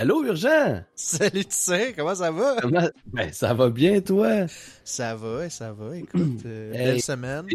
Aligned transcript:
Allô, 0.00 0.24
Urgent? 0.24 0.82
Salut, 0.94 1.44
tu 1.44 1.50
sais, 1.50 1.92
comment 1.94 2.14
ça 2.14 2.30
va? 2.30 2.56
Ben, 3.12 3.30
ça 3.32 3.52
va 3.52 3.68
bien, 3.68 4.00
toi? 4.00 4.46
Ça 4.82 5.14
va, 5.14 5.50
ça 5.50 5.74
va. 5.74 5.94
Écoute, 5.94 6.40
euh, 6.46 6.72
belle 6.72 7.02
semaine. 7.02 7.46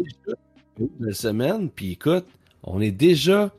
Belle 0.78 1.14
semaine, 1.16 1.68
puis 1.68 1.94
écoute, 1.94 2.24
on 2.62 2.80
est 2.80 2.92
déjà, 2.92 3.52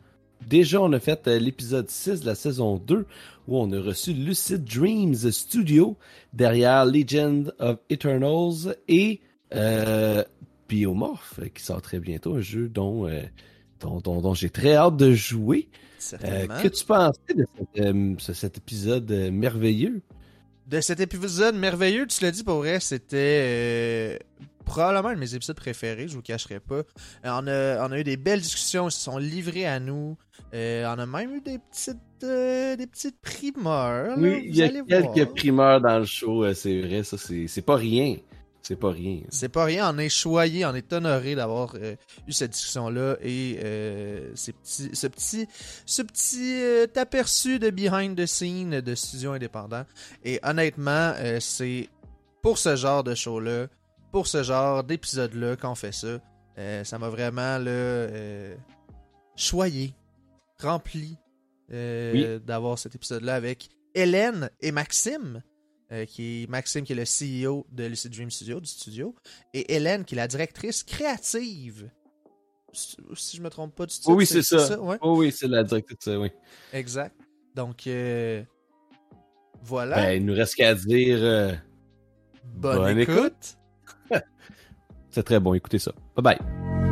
déjà, 0.47 0.81
on 0.81 0.93
a 0.93 1.01
fait 1.01 1.27
euh, 1.27 1.37
l'épisode 1.37 1.89
6 1.89 2.21
de 2.21 2.25
la 2.27 2.35
saison 2.35 2.77
2 2.77 3.05
où 3.49 3.57
on 3.57 3.69
a 3.73 3.81
reçu 3.81 4.13
Lucid 4.13 4.63
Dreams 4.63 5.31
Studio 5.31 5.97
derrière 6.31 6.85
Legend 6.85 7.53
of 7.59 7.79
Eternals 7.89 8.73
et 8.87 9.19
euh, 9.53 10.23
Biomorph 10.69 11.41
qui 11.53 11.61
sort 11.61 11.81
très 11.81 11.99
bientôt, 11.99 12.35
un 12.35 12.41
jeu 12.41 12.69
dont, 12.69 13.05
euh, 13.05 13.19
dont, 13.79 13.99
dont, 13.99 14.21
dont 14.21 14.33
j'ai 14.33 14.49
très 14.49 14.75
hâte 14.75 14.97
de 14.97 15.13
jouer. 15.13 15.69
Euh, 16.23 16.47
que 16.61 16.67
tu 16.67 16.85
pensais 16.85 17.19
de 17.35 17.47
euh, 17.79 18.15
cet 18.19 18.57
épisode 18.57 19.09
euh, 19.11 19.31
merveilleux? 19.31 20.01
De 20.67 20.81
cet 20.81 20.99
épisode 20.99 21.55
merveilleux, 21.55 22.07
tu 22.07 22.23
l'as 22.23 22.31
dit 22.31 22.43
pour 22.43 22.57
vrai, 22.57 22.79
c'était 22.79 24.19
probablement 24.65 25.09
un 25.09 25.15
de 25.15 25.19
mes 25.19 25.33
épisodes 25.33 25.55
préférés, 25.55 26.09
je 26.09 26.15
vous 26.15 26.21
cacherai 26.21 26.59
pas. 26.59 26.81
On 27.23 27.47
a, 27.47 27.87
on 27.87 27.91
a 27.91 27.99
eu 27.99 28.03
des 28.03 28.17
belles 28.17 28.41
discussions, 28.41 28.89
ils 28.89 28.91
se 28.91 28.99
sont 28.99 29.17
livrés 29.17 29.65
à 29.65 29.79
nous. 29.79 30.17
on 30.53 30.57
a 30.99 31.05
même 31.05 31.35
eu 31.35 31.41
des 31.41 31.57
petites, 31.57 31.97
des 32.21 32.87
petites 32.87 33.19
primeurs. 33.21 34.17
oui, 34.17 34.43
il 34.45 34.55
y 34.55 34.63
a 34.63 34.69
quelques 34.69 35.33
primeurs 35.35 35.79
dans 35.79 35.99
le 35.99 36.05
show, 36.05 36.53
c'est 36.53 36.81
vrai, 36.81 37.03
ça, 37.03 37.17
c'est 37.17 37.61
pas 37.61 37.77
rien. 37.77 38.17
C'est 38.67 38.75
pas 38.75 38.91
rien. 38.91 39.21
C'est 39.29 39.47
pas 39.47 39.63
rien. 39.63 39.89
On 39.95 39.97
est 39.97 40.09
choyé, 40.09 40.65
on 40.65 40.75
est 40.75 40.91
honoré 40.91 41.35
d'avoir 41.35 41.75
euh, 41.75 41.95
eu 42.27 42.33
cette 42.33 42.51
discussion-là 42.51 43.15
et 43.21 43.59
euh, 43.63 44.29
ce 44.35 44.51
petit, 44.51 45.47
ce 45.85 46.01
petit 46.01 46.61
euh, 46.61 46.85
aperçu 46.97 47.59
de 47.59 47.69
behind 47.69 48.17
the 48.17 48.25
scene 48.25 48.81
de 48.81 48.93
studio 48.93 49.31
indépendant. 49.31 49.85
Et 50.25 50.41
honnêtement, 50.43 51.13
c'est 51.39 51.87
pour 52.41 52.57
ce 52.57 52.75
genre 52.75 53.05
de 53.05 53.15
show-là, 53.15 53.67
pour 54.11 54.27
ce 54.27 54.43
genre 54.43 54.83
d'épisode-là 54.83 55.55
qu'on 55.55 55.75
fait 55.75 55.93
ça. 55.93 56.19
ça 56.83 56.99
m'a 56.99 57.07
vraiment 57.07 57.59
là, 57.59 58.07
choyé, 59.37 59.93
rempli 60.61 61.17
d'avoir 61.69 62.77
cet 62.77 62.95
épisode-là 62.95 63.35
avec 63.35 63.69
Hélène 63.95 64.49
et 64.59 64.73
Maxime. 64.73 65.41
Euh, 65.91 66.05
qui 66.05 66.43
est 66.43 66.49
Maxime, 66.49 66.83
qui 66.83 66.91
est 66.91 66.95
le 66.95 67.05
CEO 67.47 67.65
de 67.71 67.85
Lucid 67.85 68.11
Dream 68.11 68.29
Studio, 68.29 68.59
du 68.59 68.67
studio, 68.67 69.15
et 69.53 69.73
Hélène, 69.73 70.03
qui 70.03 70.15
est 70.15 70.17
la 70.17 70.27
directrice 70.27 70.83
créative. 70.83 71.89
Si 72.73 73.37
je 73.37 73.41
me 73.41 73.49
trompe 73.49 73.73
pas 73.73 73.85
du 73.85 73.93
studio. 73.93 74.17
oui, 74.17 74.25
c'est 74.25 74.43
ça. 74.43 74.77
oui, 75.01 75.31
c'est 75.31 75.47
la 75.47 75.63
directrice, 75.63 76.07
oui. 76.07 76.29
Exact. 76.73 77.15
Donc, 77.55 77.87
euh, 77.87 78.43
voilà. 79.63 79.95
Ben, 79.95 80.11
il 80.17 80.25
nous 80.25 80.33
reste 80.33 80.55
qu'à 80.55 80.75
dire. 80.75 81.19
Euh, 81.21 81.53
bonne, 82.43 82.99
écoute. 82.99 83.57
c'est 85.09 85.23
très 85.23 85.39
bon, 85.39 85.53
écoutez 85.53 85.79
ça. 85.79 85.93
Bye 86.17 86.37
bye. 86.37 86.86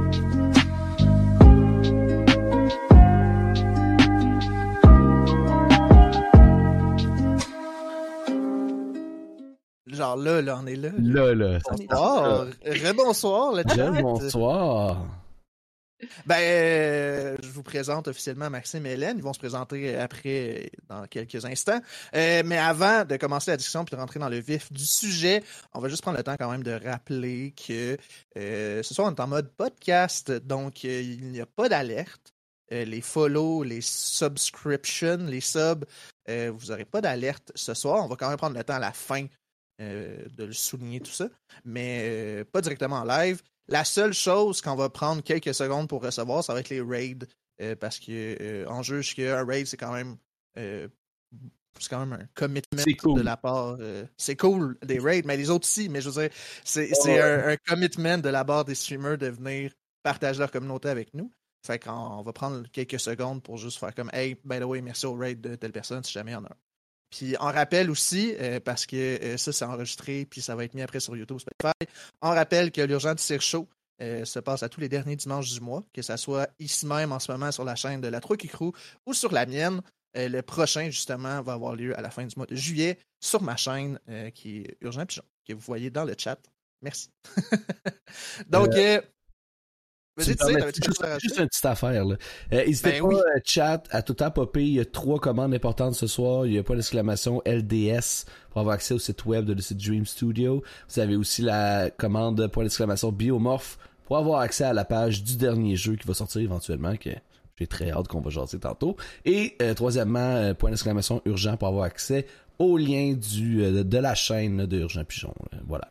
Genre 9.96 10.18
là, 10.18 10.42
là, 10.42 10.60
on 10.62 10.68
est 10.68 10.76
là. 10.76 10.90
Là, 11.00 11.34
là. 11.34 11.60
Bonsoir. 11.70 12.48
Rebonsoir, 12.66 13.54
le 13.54 13.64
chat. 13.68 14.02
Bonsoir. 14.02 15.06
Ben, 16.26 16.40
euh, 16.40 17.38
je 17.42 17.50
vous 17.50 17.64
présente 17.64 18.08
officiellement 18.08 18.50
Maxime 18.50 18.86
et 18.86 18.92
Hélène. 18.92 19.18
Ils 19.18 19.24
vont 19.24 19.34
se 19.34 19.40
présenter 19.40 19.96
après 19.98 20.70
dans 20.90 21.06
quelques 21.08 21.46
instants. 21.46 21.80
Euh, 22.16 22.44
mais 22.46 22.58
avant 22.58 23.06
de 23.06 23.16
commencer 23.16 23.52
la 23.52 23.58
discussion 23.58 23.86
puis 23.86 23.96
de 23.96 24.00
rentrer 24.00 24.20
dans 24.20 24.30
le 24.30 24.40
vif 24.40 24.72
du 24.72 24.86
sujet, 24.86 25.44
on 25.74 25.80
va 25.80 25.88
juste 25.88 26.02
prendre 26.02 26.18
le 26.18 26.24
temps 26.24 26.36
quand 26.38 26.52
même 26.52 26.64
de 26.64 26.80
rappeler 26.84 27.54
que 27.54 27.98
euh, 28.38 28.84
ce 28.84 28.94
soir 28.94 29.08
on 29.08 29.16
est 29.16 29.22
en 29.22 29.28
mode 29.28 29.50
podcast, 29.56 30.32
donc 30.32 30.84
il 30.84 31.32
n'y 31.32 31.40
a 31.40 31.46
pas 31.46 31.70
d'alerte. 31.70 32.34
les 32.70 33.02
follow, 33.02 33.64
les 33.64 33.82
subscriptions, 33.82 35.26
les 35.28 35.42
subs, 35.42 35.86
vous 36.28 36.66
n'aurez 36.68 36.86
pas 36.86 37.02
d'alerte 37.02 37.52
ce 37.56 37.74
soir. 37.74 38.04
On 38.04 38.08
va 38.08 38.16
quand 38.16 38.28
même 38.28 38.38
prendre 38.38 38.58
le 38.58 38.64
temps 38.64 38.76
à 38.76 38.80
la 38.80 38.92
fin 38.92 39.28
euh, 39.82 40.26
de 40.38 40.46
le 40.46 40.54
souligner 40.54 41.02
tout 41.02 41.12
ça, 41.12 41.28
mais 41.66 42.02
euh, 42.04 42.46
pas 42.46 42.62
directement 42.62 42.98
en 42.98 43.04
live. 43.04 43.42
La 43.68 43.84
seule 43.84 44.14
chose 44.14 44.62
qu'on 44.62 44.76
va 44.76 44.90
prendre 44.90 45.22
quelques 45.22 45.54
secondes 45.54 45.90
pour 45.90 46.02
recevoir, 46.02 46.44
ça 46.44 46.54
va 46.54 46.62
être 46.62 46.70
les 46.70 46.82
raids, 46.82 47.18
euh, 47.62 47.76
parce 47.76 48.00
que 48.00 48.66
en 48.68 48.84
jeu, 48.84 49.02
un 49.18 49.46
raid, 49.46 49.68
c'est 49.68 49.78
quand 49.78 49.94
même 49.94 50.18
c'est 50.56 51.90
quand 51.90 52.06
même 52.06 52.14
un 52.14 52.26
commitment 52.36 53.16
de 53.16 53.22
la 53.22 53.36
part. 53.36 53.78
c'est 54.16 54.38
cool 54.38 54.78
des 54.82 55.00
raids, 55.00 55.24
mais 55.26 55.36
les 55.36 55.50
autres 55.50 55.68
aussi, 55.68 55.90
mais 55.90 56.00
je 56.00 56.10
veux 56.10 56.22
dire, 56.22 56.32
c'est 56.64 57.22
un, 57.22 57.50
un, 57.50 57.58
commitment 57.58 58.20
de 58.20 58.30
la 58.30 58.46
part 58.46 58.64
des 58.64 58.76
streamers 58.76 59.18
de 59.18 59.28
venir 59.28 59.74
partager 60.04 60.40
leur 60.40 60.52
communauté 60.52 60.88
avec 60.88 61.14
nous. 61.14 61.30
Fait 61.66 61.80
qu'on 61.80 62.22
va 62.22 62.32
prendre 62.32 62.64
quelques 62.72 63.00
secondes 63.00 63.42
pour 63.44 63.58
juste 63.58 63.80
faire 63.80 63.94
comme 63.94 64.10
Hey, 64.14 64.38
by 64.46 64.60
the 64.60 64.64
way, 64.64 64.82
merci 64.82 65.06
au 65.06 65.16
raid 65.16 65.42
de 65.42 65.56
telle 65.56 65.72
personne 65.72 66.04
si 66.04 66.14
jamais 66.14 66.32
il 66.32 66.36
y 66.36 66.38
en 66.38 66.46
a 66.46 66.50
un. 66.50 66.65
Puis 67.16 67.34
on 67.40 67.46
rappelle 67.46 67.90
aussi, 67.90 68.36
euh, 68.42 68.60
parce 68.60 68.86
que 68.86 68.96
euh, 68.96 69.38
ça 69.38 69.54
c'est 69.54 69.64
enregistré, 69.64 70.28
puis 70.30 70.42
ça 70.42 70.54
va 70.54 70.66
être 70.66 70.74
mis 70.74 70.82
après 70.82 71.00
sur 71.00 71.16
YouTube, 71.16 71.40
Spotify, 71.40 71.90
on 72.22 72.32
rappelle 72.32 72.74
que 72.74 72.82
l'urgence 72.82 73.26
Tire 73.26 73.42
Show 73.42 73.70
euh, 74.02 74.26
se 74.26 74.40
passe 74.40 74.64
à 74.64 74.70
tous 74.70 74.82
les 74.82 74.90
derniers 74.90 75.16
dimanches 75.16 75.54
du 75.54 75.62
mois, 75.62 75.82
que 75.94 76.02
ce 76.02 76.18
soit 76.18 76.50
ici 76.60 76.86
même 76.86 77.14
en 77.14 77.20
ce 77.20 77.32
moment 77.32 77.54
sur 77.54 77.64
la 77.64 77.76
chaîne 77.76 78.02
de 78.02 78.10
la 78.10 78.20
Trois 78.20 78.36
Crew 78.36 78.74
ou 79.06 79.14
sur 79.14 79.32
la 79.32 79.46
mienne. 79.46 79.82
le 80.14 80.42
prochain, 80.42 80.90
justement, 80.90 81.42
va 81.42 81.54
avoir 81.54 81.78
lieu 81.78 81.98
à 81.98 82.02
la 82.02 82.10
fin 82.10 82.26
du 82.26 82.36
mois 82.36 82.48
de 82.48 82.56
juillet 82.56 83.00
sur 83.22 83.42
ma 83.42 83.56
chaîne 83.56 83.98
qui 84.34 84.58
est 84.58 84.78
Urgent 84.82 85.06
Pigeon, 85.06 85.24
que 85.48 85.54
vous 85.54 85.62
voyez 85.62 85.90
dans 85.90 86.04
le 86.04 86.16
chat. 86.18 86.40
Merci. 86.82 87.10
Donc, 88.50 88.74
juste, 90.18 91.38
une 91.38 91.48
petite 91.48 91.66
affaire. 91.66 92.06
Là. 92.06 92.16
Euh, 92.54 92.66
n'hésitez 92.66 93.02
ben 93.02 93.10
pas, 93.10 93.16
euh, 93.16 93.40
chat, 93.44 93.84
à 93.92 94.02
tout 94.02 94.14
temps 94.14 94.32
popper. 94.32 94.64
Il 94.64 94.74
y 94.74 94.80
a 94.80 94.86
trois 94.86 95.20
commandes 95.20 95.54
importantes 95.54 95.96
ce 95.96 96.08
soir. 96.08 96.46
Il 96.46 96.54
y 96.54 96.58
a 96.58 96.64
pas 96.64 96.76
d'exclamation 96.76 97.42
LDS 97.46 98.26
pour 98.50 98.62
avoir 98.62 98.76
accès 98.76 98.94
au 98.94 99.00
site 99.00 99.26
web 99.26 99.46
de 99.46 99.54
le 99.54 99.62
site 99.62 99.78
Dream 99.78 100.06
Studio. 100.06 100.64
Vous 100.90 101.00
avez 101.00 101.16
aussi 101.16 101.42
la 101.42 101.90
commande 101.90 102.48
point 102.48 102.64
d'exclamation 102.64 103.12
Biomorph 103.12 103.78
pour 104.06 104.18
avoir 104.18 104.40
accès 104.42 104.64
à 104.64 104.74
la 104.74 104.86
page 104.86 105.24
du 105.24 105.36
dernier 105.36 105.76
jeu 105.76 105.96
qui 105.96 106.08
va 106.08 106.14
sortir 106.14 106.42
éventuellement, 106.42 106.96
que 106.96 107.10
j'ai 107.58 107.68
très 107.68 107.92
hâte 107.92 108.08
qu'on 108.08 108.22
va 108.22 108.30
jaser 108.30 108.60
tantôt. 108.60 108.96
Et 109.26 109.56
euh, 109.62 109.74
troisièmement, 109.74 110.20
euh, 110.20 110.54
point 110.54 110.70
d'exclamation 110.70 111.22
urgent 111.26 111.58
pour 111.58 111.68
avoir 111.68 111.84
accès 111.84 112.28
au 112.58 112.78
lien 112.78 113.14
du, 113.14 113.84
de, 113.84 113.98
la 113.98 114.16
chaîne 114.16 114.66
de 114.66 114.80
Urgent 114.80 115.04
Pigeon. 115.04 115.34
voilà. 115.68 115.90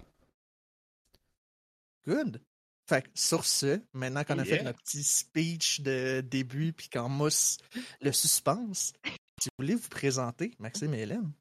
Good. 2.07 2.41
Fait 2.87 3.06
sur 3.15 3.47
ce, 3.47 3.81
maintenant 3.95 4.25
qu'on 4.25 4.39
a 4.39 4.45
fait 4.45 4.62
notre 4.62 4.83
petit 4.83 5.03
speech 5.03 5.81
de 5.81 6.21
début 6.21 6.72
puis 6.75 6.91
qu'on 6.91 7.09
mousse 7.09 7.56
le 8.03 8.12
suspense, 8.12 8.93
si 9.41 9.49
vous 9.49 9.65
voulez 9.65 9.75
vous 9.75 9.89
présenter, 9.89 10.53
Maxime 10.59 10.93
et 10.95 11.00
Hélène? 11.00 11.33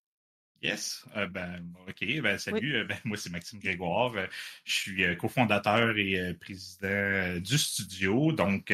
Yes. 0.63 1.05
Euh, 1.17 1.27
ben, 1.27 1.61
OK. 1.87 2.21
Ben, 2.21 2.37
salut. 2.37 2.77
Euh, 2.77 2.85
ben, 2.85 2.97
moi, 3.03 3.17
c'est 3.17 3.29
Maxime 3.29 3.59
Grégoire. 3.59 4.15
Euh, 4.15 4.27
je 4.63 4.73
suis 4.73 5.17
cofondateur 5.17 5.97
et 5.97 6.33
président 6.39 7.37
du 7.39 7.57
studio. 7.57 8.31
Donc, 8.31 8.73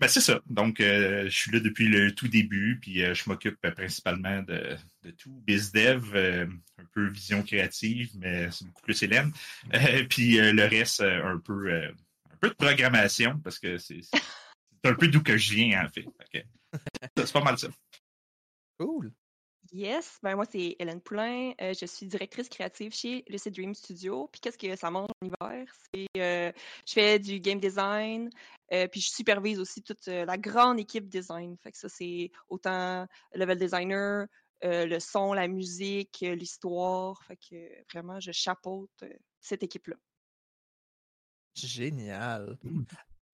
ben, 0.00 0.08
c'est 0.08 0.20
ça. 0.20 0.40
Donc, 0.46 0.76
je 0.78 1.28
suis 1.28 1.50
là 1.50 1.60
depuis 1.60 1.88
le 1.88 2.14
tout 2.14 2.28
début. 2.28 2.78
Puis, 2.80 3.00
je 3.14 3.28
m'occupe 3.28 3.60
principalement 3.74 4.42
de, 4.42 4.76
tout 5.16 5.32
BizDev, 5.46 6.16
un 6.78 6.84
peu 6.92 7.08
vision 7.08 7.42
créative, 7.42 8.10
mais 8.16 8.50
c'est 8.50 8.66
beaucoup 8.66 8.82
plus 8.82 9.02
Hélène. 9.02 9.32
puis, 10.10 10.36
le 10.36 10.64
reste, 10.64 11.00
un 11.00 11.38
peu, 11.38 11.72
un 11.72 12.36
peu 12.40 12.48
de 12.48 12.54
programmation, 12.54 13.38
parce 13.40 13.58
que 13.58 13.78
c'est 13.78 14.00
un 14.84 14.94
peu 14.94 15.08
d'où 15.08 15.22
que 15.22 15.36
je 15.36 15.54
viens, 15.54 15.84
en 15.84 15.88
fait. 15.88 16.06
c'est 17.16 17.32
pas 17.32 17.42
mal 17.42 17.58
ça. 17.58 17.68
Cool. 18.78 19.12
Yes, 19.72 20.18
ben 20.22 20.34
moi 20.34 20.46
c'est 20.50 20.76
Hélène 20.78 21.00
Poulain, 21.00 21.52
euh, 21.60 21.74
je 21.78 21.84
suis 21.84 22.06
directrice 22.06 22.48
créative 22.48 22.94
chez 22.94 23.24
Lucid 23.28 23.54
Dream 23.54 23.74
Studio. 23.74 24.28
Puis 24.32 24.40
qu'est-ce 24.40 24.56
que 24.56 24.74
ça 24.76 24.90
montre 24.90 25.12
en 25.20 25.26
hiver? 25.26 25.66
C'est 25.92 26.06
euh, 26.16 26.52
je 26.86 26.92
fais 26.92 27.18
du 27.18 27.38
game 27.38 27.60
design, 27.60 28.30
euh, 28.72 28.88
puis 28.88 29.02
je 29.02 29.10
supervise 29.10 29.60
aussi 29.60 29.82
toute 29.82 30.06
la 30.06 30.38
grande 30.38 30.80
équipe 30.80 31.08
design. 31.08 31.56
Fait 31.58 31.72
que 31.72 31.78
ça 31.78 31.88
c'est 31.90 32.30
autant 32.48 33.06
level 33.34 33.58
designer, 33.58 34.26
le 34.62 34.98
son, 35.00 35.34
la 35.34 35.48
musique, 35.48 36.20
l'histoire. 36.20 37.22
Fait 37.24 37.36
que 37.36 37.56
vraiment 37.92 38.20
je 38.20 38.32
chapeaute 38.32 39.04
cette 39.40 39.62
équipe-là. 39.62 39.96
Génial. 41.54 42.56
Mmh. 42.62 42.84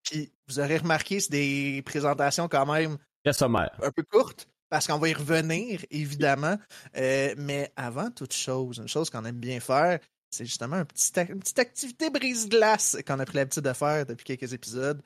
Puis 0.02 0.32
vous 0.48 0.58
aurez 0.58 0.78
remarqué, 0.78 1.20
c'est 1.20 1.30
des 1.32 1.82
présentations 1.82 2.48
quand 2.48 2.66
même 2.66 2.98
un 3.26 3.90
peu 3.90 4.02
courtes 4.02 4.48
parce 4.74 4.88
qu'on 4.88 4.98
va 4.98 5.08
y 5.08 5.12
revenir, 5.12 5.84
évidemment. 5.92 6.58
Euh, 6.96 7.32
mais 7.38 7.72
avant 7.76 8.10
toute 8.10 8.32
chose, 8.32 8.78
une 8.78 8.88
chose 8.88 9.08
qu'on 9.08 9.24
aime 9.24 9.38
bien 9.38 9.60
faire, 9.60 10.00
c'est 10.32 10.44
justement 10.44 10.78
une 10.78 10.84
petite 10.84 11.60
activité 11.60 12.10
brise-glace 12.10 12.96
qu'on 13.06 13.20
a 13.20 13.24
pris 13.24 13.36
l'habitude 13.36 13.62
de 13.62 13.72
faire 13.72 14.04
depuis 14.04 14.24
quelques 14.24 14.52
épisodes. 14.52 15.00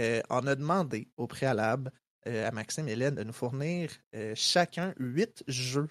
Euh, 0.00 0.20
on 0.28 0.44
a 0.48 0.56
demandé 0.56 1.06
au 1.16 1.28
préalable 1.28 1.92
euh, 2.26 2.48
à 2.48 2.50
Maxime 2.50 2.88
et 2.88 2.94
Hélène 2.94 3.14
de 3.14 3.22
nous 3.22 3.32
fournir 3.32 3.92
chacun 4.34 4.92
huit 4.98 5.44
jeux 5.46 5.88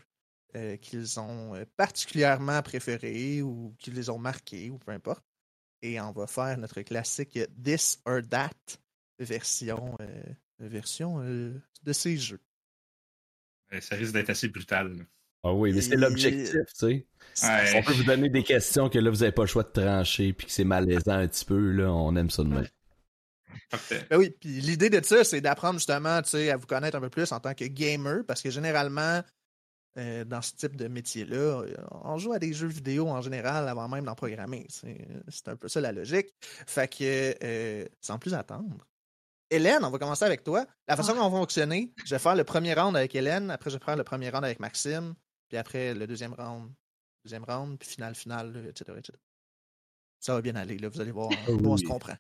qu'ils 0.82 1.18
ont 1.18 1.54
particulièrement 1.78 2.62
préférés 2.64 3.42
ou 3.42 3.74
qui 3.80 3.92
les 3.92 4.10
ont 4.10 4.20
marqués 4.20 4.70
ou 4.70 4.78
peu 4.78 4.92
importe. 4.92 5.24
Et 5.82 6.02
on 6.02 6.12
va 6.12 6.28
faire 6.28 6.58
notre 6.58 6.82
classique 6.82 7.40
This 7.64 7.98
or 8.04 8.20
That 8.30 8.78
version, 9.20 9.98
version 10.60 11.20
de 11.20 11.94
ces 11.94 12.18
jeux. 12.18 12.42
Ça 13.80 13.96
risque 13.96 14.14
d'être 14.14 14.30
assez 14.30 14.48
brutal. 14.48 15.06
Ah 15.44 15.54
oui, 15.54 15.74
mais 15.74 15.82
c'est 15.82 15.96
l'objectif, 15.96 16.54
tu 16.80 17.06
sais. 17.36 17.76
On 17.76 17.84
peut 17.84 17.94
vous 17.94 18.04
donner 18.04 18.30
des 18.30 18.44
questions 18.44 18.90
que 18.90 18.98
là, 18.98 19.12
vous 19.12 19.18
n'avez 19.18 19.32
pas 19.32 19.44
le 19.44 19.48
choix 19.48 19.64
de 19.64 19.70
trancher, 19.70 20.34
puis 20.34 20.48
que 20.48 20.52
c'est 20.52 20.64
malaisant 20.64 21.14
un 21.14 21.28
petit 21.28 21.46
peu, 21.46 21.72
là, 21.72 21.92
on 21.92 22.16
aime 22.16 22.30
ça 22.30 22.44
de 22.44 22.50
même. 22.50 22.68
Ben 24.10 24.18
oui, 24.18 24.36
puis 24.40 24.50
l'idée 24.62 24.90
de 24.90 25.04
ça, 25.04 25.24
c'est 25.24 25.42
d'apprendre 25.42 25.76
justement, 25.76 26.22
tu 26.22 26.30
sais, 26.30 26.50
à 26.50 26.58
vous 26.58 26.66
connaître 26.66 26.98
un 26.98 27.02
peu 27.02 27.10
plus 27.10 27.32
en 27.32 27.40
tant 27.40 27.54
que 27.54 27.66
gamer, 27.66 28.24
parce 28.26 28.42
que 28.42 28.50
généralement, 28.50 29.22
euh, 29.98 30.26
dans 30.26 30.42
ce 30.42 30.54
type 30.56 30.76
de 30.76 30.88
métier-là, 30.88 31.64
on 31.92 32.18
joue 32.18 32.34
à 32.34 32.40
des 32.40 32.52
jeux 32.54 32.68
vidéo 32.68 33.08
en 33.08 33.22
général 33.22 33.68
avant 33.68 33.88
même 33.88 34.06
d'en 34.06 34.16
programmer. 34.16 34.68
C'est 34.70 35.48
un 35.48 35.56
peu 35.56 35.68
ça 35.68 35.80
la 35.80 35.92
logique. 35.92 36.34
Fait 36.42 36.88
que, 36.88 37.36
euh, 37.44 37.86
sans 38.02 38.18
plus 38.20 38.34
attendre, 38.34 38.86
Hélène, 39.50 39.84
on 39.84 39.90
va 39.90 40.00
commencer 40.00 40.26
avec 40.26 40.44
toi. 40.44 40.66
La 40.88 40.96
façon 40.96 41.12
ah. 41.14 41.16
dont 41.16 41.26
on 41.26 41.30
va 41.30 41.38
fonctionner, 41.40 41.94
je 42.04 42.16
vais 42.16 42.20
faire 42.20 42.36
le 42.36 42.44
premier 42.44 42.74
round 42.74 42.96
avec 42.96 43.14
Hélène, 43.16 43.52
après 43.52 43.70
je 43.70 43.78
vais 43.78 43.84
faire 43.84 43.96
le 43.96 44.04
premier 44.04 44.30
round 44.30 44.44
avec 44.44 44.60
Maxime, 44.60 45.14
puis 45.48 45.58
après 45.58 45.94
le 45.94 46.08
deuxième 46.08 46.34
round, 46.34 46.72
deuxième 47.24 47.44
round, 47.44 47.78
puis 47.78 47.88
finale, 47.90 48.16
finale, 48.16 48.66
etc., 48.70 49.00
Ça 50.20 50.34
va 50.34 50.42
bien 50.42 50.56
aller, 50.56 50.78
là, 50.78 50.90
vous 50.90 51.02
allez 51.02 51.12
voir, 51.12 51.30
on 51.48 51.78
se 51.78 51.84
comprend. 51.84 52.16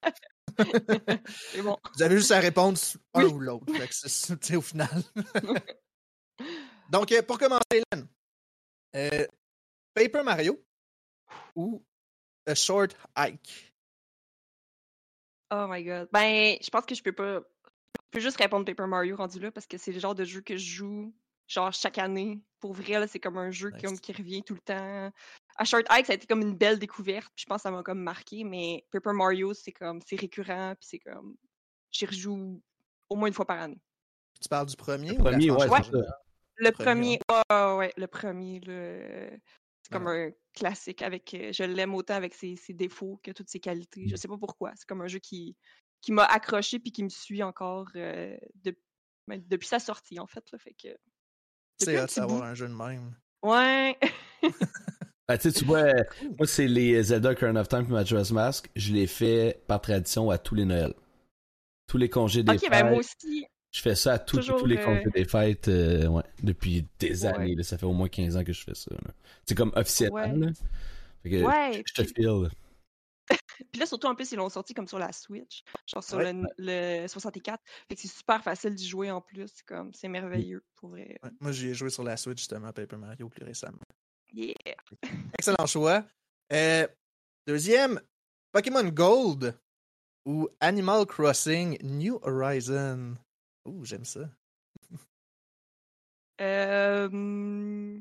bon. 1.64 1.78
Vous 1.96 2.04
avez 2.04 2.18
juste 2.18 2.32
à 2.32 2.40
répondre 2.40 2.80
un 3.14 3.26
ou 3.26 3.40
l'autre. 3.40 3.66
C'est 3.92 4.56
au 4.56 4.62
final. 4.62 5.04
Donc, 6.90 7.12
euh, 7.12 7.22
pour 7.24 7.38
commencer, 7.38 7.64
Hélène, 7.72 8.08
euh, 8.96 9.26
Paper 9.94 10.24
Mario 10.24 10.64
ou 11.56 11.84
A 12.46 12.56
Short 12.56 12.96
Hike? 13.16 13.75
Oh 15.52 15.68
my 15.70 15.84
god. 15.84 16.10
Ben, 16.12 16.58
je 16.62 16.70
pense 16.70 16.86
que 16.86 16.96
je 16.96 17.04
peux 17.04 17.14
pas. 17.14 17.40
Je 17.40 18.10
peux 18.12 18.20
juste 18.20 18.38
répondre 18.38 18.66
Paper 18.66 18.88
Mario 18.88 19.16
rendu 19.16 19.40
là 19.40 19.52
parce 19.52 19.68
que 19.68 19.78
c'est 19.78 19.92
le 19.92 20.00
genre 20.00 20.16
de 20.16 20.24
jeu 20.24 20.42
que 20.42 20.56
je 20.58 20.66
joue 20.66 21.14
genre 21.48 21.72
chaque 21.74 21.98
année. 21.98 22.42
Pour 22.60 22.74
vrai, 22.74 23.08
c'est 23.08 23.20
comme 23.20 23.38
un 23.38 23.52
jeu 23.52 23.72
qui, 23.72 23.86
qui, 24.00 24.14
revient 24.14 24.44
tout 24.44 24.56
le 24.56 24.62
temps. 24.62 25.12
A 25.58 25.66
Short 25.66 25.86
Hike, 25.90 26.06
ça 26.06 26.14
a 26.14 26.16
été 26.16 26.28
comme 26.28 26.42
une 26.42 26.56
belle 26.56 26.80
découverte. 26.80 27.32
Je 27.36 27.46
pense 27.46 27.58
que 27.58 27.62
ça 27.64 27.72
m'a 27.72 27.84
comme 27.84 28.02
marqué, 28.02 28.44
mais 28.44 28.86
Paper 28.92 29.14
Mario, 29.14 29.54
c'est 29.54 29.72
comme 29.72 30.02
c'est 30.06 30.20
récurrent, 30.20 30.74
puis 30.80 30.88
c'est 30.90 31.00
comme 31.00 31.36
j'y 31.92 32.06
rejoue 32.06 32.62
au 33.10 33.16
moins 33.16 33.28
une 33.28 33.34
fois 33.34 33.46
par 33.46 33.62
année. 33.62 33.82
Tu 34.42 34.50
parles 34.50 34.66
du 34.66 34.76
premier 34.76 35.12
Le 35.12 35.24
premier, 35.24 35.52
ouais, 35.52 35.68
Le 36.58 36.72
premier, 36.72 37.20
oh, 37.30 37.76
ouais, 37.78 37.94
le 37.96 38.08
premier, 38.08 38.60
le... 38.62 39.40
c'est 39.86 39.94
comme 39.94 40.08
un 40.08 40.32
classique 40.56 41.04
avec. 41.04 41.32
Euh, 41.36 41.52
je 41.54 41.64
l'aime 41.64 41.94
autant 41.94 42.16
avec 42.16 42.34
ses, 42.34 42.58
défauts 42.70 43.20
que 43.22 43.30
toutes 43.30 43.50
ses 43.50 43.60
qualités. 43.60 44.08
Je 44.08 44.16
mmh. 44.16 44.18
sais 44.18 44.28
pas 44.28 44.38
pourquoi. 44.38 44.72
C'est 44.76 44.88
comme 44.88 45.02
un 45.02 45.08
jeu 45.08 45.20
qui, 45.20 45.56
qui 46.02 46.12
m'a 46.12 46.24
accroché 46.24 46.80
puis 46.80 46.92
qui 46.92 47.04
me 47.04 47.10
suit 47.10 47.44
encore 47.44 47.88
euh, 47.96 48.36
ben, 49.28 49.44
depuis 49.48 49.68
sa 49.68 49.78
sortie, 49.78 50.20
en 50.20 50.26
fait. 50.26 50.44
Là, 50.52 50.58
fait 50.58 50.74
que. 50.74 50.88
C'est 51.78 51.98
hâte 51.98 52.16
d'avoir 52.16 52.44
un 52.44 52.56
jeu 52.56 52.68
de 52.68 52.74
même. 52.74 53.16
Ouais. 53.44 53.96
ben, 55.28 55.38
tu 55.38 55.66
vois, 55.66 55.84
moi, 56.40 56.48
c'est 56.48 56.68
les 56.68 57.04
Zelda 57.04 57.36
Current 57.36 57.56
of 57.56 57.68
Time 57.68 57.86
et 57.88 57.94
Majora's 57.94 58.32
Mask. 58.32 58.72
Je 58.76 58.92
les 58.92 59.06
fais 59.06 59.62
par 59.68 59.82
tradition 59.82 60.32
à 60.32 60.40
tous 60.40 60.56
les 60.56 60.66
Noëls. 60.66 60.96
Tous 61.86 62.00
les 62.00 62.10
congés 62.10 62.42
des 62.42 62.54
okay, 62.54 62.70
Ben 62.70 62.90
moi 62.90 62.98
aussi. 62.98 63.46
Je 63.76 63.82
fais 63.82 63.96
ça 63.96 64.14
à 64.14 64.20
tous 64.20 64.38
les 64.66 64.78
congés 64.78 65.06
euh, 65.06 65.10
des 65.10 65.26
fêtes 65.26 65.68
euh, 65.68 66.08
ouais, 66.08 66.24
depuis 66.42 66.88
des 66.98 67.26
années. 67.26 67.62
ça 67.62 67.78
fait 67.78 67.86
au 67.86 67.92
moins 67.92 68.08
15 68.08 68.38
ans 68.38 68.44
que 68.46 68.54
je 68.54 68.64
fais 68.64 68.74
ça. 68.74 68.90
C'est 69.46 69.54
comme 69.54 69.74
officiellement. 69.76 70.22
Là. 70.22 70.52
ouais. 71.26 71.84
Je 71.86 71.94
te 71.94 72.04
file. 72.06 72.50
Puis 73.74 73.80
là, 73.82 73.86
surtout 73.86 74.08
en 74.08 74.16
plus, 74.16 74.32
ils 74.32 74.38
l'ont 74.38 74.48
sorti 74.48 74.74
comme 74.74 74.88
sur 74.88 74.98
la 74.98 75.12
Switch, 75.12 75.66
genre 75.88 76.02
sur 76.02 76.20
le, 76.22 77.06
64. 77.06 77.62
Fait 77.90 77.96
que 77.96 78.02
c'est 78.02 78.08
super 78.08 78.42
facile 78.42 78.76
d'y 78.76 78.88
jouer 78.88 79.12
en 79.12 79.20
plus. 79.20 79.52
comme 79.68 79.94
C'est 79.94 80.08
merveilleux 80.08 80.64
pour 80.76 80.92
vrai. 80.92 81.20
moi, 81.42 81.52
j'y 81.52 81.68
ai 81.68 81.74
joué 81.74 81.90
sur 81.90 82.06
la 82.06 82.16
Switch 82.16 82.38
justement, 82.38 82.72
Paper 82.72 82.96
Mario 82.96 83.28
plus 83.28 83.44
récemment. 83.44 83.78
Yeah! 84.32 84.54
Excellent 85.38 85.66
choix. 85.66 86.06
Euh, 86.54 86.88
deuxième, 87.46 88.00
Pokémon 88.54 88.86
Gold 88.86 89.54
ou 90.24 90.48
Animal 90.62 91.06
Crossing 91.06 91.78
New 91.84 92.22
Horizon? 92.24 93.18
Ouh, 93.66 93.84
j'aime 93.84 94.06
ça. 94.06 94.30
euh... 96.42 98.00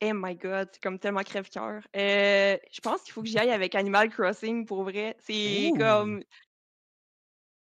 Oh 0.00 0.12
my 0.14 0.36
god, 0.36 0.68
c'est 0.72 0.80
comme 0.82 0.98
tellement 0.98 1.24
crève-cœur. 1.24 1.82
Euh, 1.96 2.56
je 2.70 2.80
pense 2.80 3.02
qu'il 3.02 3.12
faut 3.12 3.22
que 3.22 3.28
j'y 3.28 3.38
aille 3.38 3.50
avec 3.50 3.74
Animal 3.74 4.08
Crossing 4.10 4.64
pour 4.64 4.84
vrai. 4.84 5.16
C'est 5.20 5.72
comme. 5.76 6.22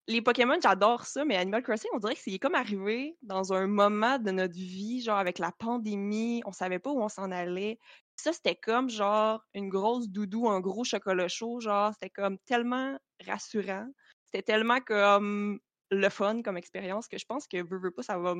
Les 0.06 0.20
Pokémon, 0.20 0.58
j'adore 0.62 1.06
ça, 1.06 1.24
mais 1.24 1.36
Animal 1.36 1.62
Crossing, 1.62 1.90
on 1.94 1.98
dirait 1.98 2.14
que 2.14 2.20
c'est 2.20 2.38
comme 2.38 2.54
arrivé 2.54 3.16
dans 3.22 3.54
un 3.54 3.66
moment 3.66 4.18
de 4.18 4.30
notre 4.32 4.54
vie, 4.54 5.00
genre 5.02 5.18
avec 5.18 5.38
la 5.38 5.50
pandémie, 5.52 6.42
on 6.44 6.52
savait 6.52 6.78
pas 6.78 6.90
où 6.90 7.02
on 7.02 7.08
s'en 7.08 7.30
allait. 7.30 7.78
Ça, 8.16 8.34
c'était 8.34 8.54
comme 8.54 8.90
genre 8.90 9.42
une 9.54 9.70
grosse 9.70 10.08
doudou, 10.08 10.48
un 10.48 10.60
gros 10.60 10.84
chocolat 10.84 11.28
chaud, 11.28 11.60
genre, 11.60 11.92
c'était 11.94 12.10
comme 12.10 12.38
tellement 12.40 12.98
rassurant. 13.26 13.88
C'était 14.34 14.52
tellement 14.52 14.80
comme 14.80 15.60
le 15.92 16.08
fun 16.08 16.42
comme 16.42 16.56
expérience 16.56 17.06
que 17.06 17.18
je 17.18 17.24
pense 17.24 17.46
que 17.46 17.62
veux, 17.62 17.78
veux 17.78 17.92
pas, 17.92 18.02
ça 18.02 18.18
va 18.18 18.34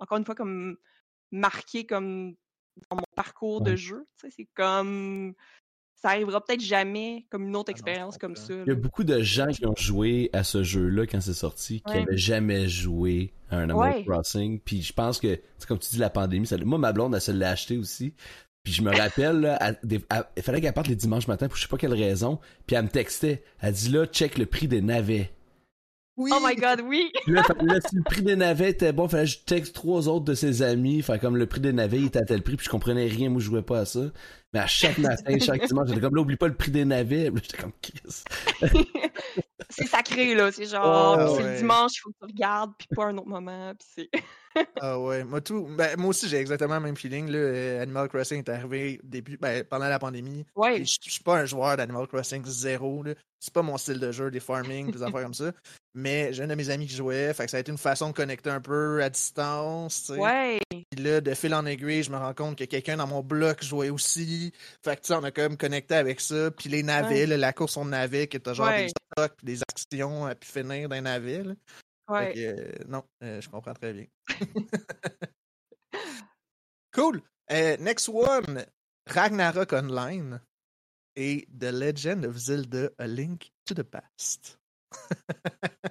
encore 0.00 0.18
une 0.18 0.24
fois 0.24 0.34
comme 0.34 0.76
marquer 1.30 1.86
comme 1.86 2.34
dans 2.90 2.96
mon 2.96 3.04
parcours 3.14 3.60
de 3.60 3.76
jeu. 3.76 4.04
C'est 4.16 4.48
comme 4.54 5.34
ça 5.94 6.10
arrivera 6.10 6.44
peut-être 6.44 6.60
jamais 6.60 7.26
comme 7.30 7.46
une 7.46 7.54
autre 7.54 7.68
ah 7.68 7.72
expérience 7.72 8.18
comme 8.18 8.34
ça. 8.34 8.52
Il 8.52 8.68
y 8.68 8.72
a 8.72 8.74
beaucoup 8.74 9.04
de 9.04 9.20
gens 9.20 9.46
qui 9.46 9.64
ont 9.64 9.76
joué 9.76 10.28
à 10.32 10.42
ce 10.42 10.64
jeu-là 10.64 11.06
quand 11.06 11.20
c'est 11.20 11.34
sorti, 11.34 11.82
qui 11.82 11.94
n'avaient 11.94 12.16
jamais 12.16 12.68
joué 12.68 13.32
à 13.50 13.58
un 13.58 13.70
Animal 13.70 14.04
Crossing. 14.04 14.60
Puis 14.60 14.82
je 14.82 14.92
pense 14.92 15.20
que, 15.20 15.40
comme 15.68 15.78
tu 15.78 15.90
dis, 15.90 15.98
la 15.98 16.10
pandémie, 16.10 16.46
ça... 16.46 16.56
moi, 16.58 16.78
ma 16.78 16.92
blonde, 16.92 17.14
elle 17.14 17.20
se 17.20 17.32
l'a 17.32 17.50
acheté 17.50 17.78
aussi. 17.78 18.14
Puis 18.64 18.72
je 18.72 18.82
me 18.82 18.94
rappelle, 18.94 19.58
il 19.84 20.42
fallait 20.42 20.60
qu'elle 20.60 20.72
parte 20.72 20.88
les 20.88 20.96
dimanches 20.96 21.26
matin 21.26 21.48
pour 21.48 21.56
je 21.56 21.62
sais 21.62 21.68
pas 21.68 21.78
quelle 21.78 21.94
raison. 21.94 22.38
Puis 22.66 22.76
elle 22.76 22.84
me 22.84 22.88
textait. 22.88 23.42
Elle 23.60 23.72
dit 23.72 23.90
là, 23.90 24.06
check 24.06 24.38
le 24.38 24.46
prix 24.46 24.68
des 24.68 24.82
navets. 24.82 25.32
Oh 26.20 26.40
my 26.44 26.56
god, 26.56 26.80
oui! 26.84 27.12
là, 27.28 27.44
si 27.88 27.94
le 27.94 28.02
prix 28.02 28.22
des 28.22 28.34
navets 28.34 28.70
était 28.70 28.92
bon, 28.92 29.06
fallait 29.06 29.24
que 29.24 29.30
je 29.30 29.38
texte 29.38 29.72
trois 29.72 30.08
autres 30.08 30.24
de 30.24 30.34
ses 30.34 30.62
amis. 30.62 31.00
Fait 31.00 31.20
comme 31.20 31.36
le 31.36 31.46
prix 31.46 31.60
des 31.60 31.72
navets, 31.72 31.98
il 31.98 32.06
était 32.06 32.18
à 32.18 32.24
tel 32.24 32.42
prix, 32.42 32.56
puis 32.56 32.64
je 32.64 32.70
comprenais 32.70 33.06
rien, 33.06 33.30
moi 33.30 33.40
je 33.40 33.46
jouais 33.46 33.62
pas 33.62 33.80
à 33.80 33.84
ça. 33.84 34.00
Mais 34.52 34.60
à 34.60 34.66
chaque 34.66 34.98
matin, 34.98 35.38
chaque 35.38 35.66
dimanche, 35.66 35.88
j'étais 35.88 36.00
comme 36.00 36.14
là, 36.14 36.22
oublie 36.22 36.36
pas 36.36 36.48
le 36.48 36.54
prix 36.54 36.70
des 36.70 36.84
navets. 36.84 37.30
J'étais 37.34 37.56
comme 37.58 37.72
Chris. 37.82 38.24
c'est 39.70 39.86
sacré, 39.86 40.34
là. 40.34 40.50
C'est 40.52 40.66
genre, 40.66 41.36
c'est 41.36 41.42
le 41.42 41.56
dimanche, 41.58 41.92
il 41.96 42.00
faut 42.00 42.10
que 42.10 42.16
tu 42.20 42.32
regardes, 42.32 42.72
puis 42.78 42.88
pas 42.94 43.06
un 43.06 43.18
autre 43.18 43.28
moment, 43.28 43.72
puis 43.78 43.88
c'est. 43.94 44.22
ah 44.80 44.98
ouais, 44.98 45.24
moi 45.24 45.40
tout. 45.40 45.68
Ben, 45.76 45.98
moi 45.98 46.10
aussi, 46.10 46.28
j'ai 46.28 46.38
exactement 46.38 46.76
le 46.76 46.80
même 46.80 46.96
feeling. 46.96 47.28
Là. 47.28 47.38
Euh, 47.38 47.82
Animal 47.82 48.08
Crossing 48.08 48.38
est 48.38 48.48
arrivé 48.48 49.00
début, 49.02 49.36
ben, 49.36 49.64
pendant 49.64 49.88
la 49.88 49.98
pandémie. 49.98 50.46
Ouais. 50.56 50.84
Je 50.84 51.10
suis 51.10 51.22
pas 51.22 51.40
un 51.40 51.44
joueur 51.44 51.76
d'Animal 51.76 52.06
Crossing 52.06 52.44
zéro. 52.44 53.04
C'est 53.40 53.52
pas 53.52 53.62
mon 53.62 53.76
style 53.78 54.00
de 54.00 54.10
jeu, 54.10 54.30
des 54.30 54.40
farming, 54.40 54.90
des 54.90 55.02
affaires 55.02 55.22
comme 55.22 55.34
ça. 55.34 55.52
Mais 55.94 56.32
j'ai 56.32 56.42
un 56.42 56.48
de 56.48 56.54
mes 56.54 56.70
amis 56.70 56.86
qui 56.86 56.94
jouait, 56.94 57.32
fait 57.34 57.44
que 57.44 57.50
ça 57.50 57.56
a 57.56 57.60
été 57.60 57.72
une 57.72 57.78
façon 57.78 58.08
de 58.08 58.12
connecter 58.12 58.50
un 58.50 58.60
peu 58.60 59.02
à 59.02 59.10
distance. 59.10 60.04
T'sais. 60.04 60.18
Ouais. 60.18 60.60
Puis 60.70 61.02
là, 61.02 61.20
de 61.20 61.34
fil 61.34 61.54
en 61.54 61.66
aiguille, 61.66 62.02
je 62.02 62.10
me 62.10 62.16
rends 62.16 62.34
compte 62.34 62.56
que 62.56 62.64
quelqu'un 62.64 62.96
dans 62.96 63.06
mon 63.06 63.22
bloc 63.22 63.62
jouait 63.62 63.90
aussi. 63.90 64.37
Fait 64.84 64.96
que 64.96 65.02
tu 65.02 65.08
sais, 65.08 65.14
on 65.14 65.24
a 65.24 65.30
quand 65.30 65.42
même 65.42 65.56
connecté 65.56 65.94
avec 65.94 66.20
ça. 66.20 66.50
Puis 66.50 66.68
les 66.68 66.82
navets, 66.82 67.26
la 67.26 67.52
course 67.52 67.76
au 67.76 67.84
navet, 67.84 68.28
qui 68.28 68.36
était 68.36 68.54
genre 68.54 68.68
des 68.70 68.88
stocks, 68.88 69.44
des 69.44 69.60
actions 69.62 70.26
à 70.26 70.34
puis 70.34 70.50
finir 70.50 70.88
d'un 70.88 71.02
navet. 71.02 71.44
Ouais. 72.08 72.32
Euh, 72.36 72.72
non, 72.88 73.04
euh, 73.22 73.40
je 73.40 73.48
comprends 73.48 73.74
très 73.74 73.92
bien. 73.92 74.06
cool. 76.92 77.22
Euh, 77.50 77.76
next 77.78 78.08
one, 78.08 78.64
Ragnarok 79.06 79.72
Online 79.72 80.40
et 81.16 81.46
The 81.58 81.72
Legend 81.72 82.24
of 82.24 82.36
Zelda 82.36 82.90
A 82.98 83.06
Link 83.06 83.50
to 83.66 83.74
the 83.74 83.82
Past. 83.82 84.58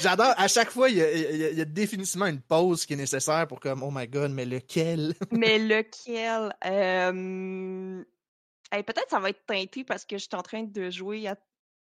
J'adore, 0.00 0.34
à 0.36 0.48
chaque 0.48 0.70
fois, 0.70 0.88
il 0.88 0.96
y, 0.96 1.60
a, 1.60 1.64
définitivement 1.64 2.26
une 2.26 2.40
pause 2.40 2.86
qui 2.86 2.94
est 2.94 2.96
nécessaire 2.96 3.46
pour 3.46 3.60
comme, 3.60 3.82
oh 3.82 3.90
my 3.92 4.06
god, 4.08 4.30
mais 4.30 4.44
lequel? 4.44 5.14
mais 5.30 5.58
lequel? 5.58 6.52
Peut-être 8.70 9.10
ça 9.10 9.20
va 9.20 9.30
être 9.30 9.46
teinté 9.46 9.84
parce 9.84 10.04
que 10.04 10.18
je 10.18 10.22
suis 10.22 10.34
en 10.34 10.42
train 10.42 10.64
de 10.64 10.90
jouer 10.90 11.28
à 11.28 11.36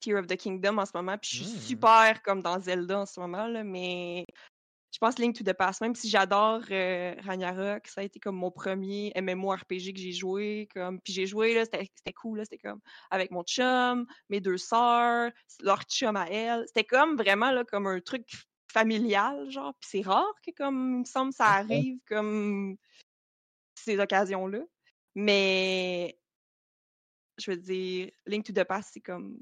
Tear 0.02 0.20
of 0.20 0.28
the 0.28 0.36
Kingdom 0.36 0.78
en 0.78 0.86
ce 0.86 0.92
moment, 0.94 1.18
puis 1.18 1.32
je 1.32 1.44
suis 1.44 1.58
mmh. 1.58 1.62
super 1.62 2.22
comme 2.22 2.42
dans 2.42 2.60
Zelda 2.60 3.00
en 3.00 3.06
ce 3.06 3.20
moment, 3.20 3.48
là, 3.48 3.64
mais 3.64 4.26
je 4.96 5.00
pense 5.00 5.20
Link 5.20 5.36
to 5.36 5.44
the 5.44 5.52
Past, 5.52 5.82
même 5.82 5.94
si 5.94 6.10
j'adore 6.10 6.62
euh, 6.72 7.14
Ragnarok, 7.26 7.86
ça 7.88 8.00
a 8.00 8.04
été 8.06 8.18
comme 8.18 8.38
mon 8.38 8.50
premier 8.50 9.12
MMORPG 9.20 9.94
que 9.94 10.00
j'ai 10.00 10.14
joué, 10.14 10.70
comme 10.74 11.02
puis 11.02 11.12
j'ai 11.12 11.26
joué 11.26 11.54
là, 11.54 11.66
c'était 11.66 12.14
cool 12.14 12.40
c'était 12.44 12.58
comme 12.58 12.80
avec 13.12 13.30
mon 13.30 13.44
chum, 13.44 14.08
mes 14.30 14.40
deux 14.40 14.58
sœurs, 14.58 15.32
leur 15.62 15.84
chum 15.84 16.16
à 16.16 16.28
elle, 16.30 16.64
c'était 16.68 16.86
comme 16.86 17.18
vraiment 17.18 17.52
là 17.52 17.66
comme 17.66 17.88
un 17.88 18.00
truc 18.00 18.26
familial, 18.76 19.50
genre. 19.50 19.74
Puis 19.80 19.90
c'est 19.92 20.02
rare 20.02 20.34
que, 20.46 20.52
comme, 20.52 20.96
il 20.96 21.00
me 21.00 21.06
semble, 21.06 21.34
ça 21.34 21.46
arrive 21.46 21.98
comme 22.08 22.78
ces 23.76 23.98
occasions-là. 24.00 24.60
Mais 25.16 26.18
je 27.38 27.52
veux 27.52 27.58
dire, 27.58 28.12
Link 28.26 28.46
to 28.46 28.54
the 28.54 28.66
Past, 28.66 28.92
c'est 28.94 29.02
comme. 29.02 29.40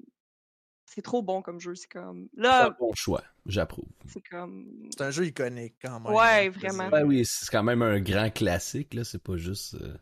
C'est 0.94 1.02
trop 1.02 1.24
bon 1.24 1.42
comme 1.42 1.60
jeu. 1.60 1.74
C'est 1.74 1.88
comme. 1.88 2.30
Là. 2.36 2.62
C'est 2.62 2.68
un 2.68 2.76
bon 2.80 2.94
choix. 2.94 3.24
J'approuve. 3.48 3.90
C'est 4.08 4.22
comme. 4.22 4.90
C'est 4.92 5.04
un 5.04 5.10
jeu 5.10 5.26
iconique 5.26 5.76
quand 5.82 6.00
même. 6.00 6.14
Ouais, 6.14 6.50
vraiment. 6.50 6.90
Ouais, 6.90 7.02
oui, 7.02 7.26
c'est 7.26 7.50
quand 7.50 7.64
même 7.64 7.82
un 7.82 8.00
grand 8.00 8.30
classique, 8.30 8.94
là. 8.94 9.04
C'est 9.04 9.22
pas 9.22 9.38
juste. 9.38 9.74
Euh, 9.76 9.98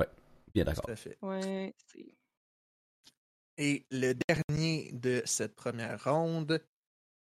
ouais, 0.00 0.08
bien 0.52 0.64
d'accord. 0.64 0.84
Tout 0.86 0.90
à 0.90 0.96
fait. 0.96 1.18
Ouais, 1.22 1.72
Et 3.58 3.86
le 3.92 4.14
dernier 4.28 4.90
de 4.92 5.22
cette 5.24 5.54
première 5.54 6.02
ronde, 6.02 6.60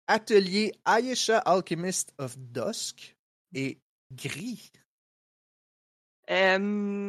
Atelier 0.09 0.73
Ayesha 0.85 1.39
Alchemist 1.39 2.13
of 2.19 2.37
Dusk 2.39 3.17
et 3.55 3.79
Gris. 4.13 4.73
Euh, 6.29 7.09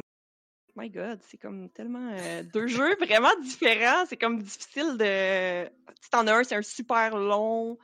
my 0.76 0.90
God, 0.90 1.20
c'est 1.28 1.38
comme 1.38 1.70
tellement 1.70 2.12
euh, 2.12 2.44
deux 2.44 2.68
jeux 2.68 2.96
vraiment 2.98 3.36
différents. 3.42 4.06
C'est 4.08 4.18
comme 4.18 4.42
difficile 4.42 4.98
de. 4.98 5.66
Tu 6.02 6.10
t'en 6.12 6.28
as 6.28 6.34
un, 6.34 6.44
c'est 6.44 6.56
un 6.56 6.62
super 6.62 7.18
long 7.18 7.78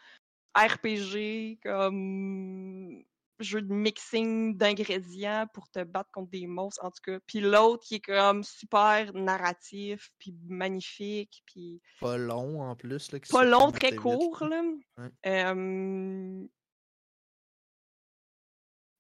RPG, 0.56 1.60
comme 1.64 3.04
jeu 3.40 3.62
de 3.62 3.74
mixing 3.74 4.56
d'ingrédients 4.56 5.48
pour 5.54 5.70
te 5.70 5.84
battre 5.84 6.12
contre 6.12 6.30
des 6.30 6.48
monstres, 6.48 6.84
en 6.86 6.92
tout 6.92 7.02
cas. 7.04 7.20
Puis 7.26 7.40
l'autre 7.40 7.84
qui 7.84 7.96
est 7.96 8.00
comme 8.00 8.44
super 8.44 9.14
narratif, 9.14 10.12
puis 10.20 10.36
magnifique, 10.48 11.42
puis... 11.46 11.82
Pas 12.00 12.18
long, 12.18 12.62
en 12.62 12.76
plus. 12.76 13.12
Là, 13.12 13.20
pas 13.30 13.46
long, 13.46 13.72
très 13.72 13.96
court, 13.96 14.44
là 14.46 14.62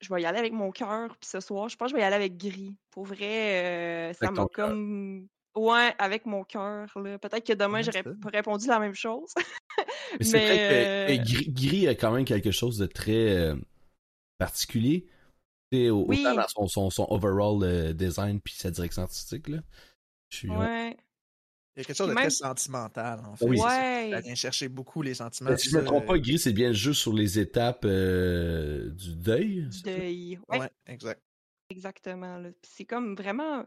je 0.02 0.14
vais 0.14 0.22
y 0.22 0.26
aller 0.26 0.40
avec 0.40 0.54
mon 0.54 0.72
cœur, 0.72 1.16
puis 1.18 1.30
ce 1.30 1.40
soir, 1.40 1.70
je 1.70 1.78
pense 1.78 1.88
que 1.88 1.92
je 1.92 1.96
vais 1.96 2.02
y 2.02 2.06
aller 2.06 2.16
avec 2.16 2.38
gris. 2.38 2.76
Pour 2.90 3.06
vrai, 3.06 4.10
euh, 4.10 4.14
ça 4.14 4.32
m'a 4.32 4.46
comme. 4.48 5.28
Ouais, 5.54 5.94
avec 6.00 6.26
mon 6.26 6.44
cœur. 6.46 6.88
Peut-être 6.94 7.46
que 7.46 7.54
demain, 7.54 7.82
j'aurais 7.82 8.04
répondu 8.32 8.68
la 8.68 8.80
même 8.80 8.94
chose. 8.94 9.34
Mais, 10.20 10.26
c'est 10.26 10.38
vrai 10.38 11.18
que 11.18 11.20
euh, 11.20 11.52
gris, 11.52 11.88
a 11.88 11.96
quand 11.96 12.12
même 12.12 12.24
quelque 12.24 12.52
chose 12.52 12.78
de 12.78 12.86
très 12.86 13.36
euh, 13.36 13.56
particulier. 14.38 15.08
Autant 15.74 16.06
oui. 16.08 16.24
dans 16.24 16.48
son, 16.48 16.68
son, 16.68 16.90
son 16.90 17.08
overall 17.10 17.94
design 17.94 18.42
puis 18.42 18.56
sa 18.56 18.72
direction 18.72 19.04
artistique. 19.04 19.48
Là. 19.50 19.60
Je 20.30 20.38
suis, 20.38 20.50
ouais. 20.50 20.98
Il 21.76 21.80
y 21.80 21.82
a 21.82 21.86
quelque 21.86 21.96
chose 21.96 22.10
de 22.10 22.14
très 22.16 22.30
sentimental, 22.30 23.22
en 23.26 23.36
fait. 23.36 23.46
Oui. 23.46 23.58
Ça 23.58 24.20
vient 24.22 24.36
chercher 24.36 24.68
beaucoup 24.68 25.02
les 25.02 25.14
sentiments. 25.14 25.56
si 25.56 25.70
je 25.70 25.78
ne 25.78 25.82
me 25.82 25.86
trompe 25.86 26.06
pas, 26.06 26.20
Gris, 26.20 26.40
c'est 26.40 26.52
bien 26.52 26.70
le 26.70 26.74
jeu 26.74 26.94
sur 26.94 27.14
les 27.14 27.40
étapes 27.40 27.86
euh, 27.86 28.90
du 28.90 29.16
deuil. 29.16 29.68
Du 29.70 29.82
deuil, 29.84 30.40
ouais. 30.50 30.70
exact. 30.88 31.22
Exactement. 31.70 32.44
C'est 32.64 32.86
comme 32.86 33.16
vraiment... 33.16 33.66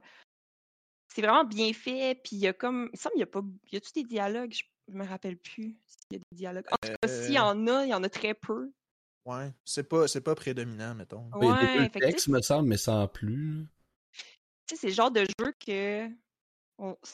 C'est 1.08 1.22
vraiment 1.22 1.44
bien 1.44 1.72
fait, 1.72 2.20
puis 2.22 2.36
il 2.36 2.40
y 2.40 2.46
a 2.46 2.52
comme... 2.52 2.90
Il 2.92 2.96
me 2.96 2.96
semble 2.96 3.12
qu'il 3.12 3.20
y 3.20 3.22
a 3.22 3.26
pas... 3.26 3.42
Y 3.72 3.76
a-tu 3.76 3.92
des 3.94 4.04
dialogues? 4.04 4.52
Je 4.52 4.92
me 4.92 5.06
rappelle 5.06 5.38
plus 5.38 5.78
s'il 5.86 6.12
y 6.12 6.16
a 6.16 6.18
des 6.18 6.36
dialogues. 6.36 6.66
En 6.72 6.76
tout 6.76 6.92
cas, 7.00 7.08
s'il 7.08 7.32
y 7.32 7.38
euh. 7.38 7.42
en 7.42 7.66
a, 7.68 7.84
il 7.84 7.90
y 7.90 7.94
en 7.94 8.02
a 8.02 8.08
très 8.10 8.34
peu. 8.34 8.70
Ouais, 9.24 9.50
c'est 9.64 9.88
pas, 9.88 10.06
c'est 10.06 10.20
pas 10.20 10.34
prédominant, 10.34 10.94
mettons. 10.94 11.30
Ouais, 11.36 11.46
il 11.46 11.76
y 11.76 11.78
a 11.78 11.88
des 11.88 12.00
textes, 12.00 12.28
me 12.28 12.42
semble, 12.42 12.68
mais 12.68 12.76
sans 12.76 13.08
plus. 13.08 13.66
Tu 14.66 14.74
sais, 14.74 14.76
c'est 14.76 14.86
le 14.88 14.92
genre 14.92 15.10
de 15.10 15.24
jeu 15.24 15.54
que 15.66 16.10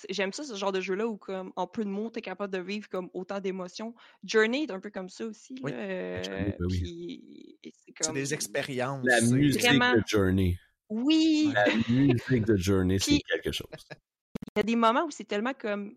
J'aime 0.08 0.32
ça, 0.32 0.42
ce 0.42 0.54
genre 0.54 0.72
de 0.72 0.80
jeu-là 0.80 1.06
où, 1.06 1.16
comme, 1.16 1.52
en 1.56 1.66
peu 1.66 1.84
de 1.84 1.90
mots, 1.90 2.10
t'es 2.10 2.22
capable 2.22 2.52
de 2.52 2.60
vivre 2.60 2.88
comme 2.88 3.10
autant 3.12 3.40
d'émotions. 3.40 3.94
Journey 4.24 4.64
est 4.64 4.70
un 4.70 4.80
peu 4.80 4.90
comme 4.90 5.08
ça 5.08 5.26
aussi. 5.26 5.54
Oui. 5.62 5.72
Euh, 5.74 6.22
c'est 6.70 8.12
des 8.12 8.34
expériences. 8.34 9.04
La 9.04 9.20
musique 9.20 9.62
de 9.62 10.02
Journey. 10.06 10.58
Oui! 10.88 11.52
La 11.54 11.66
musique 11.88 12.46
de 12.46 12.56
Journey, 12.56 12.98
c'est 12.98 13.20
quelque 13.20 13.52
chose. 13.52 13.68
Il 13.90 14.58
y 14.58 14.60
a 14.60 14.62
des 14.62 14.76
moments 14.76 15.04
où 15.04 15.10
c'est 15.10 15.24
tellement 15.24 15.54
comme 15.54 15.96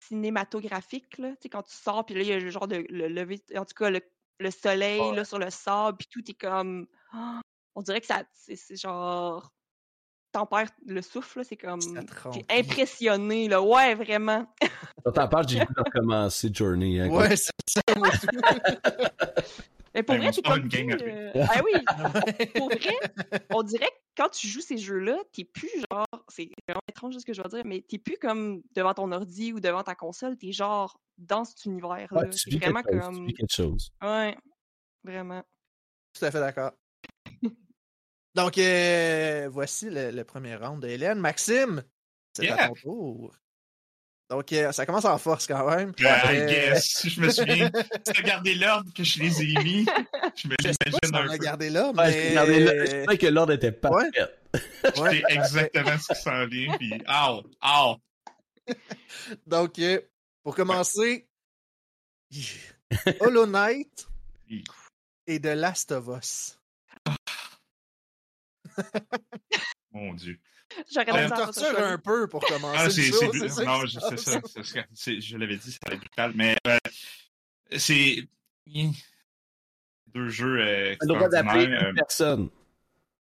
cinématographique, 0.00 1.16
là. 1.18 1.30
Tu 1.30 1.42
sais, 1.42 1.48
quand 1.48 1.62
tu 1.62 1.74
sors, 1.74 2.04
puis 2.04 2.14
là, 2.16 2.22
il 2.22 2.28
y 2.28 2.32
a 2.32 2.38
le 2.38 2.50
genre 2.50 2.68
de 2.68 2.84
le 2.90 3.08
lever, 3.08 3.40
en 3.56 3.64
tout 3.64 3.74
cas, 3.74 3.88
le, 3.88 4.50
soleil, 4.50 5.14
là, 5.14 5.24
sur 5.24 5.38
le 5.38 5.50
sable, 5.50 5.96
puis 5.96 6.08
tout 6.10 6.30
est 6.30 6.34
comme. 6.34 6.86
on 7.74 7.82
dirait 7.82 8.00
que 8.00 8.06
ça. 8.06 8.24
C'est 8.34 8.76
genre 8.76 9.52
t'en 10.36 10.46
perds 10.46 10.68
le 10.86 11.00
souffle, 11.00 11.42
c'est 11.44 11.56
comme. 11.56 11.80
impressionné, 12.50 13.48
là. 13.48 13.62
Ouais, 13.62 13.94
vraiment. 13.94 14.46
Quand 15.04 15.12
t'en 15.12 15.28
parles, 15.28 15.48
j'ai 15.48 15.60
de 15.60 15.66
recommencer 15.76 16.50
Journey. 16.52 17.00
Hein, 17.00 17.08
ouais, 17.08 17.36
c'est 17.36 17.50
ça, 17.68 17.80
Mais 19.94 20.02
pour 20.02 20.16
vrai, 20.16 20.30
c'est 20.30 20.42
comme. 20.42 20.68
Euh, 20.74 21.46
ah 21.48 21.62
oui, 21.64 21.72
pour 22.54 22.68
vrai, 22.68 22.94
on 23.50 23.62
dirait 23.62 23.86
que 23.86 24.22
quand 24.22 24.28
tu 24.28 24.46
joues 24.46 24.60
ces 24.60 24.76
jeux-là, 24.76 25.16
t'es 25.32 25.44
plus 25.44 25.70
genre. 25.90 26.04
C'est 26.28 26.50
vraiment 26.68 26.82
étrange 26.86 27.16
ce 27.16 27.24
que 27.24 27.32
je 27.32 27.40
veux 27.40 27.48
dire, 27.48 27.62
mais 27.64 27.82
t'es 27.88 27.96
plus 27.96 28.18
comme 28.18 28.60
devant 28.74 28.92
ton 28.92 29.10
ordi 29.12 29.54
ou 29.54 29.60
devant 29.60 29.82
ta 29.82 29.94
console, 29.94 30.36
t'es 30.36 30.52
genre 30.52 31.00
dans 31.16 31.44
cet 31.44 31.64
univers-là. 31.64 32.06
Ouais, 32.10 32.28
c'est 32.30 32.54
vraiment 32.58 32.82
comme. 32.82 33.26
quelque 33.28 33.50
chose. 33.50 33.90
Ouais, 34.02 34.36
vraiment. 35.02 35.42
Tout 36.12 36.26
à 36.26 36.30
fait 36.30 36.40
d'accord. 36.40 36.72
Donc, 38.36 38.58
euh, 38.58 39.48
voici 39.50 39.88
le, 39.90 40.22
premier 40.22 40.56
round 40.56 40.82
de 40.82 40.88
Hélène. 40.88 41.18
Maxime, 41.18 41.82
c'est 42.36 42.50
à 42.50 42.68
ton 42.68 42.74
tour. 42.74 43.34
Donc, 44.28 44.52
euh, 44.52 44.72
ça 44.72 44.84
commence 44.84 45.06
en 45.06 45.16
force 45.16 45.46
quand 45.46 45.70
même. 45.70 45.94
Yeah, 45.98 46.34
I 46.34 46.40
euh, 46.40 46.46
guess. 46.46 47.08
Je 47.08 47.18
me 47.18 47.30
souviens. 47.30 47.70
tu 47.70 48.20
as 48.20 48.22
gardé 48.22 48.54
l'ordre 48.56 48.92
que 48.92 49.04
je 49.04 49.20
les 49.20 49.40
ai 49.40 49.54
mis. 49.62 49.86
Je 50.34 50.48
me 50.48 50.54
l'imagine 50.58 51.14
un 51.14 51.24
on 51.24 51.26
peu. 51.28 51.30
a 51.30 51.38
gardé 51.38 51.70
l'ordre, 51.70 52.02
mais... 52.02 52.34
je 52.34 53.06
sais 53.08 53.18
que 53.18 53.26
l'ordre 53.28 53.52
était 53.52 53.72
pas 53.72 53.88
ouais. 53.88 54.10
ouais. 54.98 55.22
exactement 55.30 55.96
ce 55.96 56.12
qui 56.12 56.20
s'en 56.20 56.46
vient, 56.46 56.76
puis 56.76 56.92
ow, 57.08 57.42
ow. 57.62 57.96
Donc, 59.46 59.80
pour 60.42 60.54
commencer, 60.54 61.26
Hollow 63.20 63.46
Knight 63.46 64.08
et 65.26 65.40
The 65.40 65.54
Last 65.54 65.92
of 65.92 66.08
Us. 66.08 66.58
Mon 69.92 70.14
Dieu. 70.14 70.38
J'aurais 70.92 71.24
euh, 71.24 71.28
torture 71.28 71.78
un 71.78 71.98
peu 71.98 72.28
pour 72.28 72.40
commencer. 72.46 72.78
Ah, 72.78 72.90
c'est, 72.90 73.64
non, 73.64 73.80
c'est 73.86 74.18
ça. 74.18 74.40
je 74.94 75.36
l'avais 75.36 75.56
dit, 75.56 75.72
c'est 75.72 75.96
brutal. 75.96 76.32
Mais 76.34 76.56
euh, 76.66 76.78
c'est 77.76 78.28
deux 80.06 80.28
jeux 80.28 80.60
euh, 80.60 80.96
On 81.02 81.06
doit 81.06 81.28
d'appeler 81.28 81.66
euh, 81.66 81.92
personne. 81.94 82.50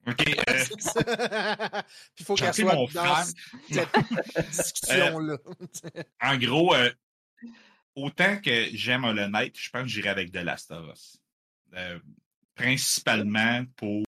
OK. 0.06 0.24
Euh... 0.48 0.64
il 2.18 2.24
faut 2.24 2.36
qu'elle 2.36 2.54
soit 2.54 2.74
mon 2.74 2.86
dans 2.86 3.24
cette 3.68 3.88
discussion-là. 4.50 5.36
en 6.22 6.36
gros, 6.36 6.74
autant 7.96 8.38
que 8.40 8.68
j'aime 8.72 9.04
Hollow 9.04 9.28
Knight, 9.28 9.58
je 9.58 9.68
pense 9.70 9.82
que 9.82 9.88
j'irai 9.88 10.10
avec 10.10 10.30
The 10.30 10.36
Last 10.36 10.70
of 10.70 10.92
Us. 10.92 11.18
principalement 12.54 13.64
pour 13.76 14.05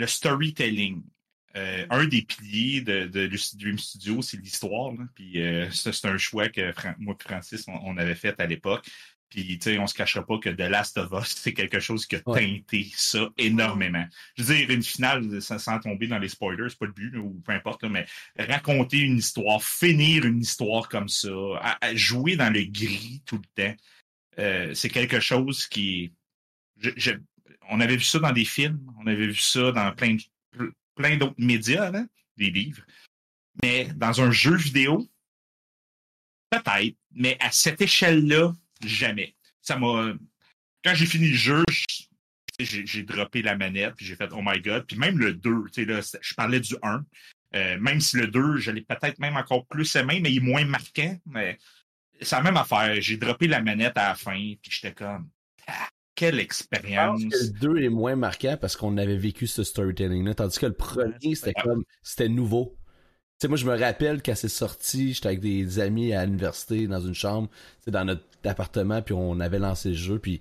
le 0.00 0.06
storytelling. 0.06 1.02
Euh, 1.56 1.84
un 1.90 2.06
des 2.06 2.22
piliers 2.22 2.80
de, 2.80 3.06
de 3.06 3.20
Lucid 3.22 3.58
Dream 3.58 3.78
Studio, 3.78 4.22
c'est 4.22 4.36
l'histoire. 4.36 4.92
Puis 5.14 5.40
euh, 5.40 5.70
ça, 5.70 5.92
c'est 5.92 6.06
un 6.06 6.18
choix 6.18 6.48
que 6.48 6.72
moi 6.98 7.16
et 7.18 7.22
Francis, 7.22 7.64
on, 7.68 7.96
avait 7.96 8.14
fait 8.14 8.38
à 8.40 8.46
l'époque. 8.46 8.86
Puis, 9.28 9.58
tu 9.58 9.70
sais, 9.70 9.78
on 9.78 9.86
se 9.86 9.94
cachera 9.94 10.26
pas 10.26 10.38
que 10.38 10.50
The 10.50 10.68
Last 10.68 10.98
of 10.98 11.12
Us, 11.12 11.36
c'est 11.36 11.52
quelque 11.52 11.78
chose 11.78 12.04
qui 12.04 12.16
a 12.16 12.20
teinté 12.20 12.88
ça 12.96 13.28
énormément. 13.38 14.04
Je 14.34 14.42
veux 14.42 14.56
dire, 14.56 14.70
une 14.70 14.82
finale, 14.82 15.40
sans, 15.40 15.78
tomber 15.78 16.08
dans 16.08 16.18
les 16.18 16.28
spoilers, 16.28 16.68
c'est 16.68 16.78
pas 16.78 16.86
le 16.86 16.92
but, 16.92 17.16
ou 17.16 17.40
peu 17.44 17.52
importe, 17.52 17.84
mais 17.84 18.06
raconter 18.36 18.98
une 18.98 19.18
histoire, 19.18 19.62
finir 19.62 20.24
une 20.24 20.40
histoire 20.40 20.88
comme 20.88 21.08
ça, 21.08 21.28
jouer 21.94 22.34
dans 22.34 22.52
le 22.52 22.64
gris 22.64 23.22
tout 23.24 23.40
le 23.56 23.62
temps, 23.62 23.76
euh, 24.40 24.74
c'est 24.74 24.88
quelque 24.88 25.20
chose 25.20 25.68
qui... 25.68 26.12
Je, 26.76 27.12
on 27.70 27.80
avait 27.80 27.96
vu 27.96 28.04
ça 28.04 28.18
dans 28.18 28.32
des 28.32 28.44
films, 28.44 28.80
on 28.98 29.06
avait 29.06 29.28
vu 29.28 29.36
ça 29.36 29.72
dans 29.72 29.92
plein, 29.94 30.16
plein 30.94 31.16
d'autres 31.16 31.34
médias, 31.38 31.90
hein, 31.94 32.06
des 32.36 32.50
livres. 32.50 32.82
Mais 33.62 33.86
dans 33.94 34.20
un 34.20 34.30
jeu 34.30 34.56
vidéo, 34.56 35.08
peut-être, 36.50 36.96
mais 37.12 37.36
à 37.40 37.50
cette 37.50 37.80
échelle-là, 37.80 38.52
jamais. 38.84 39.34
Ça 39.62 39.76
m'a. 39.76 40.12
Quand 40.84 40.94
j'ai 40.94 41.06
fini 41.06 41.28
le 41.28 41.36
jeu, 41.36 41.64
j'ai 42.58 43.02
droppé 43.02 43.42
la 43.42 43.56
manette, 43.56 43.94
puis 43.94 44.06
j'ai 44.06 44.16
fait 44.16 44.30
Oh 44.32 44.40
my 44.42 44.60
god. 44.60 44.86
Puis 44.86 44.96
même 44.96 45.18
le 45.18 45.34
2, 45.34 45.64
tu 45.72 45.72
sais, 45.72 45.84
là, 45.84 46.00
je 46.20 46.34
parlais 46.34 46.60
du 46.60 46.74
1. 46.82 47.04
Euh, 47.52 47.78
même 47.80 48.00
si 48.00 48.16
le 48.16 48.28
2, 48.28 48.58
je 48.58 48.70
l'ai 48.70 48.82
peut-être 48.82 49.18
même 49.18 49.36
encore 49.36 49.66
plus 49.66 49.94
aimé, 49.96 50.20
mais 50.20 50.30
il 50.30 50.36
est 50.38 50.40
moins 50.40 50.64
marquant. 50.64 51.18
Mais 51.26 51.58
c'est 52.20 52.36
la 52.36 52.42
même 52.42 52.56
affaire. 52.56 53.00
J'ai 53.00 53.16
droppé 53.16 53.48
la 53.48 53.60
manette 53.60 53.96
à 53.96 54.08
la 54.08 54.14
fin, 54.14 54.54
puis 54.62 54.70
j'étais 54.70 54.94
comme 54.94 55.28
quelle 56.14 56.40
expérience? 56.40 57.22
le 57.22 57.60
2 57.60 57.82
est 57.82 57.88
moins 57.88 58.16
marquant 58.16 58.56
parce 58.60 58.76
qu'on 58.76 58.96
avait 58.98 59.16
vécu 59.16 59.46
ce 59.46 59.64
storytelling-là, 59.64 60.34
tandis 60.34 60.58
que 60.58 60.66
le 60.66 60.72
premier, 60.72 61.34
c'était 61.34 61.54
comme, 61.54 61.84
c'était 62.02 62.28
nouveau. 62.28 62.76
sais, 63.40 63.48
moi, 63.48 63.56
je 63.56 63.66
me 63.66 63.78
rappelle 63.78 64.22
quand 64.22 64.34
c'est 64.34 64.48
sorti, 64.48 65.14
j'étais 65.14 65.28
avec 65.28 65.40
des 65.40 65.78
amis 65.80 66.12
à 66.12 66.24
l'université, 66.26 66.86
dans 66.86 67.00
une 67.00 67.14
chambre, 67.14 67.48
dans 67.86 68.04
notre 68.04 68.24
appartement, 68.44 69.02
puis 69.02 69.14
on 69.14 69.40
avait 69.40 69.58
lancé 69.58 69.90
le 69.90 69.94
jeu, 69.94 70.18
puis 70.18 70.40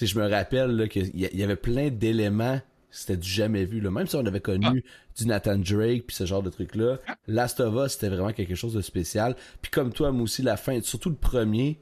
je 0.00 0.18
me 0.18 0.28
rappelle 0.28 0.88
qu'il 0.88 1.14
y, 1.14 1.42
avait 1.42 1.56
plein 1.56 1.90
d'éléments 1.90 2.60
c'était 2.90 3.16
du 3.16 3.28
jamais 3.28 3.64
vu. 3.64 3.80
Là. 3.80 3.90
Même 3.90 4.06
si 4.06 4.16
on 4.16 4.26
avait 4.26 4.40
connu 4.40 4.84
ah. 4.84 5.12
du 5.16 5.26
Nathan 5.26 5.58
Drake 5.58 6.06
puis 6.06 6.16
ce 6.16 6.26
genre 6.26 6.42
de 6.42 6.50
trucs-là, 6.50 6.98
Last 7.26 7.60
of 7.60 7.74
Us, 7.86 7.92
c'était 7.92 8.08
vraiment 8.08 8.32
quelque 8.32 8.54
chose 8.54 8.74
de 8.74 8.80
spécial. 8.80 9.36
Puis 9.62 9.70
comme 9.70 9.92
toi, 9.92 10.10
moi 10.12 10.22
aussi, 10.22 10.42
la 10.42 10.56
fin, 10.56 10.80
surtout 10.82 11.10
le 11.10 11.16
premier, 11.16 11.74
tu 11.74 11.80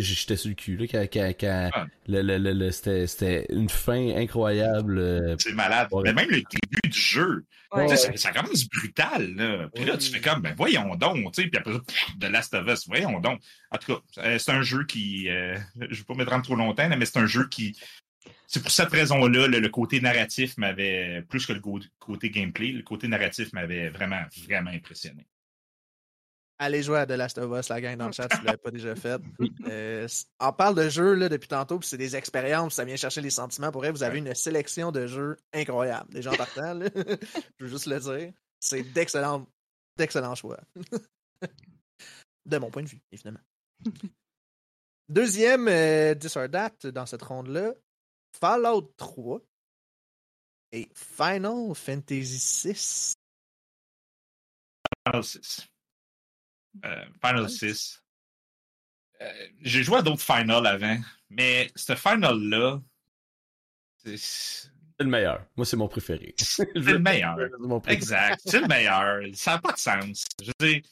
j'étais 0.00 0.36
sur 0.36 0.48
le 0.48 0.54
cul, 0.54 0.76
là, 0.76 0.86
quand, 0.86 1.06
quand, 1.12 1.70
ah. 1.74 1.86
le, 2.06 2.22
le, 2.22 2.38
le, 2.38 2.70
c'était 2.70 3.46
une 3.50 3.68
fin 3.68 4.16
incroyable. 4.16 4.98
Euh, 4.98 5.36
c'est 5.38 5.52
malade. 5.52 5.88
Mais 6.04 6.12
même 6.12 6.30
le 6.30 6.36
début 6.36 6.88
du 6.88 6.98
jeu, 6.98 7.44
ça, 7.72 7.96
ça, 8.16 8.32
commence 8.32 8.68
brutal, 8.68 9.34
là. 9.34 9.68
Puis 9.74 9.84
là, 9.84 9.96
tu 9.96 10.10
fais 10.10 10.20
comme, 10.20 10.42
ben 10.42 10.54
voyons 10.56 10.94
donc, 10.96 11.32
tu 11.32 11.42
sais, 11.42 11.48
puis 11.48 11.58
après, 11.58 11.74
de 12.16 12.26
Last 12.26 12.54
of 12.54 12.66
Us, 12.68 12.86
voyons 12.86 13.20
donc. 13.20 13.40
En 13.70 13.78
tout 13.78 13.94
cas, 13.94 14.22
euh, 14.22 14.38
c'est 14.38 14.52
un 14.52 14.62
jeu 14.62 14.84
qui, 14.84 15.28
euh, 15.28 15.56
je 15.90 15.96
vais 15.96 16.04
pas 16.04 16.14
me 16.14 16.24
rendre 16.24 16.44
trop 16.44 16.56
longtemps, 16.56 16.88
mais 16.88 17.06
c'est 17.06 17.18
un 17.18 17.26
jeu 17.26 17.48
qui, 17.48 17.76
c'est 18.46 18.62
pour 18.62 18.70
cette 18.70 18.90
raison-là, 18.90 19.48
le, 19.48 19.68
côté 19.68 20.00
narratif 20.00 20.56
m'avait, 20.58 21.22
plus 21.28 21.46
que 21.46 21.52
le 21.52 21.60
côté 21.98 22.30
gameplay, 22.30 22.68
le 22.68 22.82
côté 22.82 23.08
narratif 23.08 23.52
m'avait 23.52 23.88
vraiment, 23.88 24.22
vraiment 24.46 24.70
impressionné. 24.70 25.26
Allez 26.58 26.82
jouer 26.84 26.98
à 26.98 27.06
The 27.06 27.10
Last 27.10 27.38
of 27.38 27.58
Us, 27.58 27.68
la 27.68 27.80
gang 27.80 27.96
dans 27.96 28.06
le 28.06 28.12
chat, 28.12 28.28
si 28.30 28.36
vous 28.36 28.42
ne 28.42 28.46
l'avez 28.46 28.58
pas 28.58 28.70
déjà 28.70 28.94
fait. 28.94 29.20
Euh, 29.66 30.06
on 30.40 30.52
parle 30.52 30.74
de 30.74 30.88
jeux 30.88 31.14
là, 31.14 31.28
depuis 31.28 31.48
tantôt, 31.48 31.78
puis 31.78 31.88
c'est 31.88 31.96
des 31.96 32.16
expériences, 32.16 32.74
ça 32.74 32.84
vient 32.84 32.96
chercher 32.96 33.22
les 33.22 33.30
sentiments. 33.30 33.72
Pour 33.72 33.80
vrai, 33.80 33.90
vous 33.90 34.02
avez 34.02 34.18
une 34.18 34.34
sélection 34.34 34.92
de 34.92 35.06
jeux 35.06 35.36
incroyable. 35.54 36.12
Des 36.12 36.20
gens 36.20 36.34
partant, 36.36 36.78
je 37.58 37.64
veux 37.64 37.68
juste 37.68 37.86
le 37.86 37.98
dire. 37.98 38.32
C'est 38.60 38.82
d'excellents, 38.82 39.46
d'excellents 39.96 40.34
choix. 40.34 40.60
de 42.46 42.58
mon 42.58 42.70
point 42.70 42.82
de 42.82 42.88
vue, 42.88 43.00
évidemment. 43.10 43.40
Deuxième 45.08 45.66
euh, 45.68 46.14
dans 46.14 47.06
cette 47.06 47.22
ronde-là, 47.22 47.72
Fallout 48.38 48.92
3 48.96 49.40
et 50.72 50.88
Final 50.94 51.74
Fantasy 51.74 52.72
VI. 52.72 53.14
Final 55.06 55.24
6. 55.24 55.68
Euh, 56.84 57.04
Final 57.24 57.48
6. 57.48 58.02
Euh, 59.20 59.32
j'ai 59.60 59.82
joué 59.82 59.98
à 59.98 60.02
d'autres 60.02 60.22
Final 60.22 60.66
avant, 60.66 60.98
mais 61.30 61.70
ce 61.76 61.94
Final-là, 61.94 62.80
c'est 63.96 64.70
le 65.00 65.06
meilleur. 65.06 65.44
Moi, 65.56 65.66
c'est 65.66 65.76
mon 65.76 65.88
préféré. 65.88 66.34
C'est 66.38 66.68
le 66.74 66.98
meilleur. 66.98 67.36
exact. 67.88 68.40
C'est 68.44 68.60
le 68.60 68.68
meilleur. 68.68 69.22
Ça 69.34 69.52
n'a 69.52 69.58
pas 69.58 69.72
de 69.72 69.78
sens. 69.78 70.24
Je 70.40 70.46
veux 70.46 70.68
dire, 70.68 70.82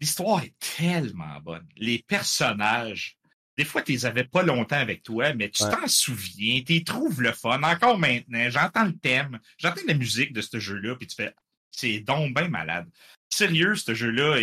l'histoire 0.00 0.42
est 0.42 0.54
tellement 0.58 1.38
bonne. 1.40 1.66
Les 1.76 1.98
personnages, 1.98 3.18
des 3.58 3.64
fois, 3.64 3.82
tu 3.82 3.92
les 3.92 4.06
avais 4.06 4.24
pas 4.24 4.42
longtemps 4.42 4.76
avec 4.78 5.02
toi, 5.02 5.34
mais 5.34 5.50
tu 5.50 5.64
t'en 5.64 5.86
souviens, 5.86 6.62
tu 6.66 6.82
trouves 6.82 7.20
le 7.20 7.32
fun. 7.32 7.62
Encore 7.62 7.98
maintenant, 7.98 8.48
j'entends 8.48 8.84
le 8.84 8.96
thème, 8.96 9.38
j'entends 9.58 9.82
la 9.86 9.94
musique 9.94 10.32
de 10.32 10.40
ce 10.40 10.58
jeu-là, 10.58 10.96
puis 10.96 11.06
tu 11.06 11.16
fais, 11.16 11.34
c'est 11.70 12.00
donc 12.00 12.34
bien 12.34 12.48
malade. 12.48 12.88
Sérieux, 13.32 13.74
ce 13.76 13.94
jeu-là 13.94 14.38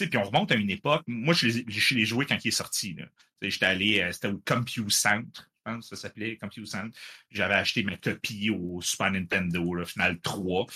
sais, 0.00 0.06
puis 0.06 0.18
on 0.18 0.24
remonte 0.24 0.52
à 0.52 0.54
une 0.54 0.70
époque. 0.70 1.02
Moi, 1.06 1.34
je 1.34 1.94
l'ai 1.94 2.04
joué 2.04 2.26
quand 2.26 2.38
il 2.44 2.48
est 2.48 2.52
sorti. 2.52 2.96
J'étais 3.42 3.66
allé, 3.66 4.00
euh, 4.00 4.12
c'était 4.12 4.28
au 4.28 4.38
Compute 4.46 4.90
Center, 4.90 5.42
je 5.66 5.72
pense 5.72 5.88
que 5.88 5.96
ça 5.96 6.02
s'appelait 6.02 6.36
Compute 6.36 6.66
Center. 6.66 6.96
J'avais 7.30 7.54
acheté 7.54 7.82
ma 7.82 7.96
copie 7.96 8.50
au 8.50 8.80
Super 8.82 9.10
Nintendo, 9.10 9.74
le 9.74 9.84
Final 9.84 10.18
3. 10.20 10.66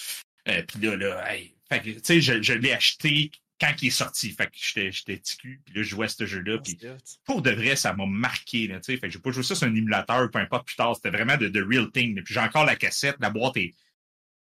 Euh, 0.48 0.62
puis 0.62 0.80
là, 0.80 0.96
là, 0.96 1.34
je, 1.70 2.42
je 2.42 2.52
l'ai 2.52 2.72
acheté 2.72 3.30
quand 3.60 3.72
il 3.80 3.88
est 3.88 3.90
sorti. 3.90 4.30
Fait 4.32 4.46
que 4.46 4.52
j'étais, 4.54 5.18
ticu, 5.18 5.60
puis 5.64 5.74
là, 5.74 5.82
je 5.82 5.88
jouais 5.88 6.06
à 6.06 6.08
ce 6.08 6.26
jeu-là. 6.26 6.58
Puis 6.58 6.78
pour 7.24 7.42
de 7.42 7.50
vrai, 7.50 7.76
ça 7.76 7.92
m'a 7.92 8.06
marqué. 8.06 8.66
Là, 8.66 8.80
fait 8.82 8.98
que 8.98 9.10
j'ai 9.10 9.18
pas 9.18 9.30
joué 9.30 9.42
ça 9.42 9.54
sur 9.54 9.66
un 9.66 9.74
émulateur, 9.74 10.30
peu 10.30 10.38
importe 10.38 10.66
plus 10.66 10.76
tard. 10.76 10.96
C'était 10.96 11.10
vraiment 11.10 11.36
de, 11.36 11.62
real 11.62 11.90
thing. 11.90 12.22
Puis 12.22 12.34
j'ai 12.34 12.40
encore 12.40 12.64
la 12.64 12.76
cassette, 12.76 13.16
la 13.20 13.30
boîte 13.30 13.56
est 13.56 13.74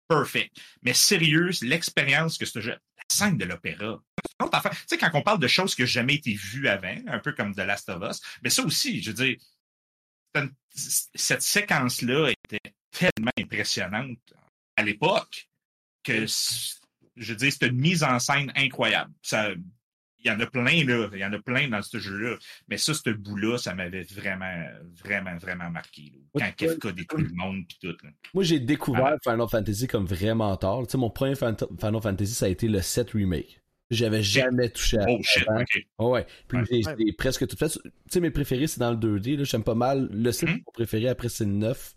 perfect. 0.08 0.58
Mais 0.82 0.94
sérieux, 0.94 1.50
l'expérience 1.62 2.38
que 2.38 2.46
ce 2.46 2.60
jeu. 2.62 2.72
La 2.72 3.04
scène 3.10 3.38
de 3.38 3.46
l'opéra. 3.46 4.02
Tu 4.40 4.48
sais, 4.88 4.98
quand 4.98 5.12
on 5.14 5.22
parle 5.22 5.40
de 5.40 5.48
choses 5.48 5.76
qui 5.76 5.82
n'ont 5.82 5.88
jamais 5.88 6.16
été 6.16 6.34
vues 6.34 6.68
avant, 6.68 6.96
un 7.08 7.20
peu 7.20 7.34
comme 7.34 7.54
The 7.54 7.60
Last 7.60 7.90
of 7.90 8.04
Us, 8.10 8.22
mais 8.44 8.50
ça 8.50 8.64
aussi, 8.64 9.02
je 9.02 9.12
veux 9.12 9.26
dire, 9.26 9.38
cette 11.14 11.42
séquence-là 11.42 12.32
était 12.32 12.74
tellement 12.92 13.32
impressionnante 13.40 14.34
à 14.76 14.84
l'époque 14.84 15.48
que 16.04 16.26
je 17.18 17.32
veux 17.32 17.36
dire, 17.36 17.52
c'est 17.52 17.68
une 17.68 17.80
mise 17.80 18.04
en 18.04 18.20
scène 18.20 18.52
incroyable. 18.56 19.14
Ça, 19.22 19.52
il 20.26 20.32
y 20.32 20.32
en 20.32 20.40
a 20.40 20.46
plein, 20.48 20.84
là. 20.84 21.08
Il 21.14 21.20
y 21.20 21.26
en 21.26 21.34
a 21.34 21.40
plein 21.40 21.68
dans 21.68 21.82
ce 21.82 22.00
jeu-là. 22.00 22.36
Mais 22.68 22.78
ça, 22.78 22.94
ce 22.94 23.12
bout-là, 23.12 23.58
ça 23.58 23.76
m'avait 23.76 24.04
vraiment, 24.04 24.66
vraiment, 25.04 25.38
vraiment 25.38 25.70
marqué. 25.70 26.12
Quand 26.38 26.52
Kefka 26.58 26.92
détruit 26.92 27.26
le 27.26 27.34
monde 27.36 27.64
puis 27.68 27.78
tout. 27.82 27.96
Moi, 28.34 28.44
j'ai 28.44 28.60
découvert 28.60 29.16
ah. 29.16 29.18
Final 29.24 29.48
Fantasy 29.50 29.88
comme 29.88 30.06
vraiment 30.06 30.56
tard. 30.58 30.82
Tu 30.88 30.92
sais, 30.92 30.98
mon 30.98 31.12
premier 31.12 31.36
Final 31.36 32.02
Fantasy, 32.02 32.34
ça 32.34 32.48
a 32.48 32.50
été 32.50 32.68
le 32.68 32.82
7 32.82 33.12
Remake. 33.12 33.62
J'avais 33.92 34.24
jamais 34.24 34.70
touché 34.70 34.98
à 34.98 35.06
Oh 35.08 35.20
shit, 35.22 35.46
ok. 35.48 35.86
Oh, 36.00 36.10
ouais. 36.10 36.26
Puis 36.48 36.58
j'ai 36.72 37.14
presque 37.14 37.48
tout 37.48 37.56
fait. 37.56 37.70
Tu 37.70 37.80
sais, 38.10 38.20
mes 38.20 38.32
préférés, 38.32 38.66
c'est 38.66 38.80
dans 38.80 38.92
le 38.92 38.98
2D. 38.98 39.46
J'aime 39.46 39.64
pas 39.64 39.76
mal. 39.76 40.10
Le 40.12 40.32
7, 40.32 40.50
mm-hmm. 40.50 40.64
mon 40.66 40.72
préféré, 40.74 41.08
après, 41.08 41.30
c'est 41.30 41.46
le 41.46 41.52
9. 41.52 41.96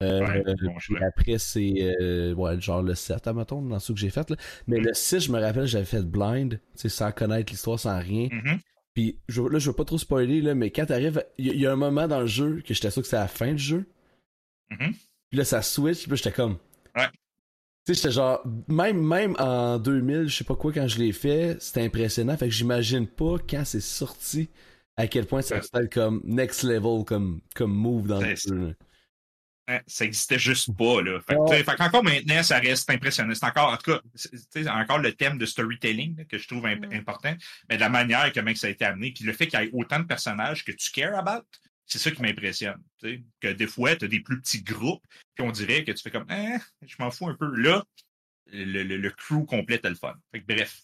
Euh, 0.00 0.42
après, 1.00 1.38
c'est 1.38 1.96
euh, 2.00 2.32
ouais, 2.34 2.60
genre 2.60 2.82
le 2.82 2.94
7, 2.94 3.26
à 3.26 3.32
mettons, 3.32 3.62
dans 3.62 3.78
ce 3.80 3.92
que 3.92 3.98
j'ai 3.98 4.10
fait. 4.10 4.30
Là. 4.30 4.36
Mais 4.66 4.78
mm. 4.78 4.84
le 4.84 4.94
6, 4.94 5.20
je 5.20 5.32
me 5.32 5.40
rappelle, 5.40 5.66
j'avais 5.66 5.84
fait 5.84 6.02
blind, 6.02 6.60
sans 6.74 7.10
connaître 7.10 7.52
l'histoire, 7.52 7.80
sans 7.80 7.98
rien. 7.98 8.28
Mm-hmm. 8.28 8.58
Puis 8.94 9.18
je, 9.28 9.42
là, 9.42 9.58
je 9.58 9.70
veux 9.70 9.76
pas 9.76 9.84
trop 9.84 9.98
spoiler, 9.98 10.40
là, 10.40 10.54
mais 10.54 10.70
quand 10.70 10.86
t'arrives, 10.86 11.24
il 11.36 11.56
y, 11.56 11.66
a 11.66 11.72
un 11.72 11.76
moment 11.76 12.06
dans 12.06 12.20
le 12.20 12.26
jeu 12.26 12.62
que 12.66 12.74
j'étais 12.74 12.90
sûr 12.90 13.02
que 13.02 13.08
c'est 13.08 13.16
la 13.16 13.28
fin 13.28 13.52
du 13.52 13.62
jeu. 13.62 13.86
Mm-hmm. 14.70 14.92
Puis 15.30 15.38
là, 15.38 15.44
ça 15.44 15.62
switch, 15.62 16.06
puis 16.06 16.16
j'étais 16.16 16.32
comme. 16.32 16.58
Ouais. 16.96 17.08
Tu 17.84 17.94
sais, 17.94 17.94
j'étais 17.94 18.12
genre, 18.12 18.40
même, 18.68 19.04
même 19.04 19.34
en 19.38 19.78
2000, 19.78 20.28
je 20.28 20.36
sais 20.36 20.44
pas 20.44 20.54
quoi, 20.54 20.72
quand 20.72 20.86
je 20.86 20.98
l'ai 20.98 21.12
fait, 21.12 21.56
c'était 21.60 21.82
impressionnant. 21.82 22.36
Fait 22.36 22.46
que 22.46 22.54
j'imagine 22.54 23.06
pas 23.06 23.36
quand 23.48 23.64
c'est 23.64 23.80
sorti 23.80 24.48
à 24.96 25.06
quel 25.06 25.26
point 25.26 25.42
ça 25.42 25.62
se 25.62 25.86
comme 25.86 26.20
next 26.24 26.64
level 26.64 27.04
comme, 27.04 27.40
comme 27.54 27.72
move 27.72 28.08
dans 28.08 28.20
le 28.20 28.34
jeu. 28.34 28.74
Ça 29.86 30.04
existait 30.04 30.38
juste 30.38 30.74
pas, 30.76 31.02
là. 31.02 31.20
Fait, 31.20 31.64
fait 31.64 31.76
qu'encore 31.76 32.02
maintenant, 32.02 32.42
ça 32.42 32.58
reste 32.58 32.88
impressionnant. 32.90 33.34
C'est 33.34 33.44
encore, 33.44 33.70
en 33.72 33.76
tout 33.76 33.92
cas, 33.92 34.00
encore 34.72 34.98
le 34.98 35.12
thème 35.12 35.36
de 35.36 35.44
storytelling 35.44 36.24
que 36.26 36.38
je 36.38 36.48
trouve 36.48 36.62
mm. 36.62 36.92
important, 36.92 37.34
mais 37.68 37.76
la 37.76 37.88
manière 37.88 38.32
que 38.32 38.54
ça 38.54 38.66
a 38.66 38.70
été 38.70 38.84
amené, 38.84 39.12
puis 39.12 39.24
le 39.24 39.32
fait 39.32 39.46
qu'il 39.46 39.60
y 39.60 39.64
ait 39.64 39.70
autant 39.72 40.00
de 40.00 40.06
personnages 40.06 40.64
que 40.64 40.72
tu 40.72 40.90
cares 40.90 41.18
about, 41.18 41.44
c'est 41.84 41.98
ça 41.98 42.10
qui 42.10 42.22
m'impressionne. 42.22 42.82
Que 43.40 43.48
des 43.48 43.66
fois, 43.66 43.96
tu 43.96 44.06
as 44.06 44.08
des 44.08 44.20
plus 44.20 44.40
petits 44.40 44.62
groupes, 44.62 45.04
puis 45.34 45.46
on 45.46 45.50
dirait 45.50 45.84
que 45.84 45.92
tu 45.92 46.02
fais 46.02 46.10
comme, 46.10 46.26
eh, 46.30 46.58
je 46.86 46.96
m'en 46.98 47.10
fous 47.10 47.28
un 47.28 47.34
peu. 47.34 47.54
Là, 47.56 47.84
le, 48.46 48.82
le, 48.82 49.10
crew 49.10 49.44
complet 49.46 49.80
est 49.82 49.88
le 49.88 49.94
fun. 49.94 50.14
Fait 50.32 50.40
que, 50.40 50.46
bref, 50.46 50.82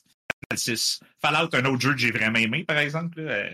Fallout, 1.21 1.55
un 1.55 1.65
autre 1.65 1.81
jeu 1.81 1.93
que 1.93 1.99
j'ai 1.99 2.11
vraiment 2.11 2.39
aimé, 2.39 2.65
par 2.65 2.79
exemple. 2.79 3.23
Là, 3.23 3.51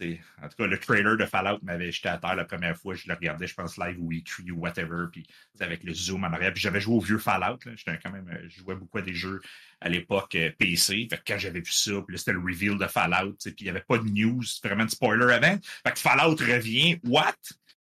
en 0.00 0.48
tout 0.48 0.56
cas, 0.58 0.66
le 0.66 0.78
trailer 0.78 1.16
de 1.16 1.24
Fallout 1.24 1.58
m'avait 1.62 1.90
jeté 1.90 2.08
à 2.08 2.18
terre 2.18 2.36
la 2.36 2.44
première 2.44 2.76
fois. 2.76 2.94
Je 2.94 3.08
le 3.08 3.14
regardais, 3.14 3.46
je 3.46 3.54
pense, 3.54 3.76
live 3.78 3.96
ou 3.98 4.12
écrit 4.12 4.50
ou 4.50 4.58
whatever. 4.58 5.06
Puis 5.10 5.26
avec 5.60 5.84
le 5.84 5.94
zoom 5.94 6.24
en 6.24 6.32
arrière. 6.32 6.52
Puis 6.52 6.62
j'avais 6.62 6.80
joué 6.80 6.96
au 6.96 7.00
vieux 7.00 7.18
Fallout. 7.18 7.58
J'étais 7.74 7.98
quand 8.02 8.10
même, 8.10 8.28
euh, 8.28 8.48
je 8.48 8.60
jouais 8.60 8.74
beaucoup 8.74 8.98
à 8.98 9.02
des 9.02 9.14
jeux 9.14 9.40
à 9.80 9.88
l'époque 9.88 10.34
euh, 10.34 10.50
PC. 10.58 11.06
Fait 11.10 11.16
que 11.16 11.22
quand 11.26 11.38
j'avais 11.38 11.60
vu 11.60 11.72
ça, 11.72 11.92
puis 12.06 12.18
c'était 12.18 12.32
le 12.32 12.40
reveal 12.40 12.78
de 12.78 12.86
Fallout. 12.86 13.36
Puis 13.42 13.54
il 13.60 13.64
n'y 13.64 13.70
avait 13.70 13.80
pas 13.80 13.98
de 13.98 14.08
news, 14.08 14.42
vraiment 14.62 14.84
de 14.84 14.90
spoiler 14.90 15.32
avant. 15.32 15.58
Fait 15.86 15.92
que 15.92 15.98
Fallout 15.98 16.36
revient. 16.36 16.98
What? 17.04 17.34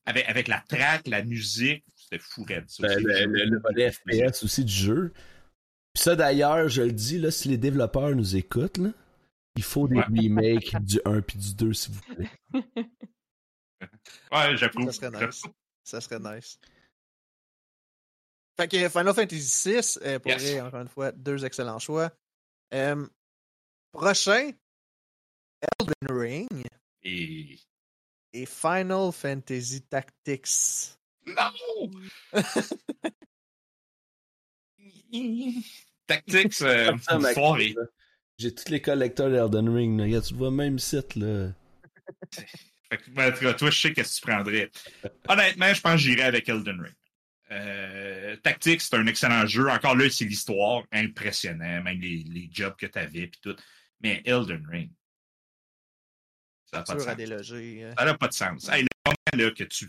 Avec, 0.06 0.28
avec 0.28 0.48
la 0.48 0.62
track, 0.66 1.06
la 1.06 1.22
musique. 1.22 1.84
C'était 1.96 2.22
fou 2.22 2.44
ben, 2.46 2.64
le, 2.78 3.44
le, 3.44 3.60
volet 3.60 3.92
FPS 3.92 4.42
aussi 4.42 4.64
du 4.64 4.72
jeu. 4.72 5.12
Puis 5.92 6.04
ça 6.04 6.16
d'ailleurs, 6.16 6.68
je 6.70 6.80
le 6.80 6.92
dis, 6.92 7.18
là, 7.18 7.30
si 7.30 7.48
les 7.48 7.58
développeurs 7.58 8.14
nous 8.16 8.34
écoutent, 8.34 8.78
là, 8.78 8.90
il 9.58 9.64
faut 9.64 9.88
des 9.88 10.00
remakes 10.00 10.76
du 10.84 11.00
1 11.04 11.20
puis 11.20 11.36
du 11.36 11.52
2, 11.52 11.72
s'il 11.72 11.94
vous 11.94 12.14
plaît. 12.14 12.30
Ouais, 14.32 14.56
j'approuve. 14.56 14.90
Ça 14.90 14.92
serait 14.92 15.26
nice. 15.26 15.42
Ça 15.84 16.00
serait 16.00 16.18
nice. 16.18 16.58
Fait 18.56 18.66
que 18.66 18.88
Final 18.88 19.14
Fantasy 19.14 19.70
VI, 19.70 19.98
euh, 20.02 20.18
pour 20.18 20.32
encore 20.66 20.80
une 20.80 20.88
fois, 20.88 21.12
deux 21.12 21.44
excellents 21.44 21.78
choix. 21.78 22.10
Euh, 22.74 23.06
prochain, 23.92 24.50
Elden 25.62 26.10
Ring. 26.10 26.48
Et... 27.04 27.60
Et 28.32 28.46
Final 28.46 29.12
Fantasy 29.12 29.82
Tactics. 29.82 30.98
Non! 31.24 31.90
Tactics, 36.08 36.62
euh, 36.62 36.98
soirée. 37.32 37.76
J'ai 38.38 38.54
tous 38.54 38.70
les 38.70 38.80
collecteurs 38.80 39.30
d'Elden 39.30 39.68
Ring. 39.68 40.00
Regarde, 40.00 40.24
tu 40.24 40.32
le 40.34 40.38
vois 40.38 40.50
même 40.52 40.78
site, 40.78 41.16
là. 41.16 41.48
fait 42.32 42.98
que, 42.98 43.10
ben, 43.10 43.32
toi, 43.32 43.70
je 43.70 43.80
sais 43.80 43.92
qu'est-ce 43.92 44.20
que 44.20 44.26
tu 44.26 44.30
prendrais. 44.30 44.70
Honnêtement, 45.28 45.74
je 45.74 45.80
pense 45.80 45.92
que 45.94 45.98
j'irais 45.98 46.22
avec 46.22 46.48
Elden 46.48 46.80
Ring. 46.80 46.94
Euh, 47.50 48.36
tactique, 48.36 48.80
c'est 48.80 48.94
un 48.94 49.06
excellent 49.06 49.44
jeu. 49.46 49.68
Encore 49.68 49.96
là, 49.96 50.08
c'est 50.08 50.24
l'histoire 50.24 50.84
impressionnant, 50.92 51.82
même 51.82 52.00
les, 52.00 52.22
les 52.28 52.48
jobs 52.52 52.76
que 52.76 52.86
tu 52.86 52.98
avais 52.98 53.26
puis 53.26 53.40
tout. 53.42 53.56
Mais 54.00 54.22
Elden 54.24 54.64
Ring. 54.70 54.92
Ça 56.70 56.78
n'a 56.78 56.84
pas, 56.84 56.94
de 56.94 57.00
sens. 57.00 57.08
Hein. 57.08 57.94
Ça 57.96 58.04
n'a 58.04 58.14
pas 58.14 58.28
de 58.28 58.34
sens. 58.34 58.68
le 58.68 58.86
moment 59.06 59.44
là, 59.44 59.50
que 59.50 59.64
tu 59.64 59.88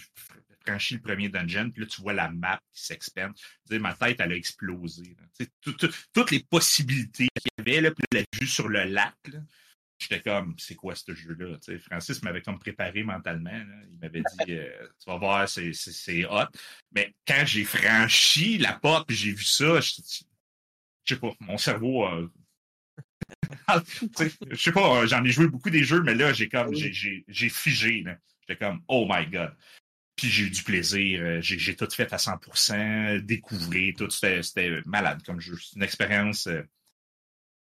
franchis 0.66 0.96
le 0.96 1.02
premier 1.02 1.30
dungeon, 1.30 1.72
puis 1.72 1.84
là, 1.84 1.88
tu 1.88 2.02
vois 2.02 2.14
la 2.14 2.30
map 2.30 2.60
qui 2.74 2.84
s'expande. 2.84 3.34
Ma 3.72 3.94
tête, 3.94 4.20
elle 4.20 4.32
a 4.32 4.36
explosé. 4.36 5.16
toutes 6.14 6.32
les 6.32 6.44
possibilités 6.44 7.28
qu'il 7.36 7.52
y 7.58 7.62
avait, 7.62 7.82
là, 7.82 7.92
puis 7.92 8.06
la 8.12 8.24
vue 8.40 8.48
sur 8.48 8.68
le 8.68 8.84
lac, 8.84 9.16
j'étais 9.98 10.22
comme, 10.22 10.56
c'est 10.58 10.76
quoi 10.76 10.96
ce 10.96 11.14
jeu-là? 11.14 11.58
Francis 11.80 12.24
m'avait 12.24 12.42
comme 12.42 12.60
préparé 12.60 13.04
mentalement. 13.04 13.64
Il 13.92 14.00
m'avait 14.00 14.22
dit, 14.22 14.46
euh, 14.54 14.88
tu 15.00 15.10
vas 15.10 15.18
voir, 15.18 15.48
c'est 15.48 16.26
hot. 16.26 16.48
Mais 16.92 17.14
quand 17.28 17.44
j'ai 17.46 17.66
franchi 17.66 18.58
la 18.58 18.74
porte 18.74 19.08
puis 19.08 19.18
j'ai 19.18 19.32
vu 19.32 19.44
ça, 19.44 19.80
je 19.82 20.02
sais 21.06 21.20
pas, 21.20 21.32
mon 21.40 21.58
cerveau 21.58 22.06
a 23.68 23.82
je 24.50 24.56
sais 24.56 24.72
pas, 24.72 25.06
j'en 25.06 25.24
ai 25.24 25.32
joué 25.32 25.48
beaucoup 25.48 25.70
des 25.70 25.84
jeux, 25.84 26.02
mais 26.02 26.16
là, 26.16 26.34
j'ai 26.34 26.50
comme 26.50 26.74
j'ai 26.74 27.50
figé. 27.50 28.04
J'étais 28.42 28.66
comme 28.66 28.82
Oh 28.88 29.08
my 29.10 29.26
god. 29.28 29.54
Puis 30.20 30.30
j'ai 30.30 30.44
eu 30.44 30.50
du 30.50 30.64
plaisir. 30.64 31.22
Euh, 31.22 31.40
j'ai 31.42 31.76
tout 31.76 31.90
fait 31.90 32.12
à 32.14 32.18
100%, 32.18 33.20
découvrir 33.22 33.96
tout. 33.96 34.10
C'était 34.10 34.82
malade 34.86 35.22
comme 35.26 35.40
jeu. 35.40 35.58
C'est 35.62 35.76
une 35.76 35.84
expérience. 35.84 36.48
Euh, 36.48 36.62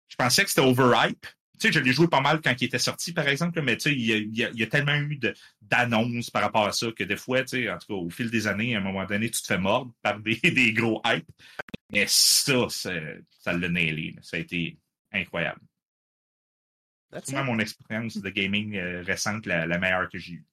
je 0.08 0.16
pensais 0.16 0.44
que 0.44 0.50
c'était 0.50 0.62
overhype. 0.62 1.26
Tu 1.60 1.68
sais, 1.68 1.74
je 1.74 1.80
l'ai 1.80 1.94
joué 1.94 2.08
pas 2.08 2.22
mal 2.22 2.42
quand 2.42 2.54
il 2.60 2.66
était 2.66 2.80
sorti, 2.80 3.14
par 3.14 3.28
exemple, 3.28 3.62
mais 3.62 3.78
tu 3.78 3.84
sais, 3.84 3.94
il 3.94 4.36
y 4.36 4.64
a, 4.64 4.68
tellement 4.68 4.96
eu 4.96 5.20
d'annonces 5.62 6.30
par 6.30 6.42
rapport 6.42 6.66
à 6.66 6.72
ça 6.72 6.88
que 6.92 7.04
des 7.04 7.16
fois, 7.16 7.42
tu 7.44 7.50
sais, 7.50 7.70
en 7.70 7.78
tout 7.78 7.88
cas, 7.88 7.94
au 7.94 8.10
fil 8.10 8.30
des 8.30 8.48
années, 8.48 8.76
à 8.76 8.80
un 8.80 8.82
moment 8.82 9.06
donné, 9.06 9.30
tu 9.30 9.42
te 9.42 9.48
fais 9.48 9.60
mordre 9.60 9.94
par 10.02 10.20
des, 10.20 10.36
des 10.44 10.74
gros 10.74 11.02
hype. 11.06 11.28
Mais 11.92 12.06
ça, 12.08 12.68
ça 12.70 13.54
l'a 13.54 13.70
nailé. 13.70 14.16
Ça 14.22 14.38
a 14.38 14.40
été 14.40 14.78
incroyable. 15.12 15.62
C'est 17.24 17.44
mon 17.44 17.60
expérience 17.60 18.18
de 18.18 18.30
gaming 18.30 18.76
euh, 18.76 19.04
récente 19.04 19.46
la, 19.46 19.78
meilleure 19.78 20.10
que 20.10 20.18
j'ai 20.18 20.34
eue. 20.34 20.46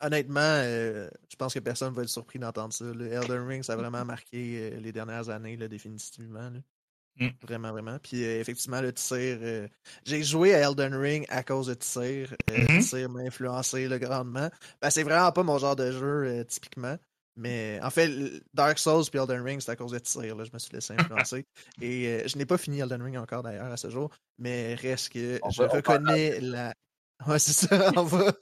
Honnêtement, 0.00 0.40
euh, 0.40 1.08
je 1.30 1.36
pense 1.36 1.54
que 1.54 1.58
personne 1.58 1.92
va 1.92 2.02
être 2.02 2.08
surpris 2.08 2.38
d'entendre 2.38 2.72
ça. 2.72 2.84
Le 2.84 3.12
Elden 3.12 3.46
Ring, 3.46 3.62
ça 3.62 3.74
a 3.74 3.76
vraiment 3.76 4.04
marqué 4.04 4.72
euh, 4.72 4.80
les 4.80 4.92
dernières 4.92 5.28
années, 5.28 5.56
là, 5.56 5.68
définitivement. 5.68 6.50
Mm. 7.16 7.28
Vraiment, 7.42 7.72
vraiment. 7.72 7.98
Puis 8.02 8.22
effectivement, 8.22 8.80
le 8.80 8.92
tir. 8.92 9.38
J'ai 10.04 10.22
joué 10.22 10.54
à 10.54 10.68
Elden 10.68 10.94
Ring 10.94 11.26
à 11.28 11.42
cause 11.42 11.66
de 11.66 11.74
tir. 11.74 12.34
Le 12.48 12.54
mm-hmm. 12.54 12.88
tir 12.88 13.08
m'a 13.10 13.20
influencé 13.20 13.88
grandement. 13.98 14.48
Ben, 14.80 14.90
c'est 14.90 15.02
vraiment 15.02 15.32
pas 15.32 15.42
mon 15.42 15.58
genre 15.58 15.76
de 15.76 15.90
jeu, 15.90 16.44
typiquement. 16.46 16.96
Mais 17.38 17.78
en 17.84 17.90
fait, 17.90 18.10
Dark 18.52 18.78
Souls 18.80 19.04
et 19.14 19.16
Elden 19.16 19.42
Ring, 19.42 19.60
c'est 19.60 19.70
à 19.70 19.76
cause 19.76 19.92
de 19.92 20.00
tir. 20.00 20.34
Là, 20.34 20.42
je 20.42 20.50
me 20.52 20.58
suis 20.58 20.72
laissé 20.74 20.94
influencer. 20.98 21.46
et 21.80 22.08
euh, 22.08 22.26
je 22.26 22.36
n'ai 22.36 22.44
pas 22.44 22.58
fini 22.58 22.80
Elden 22.80 23.00
Ring 23.00 23.16
encore 23.16 23.44
d'ailleurs 23.44 23.70
à 23.70 23.76
ce 23.76 23.88
jour. 23.88 24.10
Mais 24.38 24.74
reste 24.74 25.10
que 25.10 25.38
je 25.48 25.62
reconnais 25.62 26.40
la. 26.40 26.74
Ouais, 27.26 27.38
c'est 27.38 27.66
ça, 27.66 27.92
on 27.96 28.04
va. 28.04 28.32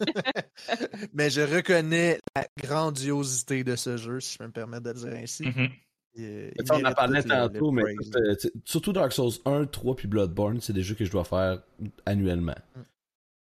mais 1.14 1.30
je 1.30 1.40
reconnais 1.40 2.18
la 2.34 2.46
grandiosité 2.62 3.64
de 3.64 3.74
ce 3.74 3.96
jeu, 3.96 4.20
si 4.20 4.34
je 4.34 4.38
peux 4.38 4.46
me 4.46 4.52
permettre 4.52 4.84
de 4.84 4.90
le 4.90 4.98
dire 4.98 5.14
ainsi. 5.14 5.44
Mm-hmm. 5.44 5.70
On 6.70 6.84
en 6.84 6.92
parlait 6.92 7.22
tantôt, 7.22 7.72
mais 7.72 7.82
surtout 8.64 8.92
Dark 8.92 9.12
Souls 9.12 9.32
1, 9.44 9.66
3 9.66 9.96
puis 9.96 10.08
Bloodborne, 10.08 10.60
c'est 10.60 10.72
des 10.72 10.82
jeux 10.82 10.94
que 10.94 11.04
je 11.04 11.10
dois 11.10 11.24
faire 11.24 11.62
annuellement. 12.06 12.56
Mm. 12.74 12.80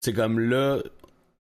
C'est 0.02 0.13
comme 0.13 0.39
là, 0.39 0.82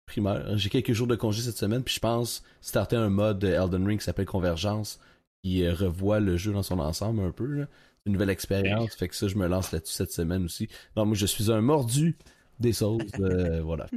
primaire. 0.06 0.58
J'ai 0.58 0.70
quelques 0.70 0.94
jours 0.94 1.08
de 1.08 1.16
congé 1.16 1.42
cette 1.42 1.58
semaine, 1.58 1.84
puis 1.84 1.96
je 1.96 2.00
pense 2.00 2.44
starter 2.62 2.96
un 2.96 3.10
mode 3.10 3.44
Elden 3.44 3.86
Ring 3.86 4.00
qui 4.00 4.06
s'appelle 4.06 4.26
Convergence, 4.26 5.00
qui 5.44 5.68
revoit 5.70 6.20
le 6.20 6.38
jeu 6.38 6.52
dans 6.54 6.64
son 6.64 6.80
ensemble 6.80 7.22
un 7.22 7.32
peu. 7.32 7.68
Une 8.06 8.14
nouvelle 8.14 8.30
expérience, 8.30 8.96
fait 8.96 9.10
que 9.10 9.16
ça, 9.16 9.28
je 9.28 9.36
me 9.36 9.48
lance 9.48 9.72
là-dessus 9.72 9.94
cette 9.94 10.12
semaine 10.12 10.46
aussi. 10.46 10.70
Donc, 10.96 11.08
moi, 11.08 11.16
je 11.16 11.26
suis 11.26 11.52
un 11.52 11.62
mordu 11.62 12.18
des 12.60 12.74
sauces, 12.74 13.02
euh, 13.20 13.62
voilà. 13.62 13.88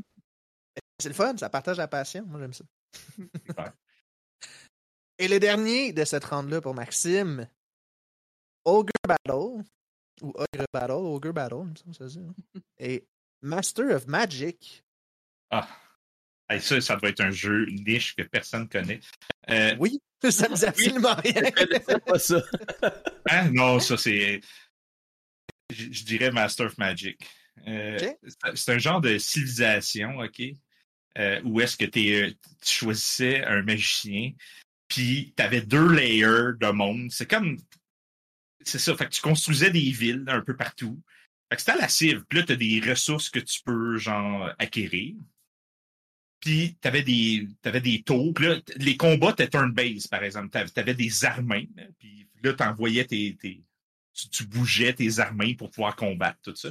C'est 0.99 1.09
le 1.09 1.15
fun, 1.15 1.37
ça 1.37 1.49
partage 1.49 1.79
la 1.79 1.89
passion. 1.89 2.25
Moi, 2.27 2.41
j'aime 2.41 2.53
ça. 2.53 2.65
Et 5.19 5.29
le 5.29 5.39
dernier 5.39 5.93
de 5.93 6.05
cette 6.05 6.25
ronde-là 6.25 6.61
pour 6.61 6.75
Maxime, 6.75 7.47
Ogre 8.65 8.93
Battle, 9.07 9.65
ou 10.23 10.33
Ogre 10.35 10.67
Battle, 10.73 10.93
Ogre 10.93 11.33
Battle, 11.33 11.73
ça 11.93 12.09
se 12.09 12.19
dit. 12.19 12.25
Hein. 12.25 12.61
Et 12.79 13.07
Master 13.43 13.97
of 13.97 14.07
Magic. 14.07 14.85
Ah 15.51 15.69
ça, 16.59 16.81
ça 16.81 16.97
doit 16.97 17.11
être 17.11 17.21
un 17.21 17.31
jeu 17.31 17.67
niche 17.67 18.17
que 18.17 18.23
personne 18.23 18.63
ne 18.63 18.67
connaît. 18.67 19.01
Euh, 19.51 19.77
oui, 19.79 20.01
ça 20.31 20.49
me 20.49 20.57
dit 20.57 20.65
absolument 20.65 21.15
rien. 21.15 21.43
pas 22.07 22.19
ça. 22.19 22.43
Hein? 23.31 23.51
Non, 23.53 23.79
ça 23.79 23.97
c'est. 23.97 24.41
Je, 25.71 26.05
dirais 26.05 26.33
Master 26.33 26.67
of 26.67 26.79
Magic. 26.79 27.21
Euh, 27.67 27.99
c'est 28.55 28.73
un 28.73 28.79
genre 28.79 29.01
de 29.01 29.19
civilisation, 29.19 30.19
OK? 30.19 30.43
Euh, 31.19 31.41
où 31.45 31.61
est-ce 31.61 31.77
que 31.77 31.85
tu 31.85 32.37
choisissais 32.65 33.45
un 33.45 33.63
magicien, 33.63 34.33
puis 34.89 35.35
tu 35.37 35.43
avais 35.43 35.61
deux 35.61 35.93
layers 35.93 36.57
de 36.59 36.71
monde. 36.71 37.11
C'est 37.11 37.29
comme. 37.29 37.57
C'est 38.63 38.79
ça, 38.79 38.95
fait 38.97 39.07
que 39.07 39.11
tu 39.11 39.23
construisais 39.23 39.71
des 39.71 39.91
villes 39.91 40.25
un 40.29 40.41
peu 40.41 40.57
partout. 40.57 41.01
Fait 41.49 41.57
que 41.57 41.63
c'était 41.63 41.79
la 41.79 41.89
cive. 41.89 42.25
Puis 42.29 42.39
là, 42.39 42.45
tu 42.47 42.53
as 42.53 42.57
des 42.57 42.81
ressources 42.81 43.31
que 43.31 43.41
tu 43.41 43.61
peux, 43.65 43.97
genre, 43.97 44.53
acquérir. 44.59 45.17
Puis 46.41 46.77
t'avais 46.81 47.03
des 47.03 47.49
t'avais 47.61 47.81
des 47.81 48.03
tours. 48.03 48.39
là, 48.41 48.61
les 48.77 48.97
combats 48.97 49.31
étaient 49.31 49.49
turn-based, 49.49 50.09
par 50.09 50.23
exemple. 50.23 50.51
T'avais 50.51 50.95
des 50.95 51.25
armées. 51.25 51.69
Puis 51.99 52.29
là, 52.43 52.53
t'envoyais 52.55 53.05
tes, 53.05 53.37
tes 53.37 53.63
tu, 54.31 54.47
bougeais 54.47 54.93
tes 54.93 55.19
armées 55.19 55.55
pour 55.55 55.71
pouvoir 55.71 55.97
combattre 55.97 56.39
tout 56.43 56.55
ça. 56.55 56.71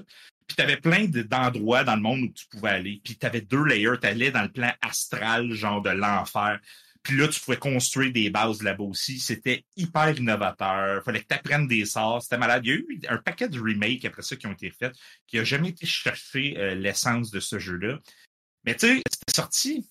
Puis 0.50 0.56
t'avais 0.56 0.78
plein 0.78 1.06
d'endroits 1.06 1.84
dans 1.84 1.96
le 1.96 2.02
monde 2.02 2.22
où 2.22 2.34
tu 2.34 2.48
pouvais 2.48 2.72
aller. 2.72 3.02
Puis 3.04 3.16
t'avais 3.16 3.42
deux 3.42 3.64
layers. 3.64 4.00
T'allais 4.02 4.32
dans 4.32 4.42
le 4.42 4.52
plan 4.52 4.74
astral, 4.82 5.54
genre 5.54 5.84
de 5.84 5.92
l'enfer. 5.92 6.60
Puis 7.04 7.16
là, 7.18 7.28
tu 7.28 7.40
pouvais 7.40 7.58
construire 7.58 8.12
des 8.12 8.32
bases 8.32 8.64
là-bas 8.64 8.84
aussi. 8.84 9.20
C'était 9.20 9.64
hyper 9.78 10.18
innovateur. 10.18 11.04
Fallait 11.04 11.22
que 11.22 11.28
tu 11.28 11.36
apprennes 11.36 11.68
des 11.68 11.86
sorts. 11.86 12.24
C'était 12.24 12.40
malade. 12.40 12.66
Il 12.66 12.70
y 12.70 12.74
a 12.74 12.76
eu 12.78 13.00
un 13.10 13.18
paquet 13.18 13.48
de 13.48 13.60
remakes 13.60 14.06
après 14.06 14.24
ça 14.24 14.36
qui 14.36 14.48
ont 14.48 14.52
été 14.52 14.72
faits, 14.72 14.96
qui 15.28 15.38
n'a 15.38 15.44
jamais 15.44 15.70
été 15.70 15.86
cherché 15.86 16.58
euh, 16.58 16.74
l'essence 16.74 17.30
de 17.30 17.40
ce 17.40 17.60
jeu-là. 17.60 18.00
Mais 18.66 18.76
tu 18.76 18.88
sais, 18.88 19.02
c'était 19.10 19.36
sorti. 19.36 19.88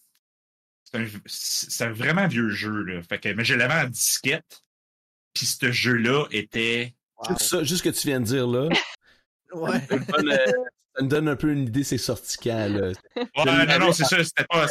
C'est 1.27 1.85
un, 1.85 1.93
vraiment 1.93 2.27
vieux 2.27 2.51
jeu, 2.51 2.83
là. 2.83 3.01
Fait 3.03 3.21
que, 3.21 3.29
mais 3.29 3.45
je 3.45 3.55
l'avais 3.55 3.87
en 3.87 3.89
disquette. 3.89 4.65
Puis 5.35 5.47
ce 5.47 5.71
jeu-là 5.71 6.27
était. 6.33 6.97
Juste 7.29 7.77
ce 7.77 7.83
que 7.83 7.91
tu 7.91 8.09
viens 8.09 8.21
de 8.21 8.27
dire 8.27 8.47
là. 8.49 8.69
Ouais. 9.53 9.81
ça 10.99 11.05
me 11.05 11.09
donne 11.09 11.29
un 11.29 11.37
peu 11.37 11.53
une 11.53 11.69
idée, 11.69 11.85
c'est 11.85 11.99
sorti 11.99 12.37
quand, 12.43 12.69
là. 12.69 12.89
Ouais, 13.17 13.67
non, 13.67 13.79
non, 13.79 13.93
c'est 13.93 14.05
ça, 14.05 14.23
c'était 14.25 14.45
pas. 14.45 14.67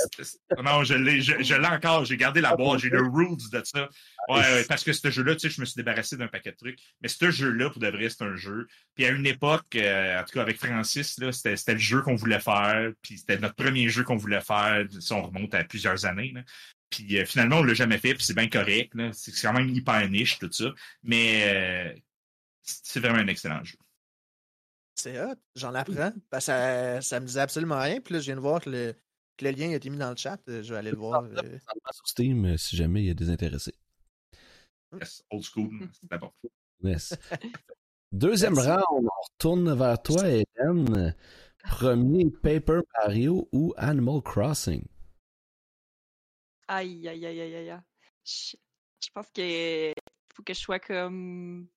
Non, 0.62 0.84
je 0.84 0.94
l'ai, 0.96 1.22
je, 1.22 1.56
l'ai 1.56 1.68
encore, 1.68 2.04
j'ai 2.04 2.18
gardé 2.18 2.42
la 2.42 2.56
boîte, 2.56 2.80
j'ai 2.80 2.90
le 2.90 3.02
rules 3.02 3.38
de 3.52 3.62
ça. 3.64 3.88
Ouais, 4.28 4.40
ouais, 4.40 4.66
parce 4.68 4.84
que 4.84 4.92
ce 4.92 5.10
jeu-là, 5.10 5.36
tu 5.36 5.42
sais, 5.42 5.50
je 5.50 5.62
me 5.62 5.66
suis 5.66 5.78
débarrassé 5.78 6.18
d'un 6.18 6.28
paquet 6.28 6.52
de 6.52 6.58
trucs. 6.58 6.80
Mais 7.02 7.08
ce 7.08 7.32
jeu-là, 7.32 7.70
pour 7.70 7.82
de 7.82 7.88
vrai, 7.88 8.10
c'est 8.10 8.24
un 8.24 8.36
jeu. 8.36 8.68
Puis 8.96 9.06
à 9.06 9.12
une 9.12 9.26
époque, 9.26 9.76
euh, 9.76 10.20
en 10.20 10.24
tout 10.26 10.34
cas 10.34 10.42
avec 10.42 10.58
Francis, 10.58 11.18
là, 11.20 11.32
c'était, 11.32 11.56
c'était 11.56 11.74
le 11.74 11.80
jeu 11.80 12.02
qu'on 12.02 12.16
voulait 12.16 12.42
faire. 12.42 12.92
Puis 13.02 13.20
c'était 13.20 13.38
notre 13.38 13.56
premier 13.56 13.88
jeu 13.88 14.04
qu'on 14.04 14.18
voulait 14.18 14.42
faire. 14.42 14.86
Si 15.00 15.14
on 15.14 15.22
remonte 15.22 15.54
à 15.54 15.64
plusieurs 15.64 16.06
années. 16.06 16.34
Là. 16.36 16.42
Puis 16.90 17.18
euh, 17.18 17.26
finalement, 17.26 17.58
on 17.58 17.64
l'a 17.64 17.74
jamais 17.74 17.98
fait, 17.98 18.16
puis 18.16 18.24
c'est 18.24 18.36
bien 18.36 18.50
correct. 18.50 18.94
Là. 18.96 19.12
C'est 19.14 19.32
quand 19.42 19.54
même 19.54 19.70
hyper 19.70 20.10
niche, 20.10 20.40
tout 20.40 20.52
ça. 20.52 20.74
Mais 21.04 21.44
euh, 21.46 21.94
c'est 22.64 23.00
vraiment 23.00 23.20
un 23.20 23.28
excellent 23.28 23.64
jeu. 23.64 23.78
C'est 24.98 25.22
hot, 25.22 25.36
j'en 25.56 25.76
apprends. 25.76 26.12
Parce 26.30 26.46
ça, 26.46 27.02
ça 27.02 27.20
me 27.20 27.28
disait 27.28 27.42
absolument 27.42 27.80
rien. 27.80 28.02
Puis 28.02 28.16
là, 28.16 28.20
je 28.20 28.26
viens 28.26 28.36
de 28.36 28.42
voir 28.42 28.60
que 28.60 28.70
le, 28.72 28.96
que 29.38 29.46
le 29.46 29.52
lien 29.52 29.70
a 29.70 29.76
été 29.76 29.92
mis 29.92 29.98
dans 29.98 30.10
le 30.10 30.16
chat. 30.16 30.40
Je 30.48 30.74
vais 30.74 30.78
aller 30.78 30.92
le 30.92 30.98
voir. 30.98 31.24
Sur 31.92 32.08
Steam, 32.08 32.58
si 32.58 32.76
jamais 32.76 33.04
il 33.04 33.08
y 33.08 33.12
a 33.12 33.14
des 33.14 33.30
intéressés. 33.30 33.76
Yes, 35.00 35.24
old 35.30 35.44
school, 35.44 35.70
c'est 35.92 36.10
d'abord. 36.10 36.34
Yes. 36.82 37.16
Deuxième 38.12 38.58
round, 38.58 38.84
on 38.90 39.22
retourne 39.34 39.78
vers 39.78 40.02
toi, 40.02 40.24
Hélène. 40.28 41.16
Premier 41.64 42.32
Paper 42.32 42.80
Mario 42.98 43.50
ou 43.52 43.74
Animal 43.78 44.22
Crossing? 44.22 44.84
Aïe, 46.70 47.08
aïe, 47.08 47.26
aïe, 47.26 47.42
aïe, 47.42 47.56
aïe. 47.56 47.80
Je, 48.24 48.56
je 49.04 49.10
pense 49.14 49.30
qu'il 49.32 49.94
faut 50.34 50.44
que 50.44 50.54
je 50.54 50.60
sois 50.60 50.80
comme. 50.80 51.68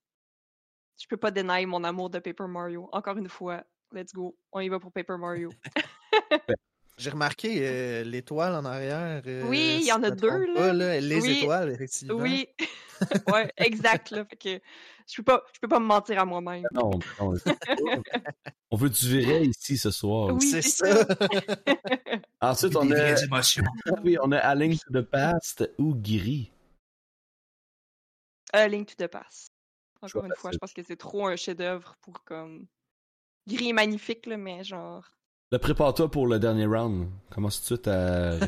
Je 1.00 1.06
peux 1.06 1.16
pas 1.16 1.30
dénier 1.30 1.64
mon 1.64 1.82
amour 1.82 2.10
de 2.10 2.18
Paper 2.18 2.46
Mario. 2.46 2.88
Encore 2.92 3.16
une 3.16 3.28
fois, 3.28 3.64
let's 3.92 4.12
go. 4.12 4.36
On 4.52 4.60
y 4.60 4.68
va 4.68 4.78
pour 4.78 4.92
Paper 4.92 5.16
Mario. 5.18 5.50
J'ai 6.98 7.08
remarqué 7.08 7.60
euh, 7.62 8.04
l'étoile 8.04 8.54
en 8.54 8.66
arrière. 8.66 9.22
Euh, 9.26 9.42
oui, 9.46 9.78
il 9.80 9.86
y 9.86 9.92
en 9.92 10.02
a 10.02 10.10
deux. 10.10 10.44
là. 10.54 11.00
Les 11.00 11.30
étoiles, 11.30 11.70
effectivement. 11.70 12.16
Oui, 12.16 12.46
ouais, 13.32 13.50
exact. 13.56 14.10
Là, 14.10 14.26
fait 14.26 14.36
que 14.36 14.64
je 15.06 15.16
peux 15.16 15.22
pas, 15.22 15.42
je 15.54 15.60
peux 15.60 15.68
pas 15.68 15.80
me 15.80 15.86
mentir 15.86 16.18
à 16.18 16.26
moi-même. 16.26 16.64
Non, 16.72 16.90
non 17.18 17.34
on 18.70 18.76
veut 18.76 18.90
du 18.90 19.22
vrai 19.22 19.46
ici 19.46 19.78
ce 19.78 19.90
soir. 19.90 20.34
Oui, 20.34 20.42
c'est 20.42 20.60
ça. 20.60 21.06
Ensuite, 22.42 22.76
on 22.76 22.90
a, 22.92 23.14
oui, 24.04 24.18
on 24.22 24.30
a 24.32 24.38
A 24.38 24.54
Link 24.54 24.78
to 24.80 24.92
the 24.92 25.02
Past 25.02 25.70
ou 25.78 25.94
Gris. 25.94 26.50
Euh, 28.54 28.68
Link 28.68 28.94
to 28.94 29.02
the 29.02 29.08
Past. 29.08 29.50
Encore 30.02 30.24
une 30.24 30.34
fois, 30.36 30.50
je 30.52 30.58
pense 30.58 30.72
que 30.72 30.82
c'est 30.82 30.96
trop 30.96 31.26
un 31.26 31.36
chef-d'œuvre 31.36 31.96
pour 32.00 32.24
comme. 32.24 32.66
Gris 33.46 33.72
magnifique, 33.72 34.26
là, 34.26 34.36
mais 34.36 34.64
genre. 34.64 35.04
Le 35.52 35.58
prépare-toi 35.58 36.10
pour 36.10 36.26
le 36.26 36.38
dernier 36.38 36.66
round. 36.66 37.10
Commence 37.30 37.56
tout 37.62 37.76
de 37.76 37.80
suite 37.80 37.88
à. 37.88 38.38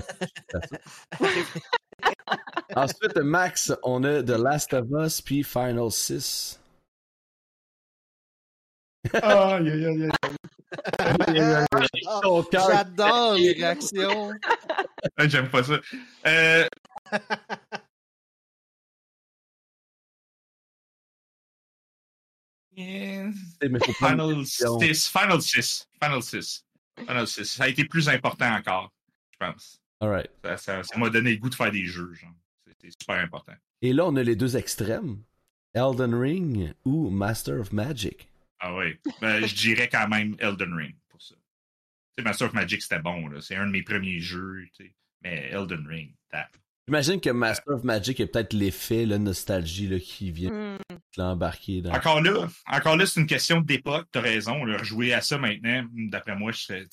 Ensuite, 2.76 3.16
Max, 3.18 3.72
on 3.82 4.04
a 4.04 4.22
The 4.22 4.30
Last 4.30 4.72
of 4.72 4.86
Us 4.92 5.20
puis 5.20 5.42
Final 5.42 5.90
6. 5.90 6.60
Aïe, 9.14 9.70
aïe, 9.70 9.86
aïe, 9.86 10.04
aïe. 10.04 10.10
J'adore 12.52 13.34
les 13.34 13.52
réactions. 13.52 14.32
J'aime 15.18 15.50
pas 15.50 15.62
ça. 15.64 15.78
Euh... 16.26 16.66
Final 22.74 24.46
6. 24.46 25.08
Final 25.08 25.42
6. 25.42 25.88
Final 26.02 26.22
6. 26.22 26.64
Final 26.98 27.26
6. 27.26 27.44
Ça 27.44 27.64
a 27.64 27.68
été 27.68 27.84
plus 27.84 28.08
important 28.08 28.54
encore, 28.54 28.92
je 29.32 29.38
pense. 29.38 29.80
Alright. 30.00 30.30
Ça 30.56 30.82
m'a 30.96 31.10
donné 31.10 31.32
le 31.32 31.36
goût 31.38 31.50
de 31.50 31.54
faire 31.54 31.70
des 31.70 31.86
jeux. 31.86 32.12
C'était 32.66 32.90
super 32.90 33.22
important. 33.22 33.54
Et 33.82 33.92
là, 33.92 34.06
on 34.06 34.16
a 34.16 34.22
les 34.22 34.36
deux 34.36 34.56
extrêmes. 34.56 35.22
Elden 35.74 36.14
Ring 36.14 36.72
ou 36.84 37.08
Master 37.08 37.60
of 37.60 37.72
Magic. 37.72 38.28
Ah 38.60 38.74
oui. 38.76 38.98
Ben, 39.20 39.44
je 39.46 39.54
dirais 39.54 39.88
quand 39.88 40.08
même 40.08 40.36
Elden 40.38 40.74
Ring 40.74 40.94
pour 41.08 41.22
ça. 41.22 41.34
sais, 42.16 42.24
Master 42.24 42.48
of 42.48 42.52
Magic, 42.54 42.82
c'était 42.82 43.00
bon. 43.00 43.28
C'est 43.40 43.56
un 43.56 43.66
de 43.66 43.72
mes 43.72 43.82
premiers 43.82 44.20
jeux. 44.20 44.66
Mais 45.22 45.48
Elden 45.50 45.86
Ring, 45.86 46.14
tap. 46.30 46.56
J'imagine 46.88 47.20
que 47.20 47.30
Master 47.30 47.74
of 47.76 47.84
Magic 47.84 48.20
est 48.20 48.26
peut-être 48.26 48.52
l'effet, 48.52 49.06
la 49.06 49.18
nostalgie 49.18 49.86
là, 49.86 49.98
qui 50.00 50.30
vient 50.32 50.76
hmm. 51.16 51.22
l'embarquer. 51.22 51.82
Dans... 51.82 51.92
Encore 51.92 52.20
là, 52.20 52.48
encore 52.66 52.96
là, 52.96 53.06
c'est 53.06 53.20
une 53.20 53.26
question 53.26 53.60
d'époque, 53.60 54.08
t'as 54.12 54.20
raison. 54.20 54.64
Là, 54.64 54.78
rejouer 54.78 55.12
à 55.12 55.20
ça 55.20 55.38
maintenant, 55.38 55.86
d'après 55.92 56.36
moi, 56.36 56.52
je 56.52 56.84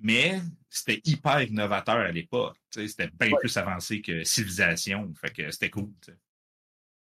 mais 0.00 0.40
c'était 0.70 1.00
hyper 1.04 1.42
innovateur 1.42 1.96
à 1.96 2.12
l'époque. 2.12 2.56
C'était 2.70 3.08
bien 3.08 3.36
plus 3.38 3.56
avancé 3.56 4.00
que 4.00 4.22
Civilisation. 4.22 5.12
Fait 5.20 5.32
que 5.32 5.50
c'était 5.50 5.70
cool. 5.70 5.90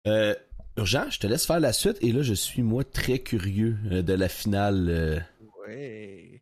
Euh, 0.08 0.36
Urgent, 0.78 1.10
je 1.10 1.20
te 1.20 1.28
laisse 1.28 1.46
faire 1.46 1.60
la 1.60 1.74
suite 1.74 1.98
et 2.02 2.12
là, 2.12 2.22
je 2.22 2.34
suis 2.34 2.64
moi 2.64 2.84
très 2.84 3.20
curieux 3.20 3.78
euh, 3.92 4.02
de 4.02 4.14
la 4.14 4.30
finale. 4.30 4.90
Euh, 4.90 5.20
oui. 5.68 6.42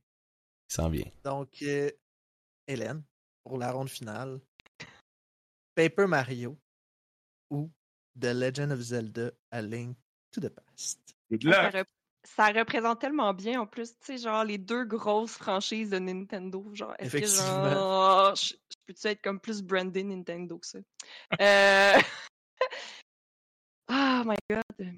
Qui 0.68 0.76
s'en 0.76 0.90
vient. 0.90 1.06
Donc, 1.24 1.50
euh, 1.62 1.90
Hélène, 2.68 3.04
pour 3.44 3.58
la 3.58 3.72
ronde 3.72 3.90
finale, 3.90 4.40
Paper 5.76 6.08
Mario 6.08 6.58
ou 7.50 7.72
The 8.20 8.34
Legend 8.34 8.72
of 8.72 8.82
Zelda 8.82 9.32
A 9.52 9.62
Link 9.62 9.98
to 10.32 10.42
the 10.42 10.50
Past. 10.50 11.00
Ça, 12.26 12.48
représente 12.48 13.00
tellement 13.00 13.34
bien 13.34 13.62
en 13.62 13.66
plus, 13.66 13.92
tu 13.92 14.06
sais, 14.06 14.18
genre 14.18 14.44
les 14.44 14.58
deux 14.58 14.84
grosses 14.84 15.36
franchises 15.36 15.90
de 15.90 16.00
Nintendo. 16.00 16.66
Genre, 16.74 16.94
est-ce 17.00 17.18
que 17.18 17.26
genre, 17.26 18.36
je, 18.36 18.54
peux-tu 18.86 19.08
être 19.08 19.22
comme 19.22 19.40
plus 19.40 19.62
brandé 19.62 20.04
Nintendo 20.04 20.58
que 20.58 20.68
ça? 20.68 20.80
euh... 21.40 22.00
Oh 23.92 24.22
my 24.24 24.36
god. 24.52 24.94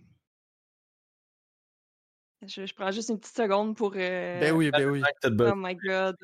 Je, 2.46 2.74
prends 2.74 2.92
juste 2.92 3.10
une 3.10 3.20
petite 3.20 3.38
seconde 3.38 3.78
pour. 3.78 3.94
Euh... 3.96 4.40
Ben 4.40 4.52
oui, 4.52 4.70
ben 4.70 4.90
oui. 4.90 5.02
Oh 5.24 5.56
my 5.56 5.76
god. 5.76 6.18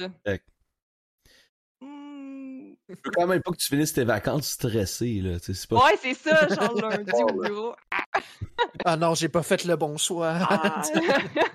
Je 2.90 2.94
veux 2.94 3.12
quand 3.14 3.28
même 3.28 3.42
pas 3.42 3.52
que 3.52 3.58
tu 3.58 3.68
finisses 3.68 3.94
tes 3.94 4.06
vacances 4.06 4.52
stressées, 4.52 5.22
là. 5.22 5.38
Pas... 5.70 5.86
Ouais, 5.86 5.98
c'est 6.02 6.14
ça, 6.14 6.48
genre 6.48 6.74
lundi 6.82 7.12
au 7.14 7.34
bureau. 7.42 7.76
ah 8.86 8.96
non, 8.96 9.14
j'ai 9.14 9.28
pas 9.28 9.44
fait 9.44 9.66
le 9.66 9.76
bon 9.76 9.98
choix. 9.98 10.38
Ah. 10.40 10.82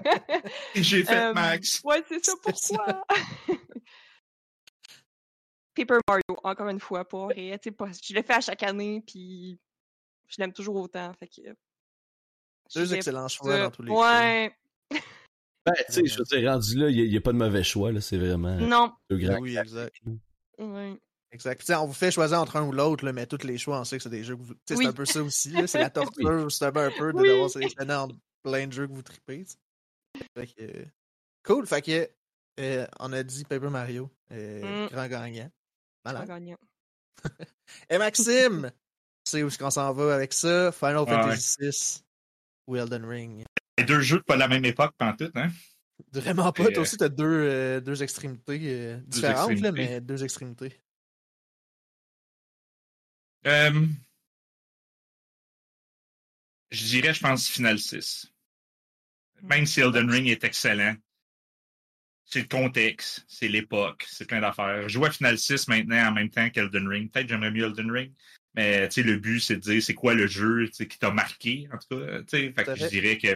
j'ai 0.75 1.05
fait 1.05 1.31
euh, 1.31 1.33
Max. 1.33 1.81
Ouais, 1.85 2.05
c'est 2.07 2.23
ça, 2.25 2.33
pourquoi? 2.43 3.05
Paper 5.75 5.99
Mario, 6.07 6.39
encore 6.45 6.69
une 6.69 6.81
fois, 6.81 7.09
pour 7.09 7.29
rien. 7.29 7.57
Je 7.65 8.15
l'ai 8.15 8.23
fait 8.23 8.35
à 8.35 8.41
chaque 8.43 8.63
année, 8.63 9.03
puis 9.07 9.59
je 10.29 10.37
l'aime 10.39 10.53
toujours 10.53 10.77
autant. 10.77 11.15
Fait 11.15 11.29
que, 11.29 11.41
Deux 12.75 12.93
excellents 12.93 13.29
choix 13.29 13.59
dans 13.59 13.71
tous 13.71 13.85
les 13.85 13.91
ouais. 13.91 14.55
cas. 14.91 14.99
Ben, 15.65 15.75
tu 15.87 15.93
sais, 15.93 16.07
je 16.07 16.19
veux 16.19 16.25
dire, 16.25 16.51
rendu 16.51 16.77
là, 16.77 16.91
il 16.91 17.09
n'y 17.09 17.17
a, 17.17 17.21
pas 17.21 17.33
de 17.33 17.39
mauvais 17.39 17.63
choix, 17.63 17.93
là, 17.93 18.01
c'est 18.01 18.19
vraiment. 18.19 18.57
Non. 18.57 18.93
Oui, 19.11 19.57
exact. 19.57 19.97
Oui. 20.59 20.99
Exact. 21.33 21.71
on 21.71 21.87
vous 21.87 21.93
fait 21.93 22.11
choisir 22.11 22.41
entre 22.41 22.57
un 22.57 22.63
ou 22.63 22.73
l'autre, 22.73 23.11
mais 23.11 23.27
tous 23.27 23.45
les 23.45 23.59
choix, 23.59 23.81
on 23.81 23.85
sait 23.85 23.97
que 23.97 24.03
c'est 24.03 24.11
des 24.11 24.25
jeux 24.25 24.37
que 24.37 24.43
vous. 24.43 24.55
C'est 24.67 24.85
un 24.85 24.93
peu 24.93 25.07
ça 25.07 25.23
aussi, 25.23 25.55
c'est 25.67 25.79
la 25.79 25.91
torture, 25.91 26.51
c'est 26.53 26.67
un 26.67 26.73
peu 26.73 27.13
de 27.13 27.23
devoir 27.23 27.51
sélectionner 27.51 27.95
entre 27.95 28.17
plein 28.43 28.67
de 28.67 28.73
jeux 28.73 28.87
que 28.87 28.93
vous 28.93 29.03
tripez. 29.03 29.45
Fait 30.37 30.47
que, 30.47 30.85
cool. 31.43 31.67
Fait 31.67 31.81
que, 31.81 32.09
euh, 32.61 32.87
on 33.01 33.13
a 33.13 33.23
dit 33.23 33.45
Paper 33.45 33.71
Mario, 33.71 34.11
euh, 34.31 34.87
mm. 34.87 34.89
grand 34.91 35.09
gagnant. 35.09 35.51
Grand 36.05 36.25
gagnant. 36.25 36.59
Et 37.91 37.99
Maxime, 37.99 38.71
sais 39.25 39.43
où 39.43 39.49
est-ce 39.49 39.59
qu'on 39.59 39.71
s'en 39.71 39.93
va 39.93 40.15
avec 40.15 40.33
ça? 40.33 40.71
Final 40.73 41.07
Fantasy 41.07 41.57
VI 41.61 42.03
ou 42.67 42.77
Elden 42.77 43.05
Ring? 43.05 43.45
Les 43.79 43.85
deux 43.85 44.01
jeux 44.01 44.19
de 44.19 44.25
pas 44.25 44.37
la 44.37 44.49
même 44.49 44.65
époque, 44.65 44.93
pas 44.99 45.15
tout, 45.19 45.31
hein? 45.35 45.49
Vraiment 46.13 46.53
pas. 46.53 46.65
Toi 46.65 46.73
euh, 46.77 46.81
aussi, 46.81 46.97
t'as 46.97 47.09
deux, 47.09 47.25
euh, 47.25 47.81
deux 47.81 48.03
extrémités 48.03 48.61
euh, 48.65 48.99
différentes, 49.07 49.61
Là, 49.61 49.73
mais 49.73 50.01
deux 50.01 50.25
extrémités. 50.25 50.81
Je 53.45 53.87
dirais, 56.87 57.15
je 57.15 57.21
pense, 57.21 57.49
Final 57.49 57.79
6. 57.79 58.33
Même 59.43 59.67
si 59.67 59.81
Elden 59.81 60.11
Ring 60.11 60.29
est 60.29 60.45
excellent, 60.45 60.95
c'est 62.25 62.41
le 62.41 62.49
contexte, 62.49 63.25
c'est 63.29 63.49
l'époque, 63.49 64.07
c'est 64.09 64.27
plein 64.27 64.41
d'affaires. 64.41 64.89
Je 64.89 64.99
à 65.01 65.11
Final 65.11 65.37
6 65.37 65.69
maintenant 65.69 66.09
en 66.09 66.13
même 66.13 66.31
temps 66.31 66.49
qu'Elden 66.49 66.89
Ring. 66.89 67.11
Peut-être 67.11 67.29
j'aimerais 67.29 67.51
mieux 67.51 67.67
Elden 67.67 67.91
Ring, 67.91 68.13
mais 68.55 68.89
le 68.89 69.17
but, 69.17 69.41
c'est 69.41 69.57
de 69.57 69.61
dire 69.61 69.83
c'est 69.83 69.95
quoi 69.95 70.15
le 70.15 70.27
jeu 70.27 70.69
qui 70.69 70.99
t'a 70.99 71.11
marqué, 71.11 71.69
en 71.73 71.79
tout 71.79 71.99
cas. 71.99 72.23
Fait 72.29 72.53
que 72.53 72.77
je 72.77 72.87
dirais 72.87 73.19
que 73.19 73.35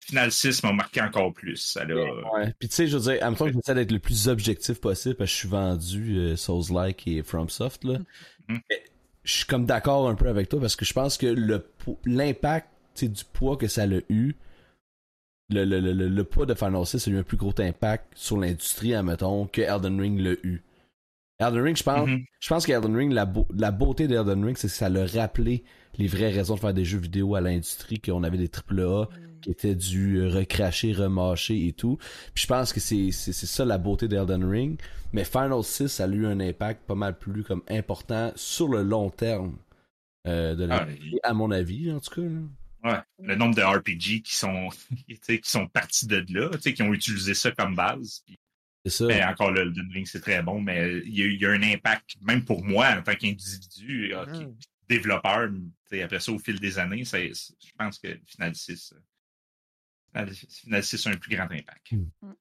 Final 0.00 0.32
6 0.32 0.62
m'a 0.62 0.72
marqué 0.72 1.02
encore 1.02 1.34
plus. 1.34 1.76
Ouais. 1.76 2.54
Puis 2.58 2.68
tu 2.68 2.74
sais, 2.74 2.86
je 2.86 2.96
veux 2.96 3.12
dire, 3.12 3.22
en 3.22 3.26
même 3.26 3.36
temps, 3.36 3.48
j'essaie 3.48 3.74
d'être 3.74 3.92
le 3.92 3.98
plus 3.98 4.28
objectif 4.28 4.80
possible 4.80 5.16
parce 5.16 5.30
que 5.30 5.34
je 5.34 5.40
suis 5.40 5.48
vendu 5.48 6.16
euh, 6.16 6.36
Souls-like 6.36 7.06
et 7.06 7.22
FromSoft. 7.22 7.84
Là. 7.84 7.98
Mm-hmm. 8.48 8.62
Je 9.28 9.34
suis 9.34 9.44
comme 9.44 9.66
d'accord 9.66 10.08
un 10.08 10.14
peu 10.14 10.26
avec 10.26 10.48
toi 10.48 10.58
parce 10.58 10.74
que 10.74 10.86
je 10.86 10.94
pense 10.94 11.18
que 11.18 11.26
l'impact 12.06 12.68
du 13.02 13.24
poids 13.30 13.58
que 13.58 13.68
ça 13.68 13.82
a 13.82 13.86
eu, 14.08 14.34
le, 15.50 15.64
le, 15.66 15.80
le, 15.80 16.08
le, 16.08 16.24
poids 16.24 16.46
de 16.46 16.54
Final 16.54 16.86
6 16.86 17.06
a 17.06 17.10
eu 17.10 17.18
un 17.18 17.22
plus 17.22 17.36
gros 17.36 17.52
impact 17.58 18.06
sur 18.14 18.38
l'industrie, 18.38 18.94
admettons, 18.94 19.46
que 19.46 19.60
Elden 19.60 20.00
Ring 20.00 20.18
l'a 20.18 20.32
eu. 20.44 20.62
Elden 21.40 21.62
Ring, 21.62 21.76
je 21.76 21.82
pense, 21.84 22.08
mm-hmm. 22.08 22.24
je 22.40 22.48
pense 22.48 22.66
qu'Elden 22.66 22.96
Ring, 22.96 23.12
la, 23.12 23.32
la 23.54 23.70
beauté 23.70 24.08
d'Elden 24.08 24.44
Ring, 24.44 24.56
c'est 24.56 24.66
que 24.66 24.72
ça 24.72 24.88
l'a 24.88 25.06
rappelé 25.06 25.62
les 25.96 26.08
vraies 26.08 26.30
raisons 26.30 26.56
de 26.56 26.60
faire 26.60 26.74
des 26.74 26.84
jeux 26.84 26.98
vidéo 26.98 27.36
à 27.36 27.40
l'industrie, 27.40 28.00
qu'on 28.00 28.24
avait 28.24 28.38
des 28.38 28.48
triple 28.48 28.80
A 28.80 29.04
mm. 29.04 29.40
qui 29.40 29.50
étaient 29.50 29.74
du 29.76 30.16
euh, 30.16 30.28
recracher, 30.28 30.92
remâcher 30.92 31.68
et 31.68 31.72
tout. 31.72 31.96
Puis 32.34 32.42
je 32.42 32.46
pense 32.46 32.72
que 32.72 32.80
c'est, 32.80 33.12
ça 33.12 33.64
la 33.64 33.78
beauté 33.78 34.08
d'Elden 34.08 34.44
Ring. 34.44 34.80
Mais 35.12 35.24
Final 35.24 35.62
6, 35.62 35.88
ça 35.88 36.04
a 36.04 36.08
eu 36.08 36.26
un 36.26 36.40
impact 36.40 36.84
pas 36.86 36.96
mal 36.96 37.16
plus 37.16 37.44
comme 37.44 37.62
important 37.68 38.32
sur 38.34 38.68
le 38.68 38.82
long 38.82 39.10
terme 39.10 39.56
euh, 40.26 40.56
de 40.56 40.64
la 40.64 40.86
ah, 41.22 41.28
à 41.28 41.34
mon 41.34 41.52
avis, 41.52 41.92
en 41.92 42.00
tout 42.00 42.20
cas. 42.20 42.28
Ouais, 42.84 43.00
le 43.20 43.34
nombre 43.34 43.54
de 43.54 43.62
RPG 43.62 44.22
qui 44.22 44.34
sont 44.34 44.68
qui 45.08 45.40
sont 45.44 45.68
partis 45.68 46.06
de 46.06 46.24
là, 46.30 46.50
qui 46.58 46.82
ont 46.82 46.92
utilisé 46.92 47.34
ça 47.34 47.52
comme 47.52 47.76
base. 47.76 48.24
Ça. 48.86 49.06
Mais 49.06 49.24
encore 49.24 49.50
là, 49.50 49.64
le 49.64 49.92
Ring, 49.92 50.06
c'est 50.06 50.20
très 50.20 50.42
bon, 50.42 50.60
mais 50.60 50.98
il 51.04 51.40
y, 51.40 51.46
a, 51.46 51.50
un 51.50 51.62
impact, 51.62 52.16
même 52.22 52.44
pour 52.44 52.64
moi, 52.64 52.88
en 52.98 53.02
tant 53.02 53.14
qu'individu, 53.14 54.14
euh, 54.14 54.26
mm. 54.26 54.56
développeur, 54.88 55.50
après 56.02 56.20
ça, 56.20 56.32
au 56.32 56.38
fil 56.38 56.60
des 56.60 56.78
années, 56.78 57.04
je 57.04 57.70
pense 57.78 57.98
que 57.98 58.08
Final 58.26 58.54
6, 58.54 58.94
Final 60.12 60.82
6 60.82 61.06
a 61.06 61.10
un 61.10 61.16
plus 61.16 61.34
grand 61.34 61.50
impact. 61.50 61.92
Mm. 61.92 62.06
Mm. 62.22 62.34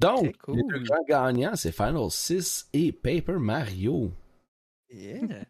Donc, 0.00 0.36
les 0.48 0.62
deux 0.68 0.80
grands 0.80 1.04
gagnants, 1.06 1.56
c'est 1.56 1.72
Final 1.72 2.10
6 2.10 2.68
et 2.72 2.92
Paper 2.92 3.38
Mario. 3.38 4.12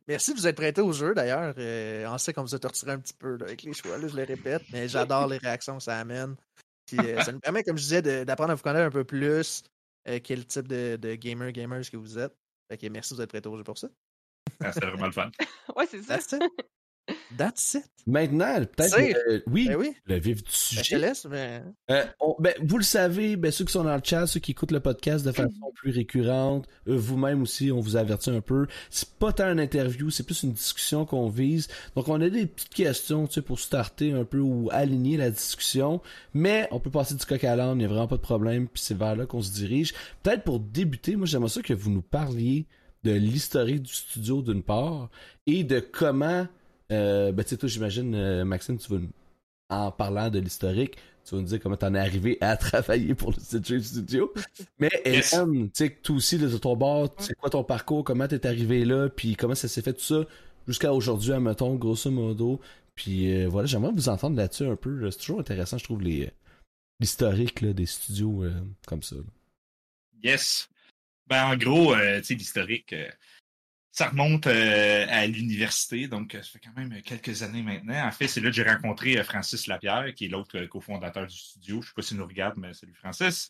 Merci 0.08 0.32
de 0.32 0.38
vous 0.38 0.46
être 0.46 0.56
prêté 0.56 0.80
au 0.80 0.92
jeu 0.92 1.14
d'ailleurs. 1.14 1.54
Euh, 1.58 2.06
on 2.08 2.18
sait 2.18 2.32
qu'on 2.32 2.42
vous 2.42 2.54
a 2.54 2.58
torturé 2.58 2.92
un 2.92 2.98
petit 2.98 3.14
peu 3.14 3.36
avec 3.40 3.62
les 3.62 3.72
choix, 3.72 3.98
je 4.00 4.16
le 4.16 4.24
répète, 4.24 4.62
mais 4.72 4.88
j'adore 4.88 5.26
les 5.26 5.38
réactions 5.38 5.76
que 5.76 5.82
ça 5.82 5.98
amène. 5.98 6.36
Euh, 6.94 7.22
ça 7.22 7.32
nous 7.32 7.40
permet, 7.40 7.62
comme 7.62 7.76
je 7.76 7.82
disais, 7.82 8.24
d'apprendre 8.24 8.52
à 8.52 8.54
vous 8.54 8.62
connaître 8.62 8.86
un 8.86 8.90
peu 8.90 9.04
plus, 9.04 9.62
euh, 10.08 10.20
quel 10.22 10.46
type 10.46 10.68
de, 10.68 10.96
de, 10.96 11.14
gamer, 11.14 11.52
gamers 11.52 11.90
que 11.90 11.96
vous 11.96 12.18
êtes. 12.18 12.36
Fait 12.68 12.78
que 12.78 12.86
merci 12.88 13.14
vous 13.14 13.20
être 13.20 13.28
prêté 13.28 13.48
au 13.48 13.56
jeu 13.56 13.64
pour 13.64 13.78
ça. 13.78 13.88
Ah, 14.60 14.72
C'était 14.72 14.86
vraiment 14.86 15.06
le 15.06 15.12
fun. 15.12 15.30
ouais, 15.76 15.86
c'est 15.86 16.02
ça. 16.02 16.38
That's 17.36 17.74
it. 17.74 17.84
Maintenant, 18.06 18.56
peut-être. 18.76 18.98
Euh, 18.98 19.40
oui, 19.46 19.68
ben 19.68 19.76
oui, 19.76 19.94
le 20.06 20.18
vif 20.18 20.36
du 20.36 20.42
ben, 20.42 20.50
sujet. 20.50 20.98
laisse, 20.98 21.24
mais... 21.24 21.62
Euh, 21.90 22.04
ben, 22.38 22.52
vous 22.62 22.76
le 22.76 22.84
savez, 22.84 23.36
ben, 23.36 23.50
ceux 23.50 23.64
qui 23.64 23.72
sont 23.72 23.84
dans 23.84 23.94
le 23.94 24.02
chat, 24.04 24.26
ceux 24.26 24.40
qui 24.40 24.50
écoutent 24.50 24.72
le 24.72 24.80
podcast 24.80 25.24
de 25.24 25.32
façon 25.32 25.72
plus 25.74 25.90
récurrente, 25.90 26.66
euh, 26.86 26.96
vous-même 26.96 27.42
aussi, 27.42 27.72
on 27.72 27.80
vous 27.80 27.96
avertit 27.96 28.30
un 28.30 28.42
peu. 28.42 28.66
C'est 28.90 29.08
pas 29.14 29.32
tant 29.32 29.50
une 29.50 29.60
interview, 29.60 30.10
c'est 30.10 30.22
plus 30.22 30.42
une 30.42 30.52
discussion 30.52 31.06
qu'on 31.06 31.28
vise. 31.28 31.68
Donc, 31.96 32.08
on 32.08 32.20
a 32.20 32.28
des 32.28 32.46
petites 32.46 32.74
questions, 32.74 33.26
tu 33.26 33.34
sais, 33.34 33.42
pour 33.42 33.58
starter 33.58 34.12
un 34.12 34.24
peu 34.24 34.38
ou 34.38 34.68
aligner 34.70 35.16
la 35.16 35.30
discussion. 35.30 36.02
Mais 36.34 36.68
on 36.72 36.80
peut 36.80 36.90
passer 36.90 37.14
du 37.14 37.24
coq 37.24 37.42
à 37.42 37.56
l'âne, 37.56 37.76
il 37.76 37.78
n'y 37.78 37.84
a 37.84 37.88
vraiment 37.88 38.08
pas 38.08 38.16
de 38.16 38.22
problème, 38.22 38.68
puis 38.68 38.82
c'est 38.82 38.96
vers 38.96 39.16
là 39.16 39.24
qu'on 39.24 39.42
se 39.42 39.52
dirige. 39.52 39.94
Peut-être 40.22 40.44
pour 40.44 40.60
débuter, 40.60 41.16
moi, 41.16 41.26
j'aimerais 41.26 41.48
ça 41.48 41.62
que 41.62 41.72
vous 41.72 41.90
nous 41.90 42.02
parliez 42.02 42.66
de 43.02 43.12
l'historique 43.12 43.82
du 43.82 43.92
studio 43.92 44.42
d'une 44.42 44.62
part 44.62 45.10
et 45.46 45.62
de 45.62 45.78
comment 45.78 46.46
euh, 46.94 47.32
ben, 47.32 47.42
tu 47.42 47.50
sais, 47.50 47.56
toi, 47.56 47.68
j'imagine, 47.68 48.14
euh, 48.14 48.44
Maxime, 48.44 48.78
tu 48.78 48.88
vas 48.90 49.00
en 49.70 49.90
parlant 49.90 50.30
de 50.30 50.38
l'historique, 50.38 50.96
tu 51.24 51.34
vas 51.34 51.40
nous 51.40 51.46
dire 51.46 51.60
comment 51.60 51.76
t'en 51.76 51.94
es 51.94 51.98
arrivé 51.98 52.38
à 52.40 52.56
travailler 52.56 53.14
pour 53.14 53.32
le 53.32 53.36
CJ 53.36 53.80
Studio. 53.80 54.32
Mais 54.78 54.90
Hélène, 55.04 55.70
tu 55.70 55.70
sais, 55.74 55.90
toi 55.90 56.16
aussi, 56.16 56.38
de 56.38 56.56
ton 56.58 56.76
bord, 56.76 57.14
c'est 57.18 57.34
quoi 57.34 57.50
ton 57.50 57.64
parcours, 57.64 58.04
comment 58.04 58.28
t'es 58.28 58.46
arrivé 58.46 58.84
là, 58.84 59.08
puis 59.08 59.36
comment 59.36 59.54
ça 59.54 59.68
s'est 59.68 59.82
fait 59.82 59.94
tout 59.94 60.00
ça? 60.00 60.24
Jusqu'à 60.66 60.92
aujourd'hui, 60.92 61.32
à 61.32 61.40
mettons, 61.40 61.74
grosso 61.74 62.10
modo. 62.10 62.60
Puis 62.94 63.34
euh, 63.34 63.48
voilà, 63.48 63.66
j'aimerais 63.66 63.92
vous 63.92 64.08
entendre 64.08 64.36
là-dessus 64.36 64.64
un 64.64 64.76
peu. 64.76 65.10
C'est 65.10 65.18
toujours 65.18 65.40
intéressant, 65.40 65.78
je 65.78 65.84
trouve, 65.84 66.02
les 66.02 66.30
l'historique 67.00 67.64
des 67.64 67.86
studios 67.86 68.44
comme 68.86 69.02
ça. 69.02 69.16
Yes. 70.22 70.68
Ben, 71.26 71.46
en 71.48 71.56
gros, 71.56 71.94
tu 71.94 72.24
sais, 72.24 72.34
l'historique 72.34 72.94
ça 73.94 74.08
remonte 74.08 74.48
euh, 74.48 75.06
à 75.08 75.24
l'université, 75.28 76.08
donc 76.08 76.34
euh, 76.34 76.42
ça 76.42 76.50
fait 76.50 76.58
quand 76.58 76.76
même 76.76 77.00
quelques 77.02 77.44
années 77.44 77.62
maintenant. 77.62 78.04
En 78.04 78.10
fait, 78.10 78.26
c'est 78.26 78.40
là 78.40 78.50
que 78.50 78.56
j'ai 78.56 78.64
rencontré 78.64 79.16
euh, 79.16 79.22
Francis 79.22 79.68
Lapierre, 79.68 80.12
qui 80.16 80.24
est 80.24 80.28
l'autre 80.28 80.64
cofondateur 80.66 81.28
du 81.28 81.36
studio. 81.36 81.76
Je 81.76 81.78
ne 81.78 81.82
sais 81.86 81.92
pas 81.94 82.02
s'il 82.02 82.16
nous 82.16 82.26
regarde, 82.26 82.54
mais 82.56 82.74
salut 82.74 82.94
Francis. 82.94 83.48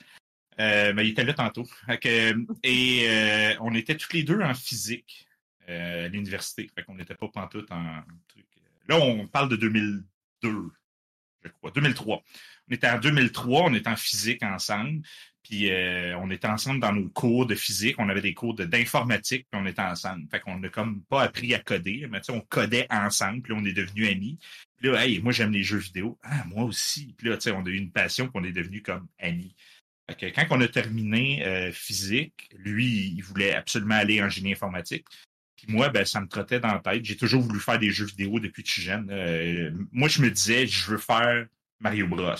mais 0.59 0.92
il 0.98 1.12
était 1.12 1.24
là 1.24 1.33
tantôt. 1.33 1.66
et 2.62 3.57
on 3.61 3.74
était 3.74 3.96
tous 3.96 4.12
les 4.12 4.22
deux 4.22 4.38
en 4.42 4.52
physique 4.52 5.26
à 5.66 6.09
l'université. 6.09 6.70
Fait 6.74 6.83
qu'on 6.83 6.96
n'était 6.96 7.14
pas 7.14 7.28
pantoute 7.28 7.72
en 7.72 8.02
truc. 8.28 8.44
Là, 8.87 9.00
on 9.00 9.26
parle 9.26 9.48
de 9.48 9.57
2002, 9.57 10.04
je 11.42 11.48
crois, 11.48 11.70
2003. 11.70 12.22
On 12.68 12.74
était 12.74 12.90
en 12.90 12.98
2003, 12.98 13.62
on 13.62 13.72
était 13.72 13.88
en 13.88 13.96
physique 13.96 14.42
ensemble. 14.42 15.00
Puis 15.44 15.70
euh, 15.70 16.16
on 16.18 16.30
était 16.30 16.48
ensemble 16.48 16.80
dans 16.80 16.92
nos 16.92 17.09
cours 17.11 17.46
de 17.46 17.54
physique, 17.54 17.96
on 17.98 18.09
avait 18.09 18.22
des 18.22 18.33
cours 18.33 18.54
d'informatique, 18.54 19.46
puis 19.50 19.61
on 19.62 19.66
était 19.66 19.83
ensemble. 19.83 20.26
Fait 20.30 20.40
qu'on 20.40 20.59
n'a 20.59 20.70
comme 20.70 21.02
pas 21.02 21.22
appris 21.22 21.54
à 21.54 21.59
coder, 21.59 22.07
mais 22.11 22.20
tu 22.20 22.26
sais, 22.26 22.33
on 22.33 22.40
codait 22.40 22.87
ensemble, 22.90 23.42
puis 23.42 23.52
on 23.52 23.62
est 23.64 23.74
devenus 23.74 24.09
amis. 24.09 24.38
Puis 24.78 24.88
là, 24.88 25.04
hey, 25.04 25.20
moi 25.20 25.33
j'aime 25.33 25.52
les 25.52 25.62
jeux 25.62 25.78
vidéo. 25.78 26.18
Ah, 26.22 26.44
moi 26.46 26.64
aussi. 26.64 27.14
Puis 27.18 27.28
là, 27.28 27.37
tu 27.37 27.42
sais, 27.42 27.50
on 27.52 27.64
a 27.64 27.68
eu 27.68 27.76
une 27.76 27.92
passion, 27.92 28.28
puis 28.28 28.40
on 28.42 28.44
est 28.44 28.52
devenus 28.52 28.83
comme 28.83 29.07
amis. 29.18 29.54
Quand 30.09 30.46
on 30.50 30.61
a 30.61 30.68
terminé 30.68 31.46
euh, 31.46 31.72
physique, 31.72 32.50
lui, 32.59 33.14
il 33.16 33.22
voulait 33.22 33.54
absolument 33.54 33.96
aller 33.96 34.22
en 34.22 34.28
génie 34.28 34.52
informatique. 34.52 35.07
Puis 35.57 35.66
moi, 35.68 35.90
ben, 35.90 36.04
ça 36.04 36.20
me 36.20 36.28
trottait 36.28 36.61
dans 36.61 36.72
la 36.72 36.80
tête. 36.80 37.04
J'ai 37.04 37.16
toujours 37.16 37.42
voulu 37.42 37.61
faire 37.61 37.78
des 37.78 37.90
jeux 37.90 38.07
vidéo 38.07 38.38
depuis 38.40 38.62
que 38.62 38.68
je 38.68 38.72
suis 38.74 38.83
jeune. 38.83 39.09
Euh, 39.11 39.70
moi, 39.92 40.09
je 40.09 40.20
me 40.20 40.30
disais, 40.30 40.66
je 40.66 40.90
veux 40.90 40.98
faire 40.98 41.46
Mario 41.80 42.08
Bros. 42.08 42.34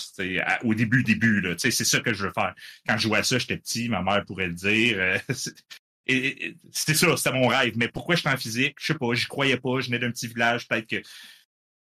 au 0.63 0.75
début, 0.75 1.03
début, 1.03 1.41
là, 1.41 1.55
c'est 1.59 1.71
ça 1.71 2.01
que 2.01 2.13
je 2.13 2.27
veux 2.27 2.33
faire. 2.33 2.55
Quand 2.87 2.97
je 2.97 3.03
jouais 3.03 3.19
à 3.19 3.23
ça, 3.23 3.39
j'étais 3.39 3.57
petit, 3.57 3.89
ma 3.89 4.03
mère 4.03 4.25
pourrait 4.25 4.47
le 4.47 4.55
dire. 4.55 4.97
Euh, 4.99 5.19
c'était 6.73 6.95
ça, 6.95 7.17
c'était 7.17 7.33
mon 7.33 7.49
rêve. 7.49 7.75
Mais 7.77 7.89
pourquoi 7.89 8.17
j'étais 8.17 8.31
en 8.31 8.37
physique? 8.37 8.77
Je 8.81 8.87
sais 8.87 8.99
pas, 8.99 9.13
j'y 9.15 9.27
croyais 9.27 9.59
pas, 9.59 9.81
je 9.81 9.87
venais 9.87 9.99
d'un 9.99 10.11
petit 10.11 10.29
village, 10.29 10.69
peut-être 10.69 10.87
que. 10.87 11.03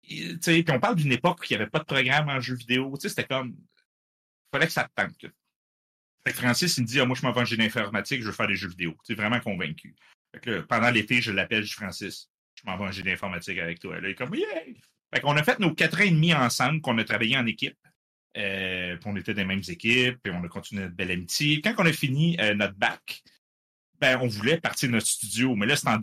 Puis 0.03 0.65
on 0.69 0.81
parle 0.81 0.97
d'une 0.97 1.13
époque 1.13 1.41
où 1.41 1.45
il 1.49 1.53
n'y 1.53 1.63
avait 1.63 1.71
pas 1.71 1.79
de 1.79 1.85
programme 1.85 2.29
en 2.29 2.41
jeu 2.41 2.55
vidéo. 2.55 2.93
C'était 2.99 3.25
comme. 3.25 3.51
Il 3.51 4.57
fallait 4.57 4.67
que 4.67 4.73
ça 4.73 4.85
te 4.85 5.03
tente. 5.03 5.33
Francis, 6.31 6.77
il 6.77 6.83
me 6.83 6.87
dit 6.87 7.01
ah, 7.01 7.05
Moi, 7.05 7.17
je 7.21 7.27
m'en 7.27 7.33
vais 7.33 7.41
en 7.41 7.45
génie 7.45 7.65
informatique, 7.65 8.21
je 8.21 8.27
veux 8.27 8.33
faire 8.33 8.47
des 8.47 8.57
jeux 8.57 8.69
vidéo. 8.69 8.97
Tu 9.05 9.15
vraiment 9.15 9.41
convaincu. 9.41 9.95
Pendant 10.69 10.91
l'été, 10.91 11.21
je 11.21 11.33
l'appelle, 11.33 11.63
je 11.63 11.69
dis 11.69 11.75
Francis, 11.75 12.31
je 12.55 12.63
m'en 12.65 12.77
vais 12.77 12.85
en 12.85 12.93
génie 12.93 13.13
informatique 13.13 13.59
avec 13.59 13.81
toi. 13.81 14.01
Là, 14.01 14.09
il 14.09 14.13
est 14.13 14.15
comme 14.15 14.35
Yeah! 14.35 14.65
Fait 15.13 15.21
qu'on 15.21 15.37
a 15.37 15.43
fait 15.43 15.59
nos 15.59 15.75
quatre 15.75 15.99
ans 16.01 16.05
et 16.05 16.11
demi 16.11 16.33
ensemble, 16.33 16.81
qu'on 16.81 16.97
a 16.99 17.05
travaillé 17.05 17.37
en 17.37 17.47
équipe. 17.47 17.77
Euh, 18.37 18.97
puis 18.97 19.11
on 19.11 19.17
était 19.17 19.35
des 19.35 19.45
mêmes 19.45 19.63
équipes, 19.69 20.19
puis 20.23 20.33
on 20.35 20.43
a 20.43 20.49
continué 20.49 20.83
notre 20.83 20.95
belle 20.95 21.11
amitié. 21.11 21.61
Quand 21.61 21.75
on 21.79 21.87
a 21.87 21.93
fini 21.93 22.37
euh, 22.41 22.55
notre 22.55 22.75
bac, 22.75 23.23
ben, 24.01 24.19
on 24.23 24.27
voulait 24.27 24.59
partir 24.59 24.89
de 24.89 24.95
notre 24.95 25.07
studio, 25.07 25.55
mais 25.55 25.67
là, 25.67 25.77
c'était 25.77 25.91
en 25.91 26.01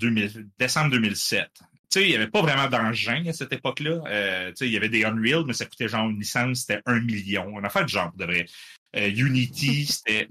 décembre 0.58 0.92
2007. 0.92 1.50
Tu 1.52 1.60
sais, 1.90 2.04
il 2.04 2.10
n'y 2.10 2.16
avait 2.16 2.28
pas 2.28 2.42
vraiment 2.42 2.68
d'engin 2.70 3.26
à 3.26 3.34
cette 3.34 3.52
époque-là. 3.52 4.04
Euh, 4.08 4.50
tu 4.50 4.58
sais, 4.58 4.68
il 4.68 4.74
y 4.74 4.78
avait 4.78 4.90
des 4.90 5.06
Unreal, 5.06 5.44
mais 5.46 5.54
ça 5.54 5.66
coûtait 5.66 5.88
genre 5.88 6.08
une 6.08 6.20
licence, 6.20 6.60
c'était 6.60 6.82
un 6.86 7.00
million. 7.02 7.52
On 7.52 7.64
a 7.64 7.70
fait 7.70 7.84
de 7.84 7.90
genre, 7.90 8.14
de 8.16 8.26
vrai. 8.26 8.46
Unity, 8.94 9.86
c'était 9.88 10.28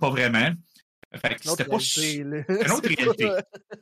pas 0.00 0.10
vraiment. 0.10 0.50
Fait 1.14 1.34
que 1.36 1.48
c'était 1.48 1.64
pas 1.64 1.76
une 1.76 2.70
autre 2.72 2.88
réalité. 2.96 3.26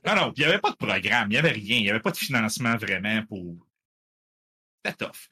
Non, 0.05 0.17
non, 0.17 0.33
il 0.37 0.41
n'y 0.41 0.45
avait 0.45 0.59
pas 0.59 0.73
de 0.73 0.77
programme, 0.77 1.29
il 1.29 1.35
n'y 1.35 1.37
avait 1.39 1.51
rien, 1.53 1.77
il 1.77 1.83
n'y 1.83 1.91
avait 1.91 2.01
pas 2.01 2.11
de 2.11 2.17
financement 2.17 2.77
vraiment 2.77 3.23
pour 3.27 3.57
c'était 4.85 5.05
tough. 5.05 5.29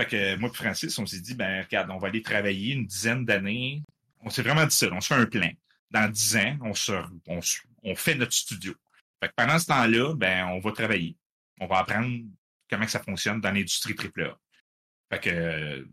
Fait 0.00 0.06
que 0.06 0.36
moi 0.36 0.50
et 0.52 0.54
Francis, 0.54 0.96
on 0.98 1.06
s'est 1.06 1.20
dit, 1.20 1.34
ben 1.34 1.62
regarde, 1.64 1.90
on 1.90 1.98
va 1.98 2.08
aller 2.08 2.22
travailler 2.22 2.74
une 2.74 2.86
dizaine 2.86 3.24
d'années. 3.24 3.82
On 4.20 4.30
s'est 4.30 4.42
vraiment 4.42 4.64
dit 4.64 4.74
ça, 4.74 4.88
on 4.92 5.00
se 5.00 5.08
fait 5.08 5.20
un 5.20 5.26
plan. 5.26 5.50
Dans 5.90 6.08
dix 6.10 6.36
ans, 6.36 6.56
on, 6.62 6.74
se, 6.74 6.92
on, 7.26 7.94
fait 7.96 8.14
notre 8.14 8.32
studio. 8.32 8.74
Fait 9.20 9.28
que 9.28 9.34
pendant 9.36 9.58
ce 9.58 9.66
temps-là, 9.66 10.14
ben, 10.14 10.46
on 10.48 10.60
va 10.60 10.72
travailler. 10.72 11.16
On 11.60 11.66
va 11.66 11.78
apprendre 11.78 12.16
comment 12.70 12.86
ça 12.86 13.00
fonctionne 13.00 13.40
dans 13.40 13.50
l'industrie 13.50 13.94
AAA. 13.94 14.38
Fait 15.10 15.20
que 15.20 15.88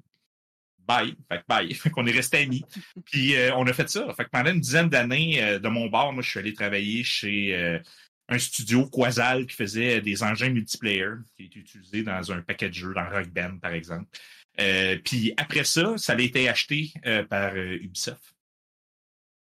bye. 0.80 1.16
Fait 1.30 1.40
que 1.40 1.44
bye. 1.48 1.74
Fait 1.74 1.90
qu'on 1.90 2.06
est 2.06 2.12
resté 2.12 2.40
amis. 2.40 2.64
Puis 3.06 3.36
euh, 3.36 3.56
on 3.56 3.66
a 3.66 3.74
fait 3.74 3.90
ça. 3.90 4.14
Fait 4.14 4.26
que 4.26 4.30
pendant 4.30 4.52
une 4.52 4.60
dizaine 4.60 4.90
d'années 4.90 5.44
euh, 5.44 5.60
de 5.60 5.68
mon 5.68 5.88
bar, 5.88 6.12
moi, 6.14 6.22
je 6.22 6.30
suis 6.30 6.40
allé 6.40 6.54
travailler 6.54 7.04
chez 7.04 7.56
euh, 7.56 7.80
un 8.28 8.40
studio 8.40 8.90
Quasal 8.90 9.46
qui 9.46 9.56
faisait 9.56 10.02
des 10.02 10.24
engins 10.24 10.50
multiplayer 10.50 11.12
qui 11.36 11.46
étaient 11.46 11.60
utilisés 11.60 12.04
dans 12.04 12.32
un 12.32 12.42
paquet 12.42 12.70
de 12.70 12.74
jeux, 12.74 12.94
dans 12.94 13.08
Rock 13.08 13.28
Band, 13.30 13.58
par 13.60 13.74
exemple. 13.74 14.08
Euh, 14.60 14.98
puis 15.04 15.34
après 15.38 15.64
ça, 15.64 15.98
ça 15.98 16.14
a 16.14 16.20
été 16.20 16.48
acheté 16.48 16.94
euh, 17.06 17.24
par 17.24 17.54
euh, 17.56 17.78
Ubisoft. 17.82 18.36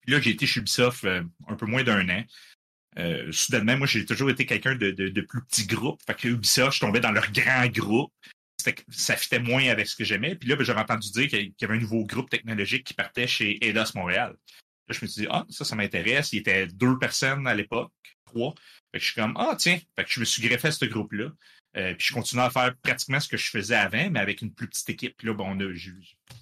Puis 0.01 0.13
là, 0.13 0.21
j'ai 0.21 0.31
été 0.31 0.47
chez 0.47 0.61
Ubisoft 0.61 1.07
un 1.07 1.55
peu 1.57 1.65
moins 1.65 1.83
d'un 1.83 2.07
an. 2.11 2.25
soudainement, 3.31 3.79
moi, 3.79 3.87
j'ai 3.87 4.05
toujours 4.05 4.29
été 4.29 4.45
quelqu'un 4.45 4.75
de, 4.75 4.91
de, 4.91 5.21
plus 5.23 5.43
petit 5.47 5.67
groupe. 5.67 5.99
Fait 6.07 6.29
Ubisoft, 6.29 6.75
je 6.75 6.81
tombais 6.81 7.01
dans 7.01 7.11
leur 7.11 7.33
grand 7.33 7.67
groupe. 7.69 8.13
Ça 8.91 9.17
fitait 9.17 9.39
moins 9.39 9.67
avec 9.69 9.87
ce 9.87 9.97
que 9.97 10.05
j'aimais. 10.05 10.35
Puis 10.35 10.49
là, 10.49 10.57
ben, 10.57 10.65
j'avais 10.65 10.81
entendu 10.81 11.11
dire 11.11 11.29
qu'il 11.29 11.55
y 11.59 11.65
avait 11.65 11.77
un 11.77 11.81
nouveau 11.81 12.05
groupe 12.05 12.29
technologique 12.29 12.85
qui 12.85 12.93
partait 12.93 13.27
chez 13.27 13.65
Eidos 13.65 13.93
Montréal. 13.95 14.37
Là, 14.89 14.95
je 14.95 15.03
me 15.03 15.07
suis 15.09 15.23
dit, 15.23 15.29
ah, 15.31 15.47
ça, 15.49 15.65
ça 15.65 15.75
m'intéresse. 15.75 16.35
Il 16.35 16.41
était 16.41 16.67
deux 16.67 16.99
personnes 16.99 17.47
à 17.47 17.55
l'époque. 17.55 17.93
Je 18.93 19.05
suis 19.05 19.15
comme, 19.15 19.35
ah, 19.39 19.55
tiens. 19.59 19.79
Fait 19.97 20.05
que 20.05 20.11
je 20.11 20.21
me 20.21 20.25
suis 20.25 20.43
greffé 20.43 20.69
à 20.69 20.73
ce 20.73 20.85
groupe-là. 20.85 21.31
Euh, 21.77 21.95
puis 21.95 22.07
je 22.09 22.13
continue 22.13 22.41
à 22.43 22.51
faire 22.51 22.73
pratiquement 22.83 23.19
ce 23.19 23.29
que 23.29 23.37
je 23.37 23.51
faisais 23.51 23.75
avant, 23.75 24.09
mais 24.11 24.21
avec 24.21 24.43
une 24.43 24.53
plus 24.53 24.69
petite 24.69 24.89
équipe. 24.91 25.21
Là, 25.23 25.35
bon, 25.35 25.59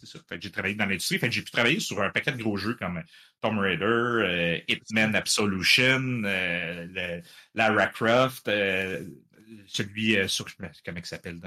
c'est 0.00 0.06
ça. 0.06 0.18
J'ai 0.38 0.50
travaillé 0.50 0.74
dans 0.74 0.84
l'industrie. 0.84 1.18
Fait 1.18 1.28
que 1.28 1.34
j'ai 1.34 1.42
pu 1.42 1.50
travailler 1.50 1.80
sur 1.80 2.02
un 2.02 2.10
paquet 2.10 2.32
de 2.32 2.42
gros 2.42 2.56
jeux 2.56 2.74
comme 2.74 3.02
Tomb 3.40 3.58
Raider, 3.58 3.84
euh, 3.84 4.58
Hitman 4.68 5.14
Absolution, 5.14 6.22
euh, 6.24 7.20
Lara 7.54 7.86
Croft, 7.86 8.46
euh, 8.48 9.04
celui 9.66 10.16
sur 10.28 10.46
comment 10.56 10.98
il 10.98 11.06
s'appelle 11.06 11.40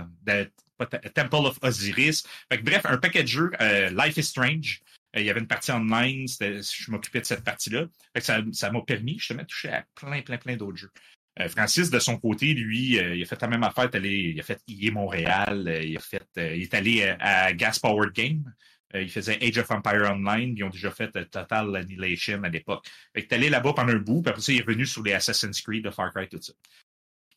Temple 1.13 1.35
of 1.35 1.59
Osiris. 1.61 2.23
Bref, 2.63 2.81
un 2.85 2.97
paquet 2.97 3.23
de 3.23 3.27
jeux. 3.27 3.51
Life 3.91 4.17
is 4.17 4.23
Strange. 4.23 4.81
Euh, 5.15 5.21
il 5.21 5.25
y 5.25 5.29
avait 5.29 5.39
une 5.39 5.47
partie 5.47 5.71
online, 5.71 6.27
je 6.27 6.91
m'occupais 6.91 7.21
de 7.21 7.25
cette 7.25 7.43
partie-là. 7.43 7.85
Ça 8.19 8.71
m'a 8.71 8.81
permis 8.81 9.17
justement 9.17 9.43
de 9.43 9.47
toucher 9.47 9.69
à 9.69 9.85
plein, 9.95 10.21
plein, 10.21 10.37
plein 10.37 10.55
d'autres 10.55 10.77
jeux. 10.77 10.91
Euh, 11.39 11.49
Francis, 11.49 11.89
de 11.89 11.99
son 11.99 12.17
côté, 12.17 12.53
lui, 12.53 12.97
euh, 12.97 13.15
il 13.15 13.21
a 13.21 13.25
fait 13.25 13.41
la 13.41 13.47
même 13.49 13.63
affaire. 13.63 13.89
il 13.93 14.39
a 14.39 14.43
fait 14.43 14.61
IE 14.67 14.91
Montréal, 14.91 15.81
il, 15.83 15.99
fait, 15.99 16.27
est 16.37 16.73
allé 16.73 17.03
à 17.19 17.53
Gas 17.53 17.79
Powered 17.81 18.13
Game. 18.13 18.53
il 18.93 19.09
faisait 19.09 19.37
Age 19.45 19.57
of 19.57 19.69
Empire 19.69 20.09
Online. 20.11 20.53
Ils 20.55 20.63
ont 20.63 20.69
déjà 20.69 20.91
fait 20.91 21.11
Total 21.29 21.75
Annihilation 21.75 22.41
à 22.43 22.49
l'époque. 22.49 22.85
Il 23.15 23.23
est 23.23 23.33
allé 23.33 23.49
là-bas 23.49 23.73
pendant 23.73 23.91
un 23.91 23.97
bout, 23.97 24.21
puis 24.21 24.29
après 24.29 24.41
ça, 24.41 24.53
il 24.53 24.59
est 24.59 24.61
revenu 24.61 24.85
sur 24.85 25.03
les 25.03 25.13
Assassin's 25.13 25.61
Creed, 25.61 25.83
de 25.83 25.89
Far 25.89 26.13
Cry, 26.13 26.29
tout 26.29 26.41
ça. 26.41 26.53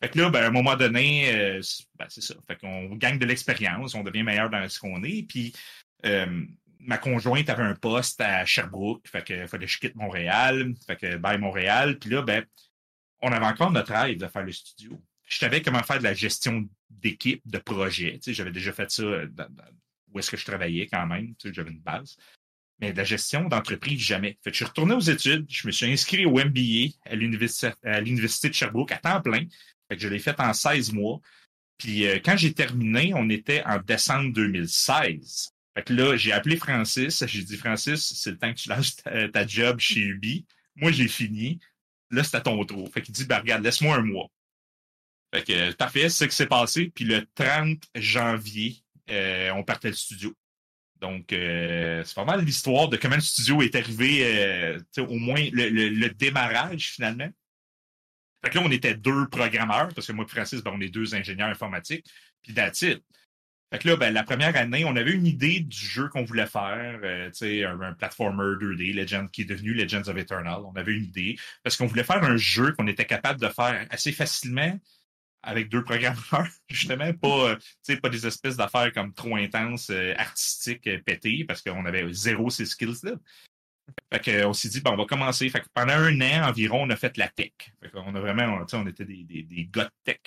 Fait 0.00 0.10
que 0.10 0.18
là, 0.18 0.30
ben, 0.30 0.44
à 0.44 0.46
un 0.46 0.50
moment 0.50 0.76
donné, 0.76 1.58
ben, 1.98 2.06
c'est 2.08 2.22
ça. 2.22 2.36
Fait 2.46 2.56
qu'on 2.56 2.94
gagne 2.94 3.18
de 3.18 3.26
l'expérience, 3.26 3.96
on 3.96 4.04
devient 4.04 4.22
meilleur 4.22 4.48
dans 4.48 4.68
ce 4.68 4.78
qu'on 4.78 5.02
est. 5.02 5.24
Puis 5.28 5.52
ma 6.80 6.98
conjointe 6.98 7.48
avait 7.50 7.62
un 7.62 7.74
poste 7.74 8.20
à 8.20 8.44
Sherbrooke, 8.44 9.06
fait 9.08 9.24
que 9.24 9.46
fallait 9.46 9.66
que 9.66 9.72
je 9.72 9.78
quitte 9.78 9.96
Montréal, 9.96 10.74
fait 10.86 10.96
que 10.96 11.16
bye 11.16 11.38
Montréal. 11.38 11.98
Puis 11.98 12.10
là, 12.10 12.22
ben, 12.22 12.44
on 13.20 13.32
avait 13.32 13.46
encore 13.46 13.72
notre 13.72 13.92
rêve 13.92 14.18
de 14.18 14.26
faire 14.28 14.44
le 14.44 14.52
studio. 14.52 15.02
Je 15.24 15.38
savais 15.38 15.62
comment 15.62 15.82
faire 15.82 15.98
de 15.98 16.04
la 16.04 16.14
gestion 16.14 16.68
d'équipe, 16.88 17.42
de 17.44 17.58
projet. 17.58 18.14
Tu 18.14 18.22
sais, 18.22 18.34
j'avais 18.34 18.52
déjà 18.52 18.72
fait 18.72 18.90
ça 18.90 19.04
dans, 19.26 19.48
où 20.12 20.18
est-ce 20.18 20.30
que 20.30 20.36
je 20.36 20.44
travaillais 20.44 20.86
quand 20.86 21.06
même. 21.06 21.34
Tu 21.36 21.48
sais, 21.48 21.54
j'avais 21.54 21.70
une 21.70 21.80
base. 21.80 22.16
Mais 22.80 22.92
de 22.92 22.96
la 22.96 23.04
gestion 23.04 23.48
d'entreprise, 23.48 24.00
jamais. 24.00 24.38
Fait 24.42 24.50
que 24.50 24.52
je 24.52 24.58
suis 24.58 24.64
retourné 24.64 24.94
aux 24.94 25.00
études, 25.00 25.46
je 25.48 25.66
me 25.66 25.72
suis 25.72 25.86
inscrit 25.86 26.26
au 26.26 26.32
MBA 26.32 26.94
à 27.04 27.16
l'université 27.16 28.48
de 28.48 28.54
Sherbrooke 28.54 28.92
à 28.92 28.98
temps 28.98 29.20
plein. 29.20 29.44
Fait 29.88 29.96
que 29.96 30.02
je 30.02 30.08
l'ai 30.08 30.20
fait 30.20 30.38
en 30.40 30.52
16 30.52 30.92
mois. 30.92 31.20
Puis 31.76 32.06
euh, 32.06 32.18
quand 32.24 32.36
j'ai 32.36 32.54
terminé, 32.54 33.12
on 33.14 33.28
était 33.30 33.62
en 33.64 33.78
décembre 33.78 34.32
2016. 34.32 35.52
Fait 35.78 35.84
que 35.84 35.92
là, 35.92 36.16
j'ai 36.16 36.32
appelé 36.32 36.56
Francis. 36.56 37.24
J'ai 37.24 37.44
dit, 37.44 37.56
Francis, 37.56 38.12
c'est 38.16 38.32
le 38.32 38.38
temps 38.38 38.52
que 38.52 38.58
tu 38.58 38.68
lâches 38.68 38.96
ta, 38.96 39.46
job 39.46 39.78
chez 39.78 40.00
Ubi. 40.00 40.44
Moi, 40.74 40.90
j'ai 40.90 41.06
fini. 41.06 41.60
Là, 42.10 42.24
c'est 42.24 42.36
à 42.36 42.40
ton 42.40 42.64
tour. 42.64 42.90
Fait 42.92 43.00
qu'il 43.00 43.14
dit, 43.14 43.24
ben, 43.26 43.38
regarde, 43.38 43.62
laisse-moi 43.62 43.94
un 43.94 44.02
mois. 44.02 44.26
Fait 45.32 45.44
que, 45.44 45.72
parfait, 45.74 46.08
c'est 46.08 46.24
ce 46.24 46.30
qui 46.30 46.34
s'est 46.34 46.48
passé. 46.48 46.90
Puis 46.92 47.04
le 47.04 47.24
30 47.36 47.80
janvier, 47.94 48.82
euh, 49.08 49.52
on 49.52 49.62
partait 49.62 49.90
le 49.90 49.94
studio. 49.94 50.34
Donc, 50.96 51.32
euh, 51.32 52.02
c'est 52.04 52.16
pas 52.16 52.24
mal 52.24 52.44
l'histoire 52.44 52.88
de 52.88 52.96
comment 52.96 53.14
le 53.14 53.20
studio 53.20 53.62
est 53.62 53.76
arrivé, 53.76 54.24
euh, 54.24 54.80
au 54.98 55.16
moins 55.16 55.48
le, 55.52 56.08
démarrage 56.08 56.90
finalement. 56.90 57.30
Là, 58.42 58.50
on 58.56 58.72
était 58.72 58.96
deux 58.96 59.28
programmeurs, 59.28 59.94
parce 59.94 60.08
que 60.08 60.12
moi 60.12 60.24
et 60.24 60.28
Francis, 60.28 60.60
ben, 60.60 60.72
on 60.74 60.80
est 60.80 60.88
deux 60.88 61.14
ingénieurs 61.14 61.50
informatiques, 61.50 62.04
puis 62.42 62.52
that's. 62.52 62.84
Fait 63.70 63.78
que 63.78 63.88
là, 63.88 63.96
ben, 63.96 64.14
la 64.14 64.22
première 64.22 64.56
année, 64.56 64.84
on 64.86 64.96
avait 64.96 65.12
une 65.12 65.26
idée 65.26 65.60
du 65.60 65.76
jeu 65.76 66.08
qu'on 66.08 66.24
voulait 66.24 66.46
faire, 66.46 67.00
euh, 67.02 67.28
sais, 67.32 67.64
un, 67.64 67.92
platformer 67.92 68.56
2D, 68.56 68.94
Legend, 68.94 69.30
qui 69.30 69.42
est 69.42 69.44
devenu 69.44 69.74
Legends 69.74 70.08
of 70.08 70.16
Eternal. 70.16 70.60
On 70.64 70.74
avait 70.74 70.94
une 70.94 71.04
idée, 71.04 71.36
parce 71.62 71.76
qu'on 71.76 71.86
voulait 71.86 72.04
faire 72.04 72.24
un 72.24 72.36
jeu 72.36 72.72
qu'on 72.72 72.86
était 72.86 73.04
capable 73.04 73.40
de 73.40 73.48
faire 73.48 73.86
assez 73.90 74.12
facilement, 74.12 74.78
avec 75.42 75.68
deux 75.68 75.84
programmeurs, 75.84 76.48
justement, 76.68 77.12
pas, 77.14 77.50
euh, 77.50 77.96
pas 78.02 78.08
des 78.08 78.26
espèces 78.26 78.56
d'affaires 78.56 78.92
comme 78.92 79.12
trop 79.12 79.36
intenses, 79.36 79.90
euh, 79.90 80.14
artistiques, 80.16 80.86
euh, 80.86 80.98
pétées, 81.04 81.44
parce 81.44 81.62
qu'on 81.62 81.84
avait 81.84 82.12
zéro 82.12 82.50
ces 82.50 82.66
skills-là. 82.66 83.12
Fait 84.12 84.42
qu'on 84.42 84.52
s'est 84.52 84.68
dit, 84.68 84.80
bon, 84.80 84.92
on 84.92 84.96
va 84.96 85.06
commencer. 85.06 85.48
Fait 85.48 85.60
que 85.60 85.66
pendant 85.72 85.94
un 85.94 86.20
an 86.20 86.48
environ, 86.48 86.82
on 86.82 86.90
a 86.90 86.96
fait 86.96 87.16
la 87.16 87.28
tech. 87.28 87.52
Fait 87.82 87.90
qu'on 87.90 88.14
a 88.14 88.20
vraiment, 88.20 88.60
on, 88.60 88.76
on 88.76 88.86
était 88.86 89.06
des, 89.06 89.24
des, 89.24 89.42
des 89.42 89.66
gars 89.66 89.84
de 89.84 89.90
tech. 90.04 90.20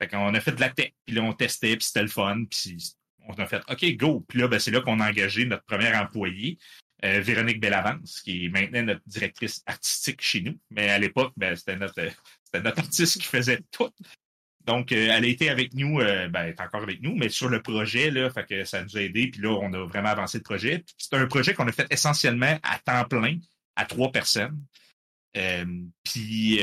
Fait 0.00 0.08
qu'on 0.08 0.34
a 0.34 0.40
fait 0.40 0.52
de 0.52 0.60
la 0.60 0.70
tech, 0.70 0.92
puis 1.04 1.14
là, 1.14 1.22
on 1.22 1.32
testait, 1.32 1.76
puis 1.76 1.86
c'était 1.86 2.02
le 2.02 2.08
fun, 2.08 2.44
puis 2.50 2.94
on 3.26 3.32
a 3.34 3.46
fait, 3.46 3.62
OK, 3.68 3.96
go. 3.96 4.24
Puis 4.28 4.38
là, 4.38 4.48
ben, 4.48 4.58
c'est 4.58 4.70
là 4.70 4.80
qu'on 4.80 5.00
a 5.00 5.08
engagé 5.08 5.44
notre 5.44 5.64
première 5.64 6.00
employée, 6.00 6.58
Véronique 7.02 7.60
Bellavance, 7.60 8.20
qui 8.22 8.46
est 8.46 8.48
maintenant 8.48 8.82
notre 8.82 9.02
directrice 9.06 9.62
artistique 9.66 10.20
chez 10.20 10.40
nous. 10.40 10.58
Mais 10.70 10.90
à 10.90 10.98
l'époque, 10.98 11.32
ben, 11.36 11.54
c'était 11.54 11.76
notre, 11.76 12.00
notre 12.54 12.78
artiste 12.78 13.20
qui 13.20 13.26
faisait 13.26 13.60
tout. 13.70 13.90
Donc, 14.68 14.92
euh, 14.92 15.08
elle 15.10 15.24
a 15.24 15.26
été 15.26 15.48
avec 15.48 15.72
nous, 15.72 15.98
euh, 15.98 16.28
ben, 16.28 16.42
elle 16.42 16.50
est 16.50 16.60
encore 16.60 16.82
avec 16.82 17.00
nous, 17.00 17.14
mais 17.14 17.30
sur 17.30 17.48
le 17.48 17.62
projet, 17.62 18.10
là, 18.10 18.28
fait 18.28 18.44
que 18.44 18.64
ça 18.64 18.84
nous 18.84 18.98
a 18.98 19.00
aidé. 19.00 19.28
Puis 19.28 19.40
là, 19.40 19.58
on 19.62 19.72
a 19.72 19.86
vraiment 19.86 20.10
avancé 20.10 20.36
le 20.36 20.42
projet. 20.42 20.84
C'est 20.98 21.14
un 21.14 21.26
projet 21.26 21.54
qu'on 21.54 21.66
a 21.66 21.72
fait 21.72 21.86
essentiellement 21.90 22.58
à 22.62 22.78
temps 22.78 23.08
plein, 23.08 23.38
à 23.76 23.86
trois 23.86 24.12
personnes. 24.12 24.62
Euh, 25.36 25.64
puis 26.02 26.60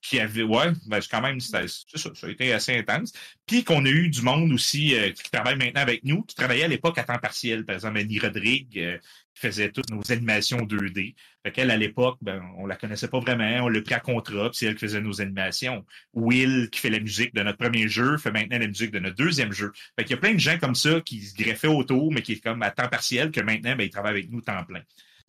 qui 0.00 0.18
avait, 0.18 0.42
ouais, 0.42 0.72
ben, 0.86 1.00
quand 1.10 1.20
même, 1.20 1.38
ça, 1.38 1.62
ça 1.68 2.10
a 2.22 2.30
été 2.30 2.52
assez 2.52 2.76
intense. 2.76 3.12
Puis 3.46 3.62
qu'on 3.62 3.84
a 3.84 3.88
eu 3.88 4.08
du 4.08 4.22
monde 4.22 4.52
aussi 4.52 4.94
qui 5.14 5.30
travaille 5.30 5.56
maintenant 5.56 5.82
avec 5.82 6.02
nous, 6.02 6.22
qui 6.22 6.34
travaillait 6.34 6.64
à 6.64 6.68
l'époque 6.68 6.98
à 6.98 7.04
temps 7.04 7.18
partiel. 7.18 7.64
Par 7.64 7.74
exemple, 7.74 7.98
Annie 7.98 8.18
Rodrigue, 8.18 9.00
qui 9.34 9.40
faisait 9.40 9.70
toutes 9.70 9.90
nos 9.90 10.00
animations 10.10 10.58
2D. 10.58 11.14
Fait 11.44 11.58
à 11.60 11.76
l'époque, 11.76 12.18
ben, 12.22 12.42
on 12.56 12.66
la 12.66 12.76
connaissait 12.76 13.08
pas 13.08 13.20
vraiment, 13.20 13.64
on 13.64 13.68
l'a 13.68 13.80
pris 13.82 13.94
à 13.94 14.00
contrat, 14.00 14.50
puis 14.50 14.66
elle 14.66 14.74
qui 14.74 14.80
faisait 14.80 15.00
nos 15.00 15.20
animations. 15.20 15.84
Will, 16.14 16.70
qui 16.70 16.80
fait 16.80 16.90
la 16.90 17.00
musique 17.00 17.34
de 17.34 17.42
notre 17.42 17.58
premier 17.58 17.88
jeu, 17.88 18.16
fait 18.16 18.30
maintenant 18.30 18.58
la 18.58 18.66
musique 18.66 18.92
de 18.92 18.98
notre 18.98 19.16
deuxième 19.16 19.52
jeu. 19.52 19.72
Fait 19.98 20.04
qu'il 20.04 20.12
y 20.12 20.18
a 20.18 20.20
plein 20.20 20.34
de 20.34 20.38
gens 20.38 20.58
comme 20.58 20.74
ça 20.74 21.00
qui 21.00 21.20
se 21.20 21.34
greffaient 21.34 21.66
autour, 21.66 22.12
mais 22.12 22.22
qui 22.22 22.32
est 22.32 22.40
comme 22.40 22.62
à 22.62 22.70
temps 22.70 22.88
partiel, 22.88 23.30
que 23.30 23.40
maintenant, 23.40 23.76
ben, 23.76 23.84
ils 23.84 23.90
travaillent 23.90 24.12
avec 24.12 24.30
nous 24.30 24.40
temps 24.40 24.64
plein. 24.64 24.82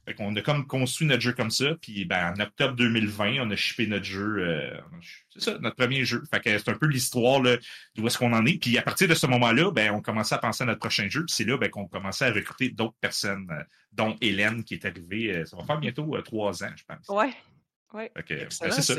Fait 0.05 0.13
qu'on 0.13 0.35
a 0.35 0.41
comme 0.41 0.67
construit 0.67 1.07
notre 1.07 1.21
jeu 1.21 1.33
comme 1.33 1.49
ça, 1.49 1.75
puis 1.81 2.05
ben, 2.05 2.33
en 2.35 2.39
octobre 2.39 2.75
2020, 2.75 3.37
on 3.41 3.49
a 3.49 3.55
shippé 3.55 3.87
notre 3.87 4.05
jeu, 4.05 4.37
euh, 4.39 4.77
c'est 5.31 5.41
ça, 5.41 5.57
notre 5.59 5.75
premier 5.75 6.05
jeu. 6.05 6.21
Fait 6.31 6.39
que 6.39 6.55
c'est 6.57 6.69
un 6.69 6.75
peu 6.75 6.85
l'histoire 6.85 7.41
d'où 7.95 8.05
est-ce 8.05 8.17
qu'on 8.17 8.33
en 8.33 8.45
est. 8.45 8.59
Puis 8.59 8.77
à 8.77 8.83
partir 8.83 9.07
de 9.07 9.15
ce 9.15 9.25
moment-là, 9.25 9.71
ben, 9.71 9.91
on 9.91 10.01
commençait 10.01 10.35
à 10.35 10.37
penser 10.37 10.63
à 10.63 10.67
notre 10.67 10.79
prochain 10.79 11.09
jeu, 11.09 11.25
puis 11.25 11.33
c'est 11.35 11.45
là 11.45 11.57
ben, 11.57 11.69
qu'on 11.69 11.87
commençait 11.87 12.25
à 12.25 12.31
recruter 12.31 12.69
d'autres 12.69 12.97
personnes, 13.01 13.47
euh, 13.51 13.63
dont 13.93 14.15
Hélène 14.21 14.63
qui 14.63 14.75
est 14.75 14.85
arrivée, 14.85 15.37
euh, 15.37 15.45
ça 15.45 15.57
va 15.57 15.63
faire 15.63 15.79
bientôt 15.79 16.15
trois 16.21 16.63
ans, 16.63 16.71
je 16.75 16.83
pense. 16.83 17.09
Ouais. 17.09 17.33
Ouais. 17.93 18.11
Okay, 18.17 18.35
ben, 18.35 18.47
c'est 18.49 18.81
ça. 18.81 18.93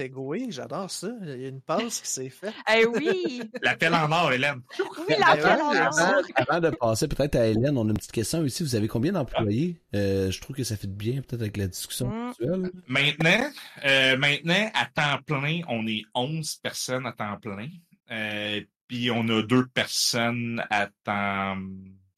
j'adore 0.48 0.90
ça. 0.90 1.08
Il 1.20 1.40
y 1.40 1.44
a 1.44 1.48
une 1.48 1.60
passe 1.60 2.00
qui 2.00 2.08
s'est 2.08 2.30
faite. 2.30 2.54
Eh 2.72 2.86
oui! 2.86 3.42
L'appel 3.62 3.92
en 3.94 4.10
or, 4.10 4.32
Hélène. 4.32 4.62
Oui, 4.78 5.14
l'appel 5.18 5.60
en 5.60 5.74
or. 5.74 6.22
Avant, 6.34 6.60
de 6.60 6.70
passer 6.70 7.08
peut-être 7.08 7.36
à 7.36 7.46
Hélène, 7.46 7.76
on 7.76 7.86
a 7.86 7.90
une 7.90 7.96
petite 7.96 8.12
question 8.12 8.40
aussi. 8.40 8.62
Vous 8.62 8.74
avez 8.74 8.88
combien 8.88 9.12
d'employés? 9.12 9.76
Euh, 9.94 10.30
je 10.30 10.40
trouve 10.40 10.56
que 10.56 10.64
ça 10.64 10.76
fait 10.76 10.90
bien 10.90 11.20
peut-être 11.20 11.42
avec 11.42 11.56
la 11.58 11.66
discussion 11.66 12.08
mm. 12.08 12.28
actuelle. 12.30 12.70
Maintenant, 12.86 13.50
euh, 13.84 14.16
maintenant, 14.16 14.70
à 14.72 14.86
temps 14.86 15.22
plein, 15.26 15.60
on 15.68 15.86
est 15.86 16.02
11 16.14 16.56
personnes 16.56 17.06
à 17.06 17.12
temps 17.12 17.38
plein. 17.38 17.68
Euh, 18.10 18.62
puis 18.88 19.10
on 19.10 19.28
a 19.28 19.42
deux 19.42 19.66
personnes 19.66 20.64
à 20.70 20.88
temps... 21.04 21.58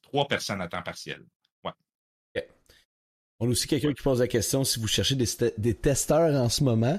trois 0.03 0.29
personnes 0.29 0.61
à 0.61 0.69
temps 0.69 0.83
partiel. 0.83 1.25
On 3.41 3.47
a 3.47 3.51
aussi 3.51 3.69
quelqu'un 3.69 3.93
qui 3.93 4.03
pose 4.03 4.19
la 4.19 4.27
question 4.27 4.65
si 4.65 4.81
vous 4.81 4.89
cherchez 4.89 5.15
des, 5.15 5.75
testeurs 5.75 6.35
en 6.35 6.49
ce 6.49 6.65
moment. 6.65 6.99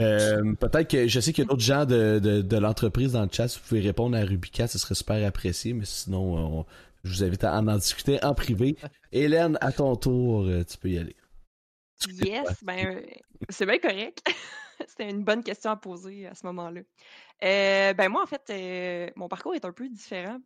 Euh, 0.00 0.54
peut-être 0.54 0.88
que 0.88 1.06
je 1.08 1.20
sais 1.20 1.34
qu'il 1.34 1.44
y 1.44 1.46
a 1.46 1.50
d'autres 1.50 1.62
gens 1.62 1.84
de, 1.84 2.18
de, 2.18 2.56
l'entreprise 2.56 3.12
dans 3.12 3.22
le 3.22 3.28
chat. 3.30 3.48
Si 3.48 3.58
vous 3.58 3.66
pouvez 3.68 3.80
répondre 3.82 4.16
à 4.16 4.22
Rubica, 4.22 4.66
ce 4.66 4.78
serait 4.78 4.94
super 4.94 5.26
apprécié. 5.26 5.74
Mais 5.74 5.84
sinon, 5.84 6.64
je 7.04 7.10
vous 7.10 7.24
invite 7.24 7.44
à 7.44 7.58
en, 7.58 7.62
discuter 7.76 8.22
en 8.24 8.34
privé. 8.34 8.76
Hélène, 9.12 9.58
à 9.60 9.72
ton 9.72 9.94
tour, 9.96 10.46
euh, 10.46 10.64
tu 10.64 10.78
peux 10.78 10.88
y 10.88 10.98
aller. 10.98 11.16
Yes, 12.08 12.64
ben 12.64 13.02
c'est 13.50 13.66
bien 13.66 13.78
correct. 13.78 14.22
C'était 14.88 15.10
une 15.10 15.22
bonne 15.22 15.42
question 15.42 15.70
à 15.70 15.76
poser 15.76 16.26
à 16.26 16.34
ce 16.34 16.46
moment-là. 16.46 16.80
Euh, 17.44 17.92
ben 17.92 18.08
moi, 18.08 18.22
en 18.22 18.26
fait, 18.26 19.12
mon 19.16 19.28
parcours 19.28 19.54
est 19.54 19.64
un 19.66 19.72
peu 19.72 19.88
différent 19.88 20.38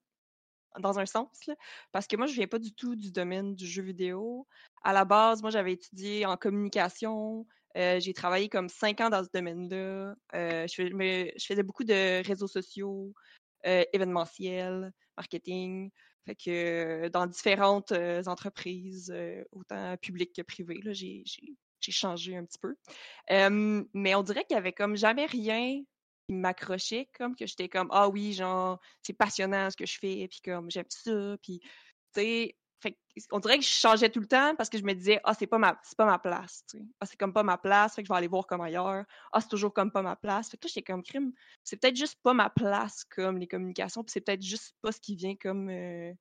dans 0.78 0.98
un 0.98 1.06
sens, 1.06 1.50
parce 1.92 2.06
que 2.06 2.16
moi, 2.16 2.26
je 2.26 2.34
viens 2.34 2.46
pas 2.46 2.58
du 2.58 2.72
tout 2.72 2.96
du 2.96 3.10
domaine 3.10 3.54
du 3.54 3.66
jeu 3.66 3.82
vidéo. 3.82 4.46
À 4.82 4.92
la 4.92 5.04
base, 5.04 5.42
moi, 5.42 5.50
j'avais 5.50 5.72
étudié 5.72 6.26
en 6.26 6.36
communication. 6.36 7.46
Euh, 7.76 8.00
j'ai 8.00 8.12
travaillé 8.12 8.48
comme 8.48 8.68
cinq 8.68 9.00
ans 9.00 9.10
dans 9.10 9.24
ce 9.24 9.30
domaine-là. 9.32 10.14
Euh, 10.34 10.66
je, 10.66 11.36
faisais 11.46 11.62
beaucoup 11.62 11.84
de 11.84 12.26
réseaux 12.26 12.48
sociaux, 12.48 13.12
euh, 13.66 13.84
événementiels, 13.92 14.92
marketing. 15.16 15.90
Fait 16.26 16.34
que 16.34 17.08
dans 17.08 17.26
différentes 17.26 17.92
entreprises, 18.26 19.14
autant 19.52 19.96
publiques 19.96 20.34
que 20.36 20.42
privées, 20.42 20.80
j'ai 20.92 21.24
changé 21.80 22.36
un 22.36 22.44
petit 22.44 22.58
peu. 22.58 22.74
mais 23.94 24.14
on 24.14 24.22
dirait 24.22 24.44
qu'il 24.44 24.54
y 24.54 24.58
avait 24.58 24.72
comme 24.72 24.96
jamais 24.96 25.26
rien 25.26 25.82
m'accrochait 26.28 27.08
comme 27.16 27.34
que 27.34 27.46
j'étais 27.46 27.68
comme 27.68 27.88
ah 27.90 28.08
oui 28.08 28.32
genre 28.32 28.80
c'est 29.02 29.12
passionnant 29.12 29.70
ce 29.70 29.76
que 29.76 29.86
je 29.86 29.98
fais 29.98 30.28
puis 30.28 30.40
comme 30.44 30.70
j'aime 30.70 30.84
ça 30.88 31.36
puis 31.42 31.60
tu 31.60 32.20
sais 32.20 32.56
on 33.32 33.40
dirait 33.40 33.58
que 33.58 33.64
je 33.64 33.70
changeais 33.70 34.10
tout 34.10 34.20
le 34.20 34.26
temps 34.26 34.54
parce 34.56 34.68
que 34.68 34.78
je 34.78 34.84
me 34.84 34.94
disais 34.94 35.20
ah 35.24 35.34
c'est 35.34 35.46
pas 35.46 35.58
ma 35.58 35.78
c'est 35.82 35.96
pas 35.96 36.06
ma 36.06 36.18
place 36.18 36.64
tu 36.70 36.78
sais. 36.78 36.84
Ah 37.00 37.06
c'est 37.06 37.16
comme 37.16 37.32
pas 37.32 37.42
ma 37.42 37.58
place 37.58 37.94
fait 37.94 38.02
que 38.02 38.08
je 38.08 38.12
vais 38.12 38.16
aller 38.16 38.28
voir 38.28 38.46
comme 38.46 38.60
ailleurs. 38.60 39.04
Ah 39.32 39.40
c'est 39.40 39.48
toujours 39.48 39.72
comme 39.72 39.90
pas 39.90 40.02
ma 40.02 40.16
place. 40.16 40.50
Fait 40.50 40.56
que 40.56 40.66
là 40.66 40.70
j'étais 40.74 40.92
comme 40.92 41.02
crime 41.02 41.32
c'est 41.64 41.76
peut-être 41.76 41.96
juste 41.96 42.18
pas 42.22 42.34
ma 42.34 42.50
place 42.50 43.04
comme 43.04 43.38
les 43.38 43.48
communications 43.48 44.04
puis 44.04 44.12
c'est 44.12 44.20
peut-être 44.20 44.42
juste 44.42 44.76
pas 44.80 44.92
ce 44.92 45.00
qui 45.00 45.16
vient 45.16 45.34
comme 45.36 45.68
euh, 45.70 46.12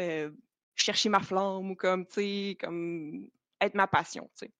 euh, 0.00 0.30
chercher 0.74 1.08
ma 1.08 1.20
flamme 1.20 1.70
ou 1.70 1.76
comme 1.76 2.06
tu 2.06 2.14
sais 2.14 2.56
comme 2.60 3.28
être 3.60 3.74
ma 3.74 3.86
passion 3.86 4.30
tu 4.36 4.46
sais. 4.46 4.52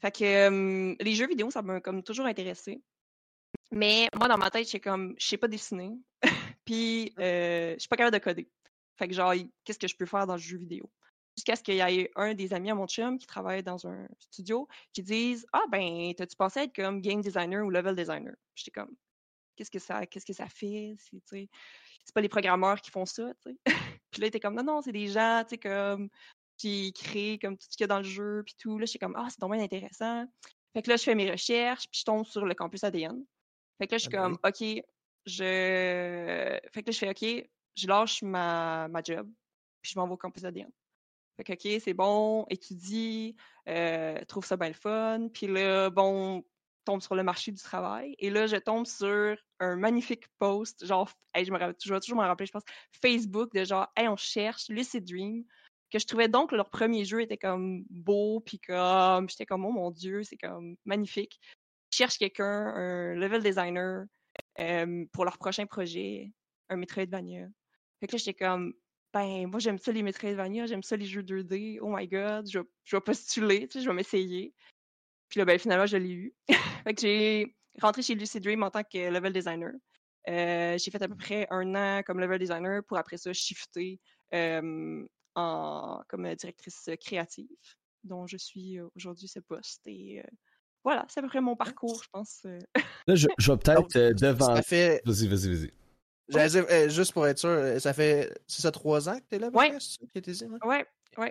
Fait 0.00 0.12
que 0.12 1.02
les 1.02 1.14
jeux 1.14 1.28
vidéo 1.28 1.50
ça 1.50 1.62
m'a 1.62 1.80
comme 1.80 2.02
toujours 2.02 2.26
intéressé 2.26 2.82
mais 3.70 4.08
moi, 4.16 4.28
dans 4.28 4.38
ma 4.38 4.50
tête, 4.50 4.70
j'ai 4.70 4.80
comme, 4.80 5.14
je 5.18 5.26
sais 5.26 5.36
pas 5.36 5.48
dessiner, 5.48 5.92
puis 6.64 7.12
euh, 7.18 7.74
je 7.74 7.78
suis 7.78 7.88
pas 7.88 7.96
capable 7.96 8.16
de 8.16 8.22
coder. 8.22 8.50
Fait 8.96 9.08
que 9.08 9.14
genre, 9.14 9.34
qu'est-ce 9.64 9.78
que 9.78 9.88
je 9.88 9.96
peux 9.96 10.06
faire 10.06 10.26
dans 10.26 10.34
le 10.34 10.40
jeu 10.40 10.58
vidéo? 10.58 10.90
Jusqu'à 11.36 11.54
ce 11.54 11.62
qu'il 11.62 11.74
y 11.74 11.80
ait 11.80 12.10
un 12.16 12.34
des 12.34 12.52
amis 12.52 12.70
à 12.70 12.74
mon 12.74 12.88
chum 12.88 13.16
qui 13.16 13.26
travaille 13.26 13.62
dans 13.62 13.86
un 13.86 14.08
studio 14.18 14.66
qui 14.92 15.04
disent 15.04 15.46
Ah 15.52 15.64
ben, 15.70 16.12
t'as-tu 16.16 16.34
pensé 16.34 16.60
être 16.60 16.74
comme 16.74 17.00
game 17.00 17.20
designer 17.20 17.64
ou 17.64 17.70
level 17.70 17.94
designer? 17.94 18.34
J'étais 18.56 18.72
comme 18.72 18.90
Qu'est-ce 19.54 19.70
que 19.70 19.78
ça 19.78 20.04
qu'est-ce 20.06 20.26
que 20.26 20.32
ça 20.32 20.48
fait? 20.48 20.96
C'est, 20.98 21.48
c'est 22.04 22.14
pas 22.14 22.20
les 22.20 22.28
programmeurs 22.28 22.80
qui 22.80 22.90
font 22.90 23.06
ça, 23.06 23.32
tu 23.44 23.52
sais. 23.52 23.56
puis 24.10 24.20
là, 24.20 24.26
il 24.26 24.28
était 24.28 24.40
comme 24.40 24.56
Non, 24.56 24.64
non, 24.64 24.82
c'est 24.82 24.90
des 24.90 25.06
gens, 25.06 25.44
tu 25.44 25.50
sais, 25.50 25.58
comme 25.58 26.08
qui 26.56 26.92
créent 26.92 27.38
comme 27.38 27.56
tout 27.56 27.66
ce 27.70 27.76
qu'il 27.76 27.82
y 27.82 27.84
a 27.84 27.88
dans 27.88 27.98
le 27.98 28.04
jeu, 28.04 28.42
puis 28.44 28.56
tout. 28.58 28.78
Là, 28.78 28.86
j'étais 28.86 28.98
comme 28.98 29.14
Ah, 29.16 29.28
c'est 29.30 29.40
dommage 29.40 29.60
intéressant. 29.60 30.26
Fait 30.72 30.82
que 30.82 30.90
là, 30.90 30.96
je 30.96 31.04
fais 31.04 31.14
mes 31.14 31.30
recherches, 31.30 31.88
puis 31.88 32.00
je 32.00 32.04
tombe 32.04 32.26
sur 32.26 32.44
le 32.44 32.54
campus 32.54 32.84
ADN. 32.84 33.24
Fait 33.78 33.86
que 33.86 33.94
là, 33.94 33.98
je 33.98 34.02
suis 34.02 34.10
comme, 34.10 34.38
OK, 34.44 34.84
je. 35.26 36.58
Fait 36.72 36.82
que 36.82 36.90
là, 36.90 36.92
je 36.92 36.98
fais, 36.98 37.10
OK, 37.10 37.50
je 37.76 37.86
lâche 37.86 38.22
ma, 38.22 38.88
ma 38.88 39.02
job, 39.02 39.30
puis 39.80 39.92
je 39.92 39.98
m'en 39.98 40.06
vais 40.06 40.14
au 40.14 40.16
campus 40.16 40.44
ADN. 40.44 40.70
Fait 41.36 41.44
que, 41.44 41.52
OK, 41.52 41.80
c'est 41.80 41.94
bon, 41.94 42.44
étudie, 42.50 43.36
euh, 43.68 44.18
trouve 44.26 44.44
ça 44.44 44.56
bien 44.56 44.68
le 44.68 44.74
fun. 44.74 45.28
Puis 45.32 45.46
là, 45.46 45.88
bon, 45.88 46.44
tombe 46.84 47.00
sur 47.00 47.14
le 47.14 47.22
marché 47.22 47.52
du 47.52 47.62
travail. 47.62 48.16
Et 48.18 48.30
là, 48.30 48.46
je 48.46 48.56
tombe 48.56 48.86
sur 48.86 49.36
un 49.60 49.76
magnifique 49.76 50.26
post, 50.38 50.84
genre, 50.84 51.08
je, 51.36 51.52
me, 51.52 51.58
je 51.58 51.92
vais 51.92 52.00
toujours 52.00 52.16
m'en 52.16 52.22
rappeler, 52.22 52.46
je 52.46 52.52
pense, 52.52 52.64
Facebook, 53.00 53.52
de 53.54 53.62
genre, 53.64 53.86
hey, 53.96 54.08
on 54.08 54.16
cherche 54.16 54.68
Lucid 54.68 55.04
Dream. 55.04 55.44
Que 55.90 55.98
je 55.98 56.06
trouvais 56.06 56.28
donc 56.28 56.50
que 56.50 56.54
leur 56.56 56.68
premier 56.68 57.04
jeu 57.04 57.22
était 57.22 57.38
comme 57.38 57.84
beau, 57.88 58.40
puis 58.40 58.58
comme, 58.58 59.28
j'étais 59.30 59.46
comme, 59.46 59.64
oh 59.64 59.70
mon 59.70 59.90
Dieu, 59.90 60.22
c'est 60.22 60.36
comme 60.36 60.76
magnifique 60.84 61.40
cherche 61.98 62.18
quelqu'un, 62.18 62.44
un 62.44 63.14
level 63.14 63.42
designer, 63.42 64.06
pour 65.12 65.24
leur 65.24 65.38
prochain 65.38 65.66
projet, 65.66 66.32
un 66.68 66.76
Metroidvania. 66.76 67.48
Fait 68.00 68.06
que 68.06 68.12
là, 68.12 68.18
j'étais 68.18 68.34
comme, 68.34 68.72
ben, 69.12 69.46
moi, 69.48 69.58
j'aime 69.58 69.78
ça 69.78 69.90
les 69.90 70.02
Metroidvania, 70.02 70.66
j'aime 70.66 70.82
ça 70.82 70.96
les 70.96 71.06
jeux 71.06 71.22
2D. 71.22 71.78
Oh 71.80 71.88
my 71.94 72.06
god, 72.06 72.48
je, 72.48 72.60
je 72.84 72.96
vais 72.96 73.00
postuler, 73.00 73.66
tu 73.66 73.78
sais, 73.78 73.84
je 73.84 73.88
vais 73.88 73.96
m'essayer. 73.96 74.54
Puis 75.28 75.38
là, 75.38 75.44
ben, 75.44 75.58
finalement, 75.58 75.86
je 75.86 75.96
l'ai 75.96 76.12
eu. 76.12 76.34
fait 76.84 76.94
que 76.94 77.00
j'ai 77.00 77.56
rentré 77.80 78.02
chez 78.02 78.14
Lucid 78.14 78.42
Dream 78.42 78.62
en 78.62 78.70
tant 78.70 78.82
que 78.84 79.10
level 79.10 79.32
designer. 79.32 79.72
Euh, 80.28 80.76
j'ai 80.78 80.90
fait 80.90 81.02
à 81.02 81.08
peu 81.08 81.16
près 81.16 81.46
un 81.50 81.74
an 81.74 82.02
comme 82.04 82.20
level 82.20 82.38
designer 82.38 82.82
pour 82.84 82.98
après 82.98 83.16
ça 83.16 83.32
shifter 83.32 83.98
en, 84.32 86.02
comme 86.08 86.34
directrice 86.34 86.90
créative, 87.00 87.48
dont 88.04 88.26
je 88.26 88.36
suis 88.36 88.78
aujourd'hui 88.94 89.26
ce 89.26 89.40
poste. 89.40 89.80
Et 89.86 90.22
voilà, 90.84 91.04
c'est 91.08 91.20
à 91.20 91.22
peu 91.22 91.28
près 91.28 91.40
mon 91.40 91.56
parcours, 91.56 92.02
je 92.02 92.08
pense. 92.12 92.42
là, 93.06 93.14
je, 93.14 93.28
je 93.38 93.52
vais 93.52 93.58
peut-être 93.62 94.20
devant. 94.20 94.56
Ça 94.56 94.62
fait... 94.62 95.02
Vas-y, 95.04 95.28
vas-y, 95.28 95.54
vas-y. 95.54 95.72
Euh, 96.36 96.88
juste 96.88 97.12
pour 97.12 97.26
être 97.26 97.38
sûr, 97.38 97.80
ça 97.80 97.92
fait. 97.92 98.32
C'est 98.46 98.62
ça 98.62 98.70
trois 98.70 99.08
ans 99.08 99.16
que 99.18 99.24
tu 99.30 99.36
es 99.36 99.38
là? 99.38 99.50
Oui. 99.52 99.72
Oui, 100.64 100.76
oui. 101.16 101.26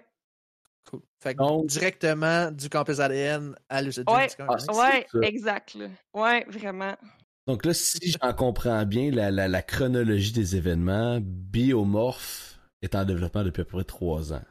Cool. 0.90 1.02
Fait 1.20 1.36
que 1.36 1.66
directement 1.66 2.52
du 2.52 2.70
campus 2.70 3.00
ADN 3.00 3.56
à 3.70 3.82
Lucid 3.82 4.10
Ouais, 4.10 4.28
ouais, 4.74 5.06
exact. 5.24 5.78
Ouais, 6.14 6.46
vraiment. 6.48 6.96
Donc 7.46 7.66
là, 7.66 7.74
si 7.74 8.12
j'en 8.12 8.34
comprends 8.34 8.86
bien 8.86 9.12
la, 9.12 9.32
la, 9.32 9.48
la, 9.48 9.62
chronologie 9.62 10.32
des 10.32 10.56
événements, 10.56 11.20
Biomorph 11.22 12.60
est 12.82 12.96
en 12.96 13.06
développement 13.06 13.44
depuis 13.44 13.62
à 13.62 13.66
peu 13.66 13.78
près 13.78 13.84
trois 13.84 14.34
ans. 14.34 14.44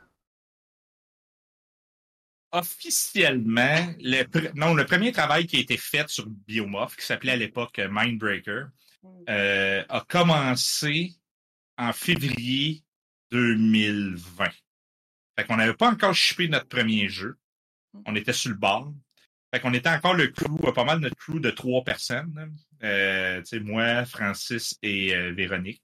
Officiellement, 2.56 3.92
le, 4.00 4.24
non, 4.54 4.72
le 4.72 4.86
premier 4.86 5.12
travail 5.12 5.46
qui 5.46 5.56
a 5.56 5.60
été 5.60 5.76
fait 5.76 6.08
sur 6.08 6.26
Biomorph, 6.26 6.96
qui 6.96 7.04
s'appelait 7.04 7.32
à 7.32 7.36
l'époque 7.36 7.78
Mindbreaker, 7.78 8.70
mm. 9.02 9.08
euh, 9.28 9.84
a 9.86 10.00
commencé 10.08 11.12
en 11.76 11.92
février 11.92 12.82
2020. 13.30 14.46
Fait 15.38 15.44
qu'on 15.46 15.56
n'avait 15.56 15.74
pas 15.74 15.90
encore 15.90 16.14
shippé 16.14 16.48
notre 16.48 16.68
premier 16.68 17.10
jeu. 17.10 17.36
Mm. 17.92 18.00
On 18.06 18.16
était 18.16 18.32
sur 18.32 18.50
le 18.50 18.56
bord. 18.56 18.90
Fait 19.52 19.60
qu'on 19.60 19.74
était 19.74 19.90
encore 19.90 20.14
le 20.14 20.28
crew, 20.28 20.72
pas 20.74 20.84
mal 20.84 21.00
notre 21.00 21.16
crew 21.16 21.38
de 21.38 21.50
trois 21.50 21.84
personnes. 21.84 22.56
Euh, 22.82 23.42
moi, 23.60 24.06
Francis 24.06 24.78
et 24.82 25.14
euh, 25.14 25.32
Véronique. 25.32 25.82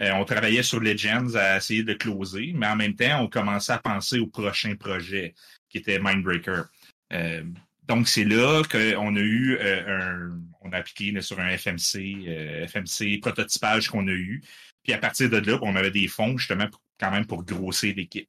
Euh, 0.00 0.12
on 0.12 0.24
travaillait 0.24 0.62
sur 0.62 0.80
Legends 0.80 1.34
à 1.34 1.56
essayer 1.56 1.82
de 1.82 1.92
closer, 1.92 2.52
mais 2.54 2.68
en 2.68 2.76
même 2.76 2.94
temps, 2.94 3.20
on 3.20 3.28
commençait 3.28 3.72
à 3.72 3.78
penser 3.78 4.20
au 4.20 4.28
prochain 4.28 4.76
projet 4.76 5.34
qui 5.68 5.78
était 5.78 5.98
Mindbreaker. 5.98 6.66
Euh, 7.12 7.44
donc, 7.86 8.08
c'est 8.08 8.24
là 8.24 8.62
qu'on 8.70 9.16
a 9.16 9.20
eu 9.20 9.58
un. 9.60 10.38
On 10.60 10.72
a 10.72 10.76
appliqué 10.78 11.18
sur 11.22 11.40
un 11.40 11.56
FMC, 11.56 12.66
FMC 12.68 13.20
prototypage 13.20 13.88
qu'on 13.88 14.06
a 14.08 14.12
eu. 14.12 14.42
Puis 14.82 14.92
à 14.92 14.98
partir 14.98 15.30
de 15.30 15.38
là, 15.38 15.58
on 15.62 15.76
avait 15.76 15.90
des 15.90 16.08
fonds 16.08 16.36
justement 16.36 16.68
quand 17.00 17.10
même 17.10 17.26
pour 17.26 17.44
grosser 17.44 17.94
l'équipe. 17.94 18.28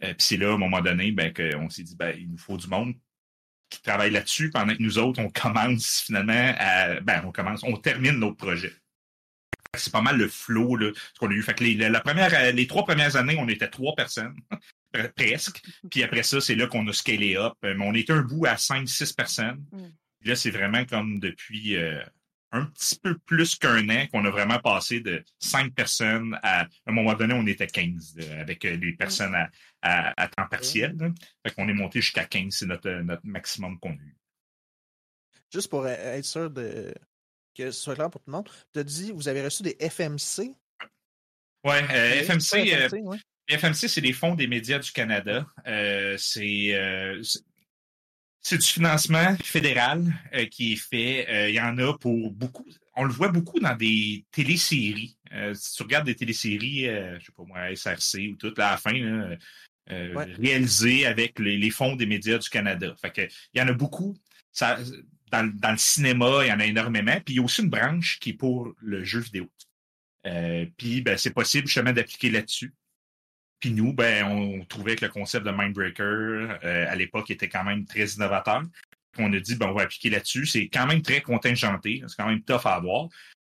puis 0.00 0.14
c'est 0.18 0.36
là, 0.36 0.50
à 0.50 0.54
un 0.54 0.58
moment 0.58 0.82
donné, 0.82 1.12
ben, 1.12 1.32
qu'on 1.32 1.70
s'est 1.70 1.84
dit 1.84 1.96
ben, 1.96 2.14
il 2.18 2.30
nous 2.30 2.38
faut 2.38 2.58
du 2.58 2.66
monde 2.66 2.94
qui 3.70 3.82
travaille 3.82 4.10
là-dessus 4.10 4.50
pendant 4.50 4.74
que 4.74 4.82
nous 4.82 4.98
autres, 4.98 5.20
on 5.20 5.30
commence 5.30 6.00
finalement 6.00 6.54
à. 6.58 7.00
Ben, 7.00 7.22
on 7.24 7.32
commence, 7.32 7.62
on 7.62 7.76
termine 7.76 8.18
notre 8.18 8.36
projet. 8.36 8.72
C'est 9.76 9.92
pas 9.92 10.00
mal 10.00 10.16
le 10.16 10.28
flow 10.28 10.76
là, 10.76 10.90
ce 11.14 11.18
qu'on 11.18 11.28
a 11.28 11.34
eu. 11.34 11.42
Fait 11.42 11.54
que 11.54 11.64
les, 11.64 11.74
la 11.74 12.00
première, 12.00 12.52
les 12.52 12.66
trois 12.66 12.84
premières 12.84 13.16
années, 13.16 13.36
on 13.38 13.48
était 13.48 13.68
trois 13.68 13.94
personnes, 13.94 14.34
presque. 15.16 15.62
Puis 15.90 16.02
après 16.02 16.22
ça, 16.22 16.40
c'est 16.40 16.54
là 16.54 16.66
qu'on 16.66 16.86
a 16.88 16.92
scalé 16.92 17.36
up. 17.36 17.54
Mais 17.62 17.76
on 17.80 17.94
était 17.94 18.12
un 18.12 18.22
bout 18.22 18.46
à 18.46 18.56
cinq, 18.56 18.88
six 18.88 19.12
personnes. 19.12 19.64
Mm. 19.72 19.88
Là, 20.24 20.36
c'est 20.36 20.50
vraiment 20.50 20.84
comme 20.84 21.20
depuis 21.20 21.76
euh, 21.76 22.02
un 22.52 22.64
petit 22.64 22.98
peu 22.98 23.16
plus 23.18 23.56
qu'un 23.56 23.88
an 23.90 24.06
qu'on 24.10 24.24
a 24.24 24.30
vraiment 24.30 24.58
passé 24.58 25.00
de 25.00 25.22
cinq 25.38 25.74
personnes 25.74 26.38
à, 26.42 26.62
à 26.62 26.66
un 26.86 26.92
moment 26.92 27.14
donné, 27.14 27.34
on 27.34 27.46
était 27.46 27.66
15 27.66 28.18
avec 28.40 28.64
euh, 28.64 28.76
les 28.76 28.94
personnes 28.94 29.34
à, 29.34 29.50
à, 29.82 30.28
temps 30.28 30.46
partiel. 30.48 30.96
Là. 30.98 31.10
Fait 31.46 31.54
qu'on 31.54 31.68
est 31.68 31.74
monté 31.74 32.00
jusqu'à 32.00 32.24
15, 32.24 32.54
c'est 32.54 32.66
notre, 32.66 32.90
notre 32.90 33.24
maximum 33.24 33.78
qu'on 33.78 33.90
a 33.90 33.94
eu. 33.94 34.16
Juste 35.52 35.70
pour 35.70 35.86
être 35.86 36.24
sûr 36.24 36.50
de 36.50 36.92
que 37.54 37.70
ce 37.70 37.80
soit 37.80 37.94
clair 37.94 38.10
pour 38.10 38.20
tout 38.20 38.30
le 38.30 38.36
monde, 38.36 38.48
tu 38.72 38.78
as 38.78 38.84
dit 38.84 39.12
vous 39.12 39.28
avez 39.28 39.42
reçu 39.42 39.62
des 39.62 39.76
FMC? 39.80 40.54
Ouais, 41.64 41.82
euh, 41.90 42.22
FMC, 42.22 42.68
FMC, 42.68 43.20
euh, 43.50 43.72
c'est 43.72 44.00
les 44.00 44.12
fonds 44.12 44.34
des 44.34 44.46
médias 44.46 44.78
du 44.78 44.92
Canada. 44.92 45.46
Euh, 45.66 46.16
c'est 46.18 46.74
c'est 48.48 48.58
du 48.58 48.66
financement 48.66 49.36
fédéral 49.42 50.04
euh, 50.34 50.46
qui 50.46 50.72
est 50.72 50.76
fait. 50.76 51.26
Euh, 51.28 51.48
il 51.50 51.54
y 51.54 51.60
en 51.60 51.76
a 51.78 51.96
pour 51.98 52.30
beaucoup. 52.30 52.66
On 52.94 53.04
le 53.04 53.12
voit 53.12 53.28
beaucoup 53.28 53.60
dans 53.60 53.76
des 53.76 54.24
téléséries. 54.32 55.16
Euh, 55.32 55.52
si 55.54 55.74
tu 55.74 55.82
regardes 55.82 56.06
des 56.06 56.14
téléséries, 56.14 56.86
je 56.86 57.26
sais 57.26 57.32
pas 57.36 57.44
moi, 57.44 57.74
SRC 57.76 58.30
ou 58.32 58.36
tout, 58.36 58.54
à 58.56 58.70
la 58.72 58.76
fin, 58.76 59.36
réalisées 59.86 61.06
avec 61.06 61.38
les, 61.38 61.70
fonds 61.70 61.94
des 61.94 62.06
médias 62.06 62.38
du 62.38 62.48
Canada. 62.48 62.94
Fait 63.00 63.12
que, 63.12 63.20
il 63.52 63.60
y 63.60 63.62
en 63.62 63.68
a 63.68 63.72
beaucoup. 63.72 64.16
Ça, 64.50 64.78
dans, 65.30 65.48
dans, 65.54 65.72
le 65.72 65.78
cinéma, 65.78 66.40
il 66.42 66.48
y 66.48 66.52
en 66.52 66.58
a 66.58 66.64
énormément. 66.64 67.20
Puis 67.24 67.34
il 67.34 67.36
y 67.36 67.40
a 67.40 67.44
aussi 67.44 67.62
une 67.62 67.70
branche 67.70 68.18
qui 68.18 68.30
est 68.30 68.34
pour 68.34 68.74
le 68.78 69.04
jeu 69.04 69.20
vidéo. 69.20 69.48
puis 70.76 71.02
ben, 71.02 71.16
c'est 71.16 71.34
possible 71.34 71.68
justement 71.68 71.92
d'appliquer 71.92 72.30
là-dessus. 72.30 72.72
Puis 73.60 73.72
nous, 73.72 73.92
ben, 73.92 74.24
on 74.24 74.64
trouvait 74.64 74.96
que 74.96 75.04
le 75.04 75.10
concept 75.10 75.44
de 75.44 75.50
Mindbreaker, 75.50 76.58
euh, 76.64 76.86
à 76.88 76.94
l'époque, 76.94 77.30
était 77.30 77.48
quand 77.48 77.64
même 77.64 77.84
très 77.84 78.06
innovateur. 78.06 78.62
On 79.18 79.32
a 79.32 79.40
dit, 79.40 79.56
ben, 79.56 79.66
on 79.68 79.72
va 79.72 79.82
appliquer 79.82 80.10
là-dessus. 80.10 80.46
C'est 80.46 80.68
quand 80.68 80.86
même 80.86 81.02
très 81.02 81.20
contingenté. 81.20 82.02
C'est 82.06 82.16
quand 82.16 82.28
même 82.28 82.42
tough 82.42 82.66
à 82.66 82.74
avoir. 82.74 83.08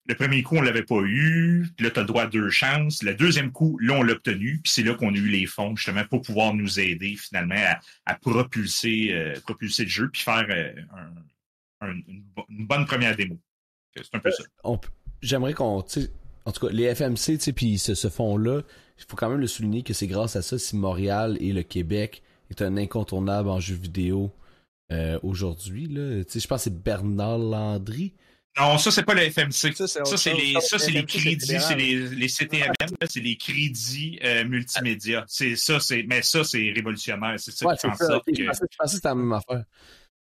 Le 0.06 0.16
premier 0.16 0.41
coup, 0.41 0.56
on 0.56 0.62
l'avait 0.62 0.84
pas 0.84 1.02
eu. 1.04 1.68
Là, 1.80 1.91
tu 1.91 2.00
as 2.00 2.02
le 2.02 2.08
droit 2.08 2.24
à 2.24 2.28
deux 2.28 2.50
chances. 2.50 3.04
Le 3.04 3.14
deuxième 3.14 3.52
coup, 3.52 3.78
là, 3.80 3.93
on 3.93 4.02
l'a 4.02 4.14
obtenu. 4.14 4.60
Puis 4.64 4.72
c'est 4.72 4.84
là 4.84 4.95
qu'on 4.95 5.14
a 5.14 5.18
eu 5.18 5.28
les 5.28 5.45
fonds, 5.45 5.76
justement, 5.76 6.06
pour 6.06 6.22
pouvoir 6.22 6.54
nous 6.54 6.80
aider, 6.80 7.16
finalement, 7.16 7.62
à, 8.06 8.16
propulser, 8.16 9.10
euh, 9.12 9.39
propulser 9.41 9.84
le 9.84 9.89
jeu, 9.89 10.10
puis 10.10 10.22
faire 10.22 10.47
euh, 10.50 10.74
une, 11.84 12.24
bonne 12.66 12.86
première 12.86 13.16
démo. 13.16 13.38
C'est 13.95 14.16
un 14.16 14.20
peu 14.20 14.32
ça. 14.32 14.43
J'aimerais 15.22 15.54
qu'on, 15.54 15.84
en 16.45 16.52
tout 16.52 16.68
cas, 16.68 16.74
les 16.74 16.95
FMC, 16.95 17.54
puis 17.54 17.78
ce, 17.78 17.93
ce 17.93 18.10
fond-là, 18.10 18.62
il 19.00 19.06
faut 19.08 19.16
quand 19.16 19.30
même 19.30 19.39
le 19.39 19.47
souligner 19.47 19.84
que 19.84 19.93
c'est 19.93 20.08
grâce 20.08 20.36
à 20.36 20.41
ça 20.41 20.60
si 20.60 20.76
Montréal 20.76 21.38
et 21.39 21.54
le 21.54 21.64
Québec 21.64 22.22
est 22.50 22.62
un 22.62 22.78
incontournable 22.78 23.50
en 23.50 23.60
jeu 23.60 23.76
vidéo 23.76 24.32
euh, 24.91 25.20
aujourd'hui. 25.24 25.88
Là. 25.88 26.24
Tu 26.24 26.32
sais, 26.32 26.39
je 26.39 26.47
pense 26.47 26.60
que 26.60 26.64
c'est 26.66 26.84
Bernard 26.84 27.38
Landry. 27.38 28.14
Non, 28.60 28.78
ça, 28.78 28.91
c'est 28.91 29.04
pas 29.04 29.14
le 29.14 29.30
FMC. 29.30 29.74
Ça, 29.74 29.88
c'est 29.88 30.34
les, 30.34 30.60
ça, 30.60 30.80
c'est 30.80 30.91
les 30.91 31.06
crédits, 31.06 31.60
c'est 31.60 31.76
les, 31.76 32.10
les 32.10 32.28
CTMM, 32.28 32.74
c'est 33.08 33.20
les 33.20 33.38
crédits 33.38 34.20
euh, 34.24 34.43
multimédia. 34.43 35.24
C'est 35.28 35.56
ça, 35.56 35.80
c'est, 35.80 36.04
mais 36.04 36.22
ça, 36.24 36.43
c'est 36.43 36.74
révolutionnaire. 36.76 37.36
C'est 37.38 37.52
ça 37.52 37.74
qui 37.74 37.80
fait 37.80 37.88
en 37.88 37.95
sorte 37.95 38.26
que. 38.26 38.36
Je 38.36 38.45
pensais 38.45 38.66
que 38.68 38.88
c'était 38.88 39.08
la 39.08 39.16
même 39.16 39.32
affaire. 39.32 39.64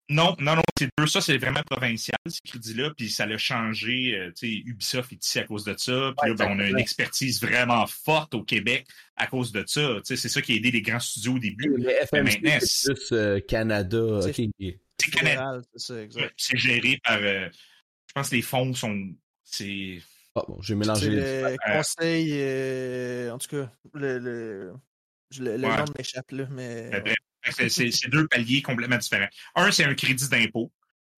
Non, 0.09 0.35
non, 0.39 0.55
non, 0.55 0.61
c'est 0.77 0.89
deux. 0.97 1.07
Ça, 1.07 1.19
c'est 1.19 1.37
vraiment 1.37 1.61
provincial, 1.69 2.17
ce 2.27 2.39
crédit-là. 2.41 2.91
Puis 2.95 3.09
ça 3.09 3.25
l'a 3.25 3.37
changé. 3.37 4.15
Euh, 4.15 4.31
tu 4.31 4.47
sais, 4.47 4.63
Ubisoft 4.65 5.11
est 5.11 5.25
ici 5.25 5.39
à 5.39 5.43
cause 5.43 5.65
de 5.65 5.75
ça. 5.77 6.13
Puis 6.17 6.29
là, 6.29 6.35
ben, 6.35 6.47
on 6.51 6.59
a 6.59 6.67
une 6.67 6.79
expertise 6.79 7.41
vraiment 7.41 7.85
forte 7.87 8.33
au 8.33 8.43
Québec 8.43 8.87
à 9.17 9.27
cause 9.27 9.51
de 9.51 9.65
ça. 9.67 9.95
Tu 9.97 10.01
sais, 10.05 10.15
c'est 10.15 10.29
ça 10.29 10.41
qui 10.41 10.53
a 10.53 10.55
aidé 10.55 10.71
les 10.71 10.81
grands 10.81 10.99
studios 10.99 11.33
au 11.33 11.39
début. 11.39 11.75
Mais 11.77 12.23
maintenant, 12.23 12.57
c'est 12.61 12.93
plus 12.93 13.11
euh, 13.11 13.39
Canada. 13.41 14.21
C'est 14.21 15.11
Canada. 15.11 15.61
C'est 15.75 16.57
géré 16.57 16.99
par. 17.03 17.19
Euh, 17.21 17.49
je 18.07 18.13
pense 18.13 18.29
que 18.29 18.35
les 18.35 18.41
fonds 18.41 18.73
sont. 18.73 19.09
C'est. 19.43 19.99
Ah 20.35 20.43
bon, 20.47 20.61
j'ai 20.61 20.75
mélangé 20.75 21.09
les. 21.09 21.17
Le 21.17 21.57
conseil. 21.75 23.29
en 23.29 23.37
tout 23.39 23.49
cas, 23.49 23.69
le, 23.93 24.19
le, 24.19 24.73
le, 25.37 25.57
nom 25.57 25.85
m'échappe 25.97 26.31
là, 26.31 26.47
mais. 26.49 26.91
C'est 27.43 28.09
deux 28.09 28.27
paliers 28.27 28.61
complètement 28.61 28.97
différents. 28.97 29.27
Un, 29.55 29.71
c'est 29.71 29.85
un 29.85 29.95
crédit 29.95 30.29
d'impôt. 30.29 30.71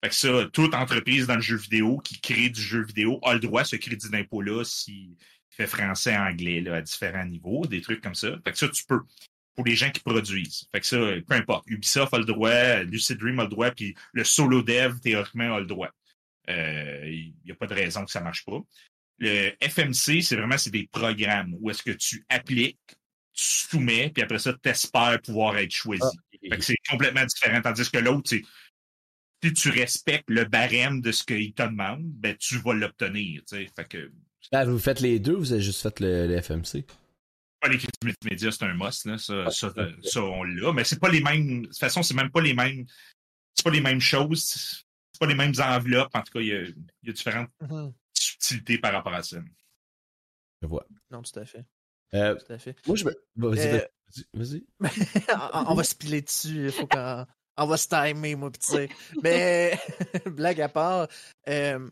Fait 0.03 0.11
que 0.11 0.15
ça, 0.15 0.49
toute 0.53 0.75
entreprise 0.75 1.27
dans 1.27 1.35
le 1.35 1.41
jeu 1.41 1.57
vidéo 1.57 1.99
qui 1.99 2.21
crée 2.21 2.51
du 2.51 2.61
jeu 2.61 2.85
vidéo 2.85 3.19
a 3.25 3.35
le 3.35 3.41
droit 3.41 3.63
à 3.63 3.65
ce 3.65 3.77
crédit 3.77 4.09
d'impôt-là 4.11 4.65
s'il 4.65 5.17
fait 5.51 5.67
français, 5.67 6.17
anglais, 6.17 6.67
à 6.69 6.81
différents 6.81 7.25
niveaux, 7.25 7.67
des 7.67 7.81
trucs 7.81 8.01
comme 8.01 8.15
ça. 8.15 8.31
Fait 8.45 8.53
que 8.53 8.59
ça, 8.59 8.69
tu 8.69 8.85
peux. 8.85 9.01
Pour 9.57 9.65
les 9.65 9.75
gens 9.75 9.91
qui 9.91 9.99
produisent. 9.99 10.69
Fait 10.73 10.79
que 10.79 10.87
ça, 10.87 10.97
peu 11.27 11.35
importe. 11.35 11.65
Ubisoft 11.67 12.15
a 12.15 12.19
le 12.19 12.25
droit, 12.25 12.85
Lucid 12.85 13.19
Dream 13.19 13.41
a 13.41 13.43
le 13.43 13.49
droit, 13.49 13.73
puis 13.73 13.93
le 14.13 14.23
solo 14.23 14.63
dev, 14.63 15.01
théoriquement, 15.01 15.57
a 15.57 15.59
le 15.59 15.67
droit. 15.67 15.91
Il 16.47 16.55
euh, 16.55 17.31
n'y 17.45 17.51
a 17.51 17.57
pas 17.57 17.67
de 17.67 17.75
raison 17.75 18.05
que 18.05 18.11
ça 18.13 18.21
marche 18.21 18.45
pas. 18.45 18.61
Le 19.19 19.51
FMC, 19.61 20.23
c'est 20.23 20.37
vraiment 20.37 20.55
des 20.67 20.89
programmes 20.93 21.57
où 21.59 21.71
est-ce 21.71 21.83
que 21.83 21.91
tu 21.91 22.25
appliques 22.29 22.79
soumets, 23.41 24.11
puis 24.11 24.23
après 24.23 24.39
ça, 24.39 24.53
tu 24.53 24.69
espères 24.69 25.21
pouvoir 25.23 25.57
être 25.59 25.71
choisi. 25.71 26.03
Ah. 26.03 26.57
c'est 26.61 26.77
complètement 26.89 27.25
différent. 27.25 27.61
Tandis 27.63 27.91
que 27.91 27.99
l'autre, 27.99 28.29
c'est 28.31 28.43
si 29.43 29.53
tu 29.53 29.71
respectes 29.71 30.29
le 30.29 30.45
barème 30.45 31.01
de 31.01 31.13
ce 31.13 31.23
qu'il 31.23 31.53
te 31.55 31.63
demande, 31.63 32.03
ben 32.03 32.37
tu 32.37 32.59
vas 32.59 32.75
l'obtenir. 32.75 33.43
Fait 33.49 33.89
que. 33.89 34.11
Ah, 34.53 34.65
vous 34.65 34.79
faites 34.79 35.01
les 35.01 35.19
deux 35.19 35.35
vous 35.35 35.53
avez 35.53 35.63
juste 35.63 35.83
fait 35.83 36.01
le, 36.01 36.41
FMC? 36.41 36.85
Pas 37.61 37.69
les 37.69 37.79
crédits 37.79 37.93
multimédia, 38.05 38.51
c'est 38.51 38.65
un 38.65 38.75
must, 38.75 39.05
là. 39.05 39.19
Ça, 39.19 39.45
ah, 39.47 39.51
ça, 39.51 40.23
on 40.23 40.45
l'a. 40.45 40.73
Mais 40.73 40.85
c'est 40.85 41.01
pas 41.01 41.09
les 41.09 41.21
mêmes. 41.21 41.63
De 41.63 41.67
toute 41.67 41.79
façon, 41.79 42.03
c'est 42.03 42.15
même 42.15 42.31
pas 42.31 42.41
les 42.41 42.55
mêmes. 42.55 42.87
C'est 43.55 43.65
pas 43.65 43.71
les 43.71 43.81
mêmes 43.81 44.01
choses. 44.01 44.45
C'est 44.45 45.21
pas 45.21 45.27
les 45.27 45.35
mêmes 45.35 45.55
enveloppes. 45.59 46.15
En 46.15 46.23
tout 46.23 46.33
cas, 46.33 46.41
il 46.41 46.47
y 46.47 46.53
a, 46.53 46.63
il 46.63 46.75
y 47.05 47.11
a 47.11 47.13
différentes. 47.13 47.51
Mm-hmm. 47.63 47.93
subtilité 48.15 48.79
par 48.79 48.93
rapport 48.93 49.15
à 49.15 49.23
ça. 49.23 49.39
Je 50.63 50.67
vois. 50.67 50.87
Non, 51.11 51.23
tout 51.23 51.39
à 51.39 51.45
fait. 51.45 51.65
Euh, 52.15 52.35
tout 52.37 52.53
à 52.53 52.59
fait. 52.59 52.75
Moi, 52.87 52.97
je 52.97 53.05
me. 53.05 53.15
Vas-y, 53.37 53.69
Euh, 53.69 53.87
vas-y. 54.33 54.65
on 55.69 55.75
va 55.75 55.85
se 55.85 55.95
piler 55.95 56.23
dessus. 56.23 56.67
Il 56.67 56.73
faut 56.73 56.87
qu'on 56.87 57.27
on 57.59 57.67
va 57.67 57.77
se 57.77 57.89
timer, 57.89 58.35
moi, 58.37 58.51
pis 58.51 58.61
tu 58.61 58.67
sais. 58.67 58.89
Mais, 59.23 59.79
blague 60.27 60.61
à 60.61 60.69
part, 60.69 61.09
euh, 61.49 61.89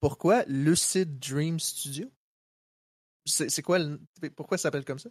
pourquoi 0.00 0.44
Lucid 0.46 1.18
Dream 1.18 1.58
Studio? 1.60 2.10
C'est 3.26 3.50
c'est 3.50 3.62
quoi 3.62 3.78
le- 3.78 4.00
Pourquoi 4.36 4.56
ça 4.58 4.62
s'appelle 4.64 4.84
comme 4.84 4.98
ça? 4.98 5.10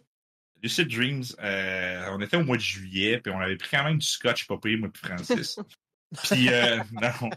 Lucid 0.62 0.88
Dreams, 0.88 1.24
euh, 1.38 2.06
on 2.10 2.20
était 2.20 2.36
au 2.36 2.44
mois 2.44 2.56
de 2.56 2.62
juillet, 2.62 3.18
puis 3.20 3.32
on 3.32 3.40
avait 3.40 3.56
pris 3.56 3.70
quand 3.76 3.84
même 3.84 3.98
du 3.98 4.06
scotch 4.06 4.46
pas 4.46 4.58
payé, 4.58 4.76
moi 4.76 4.90
puis 4.92 5.02
Francis. 5.06 5.58
puis, 6.24 6.48
euh, 6.48 6.78
non. 6.92 7.30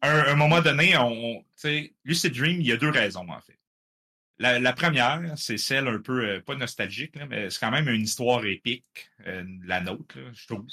Un, 0.00 0.18
un 0.28 0.34
moment 0.36 0.62
donné, 0.62 0.96
on, 0.96 1.08
on- 1.12 1.40
tu 1.42 1.46
sais, 1.56 1.94
Lucid 2.04 2.34
Dream, 2.34 2.60
il 2.60 2.66
y 2.66 2.72
a 2.72 2.76
deux 2.76 2.90
raisons, 2.90 3.28
en 3.28 3.40
fait. 3.40 3.58
La, 4.42 4.72
première, 4.72 5.22
c'est 5.36 5.56
celle 5.56 5.86
un 5.86 6.00
peu, 6.00 6.28
euh, 6.28 6.40
pas 6.40 6.56
nostalgique, 6.56 7.14
mais 7.28 7.48
c'est 7.48 7.60
quand 7.60 7.70
même 7.70 7.88
une 7.88 8.02
histoire 8.02 8.44
épique, 8.44 8.84
euh, 9.26 9.44
la 9.64 9.80
nôtre, 9.80 10.16
je 10.34 10.46
trouve. 10.48 10.66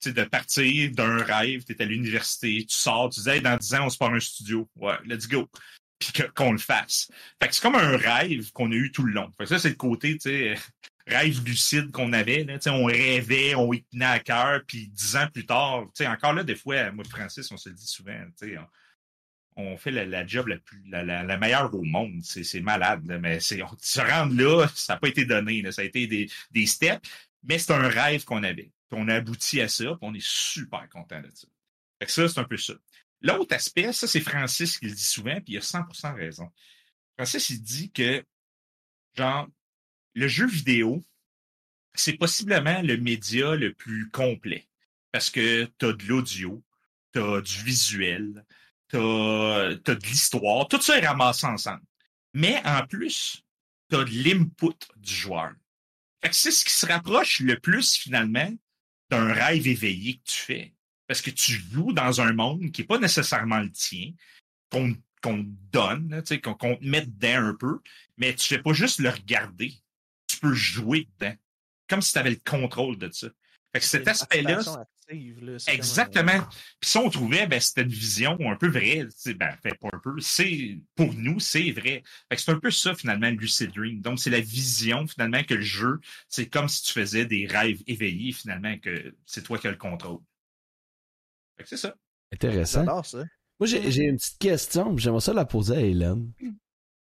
Tu 0.00 0.12
de 0.12 0.22
partir 0.22 0.90
d'un 0.92 1.16
rêve, 1.16 1.64
tu 1.64 1.72
es 1.72 1.82
à 1.82 1.84
l'université, 1.84 2.64
tu 2.64 2.76
sors, 2.76 3.10
tu 3.10 3.20
dis, 3.20 3.28
hey, 3.28 3.40
dans 3.40 3.56
10 3.56 3.74
ans, 3.74 3.86
on 3.86 3.90
se 3.90 3.98
part 3.98 4.14
un 4.14 4.20
studio. 4.20 4.70
Ouais, 4.76 4.94
let's 5.04 5.26
go. 5.26 5.50
Puis 5.98 6.12
qu'on 6.34 6.52
le 6.52 6.58
fasse. 6.58 7.10
Fait 7.42 7.48
que 7.48 7.54
c'est 7.54 7.60
comme 7.60 7.74
un 7.74 7.96
rêve 7.96 8.52
qu'on 8.52 8.70
a 8.70 8.74
eu 8.76 8.92
tout 8.92 9.02
le 9.02 9.12
long. 9.12 9.30
Fait 9.36 9.44
que 9.44 9.50
ça, 9.50 9.58
c'est 9.58 9.70
le 9.70 9.74
côté, 9.74 10.16
tu 10.16 10.30
sais, 10.30 10.54
rêve 11.06 11.44
lucide 11.44 11.90
qu'on 11.90 12.12
avait. 12.12 12.44
Là, 12.44 12.58
on 12.72 12.84
rêvait, 12.84 13.56
on 13.56 13.72
y 13.72 13.82
tenait 13.82 14.04
à 14.04 14.20
cœur, 14.20 14.60
puis 14.66 14.86
dix 14.86 15.16
ans 15.16 15.26
plus 15.32 15.44
tard, 15.44 15.88
encore 16.06 16.32
là, 16.32 16.44
des 16.44 16.54
fois, 16.54 16.92
moi 16.92 17.04
et 17.04 17.08
Francis, 17.08 17.50
on 17.50 17.56
se 17.56 17.70
dit 17.70 17.86
souvent, 17.86 18.16
on, 18.40 18.44
on 19.60 19.76
fait 19.76 19.90
la, 19.90 20.26
job 20.26 20.48
la, 20.86 21.36
meilleure 21.38 21.74
au 21.74 21.82
monde. 21.82 22.20
C'est 22.22 22.60
malade, 22.60 23.02
mais 23.20 23.40
se 23.40 24.00
rendre 24.00 24.34
là, 24.34 24.68
ça 24.74 24.94
n'a 24.94 25.00
pas 25.00 25.08
été 25.08 25.24
donné. 25.24 25.70
Ça 25.72 25.82
a 25.82 25.84
été 25.84 26.06
des, 26.06 26.66
steps, 26.66 27.08
mais 27.42 27.58
c'est 27.58 27.72
un 27.72 27.88
rêve 27.88 28.24
qu'on 28.24 28.42
avait. 28.42 28.72
On 28.92 29.08
a 29.08 29.14
abouti 29.16 29.60
à 29.60 29.68
ça, 29.68 29.84
puis 29.84 29.98
on 30.02 30.14
est 30.14 30.24
super 30.24 30.88
content 30.88 31.20
de 31.20 31.30
ça. 31.32 31.46
Ça, 32.06 32.28
c'est 32.28 32.40
un 32.40 32.44
peu 32.44 32.56
ça. 32.56 32.74
L'autre 33.20 33.54
aspect, 33.54 33.92
ça, 33.92 34.06
c'est 34.06 34.20
Francis 34.20 34.78
qui 34.78 34.86
le 34.86 34.94
dit 34.94 35.04
souvent, 35.04 35.38
puis 35.40 35.54
il 35.54 35.58
a 35.58 35.60
100% 35.60 36.14
raison. 36.14 36.50
Francis, 37.16 37.50
il 37.50 37.62
dit 37.62 37.90
que, 37.92 38.24
genre, 39.14 39.46
le 40.14 40.26
jeu 40.26 40.46
vidéo, 40.46 41.04
c'est 41.94 42.14
possiblement 42.14 42.80
le 42.82 42.96
média 42.96 43.54
le 43.54 43.74
plus 43.74 44.10
complet. 44.10 44.66
Parce 45.12 45.30
que 45.30 45.64
tu 45.78 45.86
as 45.86 45.92
de 45.92 46.04
l'audio, 46.04 46.62
tu 47.12 47.20
as 47.20 47.40
du 47.40 47.62
visuel, 47.62 48.44
tu 48.90 48.96
as, 48.96 49.94
de 49.94 50.06
l'histoire, 50.06 50.68
tout 50.68 50.80
ça 50.80 50.98
est 50.98 51.06
ramassé 51.06 51.46
ensemble. 51.46 51.82
Mais 52.34 52.60
en 52.64 52.86
plus, 52.86 53.42
tu 53.90 53.96
as 53.96 54.04
de 54.04 54.24
l'input 54.24 54.76
du 54.96 55.12
joueur. 55.12 55.52
Fait 56.22 56.30
que 56.30 56.36
c'est 56.36 56.50
ce 56.50 56.64
qui 56.64 56.72
se 56.72 56.86
rapproche 56.86 57.40
le 57.40 57.58
plus 57.58 57.94
finalement 57.94 58.52
d'un 59.08 59.32
rêve 59.32 59.66
éveillé 59.66 60.18
que 60.18 60.30
tu 60.30 60.36
fais. 60.36 60.74
Parce 61.06 61.22
que 61.22 61.30
tu 61.30 61.52
joues 61.52 61.92
dans 61.92 62.20
un 62.20 62.32
monde 62.32 62.70
qui 62.70 62.82
n'est 62.82 62.86
pas 62.86 62.98
nécessairement 62.98 63.58
le 63.58 63.72
tien, 63.72 64.12
qu'on 64.70 64.96
qu'on 65.22 65.42
te 65.42 65.48
donne, 65.70 66.08
là, 66.08 66.22
tu 66.22 66.28
sais, 66.28 66.40
qu'on 66.40 66.54
qu'on 66.54 66.76
te 66.76 66.84
met 66.84 67.04
dedans 67.04 67.48
un 67.48 67.54
peu, 67.54 67.80
mais 68.16 68.34
tu 68.34 68.48
fais 68.48 68.62
pas 68.62 68.72
juste 68.72 69.00
le 69.00 69.10
regarder. 69.10 69.74
Tu 70.26 70.38
peux 70.38 70.54
jouer 70.54 71.08
dedans. 71.18 71.34
Comme 71.88 72.00
si 72.00 72.12
tu 72.12 72.18
avais 72.18 72.30
le 72.30 72.40
contrôle 72.48 72.96
de 72.96 73.10
ça. 73.10 73.28
Fait 73.72 73.80
que 73.80 73.84
cet 73.84 74.08
aspect-là. 74.08 74.60
Là, 75.12 75.56
comme, 75.64 75.74
Exactement. 75.74 76.40
Puis 76.80 76.90
ça, 76.90 77.00
on 77.00 77.10
trouvait, 77.10 77.46
ben, 77.46 77.60
c'était 77.60 77.82
une 77.82 77.88
vision 77.88 78.38
un 78.40 78.56
peu 78.56 78.68
vraie. 78.68 79.06
Ben, 79.36 79.56
fait 79.62 79.74
pas 79.74 79.88
un 79.92 79.98
peu. 79.98 80.20
C'est, 80.20 80.78
pour 80.94 81.12
nous, 81.14 81.40
c'est 81.40 81.72
vrai. 81.72 82.02
C'est 82.36 82.50
un 82.50 82.58
peu 82.58 82.70
ça, 82.70 82.94
finalement, 82.94 83.30
Lucid 83.30 83.72
Dream. 83.72 84.00
Donc, 84.00 84.20
c'est 84.20 84.30
la 84.30 84.40
vision, 84.40 85.06
finalement, 85.06 85.42
que 85.42 85.54
le 85.54 85.62
jeu, 85.62 85.98
c'est 86.28 86.46
comme 86.46 86.68
si 86.68 86.82
tu 86.82 86.92
faisais 86.92 87.26
des 87.26 87.46
rêves 87.46 87.82
éveillés, 87.86 88.32
finalement, 88.32 88.78
que 88.78 89.14
c'est 89.26 89.42
toi 89.42 89.58
qui 89.58 89.66
as 89.66 89.72
le 89.72 89.76
contrôle. 89.76 90.20
Fait 91.56 91.64
que 91.64 91.68
c'est 91.68 91.76
ça. 91.76 91.94
Intéressant. 92.32 92.80
J'adore 92.80 93.06
ça. 93.06 93.24
Moi, 93.58 93.66
j'ai 93.66 93.90
j'ai 93.90 94.04
une 94.04 94.16
petite 94.16 94.38
question, 94.38 94.94
puis 94.94 95.02
j'aimerais 95.02 95.20
ça 95.20 95.34
la 95.34 95.44
poser 95.44 95.76
à 95.76 95.80
Hélène. 95.80 96.30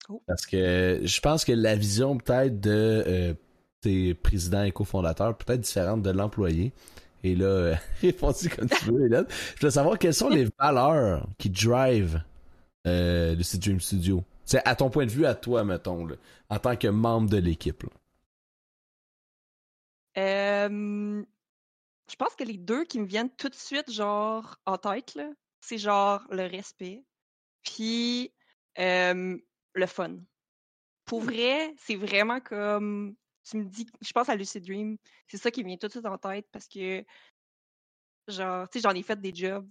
Oh. 0.10 0.22
Parce 0.28 0.46
que 0.46 1.02
je 1.04 1.20
pense 1.22 1.46
que 1.46 1.52
la 1.52 1.76
vision 1.76 2.18
peut-être 2.18 2.60
de 2.60 3.04
euh, 3.08 3.34
tes 3.82 4.14
présidents 4.14 4.64
et 4.64 4.72
cofondateurs 4.72 5.36
peut 5.38 5.54
être 5.54 5.62
différente 5.62 6.04
de 6.04 6.12
l'employé. 6.12 6.74
Et 7.26 7.34
là, 7.34 7.46
euh, 7.46 7.76
réponds-y 8.04 8.50
comme 8.50 8.70
tu 8.70 8.86
veux, 8.86 9.08
Hélène. 9.08 9.26
Je 9.56 9.62
voulais 9.62 9.72
savoir 9.72 9.98
quelles 9.98 10.14
sont 10.14 10.30
les 10.30 10.48
valeurs 10.60 11.28
qui 11.40 11.50
drivent 11.50 12.22
euh, 12.86 13.36
le 13.36 13.58
Dream 13.58 13.80
Studio? 13.80 14.24
C'est 14.44 14.62
à 14.68 14.76
ton 14.76 14.92
point 14.92 15.08
de 15.08 15.12
vue, 15.12 15.26
à 15.26 15.34
toi, 15.34 15.64
mettons, 15.64 16.08
en 16.50 16.60
tant 16.60 16.76
que 16.76 16.88
membre 16.88 17.32
de 17.32 17.38
l'équipe. 17.38 17.84
je 20.16 21.26
pense 22.16 22.36
que 22.36 22.44
les 22.44 22.58
deux 22.58 22.86
qui 22.86 23.00
me 23.00 23.08
viennent 23.08 23.32
tout 23.32 23.50
de 23.50 23.56
suite, 23.56 23.92
genre, 23.92 24.60
en 24.68 24.78
tête, 24.78 25.18
c'est 25.62 25.80
genre 25.80 26.22
le 26.30 26.46
respect, 26.46 27.04
puis 27.64 28.32
le 28.78 29.86
fun. 29.88 30.18
Pour 31.06 31.22
vrai, 31.22 31.74
c'est 31.80 31.96
vraiment 31.96 32.40
comme, 32.40 33.16
tu 33.46 33.58
me 33.58 33.66
dis, 33.66 33.86
je 34.02 34.12
pense 34.12 34.30
à 34.30 34.36
Lucid 34.36 34.66
Dream, 34.66 34.98
c'est 35.28 35.38
ça 35.38 35.52
qui 35.52 35.64
me 35.64 35.70
vient 35.70 35.78
tout 35.78 35.88
de 35.88 35.92
suite 35.92 36.06
en 36.06 36.18
tête 36.18 36.48
parce 36.52 36.68
que, 36.68 37.04
genre, 38.28 38.68
tu 38.70 38.80
sais, 38.80 38.84
j'en 38.84 38.96
ai 38.96 39.04
fait 39.04 39.20
des 39.20 39.34
jobs, 39.34 39.70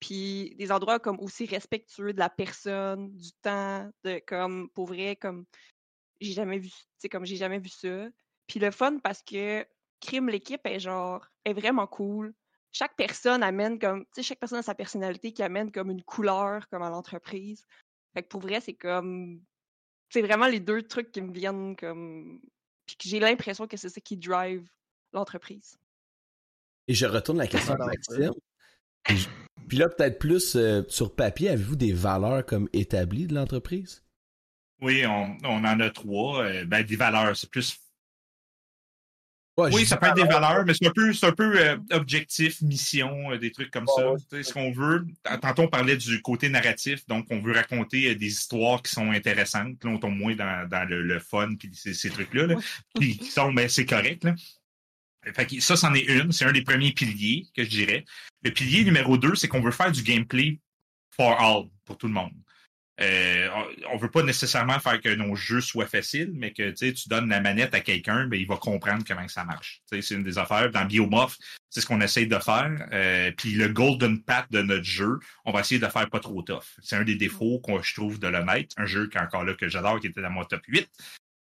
puis 0.00 0.54
des 0.56 0.72
endroits 0.72 0.98
comme 0.98 1.20
aussi 1.20 1.46
respectueux 1.46 2.12
de 2.12 2.18
la 2.18 2.30
personne, 2.30 3.16
du 3.16 3.32
temps, 3.42 3.90
de 4.04 4.20
comme, 4.26 4.68
pour 4.70 4.86
vrai, 4.86 5.16
comme, 5.16 5.46
j'ai 6.20 6.32
jamais 6.32 6.58
vu, 6.58 6.68
tu 6.68 6.76
sais, 6.98 7.08
comme 7.08 7.24
j'ai 7.24 7.36
jamais 7.36 7.58
vu 7.58 7.68
ça. 7.68 8.08
Puis 8.46 8.60
le 8.60 8.70
fun 8.70 8.98
parce 8.98 9.22
que 9.22 9.66
crime 10.00 10.28
l'équipe 10.28 10.60
est 10.66 10.80
genre 10.80 11.26
est 11.44 11.54
vraiment 11.54 11.86
cool. 11.86 12.34
Chaque 12.72 12.96
personne 12.96 13.42
amène 13.42 13.78
comme 13.78 14.04
tu 14.06 14.10
sais 14.16 14.22
chaque 14.22 14.40
personne 14.40 14.58
a 14.58 14.62
sa 14.62 14.74
personnalité 14.74 15.32
qui 15.32 15.42
amène 15.42 15.70
comme 15.72 15.90
une 15.90 16.02
couleur 16.02 16.68
comme 16.68 16.82
à 16.82 16.90
l'entreprise. 16.90 17.64
Fait 18.14 18.22
que 18.22 18.28
pour 18.28 18.40
vrai 18.40 18.60
c'est 18.60 18.74
comme 18.74 19.40
c'est 20.10 20.22
vraiment 20.22 20.46
les 20.46 20.60
deux 20.60 20.82
trucs 20.82 21.12
qui 21.12 21.22
me 21.22 21.32
viennent 21.32 21.76
comme 21.76 22.40
puis 22.98 23.08
j'ai 23.08 23.20
l'impression 23.20 23.66
que 23.66 23.76
c'est 23.76 23.88
ça 23.88 24.00
qui 24.00 24.16
drive 24.16 24.68
l'entreprise. 25.12 25.78
Et 26.88 26.94
je 26.94 27.06
retourne 27.06 27.38
la 27.38 27.46
question 27.46 27.74
à 27.74 27.86
Maxime. 27.86 28.32
Puis, 29.04 29.16
je- 29.18 29.28
puis 29.68 29.78
là, 29.78 29.88
peut-être 29.88 30.18
plus 30.18 30.56
euh, 30.56 30.82
sur 30.88 31.14
papier, 31.14 31.48
avez-vous 31.50 31.76
des 31.76 31.92
valeurs 31.92 32.44
comme 32.44 32.68
établies 32.72 33.26
de 33.26 33.34
l'entreprise? 33.34 34.02
Oui, 34.80 35.06
on, 35.06 35.36
on 35.44 35.64
en 35.64 35.80
a 35.80 35.90
trois. 35.90 36.42
Euh, 36.44 36.64
ben, 36.64 36.82
des 36.84 36.96
valeurs, 36.96 37.36
c'est 37.36 37.48
plus 37.50 37.78
Ouais, 39.58 39.68
Oui, 39.72 39.84
ça 39.84 39.98
peut 39.98 40.06
être 40.06 40.14
des 40.14 40.24
valeurs. 40.24 40.64
mais 40.64 40.72
c'est 40.72 40.86
un 40.86 40.92
peu, 40.92 41.12
un 41.22 41.32
peu 41.32 41.60
euh, 41.60 41.76
objectif, 41.90 42.62
mission, 42.62 43.32
euh, 43.32 43.38
des 43.38 43.50
trucs 43.52 43.70
comme 43.70 43.86
ça. 43.86 44.12
ouais. 44.12 44.42
Ce 44.42 44.52
qu'on 44.52 44.72
veut, 44.72 45.04
tantôt 45.42 45.62
on 45.64 45.68
parlait 45.68 45.96
du 45.96 46.22
côté 46.22 46.48
narratif, 46.48 47.06
donc 47.06 47.26
on 47.30 47.38
veut 47.40 47.52
raconter 47.52 48.10
euh, 48.10 48.14
des 48.14 48.28
histoires 48.28 48.80
qui 48.82 48.92
sont 48.92 49.10
intéressantes. 49.10 49.84
Là, 49.84 49.90
on 49.90 49.98
tombe 49.98 50.16
moins 50.16 50.34
dans, 50.34 50.66
dans 50.68 50.88
le, 50.88 51.02
le 51.02 51.18
fun 51.18 51.54
puis 51.58 51.70
ces, 51.74 51.92
ces 51.92 52.08
trucs-là, 52.08 52.46
là, 52.46 52.54
puis 52.98 53.18
qui 53.18 53.26
sont, 53.30 53.52
ben, 53.52 53.68
c'est 53.68 53.84
correct. 53.86 54.24
Là. 54.24 54.34
Fait 55.34 55.46
que 55.46 55.60
ça, 55.60 55.76
c'en 55.76 55.92
est 55.94 56.00
une. 56.06 56.32
C'est 56.32 56.46
un 56.46 56.52
des 56.52 56.62
premiers 56.62 56.92
piliers 56.92 57.46
que 57.54 57.62
je 57.62 57.68
dirais. 57.68 58.04
Le 58.42 58.50
pilier 58.50 58.84
numéro 58.84 59.16
deux, 59.18 59.34
c'est 59.34 59.48
qu'on 59.48 59.60
veut 59.60 59.70
faire 59.70 59.92
du 59.92 60.02
gameplay 60.02 60.58
for 61.14 61.38
all, 61.40 61.64
pour 61.84 61.98
tout 61.98 62.06
le 62.08 62.14
monde. 62.14 62.32
Euh, 63.02 63.48
on- 63.90 63.96
veut 63.96 64.10
pas 64.10 64.22
nécessairement 64.22 64.78
faire 64.80 65.00
que 65.00 65.08
nos 65.14 65.34
jeux 65.36 65.60
soient 65.60 65.86
faciles, 65.86 66.32
mais 66.34 66.52
que 66.52 66.70
tu 66.70 67.08
donnes 67.08 67.28
la 67.28 67.40
manette 67.40 67.74
à 67.74 67.80
quelqu'un, 67.80 68.26
ben, 68.26 68.38
il 68.38 68.46
va 68.46 68.56
comprendre 68.56 69.04
comment 69.06 69.26
ça 69.28 69.44
marche. 69.44 69.82
C'est 69.86 70.14
une 70.14 70.22
des 70.22 70.38
affaires. 70.38 70.70
Dans 70.70 70.84
Biomorph, 70.84 71.36
c'est 71.70 71.80
ce 71.80 71.86
qu'on 71.86 72.00
essaye 72.00 72.26
de 72.26 72.38
faire. 72.38 72.70
Euh, 72.92 73.30
puis 73.36 73.54
le 73.54 73.68
golden 73.68 74.22
path 74.22 74.46
de 74.50 74.62
notre 74.62 74.84
jeu, 74.84 75.18
on 75.44 75.52
va 75.52 75.60
essayer 75.60 75.80
de 75.80 75.86
faire 75.86 76.08
pas 76.10 76.20
trop 76.20 76.42
tough. 76.42 76.64
C'est 76.82 76.96
un 76.96 77.04
des 77.04 77.16
défauts 77.16 77.60
qu'on 77.60 77.82
je 77.82 77.94
trouve 77.94 78.18
de 78.18 78.28
l'honnête. 78.28 78.72
Un 78.76 78.86
jeu 78.86 79.08
qui 79.08 79.18
encore 79.18 79.44
là 79.44 79.54
que 79.54 79.68
j'adore, 79.68 80.00
qui 80.00 80.08
était 80.08 80.22
dans 80.22 80.30
mon 80.30 80.44
top 80.44 80.62
8. 80.66 80.88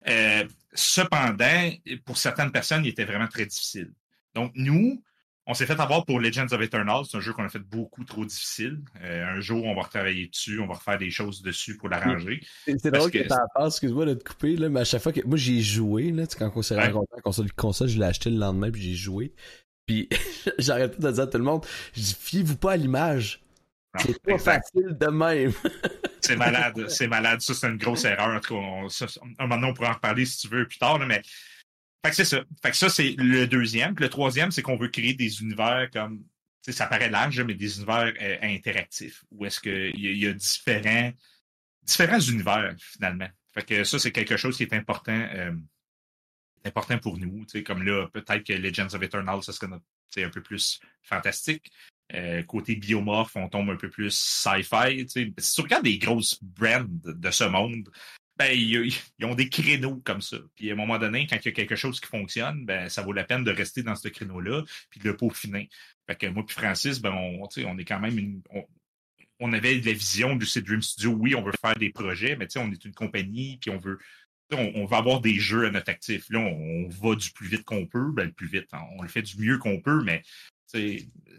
Euh, 0.08 0.46
cependant, 0.74 1.72
pour 2.06 2.18
certaines 2.18 2.52
personnes, 2.52 2.86
il 2.86 2.90
était 2.90 3.06
vraiment 3.06 3.28
très 3.28 3.46
difficile. 3.46 3.92
Donc, 4.34 4.52
nous, 4.56 5.02
on 5.50 5.56
s'est 5.56 5.66
fait 5.66 5.80
avoir 5.80 6.06
pour 6.06 6.20
Legends 6.20 6.46
of 6.52 6.62
Eternal. 6.62 7.04
C'est 7.10 7.18
un 7.18 7.22
jeu 7.22 7.34
qu'on 7.34 7.44
a 7.44 7.50
fait 7.50 7.58
beaucoup 7.60 8.04
trop 8.04 8.24
difficile. 8.24 8.80
Euh, 9.02 9.26
un 9.36 9.42
jour, 9.42 9.66
on 9.66 9.74
va 9.76 9.82
retravailler 9.82 10.28
dessus, 10.28 10.60
on 10.60 10.68
va 10.68 10.76
refaire 10.76 11.00
des 11.00 11.10
choses 11.10 11.42
dessus 11.42 11.76
pour 11.76 11.90
l'arranger. 11.90 12.42
C'est 12.66 12.92
drôle 12.92 13.10
que, 13.10 13.18
que- 13.18 13.28
t'en 13.28 13.36
penses, 13.56 13.74
excuse-moi 13.78 14.06
de 14.06 14.14
te 14.14 14.24
couper, 14.30 14.56
là, 14.56 14.70
mais 14.70 14.82
à 14.82 14.86
chaque 14.86 15.02
fois 15.02 15.12
que. 15.12 15.26
Moi, 15.26 15.38
j'y 15.38 15.58
ai 15.58 15.62
joué, 15.62 16.12
là, 16.12 16.24
quand 16.38 16.52
on 16.56 16.62
s'est 16.62 16.76
Ouais. 16.76 16.86
rencontrés 16.86 17.18
en 17.18 17.22
console, 17.22 17.52
console, 17.54 17.88
je 17.90 17.98
l'ai 17.98 18.06
acheté 18.06 18.30
le 18.30 18.38
lendemain, 18.38 18.70
puis 18.72 18.82
j'ai 18.82 18.94
joué. 18.96 19.34
Puis 19.88 20.08
j'arrête 20.60 20.98
pas 21.00 21.08
de 21.08 21.14
dire 21.14 21.24
à 21.24 21.28
tout 21.28 21.38
le 21.40 21.44
monde, 21.44 21.66
je 21.94 22.02
dis, 22.02 22.16
fiez-vous 22.20 22.58
pas 22.58 22.74
à 22.74 22.78
l'image. 22.78 23.42
C'est 23.98 24.22
pas 24.22 24.38
facile 24.38 24.96
de 25.00 25.08
même. 25.08 25.52
C'est 26.22 26.36
malade, 26.36 26.86
c'est 26.90 27.08
malade. 27.08 27.42
Ça, 27.42 27.54
c'est 27.56 27.68
une 27.68 27.78
grosse 27.78 28.04
erreur. 28.06 28.28
En 28.28 28.40
tout 28.40 28.54
cas, 28.54 28.60
on, 28.60 28.90
ça, 28.90 29.08
un 29.40 29.48
moment 29.48 29.56
donné, 29.56 29.72
on 29.72 29.74
pourra 29.74 29.92
en 29.92 29.94
reparler 29.94 30.26
si 30.26 30.38
tu 30.38 30.48
veux 30.54 30.68
plus 30.68 30.78
tard, 30.78 31.00
là, 31.00 31.06
mais. 31.08 31.24
Fait 32.06 32.12
que 32.12 32.16
c'est 32.16 32.26
ça. 32.26 32.44
Fait 32.62 32.72
que 32.72 32.78
ça, 32.78 32.90
c'est 32.90 33.16
le 33.18 33.46
deuxième. 33.46 33.96
Le 33.98 34.10
troisième, 34.10 34.52
c'est 34.52 34.62
qu'on 34.62 34.78
veut 34.78 34.90
créer 34.90 35.14
des 35.14 35.42
univers 35.42 35.90
comme. 35.92 36.24
Ça 36.62 36.86
paraît 36.86 37.10
large, 37.10 37.42
mais 37.42 37.56
des 37.56 37.78
univers 37.78 38.14
euh, 38.22 38.38
interactifs. 38.44 39.24
Où 39.32 39.46
est-ce 39.46 39.60
qu'il 39.60 40.00
y, 40.00 40.20
y 40.20 40.28
a 40.28 40.34
différents 40.34 41.12
différents 41.90 42.20
univers, 42.20 42.76
finalement. 42.80 43.30
Fait 43.54 43.64
que 43.64 43.84
ça, 43.84 44.00
c'est 44.00 44.12
quelque 44.12 44.38
chose 44.38 44.56
qui 44.56 44.64
est 44.64 44.74
important, 44.74 45.28
euh, 45.34 45.52
important 46.66 46.98
pour 47.00 47.18
nous. 47.18 47.46
Comme 47.66 47.84
là, 47.84 48.08
peut-être 48.14 48.44
que 48.44 48.54
Legends 48.54 48.94
of 48.94 49.02
Eternal, 49.02 49.44
ça 49.44 49.52
serait 49.52 49.68
un 50.24 50.30
peu 50.30 50.42
plus 50.42 50.80
fantastique. 51.02 51.72
Euh, 52.14 52.44
côté 52.44 52.76
biomorphe, 52.76 53.36
on 53.36 53.50
tombe 53.50 53.70
un 53.70 53.76
peu 53.76 53.90
plus 53.90 54.12
sci-fi. 54.12 55.06
Si 55.08 55.54
tu 55.56 55.62
regardes 55.62 55.84
des 55.84 55.98
grosses 55.98 56.42
brands 56.42 56.86
de 56.88 57.32
ce 57.32 57.44
monde, 57.44 57.90
ben, 58.40 58.54
ils, 58.54 59.26
ont 59.26 59.36
des 59.36 59.50
créneaux 59.50 60.02
comme 60.06 60.22
ça. 60.22 60.38
Puis 60.56 60.70
à 60.70 60.74
un 60.74 60.78
moment 60.78 60.98
donné, 60.98 61.28
quand 61.28 61.36
il 61.36 61.46
y 61.46 61.50
a 61.50 61.52
quelque 61.52 61.76
chose 61.76 62.00
qui 62.00 62.08
fonctionne, 62.08 62.66
ben, 62.66 62.88
ça 62.88 63.02
vaut 63.02 63.12
la 63.12 63.26
peine 63.26 63.44
de 63.44 63.52
rester 63.52 63.84
dans 63.84 63.96
ce 63.96 64.08
créneau-là, 64.08 64.64
puis 64.90 65.02
de 65.02 65.10
le 65.10 65.18
peaufiner. 65.18 65.68
Fait 66.08 66.16
que 66.16 66.28
moi 66.28 66.46
puis 66.46 66.56
Francis, 66.56 67.02
ben, 67.02 67.12
on, 67.12 67.44
on 67.44 67.78
est 67.78 67.86
quand 67.86 68.00
même 68.00 68.18
une. 68.18 68.42
On, 69.42 69.54
avait 69.54 69.76
la 69.80 69.92
vision 69.92 70.38
du 70.38 70.46
C 70.46 70.62
Dream 70.62 70.82
Studio. 70.82 71.12
Oui, 71.12 71.36
on 71.36 71.42
veut 71.42 71.52
faire 71.60 71.76
des 71.76 71.90
projets, 71.90 72.38
mais 72.38 72.48
on 72.58 72.72
est 72.72 72.86
une 72.86 72.94
compagnie, 72.94 73.58
puis 73.58 73.72
on 73.72 73.78
veut. 73.78 74.00
On, 74.52 74.72
on, 74.76 74.86
va 74.86 74.98
avoir 74.98 75.20
des 75.20 75.36
jeux 75.36 75.66
à 75.66 75.72
notre 75.72 75.90
actif. 75.90 76.26
Là, 76.30 76.40
on, 76.40 76.88
va 76.88 77.16
du 77.16 77.32
plus 77.32 77.48
vite 77.48 77.66
qu'on 77.66 77.86
peut, 77.86 78.12
ben, 78.14 78.24
le 78.24 78.32
plus 78.32 78.48
vite. 78.48 78.70
On 78.98 79.02
le 79.02 79.10
fait 79.10 79.22
du 79.22 79.38
mieux 79.38 79.58
qu'on 79.58 79.82
peut, 79.82 80.02
mais 80.04 80.24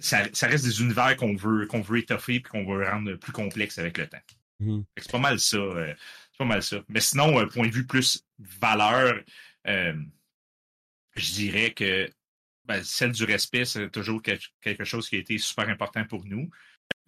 ça, 0.00 0.24
ça, 0.32 0.46
reste 0.46 0.64
des 0.64 0.82
univers 0.82 1.16
qu'on 1.16 1.34
veut, 1.34 1.66
qu'on 1.66 1.80
veut 1.80 1.98
étoffer 1.98 2.34
et 2.36 2.42
qu'on 2.42 2.64
veut 2.64 2.84
rendre 2.84 3.14
plus 3.14 3.32
complexes 3.32 3.78
avec 3.78 3.96
le 3.96 4.06
temps. 4.06 4.18
Mm-hmm. 4.60 4.84
C'est 4.98 5.10
pas 5.10 5.18
mal 5.18 5.40
ça. 5.40 5.56
Euh, 5.56 5.94
pas 6.40 6.46
mal 6.46 6.62
ça. 6.62 6.82
Mais 6.88 7.00
sinon, 7.00 7.38
un 7.38 7.46
point 7.46 7.68
de 7.68 7.72
vue 7.72 7.86
plus 7.86 8.24
valeur, 8.38 9.20
euh, 9.66 9.94
je 11.14 11.32
dirais 11.34 11.74
que 11.74 12.10
ben, 12.64 12.82
celle 12.82 13.12
du 13.12 13.24
respect, 13.24 13.66
c'est 13.66 13.90
toujours 13.90 14.22
quelque 14.22 14.84
chose 14.84 15.06
qui 15.06 15.16
a 15.16 15.18
été 15.18 15.36
super 15.36 15.68
important 15.68 16.06
pour 16.06 16.24
nous. 16.24 16.48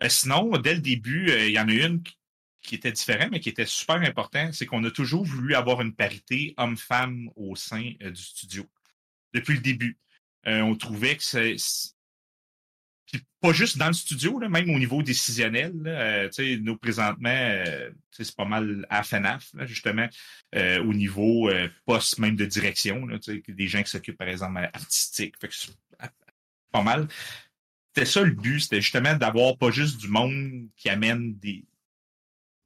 Euh, 0.02 0.10
sinon, 0.10 0.50
dès 0.58 0.74
le 0.74 0.82
début, 0.82 1.30
il 1.30 1.52
y 1.52 1.58
en 1.58 1.68
a 1.68 1.72
une 1.72 2.02
qui 2.60 2.74
était 2.74 2.92
différente, 2.92 3.30
mais 3.30 3.40
qui 3.40 3.48
était 3.48 3.64
super 3.64 3.96
important, 4.02 4.52
c'est 4.52 4.66
qu'on 4.66 4.84
a 4.84 4.90
toujours 4.90 5.24
voulu 5.24 5.54
avoir 5.54 5.80
une 5.80 5.94
parité 5.94 6.52
homme-femme 6.58 7.30
au 7.34 7.56
sein 7.56 7.92
du 8.00 8.22
studio. 8.22 8.68
Depuis 9.32 9.54
le 9.54 9.60
début. 9.60 9.96
on 10.44 10.76
trouvait 10.76 11.16
que 11.16 11.22
c'est 11.22 11.56
pas 13.40 13.52
juste 13.52 13.76
dans 13.76 13.88
le 13.88 13.92
studio, 13.92 14.38
là, 14.38 14.48
même 14.48 14.70
au 14.70 14.78
niveau 14.78 15.02
décisionnel. 15.02 15.72
Là, 15.82 15.90
euh, 15.90 16.58
nous, 16.60 16.76
présentement, 16.76 17.28
euh, 17.28 17.90
c'est 18.10 18.34
pas 18.36 18.44
mal 18.44 18.86
à 18.88 19.02
FNAF, 19.02 19.50
justement, 19.62 20.08
euh, 20.54 20.82
au 20.82 20.94
niveau 20.94 21.50
poste 21.84 22.18
même 22.18 22.36
de 22.36 22.46
direction. 22.46 23.06
Là, 23.06 23.18
des 23.48 23.66
gens 23.66 23.82
qui 23.82 23.90
s'occupent, 23.90 24.18
par 24.18 24.28
exemple, 24.28 24.58
artistique. 24.72 25.34
Fait 25.40 25.48
que 25.48 25.54
pas 26.70 26.82
mal. 26.82 27.08
C'était 27.94 28.06
ça 28.06 28.22
le 28.22 28.30
but, 28.30 28.60
c'était 28.60 28.80
justement 28.80 29.14
d'avoir 29.14 29.58
pas 29.58 29.70
juste 29.70 30.00
du 30.00 30.08
monde 30.08 30.68
qui 30.76 30.88
amène 30.88 31.34
des, 31.38 31.64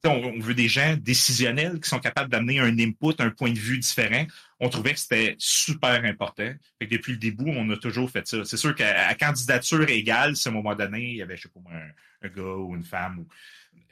on, 0.07 0.39
veut 0.39 0.55
des 0.55 0.69
gens 0.69 0.97
décisionnels 0.97 1.81
qui 1.81 1.89
sont 1.89 1.99
capables 1.99 2.31
d'amener 2.31 2.61
un 2.61 2.79
input, 2.79 3.15
un 3.19 3.31
point 3.31 3.53
de 3.53 3.59
vue 3.59 3.79
différent. 3.79 4.27
On 4.61 4.69
trouvait 4.69 4.95
que 4.95 5.01
c'était 5.01 5.35
super 5.39 6.05
important. 6.05 6.53
depuis 6.81 7.13
le 7.13 7.19
début, 7.19 7.45
on 7.49 7.69
a 7.71 7.77
toujours 7.77 8.11
fait 8.11 8.27
ça. 8.27 8.45
C'est 8.45 8.57
sûr 8.57 8.75
qu'à 8.75 9.15
candidature 9.15 9.89
égale, 9.89 10.37
si 10.37 10.49
à 10.49 10.51
un 10.51 10.55
moment 10.55 10.75
donné, 10.75 11.11
il 11.11 11.17
y 11.17 11.23
avait, 11.23 11.37
je 11.37 11.43
sais 11.43 11.49
pas, 11.49 11.61
un, 11.71 12.29
gars 12.29 12.43
ou 12.43 12.75
une 12.75 12.85
femme, 12.85 13.27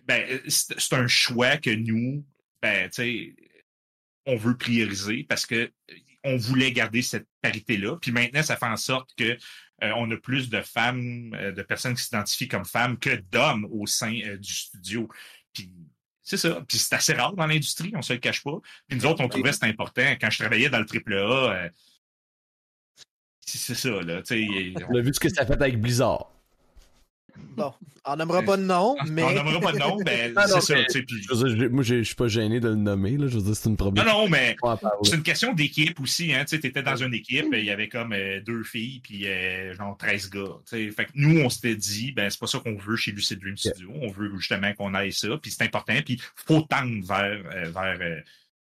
ben, 0.06 0.40
c'est 0.48 0.92
un 0.92 1.06
choix 1.06 1.56
que 1.56 1.70
nous, 1.70 2.24
ben, 2.60 2.90
on 4.26 4.36
veut 4.36 4.56
prioriser 4.56 5.24
parce 5.28 5.46
que 5.46 5.70
on 6.24 6.36
voulait 6.36 6.72
garder 6.72 7.02
cette 7.02 7.28
parité-là. 7.42 7.98
Puis 8.00 8.10
maintenant, 8.10 8.42
ça 8.42 8.56
fait 8.56 8.66
en 8.66 8.78
sorte 8.78 9.10
que 9.16 9.36
euh, 9.82 9.92
on 9.96 10.10
a 10.10 10.16
plus 10.16 10.48
de 10.48 10.60
femmes, 10.62 11.34
euh, 11.34 11.52
de 11.52 11.62
personnes 11.62 11.94
qui 11.94 12.02
s'identifient 12.02 12.48
comme 12.48 12.64
femmes 12.64 12.98
que 12.98 13.16
d'hommes 13.30 13.68
au 13.70 13.86
sein 13.86 14.18
euh, 14.24 14.38
du 14.38 14.52
studio. 14.52 15.08
Puis 15.52 15.70
c'est 16.24 16.38
ça. 16.38 16.64
Puis 16.66 16.78
c'est 16.78 16.94
assez 16.94 17.12
rare 17.12 17.34
dans 17.34 17.46
l'industrie, 17.46 17.92
on 17.94 18.02
se 18.02 18.14
le 18.14 18.18
cache 18.18 18.42
pas. 18.42 18.58
Puis 18.88 18.98
nous 18.98 19.06
autres, 19.06 19.22
on 19.22 19.28
trouvait 19.28 19.50
que 19.50 19.54
c'était 19.54 19.66
important. 19.66 20.16
Quand 20.20 20.30
je 20.30 20.38
travaillais 20.38 20.70
dans 20.70 20.80
le 20.80 20.86
AAA, 20.86 21.52
euh, 21.52 21.68
c'est 23.46 23.74
ça, 23.74 23.90
là. 23.90 24.22
On 24.88 24.96
a 24.96 25.00
vu 25.00 25.12
ce 25.14 25.20
que 25.20 25.28
ça 25.28 25.46
fait 25.46 25.52
avec 25.52 25.80
Blizzard. 25.80 26.33
Bon, 27.56 27.72
on 28.04 28.16
n'aimera 28.16 28.42
pas 28.42 28.56
de 28.56 28.62
nom, 28.62 28.96
mais. 29.08 29.22
On 29.22 29.32
n'aimera 29.32 29.60
pas 29.60 29.72
de 29.72 29.78
nom, 29.78 29.96
mais 30.04 30.32
c'est 30.46 30.60
ça. 30.60 30.74
Puis... 31.06 31.68
moi, 31.70 31.82
je 31.82 32.02
suis 32.02 32.14
pas 32.14 32.28
gêné 32.28 32.60
de 32.60 32.68
le 32.68 32.74
nommer, 32.74 33.16
là. 33.16 33.26
Je 33.26 33.36
veux 33.36 33.42
dire, 33.42 33.56
c'est 33.56 33.68
une 33.68 33.76
problème. 33.76 34.04
Non, 34.04 34.12
non, 34.12 34.28
mais 34.28 34.56
c'est 35.02 35.16
une 35.16 35.22
question 35.22 35.52
d'équipe 35.52 35.98
aussi, 36.00 36.32
hein. 36.32 36.44
Tu 36.44 36.56
étais 36.56 36.82
dans 36.82 36.96
une 36.96 37.14
équipe, 37.14 37.46
il 37.52 37.64
y 37.64 37.70
avait 37.70 37.88
comme 37.88 38.12
euh, 38.12 38.40
deux 38.40 38.62
filles, 38.62 39.00
puis 39.00 39.26
euh, 39.26 39.74
genre 39.74 39.96
13 39.96 40.30
gars. 40.30 40.58
Fait 40.66 41.06
que 41.06 41.10
nous, 41.14 41.40
on 41.40 41.48
s'était 41.48 41.76
dit, 41.76 42.12
ben, 42.12 42.30
c'est 42.30 42.40
pas 42.40 42.46
ça 42.46 42.58
qu'on 42.58 42.76
veut 42.76 42.96
chez 42.96 43.12
Lucid 43.12 43.40
Dream 43.40 43.56
Studio. 43.56 43.90
On 44.00 44.10
veut 44.10 44.30
justement 44.36 44.72
qu'on 44.74 44.94
aille 44.94 45.12
ça, 45.12 45.28
puis 45.40 45.50
c'est 45.50 45.64
important, 45.64 45.94
puis 46.04 46.20
faut 46.34 46.62
tendre 46.62 47.04
vers, 47.06 47.42
euh, 47.54 47.70
vers 47.70 48.22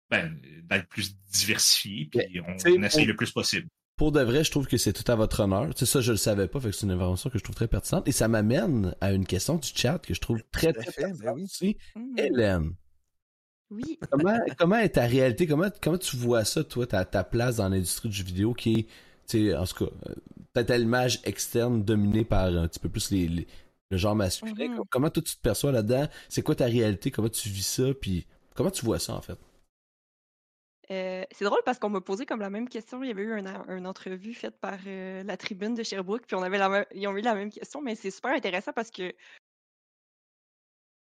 ben, 0.09 0.37
d'être 0.63 0.87
plus 0.87 1.15
diversifié, 1.31 2.09
puis 2.11 2.39
on, 2.41 2.55
on 2.71 2.83
essaye 2.83 3.05
le 3.05 3.15
plus 3.15 3.31
possible 3.31 3.67
pour 3.97 4.11
de 4.11 4.21
vrai, 4.21 4.43
je 4.43 4.51
trouve 4.51 4.67
que 4.67 4.77
c'est 4.77 4.93
tout 4.93 5.09
à 5.09 5.15
votre 5.15 5.39
honneur. 5.41 5.73
Tu 5.73 5.85
sais, 5.85 5.91
ça, 5.91 6.01
je 6.01 6.11
le 6.11 6.17
savais 6.17 6.47
pas, 6.47 6.59
fait 6.59 6.69
que 6.69 6.75
c'est 6.75 6.85
une 6.85 6.91
information 6.91 7.29
que 7.29 7.37
je 7.37 7.43
trouve 7.43 7.55
très 7.55 7.67
pertinente. 7.67 8.07
Et 8.07 8.11
ça 8.11 8.27
m'amène 8.27 8.93
à 8.99 9.13
une 9.13 9.25
question 9.25 9.55
du 9.55 9.69
chat 9.73 9.99
que 9.99 10.13
je 10.13 10.19
trouve 10.19 10.41
très, 10.51 10.73
très, 10.73 10.83
pertinente 10.83 11.19
ben 11.19 11.43
aussi. 11.43 11.77
Mmh. 11.95 12.19
Hélène. 12.19 12.73
Oui. 13.69 13.97
Comment, 14.11 14.37
comment 14.57 14.77
est 14.77 14.89
ta 14.89 15.05
réalité? 15.05 15.47
Comment, 15.47 15.69
comment 15.81 15.97
tu 15.97 16.17
vois 16.17 16.43
ça, 16.43 16.63
toi, 16.63 16.85
ta, 16.85 17.05
ta 17.05 17.23
place 17.23 17.57
dans 17.57 17.69
l'industrie 17.69 18.09
du 18.09 18.15
jeu 18.15 18.25
vidéo 18.25 18.53
qui 18.53 18.73
est, 18.73 18.83
tu 19.27 19.49
sais, 19.49 19.55
en 19.55 19.65
tout 19.65 19.85
cas, 19.85 19.91
peut-être 20.53 20.71
à 20.71 20.77
l'image 20.77 21.21
externe 21.23 21.83
dominée 21.83 22.25
par 22.25 22.45
un 22.45 22.67
petit 22.67 22.79
peu 22.79 22.89
plus 22.89 23.11
les, 23.11 23.47
le 23.91 23.97
genre 23.97 24.15
masculin. 24.15 24.67
Mmh. 24.67 24.81
Comment 24.89 25.09
toi, 25.09 25.23
tu 25.23 25.35
te 25.35 25.41
perçois 25.41 25.71
là-dedans? 25.71 26.07
C'est 26.27 26.41
quoi 26.41 26.55
ta 26.55 26.65
réalité? 26.65 27.11
Comment 27.11 27.29
tu 27.29 27.47
vis 27.47 27.65
ça? 27.65 27.93
Puis 27.99 28.27
comment 28.55 28.71
tu 28.71 28.83
vois 28.83 28.99
ça, 28.99 29.13
en 29.13 29.21
fait? 29.21 29.37
Euh, 30.91 31.23
c'est 31.31 31.45
drôle 31.45 31.61
parce 31.65 31.79
qu'on 31.79 31.89
m'a 31.89 32.01
posé 32.01 32.25
comme 32.25 32.39
la 32.39 32.49
même 32.49 32.69
question. 32.69 33.03
Il 33.03 33.07
y 33.07 33.11
avait 33.11 33.23
eu 33.23 33.33
une 33.33 33.87
entrevue 33.87 34.33
faite 34.33 34.59
par 34.59 34.77
euh, 34.85 35.23
la 35.23 35.37
tribune 35.37 35.73
de 35.73 35.83
Sherbrooke, 35.83 36.25
puis 36.27 36.35
on 36.35 36.43
avait 36.43 36.57
la 36.57 36.85
ils 36.93 37.07
ont 37.07 37.17
eu 37.17 37.21
la 37.21 37.35
même 37.35 37.49
question, 37.49 37.81
mais 37.81 37.95
c'est 37.95 38.11
super 38.11 38.31
intéressant 38.31 38.73
parce 38.73 38.91
que 38.91 39.13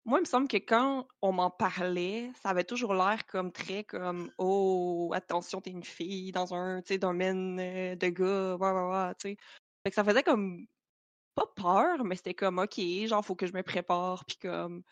moi, 0.05 0.19
il 0.19 0.23
me 0.23 0.27
semble 0.27 0.49
que 0.49 0.57
quand 0.57 1.07
on 1.23 1.33
m'en 1.33 1.51
parlait, 1.51 2.33
ça 2.43 2.49
avait 2.51 2.65
toujours 2.65 2.93
l'air 2.93 3.25
comme 3.27 3.53
très 3.53 3.85
comme 3.85 4.33
Oh, 4.37 5.13
attention, 5.15 5.61
t'es 5.61 5.71
une 5.71 5.85
fille 5.85 6.33
dans 6.33 6.55
un 6.55 6.81
domaine 7.01 7.59
euh, 7.61 7.95
de 7.95 8.09
gars, 8.09 8.57
ouais, 8.57 9.15
tu 9.21 9.37
sais. 9.87 9.93
ça 9.93 10.03
faisait 10.05 10.25
comme 10.25 10.67
pas 11.35 11.47
peur, 11.57 12.05
mais 12.05 12.17
c'était 12.17 12.35
comme 12.35 12.59
OK, 12.59 12.81
genre, 13.07 13.25
faut 13.25 13.37
que 13.37 13.47
je 13.47 13.55
me 13.55 13.63
prépare, 13.63 14.25
puis 14.27 14.37
comme. 14.39 14.83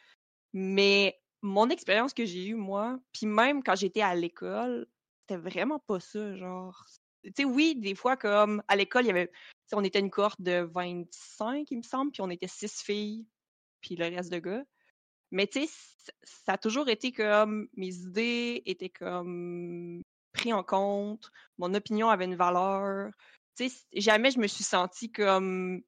Mais 0.52 1.20
mon 1.42 1.70
expérience 1.70 2.14
que 2.14 2.24
j'ai 2.24 2.48
eue, 2.48 2.54
moi, 2.54 2.98
puis 3.12 3.26
même 3.26 3.62
quand 3.62 3.74
j'étais 3.74 4.02
à 4.02 4.14
l'école, 4.14 4.86
c'était 5.20 5.40
vraiment 5.40 5.78
pas 5.78 6.00
ça, 6.00 6.36
genre. 6.36 6.84
Tu 7.24 7.32
sais, 7.36 7.44
oui, 7.44 7.76
des 7.76 7.94
fois, 7.94 8.16
comme 8.16 8.62
à 8.68 8.76
l'école, 8.76 9.04
il 9.04 9.08
y 9.08 9.10
avait. 9.10 9.30
On 9.72 9.84
était 9.84 10.00
une 10.00 10.10
cohorte 10.10 10.40
de 10.40 10.68
25, 10.74 11.70
il 11.70 11.78
me 11.78 11.82
semble, 11.82 12.12
puis 12.12 12.22
on 12.22 12.30
était 12.30 12.48
six 12.48 12.82
filles, 12.82 13.26
puis 13.80 13.96
le 13.96 14.06
reste 14.06 14.32
de 14.32 14.38
gars. 14.38 14.64
Mais 15.30 15.46
tu 15.46 15.66
sais, 15.66 15.72
ça 16.22 16.54
a 16.54 16.58
toujours 16.58 16.88
été 16.88 17.12
comme. 17.12 17.68
Mes 17.76 17.94
idées 17.94 18.62
étaient 18.66 18.90
comme. 18.90 20.02
pris 20.32 20.52
en 20.52 20.62
compte, 20.64 21.30
mon 21.58 21.74
opinion 21.74 22.08
avait 22.08 22.24
une 22.24 22.36
valeur. 22.36 23.12
Tu 23.56 23.68
sais, 23.68 23.86
jamais 23.94 24.30
je 24.30 24.38
me 24.40 24.46
suis 24.46 24.64
sentie 24.64 25.12
comme 25.12 25.82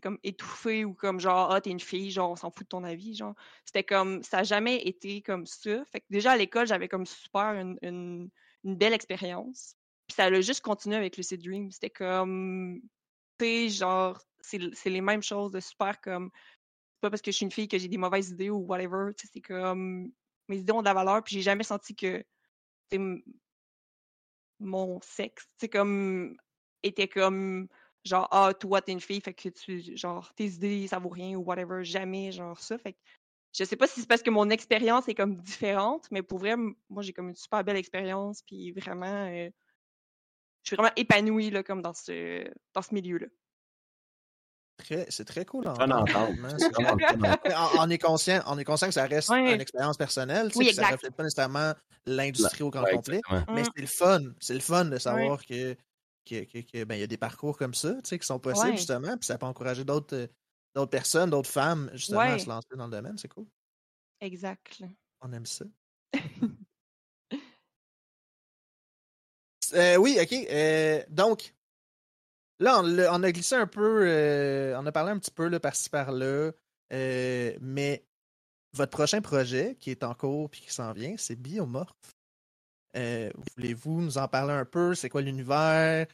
comme 0.00 0.18
étouffé 0.22 0.84
ou 0.84 0.94
comme 0.94 1.20
genre 1.20 1.52
ah 1.52 1.60
t'es 1.60 1.70
une 1.70 1.80
fille 1.80 2.10
genre 2.10 2.30
on 2.30 2.36
s'en 2.36 2.50
fout 2.50 2.64
de 2.64 2.68
ton 2.68 2.84
avis 2.84 3.14
genre. 3.14 3.34
C'était 3.64 3.84
comme 3.84 4.22
ça 4.22 4.38
n'a 4.38 4.42
jamais 4.44 4.86
été 4.86 5.22
comme 5.22 5.46
ça. 5.46 5.84
Fait 5.86 6.00
que 6.00 6.06
déjà 6.10 6.32
à 6.32 6.36
l'école 6.36 6.66
j'avais 6.66 6.88
comme 6.88 7.06
super 7.06 7.54
une, 7.54 7.78
une, 7.82 8.30
belle 8.76 8.92
expérience. 8.92 9.76
Puis 10.06 10.14
ça 10.14 10.24
a 10.24 10.40
juste 10.40 10.62
continué 10.62 10.96
avec 10.96 11.16
Lucid 11.16 11.42
Dream. 11.42 11.70
C'était 11.70 11.90
comme 11.90 12.80
tu 13.38 13.68
genre 13.70 14.20
c'est 14.40 14.86
les 14.86 15.00
mêmes 15.00 15.22
choses 15.22 15.52
de 15.52 15.60
super 15.60 16.00
comme 16.00 16.30
c'est 16.94 17.00
pas 17.00 17.10
parce 17.10 17.22
que 17.22 17.30
je 17.30 17.36
suis 17.36 17.44
une 17.44 17.52
fille 17.52 17.68
que 17.68 17.78
j'ai 17.78 17.88
des 17.88 17.98
mauvaises 17.98 18.30
idées 18.30 18.50
ou 18.50 18.58
whatever 18.58 19.12
c'est 19.16 19.40
comme 19.40 20.10
mes 20.48 20.58
idées 20.58 20.72
ont 20.72 20.80
de 20.80 20.86
la 20.86 20.94
valeur 20.94 21.22
puis 21.22 21.36
j'ai 21.36 21.42
jamais 21.42 21.64
senti 21.64 21.94
que 21.94 22.24
mon 24.58 25.00
sexe 25.02 25.46
c'est 25.58 25.68
comme 25.68 26.36
était 26.82 27.08
comme 27.08 27.68
genre 28.04 28.28
ah 28.30 28.52
toi 28.54 28.80
t'es 28.80 28.92
une 28.92 29.00
fille 29.00 29.20
fait 29.20 29.34
que 29.34 29.48
tu 29.48 29.96
genre 29.96 30.32
tes 30.34 30.46
idées 30.46 30.86
ça 30.86 30.98
vaut 30.98 31.08
rien 31.08 31.36
ou 31.36 31.42
whatever 31.42 31.84
jamais 31.84 32.32
genre 32.32 32.58
ça. 32.58 32.78
Fait 32.78 32.92
que 32.92 32.98
je 33.52 33.64
sais 33.64 33.76
pas 33.76 33.86
si 33.86 34.00
c'est 34.00 34.08
parce 34.08 34.22
que 34.22 34.30
mon 34.30 34.50
expérience 34.50 35.08
est 35.08 35.14
comme 35.14 35.36
différente 35.36 36.06
mais 36.10 36.22
pour 36.22 36.38
vrai 36.38 36.56
moi 36.88 37.02
j'ai 37.02 37.12
comme 37.12 37.28
une 37.28 37.36
super 37.36 37.64
belle 37.64 37.76
expérience 37.76 38.42
puis 38.42 38.72
vraiment 38.72 39.26
euh, 39.26 39.50
je 40.62 40.68
suis 40.70 40.76
vraiment 40.76 40.94
épanouie 40.96 41.50
là 41.50 41.62
comme 41.62 41.82
dans 41.82 41.94
ce 41.94 42.48
dans 42.74 42.82
ce 42.82 42.94
milieu 42.94 43.18
là 43.18 43.26
c'est 45.10 45.24
très 45.24 45.44
cool 45.44 45.68
en 45.68 45.74
on, 47.78 47.90
est 47.90 47.98
conscient, 47.98 48.40
on 48.46 48.58
est 48.58 48.64
conscient 48.64 48.88
que 48.88 48.94
ça 48.94 49.06
reste 49.06 49.30
une 49.30 49.60
expérience 49.60 49.96
personnelle, 49.96 50.50
oui, 50.54 50.72
ça 50.72 50.88
ne 50.88 50.92
reflète 50.92 51.14
pas 51.14 51.24
nécessairement 51.24 51.72
l'industrie 52.06 52.62
au 52.62 52.70
grand 52.70 52.84
complet, 52.84 53.20
mais 53.48 53.62
mmh. 53.62 53.70
c'est 53.74 53.80
le 53.80 53.86
fun, 53.86 54.20
c'est 54.40 54.54
le 54.54 54.60
fun 54.60 54.86
de 54.86 54.98
savoir 54.98 55.44
que 55.44 55.76
qu'il 56.28 56.84
ben, 56.86 56.96
y 56.96 57.02
a 57.02 57.06
des 57.06 57.16
parcours 57.16 57.56
comme 57.56 57.74
ça 57.74 57.94
qui 58.02 58.18
sont 58.22 58.38
possibles, 58.38 58.76
justement, 58.76 59.16
puis 59.16 59.26
ça 59.26 59.38
peut 59.38 59.46
encourager 59.46 59.84
d'autres 59.84 60.16
euh, 60.16 60.26
d'autres 60.74 60.90
personnes, 60.90 61.30
d'autres 61.30 61.50
femmes, 61.50 61.90
justement, 61.94 62.20
à 62.20 62.38
se 62.38 62.48
lancer 62.48 62.76
dans 62.76 62.86
le 62.86 62.92
domaine. 62.92 63.18
C'est 63.18 63.28
cool. 63.28 63.46
Exact. 64.20 64.82
On 65.20 65.32
aime 65.32 65.46
ça. 65.46 65.64
Euh, 69.74 69.96
oui, 69.96 70.18
ok. 70.20 70.32
Euh, 70.32 71.02
donc, 71.10 71.54
là, 72.58 72.80
on, 72.80 73.22
a 73.22 73.32
glissé 73.32 73.54
un 73.54 73.66
peu, 73.66 74.08
euh, 74.08 74.78
on 74.78 74.86
a 74.86 74.92
parlé 74.92 75.12
un 75.12 75.18
petit 75.18 75.30
peu 75.30 75.58
par-ci 75.58 75.90
par-là, 75.90 76.52
mais 76.90 78.06
votre 78.72 78.90
prochain 78.90 79.20
projet 79.20 79.76
qui 79.78 79.90
est 79.90 80.04
en 80.04 80.14
cours 80.14 80.48
puis 80.50 80.62
qui 80.62 80.72
s'en 80.72 80.92
vient, 80.92 81.16
c'est 81.18 81.36
Biomorph. 81.36 82.17
Voulez-vous 82.94 84.00
nous 84.00 84.18
en 84.18 84.28
parler 84.28 84.54
un 84.54 84.64
peu? 84.64 84.94
C'est 84.94 85.08
quoi 85.08 85.22
l'univers? 85.22 86.06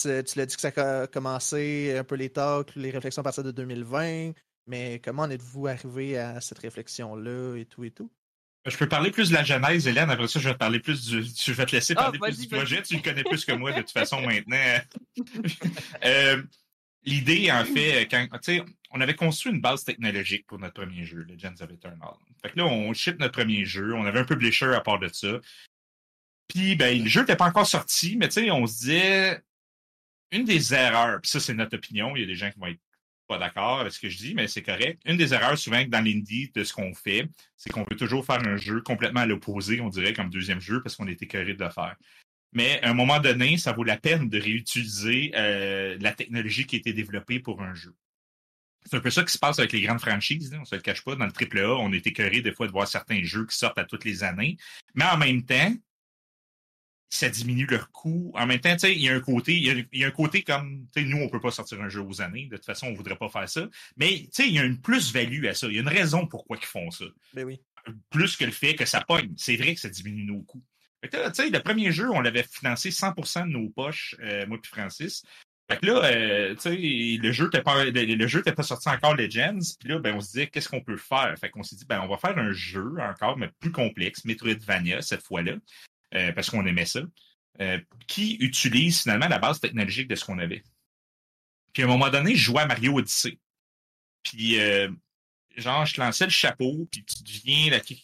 Tu 0.00 0.08
l'as 0.08 0.46
dit 0.46 0.54
que 0.54 0.60
ça 0.60 0.72
a 0.76 1.06
commencé 1.06 1.94
un 1.96 2.04
peu 2.04 2.14
les 2.14 2.30
talks, 2.30 2.74
les 2.76 2.90
réflexions 2.90 3.20
à 3.20 3.24
partir 3.24 3.44
de 3.44 3.50
2020, 3.50 4.32
mais 4.66 5.00
comment 5.04 5.22
en 5.22 5.30
êtes-vous 5.30 5.66
arrivé 5.66 6.18
à 6.18 6.40
cette 6.40 6.58
réflexion-là 6.58 7.56
et 7.56 7.66
tout 7.66 7.84
et 7.84 7.90
tout? 7.90 8.10
Je 8.64 8.76
peux 8.76 8.88
parler 8.88 9.10
plus 9.10 9.30
de 9.30 9.34
la 9.34 9.42
genèse, 9.42 9.88
Hélène. 9.88 10.08
Après 10.08 10.28
ça, 10.28 10.38
je 10.38 10.48
vais 10.48 10.54
te 10.54 10.58
parler 10.58 10.78
plus 10.78 11.08
du. 11.08 11.22
Je 11.22 11.52
vais 11.52 11.66
te 11.66 11.74
laisser 11.74 11.94
ah, 11.96 12.04
parler 12.04 12.18
plus 12.20 12.38
du 12.38 12.48
projet. 12.48 12.80
Tu 12.82 12.94
le 12.94 13.02
connais 13.02 13.24
plus 13.24 13.44
que 13.44 13.52
moi 13.52 13.72
de 13.72 13.80
toute 13.80 13.90
façon 13.90 14.20
maintenant. 14.20 14.56
Euh, 16.04 16.42
l'idée, 17.04 17.50
en 17.50 17.64
fait, 17.64 18.08
quand 18.08 18.26
on 18.90 19.00
avait 19.00 19.14
construit 19.14 19.52
une 19.52 19.60
base 19.60 19.84
technologique 19.84 20.46
pour 20.46 20.58
notre 20.58 20.82
premier 20.82 21.04
jeu, 21.04 21.24
Legends 21.28 21.54
of 21.60 21.70
Eternal. 21.70 22.14
Fait 22.40 22.50
que 22.50 22.58
là, 22.58 22.66
on 22.66 22.92
ship 22.92 23.18
notre 23.18 23.32
premier 23.32 23.64
jeu. 23.64 23.94
On 23.94 24.04
avait 24.04 24.20
un 24.20 24.24
publisher 24.24 24.74
à 24.74 24.80
part 24.80 24.98
de 24.98 25.08
ça. 25.08 25.38
Puis, 26.54 26.76
ben, 26.76 27.02
le 27.02 27.08
jeu 27.08 27.20
n'était 27.20 27.36
pas 27.36 27.46
encore 27.46 27.66
sorti, 27.66 28.16
mais 28.16 28.28
tu 28.28 28.34
sais, 28.34 28.50
on 28.50 28.66
se 28.66 28.80
disait, 28.80 29.42
une 30.32 30.44
des 30.44 30.74
erreurs, 30.74 31.20
puis 31.20 31.30
ça, 31.30 31.40
c'est 31.40 31.54
notre 31.54 31.76
opinion, 31.76 32.14
il 32.14 32.20
y 32.20 32.24
a 32.24 32.26
des 32.26 32.34
gens 32.34 32.50
qui 32.50 32.58
vont 32.58 32.66
être 32.66 32.80
pas 33.26 33.38
d'accord 33.38 33.80
avec 33.80 33.92
ce 33.92 34.00
que 34.00 34.10
je 34.10 34.18
dis, 34.18 34.34
mais 34.34 34.48
c'est 34.48 34.62
correct. 34.62 35.00
Une 35.06 35.16
des 35.16 35.32
erreurs 35.32 35.56
souvent 35.56 35.82
dans 35.86 36.04
l'indie 36.04 36.50
de 36.54 36.64
ce 36.64 36.74
qu'on 36.74 36.92
fait, 36.94 37.26
c'est 37.56 37.70
qu'on 37.70 37.84
veut 37.88 37.96
toujours 37.96 38.26
faire 38.26 38.46
un 38.46 38.56
jeu 38.56 38.82
complètement 38.82 39.20
à 39.20 39.26
l'opposé, 39.26 39.80
on 39.80 39.88
dirait, 39.88 40.12
comme 40.12 40.28
deuxième 40.28 40.60
jeu, 40.60 40.82
parce 40.82 40.96
qu'on 40.96 41.06
est 41.06 41.22
écœuré 41.22 41.54
de 41.54 41.64
le 41.64 41.70
faire. 41.70 41.96
Mais 42.52 42.82
à 42.82 42.90
un 42.90 42.94
moment 42.94 43.18
donné, 43.18 43.56
ça 43.56 43.72
vaut 43.72 43.84
la 43.84 43.96
peine 43.96 44.28
de 44.28 44.38
réutiliser 44.38 45.32
euh, 45.34 45.96
la 46.00 46.12
technologie 46.12 46.66
qui 46.66 46.76
a 46.76 46.78
été 46.80 46.92
développée 46.92 47.40
pour 47.40 47.62
un 47.62 47.74
jeu. 47.74 47.94
C'est 48.84 48.96
un 48.96 49.00
peu 49.00 49.10
ça 49.10 49.22
qui 49.22 49.32
se 49.32 49.38
passe 49.38 49.58
avec 49.58 49.72
les 49.72 49.80
grandes 49.80 50.00
franchises, 50.00 50.54
on 50.60 50.64
se 50.64 50.74
le 50.74 50.82
cache 50.82 51.02
pas. 51.02 51.14
Dans 51.14 51.24
le 51.24 51.32
AAA, 51.32 51.76
on 51.78 51.92
est 51.92 52.06
écœuré 52.06 52.42
des 52.42 52.52
fois 52.52 52.66
de 52.66 52.72
voir 52.72 52.86
certains 52.86 53.22
jeux 53.22 53.46
qui 53.46 53.56
sortent 53.56 53.78
à 53.78 53.84
toutes 53.84 54.04
les 54.04 54.22
années. 54.24 54.58
Mais 54.94 55.04
en 55.04 55.16
même 55.16 55.44
temps, 55.44 55.72
ça 57.12 57.28
diminue 57.28 57.66
leur 57.66 57.90
coût. 57.90 58.32
En 58.34 58.46
même 58.46 58.60
temps, 58.60 58.74
il 58.84 59.00
y 59.00 59.08
a 59.10 59.14
un 59.14 59.20
côté, 59.20 59.54
il 59.54 59.86
y 59.92 60.04
a, 60.04 60.06
un 60.06 60.10
côté 60.10 60.42
comme, 60.42 60.86
nous, 60.96 61.18
on 61.18 61.28
peut 61.28 61.40
pas 61.40 61.50
sortir 61.50 61.80
un 61.82 61.90
jeu 61.90 62.00
aux 62.00 62.22
années. 62.22 62.46
De 62.46 62.56
toute 62.56 62.64
façon, 62.64 62.86
on 62.86 62.94
voudrait 62.94 63.16
pas 63.16 63.28
faire 63.28 63.48
ça. 63.48 63.68
Mais, 63.98 64.28
il 64.38 64.52
y 64.52 64.58
a 64.58 64.64
une 64.64 64.80
plus-value 64.80 65.44
à 65.44 65.54
ça. 65.54 65.66
Il 65.66 65.74
y 65.74 65.78
a 65.78 65.82
une 65.82 65.88
raison 65.88 66.26
pourquoi 66.26 66.56
ils 66.56 66.64
font 66.64 66.90
ça. 66.90 67.04
Ben 67.34 67.44
oui. 67.44 67.60
Plus 68.10 68.36
que 68.36 68.46
le 68.46 68.50
fait 68.50 68.76
que 68.76 68.86
ça 68.86 69.02
pogne. 69.02 69.34
C'est 69.36 69.56
vrai 69.56 69.74
que 69.74 69.80
ça 69.80 69.90
diminue 69.90 70.24
nos 70.24 70.40
coûts. 70.40 70.62
le 71.02 71.58
premier 71.58 71.92
jeu, 71.92 72.08
on 72.10 72.20
l'avait 72.20 72.44
financé 72.44 72.88
100% 72.88 73.46
de 73.46 73.48
nos 73.48 73.68
poches, 73.68 74.16
euh, 74.20 74.46
moi 74.46 74.58
puis 74.62 74.70
Francis. 74.70 75.22
Fait 75.70 75.78
que 75.78 75.86
là, 75.86 76.04
euh, 76.04 76.54
le 76.64 77.32
jeu 77.32 77.44
n'était 77.44 77.62
pas, 77.62 77.84
le, 77.84 78.26
jeu 78.26 78.42
pas 78.42 78.62
sorti 78.62 78.88
encore 78.88 79.16
Legends. 79.16 79.58
Puis 79.78 79.90
là, 79.90 79.98
ben, 79.98 80.14
on 80.14 80.20
se 80.20 80.28
disait, 80.28 80.46
qu'est-ce 80.46 80.68
qu'on 80.68 80.82
peut 80.82 80.96
faire? 80.96 81.34
Fait 81.38 81.50
qu'on 81.50 81.62
s'est 81.62 81.76
dit, 81.76 81.84
ben, 81.84 82.00
on 82.00 82.08
va 82.08 82.16
faire 82.16 82.38
un 82.38 82.52
jeu 82.52 82.94
encore, 83.00 83.36
mais 83.36 83.50
plus 83.60 83.70
complexe, 83.70 84.24
Metroidvania, 84.24 85.02
cette 85.02 85.22
fois-là. 85.22 85.56
Euh, 86.14 86.32
parce 86.32 86.50
qu'on 86.50 86.66
aimait 86.66 86.86
ça, 86.86 87.00
euh, 87.60 87.80
qui 88.06 88.34
utilise 88.40 89.02
finalement 89.02 89.28
la 89.28 89.38
base 89.38 89.60
technologique 89.60 90.08
de 90.08 90.14
ce 90.14 90.24
qu'on 90.24 90.38
avait? 90.38 90.62
Puis 91.72 91.82
à 91.82 91.86
un 91.86 91.88
moment 91.88 92.10
donné, 92.10 92.34
je 92.34 92.44
jouais 92.44 92.62
à 92.62 92.66
Mario 92.66 92.98
Odyssey. 92.98 93.38
Puis 94.22 94.60
euh, 94.60 94.90
genre, 95.56 95.86
je 95.86 95.94
te 95.94 96.00
lançais 96.00 96.24
le 96.24 96.30
chapeau, 96.30 96.86
puis 96.90 97.04
tu 97.04 97.22
deviens 97.22 97.70
la, 97.70 97.80
tu 97.80 97.98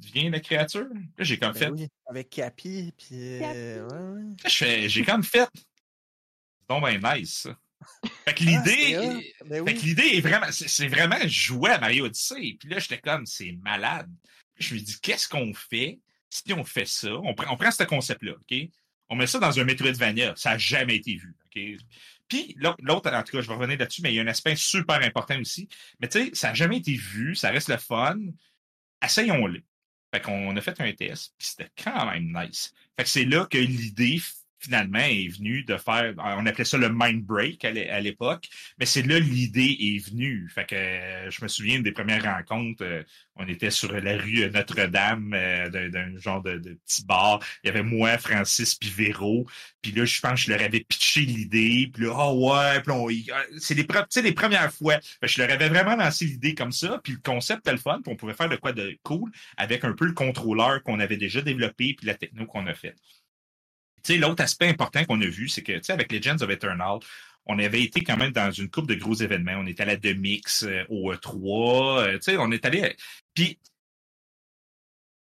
deviens 0.00 0.30
la 0.30 0.40
créature. 0.40 0.86
Là, 1.16 1.24
j'ai 1.24 1.38
comme 1.38 1.52
ben 1.52 1.76
fait. 1.76 1.90
avec 2.06 2.30
Capi, 2.30 2.92
puis. 2.96 3.38
J'ai 4.46 5.04
comme 5.04 5.22
fait. 5.22 5.48
C'est 5.54 6.68
donc 6.68 6.88
bien 6.88 7.16
nice, 7.16 7.46
Fait 8.24 8.34
que 8.34 8.44
ah, 8.46 8.50
l'idée, 8.50 9.34
ben 9.44 9.66
fait 9.66 9.74
que 9.74 9.80
l'idée 9.80 10.10
est 10.14 10.20
vraiment, 10.20 10.46
c'est 10.50 10.88
vraiment 10.88 11.18
jouer 11.26 11.70
à 11.70 11.78
Mario 11.78 12.06
Odyssey. 12.06 12.56
Puis 12.58 12.68
là, 12.68 12.78
j'étais 12.78 12.98
comme, 12.98 13.26
c'est 13.26 13.52
malade. 13.62 14.10
je 14.56 14.74
me 14.74 14.80
dis, 14.80 14.98
qu'est-ce 15.00 15.28
qu'on 15.28 15.52
fait? 15.52 16.00
Si 16.34 16.52
on 16.52 16.64
fait 16.64 16.86
ça, 16.86 17.12
on, 17.12 17.34
prend, 17.34 17.70
ce 17.70 17.84
concept-là, 17.84 18.32
OK? 18.32 18.58
On 19.08 19.16
met 19.16 19.26
ça 19.26 19.38
dans 19.38 19.58
un 19.58 19.64
Metroidvania. 19.64 20.34
Ça 20.36 20.50
n'a 20.50 20.58
jamais 20.58 20.96
été 20.96 21.14
vu, 21.14 21.36
OK? 21.46 21.60
Puis 22.26 22.56
l'autre, 22.58 23.12
en 23.12 23.22
tout 23.22 23.36
cas, 23.36 23.42
je 23.42 23.48
vais 23.48 23.54
revenir 23.54 23.78
là-dessus, 23.78 24.02
mais 24.02 24.12
il 24.12 24.16
y 24.16 24.18
a 24.18 24.22
un 24.22 24.26
aspect 24.26 24.56
super 24.56 25.00
important 25.02 25.38
aussi. 25.40 25.68
Mais 26.00 26.08
tu 26.08 26.24
sais, 26.24 26.34
ça 26.34 26.48
n'a 26.48 26.54
jamais 26.54 26.78
été 26.78 26.94
vu, 26.94 27.36
ça 27.36 27.50
reste 27.50 27.68
le 27.68 27.76
fun. 27.76 28.18
Essayons-le. 29.02 29.62
Fait 30.12 30.20
qu'on 30.20 30.56
a 30.56 30.60
fait 30.60 30.80
un 30.80 30.92
test, 30.92 31.34
puis 31.38 31.48
c'était 31.48 31.70
quand 31.82 32.10
même 32.10 32.32
nice. 32.32 32.72
Fait 32.96 33.04
que 33.04 33.10
c'est 33.10 33.24
là 33.24 33.46
que 33.46 33.58
l'idée 33.58 34.20
finalement 34.64 34.98
est 34.98 35.28
venu 35.28 35.62
de 35.64 35.76
faire, 35.76 36.14
on 36.18 36.46
appelait 36.46 36.64
ça 36.64 36.78
le 36.78 36.88
mind 36.90 37.24
break 37.24 37.64
à 37.64 38.00
l'époque, 38.00 38.48
mais 38.78 38.86
c'est 38.86 39.02
là 39.02 39.18
l'idée 39.18 39.76
est 39.78 40.08
venue. 40.08 40.48
Fait 40.54 40.64
que 40.64 40.74
euh, 40.74 41.30
je 41.30 41.42
me 41.42 41.48
souviens 41.48 41.80
des 41.80 41.92
premières 41.92 42.22
rencontres, 42.22 42.84
euh, 42.84 43.02
on 43.36 43.46
était 43.46 43.70
sur 43.70 43.92
la 43.92 44.16
rue 44.16 44.50
Notre-Dame, 44.50 45.32
euh, 45.34 45.88
d'un 45.88 46.16
genre 46.18 46.42
de, 46.42 46.58
petit 46.58 47.04
bar. 47.04 47.40
Il 47.62 47.68
y 47.68 47.70
avait 47.70 47.82
moi, 47.82 48.16
Francis, 48.18 48.74
puis 48.74 48.90
Véro. 48.90 49.46
Puis 49.82 49.92
là, 49.92 50.04
je 50.04 50.20
pense 50.20 50.40
que 50.40 50.46
je 50.46 50.50
leur 50.52 50.62
avais 50.62 50.80
pitché 50.80 51.20
l'idée. 51.22 51.90
Puis 51.92 52.04
là, 52.04 52.14
oh 52.16 52.50
ouais, 52.50 52.80
puis 52.80 53.30
c'est 53.58 53.74
les, 53.74 53.86
les 54.22 54.32
premières 54.32 54.72
fois. 54.72 54.98
je 55.22 55.42
leur 55.42 55.50
avais 55.50 55.68
vraiment 55.68 55.96
lancé 55.96 56.26
l'idée 56.26 56.54
comme 56.54 56.72
ça. 56.72 57.00
Puis 57.02 57.14
le 57.14 57.20
concept 57.20 57.60
était 57.60 57.72
le 57.72 57.78
fun. 57.78 58.00
Puis 58.02 58.12
on 58.12 58.16
pouvait 58.16 58.34
faire 58.34 58.48
de 58.48 58.56
quoi 58.56 58.72
de 58.72 58.96
cool 59.02 59.30
avec 59.56 59.84
un 59.84 59.92
peu 59.92 60.06
le 60.06 60.12
contrôleur 60.12 60.82
qu'on 60.82 61.00
avait 61.00 61.16
déjà 61.16 61.40
développé 61.40 61.94
puis 61.94 62.06
la 62.06 62.14
techno 62.14 62.46
qu'on 62.46 62.66
a 62.66 62.74
faite 62.74 62.96
l'autre 64.08 64.42
aspect 64.42 64.68
important 64.68 65.04
qu'on 65.04 65.20
a 65.20 65.26
vu, 65.26 65.48
c'est 65.48 65.62
que, 65.62 65.92
avec 65.92 66.12
Legends 66.12 66.40
of 66.40 66.50
Eternal, 66.50 66.98
on 67.46 67.58
avait 67.58 67.82
été 67.82 68.02
quand 68.02 68.16
même 68.16 68.32
dans 68.32 68.50
une 68.50 68.70
coupe 68.70 68.88
de 68.88 68.94
gros 68.94 69.14
événements. 69.14 69.56
On 69.58 69.66
est 69.66 69.80
allé 69.80 69.92
à 69.92 69.96
Demix, 69.96 70.62
euh, 70.62 70.84
au 70.88 71.12
E3, 71.12 72.18
euh, 72.28 72.36
on 72.38 72.50
est 72.52 72.64
allé... 72.64 72.96
Puis, 73.34 73.58
tu 73.58 73.73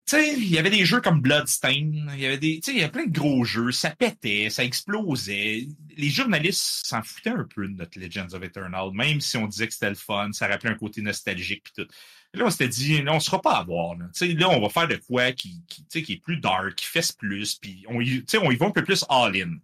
sais, 0.06 0.34
il 0.34 0.50
y 0.50 0.58
avait 0.58 0.70
des 0.70 0.86
jeux 0.86 1.02
comme 1.02 1.22
Bloodstain, 1.22 1.92
il 2.14 2.20
y 2.20 2.26
avait 2.26 2.38
des, 2.38 2.60
tu 2.60 2.80
sais, 2.80 2.88
plein 2.90 3.06
de 3.06 3.12
gros 3.18 3.44
jeux, 3.44 3.72
ça 3.72 3.92
pétait, 3.92 4.50
ça 4.50 4.64
explosait. 4.64 5.68
Les 5.98 6.10
journalistes 6.10 6.86
s'en 6.86 7.02
foutaient 7.02 7.30
un 7.30 7.48
peu 7.54 7.68
de 7.68 7.74
notre 7.74 8.00
Legends 8.00 8.34
of 8.34 8.44
Eternal, 8.44 8.92
même 8.94 9.22
si 9.22 9.38
on 9.38 9.48
disait 9.48 9.68
que 9.68 9.74
c'était 9.74 9.90
le 9.90 9.96
fun, 9.96 10.32
ça 10.34 10.48
rappelait 10.48 10.72
un 10.72 10.78
côté 10.78 11.02
nostalgique 11.02 11.64
puis 11.64 11.84
tout. 11.84 11.92
Là, 12.34 12.46
on 12.46 12.50
s'était 12.50 12.70
dit, 12.70 13.02
là, 13.02 13.14
on 13.14 13.20
sera 13.20 13.42
pas 13.42 13.58
à 13.58 13.64
voir. 13.64 13.96
Là. 13.96 14.06
là, 14.22 14.50
on 14.50 14.62
va 14.62 14.70
faire 14.70 14.88
de 14.88 14.96
quoi 14.96 15.32
qui, 15.34 15.62
qui, 15.68 16.04
qui 16.04 16.14
est 16.14 16.22
plus 16.22 16.38
dark, 16.38 16.76
qui 16.76 16.86
fesse 16.86 17.12
plus, 17.12 17.56
puis 17.56 17.84
on, 17.88 17.98
on 17.98 18.52
y 18.52 18.56
va 18.56 18.66
un 18.66 18.72
peu 18.72 18.84
plus 18.84 19.06
all-in. 19.10 19.58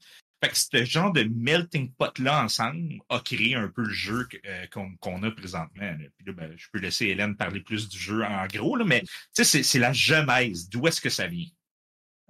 Fait 0.43 0.49
que 0.49 0.57
ce 0.57 0.85
genre 0.85 1.11
de 1.11 1.23
melting 1.23 1.91
pot-là 1.93 2.43
ensemble 2.43 2.99
a 3.09 3.19
créé 3.19 3.55
un 3.55 3.69
peu 3.69 3.83
le 3.83 3.93
jeu 3.93 4.27
euh, 4.45 4.65
qu'on 4.99 5.23
a 5.23 5.31
présentement. 5.31 5.95
Puis 6.17 6.27
là, 6.27 6.33
ben, 6.33 6.53
je 6.55 6.67
peux 6.71 6.79
laisser 6.79 7.07
Hélène 7.07 7.35
parler 7.35 7.61
plus 7.61 7.89
du 7.89 7.97
jeu 7.97 8.23
en 8.23 8.45
gros, 8.45 8.75
là, 8.75 8.85
mais 8.85 9.03
c'est 9.33 9.79
la 9.79 9.93
genèse. 9.93 10.69
D'où 10.69 10.87
est-ce 10.87 11.01
que 11.01 11.09
ça 11.09 11.27
vient? 11.27 11.47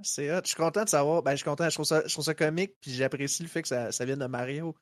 C'est 0.03 0.31
hot. 0.31 0.41
Je 0.43 0.49
suis 0.49 0.57
content 0.57 0.83
de 0.83 0.89
savoir. 0.89 1.21
Ben, 1.23 1.31
je 1.31 1.37
suis 1.37 1.45
content. 1.45 1.69
Je 1.69 1.75
trouve 1.75 1.85
ça, 1.85 2.03
je 2.05 2.13
trouve 2.13 2.23
ça 2.23 2.33
comique, 2.33 2.73
puis 2.79 2.93
j'apprécie 2.93 3.43
le 3.43 3.49
fait 3.49 3.61
que 3.61 3.67
ça, 3.67 3.91
ça 3.91 4.05
vienne 4.05 4.19
de 4.19 4.25
Mario. 4.25 4.75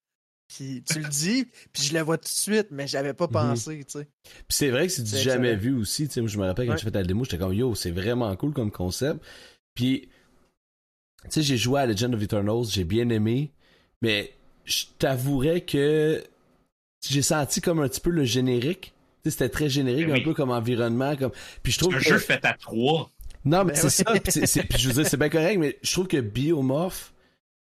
Puis 0.47 0.83
tu 0.83 0.99
le 0.99 1.09
dis, 1.09 1.45
puis 1.73 1.83
je 1.83 1.93
le 1.93 2.01
vois 2.01 2.17
tout 2.17 2.25
de 2.25 2.29
suite, 2.29 2.67
mais 2.69 2.87
j'avais 2.87 3.13
pas 3.13 3.25
mhm. 3.25 3.33
pensé, 3.33 3.83
tu 3.85 3.99
sais. 3.99 4.07
Puis 4.23 4.43
c'est 4.49 4.69
vrai 4.69 4.87
que 4.87 4.93
c'est 4.93 5.03
du 5.03 5.17
jamais 5.17 5.55
vu 5.55 5.73
aussi, 5.73 6.07
tu 6.07 6.13
sais. 6.13 6.21
Moi, 6.21 6.29
je 6.29 6.37
me 6.37 6.45
rappelle 6.45 6.67
quand 6.67 6.77
j'ai 6.77 6.83
fait 6.83 6.95
la 6.95 7.03
démo, 7.03 7.23
j'étais 7.23 7.37
comme 7.37 7.53
yo, 7.53 7.73
c'est 7.75 7.91
vraiment 7.91 8.35
cool 8.35 8.53
comme 8.53 8.71
concept. 8.71 9.23
Puis, 9.73 10.09
tu 11.25 11.31
sais, 11.31 11.41
j'ai 11.41 11.57
joué 11.57 11.81
à 11.81 11.85
Legend 11.85 12.13
of 12.15 12.21
Eternals, 12.21 12.65
j'ai 12.69 12.83
bien 12.83 13.09
aimé, 13.09 13.51
mais 14.01 14.33
je 14.65 14.85
t'avouerais 14.97 15.61
que 15.61 16.23
j'ai 17.07 17.21
senti 17.21 17.61
comme 17.61 17.79
un 17.79 17.87
petit 17.87 18.01
peu 18.01 18.09
le 18.09 18.23
générique. 18.23 18.93
Tu 19.23 19.29
sais, 19.29 19.31
c'était 19.31 19.49
très 19.49 19.69
générique, 19.69 20.07
ben 20.07 20.21
un 20.21 20.23
peu 20.23 20.33
comme 20.33 20.51
environnement, 20.51 21.15
comme. 21.15 21.31
Puis 21.63 21.73
je 21.73 21.79
trouve 21.79 21.95
un 21.95 21.99
que... 21.99 22.03
jeu 22.03 22.17
fait 22.17 22.43
à 22.45 22.53
trois. 22.53 23.11
Non, 23.43 23.63
mais 23.63 23.73
ben 23.73 23.89
c'est 23.89 24.03
ça. 24.03 24.11
Puis 24.13 24.79
je 24.79 24.87
veux 24.87 24.93
dire, 24.93 25.07
c'est 25.07 25.17
bien 25.17 25.29
correct, 25.29 25.57
mais 25.59 25.77
je 25.81 25.91
trouve 25.91 26.07
que 26.07 26.19
Biomorph 26.19 27.13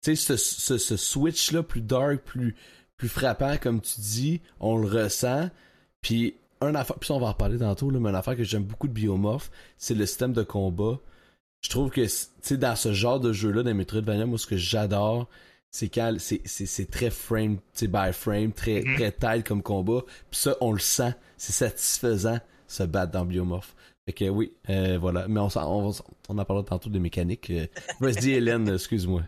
tu 0.05 0.15
sais, 0.15 0.37
ce, 0.37 0.77
ce, 0.77 0.97
switch-là 0.97 1.63
plus 1.63 1.81
dark, 1.81 2.17
plus, 2.17 2.55
plus 2.95 3.09
frappant, 3.09 3.57
comme 3.57 3.81
tu 3.81 3.99
dis, 3.99 4.41
on 4.59 4.77
le 4.77 4.87
ressent. 4.87 5.49
Puis, 6.01 6.35
un 6.61 6.75
affaire, 6.75 6.97
puis 6.99 7.11
on 7.11 7.19
va 7.19 7.27
en 7.27 7.31
reparler 7.31 7.57
tantôt, 7.57 7.89
là, 7.89 7.99
mais 7.99 8.09
une 8.09 8.15
affaire 8.15 8.35
que 8.35 8.43
j'aime 8.43 8.63
beaucoup 8.63 8.87
de 8.87 8.93
Biomorph, 8.93 9.49
c'est 9.77 9.95
le 9.95 10.05
système 10.05 10.31
de 10.31 10.43
combat. 10.43 10.99
Je 11.65 11.69
trouve 11.71 11.89
que, 11.89 12.01
tu 12.01 12.11
sais, 12.43 12.57
dans 12.57 12.75
ce 12.75 12.93
genre 12.93 13.19
de 13.19 13.33
jeu-là, 13.33 13.63
dans 13.63 13.73
Metroidvania, 13.73 14.27
moi, 14.27 14.37
ce 14.37 14.45
que 14.45 14.55
j'adore, 14.55 15.27
c'est 15.71 15.89
quand 15.89 16.15
c'est 16.19 16.91
très 16.91 17.09
frame, 17.09 17.55
tu 17.55 17.61
sais, 17.73 17.87
by 17.87 18.13
frame, 18.13 18.51
très, 18.51 18.81
mm-hmm. 18.81 18.93
très 18.93 19.11
tight 19.11 19.47
comme 19.47 19.63
combat. 19.63 20.01
Puis 20.29 20.41
ça, 20.41 20.55
on 20.61 20.73
le 20.73 20.79
sent. 20.79 21.15
C'est 21.37 21.53
satisfaisant, 21.53 22.37
se 22.67 22.83
battre 22.83 23.13
dans 23.13 23.25
Biomorph. 23.25 23.75
Fait 24.05 24.13
que 24.13 24.25
oui, 24.25 24.53
euh, 24.69 24.99
voilà. 25.01 25.27
Mais 25.27 25.39
on, 25.39 25.49
on, 25.55 25.91
on 26.29 26.37
en 26.37 26.45
parlera 26.45 26.67
tantôt 26.67 26.91
des 26.91 26.99
mécaniques. 26.99 27.49
Euh, 27.49 27.65
vas-y, 27.99 28.33
Hélène, 28.33 28.69
excuse-moi. 28.75 29.23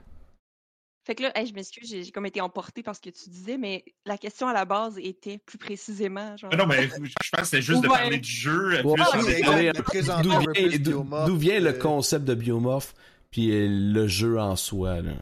Fait 1.08 1.16
que 1.16 1.24
là, 1.24 1.32
je 1.38 1.54
m'excuse, 1.54 1.88
j'ai 1.90 2.12
comme 2.12 2.26
été 2.26 2.42
emportée 2.42 2.84
par 2.84 2.94
ce 2.94 3.00
que 3.00 3.10
tu 3.10 3.30
disais, 3.30 3.58
mais 3.58 3.86
la 4.06 4.18
question 4.18 4.50
à 4.50 4.54
la 4.54 4.66
base 4.66 5.00
était 5.00 5.38
plus 5.38 5.58
précisément. 5.58 6.36
Genre... 6.36 6.54
Non, 6.54 6.68
mais 6.68 6.84
je 6.84 6.90
pense 6.90 7.40
que 7.40 7.46
c'était 7.46 7.62
juste 7.62 7.82
de 7.82 7.88
parler 7.88 8.18
du 8.18 8.30
jeu. 8.30 8.84
D'où 11.26 11.38
vient 11.38 11.62
le 11.62 11.72
concept 11.72 12.26
de 12.26 12.36
biomorph, 12.36 12.94
puis 13.32 13.48
le 13.50 14.06
jeu 14.08 14.38
en 14.38 14.58
soi. 14.58 15.02
Là. 15.02 15.14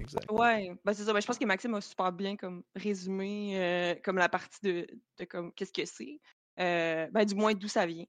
Exact. 0.00 0.28
Ouais, 0.32 0.72
ben 0.84 0.92
c'est 0.92 1.04
ça. 1.04 1.12
Ben, 1.12 1.20
je 1.20 1.26
pense 1.28 1.38
que 1.38 1.44
Maxime 1.44 1.74
a 1.74 1.80
super 1.80 2.10
bien 2.10 2.36
comme 2.36 2.64
résumé 2.74 3.52
euh, 3.54 3.94
comme 4.02 4.16
la 4.16 4.28
partie 4.28 4.58
de, 4.64 4.88
de 5.20 5.24
comme 5.26 5.52
qu'est-ce 5.52 5.72
que 5.72 5.84
c'est. 5.84 6.18
Euh, 6.58 7.06
ben, 7.12 7.24
du 7.24 7.36
moins 7.36 7.54
d'où 7.54 7.68
ça 7.68 7.86
vient. 7.86 8.06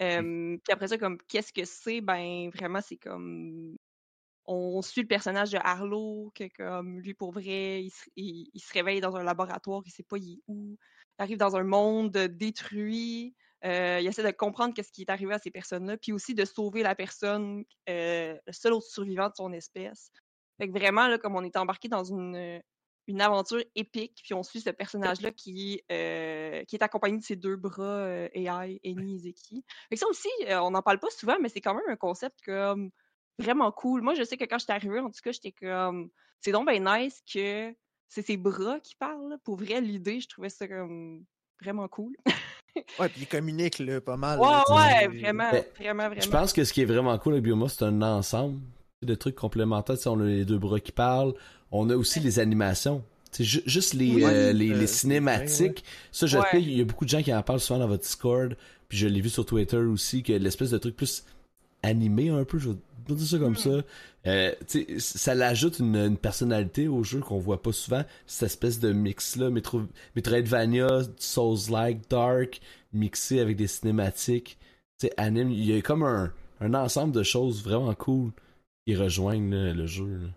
Euh, 0.00 0.56
puis 0.64 0.72
après 0.72 0.88
ça, 0.88 0.96
comme 0.96 1.18
qu'est-ce 1.28 1.52
que 1.52 1.66
c'est, 1.66 2.00
ben 2.00 2.48
vraiment, 2.54 2.80
c'est 2.80 2.96
comme 2.96 3.76
on 4.46 4.82
suit 4.82 5.02
le 5.02 5.08
personnage 5.08 5.50
de 5.50 5.58
Harlow, 5.58 6.32
que 6.34 6.44
comme 6.56 7.00
lui 7.00 7.14
pour 7.14 7.32
vrai, 7.32 7.84
il 8.16 8.60
se, 8.60 8.72
réveille 8.72 9.00
dans 9.00 9.16
un 9.16 9.22
laboratoire, 9.22 9.82
il 9.86 9.90
sait 9.90 10.02
pas 10.02 10.18
il 10.18 10.34
est 10.34 10.42
où, 10.48 10.76
il 11.18 11.22
arrive 11.22 11.38
dans 11.38 11.56
un 11.56 11.64
monde 11.64 12.10
détruit, 12.10 13.34
euh, 13.64 14.00
il 14.00 14.06
essaie 14.06 14.24
de 14.24 14.30
comprendre 14.30 14.74
qu'est-ce 14.74 14.90
qui 14.90 15.02
est 15.02 15.10
arrivé 15.10 15.32
à 15.34 15.38
ces 15.38 15.50
personnes-là, 15.50 15.96
puis 15.96 16.12
aussi 16.12 16.34
de 16.34 16.44
sauver 16.44 16.82
la 16.82 16.94
personne, 16.94 17.64
euh, 17.88 18.36
le 18.46 18.52
seul 18.52 18.72
autre 18.72 18.86
survivant 18.86 19.28
de 19.28 19.34
son 19.36 19.52
espèce. 19.52 20.10
Fait 20.58 20.66
que 20.68 20.72
vraiment, 20.72 21.06
là, 21.06 21.18
comme 21.18 21.36
on 21.36 21.44
est 21.44 21.56
embarqué 21.56 21.88
dans 21.88 22.04
une, 22.04 22.60
une 23.06 23.20
aventure 23.20 23.62
épique, 23.76 24.20
puis 24.24 24.34
on 24.34 24.42
suit 24.42 24.60
ce 24.60 24.70
personnage-là 24.70 25.30
qui, 25.30 25.80
euh, 25.92 26.64
qui 26.64 26.76
est 26.76 26.82
accompagné 26.82 27.18
de 27.18 27.22
ses 27.22 27.36
deux 27.36 27.56
bras 27.56 28.26
AI, 28.34 28.80
Eni 28.82 29.14
et 29.14 29.18
Zeki. 29.18 29.64
Fait 29.88 29.94
que 29.94 30.00
ça 30.00 30.08
aussi, 30.08 30.28
on 30.48 30.72
n'en 30.72 30.82
parle 30.82 30.98
pas 30.98 31.10
souvent, 31.10 31.36
mais 31.40 31.48
c'est 31.48 31.60
quand 31.60 31.74
même 31.74 31.88
un 31.88 31.96
concept 31.96 32.40
comme 32.44 32.90
vraiment 33.42 33.70
cool. 33.72 34.02
Moi, 34.02 34.14
je 34.14 34.22
sais 34.22 34.36
que 34.36 34.44
quand 34.44 34.58
j'étais 34.58 34.72
arrivée, 34.72 35.00
en 35.00 35.10
tout 35.10 35.20
cas, 35.22 35.32
j'étais 35.32 35.52
comme. 35.52 36.10
C'est 36.40 36.52
donc 36.52 36.68
bien 36.68 36.98
nice 36.98 37.22
que 37.32 37.72
c'est 38.08 38.26
ses 38.26 38.36
bras 38.36 38.80
qui 38.80 38.94
parlent. 38.96 39.38
Pour 39.44 39.56
vrai, 39.56 39.80
l'idée, 39.80 40.20
je 40.20 40.28
trouvais 40.28 40.48
ça 40.48 40.66
comme 40.66 41.24
vraiment 41.62 41.88
cool. 41.88 42.14
ouais, 42.98 43.08
puis 43.08 43.22
il 43.22 43.26
communique 43.26 43.78
là, 43.78 44.00
pas 44.00 44.16
mal. 44.16 44.38
Ouais, 44.38 44.46
ouais, 44.48 45.08
vraiment, 45.08 45.50
vraiment, 45.78 46.06
vraiment. 46.08 46.20
Je 46.20 46.28
pense 46.28 46.52
que 46.52 46.64
ce 46.64 46.72
qui 46.72 46.82
est 46.82 46.86
vraiment 46.86 47.16
cool 47.18 47.34
avec 47.34 47.44
Bioma, 47.44 47.68
c'est 47.68 47.84
un 47.84 48.02
ensemble 48.02 48.60
de 49.02 49.14
trucs 49.14 49.34
complémentaires. 49.34 49.96
on 50.06 50.20
a 50.20 50.24
les 50.24 50.44
deux 50.44 50.58
bras 50.58 50.80
qui 50.80 50.92
parlent. 50.92 51.34
On 51.70 51.88
a 51.90 51.96
aussi 51.96 52.20
les 52.20 52.38
animations. 52.38 53.04
C'est 53.30 53.44
juste 53.44 53.94
les, 53.94 54.22
euh, 54.24 54.52
les, 54.52 54.74
les, 54.74 54.86
cinématiques. 54.86 55.84
Ça, 56.10 56.26
je 56.26 56.38
sais, 56.38 56.60
il 56.60 56.76
y 56.76 56.82
a 56.82 56.84
beaucoup 56.84 57.06
de 57.06 57.10
gens 57.10 57.22
qui 57.22 57.32
en 57.32 57.42
parlent 57.42 57.60
souvent 57.60 57.78
dans 57.78 57.88
votre 57.88 58.02
Discord. 58.02 58.54
Puis 58.88 58.98
je 58.98 59.06
l'ai 59.06 59.22
vu 59.22 59.30
sur 59.30 59.46
Twitter 59.46 59.78
aussi, 59.78 60.22
que 60.22 60.34
l'espèce 60.34 60.70
de 60.70 60.76
truc 60.76 60.96
plus 60.96 61.24
animé 61.82 62.28
un 62.30 62.44
peu, 62.44 62.58
je 62.58 62.70
vais 62.70 62.76
dire 63.14 63.26
ça 63.26 63.38
comme 63.38 63.52
hmm. 63.52 63.56
ça. 63.56 63.82
Euh, 64.26 64.54
ça 64.98 65.34
l'ajoute 65.34 65.80
une, 65.80 66.16
personnalité 66.16 66.88
au 66.88 67.02
jeu 67.02 67.20
qu'on 67.20 67.38
voit 67.38 67.60
pas 67.60 67.72
souvent, 67.72 68.04
cette 68.26 68.46
espèce 68.46 68.78
de 68.78 68.92
mix-là, 68.92 69.50
Metro, 69.50 69.82
Metroidvania, 70.14 71.02
Souls-like, 71.16 72.08
Dark, 72.08 72.60
mixé 72.92 73.40
avec 73.40 73.56
des 73.56 73.66
cinématiques. 73.66 74.58
sais 74.98 75.12
anime, 75.16 75.50
il 75.50 75.64
y 75.64 75.76
a 75.76 75.82
comme 75.82 76.04
un, 76.04 76.32
un 76.60 76.74
ensemble 76.74 77.12
de 77.12 77.22
choses 77.22 77.64
vraiment 77.64 77.94
cool 77.94 78.30
qui 78.86 78.94
rejoignent 78.94 79.72
le 79.72 79.86
jeu. 79.86 80.30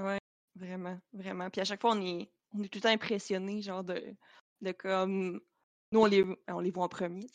Ouais, 0.00 0.18
vraiment, 0.54 0.98
vraiment. 1.12 1.50
Puis 1.50 1.60
à 1.60 1.64
chaque 1.64 1.80
fois, 1.80 1.94
on 1.94 2.00
est, 2.00 2.28
on 2.54 2.62
est 2.62 2.68
tout 2.68 2.78
le 2.78 2.82
temps 2.82 2.88
impressionné, 2.90 3.62
genre 3.62 3.84
de, 3.84 4.02
de 4.60 4.72
comme. 4.72 5.40
Nous, 5.92 6.00
on 6.00 6.06
les, 6.06 6.24
on 6.48 6.60
les 6.60 6.70
voit 6.70 6.84
en 6.84 6.88
premier, 6.88 7.26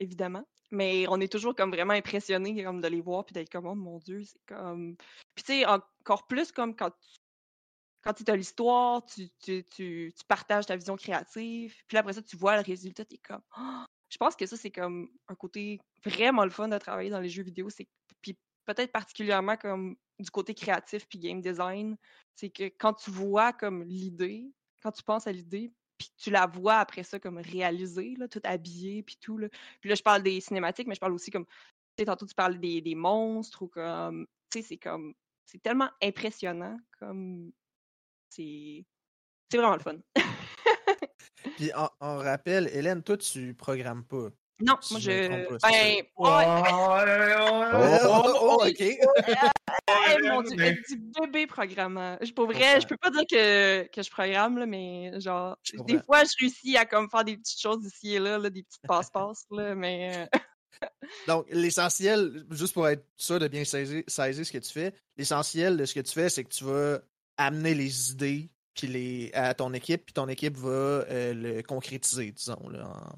évidemment. 0.00 0.46
Mais 0.70 1.06
on 1.08 1.20
est 1.20 1.30
toujours 1.30 1.54
comme 1.54 1.70
vraiment 1.70 1.92
impressionné 1.92 2.64
comme 2.64 2.80
de 2.80 2.88
les 2.88 3.00
voir 3.00 3.24
puis 3.24 3.32
d'être 3.32 3.50
comme 3.50 3.66
oh 3.66 3.74
mon 3.74 3.98
dieu, 3.98 4.24
c'est 4.24 4.40
comme 4.46 4.96
puis 5.34 5.44
tu 5.44 5.52
sais 5.52 5.66
encore 5.66 6.26
plus 6.26 6.50
comme 6.50 6.74
quand 6.74 6.90
tu 6.90 7.20
quand 8.04 8.12
tu 8.12 8.30
as 8.30 8.36
l'histoire, 8.36 9.02
tu, 9.06 10.12
partages 10.28 10.66
ta 10.66 10.76
vision 10.76 10.94
créative, 10.94 11.74
puis 11.88 11.96
après 11.96 12.12
ça, 12.12 12.22
tu 12.22 12.36
vois 12.36 12.56
le 12.56 12.62
résultat, 12.62 13.04
tu 13.04 13.14
es 13.14 13.18
comme. 13.18 13.40
Oh! 13.58 13.84
Je 14.10 14.18
pense 14.18 14.36
que 14.36 14.46
ça, 14.46 14.56
c'est 14.56 14.70
comme 14.70 15.08
un 15.26 15.34
côté 15.34 15.80
vraiment 16.04 16.44
le 16.44 16.50
fun 16.50 16.68
de 16.68 16.78
travailler 16.78 17.10
dans 17.10 17.20
les 17.20 17.30
jeux 17.30 17.42
vidéo. 17.42 17.68
Puis 18.20 18.38
peut-être 18.64 18.92
particulièrement 18.92 19.56
comme 19.56 19.96
du 20.18 20.30
côté 20.30 20.54
créatif 20.54 21.08
puis 21.08 21.18
game 21.18 21.40
design, 21.40 21.96
c'est 22.36 22.50
que 22.50 22.64
quand 22.64 22.92
tu 22.94 23.10
vois 23.10 23.52
comme 23.52 23.82
l'idée, 23.82 24.52
quand 24.82 24.92
tu 24.92 25.02
penses 25.02 25.26
à 25.26 25.32
l'idée, 25.32 25.72
puis 25.98 26.10
tu 26.16 26.30
la 26.30 26.46
vois 26.46 26.76
après 26.76 27.02
ça 27.02 27.18
comme 27.18 27.38
réalisée, 27.38 28.14
là, 28.18 28.28
tout 28.28 28.40
habillée, 28.44 29.02
puis 29.02 29.16
tout. 29.20 29.38
Là. 29.38 29.48
Puis 29.80 29.88
là, 29.88 29.94
je 29.94 30.02
parle 30.02 30.22
des 30.22 30.40
cinématiques, 30.40 30.86
mais 30.86 30.94
je 30.94 31.00
parle 31.00 31.12
aussi 31.14 31.30
comme, 31.30 31.46
tu 31.46 31.52
sais, 32.00 32.04
tantôt 32.06 32.26
tu 32.26 32.34
parles 32.34 32.58
des, 32.58 32.80
des 32.80 32.94
monstres 32.94 33.62
ou 33.62 33.68
comme, 33.68 34.26
tu 34.50 34.60
sais, 34.60 34.68
c'est 34.68 34.76
comme, 34.76 35.14
c'est 35.44 35.62
tellement 35.62 35.90
impressionnant, 36.02 36.76
comme, 36.98 37.52
c'est, 38.28 38.84
c'est 39.50 39.58
vraiment 39.58 39.76
le 39.76 39.82
fun. 39.82 39.98
puis 41.56 41.72
en, 41.74 41.88
en, 42.00 42.16
rappel, 42.18 42.68
Hélène, 42.68 43.02
toi, 43.02 43.16
tu 43.16 43.54
programmes 43.54 44.04
pas. 44.04 44.30
Non, 44.60 44.74
moi 44.90 45.00
je. 45.00 45.28
ben. 45.62 46.04
Oh, 46.16 46.28
oh, 48.06 48.32
oh, 48.40 48.64
ok. 48.64 48.82
mon 50.22 50.42
dieu, 50.42 50.56
petit 50.56 50.96
bébé 50.96 51.46
programmeur. 51.46 52.18
Pour 52.36 52.46
vrai, 52.46 52.80
je 52.80 52.86
peux 52.86 52.96
pas 52.96 53.10
dire 53.10 53.24
que, 53.28 53.88
que 53.88 54.02
je 54.02 54.10
programme, 54.10 54.58
là, 54.58 54.66
mais 54.66 55.18
genre, 55.20 55.56
des 55.86 56.00
fois, 56.02 56.22
je 56.24 56.30
réussis 56.40 56.76
à 56.76 56.84
comme 56.84 57.10
faire 57.10 57.24
des 57.24 57.36
petites 57.36 57.60
choses 57.60 57.84
ici 57.84 58.14
et 58.14 58.18
là, 58.20 58.38
là 58.38 58.48
des 58.48 58.62
petites 58.62 58.86
passe-passe, 58.86 59.44
là, 59.50 59.74
mais. 59.74 60.28
Euh, 60.32 60.38
Donc, 61.26 61.46
l'essentiel, 61.50 62.44
juste 62.50 62.74
pour 62.74 62.88
être 62.88 63.04
sûr 63.16 63.38
de 63.38 63.48
bien 63.48 63.64
saisir, 63.64 64.02
saisir 64.06 64.46
ce 64.46 64.52
que 64.52 64.58
tu 64.58 64.70
fais, 64.70 64.92
l'essentiel 65.16 65.76
de 65.76 65.84
ce 65.84 65.94
que 65.94 66.00
tu 66.00 66.12
fais, 66.12 66.28
c'est 66.28 66.44
que 66.44 66.54
tu 66.54 66.64
vas 66.64 67.00
amener 67.36 67.74
les 67.74 68.12
idées 68.12 68.50
puis 68.74 68.88
les, 68.88 69.30
à 69.34 69.54
ton 69.54 69.72
équipe, 69.72 70.06
puis 70.06 70.12
ton 70.12 70.28
équipe 70.28 70.56
va 70.56 70.68
euh, 70.68 71.32
le 71.32 71.62
concrétiser, 71.62 72.32
disons, 72.32 72.68
là, 72.68 72.88
en, 72.88 73.16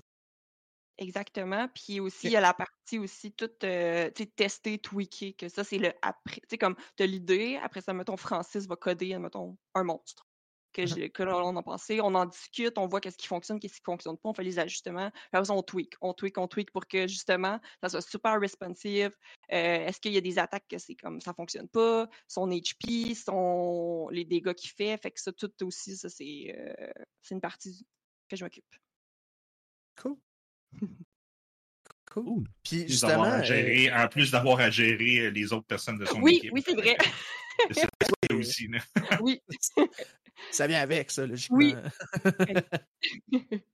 Exactement. 0.99 1.69
Puis 1.75 2.01
aussi, 2.01 2.29
il 2.29 2.33
y 2.33 2.37
a 2.37 2.41
la 2.41 2.55
partie 2.55 2.99
aussi 2.99 3.33
toute, 3.33 3.63
euh, 3.65 4.11
tu 4.15 4.23
sais, 4.23 4.31
tester, 4.35 4.79
tweaker, 4.79 5.37
que 5.37 5.49
ça, 5.49 5.63
c'est 5.63 5.79
le 5.79 5.93
après. 6.01 6.41
Tu 6.43 6.47
sais, 6.51 6.59
comme, 6.59 6.77
tu 6.97 7.03
as 7.03 7.07
l'idée, 7.07 7.59
après 7.63 7.83
ça, 7.83 7.93
mettons, 7.93 8.17
Francis 8.17 8.67
va 8.67 8.77
coder, 8.77 9.19
mettons, 9.19 9.59
un 9.75 9.85
monstre. 9.85 10.27
Que, 10.73 10.83
mmh 10.83 10.87
je, 10.87 11.07
que 11.07 11.23
l'on 11.23 11.57
a 11.57 11.63
pensé, 11.63 12.01
on 12.03 12.15
en 12.15 12.27
discute, 12.27 12.77
on 12.77 12.87
voit 12.87 13.01
qu'est-ce 13.01 13.17
qui 13.17 13.27
fonctionne, 13.27 13.59
qu'est-ce 13.59 13.77
qui 13.77 13.83
fonctionne 13.83 14.19
pas, 14.19 14.29
on 14.29 14.35
fait 14.35 14.43
les 14.43 14.59
ajustements. 14.59 15.11
Puis 15.11 15.29
après 15.33 15.47
ça, 15.47 15.55
on 15.55 15.63
tweak, 15.63 15.95
on 16.03 16.13
tweak, 16.13 16.37
on 16.37 16.49
tweak 16.49 16.71
pour 16.71 16.87
que 16.87 17.07
justement, 17.07 17.59
ça 17.83 17.89
soit 17.89 18.03
super 18.03 18.39
responsive. 18.39 19.11
Euh, 19.53 19.87
est-ce 19.87 20.01
qu'il 20.01 20.13
y 20.13 20.19
a 20.19 20.21
des 20.21 20.39
attaques 20.39 20.69
que 20.69 20.77
c'est 20.77 20.95
comme 20.95 21.21
ça 21.23 21.33
fonctionne 21.33 21.69
pas, 21.69 22.09
son 22.29 22.49
HP, 22.49 23.15
son 23.15 24.09
les 24.11 24.27
dégâts 24.27 24.53
qu'il 24.53 24.71
fait, 24.71 24.99
fait 24.99 25.11
que 25.11 25.21
ça, 25.21 25.33
tout 25.33 25.51
aussi, 25.63 25.97
ça, 25.97 26.11
c'est 26.11 26.55
euh, 26.59 26.93
c'est 27.23 27.35
une 27.35 27.41
partie 27.41 27.87
que 28.29 28.37
je 28.37 28.45
m'occupe. 28.45 28.65
Cool. 29.97 30.17
Cool. 32.11 32.45
Puis 32.63 32.89
justement. 32.89 33.25
Euh, 33.25 33.89
en 33.95 34.09
plus 34.09 34.31
d'avoir 34.31 34.61
à 34.61 34.71
gérer 34.71 35.31
les 35.31 35.53
autres 35.53 35.67
personnes 35.67 35.99
de 35.99 36.07
son 36.07 36.21
oui, 36.21 36.37
équipe. 36.37 36.53
Oui, 36.53 36.63
c'est 36.65 36.75
vrai. 36.75 36.97
c'est 37.71 38.33
aussi. 38.33 38.69
oui. 39.21 39.41
Ça 40.51 40.67
vient 40.67 40.81
avec, 40.81 41.11
ça, 41.11 41.27
logiquement. 41.27 41.59
Oui. 41.59 41.75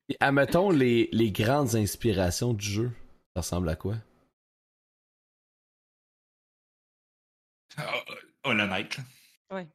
Et 0.09 0.16
admettons 0.20 0.70
les, 0.70 1.09
les 1.12 1.30
grandes 1.30 1.74
inspirations 1.74 2.53
du 2.53 2.66
jeu. 2.66 2.90
Ça 3.34 3.40
ressemble 3.40 3.68
à 3.68 3.76
quoi? 3.76 3.96
Oh, 7.78 8.12
Hollow 8.44 8.66
Knight. 8.66 8.96
Ouais. 9.50 9.66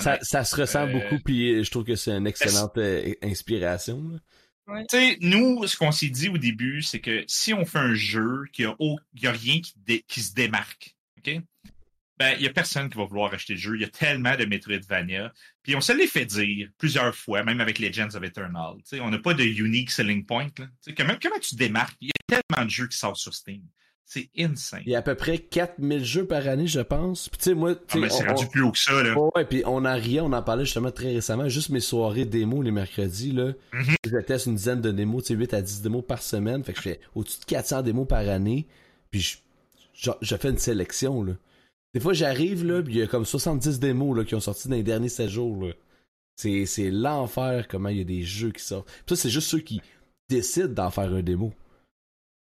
Ça, 0.00 0.18
ça, 0.22 0.44
se 0.44 0.56
ressent 0.56 0.88
euh, 0.88 0.92
beaucoup, 0.92 1.22
puis 1.22 1.62
je 1.62 1.70
trouve 1.70 1.84
que 1.84 1.94
c'est 1.94 2.10
une 2.10 2.26
excellente 2.26 2.76
euh, 2.78 3.14
inspiration. 3.22 4.02
Là. 4.08 4.18
Tu 4.66 4.84
sais, 4.90 5.18
nous, 5.20 5.66
ce 5.66 5.76
qu'on 5.76 5.92
s'est 5.92 6.08
dit 6.08 6.28
au 6.28 6.38
début, 6.38 6.82
c'est 6.82 7.00
que 7.00 7.24
si 7.28 7.54
on 7.54 7.64
fait 7.64 7.78
un 7.78 7.94
jeu 7.94 8.44
qui 8.52 8.64
a, 8.64 8.70
a 8.70 9.32
rien 9.32 9.60
qui, 10.08 10.22
se 10.22 10.34
démarque, 10.34 10.96
OK? 11.18 11.40
Ben, 12.18 12.34
il 12.38 12.44
y 12.44 12.48
a 12.48 12.52
personne 12.52 12.88
qui 12.88 12.96
va 12.96 13.04
vouloir 13.04 13.32
acheter 13.34 13.52
le 13.52 13.58
jeu. 13.58 13.76
Il 13.76 13.82
y 13.82 13.84
a 13.84 13.88
tellement 13.88 14.36
de 14.36 14.46
Metroidvania. 14.46 15.32
Puis 15.62 15.76
on 15.76 15.82
se 15.82 15.92
l'est 15.92 16.06
fait 16.06 16.24
dire 16.24 16.70
plusieurs 16.78 17.14
fois, 17.14 17.44
même 17.44 17.60
avec 17.60 17.78
Legends 17.78 18.14
of 18.14 18.22
Eternal. 18.22 18.76
on 19.00 19.10
n'a 19.10 19.18
pas 19.18 19.34
de 19.34 19.44
unique 19.44 19.90
selling 19.90 20.24
point. 20.24 20.48
Là. 20.58 20.66
Comment, 20.96 21.16
comment 21.20 21.38
tu 21.38 21.56
démarques? 21.56 21.96
Il 22.00 22.08
y 22.08 22.10
a 22.10 22.40
tellement 22.40 22.64
de 22.64 22.70
jeux 22.70 22.88
qui 22.88 22.96
sortent 22.96 23.16
sur 23.16 23.34
Steam. 23.34 23.62
C'est 24.08 24.30
insane. 24.38 24.82
Il 24.86 24.92
y 24.92 24.94
a 24.94 25.00
à 25.00 25.02
peu 25.02 25.16
près 25.16 25.38
4000 25.38 26.04
jeux 26.04 26.26
par 26.26 26.46
année, 26.46 26.68
je 26.68 26.78
pense. 26.78 27.28
Puis 27.28 27.38
tu 27.38 27.44
sais, 27.44 27.54
moi... 27.54 27.74
Ah, 27.90 28.08
c'est 28.08 28.24
rendu 28.24 28.46
plus 28.46 28.62
haut 28.62 28.70
que 28.70 28.78
ça, 28.78 29.02
là. 29.02 29.18
Ouais, 29.34 29.44
puis 29.44 29.64
on 29.66 29.84
a 29.84 29.94
rien, 29.94 30.22
on 30.22 30.32
en 30.32 30.42
parlait 30.44 30.64
justement 30.64 30.92
très 30.92 31.12
récemment. 31.12 31.48
Juste 31.48 31.70
mes 31.70 31.80
soirées 31.80 32.24
démos 32.24 32.64
les 32.64 32.70
mercredis, 32.70 33.32
là. 33.32 33.52
Mm-hmm. 33.72 33.96
Je 34.04 34.18
teste 34.18 34.46
une 34.46 34.54
dizaine 34.54 34.80
de 34.80 34.92
démos, 34.92 35.24
tu 35.24 35.34
sais, 35.34 35.34
8 35.34 35.54
à 35.54 35.60
10 35.60 35.82
démos 35.82 36.04
par 36.06 36.22
semaine. 36.22 36.62
Fait 36.62 36.72
que 36.72 36.78
je 36.78 36.82
fais 36.82 37.00
au-dessus 37.16 37.40
de 37.40 37.44
400 37.46 37.82
démos 37.82 38.06
par 38.06 38.28
année. 38.28 38.68
Puis 39.10 39.42
je, 39.92 40.10
je, 40.22 40.36
fais 40.36 40.50
une 40.50 40.58
sélection, 40.58 41.24
là. 41.24 41.32
Des 41.92 41.98
fois, 41.98 42.12
j'arrive, 42.12 42.64
là, 42.64 42.82
puis 42.82 42.94
il 42.94 42.98
y 43.00 43.02
a 43.02 43.08
comme 43.08 43.24
70 43.24 43.80
démos, 43.80 44.16
là, 44.16 44.24
qui 44.24 44.36
ont 44.36 44.40
sorti 44.40 44.68
dans 44.68 44.76
les 44.76 44.84
derniers 44.84 45.08
7 45.08 45.28
jours, 45.28 45.64
là. 45.64 45.72
C'est 46.36 46.90
l'enfer 46.92 47.66
comment 47.66 47.88
il 47.88 47.98
y 47.98 48.02
a 48.02 48.04
des 48.04 48.22
jeux 48.22 48.52
qui 48.52 48.62
sortent. 48.62 48.86
Puis 48.86 49.16
ça, 49.16 49.22
c'est 49.22 49.30
juste 49.30 49.48
ceux 49.48 49.58
qui 49.58 49.80
décident 50.28 50.68
d'en 50.68 50.90
faire 50.90 51.12
un 51.12 51.22
démo. 51.22 51.52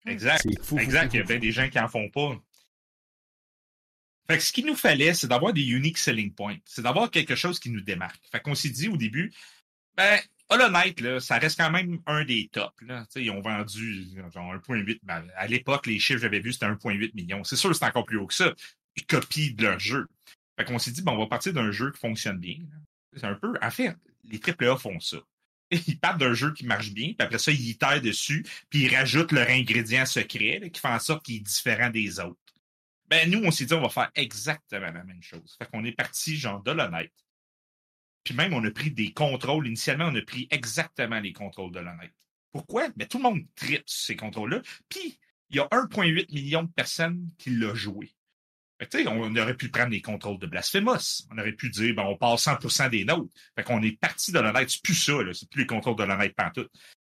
Exact. 0.06 0.46
Fou, 0.62 0.78
exact. 0.78 1.14
il 1.14 1.18
y 1.18 1.20
a 1.20 1.24
bien 1.24 1.38
des 1.38 1.52
gens 1.52 1.68
qui 1.68 1.78
en 1.78 1.88
font 1.88 2.08
pas. 2.10 2.36
Fait 4.26 4.38
que 4.38 4.42
ce 4.42 4.52
qu'il 4.52 4.66
nous 4.66 4.76
fallait, 4.76 5.12
c'est 5.14 5.28
d'avoir 5.28 5.52
des 5.52 5.66
unique 5.66 5.98
selling 5.98 6.32
points. 6.32 6.56
C'est 6.64 6.82
d'avoir 6.82 7.10
quelque 7.10 7.34
chose 7.34 7.58
qui 7.58 7.70
nous 7.70 7.82
démarque. 7.82 8.22
Fait 8.30 8.40
qu'on 8.40 8.54
s'est 8.54 8.70
dit 8.70 8.88
au 8.88 8.96
début, 8.96 9.32
ben, 9.96 10.18
Hollow 10.48 10.70
Knight, 10.70 11.00
là, 11.00 11.20
ça 11.20 11.38
reste 11.38 11.58
quand 11.58 11.70
même 11.70 12.00
un 12.06 12.24
des 12.24 12.48
tops. 12.48 12.80
Là. 12.82 13.06
ils 13.16 13.30
ont 13.30 13.40
vendu 13.40 14.06
genre 14.32 14.54
1.8. 14.54 15.00
Ben, 15.02 15.26
à 15.36 15.46
l'époque, 15.46 15.86
les 15.86 15.98
chiffres 15.98 16.18
que 16.18 16.22
j'avais 16.22 16.40
vus, 16.40 16.54
c'était 16.54 16.66
1.8 16.66 17.14
million. 17.14 17.44
C'est 17.44 17.56
sûr 17.56 17.70
que 17.70 17.76
c'est 17.76 17.84
encore 17.84 18.06
plus 18.06 18.18
haut 18.18 18.26
que 18.26 18.34
ça. 18.34 18.54
Ils 18.96 19.06
copient 19.06 19.52
de 19.54 19.62
leur 19.62 19.78
jeu. 19.78 20.08
Fait 20.58 20.64
qu'on 20.64 20.78
s'est 20.78 20.92
dit, 20.92 21.02
bon, 21.02 21.12
on 21.12 21.18
va 21.18 21.26
partir 21.26 21.52
d'un 21.52 21.70
jeu 21.70 21.90
qui 21.92 22.00
fonctionne 22.00 22.38
bien. 22.38 22.56
C'est 23.16 23.24
un 23.24 23.34
peu. 23.34 23.52
En 23.60 23.70
fait, 23.70 23.96
les 24.24 24.40
AAA 24.40 24.76
font 24.76 25.00
ça. 25.00 25.18
Ils 25.86 25.98
partent 25.98 26.20
d'un 26.20 26.34
jeu 26.34 26.52
qui 26.52 26.66
marche 26.66 26.90
bien, 26.92 27.08
puis 27.08 27.26
après 27.26 27.38
ça, 27.38 27.52
ils 27.52 27.78
taillent 27.78 28.00
dessus, 28.00 28.44
puis 28.70 28.84
ils 28.84 28.94
rajoutent 28.94 29.32
leur 29.32 29.48
ingrédient 29.48 30.06
secret 30.06 30.70
qui 30.72 30.80
fait 30.80 30.88
en 30.88 30.98
sorte 30.98 31.24
qu'il 31.24 31.36
est 31.36 31.40
différent 31.40 31.90
des 31.90 32.20
autres. 32.20 32.38
Ben, 33.06 33.30
nous, 33.30 33.42
on 33.44 33.50
s'est 33.50 33.66
dit, 33.66 33.74
on 33.74 33.82
va 33.82 33.90
faire 33.90 34.10
exactement 34.14 34.90
la 34.90 35.04
même 35.04 35.22
chose. 35.22 35.56
Fait 35.58 35.70
qu'on 35.70 35.84
est 35.84 35.92
parti, 35.92 36.36
genre, 36.36 36.62
de 36.62 36.70
l'honnête. 36.70 37.12
Puis 38.24 38.34
même, 38.34 38.54
on 38.54 38.64
a 38.64 38.70
pris 38.70 38.90
des 38.90 39.12
contrôles. 39.12 39.66
Initialement, 39.66 40.06
on 40.06 40.14
a 40.14 40.22
pris 40.22 40.48
exactement 40.50 41.20
les 41.20 41.32
contrôles 41.32 41.72
de 41.72 41.80
l'honnête. 41.80 42.14
Pourquoi? 42.50 42.88
Ben, 42.96 43.06
tout 43.06 43.18
le 43.18 43.24
monde 43.24 43.44
tripe 43.54 43.84
ces 43.86 44.16
contrôles-là. 44.16 44.62
Puis, 44.88 45.18
il 45.50 45.56
y 45.56 45.60
a 45.60 45.66
1,8 45.66 46.32
million 46.32 46.62
de 46.62 46.72
personnes 46.72 47.30
qui 47.36 47.50
l'ont 47.50 47.74
joué. 47.74 48.14
On 49.06 49.36
aurait 49.36 49.56
pu 49.56 49.68
prendre 49.68 49.90
les 49.90 50.02
contrôles 50.02 50.38
de 50.38 50.46
Blasphemous. 50.46 51.26
On 51.30 51.38
aurait 51.38 51.52
pu 51.52 51.70
dire, 51.70 51.94
ben, 51.94 52.04
on 52.04 52.16
passe 52.16 52.44
100% 52.46 52.90
des 52.90 53.04
nôtres. 53.04 53.32
Fait 53.56 53.62
qu'on 53.62 53.82
est 53.82 53.98
parti 53.98 54.32
de 54.32 54.38
l'honnête. 54.38 54.70
C'est 54.70 54.82
plus 54.82 54.94
ça. 54.94 55.12
C'est 55.32 55.48
plus 55.48 55.62
les 55.62 55.66
contrôles 55.66 55.96
de 55.96 56.04
l'honnête 56.04 56.34
pantoute. 56.34 56.70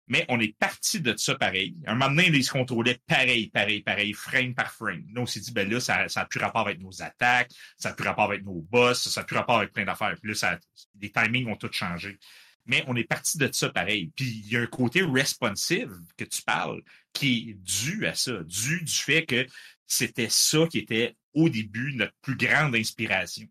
Mais 0.08 0.26
on 0.28 0.40
est 0.40 0.58
parti 0.58 1.00
de 1.00 1.16
ça 1.16 1.36
pareil. 1.36 1.78
Un 1.86 1.94
moment 1.94 2.10
donné, 2.10 2.28
ils 2.28 2.44
se 2.44 2.52
contrôlaient 2.52 3.00
pareil, 3.08 3.50
pareil, 3.50 3.82
pareil, 3.82 4.12
frame 4.14 4.54
par 4.54 4.72
frame. 4.72 5.06
Nous, 5.08 5.22
on 5.22 5.26
s'est 5.26 5.40
dit, 5.40 5.54
ben 5.54 5.70
là, 5.70 5.80
ça 5.80 6.06
n'a 6.14 6.26
plus 6.26 6.40
rapport 6.40 6.68
avec 6.68 6.82
nos 6.82 7.02
attaques, 7.02 7.52
ça 7.78 7.90
n'a 7.90 7.96
plus 7.96 8.08
rapport 8.08 8.26
avec 8.26 8.44
nos 8.44 8.60
boss, 8.70 9.08
ça 9.08 9.22
n'a 9.22 9.26
plus 9.26 9.38
rapport 9.38 9.60
avec 9.60 9.72
plein 9.72 9.86
d'affaires. 9.86 10.16
Puis 10.22 10.32
là, 10.32 10.36
ça, 10.36 10.60
les 11.00 11.12
timings 11.12 11.48
ont 11.48 11.56
tous 11.56 11.72
changé. 11.72 12.20
Mais 12.66 12.84
on 12.88 12.96
est 12.96 13.06
parti 13.06 13.38
de 13.38 13.50
ça 13.52 13.70
pareil. 13.70 14.12
Puis 14.16 14.44
il 14.46 14.52
y 14.52 14.58
a 14.58 14.62
un 14.62 14.68
côté 14.68 15.02
responsive 15.02 15.92
que 16.18 16.26
tu 16.26 16.42
parles 16.42 16.82
qui 17.14 17.52
est 17.52 17.54
dû 17.54 18.06
à 18.06 18.14
ça, 18.14 18.34
dû 18.44 18.84
du 18.84 18.94
fait 18.94 19.26
que 19.26 19.46
c'était 19.92 20.30
ça 20.30 20.68
qui 20.68 20.80
était 20.80 21.16
au 21.34 21.50
début 21.50 21.94
notre 21.96 22.14
plus 22.22 22.38
grande 22.38 22.76
inspiration. 22.76 23.48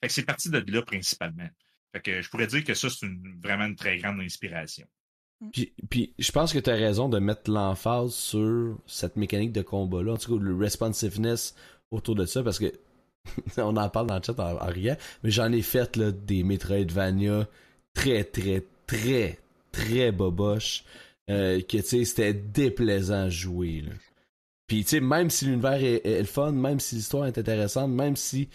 Fait 0.00 0.08
que 0.08 0.12
c'est 0.12 0.24
parti 0.24 0.50
de 0.50 0.64
là 0.70 0.82
principalement. 0.82 1.48
Fait 1.92 2.00
que 2.00 2.22
je 2.22 2.30
pourrais 2.30 2.46
dire 2.46 2.64
que 2.64 2.74
ça, 2.74 2.88
c'est 2.88 3.06
une, 3.06 3.40
vraiment 3.42 3.64
une 3.64 3.76
très 3.76 3.98
grande 3.98 4.20
inspiration. 4.20 4.86
Mm. 5.40 5.50
Puis, 5.50 5.72
puis 5.90 6.14
je 6.18 6.30
pense 6.30 6.52
que 6.52 6.58
tu 6.60 6.70
as 6.70 6.74
raison 6.74 7.08
de 7.08 7.18
mettre 7.18 7.50
l'emphase 7.50 8.14
sur 8.14 8.78
cette 8.86 9.16
mécanique 9.16 9.52
de 9.52 9.62
combat-là, 9.62 10.12
en 10.12 10.16
tout 10.16 10.38
cas 10.38 10.44
le 10.44 10.54
responsiveness 10.54 11.56
autour 11.90 12.14
de 12.14 12.24
ça, 12.24 12.42
parce 12.44 12.60
que 12.60 12.72
on 13.56 13.76
en 13.76 13.88
parle 13.88 14.06
dans 14.06 14.16
le 14.16 14.22
chat 14.22 14.38
en, 14.38 14.56
rien, 14.66 14.96
mais 15.24 15.30
j'en 15.30 15.50
ai 15.50 15.62
fait 15.62 15.96
là, 15.96 16.12
des 16.12 16.44
Metroidvania 16.44 17.48
très, 17.94 18.22
très, 18.22 18.64
très, 18.86 19.40
très 19.72 20.12
boboches, 20.12 20.84
euh, 21.30 21.60
que 21.62 21.78
tu 21.78 21.82
sais, 21.82 22.04
c'était 22.04 22.34
déplaisant 22.34 23.24
à 23.24 23.28
jouer. 23.28 23.80
Là. 23.80 23.92
Puis 24.68 24.84
tu 24.84 24.90
sais, 24.90 25.00
même 25.00 25.30
si 25.30 25.46
l'univers 25.46 25.82
est, 25.82 26.06
est, 26.06 26.24
fun, 26.24 26.52
même 26.52 26.78
si 26.78 26.94
l'histoire 26.96 27.26
est 27.26 27.38
intéressante, 27.38 27.90
même 27.90 28.16
si 28.16 28.48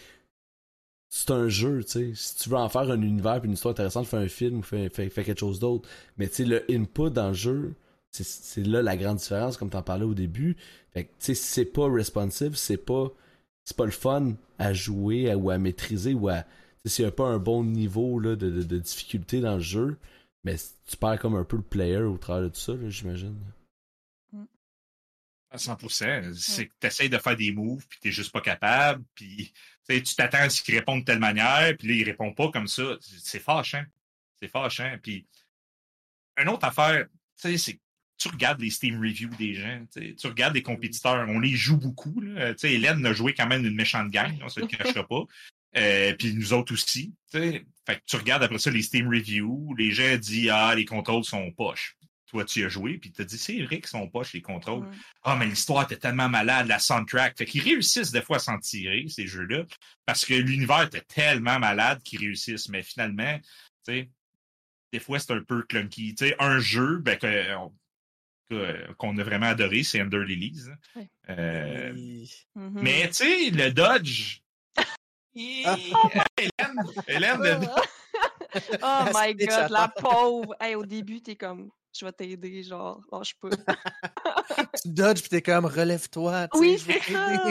c'est 1.10 1.32
un 1.32 1.48
jeu, 1.48 1.84
tu 1.84 1.90
sais. 1.90 2.12
Si 2.14 2.36
tu 2.36 2.48
veux 2.48 2.56
en 2.56 2.68
faire 2.68 2.90
un 2.90 3.02
univers 3.02 3.42
et 3.42 3.46
une 3.46 3.52
histoire 3.52 3.72
intéressante, 3.72 4.06
fais 4.06 4.16
un 4.16 4.28
film 4.28 4.58
ou 4.60 4.62
fais, 4.62 4.88
quelque 4.90 5.38
chose 5.38 5.58
d'autre. 5.60 5.88
Mais 6.16 6.28
tu 6.28 6.36
sais, 6.36 6.44
le 6.44 6.64
input 6.70 7.10
dans 7.10 7.28
le 7.28 7.34
jeu, 7.34 7.74
c'est 8.10 8.64
là 8.64 8.80
la 8.80 8.96
grande 8.96 9.18
différence, 9.18 9.56
comme 9.56 9.70
tu 9.70 9.76
en 9.76 9.82
parlais 9.82 10.04
au 10.04 10.14
début. 10.14 10.56
Fait 10.92 11.04
tu 11.04 11.10
sais, 11.18 11.34
c'est 11.34 11.64
pas 11.64 11.90
responsive, 11.90 12.54
c'est 12.56 12.76
pas, 12.76 13.12
c'est 13.64 13.76
pas 13.76 13.84
le 13.84 13.90
fun 13.90 14.34
à 14.58 14.72
jouer 14.72 15.34
ou 15.34 15.50
à 15.50 15.58
maîtriser 15.58 16.14
ou 16.14 16.28
à, 16.28 16.44
s'il 16.84 17.04
n'y 17.04 17.08
a 17.08 17.12
pas 17.12 17.26
un 17.26 17.38
bon 17.38 17.64
niveau 17.64 18.20
là, 18.20 18.36
de, 18.36 18.50
de, 18.50 18.78
difficulté 18.78 19.40
dans 19.40 19.54
le 19.54 19.60
jeu, 19.60 19.96
mais 20.44 20.56
tu 20.86 20.96
perds 20.96 21.18
comme 21.20 21.34
un 21.34 21.44
peu 21.44 21.56
le 21.56 21.62
player 21.62 22.02
au 22.02 22.18
travers 22.18 22.44
de 22.44 22.48
tout 22.48 22.60
ça, 22.60 22.74
j'imagine. 22.88 23.34
À 25.54 25.56
100%. 25.56 26.34
C'est 26.34 26.66
que 26.66 26.72
tu 26.80 26.86
essaies 26.88 27.08
de 27.08 27.18
faire 27.18 27.36
des 27.36 27.52
moves, 27.52 27.86
puis 27.88 28.00
tu 28.02 28.10
juste 28.10 28.32
pas 28.32 28.40
capable, 28.40 29.04
puis 29.14 29.52
tu 29.88 30.02
t'attends 30.16 30.38
à 30.38 30.50
ce 30.50 30.60
qu'il 30.60 30.74
réponde 30.74 31.00
de 31.00 31.04
telle 31.04 31.20
manière, 31.20 31.76
puis 31.78 31.86
là, 31.86 31.94
il 31.94 32.02
répond 32.04 32.32
pas 32.32 32.50
comme 32.50 32.66
ça. 32.66 32.96
C'est 33.00 33.38
fâchant. 33.38 33.84
C'est 34.40 34.48
fâchant. 34.48 34.96
Puis, 35.00 35.24
une 36.42 36.48
autre 36.48 36.64
affaire, 36.66 37.06
tu 37.40 37.56
c'est 37.56 37.78
tu 38.16 38.28
regardes 38.28 38.60
les 38.60 38.70
Steam 38.70 38.98
reviews 39.00 39.34
des 39.38 39.54
gens, 39.54 39.84
tu 39.92 40.26
regardes 40.26 40.54
les 40.54 40.62
compétiteurs, 40.62 41.26
on 41.28 41.38
les 41.38 41.54
joue 41.54 41.76
beaucoup. 41.76 42.20
Là. 42.20 42.54
Hélène 42.62 43.04
a 43.06 43.12
joué 43.12 43.34
quand 43.34 43.46
même 43.46 43.64
une 43.64 43.74
méchante 43.74 44.10
gang, 44.10 44.36
on 44.42 44.48
se 44.48 44.60
le 44.60 44.66
cachera 44.66 45.06
pas. 45.06 45.22
Euh, 45.76 46.14
puis 46.14 46.32
nous 46.34 46.52
autres 46.52 46.72
aussi. 46.72 47.12
Fait 47.32 47.64
que 47.88 48.00
tu 48.06 48.14
regardes 48.14 48.44
après 48.44 48.60
ça 48.60 48.70
les 48.70 48.82
Steam 48.82 49.08
reviews, 49.08 49.74
les 49.76 49.90
gens 49.90 50.16
disent 50.16 50.48
Ah, 50.48 50.72
les 50.72 50.84
contrôles 50.84 51.24
sont 51.24 51.50
poches 51.50 51.96
toi, 52.26 52.44
tu 52.44 52.64
as 52.64 52.68
joué, 52.68 52.98
puis 52.98 53.12
tu 53.12 53.22
as 53.22 53.24
dit, 53.24 53.38
c'est 53.38 53.62
vrai 53.62 53.76
qu'ils 53.76 53.88
sont 53.88 54.08
poches, 54.08 54.32
les 54.32 54.42
contrôles. 54.42 54.88
Ah, 55.22 55.36
mais 55.36 55.46
l'histoire 55.46 55.84
était 55.84 55.96
tellement 55.96 56.28
malade, 56.28 56.66
la 56.66 56.78
soundtrack. 56.78 57.36
Fait 57.36 57.44
qu'ils 57.44 57.62
réussissent 57.62 58.12
des 58.12 58.22
fois 58.22 58.36
à 58.36 58.40
s'en 58.40 58.58
tirer, 58.58 59.06
ces 59.08 59.26
jeux-là, 59.26 59.64
parce 60.06 60.24
que 60.24 60.34
l'univers 60.34 60.82
était 60.82 61.02
tellement 61.02 61.58
malade 61.58 62.02
qu'ils 62.02 62.20
réussissent. 62.20 62.68
Mais 62.68 62.82
finalement, 62.82 63.38
tu 63.38 63.92
sais, 63.92 64.10
des 64.92 65.00
fois, 65.00 65.18
c'est 65.18 65.32
un 65.32 65.42
peu 65.42 65.62
clunky. 65.62 66.14
Tu 66.14 66.28
sais, 66.28 66.36
un 66.38 66.60
jeu, 66.60 66.98
ben, 66.98 67.18
qu'on 68.96 69.18
a 69.18 69.22
vraiment 69.22 69.46
adoré, 69.46 69.82
c'est 69.82 70.00
Under 70.00 70.20
Lilies. 70.20 70.68
Hein. 70.96 71.04
Euh, 71.30 71.92
mm-hmm. 71.92 72.70
Mais 72.74 73.08
tu 73.08 73.14
sais, 73.14 73.50
le 73.50 73.70
Dodge. 73.70 74.40
Hélène, 75.34 76.80
Hélène, 77.08 77.42
le... 77.42 77.66
oh 78.82 79.04
my 79.14 79.34
god, 79.34 79.70
la 79.70 79.88
pauvre. 79.88 80.54
Hey, 80.60 80.76
au 80.76 80.86
début, 80.86 81.20
t'es 81.20 81.34
comme 81.34 81.70
je 81.98 82.04
vais 82.04 82.12
t'aider, 82.12 82.62
genre, 82.62 83.00
lâche 83.12 83.34
pas. 83.40 83.50
tu 84.82 84.88
dodges 84.88 85.22
pis 85.22 85.28
t'es 85.28 85.42
comme, 85.42 85.64
relève-toi. 85.66 86.48
Oui, 86.54 86.78
c'est 86.78 87.00
ça. 87.12 87.42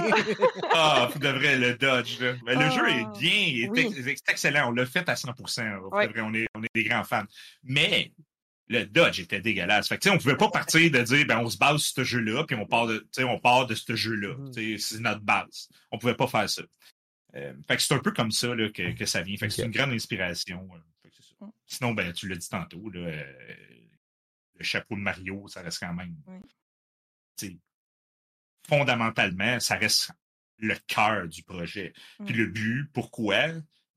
ah, 0.73 1.09
vous 1.11 1.19
devrez 1.19 1.57
le 1.57 1.75
dodge, 1.75 2.19
là. 2.19 2.33
Mais 2.45 2.55
le 2.55 2.69
jeu 2.69 2.87
est 2.89 3.05
ah, 3.05 3.13
bien, 3.17 3.31
il 3.31 4.07
est, 4.07 4.21
excellent. 4.29 4.69
On 4.69 4.71
l'a 4.71 4.85
fait 4.85 5.07
à 5.07 5.13
100%. 5.13 5.79
on, 5.91 6.33
est, 6.33 6.47
on 6.55 6.63
est 6.63 6.67
des 6.75 6.83
grands 6.83 7.03
fans. 7.03 7.25
Mais 7.63 8.11
le 8.67 8.85
dodge 8.85 9.19
était 9.19 9.41
dégueulasse. 9.41 9.87
Fait 9.87 9.97
que, 9.97 10.09
on 10.09 10.17
pouvait 10.17 10.37
pas 10.37 10.49
partir 10.53 10.91
de 10.91 11.01
dire, 11.01 11.25
ben, 11.25 11.39
on 11.39 11.49
se 11.49 11.57
base 11.57 11.81
sur 11.81 11.95
ce 11.95 12.03
jeu-là, 12.03 12.43
puis 12.45 12.55
on 12.55 12.65
part 12.65 12.87
de, 12.87 13.05
on 13.19 13.39
part 13.39 13.67
de 13.67 13.75
ce 13.75 13.95
jeu-là. 13.95 14.35
Mm-hmm. 14.35 14.77
C'est 14.77 14.99
notre 14.99 15.21
base. 15.21 15.69
On 15.91 15.97
pouvait 15.97 16.15
pas 16.15 16.27
faire 16.27 16.49
ça. 16.49 16.63
Euh, 17.35 17.53
fait 17.67 17.77
que 17.77 17.81
c'est 17.81 17.93
un 17.93 17.99
peu 17.99 18.11
comme 18.11 18.31
ça 18.31 18.53
là, 18.53 18.69
que, 18.69 18.93
que 18.93 19.05
ça 19.05 19.21
vient. 19.21 19.37
Fait 19.37 19.47
que 19.47 19.53
c'est 19.53 19.65
une 19.65 19.71
grande 19.71 19.91
inspiration. 19.91 20.67
Mm. 21.39 21.47
Sinon, 21.65 21.93
ben, 21.93 22.13
tu 22.13 22.27
l'as 22.27 22.35
dit 22.35 22.49
tantôt, 22.49 22.89
là, 22.89 22.99
euh, 23.01 23.23
le 24.55 24.63
chapeau 24.63 24.95
de 24.95 25.01
Mario, 25.01 25.47
ça 25.47 25.61
reste 25.61 25.79
quand 25.79 25.93
même. 25.93 26.15
Fondamentalement, 28.67 29.59
ça 29.59 29.75
reste 29.75 30.11
le 30.57 30.75
cœur 30.87 31.27
du 31.27 31.43
projet. 31.43 31.93
Puis 32.25 32.33
le 32.33 32.47
but, 32.47 32.89
pourquoi? 32.93 33.47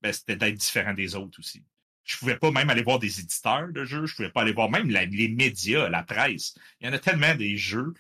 Ben, 0.02 0.12
c'était 0.12 0.36
d'être 0.36 0.56
différent 0.56 0.94
des 0.94 1.14
autres 1.14 1.38
aussi. 1.38 1.64
Je 2.04 2.16
pouvais 2.16 2.38
pas 2.38 2.50
même 2.50 2.70
aller 2.70 2.82
voir 2.82 2.98
des 2.98 3.20
éditeurs 3.20 3.68
de 3.72 3.84
jeux, 3.84 4.06
je 4.06 4.14
pouvais 4.14 4.30
pas 4.30 4.42
aller 4.42 4.52
voir 4.52 4.70
même 4.70 4.88
les 4.88 5.28
médias, 5.28 5.88
la 5.88 6.04
presse. 6.04 6.56
Il 6.80 6.86
y 6.86 6.90
en 6.90 6.92
a 6.92 6.98
tellement 6.98 7.34
des 7.34 7.56
jeux. 7.56 7.94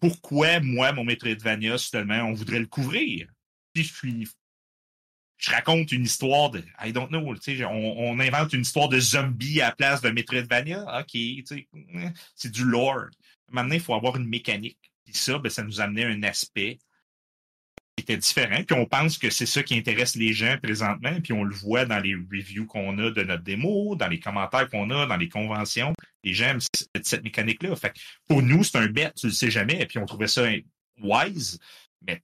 Pourquoi, 0.00 0.60
moi, 0.60 0.92
mon 0.92 1.04
Metroidvania, 1.04 1.78
seulement, 1.78 2.22
on 2.22 2.32
voudrait 2.32 2.60
le 2.60 2.66
couvrir? 2.66 3.28
Puis 3.72 3.84
je 3.84 3.92
suis 3.92 4.28
je 5.36 5.50
raconte 5.50 5.92
une 5.92 6.04
histoire 6.04 6.50
de 6.50 6.62
I 6.82 6.92
don't 6.92 7.08
know, 7.08 7.20
on, 7.20 7.94
on 7.98 8.20
invente 8.20 8.52
une 8.52 8.62
histoire 8.62 8.88
de 8.88 9.00
zombie 9.00 9.60
à 9.60 9.66
la 9.66 9.72
place 9.72 10.00
de 10.00 10.10
Metroidvania. 10.10 11.00
OK, 11.00 11.18
c'est 12.34 12.50
du 12.50 12.64
lore. 12.64 13.06
Maintenant, 13.50 13.74
il 13.74 13.80
faut 13.80 13.94
avoir 13.94 14.16
une 14.16 14.28
mécanique. 14.28 14.78
Puis 15.04 15.14
ça, 15.14 15.38
ben, 15.38 15.50
ça 15.50 15.62
nous 15.62 15.80
amenait 15.80 16.04
un 16.04 16.22
aspect 16.22 16.78
qui 17.96 18.02
était 18.02 18.16
différent. 18.16 18.62
Puis 18.64 18.76
on 18.76 18.86
pense 18.86 19.18
que 19.18 19.30
c'est 19.30 19.46
ça 19.46 19.62
qui 19.62 19.76
intéresse 19.76 20.16
les 20.16 20.32
gens 20.32 20.56
présentement. 20.62 21.20
Puis 21.22 21.32
on 21.32 21.44
le 21.44 21.54
voit 21.54 21.84
dans 21.84 22.00
les 22.00 22.14
reviews 22.14 22.66
qu'on 22.66 22.98
a 22.98 23.10
de 23.10 23.22
notre 23.22 23.42
démo, 23.42 23.96
dans 23.96 24.08
les 24.08 24.18
commentaires 24.20 24.68
qu'on 24.68 24.90
a, 24.90 25.06
dans 25.06 25.16
les 25.16 25.28
conventions. 25.28 25.94
Les 26.24 26.32
gens 26.32 26.46
aiment 26.46 26.60
cette, 27.02 27.22
mécanique-là. 27.22 27.76
Fait 27.76 27.92
pour 28.28 28.42
nous, 28.42 28.64
c'est 28.64 28.78
un 28.78 28.86
bet, 28.86 29.12
tu 29.16 29.26
le 29.26 29.32
sais 29.32 29.50
jamais. 29.50 29.80
Et 29.80 29.86
puis 29.86 29.98
on 29.98 30.06
trouvait 30.06 30.26
ça 30.26 30.46
wise. 31.00 31.58
Mais 32.06 32.22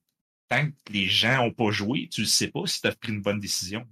tant 0.50 0.66
que 0.66 0.92
les 0.92 1.06
gens 1.06 1.36
n'ont 1.38 1.52
pas 1.52 1.70
joué, 1.70 2.08
tu 2.10 2.22
ne 2.22 2.26
sais 2.26 2.48
pas 2.48 2.66
si 2.66 2.80
tu 2.80 2.88
as 2.88 2.94
pris 2.94 3.12
une 3.12 3.22
bonne 3.22 3.40
décision. 3.40 3.86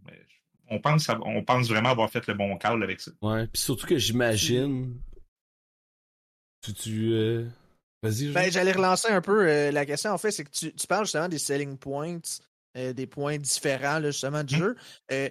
On 0.68 0.80
pense, 0.80 1.08
on 1.08 1.42
pense 1.42 1.68
vraiment 1.68 1.90
avoir 1.90 2.10
fait 2.10 2.26
le 2.26 2.34
bon 2.34 2.58
call 2.58 2.82
avec 2.82 3.00
ça. 3.00 3.12
Ouais, 3.22 3.46
puis 3.46 3.62
surtout 3.62 3.86
que 3.86 3.96
j'imagine. 3.96 5.00
Tu. 6.62 6.74
tu 6.74 7.12
euh, 7.12 7.48
Vas-y. 8.02 8.32
Ben, 8.32 8.50
j'allais 8.50 8.72
relancer 8.72 9.08
un 9.08 9.22
peu 9.22 9.48
euh, 9.48 9.70
la 9.70 9.86
question. 9.86 10.10
En 10.10 10.18
fait, 10.18 10.30
c'est 10.30 10.44
que 10.44 10.50
tu, 10.50 10.86
parles 10.86 11.06
justement 11.06 11.28
des 11.28 11.38
selling 11.38 11.78
points, 11.78 12.20
euh, 12.76 12.92
des 12.92 13.06
points 13.06 13.38
différents 13.38 14.02
justement 14.02 14.44
du 14.44 14.56
hum. 14.56 14.74
jeu. 15.10 15.30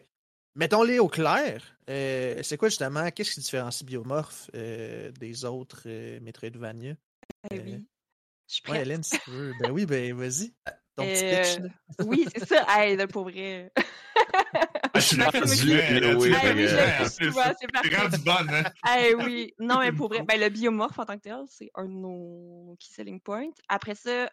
Mettons-les 0.55 0.97
au 0.97 1.07
clair. 1.07 1.61
c'est 1.87 2.57
quoi 2.57 2.69
justement, 2.69 3.11
qu'est-ce 3.11 3.33
qui 3.33 3.41
différencie 3.41 3.85
Biomorph 3.85 4.49
des 4.53 5.45
autres 5.45 5.87
Metroidvania? 6.19 6.95
Ben 7.51 7.61
oui. 7.63 7.85
Je 8.47 8.73
Hélène, 8.73 9.03
si 9.03 9.19
tu 9.19 9.29
veux. 9.29 9.53
Ben 9.59 9.71
oui, 9.71 9.85
ben 9.85 10.15
vas-y. 10.15 10.53
Ton 10.97 11.05
petit 11.05 11.59
pitch. 11.59 11.71
Oui, 12.05 12.25
c'est 12.33 12.45
ça. 12.47 12.65
Hey, 12.69 12.95
là, 12.95 13.07
pour 13.07 13.23
vrai. 13.23 13.71
Ah, 14.93 14.99
je 14.99 14.99
suis 14.99 15.21
rendu, 15.21 15.37
oui, 15.37 16.33
c'est 17.15 17.95
rendu 17.95 18.17
bonne, 18.25 18.49
hein? 18.49 18.63
Hey, 18.83 19.13
oui. 19.13 19.53
Non, 19.59 19.79
mais 19.79 19.91
pour 19.91 20.09
vrai, 20.09 20.23
ben, 20.27 20.39
le 20.39 20.49
biomorphe 20.49 20.97
en 20.97 21.05
tant 21.05 21.15
que 21.17 21.21
tel, 21.21 21.43
c'est 21.47 21.69
un 21.75 21.85
de 21.85 21.91
nos 21.91 22.75
key 22.79 22.89
selling 22.91 23.21
points. 23.21 23.51
Après 23.69 23.93
ça, 23.93 24.29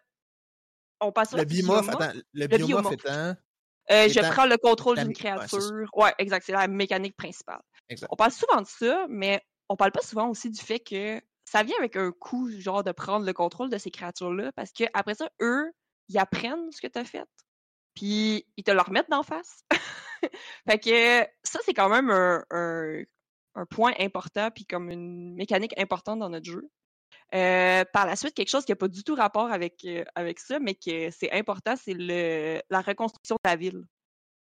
on 0.99 1.11
passe 1.11 1.29
sur 1.29 1.37
le 1.37 1.45
biomorphe. 1.45 1.89
Attends, 1.89 2.13
le, 2.33 2.47
biomorphe 2.47 2.93
étant... 2.93 3.35
Euh, 3.91 4.09
je 4.09 4.31
prends 4.31 4.47
le 4.47 4.57
contrôle 4.57 4.97
d'une 4.97 5.13
créature. 5.13 5.59
Ouais, 5.93 6.13
exact. 6.17 6.43
C'est 6.47 6.53
la 6.53 6.67
mécanique 6.67 7.15
principale. 7.15 7.61
On 8.09 8.15
parle 8.15 8.31
souvent 8.31 8.61
de 8.61 8.67
ça, 8.67 9.05
mais 9.07 9.41
on 9.69 9.75
parle 9.75 9.91
pas 9.91 10.01
souvent 10.01 10.29
aussi 10.29 10.49
du 10.49 10.59
fait 10.59 10.79
que 10.79 11.21
ça 11.43 11.61
vient 11.61 11.77
avec 11.77 11.95
un 11.95 12.11
coût, 12.11 12.49
genre, 12.59 12.83
de 12.83 12.91
prendre 12.91 13.23
le 13.23 13.33
contrôle 13.33 13.69
de 13.69 13.77
ces 13.77 13.91
créatures-là, 13.91 14.51
parce 14.53 14.71
que 14.71 14.85
après 14.95 15.13
ça, 15.13 15.29
eux, 15.41 15.71
ils 16.09 16.17
apprennent 16.17 16.71
ce 16.71 16.81
que 16.81 16.87
tu 16.87 16.99
as 16.99 17.05
fait, 17.05 17.27
puis 17.95 18.45
ils 18.57 18.63
te 18.63 18.71
le 18.71 18.81
remettent 18.81 19.09
d'en 19.09 19.23
face. 19.23 19.63
fait 20.69 20.79
que 20.79 21.27
ça, 21.43 21.59
c'est 21.63 21.73
quand 21.73 21.89
même 21.89 22.09
un, 22.09 23.03
point 23.69 23.93
important, 23.99 24.51
puis 24.51 24.65
comme 24.65 24.89
une 24.89 25.33
mécanique 25.35 25.77
importante 25.79 26.19
dans 26.19 26.29
notre 26.29 26.45
jeu. 26.45 26.69
Euh, 27.33 27.83
par 27.93 28.05
la 28.05 28.15
suite, 28.15 28.33
quelque 28.35 28.49
chose 28.49 28.65
qui 28.65 28.71
n'a 28.71 28.75
pas 28.75 28.87
du 28.87 29.03
tout 29.03 29.15
rapport 29.15 29.51
avec, 29.51 29.83
euh, 29.85 30.03
avec 30.15 30.39
ça, 30.39 30.59
mais 30.59 30.75
que 30.75 31.09
c'est 31.09 31.31
important, 31.31 31.75
c'est 31.75 31.93
la 31.93 32.81
reconstruction 32.81 33.35
de 33.43 33.49
la 33.49 33.55
ville. 33.55 33.83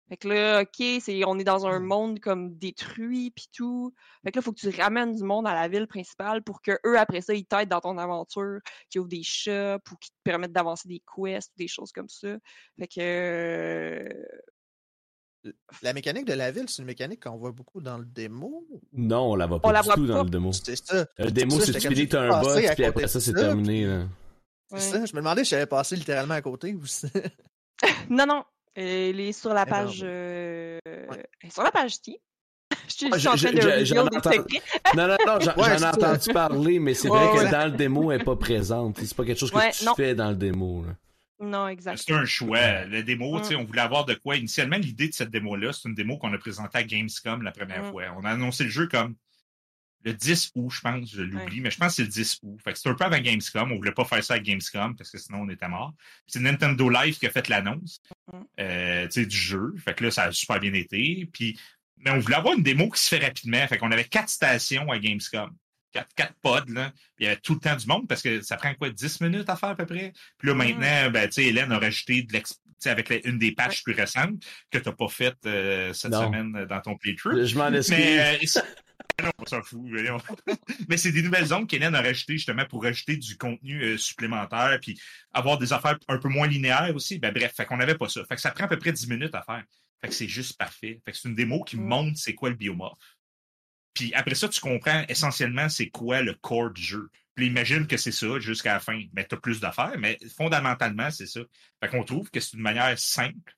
Fait 0.10 0.18
que 0.18 0.27
là, 0.27 0.61
OK, 0.61 0.84
c'est, 1.02 1.23
on 1.26 1.38
est 1.38 1.44
dans 1.44 1.68
un 1.68 1.80
mmh. 1.80 1.86
monde 1.86 2.19
comme 2.19 2.56
détruit 2.57 3.30
puis 3.31 3.48
tout. 3.53 3.94
Fait 4.23 4.31
que 4.31 4.38
là, 4.38 4.41
il 4.41 4.44
faut 4.44 4.52
que 4.52 4.60
tu 4.60 4.69
ramènes 4.81 5.15
du 5.15 5.23
monde 5.23 5.48
à 5.48 5.53
la 5.53 5.68
ville 5.68 5.86
principale 5.86 6.44
pour 6.44 6.61
que 6.61 6.72
eux 6.86 6.98
après 6.98 7.22
ça, 7.22 7.36
ils 7.36 7.45
t'aident 7.45 7.69
dans 7.69 7.80
ton 7.80 7.98
aventure, 7.99 8.60
qu'ils 8.90 9.02
ouvrent 9.02 9.10
des 9.10 9.23
shops 9.23 9.91
ou 9.91 9.95
qu'ils 9.98 10.11
te 10.11 10.23
permettent 10.23 10.52
d'avancer 10.52 10.88
des 10.88 11.02
quests, 11.15 11.53
des 11.57 11.68
choses 11.68 11.91
comme 11.91 12.10
ça. 12.10 12.38
Fait 12.80 12.88
que 12.88 14.10
la 15.84 15.94
mécanique 15.94 16.26
de 16.26 16.34
la 16.34 16.52
ville, 16.52 16.65
c'est 16.68 16.81
une 16.81 16.88
mécanique 16.88 17.23
qu'on 17.23 17.38
voit 17.38 17.52
beaucoup 17.52 17.80
dans 17.80 17.98
le 17.98 18.06
démo. 18.06 18.68
Non, 18.91 19.31
on 19.31 19.36
la 19.36 19.45
voit 19.45 19.61
pas 19.61 19.81
du 19.81 19.90
tout 19.90 20.07
dans 20.07 20.23
le 20.23 20.30
démo. 20.30 20.52
C'est 20.52 20.76
ça. 20.76 21.06
Le 21.18 21.31
démo, 21.31 21.60
c'est 21.60 21.73
tu 21.73 21.88
finis 21.88 22.07
t'as 22.07 22.22
un 22.22 22.41
boss, 22.41 22.61
puis 22.76 22.86
après 22.86 23.07
ça, 23.07 23.19
c'est 23.19 23.34
terminé. 23.34 23.88
C'est 24.72 24.80
ça. 24.80 25.06
Je 25.06 25.14
me 25.14 25.19
demandais 25.22 25.44
si 25.44 25.52
j'avais 25.52 25.65
passé 25.68 25.95
littéralement 25.95 26.34
à 26.34 26.41
côté 26.41 26.73
ou 26.73 26.84
Non, 28.10 28.26
non. 28.26 28.44
Elle 28.75 29.19
est 29.19 29.31
sur 29.31 29.53
la 29.53 29.65
page. 29.65 30.01
Euh... 30.03 30.79
Sur 31.49 31.63
la 31.63 31.71
page 31.71 31.91
Steam. 31.91 32.17
Je 32.87 33.19
suis 33.19 33.27
en 33.27 33.35
train 33.35 33.51
de 33.51 34.95
Non, 34.95 35.07
non, 35.07 35.17
non, 35.25 35.39
j'en 35.39 35.77
ai 35.77 35.85
entendu 35.85 36.33
parler, 36.33 36.79
mais 36.79 36.93
c'est 36.93 37.07
vrai 37.07 37.27
que 37.35 37.51
dans 37.51 37.71
le 37.71 37.77
démo, 37.77 38.11
elle 38.11 38.19
n'est 38.19 38.23
pas 38.23 38.35
présente. 38.35 38.99
C'est 38.99 39.15
pas 39.15 39.25
quelque 39.25 39.39
chose 39.39 39.51
que 39.51 39.77
tu 39.77 39.95
fais 39.95 40.15
dans 40.15 40.29
le 40.29 40.35
démo. 40.35 40.85
Non, 41.39 41.67
exact. 41.69 42.01
C'est 42.05 42.13
un 42.13 42.25
choix. 42.25 42.85
Le 42.85 43.01
démo, 43.01 43.41
sais, 43.43 43.55
mm. 43.55 43.59
on 43.59 43.63
voulait 43.63 43.81
avoir 43.81 44.05
de 44.05 44.13
quoi. 44.13 44.35
Initialement, 44.35 44.77
l'idée 44.77 45.07
de 45.07 45.13
cette 45.13 45.31
démo-là, 45.31 45.71
c'est 45.71 45.87
une 45.87 45.95
démo 45.95 46.17
qu'on 46.17 46.33
a 46.33 46.37
présentée 46.37 46.77
à 46.77 46.83
Gamescom 46.83 47.41
la 47.41 47.51
première 47.51 47.83
mm. 47.83 47.91
fois. 47.91 48.03
On 48.17 48.25
a 48.25 48.31
annoncé 48.31 48.65
le 48.65 48.69
jeu 48.69 48.87
comme 48.87 49.15
le 50.03 50.13
10 50.13 50.51
août, 50.55 50.69
je 50.69 50.81
pense, 50.81 51.11
je 51.11 51.21
l'oublie, 51.21 51.59
mais 51.59 51.71
je 51.71 51.77
pense 51.77 51.89
que 51.89 51.93
c'est 51.95 52.03
le 52.03 52.07
10 52.09 52.39
août. 52.43 52.59
Fait 52.63 52.73
que 52.73 52.79
c'est 52.79 52.89
un 52.89 52.93
peu 52.93 53.05
avant 53.05 53.19
Gamescom. 53.19 53.71
On 53.71 53.75
voulait 53.75 53.93
pas 53.93 54.05
faire 54.05 54.23
ça 54.23 54.35
à 54.35 54.39
Gamescom 54.39 54.95
parce 54.95 55.11
que 55.11 55.17
sinon 55.17 55.39
on 55.41 55.49
était 55.49 55.67
mort. 55.67 55.93
C'est 56.27 56.39
Nintendo 56.39 56.89
Live 56.89 57.17
qui 57.17 57.27
a 57.27 57.29
fait 57.29 57.47
l'annonce 57.47 58.01
mm. 58.09 58.13
Euh, 58.60 59.07
du 59.07 59.30
jeu. 59.30 59.73
Fait 59.84 59.93
que 59.93 60.03
là, 60.03 60.11
ça 60.11 60.23
a 60.23 60.31
super 60.31 60.60
bien 60.60 60.73
été. 60.73 61.27
Puis, 61.31 61.60
mais 61.97 62.11
on 62.11 62.19
voulait 62.19 62.38
avoir 62.38 62.56
une 62.56 62.64
démo 62.64 62.89
qui 62.89 63.01
se 63.01 63.10
fait 63.10 63.23
rapidement. 63.23 63.68
Fait 63.68 63.77
qu'on 63.77 63.91
avait 63.91 64.06
quatre 64.06 64.30
stations 64.30 64.89
à 64.91 64.99
Gamescom. 64.99 65.51
Quatre, 65.91 66.14
quatre 66.15 66.35
pods, 66.41 66.72
là. 66.72 66.93
il 67.18 67.26
y 67.26 67.27
avait 67.27 67.39
tout 67.39 67.56
le 67.56 67.60
temps 67.60 67.76
du 67.76 67.88
monde 67.88 68.07
parce 68.07 68.22
que 68.22 68.41
ça 68.41 68.57
prend 68.57 68.73
quoi, 68.76 68.91
10 68.91 69.22
minutes 69.22 69.49
à 69.49 69.56
faire 69.56 69.69
à 69.69 69.76
peu 69.76 69.88
près? 69.88 70.14
Puis 70.38 70.47
là, 70.47 70.53
mm. 70.53 70.57
maintenant, 70.57 71.11
ben, 71.11 71.27
tu 71.27 71.34
sais, 71.34 71.45
Hélène 71.45 71.72
a 71.72 71.80
rajouté 71.80 72.22
de 72.22 72.31
avec 72.85 73.10
une 73.26 73.38
des 73.38 73.51
patches 73.51 73.84
plus 73.84 73.93
récentes 73.93 74.43
que 74.72 74.77
tu 74.77 74.88
n'as 74.88 74.95
pas 74.95 75.07
faites 75.07 75.45
euh, 75.45 75.93
cette 75.93 76.14
semaine 76.14 76.65
dans 76.65 76.81
ton 76.81 76.97
playthrough. 76.97 77.43
Je 77.43 77.57
m'en 77.57 77.73
excuse. 77.73 78.57
Euh, 78.57 78.61
non, 79.23 79.31
on 79.39 79.45
s'en 79.45 79.61
fout. 79.61 79.81
Mais 80.89 80.97
c'est 80.97 81.11
des 81.11 81.22
nouvelles 81.22 81.47
zones 81.47 81.68
qu'Hélène 81.68 81.95
a 81.95 82.01
rajouté 82.01 82.34
justement 82.34 82.65
pour 82.65 82.84
rajouter 82.84 83.18
du 83.18 83.38
contenu 83.38 83.84
euh, 83.84 83.97
supplémentaire 83.97 84.77
puis 84.81 84.99
avoir 85.34 85.57
des 85.57 85.73
affaires 85.73 85.97
un 86.07 86.18
peu 86.18 86.30
moins 86.30 86.47
linéaires 86.47 86.93
aussi. 86.95 87.19
Ben, 87.19 87.34
bref, 87.34 87.53
fait 87.56 87.65
qu'on 87.65 87.77
n'avait 87.77 87.97
pas 87.97 88.10
ça. 88.10 88.23
Fait 88.26 88.35
que 88.35 88.41
ça 88.41 88.51
prend 88.51 88.65
à 88.65 88.68
peu 88.68 88.77
près 88.77 88.91
10 88.91 89.10
minutes 89.10 89.35
à 89.35 89.41
faire. 89.41 89.64
Fait 90.01 90.07
que 90.07 90.14
c'est 90.14 90.27
juste 90.27 90.57
parfait. 90.57 91.01
Fait 91.06 91.11
que 91.11 91.18
c'est 91.18 91.27
une 91.27 91.35
démo 91.35 91.64
qui 91.64 91.77
mm. 91.77 91.84
montre 91.84 92.18
c'est 92.18 92.35
quoi 92.35 92.49
le 92.49 92.56
biomorphe. 92.56 92.99
Puis 93.93 94.14
après 94.14 94.35
ça, 94.35 94.47
tu 94.47 94.61
comprends 94.61 95.03
essentiellement 95.10 95.68
c'est 95.68 95.89
quoi 95.89 96.22
le 96.22 96.34
core 96.35 96.72
du 96.72 96.81
jeu. 96.81 97.10
Puis 97.39 97.47
imagine 97.47 97.87
que 97.87 97.95
c'est 97.95 98.11
ça 98.11 98.37
jusqu'à 98.39 98.73
la 98.73 98.79
fin. 98.81 99.01
Ben, 99.13 99.25
tu 99.25 99.33
as 99.33 99.37
plus 99.37 99.61
d'affaires, 99.61 99.95
mais 99.97 100.17
fondamentalement, 100.35 101.09
c'est 101.09 101.25
ça. 101.25 101.39
Fait 101.81 101.89
qu'on 101.89 102.03
trouve 102.03 102.29
que 102.29 102.41
c'est 102.41 102.57
une 102.57 102.63
manière 102.63 102.99
simple 102.99 103.55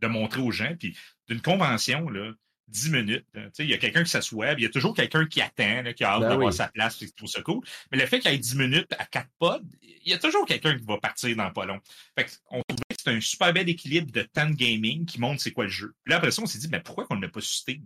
de 0.00 0.06
montrer 0.06 0.40
aux 0.40 0.52
gens. 0.52 0.72
Puis 0.78 0.96
d'une 1.28 1.40
convention, 1.40 2.08
là, 2.08 2.30
10 2.68 2.90
minutes. 2.90 3.26
Il 3.58 3.66
y 3.66 3.74
a 3.74 3.78
quelqu'un 3.78 4.04
qui 4.04 4.10
s'assoit, 4.10 4.52
il 4.52 4.62
y 4.62 4.66
a 4.66 4.68
toujours 4.68 4.94
quelqu'un 4.94 5.26
qui 5.26 5.40
attend, 5.40 5.82
qui 5.94 6.04
a 6.04 6.12
hâte 6.12 6.20
ben 6.20 6.28
d'avoir 6.28 6.52
sa 6.52 6.68
place, 6.68 6.94
qui 6.94 7.12
trouve 7.12 7.28
ça 7.28 7.42
cool. 7.42 7.64
Mais 7.90 7.98
le 7.98 8.06
fait 8.06 8.20
qu'il 8.20 8.30
y 8.30 8.34
ait 8.34 8.38
10 8.38 8.54
minutes 8.56 8.92
à 8.98 9.04
quatre 9.04 9.30
pods, 9.40 9.62
il 9.82 10.12
y 10.12 10.12
a 10.12 10.18
toujours 10.18 10.46
quelqu'un 10.46 10.78
qui 10.78 10.84
va 10.84 10.98
partir 10.98 11.34
dans 11.36 11.50
pas 11.50 11.66
long. 11.66 11.80
Fait 12.16 12.40
on 12.50 12.62
trouvait 12.68 12.82
que 12.90 12.96
c'est 13.02 13.10
un 13.10 13.20
super 13.20 13.52
bel 13.52 13.68
équilibre 13.68 14.12
de 14.12 14.22
temps 14.22 14.48
de 14.48 14.54
gaming 14.54 15.06
qui 15.06 15.20
montre 15.20 15.42
c'est 15.42 15.52
quoi 15.52 15.64
le 15.64 15.70
jeu. 15.70 15.92
Puis 16.04 16.12
là, 16.12 16.18
après 16.18 16.30
ça, 16.30 16.42
on 16.42 16.46
s'est 16.46 16.60
dit, 16.60 16.68
mais 16.68 16.80
pourquoi 16.80 17.04
qu'on 17.06 17.16
ne 17.16 17.22
l'a 17.22 17.28
pas 17.28 17.40
sur 17.40 17.52
Steam? 17.52 17.82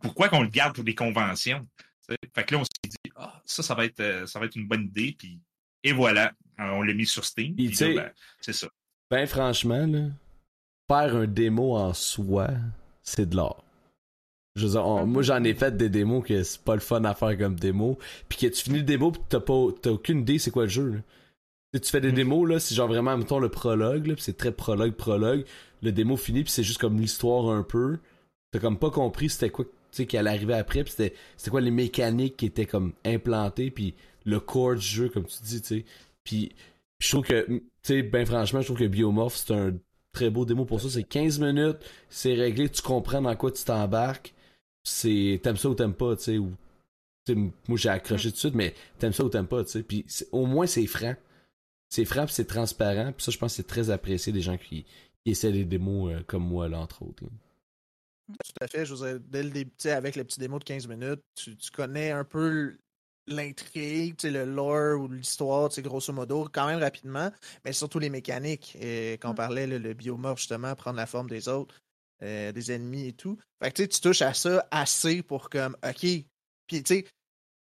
pourquoi 0.00 0.28
qu'on 0.28 0.42
le 0.42 0.48
garde 0.48 0.74
pour 0.74 0.84
des 0.84 0.94
conventions? 0.94 1.66
Fait 2.34 2.44
que 2.44 2.54
là, 2.54 2.60
on 2.60 2.64
s'est 2.64 2.88
dit, 2.88 2.95
ah, 3.16 3.42
ça, 3.44 3.62
ça 3.62 3.74
va 3.74 3.84
être 3.84 4.00
euh, 4.00 4.26
ça 4.26 4.38
va 4.38 4.46
être 4.46 4.56
une 4.56 4.68
bonne 4.68 4.84
idée. 4.84 5.14
Puis, 5.18 5.40
et 5.82 5.92
voilà, 5.92 6.32
on 6.58 6.82
l'a 6.82 6.94
mis 6.94 7.06
sur 7.06 7.24
Steam. 7.24 7.54
Ben, 7.54 8.12
c'est 8.40 8.52
ça. 8.52 8.68
Ben 9.10 9.26
franchement, 9.26 9.86
là, 9.86 10.08
faire 10.88 11.16
un 11.16 11.26
démo 11.26 11.76
en 11.76 11.94
soi, 11.94 12.48
c'est 13.02 13.28
de 13.28 13.36
l'art. 13.36 13.62
Je 14.56 14.66
moi 15.04 15.22
j'en 15.22 15.44
ai 15.44 15.52
fait 15.52 15.76
des 15.76 15.90
démos 15.90 16.26
que 16.26 16.42
c'est 16.42 16.62
pas 16.62 16.74
le 16.74 16.80
fun 16.80 17.04
à 17.04 17.14
faire 17.14 17.36
comme 17.36 17.56
démo. 17.60 17.98
Puis 18.28 18.38
que 18.38 18.46
tu 18.46 18.64
finis 18.64 18.78
le 18.78 18.84
démo 18.84 19.12
pis 19.12 19.20
t'as 19.28 19.40
pas 19.40 19.66
t'as 19.82 19.90
aucune 19.90 20.20
idée 20.20 20.38
c'est 20.38 20.50
quoi 20.50 20.64
le 20.64 20.70
jeu. 20.70 21.02
Si 21.74 21.80
tu 21.82 21.90
fais 21.90 22.00
des 22.00 22.12
mm. 22.12 22.14
démos 22.14 22.48
là, 22.48 22.58
c'est 22.58 22.74
genre 22.74 22.88
vraiment 22.88 23.18
mettons 23.18 23.38
le 23.38 23.50
prologue, 23.50 24.06
là, 24.06 24.14
c'est 24.16 24.38
très 24.38 24.52
prologue, 24.52 24.94
prologue. 24.94 25.44
Le 25.82 25.92
démo 25.92 26.16
fini 26.16 26.42
puis 26.42 26.50
c'est 26.50 26.62
juste 26.62 26.80
comme 26.80 26.98
l'histoire 26.98 27.50
un 27.50 27.62
peu. 27.62 27.98
T'as 28.50 28.58
comme 28.58 28.78
pas 28.78 28.90
compris 28.90 29.28
c'était 29.28 29.50
quoi 29.50 29.66
sais 29.96 30.06
qui 30.06 30.16
allait 30.16 30.30
arriver 30.30 30.54
après 30.54 30.84
puis 30.84 30.92
c'était 30.92 31.50
quoi 31.50 31.60
les 31.60 31.70
mécaniques 31.70 32.36
qui 32.36 32.46
étaient 32.46 32.66
comme 32.66 32.92
implantées 33.04 33.70
puis 33.70 33.94
le 34.24 34.40
core 34.40 34.76
du 34.76 34.86
jeu 34.86 35.08
comme 35.08 35.24
tu 35.24 35.42
dis 35.42 35.60
tu 35.60 35.66
sais. 35.66 35.84
Puis 36.24 36.52
je 36.98 37.08
trouve 37.10 37.24
que 37.24 37.46
tu 37.46 37.62
sais 37.82 38.02
ben 38.02 38.26
franchement 38.26 38.60
je 38.60 38.66
trouve 38.66 38.78
que 38.78 38.84
Biomorph 38.84 39.36
c'est 39.36 39.54
un 39.54 39.74
très 40.12 40.30
beau 40.30 40.46
démo 40.46 40.64
pour 40.64 40.80
ça, 40.80 40.88
c'est 40.88 41.04
15 41.04 41.40
minutes, 41.40 41.78
c'est 42.08 42.34
réglé, 42.34 42.70
tu 42.70 42.80
comprends 42.80 43.20
dans 43.20 43.36
quoi 43.36 43.52
tu 43.52 43.64
t'embarques 43.64 44.34
c'est 44.86 45.40
t'aimes 45.42 45.56
ça 45.56 45.68
ou 45.68 45.74
t'aimes 45.74 45.94
pas, 45.94 46.16
tu 46.16 46.22
sais, 46.22 46.38
ou 46.38 46.52
moi 47.68 47.76
j'ai 47.76 47.88
accroché 47.88 48.28
tout 48.28 48.34
de 48.34 48.38
suite, 48.38 48.54
mais 48.54 48.74
t'aimes 48.98 49.12
ça 49.12 49.24
ou 49.24 49.28
t'aimes 49.28 49.48
pas, 49.48 49.64
tu 49.64 49.72
sais. 49.72 49.82
Puis 49.82 50.06
au 50.32 50.46
moins 50.46 50.66
c'est 50.66 50.86
franc. 50.86 51.16
C'est 51.88 52.04
franc, 52.04 52.26
c'est 52.28 52.46
transparent, 52.46 53.12
puis 53.12 53.24
ça 53.24 53.32
je 53.32 53.38
pense 53.38 53.52
que 53.52 53.56
c'est 53.56 53.66
très 53.66 53.90
apprécié 53.90 54.32
des 54.32 54.40
gens 54.40 54.56
qui, 54.56 54.84
essaient 55.24 55.52
des 55.52 55.64
démos 55.64 56.12
euh, 56.12 56.22
comme 56.26 56.44
moi, 56.44 56.68
là, 56.68 56.78
entre 56.78 57.02
autres. 57.02 57.24
Tout 58.28 58.64
à 58.64 58.66
fait. 58.66 58.86
Je 58.86 58.94
vous 58.94 59.18
dès 59.18 59.42
le 59.42 59.50
début, 59.50 59.72
avec 59.84 60.16
le 60.16 60.24
petit 60.24 60.40
démo 60.40 60.58
de 60.58 60.64
15 60.64 60.88
minutes, 60.88 61.20
tu, 61.34 61.56
connais 61.72 62.10
un 62.10 62.24
peu 62.24 62.76
l'intrigue, 63.28 64.16
le 64.22 64.44
lore 64.44 65.00
ou 65.00 65.08
l'histoire, 65.08 65.68
grosso 65.78 66.12
modo, 66.12 66.48
quand 66.52 66.66
même 66.66 66.80
rapidement, 66.80 67.30
mais 67.64 67.72
surtout 67.72 67.98
les 67.98 68.10
mécaniques. 68.10 68.76
Et 68.80 69.14
quand 69.14 69.30
on 69.30 69.34
parlait 69.34 69.66
le 69.66 69.94
biomorphe, 69.94 70.38
justement, 70.38 70.74
prendre 70.74 70.96
la 70.96 71.06
forme 71.06 71.28
des 71.28 71.48
autres, 71.48 71.80
euh, 72.22 72.50
des 72.50 72.72
ennemis 72.72 73.08
et 73.08 73.12
tout. 73.12 73.36
Fait 73.62 73.70
que 73.70 73.82
tu 73.82 74.00
touches 74.00 74.22
à 74.22 74.32
ça 74.32 74.66
assez 74.70 75.22
pour 75.22 75.50
comme, 75.50 75.76
OK. 75.86 76.06
Puis 76.66 76.82
tu 76.82 77.04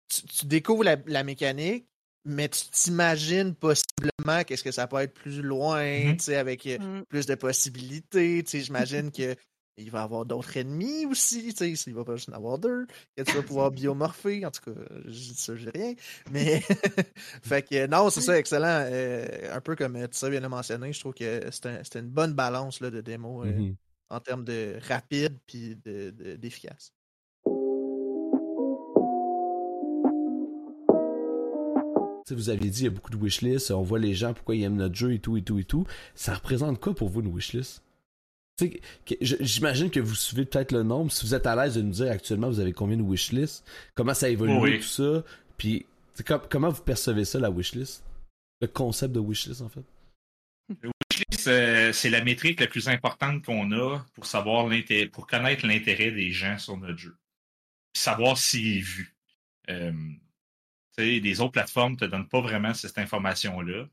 tu 0.08 0.46
découvres 0.46 0.84
la, 0.84 1.22
mécanique, 1.22 1.86
mais 2.24 2.48
tu 2.48 2.64
t'imagines 2.70 3.54
possiblement 3.54 4.42
qu'est-ce 4.46 4.64
que 4.64 4.70
ça 4.70 4.86
peut 4.86 4.96
être 5.00 5.12
plus 5.12 5.42
loin, 5.42 6.14
tu 6.14 6.24
sais, 6.24 6.36
avec 6.36 6.66
euh, 6.66 6.78
mm. 6.78 7.04
plus 7.10 7.26
de 7.26 7.34
possibilités. 7.34 8.42
Tu 8.42 8.50
sais, 8.50 8.60
j'imagine 8.62 9.12
que 9.12 9.36
il 9.78 9.90
va 9.90 10.00
y 10.00 10.02
avoir 10.02 10.26
d'autres 10.26 10.56
ennemis 10.56 11.06
aussi, 11.06 11.54
tu 11.54 11.76
sais, 11.76 11.90
il 11.90 11.94
va 11.94 12.04
pas 12.04 12.16
juste 12.16 12.28
en 12.28 12.32
avoir 12.32 12.58
deux, 12.58 12.86
que 13.16 13.22
tu 13.22 13.32
vas 13.32 13.42
pouvoir 13.42 13.70
biomorpher, 13.70 14.44
en 14.44 14.50
tout 14.50 14.70
cas, 14.70 14.80
je 15.04 15.10
dis 15.10 15.34
ça, 15.34 15.56
j'ai 15.56 15.70
rien, 15.70 15.94
mais, 16.30 16.60
fait 17.42 17.62
que, 17.62 17.86
non, 17.86 18.10
c'est 18.10 18.20
ça, 18.20 18.38
excellent, 18.38 18.84
euh, 18.90 19.54
un 19.54 19.60
peu 19.60 19.76
comme 19.76 19.94
tu 19.94 20.06
sais, 20.12 20.30
bien 20.30 20.40
le 20.40 20.48
mentionné, 20.48 20.92
je 20.92 21.00
trouve 21.00 21.14
que 21.14 21.48
c'était 21.50 22.00
une 22.00 22.10
bonne 22.10 22.34
balance, 22.34 22.80
là, 22.80 22.90
de 22.90 23.00
démo, 23.00 23.44
mm-hmm 23.44 23.74
en 24.10 24.20
termes 24.20 24.44
de 24.44 24.76
rapide 24.88 25.38
puis 25.46 25.76
d'efficace. 25.76 26.92
De, 32.28 32.34
vous 32.34 32.50
avez 32.50 32.68
dit, 32.68 32.80
il 32.80 32.84
y 32.84 32.88
a 32.88 32.90
beaucoup 32.90 33.10
de 33.10 33.16
wishlists, 33.16 33.70
on 33.70 33.82
voit 33.82 33.98
les 33.98 34.14
gens, 34.14 34.34
pourquoi 34.34 34.54
ils 34.54 34.62
aiment 34.62 34.76
notre 34.76 34.94
jeu 34.94 35.14
et 35.14 35.18
tout, 35.18 35.38
et 35.38 35.42
tout, 35.42 35.58
et 35.58 35.64
tout. 35.64 35.86
Ça 36.14 36.34
représente 36.34 36.78
quoi 36.78 36.94
pour 36.94 37.08
vous 37.08 37.20
une 37.20 37.34
wishlist? 37.34 37.82
J'imagine 39.20 39.90
que 39.90 40.00
vous 40.00 40.14
suivez 40.14 40.44
peut-être 40.44 40.72
le 40.72 40.82
nombre. 40.82 41.12
Si 41.12 41.24
vous 41.24 41.34
êtes 41.34 41.46
à 41.46 41.54
l'aise 41.54 41.74
de 41.74 41.82
nous 41.82 41.92
dire 41.92 42.10
actuellement, 42.10 42.48
vous 42.48 42.60
avez 42.60 42.72
combien 42.72 42.96
de 42.96 43.02
wishlists, 43.02 43.64
comment 43.94 44.14
ça 44.14 44.28
évolue, 44.28 44.80
tout 44.80 44.86
ça, 44.86 45.24
puis 45.56 45.86
comment 46.48 46.70
vous 46.70 46.82
percevez 46.82 47.24
ça, 47.24 47.38
la 47.38 47.50
wishlist? 47.50 48.04
Le 48.60 48.66
concept 48.66 49.14
de 49.14 49.20
wishlist, 49.20 49.60
en 49.60 49.68
fait? 49.68 49.84
Le 50.82 50.90
wishlist, 51.10 51.48
euh, 51.48 51.92
c'est 51.92 52.10
la 52.10 52.24
métrique 52.24 52.60
la 52.60 52.66
plus 52.66 52.88
importante 52.88 53.44
qu'on 53.44 53.70
a 53.72 53.98
pour 54.14 54.26
savoir 54.26 54.68
pour 55.12 55.26
connaître 55.26 55.66
l'intérêt 55.66 56.10
des 56.10 56.32
gens 56.32 56.58
sur 56.58 56.76
notre 56.76 56.98
jeu. 56.98 57.16
Puis 57.92 58.02
savoir 58.02 58.36
s'il 58.36 58.78
est 58.78 58.80
vu. 58.80 59.14
Euh, 59.70 59.92
les 60.96 61.40
autres 61.40 61.52
plateformes 61.52 61.92
ne 61.92 61.98
te 61.98 62.04
donnent 62.06 62.28
pas 62.28 62.40
vraiment 62.40 62.74
cette 62.74 62.98
information-là. 62.98 63.86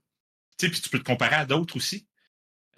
Puis 0.58 0.72
tu 0.72 0.90
peux 0.90 1.00
te 1.00 1.04
comparer 1.04 1.36
à 1.36 1.46
d'autres 1.46 1.76
aussi. 1.76 2.08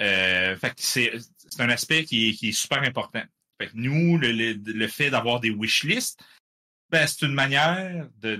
Euh, 0.02 0.56
c'est 0.76 1.14
un 1.60 1.70
aspect 1.70 2.04
qui 2.04 2.30
est, 2.30 2.52
super 2.52 2.82
important. 2.84 3.24
Fait 3.60 3.72
nous, 3.74 4.18
le, 4.18 4.88
fait 4.88 5.10
d'avoir 5.10 5.40
des 5.40 5.50
wishlists, 5.50 6.20
ben, 6.90 7.06
c'est 7.08 7.26
une 7.26 7.34
manière 7.34 8.08
de, 8.22 8.36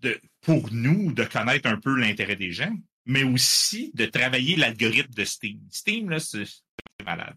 de, 0.00 0.20
pour 0.40 0.72
nous 0.72 1.12
de 1.12 1.24
connaître 1.24 1.68
un 1.68 1.78
peu 1.78 1.94
l'intérêt 1.94 2.36
des 2.36 2.52
gens, 2.52 2.74
mais 3.06 3.22
aussi 3.22 3.92
de 3.94 4.06
travailler 4.06 4.56
l'algorithme 4.56 5.14
de 5.14 5.24
Steam. 5.24 5.60
Steam, 5.70 6.10
là, 6.10 6.18
c'est 6.18 6.44
malade. 7.04 7.36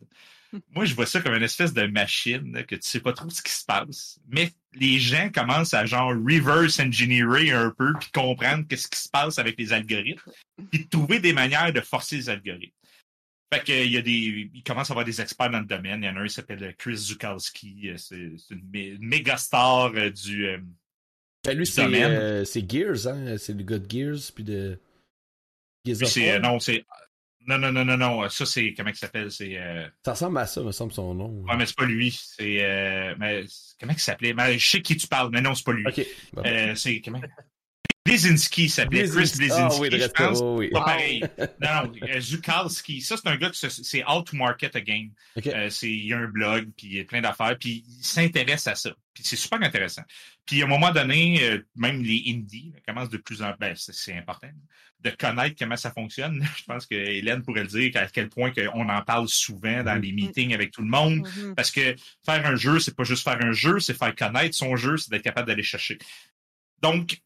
Moi, 0.74 0.86
je 0.86 0.94
vois 0.94 1.06
ça 1.06 1.22
comme 1.22 1.34
une 1.34 1.44
espèce 1.44 1.74
de 1.74 1.86
machine 1.86 2.64
que 2.66 2.76
tu 2.76 2.88
sais 2.88 3.00
pas 3.00 3.14
trop 3.14 3.30
ce 3.30 3.42
qui 3.42 3.52
se 3.52 3.66
passe. 3.66 4.20
Mais 4.28 4.52
les 4.74 5.00
gens 5.00 5.30
commencent 5.34 5.74
à 5.74 5.86
genre 5.86 6.10
reverse 6.10 6.80
engineer 6.80 7.52
un 7.52 7.72
peu 7.72 7.94
puis 8.00 8.10
comprendre 8.12 8.66
qu'est-ce 8.68 8.88
qui 8.88 9.00
se 9.00 9.10
passe 9.10 9.40
avec 9.40 9.58
les 9.58 9.74
algorithmes 9.74 10.32
puis 10.72 10.88
trouver 10.88 11.20
des 11.20 11.34
manières 11.34 11.74
de 11.74 11.82
forcer 11.82 12.18
les 12.18 12.30
algorithmes. 12.30 12.74
Fait 13.58 13.64
qu'il 13.64 13.92
y 13.92 13.98
a 13.98 14.02
des, 14.02 14.50
il 14.54 14.64
commence 14.64 14.90
à 14.90 14.94
avoir 14.94 15.06
des 15.06 15.22
experts 15.22 15.50
dans 15.50 15.60
le 15.60 15.66
domaine. 15.66 16.04
Il 16.04 16.06
y 16.06 16.10
en 16.10 16.16
a 16.16 16.22
un 16.22 16.28
qui 16.28 16.34
s'appelle 16.34 16.76
Chris 16.78 16.98
Zukowski. 16.98 17.92
C'est 17.98 18.32
une, 18.52 18.98
méga 19.00 19.38
star 19.38 19.92
euh, 19.96 20.10
du, 20.10 20.48
euh, 20.48 20.58
ben, 21.46 21.56
lui, 21.56 21.72
euh, 21.78 22.44
c'est 22.44 22.70
Gears, 22.70 23.08
hein? 23.08 23.38
C'est 23.38 23.54
le 23.54 23.64
gars 23.64 23.78
de 23.78 23.90
Gears, 23.90 24.32
puis 24.34 24.44
de. 24.44 24.80
Gears 25.86 26.42
non, 26.42 26.60
c'est 26.60 26.84
non, 27.48 27.60
non, 27.60 27.72
non, 27.72 27.86
non, 27.86 27.98
non. 27.98 28.30
Ça, 28.30 28.46
c'est. 28.46 28.74
Comment 28.74 28.90
il 28.90 28.96
s'appelle? 28.96 29.32
C'est. 29.32 29.58
Euh... 29.58 29.88
Ça 30.04 30.14
ressemble 30.14 30.40
à 30.40 30.48
ça, 30.48 30.62
me 30.62 30.72
semble 30.72 30.92
son 30.92 31.14
nom. 31.14 31.30
Ouais, 31.48 31.56
mais 31.56 31.66
c'est 31.66 31.76
pas 31.76 31.86
lui. 31.86 32.12
C'est. 32.12 32.64
Euh... 32.64 33.14
Mais... 33.20 33.46
Comment 33.80 33.94
il 33.94 34.00
s'appelait? 34.00 34.34
Mais 34.34 34.58
je 34.58 34.68
sais 34.68 34.82
qui 34.82 34.98
tu 34.98 35.08
parles, 35.08 35.30
mais 35.32 35.42
non, 35.42 35.54
c'est 35.54 35.64
pas 35.64 35.74
lui. 35.74 35.86
OK. 35.88 36.06
Euh, 36.38 36.74
c'est. 36.76 37.02
Comment? 37.02 37.22
Blizinski 38.06 38.70
s'appelait 38.70 39.10
Chris 39.10 39.32
Blizinski. 39.36 39.54
Ah 39.60 39.80
oui, 39.80 39.90
je 39.92 40.08
pense. 40.08 40.40
oui. 40.42 40.70
Pas 40.70 40.82
pareil. 40.82 41.24
non, 41.60 41.86
non, 41.86 41.92
euh, 42.04 42.20
Zukalski. 42.20 43.02
Ça, 43.02 43.18
c'est 43.18 43.28
un 43.28 43.36
gars 43.36 43.50
qui 43.50 43.68
c'est 43.68 44.04
How 44.08 44.22
to 44.22 44.38
Market 44.38 44.76
a 44.76 44.82
Game. 44.82 45.10
Euh, 45.48 45.72
c'est, 45.72 45.90
il 45.90 46.06
y 46.06 46.14
a 46.14 46.20
un 46.20 46.28
blog, 46.28 46.70
puis 46.78 46.88
il 46.88 46.94
y 46.98 47.00
a 47.00 47.04
plein 47.04 47.22
d'affaires, 47.22 47.58
puis 47.60 47.84
il 47.88 48.04
s'intéresse 48.04 48.68
à 48.68 48.76
ça. 48.76 48.92
Puis 49.12 49.24
c'est 49.26 49.36
super 49.36 49.60
intéressant. 49.64 50.04
Puis 50.46 50.62
à 50.62 50.66
un 50.66 50.68
moment 50.68 50.92
donné, 50.92 51.42
euh, 51.42 51.66
même 51.76 52.04
les 52.04 52.24
indies 52.28 52.74
commencent 52.88 53.10
de 53.10 53.18
plus 53.18 53.42
en 53.42 53.54
plus, 53.54 53.58
ben, 53.60 53.74
c'est 53.76 54.14
important, 54.14 54.50
de 55.00 55.10
connaître 55.10 55.56
comment 55.58 55.78
ça 55.78 55.90
fonctionne. 55.90 56.46
Je 56.58 56.64
pense 56.66 56.86
que 56.86 56.94
Hélène 56.94 57.42
pourrait 57.42 57.64
le 57.64 57.70
dire 57.70 57.92
à 57.96 58.06
quel 58.06 58.30
point 58.30 58.52
on 58.76 58.88
en 58.88 59.02
parle 59.02 59.28
souvent 59.28 59.82
dans 59.82 59.96
les 59.96 60.12
mm-hmm. 60.12 60.16
meetings 60.16 60.54
avec 60.54 60.70
tout 60.70 60.82
le 60.82 60.90
monde. 60.90 61.28
Mm-hmm. 61.28 61.56
Parce 61.56 61.72
que 61.72 61.96
faire 62.24 62.46
un 62.46 62.56
jeu, 62.56 62.80
c'est 62.80 62.96
pas 62.96 63.04
juste 63.04 63.24
faire 63.24 63.42
un 63.42 63.52
jeu, 63.52 63.80
c'est 63.80 63.98
faire 63.98 64.14
connaître 64.14 64.54
son 64.54 64.76
jeu, 64.76 64.98
c'est 64.98 65.10
d'être 65.10 65.24
capable 65.24 65.48
d'aller 65.48 65.64
chercher. 65.64 65.98
Donc, 66.84 67.20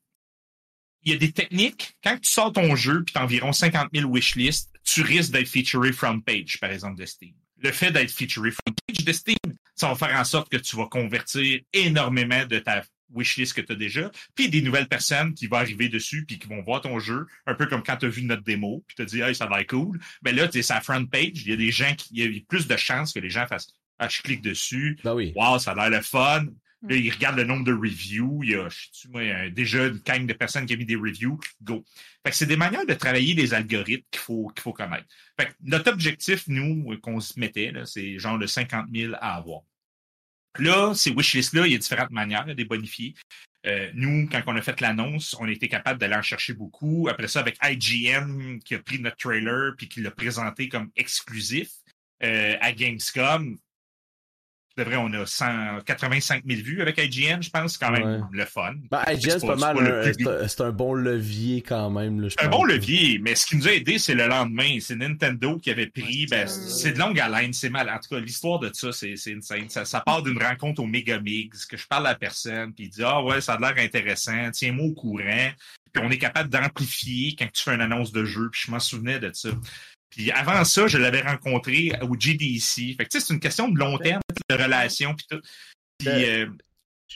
il 1.03 1.13
y 1.13 1.15
a 1.15 1.17
des 1.17 1.31
techniques. 1.31 1.95
Quand 2.03 2.17
tu 2.17 2.30
sors 2.30 2.51
ton 2.51 2.76
jeu, 2.76 3.03
puis 3.03 3.13
tu 3.13 3.19
as 3.19 3.23
environ 3.23 3.51
50 3.51 3.89
000 3.93 4.09
wishlists, 4.09 4.71
tu 4.84 5.01
risques 5.01 5.31
d'être 5.31 5.47
featuré 5.47 5.91
front 5.91 6.19
page, 6.19 6.59
par 6.59 6.71
exemple, 6.71 6.99
de 6.99 7.05
Steam. 7.05 7.34
Le 7.61 7.71
fait 7.71 7.91
d'être 7.91 8.11
featuré 8.11 8.51
front 8.51 8.73
page 8.88 9.05
de 9.05 9.11
Steam, 9.11 9.38
ça 9.76 9.88
va 9.88 9.95
faire 9.95 10.17
en 10.19 10.23
sorte 10.23 10.49
que 10.49 10.57
tu 10.57 10.76
vas 10.76 10.88
convertir 10.88 11.61
énormément 11.73 12.45
de 12.45 12.59
ta 12.59 12.84
wishlist 13.11 13.53
que 13.53 13.61
tu 13.61 13.73
as 13.73 13.76
déjà, 13.76 14.11
puis 14.35 14.49
des 14.49 14.61
nouvelles 14.61 14.88
personnes 14.88 15.34
qui 15.34 15.47
vont 15.47 15.57
arriver 15.57 15.89
dessus 15.89 16.26
puis 16.26 16.38
qui 16.38 16.47
vont 16.47 16.61
voir 16.61 16.81
ton 16.81 16.99
jeu, 16.99 17.26
un 17.47 17.55
peu 17.55 17.65
comme 17.65 17.81
quand 17.81 17.97
tu 17.97 18.05
as 18.05 18.09
vu 18.09 18.23
notre 18.23 18.43
démo, 18.43 18.84
puis 18.88 18.95
tu 18.95 19.05
te 19.05 19.09
dis 19.09 19.21
hey, 19.21 19.34
ça 19.34 19.47
va 19.47 19.61
être 19.61 19.69
cool. 19.69 19.99
Ben 20.21 20.35
là, 20.35 20.47
tu 20.47 20.61
sa 20.61 20.80
front 20.80 21.05
page, 21.05 21.41
il 21.43 21.49
y 21.49 21.53
a 21.53 21.55
des 21.55 21.71
gens 21.71 21.93
qui 21.95 22.09
il 22.11 22.35
y 22.35 22.38
a 22.38 22.41
plus 22.47 22.67
de 22.67 22.77
chances 22.77 23.13
que 23.13 23.19
les 23.19 23.30
gens 23.30 23.47
fassent 23.47 23.73
ah, 23.99 24.07
je 24.07 24.21
clique 24.21 24.41
dessus. 24.41 24.97
Ben 25.03 25.13
oui. 25.13 25.34
Wow, 25.35 25.59
ça 25.59 25.71
a 25.71 25.76
l'air 25.76 25.99
le 25.99 26.01
fun. 26.01 26.45
Là, 26.88 26.95
il 26.95 27.11
regarde 27.11 27.35
le 27.35 27.43
nombre 27.43 27.65
de 27.65 27.73
reviews. 27.73 28.41
Il 28.43 28.51
y 28.51 28.56
a, 28.56 28.69
je 28.69 29.07
moi, 29.10 29.49
déjà 29.49 29.88
une 29.88 29.97
gang 29.97 30.26
de 30.26 30.34
personnes 30.34 30.65
qui 30.65 30.76
ont 30.76 30.77
mis 30.77 30.85
des 30.85 30.95
reviews. 30.95 31.38
Go. 31.61 31.84
Fait 32.23 32.31
que 32.31 32.35
c'est 32.35 32.45
des 32.45 32.56
manières 32.56 32.85
de 32.85 32.93
travailler 32.93 33.34
des 33.35 33.53
algorithmes 33.53 34.06
qu'il 34.11 34.22
faut, 34.22 34.47
qu'il 34.56 34.61
faut 34.61 34.73
connaître. 34.73 35.06
Fait 35.39 35.47
que 35.47 35.53
notre 35.61 35.91
objectif, 35.91 36.47
nous, 36.47 36.97
qu'on 37.01 37.19
se 37.19 37.38
mettait, 37.39 37.73
c'est 37.85 38.18
genre 38.18 38.39
de 38.39 38.47
50 38.47 38.88
000 38.93 39.14
à 39.15 39.35
avoir. 39.35 39.61
Là, 40.57 40.93
ces 40.93 41.11
wishlists-là, 41.11 41.68
il 41.68 41.73
y 41.73 41.76
a 41.76 41.77
différentes 41.77 42.11
manières 42.11 42.45
de 42.45 42.53
les 42.53 42.65
bonifier. 42.65 43.14
Euh, 43.65 43.91
nous, 43.93 44.27
quand 44.30 44.41
on 44.47 44.56
a 44.56 44.61
fait 44.61 44.80
l'annonce, 44.80 45.35
on 45.39 45.45
a 45.45 45.51
été 45.51 45.68
capable 45.68 45.99
d'aller 45.99 46.15
en 46.15 46.22
chercher 46.22 46.53
beaucoup. 46.53 47.07
Après 47.10 47.27
ça, 47.27 47.41
avec 47.41 47.57
IGN 47.61 48.60
qui 48.64 48.76
a 48.76 48.80
pris 48.80 48.99
notre 48.99 49.18
trailer 49.18 49.73
puis 49.77 49.89
qui 49.89 50.01
l'a 50.01 50.11
présenté 50.11 50.69
comme 50.69 50.91
exclusif 50.95 51.69
euh, 52.23 52.56
à 52.61 52.72
Gamescom, 52.72 53.57
de 54.80 54.84
vrai, 54.84 54.95
on 54.97 55.11
a 55.14 55.26
185 55.26 56.43
000 56.45 56.61
vues 56.61 56.81
avec 56.81 56.97
IGN, 56.97 57.41
je 57.41 57.49
pense, 57.49 57.73
c'est 57.73 57.85
quand 57.85 57.91
même 57.91 58.27
le 58.31 58.45
fun. 58.45 58.73
Ben, 58.89 59.03
IGN, 59.07 59.39
c'est 59.39 59.47
pas, 59.47 59.56
mal, 59.56 60.14
c'est 60.47 60.61
un 60.61 60.72
bon 60.72 60.93
levier 60.93 61.61
quand 61.61 61.89
même. 61.89 62.30
C'est 62.30 62.43
un 62.43 62.49
bon 62.49 62.64
levier, 62.64 63.19
mais 63.19 63.35
ce 63.35 63.45
qui 63.45 63.57
nous 63.57 63.68
a 63.68 63.73
aidé, 63.73 63.99
c'est 63.99 64.15
le 64.15 64.27
lendemain. 64.27 64.77
C'est 64.80 64.95
Nintendo 64.95 65.57
qui 65.57 65.69
avait 65.69 65.88
pris, 65.88 66.26
ben, 66.27 66.47
c'est 66.47 66.93
de 66.93 66.99
longue 66.99 67.19
haleine, 67.19 67.53
c'est 67.53 67.69
mal. 67.69 67.89
En 67.89 67.99
tout 67.99 68.15
cas, 68.15 68.19
l'histoire 68.19 68.60
de 68.60 68.72
ça, 68.73 68.91
c'est 68.91 69.15
insane. 69.35 69.69
Ça, 69.69 69.85
ça 69.85 70.01
part 70.01 70.23
d'une 70.23 70.41
rencontre 70.41 70.81
au 70.81 70.88
Megamix, 70.88 71.65
que 71.65 71.77
je 71.77 71.88
parle 71.88 72.07
à 72.07 72.11
la 72.11 72.15
personne, 72.15 72.73
puis 72.73 72.85
il 72.85 72.89
dit, 72.89 73.03
ah 73.03 73.23
ouais, 73.23 73.41
ça 73.41 73.53
a 73.53 73.60
l'air 73.60 73.84
intéressant, 73.84 74.49
tiens-moi 74.51 74.88
au 74.88 74.93
courant. 74.93 75.49
Puis 75.91 76.03
on 76.06 76.11
est 76.11 76.18
capable 76.18 76.49
d'amplifier 76.49 77.35
quand 77.38 77.47
tu 77.51 77.64
fais 77.64 77.73
une 77.73 77.81
annonce 77.81 78.11
de 78.11 78.23
jeu, 78.23 78.49
puis 78.51 78.61
je 78.65 78.72
m'en 78.72 78.80
souvenais 78.80 79.19
de 79.19 79.31
ça. 79.34 79.49
Puis 80.10 80.31
avant 80.31 80.64
ça, 80.64 80.88
je 80.88 80.98
l'avais 80.98 81.22
rencontré 81.22 81.91
au 82.02 82.15
GDC. 82.19 82.95
Fait 82.98 83.06
que 83.06 83.19
c'est 83.19 83.34
une 83.34 83.40
question 83.40 83.68
de 83.69 83.77
long 83.77 83.98
terme, 83.98 84.22
de 84.49 84.56
relation, 84.56 85.15
puis 85.15 85.26
tout. 85.30 85.41
Puis, 85.99 86.10
euh, 86.10 86.48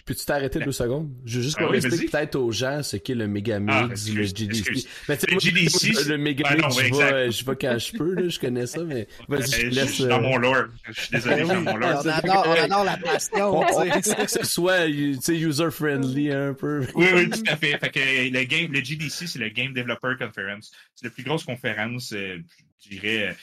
Peux-tu 0.05 0.25
t'arrêter 0.25 0.59
deux 0.59 0.71
secondes? 0.71 1.11
Je 1.23 1.37
veux 1.37 1.43
juste 1.43 1.57
qu'on 1.57 1.71
ah 1.71 1.75
explique 1.75 2.11
peut-être 2.11 2.35
aux 2.35 2.51
gens 2.51 2.81
ce 2.81 2.97
qu'est 2.97 3.13
le 3.13 3.27
Megamix, 3.27 3.73
ah, 4.09 4.13
le 4.13 4.23
GDC. 4.23 4.87
Mais 5.07 5.17
le 5.29 5.39
GDC, 5.39 6.09
le 6.09 6.17
Megamix, 6.17 6.63
ah, 6.63 6.69
je, 6.69 6.93
vais, 6.95 7.31
je 7.31 7.45
vais 7.45 7.55
quand 7.55 7.77
je 7.77 7.97
peux, 7.97 8.13
là, 8.15 8.27
je 8.27 8.39
connais 8.39 8.65
ça, 8.65 8.83
mais 8.83 9.07
vas-y, 9.27 9.51
je 9.51 9.61
te 9.61 9.65
laisse. 9.67 9.87
Je 9.89 9.93
suis 9.93 10.05
dans 10.05 10.19
mon 10.19 10.37
lore. 10.37 10.65
Je 10.87 10.99
suis 10.99 11.11
désolé, 11.11 11.43
dans 11.43 11.61
mon 11.61 11.77
lore. 11.77 12.01
On 12.03 12.09
adore, 12.09 12.45
on 12.47 12.63
adore 12.63 12.83
la 12.83 12.97
passion. 12.97 13.61
que 13.61 14.31
ce 14.31 14.43
soit 14.43 14.87
user-friendly 14.87 16.31
un 16.31 16.53
peu. 16.53 16.87
Oui, 16.95 17.07
oui, 17.13 17.29
tout 17.29 17.43
à 17.47 17.55
fait. 17.55 17.77
Fait 17.77 17.89
que 17.89 17.99
le, 17.99 18.43
game, 18.45 18.71
le 18.71 18.83
GDC, 18.83 19.27
c'est 19.27 19.39
le 19.39 19.49
Game 19.49 19.73
Developer 19.73 20.13
Conference. 20.17 20.71
C'est 20.95 21.05
la 21.05 21.11
plus 21.11 21.23
grosse 21.23 21.43
conférence, 21.43 22.13
euh, 22.13 22.39
je 22.83 22.89
dirais, 22.89 23.35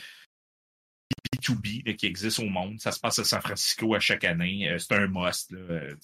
B2B 1.20 1.96
qui 1.96 2.06
existe 2.06 2.38
au 2.38 2.46
monde. 2.46 2.80
Ça 2.80 2.92
se 2.92 3.00
passe 3.00 3.18
à 3.18 3.24
San 3.24 3.40
Francisco 3.40 3.94
à 3.94 4.00
chaque 4.00 4.24
année. 4.24 4.68
Euh, 4.68 4.78
c'est 4.78 4.94
un 4.94 5.06
must. 5.06 5.52
Là, 5.52 5.58
euh, 5.58 5.94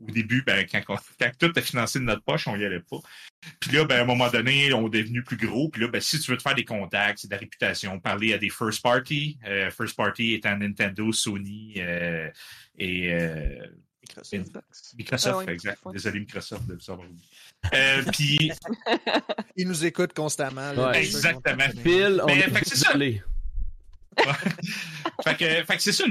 au, 0.00 0.10
début, 0.10 0.42
ben, 0.42 0.66
quand, 0.70 0.82
quand, 0.86 1.30
tout 1.38 1.58
est 1.58 1.62
financé 1.62 1.98
de 1.98 2.04
notre 2.04 2.22
poche, 2.22 2.46
on 2.46 2.56
n'y 2.56 2.64
allait 2.64 2.80
pas. 2.80 2.98
Puis 3.60 3.72
là, 3.72 3.84
ben, 3.84 3.98
à 3.98 4.02
un 4.02 4.04
moment 4.04 4.30
donné, 4.30 4.72
on 4.72 4.86
est 4.88 5.02
devenu 5.02 5.22
plus 5.22 5.36
gros. 5.36 5.68
Puis 5.68 5.82
là, 5.82 5.88
ben, 5.88 6.00
si 6.00 6.18
tu 6.20 6.30
veux 6.30 6.36
te 6.36 6.42
faire 6.42 6.54
des 6.54 6.64
contacts, 6.64 7.20
c'est 7.20 7.28
de 7.28 7.32
la 7.32 7.38
réputation, 7.38 7.98
parler 8.00 8.34
à 8.34 8.38
des 8.38 8.50
first 8.50 8.82
party. 8.82 9.38
Euh, 9.46 9.70
first 9.70 9.96
party 9.96 10.34
étant 10.34 10.56
Nintendo, 10.56 11.12
Sony 11.12 11.74
et 12.78 13.12
Microsoft. 14.06 14.94
Microsoft, 14.96 15.44
ah 15.48 15.52
exact. 15.52 15.82
Désolé, 15.92 16.20
Microsoft, 16.20 16.66
de 16.66 16.78
savoir. 16.80 17.08
Euh, 17.74 18.02
puis. 18.12 18.52
Ils 19.56 19.66
nous 19.66 19.84
écoutent 19.84 20.12
constamment. 20.12 20.92
exactement. 20.92 21.64
Phil, 21.82 22.20
on 22.22 22.28
est 22.28 22.50
désolé 22.50 23.22
fait 25.24 25.36
que, 25.36 25.64
fait 25.64 25.76
que 25.76 25.82
c'est 25.82 25.92
ça. 25.92 26.04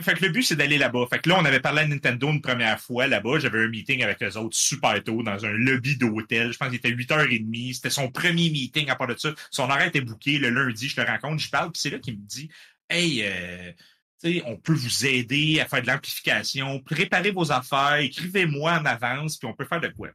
Fait 0.00 0.14
que 0.14 0.24
le 0.24 0.30
but, 0.30 0.42
c'est 0.42 0.56
d'aller 0.56 0.78
là-bas. 0.78 1.06
Fait 1.10 1.18
que 1.18 1.28
là, 1.28 1.38
on 1.38 1.44
avait 1.44 1.60
parlé 1.60 1.82
à 1.82 1.86
Nintendo 1.86 2.30
une 2.30 2.40
première 2.40 2.80
fois 2.80 3.06
là-bas. 3.06 3.38
J'avais 3.40 3.64
un 3.64 3.68
meeting 3.68 4.02
avec 4.02 4.22
eux 4.22 4.36
autres 4.36 4.56
super 4.56 5.02
tôt 5.02 5.22
dans 5.22 5.44
un 5.44 5.52
lobby 5.52 5.96
d'hôtel. 5.96 6.52
Je 6.52 6.58
pense 6.58 6.68
qu'il 6.68 6.76
était 6.76 6.90
8h30. 6.90 7.74
C'était 7.74 7.90
son 7.90 8.10
premier 8.10 8.50
meeting 8.50 8.90
à 8.90 8.96
part 8.96 9.08
de 9.08 9.16
ça. 9.16 9.30
Son 9.50 9.64
horaire 9.64 9.88
était 9.88 10.00
booké 10.00 10.38
le 10.38 10.50
lundi. 10.50 10.88
Je 10.88 11.00
le 11.00 11.06
rencontre, 11.06 11.42
je 11.42 11.50
parle. 11.50 11.72
Puis 11.72 11.80
c'est 11.82 11.90
là 11.90 11.98
qu'il 11.98 12.14
me 12.14 12.26
dit 12.26 12.48
Hey, 12.88 13.22
euh, 13.22 13.72
on 14.44 14.56
peut 14.56 14.72
vous 14.72 15.06
aider 15.06 15.60
à 15.60 15.66
faire 15.66 15.82
de 15.82 15.86
l'amplification, 15.86 16.80
préparez 16.80 17.30
vos 17.30 17.52
affaires, 17.52 17.96
écrivez-moi 17.96 18.72
en 18.72 18.84
avance, 18.84 19.36
puis 19.36 19.46
on 19.46 19.54
peut 19.54 19.64
faire 19.64 19.80
de 19.80 19.88
quoi. 19.88 20.08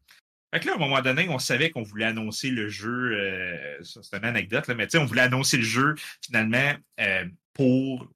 Fait 0.53 0.59
que 0.59 0.67
là, 0.67 0.73
à 0.73 0.75
un 0.75 0.79
moment 0.79 1.01
donné, 1.01 1.27
on 1.29 1.39
savait 1.39 1.71
qu'on 1.71 1.81
voulait 1.81 2.05
annoncer 2.05 2.51
le 2.51 2.69
jeu. 2.69 3.17
Euh, 3.17 3.79
c'est 3.81 4.15
une 4.15 4.23
anecdote, 4.23 4.67
là, 4.67 4.75
mais 4.75 4.87
on 4.95 5.05
voulait 5.05 5.21
annoncer 5.21 5.57
le 5.57 5.63
jeu 5.63 5.95
finalement 6.21 6.73
euh, 6.99 7.25
pour 7.53 8.07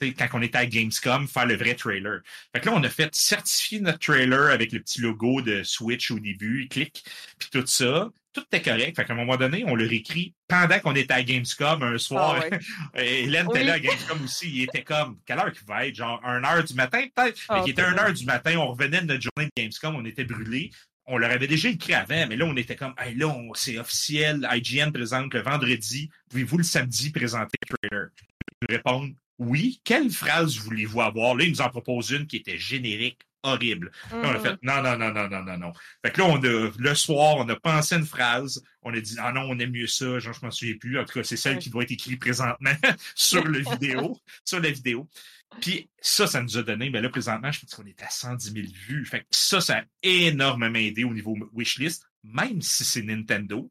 quand 0.00 0.28
on 0.34 0.42
était 0.42 0.58
à 0.58 0.66
Gamescom, 0.66 1.28
faire 1.28 1.46
le 1.46 1.56
vrai 1.56 1.74
trailer. 1.74 2.20
Fait 2.52 2.60
que 2.60 2.66
là, 2.66 2.74
on 2.74 2.82
a 2.82 2.88
fait 2.88 3.14
certifier 3.14 3.80
notre 3.80 4.00
trailer 4.00 4.50
avec 4.50 4.72
le 4.72 4.80
petit 4.80 5.00
logo 5.00 5.40
de 5.40 5.62
Switch 5.62 6.10
au 6.10 6.18
début, 6.18 6.62
il 6.62 6.68
clique, 6.68 7.04
puis 7.38 7.48
tout 7.50 7.66
ça. 7.66 8.10
Tout 8.32 8.42
était 8.52 8.62
correct. 8.62 8.96
Fait 8.96 9.04
qu'à 9.04 9.12
un 9.12 9.16
moment 9.16 9.36
donné, 9.36 9.64
on 9.64 9.76
l'a 9.76 9.86
réécrit 9.86 10.34
pendant 10.48 10.80
qu'on 10.80 10.96
était 10.96 11.14
à 11.14 11.22
Gamescom 11.22 11.80
un 11.84 11.98
soir. 11.98 12.42
Ah 12.50 12.56
Hélène 13.00 13.46
était 13.48 13.62
là 13.62 13.74
à 13.74 13.78
Gamescom 13.78 14.24
aussi. 14.24 14.50
Il 14.50 14.62
était 14.64 14.82
comme, 14.82 15.20
quelle 15.24 15.38
heure 15.38 15.52
qu'il 15.52 15.64
va 15.68 15.86
être? 15.86 15.94
Genre 15.94 16.20
1 16.24 16.42
heure 16.42 16.64
du 16.64 16.74
matin, 16.74 17.04
peut-être? 17.14 17.40
Ah, 17.48 17.62
il 17.64 17.70
était 17.70 17.82
1 17.82 17.96
heure 17.96 18.12
du 18.12 18.24
matin. 18.24 18.56
On 18.56 18.72
revenait 18.72 19.02
de 19.02 19.06
notre 19.06 19.22
journée 19.22 19.48
de 19.56 19.62
Gamescom. 19.62 19.94
On 19.94 20.04
était 20.04 20.24
brûlés 20.24 20.72
on 21.06 21.18
leur 21.18 21.30
avait 21.30 21.46
déjà 21.46 21.68
écrit 21.68 21.94
avant, 21.94 22.26
mais 22.26 22.36
là, 22.36 22.46
on 22.46 22.56
était 22.56 22.76
comme, 22.76 22.94
hey, 22.98 23.14
là, 23.14 23.34
c'est 23.54 23.78
officiel, 23.78 24.48
IGN 24.50 24.90
présente 24.90 25.32
le 25.34 25.40
vendredi, 25.40 26.10
pouvez-vous 26.30 26.58
le 26.58 26.64
samedi 26.64 27.10
présenter 27.10 27.58
le 27.70 27.76
trailer? 27.76 28.08
Ils 28.62 28.74
répondent, 28.76 29.14
oui. 29.38 29.80
Quelle 29.84 30.10
phrase 30.10 30.56
voulez-vous 30.56 31.00
avoir? 31.00 31.34
Là, 31.34 31.44
ils 31.44 31.50
nous 31.50 31.60
en 31.60 31.68
proposent 31.68 32.10
une 32.10 32.26
qui 32.26 32.36
était 32.36 32.58
générique, 32.58 33.20
horrible. 33.44 33.92
Là, 34.10 34.16
on 34.22 34.34
a 34.34 34.40
fait, 34.40 34.56
non, 34.62 34.82
non, 34.82 34.96
non, 34.96 35.12
non, 35.12 35.28
non, 35.28 35.42
non, 35.42 35.58
non. 35.58 35.72
Fait 36.04 36.10
que 36.10 36.20
là, 36.20 36.26
on 36.26 36.42
a, 36.42 36.70
le 36.76 36.94
soir, 36.94 37.36
on 37.36 37.48
a 37.48 37.56
pensé 37.56 37.94
une 37.94 38.06
phrase, 38.06 38.62
on 38.82 38.92
a 38.92 39.00
dit, 39.00 39.16
ah 39.18 39.32
non, 39.32 39.42
on 39.42 39.58
aime 39.58 39.70
mieux 39.70 39.86
ça, 39.86 40.18
genre, 40.18 40.32
je 40.32 40.44
m'en 40.44 40.50
souviens 40.50 40.76
plus. 40.76 40.98
En 40.98 41.04
tout 41.04 41.12
cas, 41.14 41.22
c'est 41.22 41.36
celle 41.36 41.58
qui 41.58 41.70
doit 41.70 41.84
être 41.84 41.92
écrite 41.92 42.20
présentement 42.20 42.74
sur 43.14 43.44
le 43.44 43.58
vidéo, 43.58 44.18
sur 44.44 44.60
la 44.60 44.70
vidéo. 44.70 45.08
Puis 45.60 45.88
ça, 46.00 46.26
ça 46.26 46.42
nous 46.42 46.58
a 46.58 46.62
donné, 46.62 46.90
mais 46.90 47.00
là, 47.00 47.08
présentement, 47.08 47.52
je 47.52 47.60
pense 47.60 47.74
qu'on 47.74 47.86
est 47.86 48.02
à 48.02 48.10
110 48.10 48.52
000 48.52 48.66
vues. 48.88 49.06
Fait 49.06 49.20
que 49.20 49.26
ça, 49.30 49.60
ça 49.60 49.78
a 49.78 49.82
énormément 50.02 50.78
aidé 50.78 51.04
au 51.04 51.14
niveau 51.14 51.36
wishlist, 51.52 52.04
même 52.24 52.60
si 52.60 52.84
c'est 52.84 53.02
Nintendo. 53.02 53.70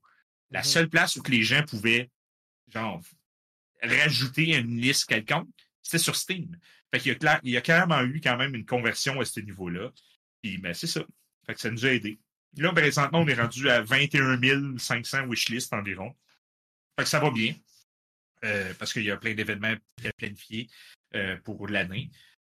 La 0.52 0.62
mm-hmm. 0.62 0.66
seule 0.66 0.90
place 0.90 1.16
où 1.18 1.22
que 1.22 1.32
les 1.32 1.44
gens 1.44 1.64
pouvaient, 1.64 2.10
genre, 2.72 3.02
rajouter 3.82 4.56
une 4.56 4.80
liste 4.80 5.06
quelconque, 5.06 5.50
c'était 5.82 5.98
sur 5.98 6.16
Steam. 6.16 6.58
Fait 6.94 7.00
qu'il 7.00 7.18
y 7.20 7.28
a, 7.28 7.40
il 7.44 7.52
y 7.52 7.58
a 7.58 7.62
clairement 7.62 8.02
eu 8.04 8.22
quand 8.22 8.38
même 8.38 8.54
une 8.56 8.66
conversion 8.66 9.20
à 9.20 9.26
ce 9.26 9.40
niveau-là. 9.40 9.92
Puis, 10.42 10.58
ben, 10.58 10.74
c'est 10.74 10.88
ça. 10.88 11.02
Fait 11.46 11.56
que 11.56 11.60
ça 11.60 11.72
nous 11.72 11.86
a 11.86 11.90
aidé. 11.90 12.20
Là, 12.58 12.72
présentement, 12.72 13.22
on 13.22 13.28
est 13.28 13.34
rendu 13.34 13.70
à 13.70 13.82
21 13.82 14.78
500 14.78 15.26
wishlists 15.26 15.74
environ. 15.74 16.16
Fait 16.98 17.04
que 17.04 17.10
ça 17.10 17.20
va 17.20 17.32
bien. 17.32 17.56
Euh, 18.46 18.74
parce 18.78 18.94
qu'il 18.94 19.04
y 19.04 19.12
a 19.12 19.18
plein 19.18 19.34
d'événements 19.34 19.76
planifiés. 20.18 20.70
Euh, 21.16 21.38
pour 21.44 21.68
l'année. 21.68 22.10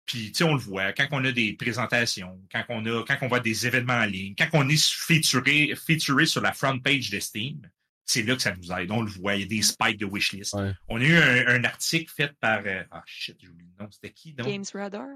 Puis, 0.06 0.30
tu 0.30 0.38
sais, 0.38 0.44
on 0.44 0.54
le 0.54 0.60
voit, 0.60 0.92
quand 0.92 1.08
on 1.10 1.24
a 1.24 1.32
des 1.32 1.54
présentations, 1.54 2.40
quand 2.52 2.64
on 2.68 2.86
a, 2.86 3.02
quand 3.04 3.16
on 3.22 3.26
voit 3.26 3.40
des 3.40 3.66
événements 3.66 3.94
en 3.94 4.04
ligne, 4.04 4.36
quand 4.38 4.48
on 4.52 4.68
est 4.68 4.80
featuré, 4.80 5.74
featuré 5.74 6.24
sur 6.24 6.40
la 6.40 6.52
front 6.52 6.78
page 6.78 7.10
de 7.10 7.18
Steam, 7.18 7.68
c'est 8.04 8.22
là 8.22 8.36
que 8.36 8.42
ça 8.42 8.54
nous 8.54 8.72
aide. 8.72 8.90
On 8.90 9.02
le 9.02 9.10
voit, 9.10 9.36
il 9.36 9.40
y 9.40 9.44
a 9.44 9.46
des 9.46 9.58
mm. 9.58 9.62
spikes 9.62 9.98
de 9.98 10.06
wishlist. 10.06 10.56
On 10.88 11.00
a 11.00 11.04
eu 11.04 11.16
un, 11.16 11.64
article 11.64 12.12
fait 12.14 12.32
par, 12.40 12.62
euh, 12.66 12.82
ah 12.90 13.02
shit, 13.06 13.36
j'ai 13.40 13.48
oublié 13.48 13.68
le 13.76 13.84
nom, 13.84 13.90
c'était 13.90 14.12
qui, 14.12 14.32
donc? 14.32 14.46
Games 14.46 14.64
Radar? 14.72 15.08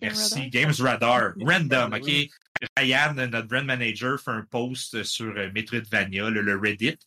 Merci, 0.00 0.48
Games 0.50 0.74
Radar. 0.78 1.32
Random, 1.40 1.92
OK? 1.92 2.10
Ryan, 2.76 3.14
notre 3.14 3.48
brand 3.48 3.64
manager, 3.64 4.18
fait 4.20 4.30
un 4.30 4.42
post 4.42 5.02
sur 5.02 5.36
euh, 5.36 5.50
Metroidvania, 5.52 6.30
le, 6.30 6.40
le 6.40 6.56
Reddit. 6.56 6.98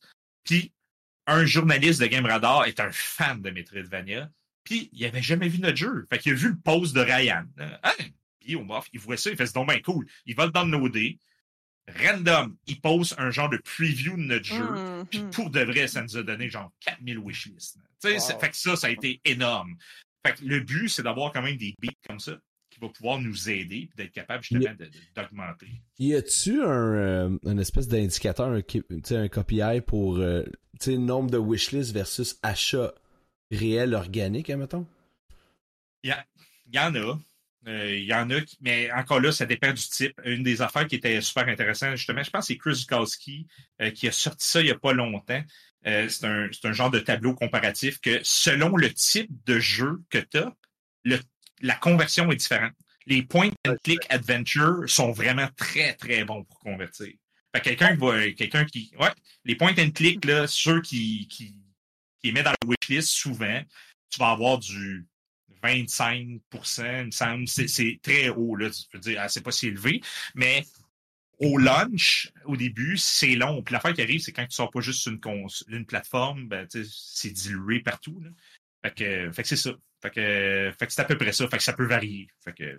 Puis, 0.44 0.74
un 1.26 1.46
journaliste 1.46 2.00
de 2.00 2.08
Game 2.08 2.26
Radar 2.26 2.66
est 2.66 2.80
un 2.80 2.92
fan 2.92 3.42
de 3.42 3.50
Metroidvania. 3.50 4.30
Puis, 4.64 4.90
il 4.94 5.02
n'avait 5.02 5.22
jamais 5.22 5.48
vu 5.48 5.60
notre 5.60 5.78
jeu. 5.78 6.06
Fait 6.10 6.20
qu'il 6.20 6.34
a 6.34 6.36
vu 6.36 6.50
le 6.50 6.58
post 6.58 6.96
de 6.96 7.02
Ryan. 7.02 7.46
Hein? 7.58 7.94
Puis, 8.40 8.56
au 8.56 8.64
mof, 8.64 8.88
il 8.94 9.00
voit 9.00 9.18
ça, 9.18 9.30
il 9.30 9.38
fait 9.38 9.46
c'est 9.46 9.56
donc 9.56 9.70
bien 9.70 9.80
cool. 9.82 10.06
Il 10.26 10.36
va 10.36 10.48
dans 10.48 10.66
le 10.66 10.90
dés. 10.90 11.20
Random, 11.88 12.56
il 12.68 12.82
pose 12.82 13.16
un 13.18 13.32
genre 13.32 13.50
de 13.50 13.58
preview 13.58 14.18
de 14.18 14.24
notre 14.24 14.46
jeu. 14.46 14.64
Mm-hmm. 14.64 15.06
Puis, 15.06 15.24
pour 15.32 15.50
de 15.50 15.62
vrai, 15.62 15.88
ça 15.88 16.02
nous 16.02 16.18
a 16.18 16.24
donné 16.24 16.50
genre 16.50 16.72
4000 16.82 17.18
wishlists. 17.20 17.78
Wow. 18.04 18.20
Fait 18.40 18.50
que 18.50 18.58
ça, 18.58 18.76
ça 18.76 18.88
a 18.88 18.90
été 18.90 19.22
énorme. 19.24 19.76
Fait 20.26 20.34
que 20.34 20.46
le 20.46 20.60
but, 20.60 20.90
c'est 20.90 21.04
d'avoir 21.04 21.32
quand 21.32 21.42
même 21.42 21.58
des 21.58 21.74
beats 21.82 21.94
comme 22.08 22.20
ça 22.20 22.38
qui 22.70 22.80
vont 22.80 22.90
pouvoir 22.90 23.20
nous 23.20 23.50
aider 23.50 23.90
et 23.92 23.96
d'être 23.96 24.12
capable 24.12 24.44
justement 24.44 24.76
d'augmenter. 25.16 25.68
Y 26.00 26.16
a-tu 26.16 26.62
un, 26.62 26.68
euh, 26.68 27.38
une 27.44 27.60
espèce 27.60 27.88
d'indicateur, 27.88 28.50
un, 28.50 28.58
un 28.60 29.28
KPI 29.28 29.82
pour 29.86 30.18
euh, 30.18 30.44
le 30.86 30.98
nombre 30.98 31.32
de 31.32 31.38
wishlists 31.38 31.94
versus 31.94 32.38
achats 32.44 32.94
réel 33.52 33.94
organique, 33.94 34.50
admettons? 34.50 34.86
Il 36.04 36.16
y, 36.74 36.80
en 36.80 36.96
a. 36.96 37.18
Euh, 37.68 37.98
il 37.98 38.06
y 38.06 38.14
en 38.14 38.30
a, 38.32 38.40
mais 38.62 38.90
encore 38.94 39.20
là, 39.20 39.32
ça 39.32 39.46
dépend 39.46 39.74
du 39.74 39.84
type. 39.84 40.20
Une 40.24 40.44
des 40.44 40.62
affaires 40.62 40.88
qui 40.88 40.96
était 40.96 41.20
super 41.22 41.48
intéressante, 41.48 41.98
justement, 41.98 42.24
je 42.24 42.30
pense 42.30 42.48
que 42.48 42.54
c'est 42.54 42.58
Chris 42.58 42.76
Zukowski 42.76 43.48
euh, 43.82 43.92
qui 43.92 44.08
a 44.08 44.12
sorti 44.12 44.48
ça 44.48 44.62
il 44.62 44.66
n'y 44.66 44.72
a 44.72 44.78
pas 44.78 44.94
longtemps. 44.94 45.44
Euh, 45.86 46.08
c'est 46.10 46.26
un, 46.26 46.72
genre 46.72 46.90
de 46.90 47.00
tableau 47.00 47.34
comparatif 47.34 48.00
que 48.00 48.20
selon 48.24 48.76
le 48.76 48.94
type 48.94 49.30
de 49.46 49.60
jeu 49.60 50.02
que 50.10 50.18
tu 50.18 50.38
as, 50.38 50.54
la 51.62 51.76
conversion 51.76 52.32
est 52.32 52.38
différente. 52.38 52.74
Les 53.06 53.24
point 53.24 53.52
and 53.68 53.76
click 53.84 54.00
adventure 54.10 54.84
sont 54.88 55.12
vraiment 55.12 55.48
très, 55.56 55.94
très 55.94 56.24
bons 56.24 56.44
pour 56.44 56.60
convertir. 56.60 57.14
quelqu'un 57.64 57.96
qui 57.96 58.00
va, 58.00 58.32
quelqu'un 58.32 58.66
qui, 58.66 58.92
ouais, 59.00 59.12
les 59.46 59.56
point 59.56 59.74
and 59.78 59.92
click, 59.92 60.26
là, 60.26 60.46
ceux 60.48 60.82
qui, 60.82 61.28
qui 61.28 61.56
qui 62.22 62.32
mis 62.32 62.44
dans 62.44 62.52
la 62.52 62.68
wishlist, 62.68 63.10
souvent, 63.10 63.62
tu 64.10 64.20
vas 64.20 64.32
avoir 64.32 64.58
du 64.58 65.06
25 65.62 66.18
il 66.18 66.40
me 67.06 67.12
semble. 67.12 67.48
C'est 67.48 68.00
très 68.02 68.30
haut, 68.30 68.56
là. 68.56 68.70
Tu 68.70 68.84
peux 68.92 69.00
dire, 69.00 69.20
ah, 69.22 69.30
c'est 69.30 69.42
pas 69.42 69.52
si 69.52 69.68
élevé. 69.68 70.02
Mais 70.36 70.64
au 71.40 71.58
launch, 71.58 72.32
au 72.46 72.56
début, 72.56 72.98
c'est 72.98 73.36
long. 73.36 73.62
Puis 73.62 73.74
l'affaire 73.74 73.94
qui 73.94 74.02
arrive, 74.02 74.22
c'est 74.22 74.32
quand 74.32 74.46
tu 74.46 74.56
sors 74.56 74.72
pas 74.72 74.82
juste 74.82 75.06
une, 75.06 75.20
une 75.68 75.86
plateforme, 75.86 76.48
ben, 76.48 76.68
c'est 76.70 77.32
dilué 77.32 77.80
partout. 77.82 78.20
Là. 78.22 78.30
Fait 78.84 78.94
que, 78.94 79.32
fait 79.32 79.44
que 79.44 79.48
c'est 79.48 79.56
ça. 79.56 79.72
Fait 80.02 80.12
que, 80.12 80.72
fait 80.78 80.88
que 80.88 80.94
c'est 80.94 81.02
à 81.02 81.06
peu 81.06 81.18
près 81.18 81.34
ça. 81.34 81.48
Fait 81.48 81.58
que 81.58 81.64
ça 81.64 81.74
peut 81.74 81.88
varier. 81.88 82.28
Fait 82.44 82.54
que. 82.54 82.78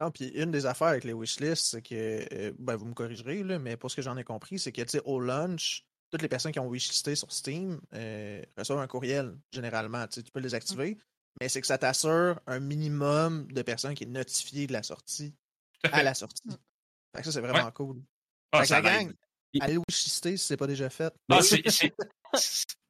Non, 0.00 0.10
puis 0.10 0.28
une 0.28 0.52
des 0.52 0.64
affaires 0.66 0.88
avec 0.88 1.04
les 1.04 1.12
wishlists, 1.12 1.66
c'est 1.72 1.82
que, 1.82 2.24
euh, 2.32 2.52
ben, 2.58 2.76
vous 2.76 2.86
me 2.86 2.94
corrigerez, 2.94 3.42
là, 3.42 3.58
mais 3.58 3.76
pour 3.76 3.90
ce 3.90 3.96
que 3.96 4.02
j'en 4.02 4.16
ai 4.16 4.22
compris, 4.22 4.58
c'est 4.58 4.70
que, 4.70 4.82
au 5.04 5.18
launch, 5.18 5.84
toutes 6.10 6.22
les 6.22 6.28
personnes 6.28 6.52
qui 6.52 6.60
ont 6.60 6.68
wishlisté 6.68 7.14
sur 7.16 7.30
Steam 7.32 7.80
euh, 7.94 8.42
reçoivent 8.56 8.78
un 8.78 8.86
courriel, 8.86 9.36
généralement. 9.52 10.06
Tu, 10.06 10.22
peux 10.22 10.40
les 10.40 10.54
activer, 10.54 10.96
mais 11.40 11.48
c'est 11.48 11.60
que 11.60 11.66
ça 11.66 11.78
t'assure 11.78 12.40
un 12.46 12.60
minimum 12.60 13.50
de 13.52 13.62
personnes 13.62 13.94
qui 13.94 14.04
est 14.04 14.08
notifié 14.08 14.66
de 14.66 14.72
la 14.72 14.82
sortie 14.82 15.34
à 15.92 16.02
la 16.02 16.14
sortie. 16.14 16.42
Fait 17.14 17.22
que 17.22 17.24
ça, 17.24 17.32
c'est 17.32 17.40
vraiment 17.40 17.70
cool. 17.70 18.02
Ah, 18.52 18.64
ça 18.64 18.80
la 18.80 19.04
gang, 19.04 19.12
allez 19.60 19.76
wishlister 19.76 20.36
si 20.36 20.46
c'est 20.46 20.56
pas 20.56 20.66
déjà 20.66 20.90
fait. 20.90 21.12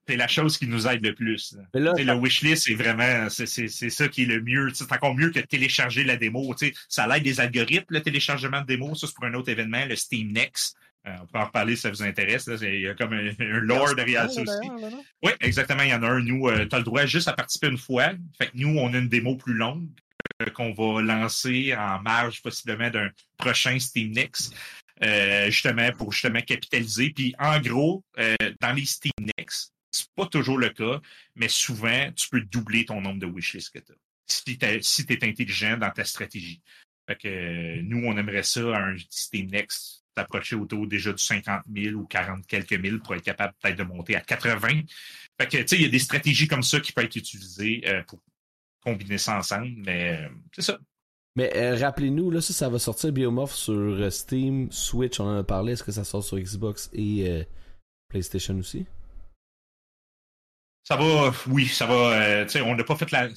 c'est 0.06 0.16
la 0.16 0.28
chose 0.28 0.56
qui 0.56 0.66
nous 0.66 0.86
aide 0.86 1.04
le 1.04 1.14
plus. 1.14 1.56
le 1.74 2.14
wishlist, 2.14 2.64
c'est 2.64 2.74
vraiment 2.74 3.28
c'est 3.28 3.68
ça 3.68 4.08
qui 4.08 4.22
est 4.22 4.26
le 4.26 4.40
mieux. 4.40 4.72
C'est 4.74 4.90
encore 4.92 5.14
mieux 5.14 5.30
que 5.30 5.40
télécharger 5.40 6.04
la 6.04 6.16
démo. 6.16 6.54
Ça 6.88 7.06
l'aide 7.06 7.24
des 7.24 7.40
algorithmes, 7.40 7.86
le 7.88 8.02
téléchargement 8.02 8.60
de 8.60 8.66
démo. 8.66 8.94
Ça, 8.94 9.06
c'est 9.06 9.14
pour 9.14 9.24
un 9.24 9.34
autre 9.34 9.50
événement, 9.50 9.84
le 9.84 9.96
Steam 9.96 10.32
Next. 10.32 10.76
Euh, 11.06 11.16
on 11.22 11.26
peut 11.26 11.38
en 11.38 11.46
reparler 11.46 11.76
si 11.76 11.82
ça 11.82 11.90
vous 11.90 12.02
intéresse. 12.02 12.48
Il 12.60 12.80
y 12.80 12.88
a 12.88 12.94
comme 12.94 13.12
un, 13.12 13.32
lore 13.60 13.94
derrière 13.94 14.30
ça 14.30 14.42
aussi. 14.42 14.70
Oui, 15.22 15.32
exactement. 15.40 15.82
Il 15.82 15.90
y 15.90 15.94
en 15.94 16.02
a 16.02 16.08
un. 16.08 16.20
Nous, 16.20 16.48
euh, 16.48 16.66
tu 16.66 16.74
as 16.74 16.78
le 16.78 16.84
droit 16.84 17.06
juste 17.06 17.28
à 17.28 17.32
participer 17.32 17.68
une 17.68 17.78
fois. 17.78 18.10
Fait 18.36 18.46
que 18.46 18.52
nous, 18.54 18.76
on 18.78 18.92
a 18.92 18.98
une 18.98 19.08
démo 19.08 19.36
plus 19.36 19.54
longue 19.54 19.88
euh, 20.42 20.46
qu'on 20.50 20.72
va 20.72 21.02
lancer 21.02 21.74
en 21.74 22.00
marge 22.00 22.42
possiblement 22.42 22.90
d'un 22.90 23.10
prochain 23.36 23.78
Steam 23.78 24.10
Next. 24.12 24.54
justement 25.46 25.90
pour 25.92 26.12
justement 26.12 26.40
capitaliser. 26.40 27.10
Puis 27.10 27.34
en 27.38 27.60
gros, 27.60 28.04
dans 28.60 28.72
les 28.72 28.84
Steam 28.84 29.12
Next, 29.38 29.72
c'est 29.90 30.10
pas 30.14 30.26
toujours 30.26 30.58
le 30.58 30.68
cas, 30.68 31.00
mais 31.34 31.48
souvent, 31.48 32.12
tu 32.14 32.28
peux 32.28 32.40
doubler 32.42 32.84
ton 32.84 33.00
nombre 33.00 33.20
de 33.20 33.26
wishlists 33.26 33.70
que 33.70 33.78
tu 33.78 33.92
as. 33.92 34.82
Si 34.82 35.06
tu 35.06 35.12
es 35.14 35.24
intelligent 35.24 35.78
dans 35.78 35.90
ta 35.90 36.04
stratégie. 36.04 36.60
Fait 37.08 37.16
que 37.16 37.80
nous, 37.80 38.04
on 38.04 38.18
aimerait 38.18 38.42
ça, 38.42 38.60
un 38.60 38.94
Steam 39.08 39.46
Next 39.46 40.04
approcher 40.18 40.56
autour 40.56 40.86
déjà 40.86 41.12
du 41.12 41.22
50 41.22 41.62
000 41.74 41.94
ou 41.94 42.06
40 42.06 42.46
quelques 42.46 42.72
mille 42.72 43.00
pour 43.00 43.14
être 43.14 43.22
capable 43.22 43.54
peut-être 43.60 43.78
de 43.78 43.82
monter 43.82 44.16
à 44.16 44.20
80. 44.20 44.82
Fait 45.40 45.46
que, 45.46 45.56
tu 45.58 45.68
sais, 45.68 45.76
il 45.76 45.82
y 45.82 45.86
a 45.86 45.88
des 45.88 45.98
stratégies 45.98 46.48
comme 46.48 46.62
ça 46.62 46.80
qui 46.80 46.92
peuvent 46.92 47.04
être 47.04 47.16
utilisées 47.16 47.82
euh, 47.86 48.02
pour 48.06 48.20
combiner 48.82 49.18
ça 49.18 49.38
ensemble, 49.38 49.72
mais 49.76 50.18
euh, 50.18 50.28
c'est 50.52 50.62
ça. 50.62 50.78
Mais 51.36 51.56
euh, 51.56 51.76
rappelez-nous, 51.76 52.30
là, 52.30 52.40
ça, 52.40 52.52
ça 52.52 52.68
va 52.68 52.78
sortir 52.78 53.12
Biomorph 53.12 53.54
sur 53.54 54.12
Steam, 54.12 54.72
Switch, 54.72 55.20
on 55.20 55.24
en 55.24 55.38
a 55.38 55.44
parlé. 55.44 55.72
Est-ce 55.72 55.84
que 55.84 55.92
ça 55.92 56.04
sort 56.04 56.24
sur 56.24 56.38
Xbox 56.38 56.90
et 56.92 57.46
PlayStation 58.08 58.56
aussi? 58.58 58.86
Ça 60.82 60.96
va, 60.96 61.32
oui, 61.46 61.66
ça 61.66 61.86
va. 61.86 62.44
tu 62.44 62.52
sais, 62.52 62.60
on 62.62 62.74
n'a 62.74 62.82
pas 62.82 62.96
fait 62.96 63.10
la 63.12 63.28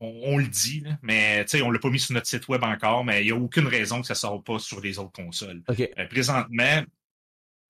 on, 0.00 0.38
le 0.38 0.48
dit, 0.48 0.82
mais 1.02 1.44
on 1.62 1.68
ne 1.68 1.72
l'a 1.74 1.78
pas 1.78 1.90
mis 1.90 2.00
sur 2.00 2.14
notre 2.14 2.26
site 2.26 2.48
web 2.48 2.62
encore, 2.64 3.04
mais 3.04 3.22
il 3.22 3.26
n'y 3.26 3.32
a 3.32 3.36
aucune 3.36 3.66
raison 3.66 4.00
que 4.00 4.06
ça 4.06 4.14
ne 4.14 4.18
sorte 4.18 4.46
pas 4.46 4.58
sur 4.58 4.80
les 4.80 4.98
autres 4.98 5.12
consoles. 5.12 5.62
Euh, 5.68 6.06
présentement, 6.08 6.82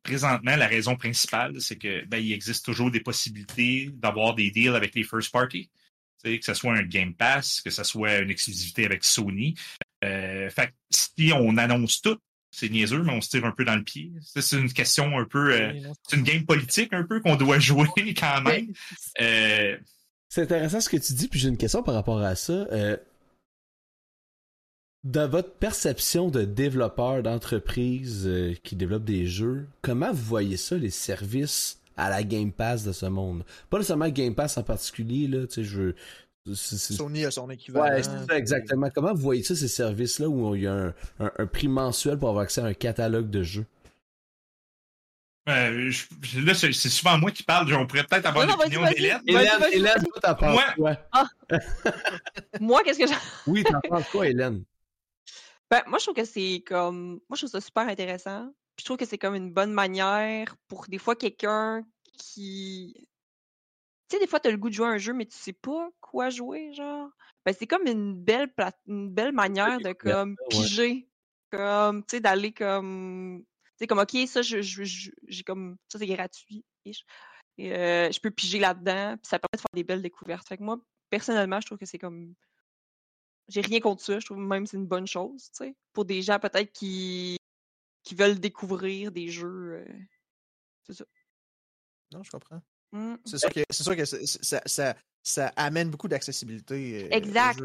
présentement, 0.02 0.56
la 0.56 0.66
raison 0.66 0.96
principale, 0.96 1.60
c'est 1.60 1.76
que 1.76 2.04
ben, 2.06 2.18
il 2.18 2.32
existe 2.32 2.64
toujours 2.64 2.90
des 2.90 3.00
possibilités 3.00 3.90
d'avoir 3.92 4.34
des 4.34 4.50
deals 4.50 4.76
avec 4.76 4.94
les 4.94 5.04
first 5.04 5.32
parties. 5.32 5.70
Que 6.22 6.38
ce 6.42 6.54
soit 6.54 6.74
un 6.74 6.82
Game 6.82 7.14
Pass, 7.14 7.62
que 7.62 7.70
ce 7.70 7.82
soit 7.82 8.18
une 8.18 8.30
exclusivité 8.30 8.84
avec 8.84 9.04
Sony. 9.04 9.54
Euh, 10.04 10.50
fait 10.50 10.72
si 10.90 11.32
on 11.34 11.56
annonce 11.56 12.02
tout, 12.02 12.18
c'est 12.50 12.68
niaiseux, 12.68 13.02
mais 13.02 13.12
on 13.12 13.20
se 13.20 13.30
tire 13.30 13.44
un 13.44 13.52
peu 13.52 13.64
dans 13.64 13.76
le 13.76 13.84
pied. 13.84 14.12
C'est 14.22 14.58
une 14.58 14.72
question 14.72 15.18
un 15.18 15.24
peu. 15.24 15.54
Euh, 15.54 15.72
c'est 16.08 16.16
une 16.16 16.24
game 16.24 16.44
politique 16.44 16.92
un 16.92 17.04
peu 17.04 17.20
qu'on 17.20 17.36
doit 17.36 17.58
jouer 17.60 17.88
quand 18.18 18.42
même. 18.42 18.72
Euh, 19.20 19.78
c'est 20.30 20.42
intéressant 20.42 20.80
ce 20.80 20.88
que 20.88 20.96
tu 20.96 21.12
dis, 21.12 21.28
puis 21.28 21.40
j'ai 21.40 21.48
une 21.48 21.56
question 21.56 21.82
par 21.82 21.94
rapport 21.94 22.20
à 22.20 22.36
ça. 22.36 22.52
Euh, 22.52 22.96
dans 25.02 25.28
votre 25.28 25.52
perception 25.54 26.28
de 26.28 26.44
développeur 26.44 27.22
d'entreprise 27.22 28.26
euh, 28.26 28.54
qui 28.62 28.76
développe 28.76 29.04
des 29.04 29.26
jeux, 29.26 29.66
comment 29.82 30.12
vous 30.12 30.22
voyez 30.22 30.56
ça, 30.56 30.76
les 30.76 30.90
services 30.90 31.80
à 31.96 32.10
la 32.10 32.22
Game 32.22 32.52
Pass 32.52 32.84
de 32.84 32.92
ce 32.92 33.06
monde? 33.06 33.44
Pas 33.70 33.78
nécessairement 33.78 34.08
Game 34.08 34.34
Pass 34.36 34.56
en 34.56 34.62
particulier, 34.62 35.26
là, 35.26 35.46
tu 35.46 35.54
sais, 35.54 35.64
je 35.64 35.94
Sony 36.54 37.24
a 37.24 37.30
son 37.30 37.50
équivalent. 37.50 37.92
Ouais, 37.92 38.02
c'est 38.02 38.26
ça, 38.26 38.38
exactement. 38.38 38.88
Comment 38.94 39.12
vous 39.12 39.20
voyez 39.20 39.42
ça, 39.42 39.54
ces 39.54 39.68
services-là 39.68 40.28
où 40.28 40.54
il 40.54 40.62
y 40.62 40.66
a 40.66 40.94
un, 41.18 41.46
prix 41.46 41.68
mensuel 41.68 42.18
pour 42.18 42.28
avoir 42.28 42.44
accès 42.44 42.60
à 42.60 42.66
un 42.66 42.74
catalogue 42.74 43.30
de 43.30 43.42
jeux? 43.42 43.66
Euh, 45.50 45.90
là, 46.36 46.54
c'est 46.54 46.72
souvent 46.72 47.18
moi 47.18 47.30
qui 47.30 47.42
parle. 47.42 47.72
On 47.74 47.86
pourrait 47.86 48.04
peut-être 48.04 48.26
avoir 48.26 48.46
l'opinion 48.46 48.84
d'Hélène. 48.84 49.20
Hélène, 49.26 49.64
Hélène, 49.72 50.04
toi, 50.04 50.20
t'en 50.20 50.34
penses 50.34 50.60
quoi? 50.76 50.96
Ah. 51.12 51.26
moi, 52.60 52.82
qu'est-ce 52.82 52.98
que 52.98 53.06
j'ai... 53.06 53.14
oui, 53.46 53.64
t'en 53.64 53.80
penses 53.80 54.08
quoi, 54.10 54.28
Hélène? 54.28 54.64
Ben, 55.70 55.82
moi, 55.86 55.98
je 55.98 56.04
trouve 56.04 56.16
que 56.16 56.24
c'est 56.24 56.62
comme... 56.66 57.20
Moi, 57.28 57.36
je 57.36 57.40
trouve 57.40 57.50
ça 57.50 57.60
super 57.60 57.88
intéressant. 57.88 58.46
Puis 58.76 58.82
je 58.82 58.84
trouve 58.84 58.96
que 58.96 59.04
c'est 59.04 59.18
comme 59.18 59.34
une 59.34 59.52
bonne 59.52 59.72
manière 59.72 60.54
pour 60.68 60.86
des 60.88 60.98
fois 60.98 61.16
quelqu'un 61.16 61.84
qui... 62.18 62.94
Tu 64.08 64.16
sais, 64.16 64.22
des 64.22 64.28
fois, 64.28 64.40
t'as 64.40 64.50
le 64.50 64.56
goût 64.56 64.68
de 64.68 64.74
jouer 64.74 64.86
à 64.86 64.90
un 64.90 64.98
jeu, 64.98 65.12
mais 65.12 65.26
tu 65.26 65.36
sais 65.36 65.52
pas 65.52 65.88
quoi 66.00 66.30
jouer, 66.30 66.72
genre. 66.72 67.10
Ben, 67.46 67.54
c'est 67.56 67.66
comme 67.66 67.86
une 67.86 68.14
belle, 68.14 68.52
une 68.88 69.08
belle 69.10 69.32
manière 69.32 69.78
de, 69.80 69.92
comme, 69.92 70.36
piger. 70.48 71.08
Comme, 71.52 72.02
tu 72.02 72.16
sais, 72.16 72.20
d'aller 72.20 72.52
comme 72.52 73.44
c'est 73.80 73.86
comme, 73.86 73.98
OK, 73.98 74.14
ça, 74.26 74.42
je, 74.42 75.42
comme, 75.42 75.78
ça, 75.88 75.98
c'est 75.98 76.06
gratuit. 76.06 76.66
Et, 76.84 76.92
euh, 77.72 78.12
je 78.12 78.20
peux 78.20 78.30
piger 78.30 78.58
là-dedans, 78.58 79.16
puis 79.16 79.26
ça 79.26 79.38
permet 79.38 79.56
de 79.56 79.60
faire 79.60 79.74
des 79.74 79.84
belles 79.84 80.02
découvertes. 80.02 80.46
Fait 80.46 80.58
que 80.58 80.62
moi, 80.62 80.78
personnellement, 81.08 81.60
je 81.62 81.66
trouve 81.66 81.78
que 81.78 81.86
c'est 81.86 81.98
comme. 81.98 82.34
J'ai 83.48 83.62
rien 83.62 83.80
contre 83.80 84.02
ça. 84.02 84.18
Je 84.18 84.26
trouve 84.26 84.38
même 84.38 84.64
que 84.64 84.70
c'est 84.70 84.76
une 84.76 84.86
bonne 84.86 85.06
chose, 85.06 85.44
tu 85.44 85.64
sais. 85.64 85.74
Pour 85.94 86.04
des 86.04 86.20
gens 86.20 86.38
peut-être 86.38 86.70
qui, 86.72 87.38
qui 88.02 88.14
veulent 88.14 88.38
découvrir 88.38 89.12
des 89.12 89.28
jeux. 89.28 89.82
Euh, 89.86 89.98
c'est 90.86 90.98
ça. 90.98 91.04
Non, 92.12 92.22
je 92.22 92.30
comprends. 92.30 92.60
Mmh. 92.92 93.14
C'est 93.24 93.38
sûr 93.38 93.50
que, 93.50 93.60
c'est 93.70 93.82
sûr 93.82 93.96
que 93.96 94.04
ça, 94.04 94.60
ça, 94.66 94.94
ça, 95.22 95.52
amène 95.56 95.90
beaucoup 95.90 96.08
d'accessibilité. 96.08 97.04
Euh, 97.04 97.08
exact. 97.16 97.62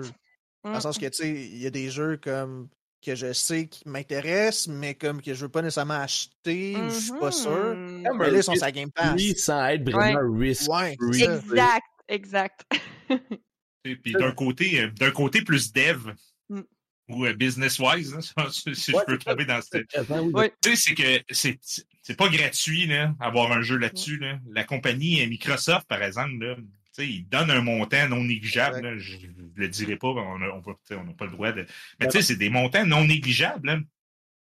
Dans 0.64 0.74
le 0.74 0.80
sens 0.80 0.98
mmh. 0.98 1.02
que, 1.02 1.08
tu 1.08 1.18
sais, 1.18 1.30
il 1.30 1.58
y 1.58 1.68
a 1.68 1.72
des 1.72 1.90
jeux 1.90 2.18
comme 2.18 2.70
que 3.06 3.16
je 3.16 3.34
sais 3.34 3.68
qui 3.68 3.88
m'intéresse, 3.88 4.68
mais 4.68 4.96
comme 4.96 5.22
que 5.22 5.34
je 5.34 5.42
veux 5.42 5.50
pas 5.50 5.62
nécessairement 5.62 5.94
acheter, 6.02 6.76
je 6.90 6.94
suis 6.94 7.20
pas 7.20 7.32
sûr. 7.32 7.52
Mm-hmm. 7.52 8.18
Mais 8.18 8.32
là, 8.32 8.38
ils 8.38 8.44
sont 8.44 8.56
sur 8.56 8.72
Game 8.72 8.92
Pass. 8.92 9.14
Oui, 9.16 9.36
sans 9.38 9.64
être 9.68 9.90
vraiment 9.90 10.38
risk 10.38 10.72
ouais, 10.72 10.98
Exact, 11.14 11.86
exact. 12.08 12.66
Et 13.86 13.96
puis 13.96 14.14
d'un 14.14 14.32
côté, 14.32 14.82
euh, 14.82 14.90
d'un 15.00 15.12
côté 15.12 15.44
plus 15.44 15.72
dev 15.72 16.14
mm. 16.50 16.62
ou 17.10 17.26
euh, 17.26 17.34
business 17.34 17.78
wise, 17.78 18.16
hein, 18.38 18.48
si 18.50 18.92
je 18.92 19.06
peux 19.06 19.20
tomber 19.20 19.46
dans 19.46 19.62
cette. 19.62 19.88
Tu 20.62 20.70
sais, 20.72 20.76
c'est 20.76 20.96
que 20.96 21.24
c'est 21.30 21.60
c'est 22.02 22.18
pas 22.18 22.30
gratuit 22.30 22.88
là, 22.88 23.14
avoir 23.20 23.52
un 23.52 23.62
jeu 23.62 23.78
là-dessus. 23.78 24.18
Là. 24.18 24.40
La 24.50 24.64
compagnie 24.64 25.24
euh, 25.24 25.28
Microsoft, 25.28 25.88
par 25.88 26.02
exemple, 26.02 26.38
là, 26.40 26.56
il 27.00 27.28
donne 27.28 27.52
un 27.52 27.62
montant 27.62 28.08
non 28.08 28.24
négligeable. 28.24 28.98
je 28.98 29.18
ne 29.18 29.50
le 29.56 29.68
dirai 29.68 29.98
pas, 29.98 30.08
on 30.08 30.40
n'a 30.40 31.14
pas 31.14 31.26
le 31.26 31.32
droit 31.32 31.52
de. 31.52 31.66
Mais 32.00 32.08
tu 32.08 32.14
sais, 32.14 32.22
c'est 32.22 32.36
des 32.36 32.50
montants 32.50 32.86
non 32.86 33.06
négligeables. 33.06 33.86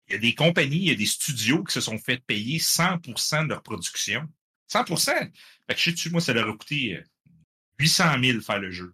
Il 0.07 0.13
y 0.13 0.15
a 0.15 0.19
des 0.19 0.35
compagnies, 0.35 0.77
il 0.77 0.89
y 0.89 0.91
a 0.91 0.95
des 0.95 1.05
studios 1.05 1.63
qui 1.63 1.73
se 1.73 1.81
sont 1.81 1.97
fait 1.97 2.17
payer 2.17 2.59
100% 2.59 3.43
de 3.43 3.49
leur 3.49 3.63
production. 3.63 4.27
100%! 4.71 5.05
Fait 5.05 5.31
que 5.69 5.79
je 5.79 5.95
sais 5.95 6.09
moi, 6.09 6.19
ça 6.19 6.33
leur 6.33 6.49
a 6.49 6.51
coûté 6.51 7.01
800 7.79 8.15
euh, 8.17 8.21
000 8.21 8.41
faire 8.41 8.59
le 8.59 8.71
jeu. 8.71 8.93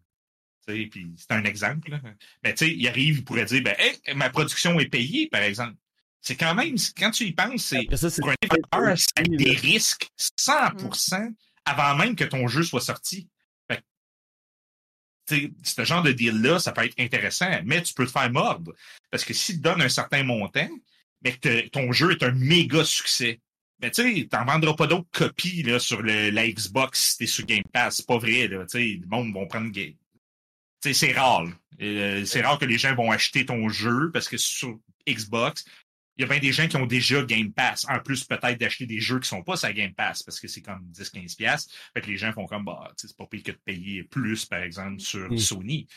Puis 0.68 1.14
c'est 1.18 1.32
un 1.32 1.44
exemple. 1.46 2.00
Mais 2.44 2.54
tu 2.54 2.66
sais, 2.66 2.76
il 2.76 2.88
arrive, 2.88 3.18
il 3.18 3.26
pourrait 3.26 3.46
dire, 3.46 3.64
ben, 3.64 3.76
ma 4.16 4.30
production 4.30 4.80
est 4.80 4.88
payée, 4.90 5.28
par 5.28 5.42
exemple. 5.42 5.76
C'est 6.22 6.36
quand 6.36 6.54
même, 6.54 6.76
quand 6.98 7.12
tu 7.12 7.24
y 7.24 7.34
penses, 7.34 7.64
c'est 7.66 8.22
pour 8.22 8.30
un 8.30 8.36
développeur, 8.42 8.96
c'est 8.98 9.24
des 9.24 9.54
risques 9.54 10.10
100% 10.38 11.34
avant 11.66 11.96
même 11.96 12.16
que 12.16 12.26
ton 12.26 12.48
jeu 12.48 12.62
soit 12.62 12.82
sorti 12.82 13.30
ce 15.30 15.86
genre 15.86 16.04
de 16.04 16.12
deal-là, 16.12 16.60
ça 16.60 16.72
peut 16.72 16.84
être 16.84 17.00
intéressant, 17.00 17.50
mais 17.66 17.82
tu 17.82 17.94
peux 17.94 18.06
te 18.06 18.12
faire 18.12 18.32
mordre. 18.32 18.74
Parce 19.12 19.24
que 19.24 19.34
s'il 19.34 19.58
te 19.58 19.62
donne 19.62 19.82
un 19.82 19.90
certain 19.90 20.24
montant, 20.24 20.70
mais 21.24 21.34
que 21.34 21.68
ton 21.70 21.92
jeu 21.92 22.12
est 22.12 22.24
un 22.24 22.32
méga 22.32 22.84
succès, 22.84 23.40
mais 23.82 23.92
tu 23.92 24.04
sais, 24.04 24.28
t'en 24.28 24.46
vendras 24.46 24.74
pas 24.74 24.88
d'autres 24.88 25.08
copies 25.12 25.64
là, 25.64 25.80
sur 25.80 26.02
le, 26.02 26.30
la 26.32 26.48
Xbox 26.50 27.12
si 27.12 27.18
t'es 27.18 27.26
sur 27.26 27.46
Game 27.46 27.64
Pass. 27.72 27.98
C'est 27.98 28.08
pas 28.08 28.18
vrai, 28.18 28.48
là. 28.48 28.66
Tu 28.66 28.78
sais, 28.78 29.00
le 29.02 29.08
monde 29.08 29.34
va 29.34 29.46
prendre 29.46 29.72
Game. 29.72 29.94
Tu 30.82 30.94
sais, 30.94 30.94
c'est 30.94 31.12
rare. 31.14 31.48
Euh, 31.82 32.26
c'est 32.26 32.42
rare 32.42 32.60
que 32.60 32.66
les 32.66 32.78
gens 32.78 32.94
vont 32.96 33.12
acheter 33.12 33.46
ton 33.46 33.70
jeu 33.70 34.12
parce 34.12 34.28
que 34.28 34.38
sur 34.38 34.78
Xbox, 35.08 35.66
il 36.20 36.24
y 36.24 36.26
a 36.26 36.28
bien 36.28 36.40
des 36.40 36.52
gens 36.52 36.68
qui 36.68 36.76
ont 36.76 36.86
déjà 36.86 37.24
Game 37.24 37.54
Pass, 37.54 37.86
en 37.88 37.98
plus 38.00 38.26
peut-être 38.26 38.60
d'acheter 38.60 38.86
des 38.86 39.00
jeux 39.00 39.22
qui 39.22 39.30
sont 39.30 39.42
pas 39.42 39.56
sur 39.56 39.72
Game 39.72 39.94
Pass, 39.94 40.22
parce 40.22 40.38
que 40.38 40.50
c'est 40.50 40.62
comme 40.62 40.86
10-15$. 40.92 41.68
Fait 41.94 42.02
que 42.02 42.08
les 42.08 42.18
gens 42.18 42.34
font 42.34 42.46
comme, 42.46 42.66
bah, 42.66 42.92
c'est 42.98 43.16
pas 43.16 43.26
pire 43.26 43.42
que 43.42 43.52
de 43.52 43.58
payer 43.64 44.04
plus, 44.04 44.46
par 44.46 44.60
exemple, 44.60 45.00
sur 45.00 45.40
Sony. 45.40 45.88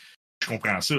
Je 0.41 0.47
comprends 0.47 0.79
ça. 0.79 0.95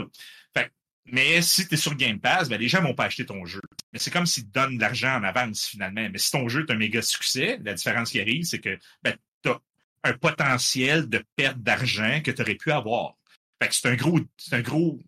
Fait 0.55 0.71
mais 1.07 1.41
si 1.41 1.67
tu 1.67 1.73
es 1.73 1.77
sur 1.79 1.95
Game 1.95 2.21
Pass, 2.21 2.51
ben, 2.51 2.61
les 2.61 2.69
gens 2.69 2.83
vont 2.83 2.95
pas 2.95 3.05
acheter 3.05 3.25
ton 3.25 3.47
jeu. 3.47 3.63
Mais 3.95 3.99
c'est 3.99 4.11
comme 4.11 4.27
s'ils 4.27 4.47
te 4.47 4.53
donnent 4.53 4.77
de 4.77 4.81
l'argent 4.83 5.17
en 5.17 5.25
avance, 5.25 5.69
finalement. 5.69 6.07
Mais 6.11 6.19
si 6.19 6.31
ton 6.31 6.47
jeu 6.49 6.67
est 6.69 6.73
un 6.73 6.77
méga 6.77 7.01
succès, 7.01 7.59
la 7.65 7.73
différence 7.73 8.11
qui 8.11 8.21
arrive, 8.21 8.45
c'est 8.45 8.61
que 8.61 8.79
ben, 9.03 9.17
tu 9.43 9.49
as 9.49 9.59
un 10.03 10.13
potentiel 10.13 11.09
de 11.09 11.25
perte 11.35 11.59
d'argent 11.59 12.21
que 12.23 12.31
tu 12.31 12.43
aurais 12.43 12.57
pu 12.57 12.73
avoir. 12.73 13.17
Fait 13.63 13.69
que 13.69 13.75
c'est 13.75 13.89
un 13.89 13.97
gros, 13.97 14.21
c'est 14.37 14.55
un 14.55 14.61
gros 14.61 15.01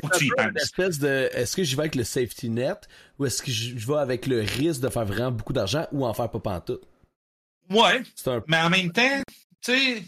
de, 0.00 1.30
est-ce 1.32 1.56
que 1.56 1.64
j'y 1.64 1.74
vais 1.74 1.82
avec 1.82 1.94
le 1.94 2.04
safety 2.04 2.48
net 2.48 2.88
ou 3.18 3.26
est-ce 3.26 3.42
que 3.42 3.50
je 3.50 3.86
vais 3.86 3.98
avec 3.98 4.26
le 4.26 4.40
risque 4.40 4.80
de 4.80 4.88
faire 4.88 5.04
vraiment 5.04 5.32
beaucoup 5.32 5.52
d'argent 5.52 5.86
ou 5.92 6.04
en 6.04 6.14
faire 6.14 6.30
pas 6.30 6.40
pantoute? 6.40 6.82
Ouais. 7.70 8.02
Mais 8.46 8.58
en 8.58 8.70
même 8.70 8.92
temps, 8.92 9.22
tu 9.60 9.72
sais, 9.72 10.02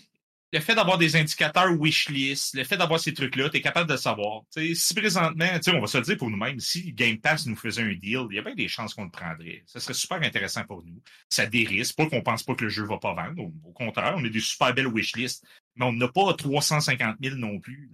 le 0.52 0.60
fait 0.60 0.74
d'avoir 0.74 0.97
des 0.97 1.16
indicateurs 1.16 1.70
wishlist, 1.78 2.55
le 2.55 2.65
fait 2.65 2.77
d'avoir 2.77 2.98
ces 2.98 3.12
trucs-là, 3.12 3.51
tu 3.51 3.59
es 3.59 3.60
capable 3.60 3.90
de 3.90 3.97
savoir. 3.97 4.43
si 4.51 4.94
présentement, 4.94 5.47
on 5.74 5.81
va 5.81 5.86
se 5.86 5.98
le 5.98 6.05
dire 6.05 6.16
pour 6.16 6.31
nous-mêmes, 6.31 6.59
si 6.59 6.93
Game 6.93 7.19
Pass 7.19 7.47
nous 7.47 7.56
faisait 7.56 7.82
un 7.82 7.94
deal, 7.94 8.27
il 8.31 8.36
y 8.36 8.39
a 8.39 8.43
bien 8.43 8.55
des 8.55 8.69
chances 8.69 8.94
qu'on 8.94 9.05
le 9.05 9.10
prendrait. 9.10 9.62
Ça 9.66 9.81
serait 9.81 9.94
super 9.94 10.23
intéressant 10.23 10.65
pour 10.65 10.82
nous. 10.85 11.02
Ça 11.28 11.47
dérisque, 11.47 11.97
pas 11.97 12.06
qu'on 12.06 12.23
pense 12.23 12.43
pas 12.43 12.55
que 12.55 12.65
le 12.65 12.70
jeu 12.70 12.85
va 12.85 12.98
pas 12.98 13.15
vendre. 13.15 13.43
Au, 13.65 13.73
contraire, 13.73 14.15
on 14.16 14.24
a 14.24 14.28
des 14.28 14.40
super 14.40 14.73
belles 14.73 14.86
wishlists, 14.86 15.44
mais 15.77 15.85
on 15.85 15.93
n'a 15.93 16.09
pas 16.09 16.32
350 16.32 17.16
000 17.23 17.36
non 17.36 17.60
plus 17.60 17.90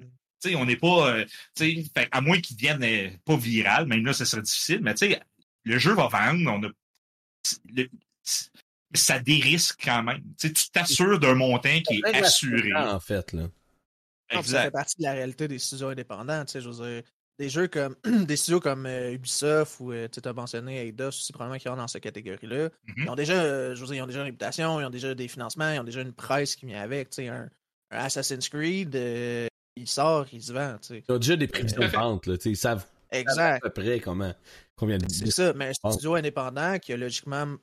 on 0.56 0.64
n'est 0.64 0.76
pas. 0.76 1.16
Euh, 1.16 1.24
à 2.10 2.20
moins 2.20 2.40
qu'il 2.40 2.56
devienne 2.56 2.82
euh, 2.82 3.10
pas 3.24 3.36
viral, 3.36 3.86
même 3.86 4.04
là, 4.04 4.12
ce 4.12 4.24
serait 4.24 4.42
difficile, 4.42 4.80
mais 4.82 4.94
le 5.64 5.78
jeu 5.78 5.94
va 5.94 6.08
vendre, 6.08 6.50
on 6.50 6.62
a. 6.64 7.82
ça 8.94 9.18
dérisque 9.18 9.80
quand 9.84 10.02
même. 10.02 10.22
tu 10.38 10.52
t'assures 10.72 11.18
d'un 11.18 11.34
montant 11.34 11.80
qui 11.86 12.02
est 12.04 12.16
assuré. 12.16 12.74
En 12.74 13.00
fait, 13.00 13.32
là. 13.32 13.48
ça 14.42 14.62
fait 14.64 14.70
partie 14.70 14.96
de 14.98 15.04
la 15.04 15.12
réalité 15.12 15.48
des 15.48 15.58
studios 15.58 15.88
indépendants. 15.88 16.44
Je 16.52 16.68
veux 16.68 17.02
des 17.36 17.48
jeux 17.48 17.66
comme 17.66 17.96
des 18.26 18.36
studios 18.36 18.60
comme 18.60 18.86
euh, 18.86 19.12
Ubisoft 19.12 19.80
ou 19.80 19.92
tu 19.92 20.20
as 20.24 20.32
mentionné 20.32 20.86
Eidos 20.86 21.08
aussi 21.08 21.32
probablement 21.32 21.58
qui 21.58 21.64
sont 21.64 21.76
dans 21.76 21.88
cette 21.88 22.04
catégorie-là. 22.04 22.68
Mm-hmm. 22.68 22.92
Ils 22.96 23.10
ont 23.10 23.16
déjà, 23.16 23.74
je 23.74 23.84
veux 23.84 23.96
ils 23.96 24.02
ont 24.02 24.06
déjà 24.06 24.20
une 24.20 24.26
réputation, 24.26 24.80
ils 24.80 24.84
ont 24.84 24.90
déjà 24.90 25.14
des 25.16 25.26
financements, 25.26 25.70
ils 25.72 25.80
ont 25.80 25.84
déjà 25.84 26.02
une 26.02 26.12
presse 26.12 26.54
qui 26.54 26.66
vient 26.66 26.80
avec. 26.80 27.18
Un, 27.18 27.48
un 27.90 28.04
Assassin's 28.04 28.48
Creed, 28.48 28.96
il 29.76 29.88
sort, 29.88 30.26
il 30.32 30.42
se 30.42 30.52
vend. 30.52 30.76
Tu 30.80 30.88
sais. 30.88 31.04
Ils 31.08 31.12
ont 31.12 31.18
déjà 31.18 31.36
des 31.36 31.48
prévisions 31.48 31.80
de 31.80 31.86
vente, 31.86 32.26
là, 32.26 32.36
ils 32.44 32.56
savent, 32.56 32.86
exact. 33.10 33.64
à 33.64 33.70
peu 33.70 33.82
près 33.82 34.00
comment, 34.00 34.32
combien 34.76 34.98
de 34.98 35.06
C'est 35.10 35.30
ça, 35.30 35.52
mais 35.54 35.68
un 35.68 35.90
studio 35.90 36.14
indépendant 36.14 36.78
qui 36.78 36.92
a 36.92 36.96
logiquement 36.96 37.56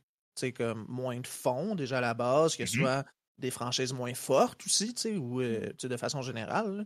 comme 0.49 0.85
moins 0.87 1.19
de 1.19 1.27
fonds 1.27 1.75
déjà 1.75 1.99
à 1.99 2.01
la 2.01 2.13
base, 2.13 2.55
qui 2.55 2.63
a 2.63 2.65
mm-hmm. 2.65 2.79
soit 2.79 3.05
des 3.37 3.51
franchises 3.51 3.93
moins 3.93 4.13
fortes 4.13 4.65
aussi, 4.65 4.93
ou 5.17 5.41
euh, 5.41 5.71
de 5.81 5.97
façon 5.97 6.21
générale, 6.21 6.85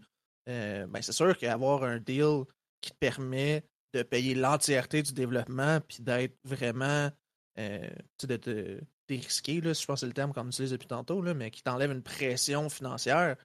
euh, 0.50 0.86
ben 0.88 1.02
c'est 1.02 1.12
sûr 1.12 1.38
qu'avoir 1.38 1.84
un 1.84 2.00
deal 2.00 2.44
qui 2.82 2.92
te 2.92 2.98
permet 2.98 3.64
de 3.94 4.04
payer 4.04 4.36
l'entièreté 4.36 5.02
du 5.04 5.14
développement 5.14 5.80
puis 5.88 6.00
d'être 6.02 6.38
vraiment 6.44 7.10
euh, 7.58 7.90
de 8.24 8.36
te 8.36 8.80
dérisquer, 9.08 9.62
là, 9.62 9.74
je 9.74 9.86
pense 9.86 9.96
que 9.96 10.00
c'est 10.02 10.08
le 10.08 10.14
terme 10.14 10.34
qu'on 10.34 10.48
utilise 10.48 10.72
depuis 10.72 10.88
tantôt, 10.88 11.22
là, 11.22 11.34
mais 11.34 11.52
qui 11.52 11.64
t'enlève 11.64 11.92
une 11.92 12.04
pression 12.04 12.70
financière, 12.70 13.38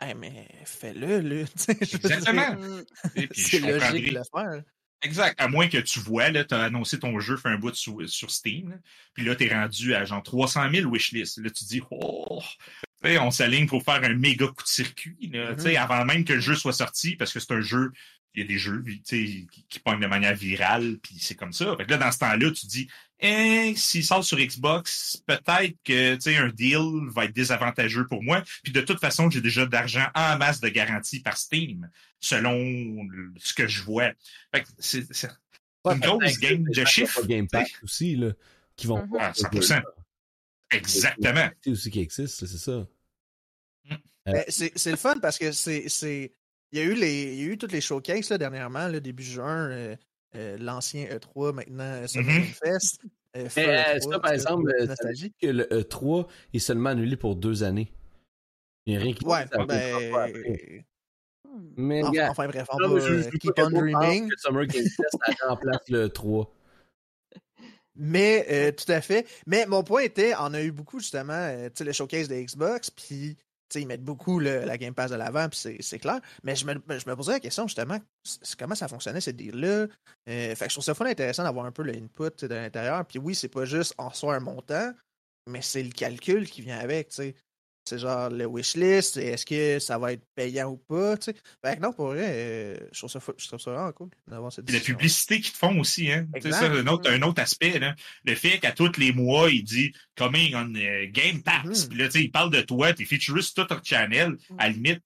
Hey, 0.00 0.14
mais 0.14 0.48
fais-le, 0.64 1.20
là. 1.20 1.44
Exactement. 1.68 2.56
C'est 3.32 3.60
logique 3.60 4.10
de 4.10 4.18
le 4.18 4.24
faire. 4.24 4.62
Exact. 5.02 5.40
À 5.40 5.48
moins 5.48 5.68
que 5.68 5.78
tu 5.78 6.00
vois, 6.00 6.30
tu 6.32 6.54
as 6.54 6.62
annoncé 6.62 6.98
ton 6.98 7.18
jeu, 7.20 7.36
fait 7.36 7.48
un 7.48 7.58
bout 7.58 7.74
sur, 7.74 8.08
sur 8.08 8.30
Steam, 8.30 8.80
puis 9.14 9.24
là, 9.24 9.36
tu 9.36 9.44
es 9.44 9.54
rendu 9.54 9.94
à 9.94 10.04
genre 10.04 10.22
300 10.22 10.70
000 10.72 10.90
wishlists. 10.90 11.38
Là, 11.38 11.50
tu 11.50 11.64
dis, 11.64 11.82
oh, 11.90 12.42
on 13.04 13.30
s'aligne 13.30 13.66
pour 13.66 13.82
faire 13.82 14.02
un 14.02 14.14
méga 14.14 14.46
coup 14.46 14.62
de 14.62 14.68
circuit, 14.68 15.16
là, 15.32 15.54
mm-hmm. 15.54 15.76
avant 15.76 16.04
même 16.04 16.24
que 16.24 16.32
le 16.32 16.40
jeu 16.40 16.54
soit 16.54 16.72
sorti, 16.72 17.16
parce 17.16 17.32
que 17.32 17.40
c'est 17.40 17.52
un 17.52 17.60
jeu 17.60 17.92
il 18.36 18.42
y 18.42 18.44
a 18.44 18.48
des 18.48 18.58
jeux 18.58 18.84
qui, 19.04 19.48
qui 19.68 19.78
pognent 19.80 20.00
de 20.00 20.06
manière 20.06 20.34
virale, 20.34 20.98
puis 21.02 21.16
c'est 21.18 21.34
comme 21.34 21.54
ça. 21.54 21.74
Fait 21.76 21.86
que 21.86 21.90
là, 21.90 21.96
dans 21.96 22.12
ce 22.12 22.18
temps-là, 22.18 22.50
tu 22.50 22.66
dis 22.66 22.86
eh, 23.18 23.72
s'il 23.76 24.04
sort 24.04 24.22
sur 24.22 24.38
Xbox, 24.38 25.22
peut-être 25.26 25.74
que 25.84 26.38
un 26.38 26.48
deal 26.50 27.08
va 27.08 27.24
être 27.24 27.34
désavantageux 27.34 28.06
pour 28.06 28.22
moi. 28.22 28.42
Puis 28.62 28.72
de 28.72 28.82
toute 28.82 29.00
façon, 29.00 29.30
j'ai 29.30 29.40
déjà 29.40 29.64
d'argent 29.64 30.06
en 30.14 30.36
masse 30.36 30.60
de 30.60 30.68
garantie 30.68 31.20
par 31.20 31.38
Steam, 31.38 31.90
selon 32.20 32.54
ce 33.38 33.54
que 33.54 33.66
je 33.66 33.82
vois. 33.82 34.12
Fait 34.54 34.62
que 34.62 34.68
c'est 34.78 35.06
une 35.86 35.98
grosse 35.98 36.38
game 36.38 36.64
de 36.64 36.84
chiffres. 36.84 37.24
Game 37.26 37.48
Pass 37.48 37.70
aussi, 37.82 38.16
là, 38.16 38.32
qui 38.76 38.86
vont. 38.86 39.08
Ah, 39.18 39.32
100%. 39.32 39.82
Exactement. 40.72 41.48
C'est 41.62 41.70
aussi 41.70 41.90
qui 41.90 42.00
existe, 42.00 42.46
c'est 42.46 42.58
ça. 42.58 42.86
Ben, 44.26 44.44
c'est 44.48 44.90
le 44.90 44.96
fun 44.96 45.14
parce 45.22 45.38
que 45.38 45.52
c'est. 45.52 46.32
Il 46.72 46.78
y 46.78 46.82
a 46.82 46.84
eu 46.84 46.94
les. 46.94 47.34
Il 47.34 47.40
y 47.40 47.44
a 47.44 47.52
eu 47.52 47.58
toutes 47.58 47.72
les 47.72 47.80
showcases 47.80 48.30
là, 48.30 48.38
dernièrement, 48.38 48.88
là, 48.88 49.00
début 49.00 49.22
juin, 49.22 49.70
euh, 49.70 49.96
euh, 50.34 50.56
l'ancien 50.58 51.06
E3, 51.06 51.54
maintenant 51.54 52.06
Summer 52.06 52.40
mm 52.40 52.44
Fest. 52.44 53.00
Euh, 53.36 53.48
Mais, 53.56 54.00
ça, 54.00 54.18
par 54.18 54.32
exemple, 54.32 54.72
que 55.40 55.46
le 55.46 55.64
E3 55.64 56.26
est 56.54 56.58
seulement 56.58 56.90
annulé 56.90 57.16
pour 57.16 57.36
deux 57.36 57.62
années. 57.62 57.92
Il 58.86 58.92
n'y 58.92 58.96
a 58.98 59.00
rien 59.02 59.12
qui 59.12 59.24
Ouais, 59.24 59.44
ben. 59.66 60.66
Mais, 61.74 62.02
enfin, 62.02 62.28
enfin 62.30 62.48
bref, 62.48 62.66
on 62.70 62.88
va 62.88 63.30
keep 63.30 63.58
on 63.58 63.70
dreaming. 63.70 64.28
Que 64.28 64.36
Summer 64.38 64.66
Game 64.66 64.84
Fest 64.84 65.16
remplace 65.42 65.88
le 65.88 66.08
3. 66.08 66.52
Mais, 67.94 68.72
tout 68.72 68.90
à 68.90 69.00
fait. 69.00 69.26
Mais 69.46 69.64
mon 69.66 69.82
point 69.82 70.02
était, 70.02 70.34
on 70.38 70.52
a 70.52 70.62
eu 70.62 70.72
beaucoup, 70.72 70.98
justement, 70.98 71.50
tu 71.68 71.70
sais, 71.74 71.84
le 71.84 71.92
showcase 71.92 72.28
de 72.28 72.34
Xbox, 72.34 72.90
puis 72.90 73.36
ils 73.74 73.86
mettent 73.86 74.04
beaucoup 74.04 74.38
la 74.38 74.78
Game 74.78 74.94
Pass 74.94 75.10
de 75.10 75.16
l'avant, 75.16 75.48
puis 75.48 75.76
c'est 75.80 75.98
clair. 75.98 76.20
Mais 76.42 76.56
je 76.56 76.66
me, 76.66 76.74
je 76.74 77.08
me 77.08 77.16
posais 77.16 77.32
la 77.32 77.40
question, 77.40 77.66
justement, 77.66 77.98
comment 78.58 78.74
ça 78.74 78.88
fonctionnait, 78.88 79.20
cette 79.20 79.36
deal-là. 79.36 79.86
Euh, 80.28 80.54
fait 80.54 80.56
que 80.56 80.64
je 80.70 80.74
trouve 80.74 80.84
ça 80.84 80.94
fun 80.94 81.06
intéressant 81.06 81.42
d'avoir 81.42 81.66
un 81.66 81.72
peu 81.72 81.82
l'input 81.82 82.44
de 82.44 82.54
l'intérieur. 82.54 83.04
Puis 83.06 83.18
oui, 83.18 83.34
c'est 83.34 83.48
pas 83.48 83.64
juste 83.64 83.94
en 83.98 84.12
soi 84.12 84.36
un 84.36 84.40
montant, 84.40 84.92
mais 85.48 85.62
c'est 85.62 85.82
le 85.82 85.90
calcul 85.90 86.48
qui 86.48 86.62
vient 86.62 86.78
avec. 86.78 87.12
C'est 87.88 87.98
genre 87.98 88.30
le 88.30 88.46
wishlist, 88.46 89.16
est-ce 89.16 89.46
que 89.46 89.78
ça 89.78 89.96
va 89.96 90.12
être 90.12 90.24
payant 90.34 90.70
ou 90.70 90.76
pas, 90.76 91.16
tu 91.16 91.26
sais. 91.26 91.34
Que 91.34 91.80
non, 91.80 91.92
pour 91.92 92.08
vrai, 92.08 92.26
euh, 92.26 92.76
je, 92.92 92.98
trouve 92.98 93.10
ça, 93.10 93.20
je 93.38 93.46
trouve 93.46 93.60
ça 93.60 93.70
vraiment 93.70 93.92
cool 93.92 94.08
d'avoir 94.26 94.52
cette 94.52 94.70
La 94.70 94.80
publicité 94.80 95.40
qu'ils 95.40 95.52
te 95.52 95.58
font 95.58 95.78
aussi, 95.78 96.10
hein. 96.10 96.26
C'est 96.42 96.50
ça, 96.50 96.64
un 96.64 96.86
autre, 96.88 97.08
un 97.10 97.22
autre 97.22 97.40
aspect, 97.40 97.78
là. 97.78 97.94
Le 98.24 98.34
fait 98.34 98.58
qu'à 98.58 98.72
tous 98.72 98.96
les 98.98 99.12
mois, 99.12 99.50
il 99.50 99.62
dit 99.62 99.92
coming 100.16 100.54
on 100.56 100.72
Game 101.10 101.42
Pass. 101.42 101.64
Mm-hmm. 101.64 101.88
Puis 101.88 101.98
là, 101.98 102.06
tu 102.06 102.12
sais, 102.12 102.24
il 102.24 102.30
parle 102.30 102.50
de 102.50 102.60
toi, 102.60 102.92
t'es 102.92 103.04
featured 103.04 103.40
sur 103.40 103.54
tout 103.54 103.74
ton 103.74 103.80
channel. 103.84 104.30
Mm. 104.30 104.56
À 104.58 104.66
la 104.66 104.72
limite, 104.72 105.02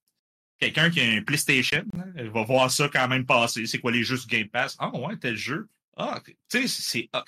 quelqu'un 0.59 0.91
qui 0.91 1.01
a 1.01 1.05
un 1.05 1.23
PlayStation, 1.23 1.85
il 2.17 2.31
va 2.31 2.45
voir 2.45 2.71
ça 2.71 2.89
quand 2.89 3.09
même 3.09 3.27
passer. 3.27 3.67
C'est 3.67 3.79
quoi 3.79 3.93
les 3.93 4.05
jeux 4.05 4.17
sur 4.17 4.29
Game 4.29 4.49
Pass? 4.49 4.77
Ah 4.79 4.91
ouais, 4.97 5.17
tel 5.19 5.37
jeu. 5.37 5.69
Ah, 5.97 6.23
tu 6.25 6.35
sais, 6.49 6.67
c'est. 6.67 7.09
Ah 7.13 7.25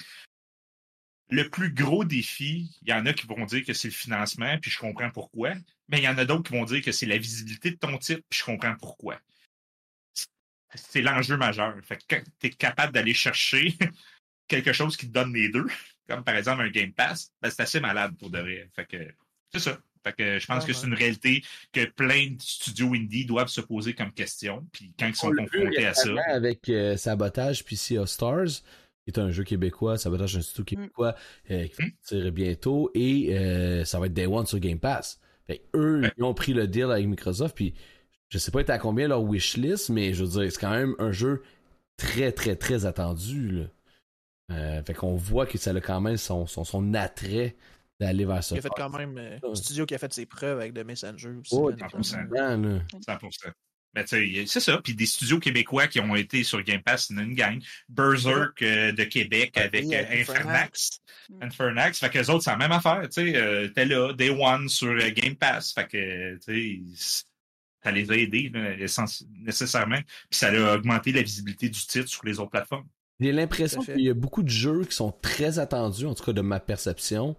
le 1.30 1.48
plus 1.48 1.72
gros 1.72 2.04
défi, 2.04 2.70
il 2.82 2.90
y 2.90 2.92
en 2.92 3.06
a 3.06 3.12
qui 3.12 3.26
vont 3.26 3.44
dire 3.46 3.64
que 3.64 3.72
c'est 3.72 3.88
le 3.88 3.94
financement, 3.94 4.58
puis 4.60 4.70
je 4.70 4.78
comprends 4.78 5.10
pourquoi. 5.10 5.54
Mais 5.88 5.98
il 5.98 6.04
y 6.04 6.08
en 6.08 6.18
a 6.18 6.24
d'autres 6.24 6.42
qui 6.42 6.52
vont 6.52 6.64
dire 6.64 6.82
que 6.82 6.92
c'est 6.92 7.06
la 7.06 7.18
visibilité 7.18 7.70
de 7.70 7.76
ton 7.76 7.96
titre, 7.98 8.22
puis 8.28 8.40
je 8.40 8.44
comprends 8.44 8.74
pourquoi. 8.76 9.18
C'est 10.74 11.02
l'enjeu 11.02 11.36
majeur. 11.36 11.74
Fait 11.82 11.96
que 11.96 12.02
quand 12.08 12.22
tu 12.40 12.46
es 12.46 12.50
capable 12.50 12.92
d'aller 12.92 13.14
chercher 13.14 13.74
quelque 14.48 14.72
chose 14.72 14.96
qui 14.96 15.06
te 15.06 15.12
donne 15.12 15.32
les 15.32 15.48
deux, 15.48 15.66
comme 16.08 16.24
par 16.24 16.36
exemple 16.36 16.62
un 16.62 16.70
Game 16.70 16.92
Pass, 16.92 17.32
ben 17.40 17.50
c'est 17.50 17.62
assez 17.62 17.80
malade 17.80 18.16
pour 18.18 18.30
de 18.30 18.38
vrai. 18.38 18.68
Fait 18.74 18.86
que 18.86 18.96
c'est 19.52 19.60
ça. 19.60 19.78
Fait 20.02 20.12
que 20.12 20.38
je 20.38 20.46
pense 20.46 20.64
que 20.64 20.72
c'est 20.72 20.86
une 20.86 20.94
réalité 20.94 21.44
que 21.72 21.84
plein 21.84 22.30
de 22.30 22.42
studios 22.42 22.92
indie 22.94 23.24
doivent 23.24 23.48
se 23.48 23.60
poser 23.60 23.94
comme 23.94 24.12
question. 24.12 24.66
Puis 24.72 24.92
quand 24.98 25.06
ils 25.06 25.14
sont 25.14 25.30
confrontés 25.30 25.86
à 25.86 25.94
ça. 25.94 26.10
Avec 26.28 26.68
euh, 26.68 26.96
Sabotage 26.96 27.64
puis 27.64 27.76
Sea 27.76 27.98
of 27.98 28.08
Stars, 28.08 28.62
est 29.06 29.18
un 29.18 29.30
jeu 29.30 29.44
québécois, 29.44 29.98
ça 29.98 30.10
va 30.10 30.16
être 30.16 30.22
un 30.22 30.40
studio 30.42 30.62
mm. 30.62 30.64
québécois 30.64 31.14
euh, 31.50 31.66
qui 31.66 31.82
va 31.82 31.86
mm. 31.86 31.90
sortir 32.02 32.32
bientôt 32.32 32.90
et 32.94 33.36
euh, 33.36 33.84
ça 33.84 33.98
va 33.98 34.06
être 34.06 34.14
Day 34.14 34.26
One 34.26 34.46
sur 34.46 34.58
Game 34.58 34.78
Pass. 34.78 35.20
Fait 35.46 35.62
eux, 35.74 36.02
ils 36.16 36.24
ont 36.24 36.34
pris 36.34 36.52
le 36.52 36.68
deal 36.68 36.84
avec 36.84 37.06
Microsoft, 37.06 37.56
puis 37.56 37.74
je 38.28 38.38
sais 38.38 38.50
pas 38.50 38.60
à 38.72 38.78
combien 38.78 39.08
leur 39.08 39.22
wishlist, 39.22 39.90
mais 39.90 40.14
je 40.14 40.24
veux 40.24 40.40
dire, 40.40 40.52
c'est 40.52 40.60
quand 40.60 40.70
même 40.70 40.94
un 40.98 41.12
jeu 41.12 41.42
très, 41.96 42.32
très, 42.32 42.56
très 42.56 42.86
attendu. 42.86 43.50
Là. 43.50 43.64
Euh, 44.52 44.82
fait 44.82 44.94
qu'on 44.94 45.16
voit 45.16 45.46
que 45.46 45.58
ça 45.58 45.70
a 45.70 45.80
quand 45.80 46.00
même 46.00 46.16
son, 46.16 46.46
son, 46.46 46.64
son 46.64 46.94
attrait 46.94 47.56
d'aller 47.98 48.24
vers 48.24 48.42
ça. 48.42 48.54
Il 48.54 48.58
a 48.58 48.62
fait 48.62 48.68
quand 48.76 48.90
même 48.90 49.18
un 49.42 49.54
studio 49.54 49.86
qui 49.86 49.94
a 49.94 49.98
fait 49.98 50.12
ses 50.12 50.26
preuves 50.26 50.58
avec 50.58 50.74
The 50.74 50.84
Messenger 50.84 51.30
aussi. 51.40 51.54
Oh, 51.54 51.70
100%. 51.70 52.28
100%. 52.28 53.52
Ben, 53.94 54.06
c'est 54.06 54.60
ça. 54.60 54.80
Puis 54.82 54.94
des 54.94 55.04
studios 55.04 55.38
québécois 55.38 55.86
qui 55.86 56.00
ont 56.00 56.16
été 56.16 56.44
sur 56.44 56.62
Game 56.62 56.80
Pass, 56.82 57.08
c'est 57.08 57.14
une 57.14 57.34
gang. 57.34 57.60
Berserk 57.90 58.62
euh, 58.62 58.92
de 58.92 59.04
Québec 59.04 59.56
avec 59.56 59.84
euh, 59.92 60.04
Infernax. 60.10 61.00
Mm. 61.28 61.42
Infernax. 61.42 61.98
Fait 61.98 62.08
que 62.08 62.18
les 62.18 62.30
autres, 62.30 62.44
c'est 62.44 62.50
la 62.50 62.56
même 62.56 62.72
affaire. 62.72 63.02
Tu 63.02 63.32
sais, 63.32 63.36
euh, 63.36 63.68
t'es 63.68 63.84
là, 63.84 64.14
Day 64.14 64.30
One 64.30 64.68
sur 64.68 64.96
Game 64.96 65.36
Pass. 65.36 65.72
Fait 65.72 65.86
que, 65.86 66.36
tu 66.36 66.86
sais, 66.94 67.22
ça 67.84 67.90
les 67.90 68.10
a 68.10 68.16
aidés, 68.16 68.50
nécessairement. 69.44 70.00
Puis 70.30 70.38
ça 70.38 70.48
a 70.48 70.74
augmenté 70.74 71.12
la 71.12 71.22
visibilité 71.22 71.68
du 71.68 71.80
titre 71.80 72.08
sur 72.08 72.24
les 72.24 72.38
autres 72.38 72.50
plateformes. 72.50 72.88
J'ai 73.20 73.32
l'impression 73.32 73.82
qu'il 73.82 74.00
y 74.00 74.10
a 74.10 74.14
beaucoup 74.14 74.42
de 74.42 74.48
jeux 74.48 74.84
qui 74.84 74.96
sont 74.96 75.12
très 75.12 75.58
attendus, 75.58 76.06
en 76.06 76.14
tout 76.14 76.24
cas 76.24 76.32
de 76.32 76.40
ma 76.40 76.60
perception, 76.60 77.36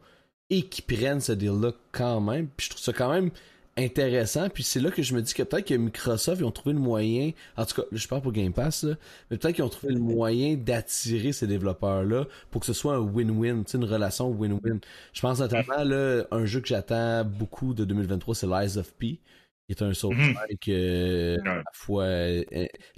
et 0.50 0.64
qui 0.64 0.82
prennent 0.82 1.20
ce 1.20 1.32
deal-là 1.32 1.72
quand 1.92 2.22
même. 2.22 2.48
Puis 2.48 2.66
je 2.66 2.70
trouve 2.72 2.84
ça 2.84 2.94
quand 2.94 3.12
même 3.12 3.32
intéressant. 3.78 4.50
Puis 4.50 4.64
c'est 4.64 4.80
là 4.80 4.91
que 4.91 5.02
je 5.02 5.14
me 5.16 5.22
dis 5.22 5.34
que 5.34 5.44
peut-être 5.44 5.68
que 5.68 5.74
Microsoft, 5.74 6.41
ils 6.41 6.45
ont 6.45 6.52
trouvé 6.52 6.74
le 6.74 6.80
moyen, 6.80 7.32
en 7.58 7.66
tout 7.66 7.82
cas, 7.82 7.88
je 7.91 8.08
parle 8.08 8.22
pour 8.22 8.32
Game 8.32 8.54
Pass, 8.54 8.86
mais 9.30 9.38
peut-être 9.38 9.56
qu'ils 9.56 9.64
ont 9.64 9.70
trouvé 9.70 9.94
le 9.94 10.00
moyen 10.02 10.56
d'attirer 10.56 11.32
ces 11.32 11.48
développeurs-là 11.48 12.26
pour 12.52 12.62
que 12.62 12.68
ce 12.68 12.74
soit 12.74 12.95
un 12.95 13.00
win-win, 13.02 13.64
une 13.74 13.86
relation 13.86 14.30
win-win. 14.30 14.80
Je 15.14 15.22
pense 15.22 15.40
notamment, 15.40 15.84
là, 15.84 16.26
un 16.32 16.45
jeu 16.45 16.62
que 16.62 16.68
j'attends 16.68 17.26
beaucoup 17.26 17.74
de 17.74 17.86
2023, 17.86 18.36
c'est 18.36 18.48
Lies 18.48 18.78
of 18.78 18.94
P 18.94 19.20
qui 19.68 19.72
est 19.72 19.82
un 19.82 19.94
software 19.94 20.28
mm-hmm. 20.28 20.60
que 20.60 21.40
à 21.45 21.56
la 21.56 21.64
fois 21.72 22.04
euh, 22.04 22.44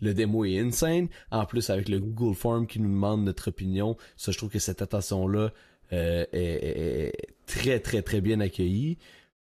le 0.02 0.14
démo 0.14 0.46
est 0.46 0.60
insane 0.60 1.10
en 1.30 1.46
plus 1.46 1.70
avec 1.70 1.90
le 1.90 2.00
Google 2.00 2.36
Form 2.36 2.66
qui 2.66 2.80
nous 2.80 2.90
demande 2.90 3.24
notre 3.24 3.50
opinion 3.50 3.98
ça 4.18 4.32
je 4.32 4.38
trouve 4.38 4.50
que 4.50 4.58
cette 4.58 4.82
attention 4.82 5.28
là 5.28 5.52
euh, 5.94 6.26
est, 6.34 7.12
très 7.46 7.80
très 7.80 8.02
très 8.02 8.20
bien 8.20 8.40
accueillie 8.40 8.98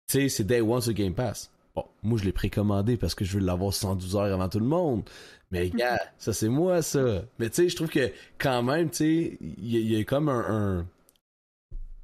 tu 0.09 0.21
sais, 0.21 0.29
c'est 0.29 0.43
Day 0.43 0.61
One 0.61 0.81
sur 0.81 0.93
Game 0.93 1.13
Pass. 1.13 1.51
Bon, 1.75 1.85
moi, 2.01 2.17
je 2.17 2.25
l'ai 2.25 2.31
précommandé 2.31 2.97
parce 2.97 3.13
que 3.13 3.23
je 3.23 3.37
veux 3.37 3.45
l'avoir 3.45 3.73
112 3.73 4.15
heures 4.15 4.33
avant 4.33 4.49
tout 4.49 4.59
le 4.59 4.65
monde. 4.65 5.03
Mais 5.51 5.69
gars, 5.75 5.99
ça 6.17 6.33
c'est 6.33 6.49
moi, 6.49 6.81
ça. 6.81 7.23
Mais 7.37 7.49
tu 7.49 7.55
sais, 7.57 7.69
je 7.69 7.75
trouve 7.75 7.89
que 7.89 8.11
quand 8.39 8.63
même, 8.63 8.89
tu 8.89 8.97
sais, 8.97 9.37
il 9.39 9.91
y, 9.91 9.99
a 9.99 10.03
comme 10.03 10.29
un, 10.29 10.87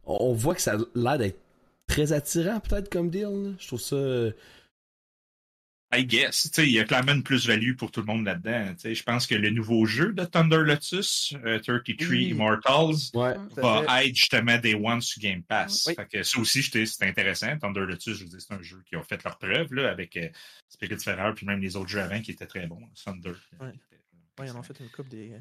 On 0.05 0.33
voit 0.33 0.53
que 0.53 0.61
ça 0.61 0.75
a 0.75 0.77
l'air 0.93 1.17
d'être 1.17 1.39
très 1.87 2.13
attirant, 2.13 2.59
peut-être, 2.59 2.89
comme 2.89 3.09
deal. 3.09 3.55
Je 3.57 3.67
trouve 3.67 3.81
ça... 3.81 3.97
I 5.93 6.05
guess. 6.05 6.49
Il 6.57 6.71
y 6.71 6.79
a 6.79 6.83
clairement 6.83 7.13
une 7.13 7.23
plus-value 7.23 7.75
pour 7.75 7.91
tout 7.91 8.01
le 8.01 8.07
monde 8.07 8.25
là-dedans. 8.25 8.73
Je 8.83 9.03
pense 9.03 9.27
que 9.27 9.35
le 9.35 9.49
nouveau 9.49 9.85
jeu 9.85 10.13
de 10.13 10.25
Thunder 10.25 10.57
Lotus, 10.57 11.33
33 11.63 11.75
euh, 11.75 12.15
Immortals, 12.15 12.95
va 13.13 14.05
être 14.05 14.15
justement 14.15 14.57
Day 14.57 14.75
One 14.75 15.01
sur 15.01 15.21
Game 15.21 15.43
Pass. 15.43 15.91
Fait 15.95 16.07
que 16.07 16.23
ça 16.23 16.39
aussi, 16.39 16.63
c'est 16.63 17.03
intéressant. 17.03 17.57
Thunder 17.57 17.81
Lotus, 17.81 18.17
je 18.17 18.25
dire, 18.25 18.41
c'est 18.41 18.53
un 18.53 18.61
jeu 18.61 18.81
qui 18.85 18.95
a 18.95 19.03
fait 19.03 19.23
leur 19.23 19.37
preuve 19.37 19.73
là, 19.73 19.91
avec 19.91 20.17
euh, 20.17 20.27
Spirit 20.69 20.97
Ferrer 20.99 21.33
puis 21.35 21.45
même 21.45 21.61
les 21.61 21.75
autres 21.75 21.89
jeux 21.89 22.01
avant 22.01 22.19
qui 22.21 22.31
étaient 22.31 22.47
très 22.47 22.67
bons. 22.67 22.81
Thunder. 23.03 23.33
Oui, 23.59 23.69
ils 24.43 24.51
en 24.51 24.59
ont 24.59 24.63
fait 24.63 24.79
une 24.79 24.89
coupe 24.89 25.07
des, 25.07 25.33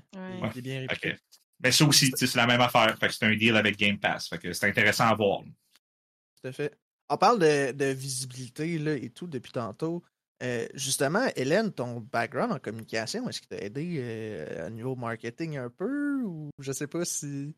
des, 0.55 0.63
bien 0.63 0.81
réputés. 0.81 1.17
Mais 1.61 1.73
ça 1.73 1.85
aussi, 1.85 2.13
c'est 2.15 2.35
la 2.35 2.47
même 2.47 2.61
affaire. 2.61 2.97
Fait 2.99 3.09
que 3.09 3.15
c'est 3.15 3.25
un 3.25 3.35
deal 3.35 3.57
avec 3.57 3.77
Game 3.77 3.99
Pass. 3.99 4.29
Fait 4.29 4.39
que 4.39 4.53
c'est 4.53 4.69
intéressant 4.69 5.07
à 5.07 5.15
voir. 5.15 5.43
Tout 5.43 6.49
à 6.49 6.53
fait. 6.53 6.79
On 7.09 7.17
parle 7.17 7.39
de, 7.39 7.73
de 7.73 7.87
visibilité 7.87 8.79
là, 8.79 8.95
et 8.95 9.11
tout 9.11 9.27
depuis 9.27 9.53
tantôt. 9.53 10.03
Euh, 10.43 10.67
justement, 10.75 11.27
Hélène, 11.37 11.73
ton 11.73 12.01
background 12.01 12.53
en 12.53 12.59
communication, 12.59 13.29
est-ce 13.29 13.41
qu'il 13.41 13.49
t'a 13.49 13.59
aidé 13.59 13.97
euh, 13.99 14.67
au 14.67 14.71
niveau 14.71 14.97
marketing 14.97 15.57
un 15.59 15.71
peu 15.71 16.23
ou 16.23 16.51
je 16.59 16.73
sais 16.73 16.89
pas 16.89 17.05
si. 17.05 17.55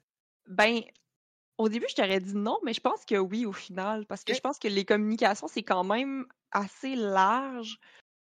Ben, 0.47 0.82
au 1.59 1.69
début, 1.69 1.86
je 1.89 1.94
t'aurais 1.94 2.20
dit 2.20 2.35
non, 2.35 2.59
mais 2.65 2.74
je 2.74 2.81
pense 2.81 3.05
que 3.05 3.16
oui 3.16 3.47
au 3.47 3.53
final, 3.53 4.07
parce 4.07 4.24
que 4.24 4.35
je 4.35 4.40
pense 4.40 4.59
que 4.59 4.69
les 4.69 4.85
communications, 4.85 5.48
c'est 5.48 5.62
quand 5.62 5.85
même 5.85 6.27
assez 6.53 6.94
large 6.94 7.78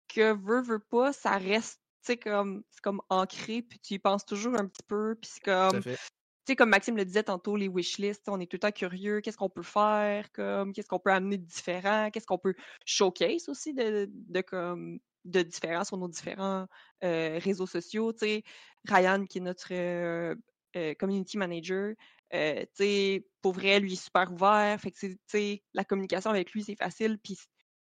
que 0.08 0.32
veut, 0.32 0.62
veut 0.62 0.78
pas, 0.78 1.12
ça 1.12 1.36
reste 1.36 1.80
comme, 2.22 2.62
comme 2.82 3.02
ancré, 3.08 3.62
puis 3.62 3.80
tu 3.80 3.94
y 3.94 3.98
penses 3.98 4.24
toujours 4.24 4.54
un 4.54 4.66
petit 4.66 4.84
peu, 4.86 5.16
puis 5.20 5.30
c'est 5.34 5.42
comme 5.42 5.82
sais, 6.46 6.56
comme 6.56 6.70
Maxime 6.70 6.96
le 6.96 7.04
disait 7.04 7.24
tantôt, 7.24 7.56
les 7.56 7.68
wishlists, 7.68 8.28
on 8.28 8.40
est 8.40 8.46
tout 8.46 8.56
le 8.56 8.60
temps 8.60 8.72
curieux, 8.72 9.20
qu'est-ce 9.20 9.36
qu'on 9.36 9.48
peut 9.48 9.62
faire, 9.62 10.30
comme, 10.32 10.72
qu'est-ce 10.72 10.88
qu'on 10.88 10.98
peut 10.98 11.12
amener 11.12 11.38
de 11.38 11.44
différent, 11.44 12.10
qu'est-ce 12.10 12.26
qu'on 12.26 12.38
peut 12.38 12.54
showcase 12.84 13.48
aussi 13.48 13.74
de, 13.74 14.08
de, 14.10 14.40
comme, 14.40 14.98
de 15.24 15.42
différents 15.42 15.84
sur 15.84 15.96
nos 15.98 16.08
différents 16.08 16.66
euh, 17.04 17.38
réseaux 17.42 17.66
sociaux. 17.66 18.12
Tu 18.12 18.18
sais, 18.20 18.42
Ryan, 18.84 19.24
qui 19.26 19.38
est 19.38 19.42
notre 19.42 19.72
euh, 19.72 20.34
euh, 20.76 20.94
community 20.94 21.36
manager, 21.36 21.94
tu 22.32 22.38
sais, 22.74 23.26
pour 23.42 23.52
vrai, 23.52 23.80
lui, 23.80 23.94
est 23.94 24.04
super 24.04 24.32
ouvert. 24.32 24.80
Fait 24.80 24.90
que, 24.90 24.98
tu 24.98 25.18
sais, 25.26 25.62
la 25.74 25.84
communication 25.84 26.30
avec 26.30 26.52
lui, 26.52 26.62
c'est 26.64 26.76
facile. 26.76 27.18
Puis 27.22 27.38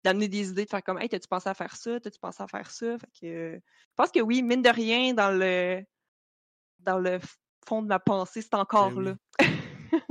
d'amener 0.05 0.29
des 0.29 0.51
idées, 0.51 0.65
de 0.65 0.71
faire 0.71 0.83
comme, 0.83 0.99
hey, 0.99 1.09
t'as-tu 1.09 1.29
pensé 1.29 1.49
à 1.49 1.55
faire 1.55 1.77
ça? 1.77 2.01
T'as-tu 2.01 2.19
pensé 2.19 2.43
à 2.43 2.47
faire 2.47 2.71
ça? 2.71 2.99
Fait 2.99 3.21
que, 3.21 3.55
je 3.57 3.95
pense 3.97 4.11
que 4.11 4.21
oui, 4.21 4.43
mine 4.43 4.63
de 4.63 4.71
rien, 4.71 5.15
dans 5.15 5.31
le, 5.31 5.83
dans 6.81 6.99
le 6.99 7.19
fond 7.67 7.83
de 7.83 7.89
ma 7.89 7.99
pensée, 7.99 8.43
c'est 8.43 8.55
encore 8.55 8.91
ben 8.91 9.03
là. 9.03 9.47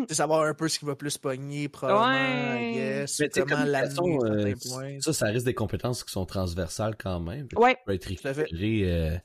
c'est 0.08 0.14
savoir 0.16 0.44
un 0.44 0.54
peu 0.54 0.68
ce 0.68 0.80
qui 0.80 0.86
va 0.86 0.96
plus 0.96 1.18
pogner, 1.18 1.70
probablement, 1.70 2.08
ouais. 2.08 3.06
Mais 3.20 3.30
comment 3.30 3.64
l'amener 3.64 4.20
euh, 4.24 5.00
Ça, 5.02 5.14
ça 5.14 5.26
reste 5.28 5.46
des 5.46 5.54
compétences 5.54 6.04
qui 6.04 6.12
sont 6.12 6.26
transversales 6.26 6.96
quand 6.98 7.20
même. 7.20 7.48
Ouais. 7.56 7.72
Ça 7.72 7.80
peut 7.86 7.94
être 7.94 8.06
récupéré 8.06 8.48
euh, 8.84 9.18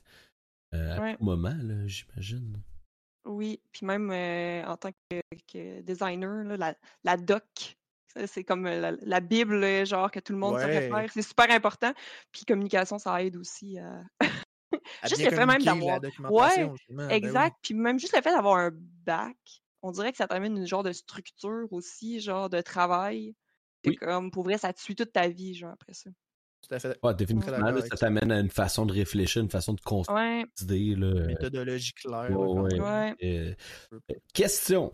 euh, 0.73 0.97
à 0.97 1.15
tout 1.15 1.23
moment, 1.23 1.55
j'imagine. 1.85 2.61
Oui, 3.25 3.59
puis 3.71 3.85
même 3.85 4.11
en 4.67 4.77
tant 4.77 4.91
que, 5.09 5.81
designer, 5.81 6.43
la, 6.57 6.75
la, 7.03 7.17
doc, 7.17 7.75
C'est 8.27 8.43
comme 8.43 8.65
la, 8.65 9.19
Bible, 9.19 9.85
genre, 9.85 10.11
que 10.11 10.19
tout 10.19 10.33
le 10.33 10.39
monde 10.39 10.59
se 10.59 10.65
réfère. 10.65 11.09
C'est 11.11 11.23
super 11.23 11.49
important. 11.49 11.91
Puis 12.31 12.45
communication, 12.45 12.99
ça 12.99 13.23
aide 13.23 13.35
aussi 13.35 13.79
à. 13.79 14.03
Juste 15.03 15.23
le 15.23 15.31
fait 15.31 15.45
même 15.45 15.61
d'avoir. 15.61 15.99
Ouais, 16.29 16.69
ben 16.89 17.09
exact. 17.09 17.57
Puis 17.61 17.73
même 17.73 17.99
juste 17.99 18.15
le 18.15 18.21
fait 18.21 18.31
d'avoir 18.31 18.57
un 18.57 18.71
bac, 19.05 19.37
on 19.81 19.91
dirait 19.91 20.11
que 20.11 20.17
ça 20.17 20.27
t'amène 20.27 20.57
une 20.57 20.67
genre 20.67 20.83
de 20.83 20.91
structure 20.91 21.67
aussi, 21.71 22.19
genre 22.19 22.49
de 22.49 22.61
travail. 22.61 23.35
comme, 24.01 24.31
pour 24.31 24.43
vrai, 24.43 24.57
ça 24.57 24.73
te 24.73 24.81
suit 24.81 24.95
toute 24.95 25.11
ta 25.11 25.27
vie, 25.27 25.53
genre, 25.53 25.73
après 25.73 25.93
ça. 25.93 26.09
Tout 26.67 26.73
à 26.73 26.79
fait. 26.79 26.97
Ouais, 27.03 27.13
définitivement, 27.13 27.81
ça 27.81 27.97
t'amène 27.97 28.31
à 28.31 28.39
une 28.39 28.49
façon 28.49 28.87
de 28.87 28.93
réfléchir, 28.93 29.43
une 29.43 29.51
façon 29.51 29.73
de 29.73 29.81
construire 29.81 30.45
des 30.57 30.63
idées. 30.63 30.95
Là. 30.95 31.27
Méthodologie 31.27 31.93
claire. 31.93 32.31
Euh, 33.23 33.53
question. 34.33 34.91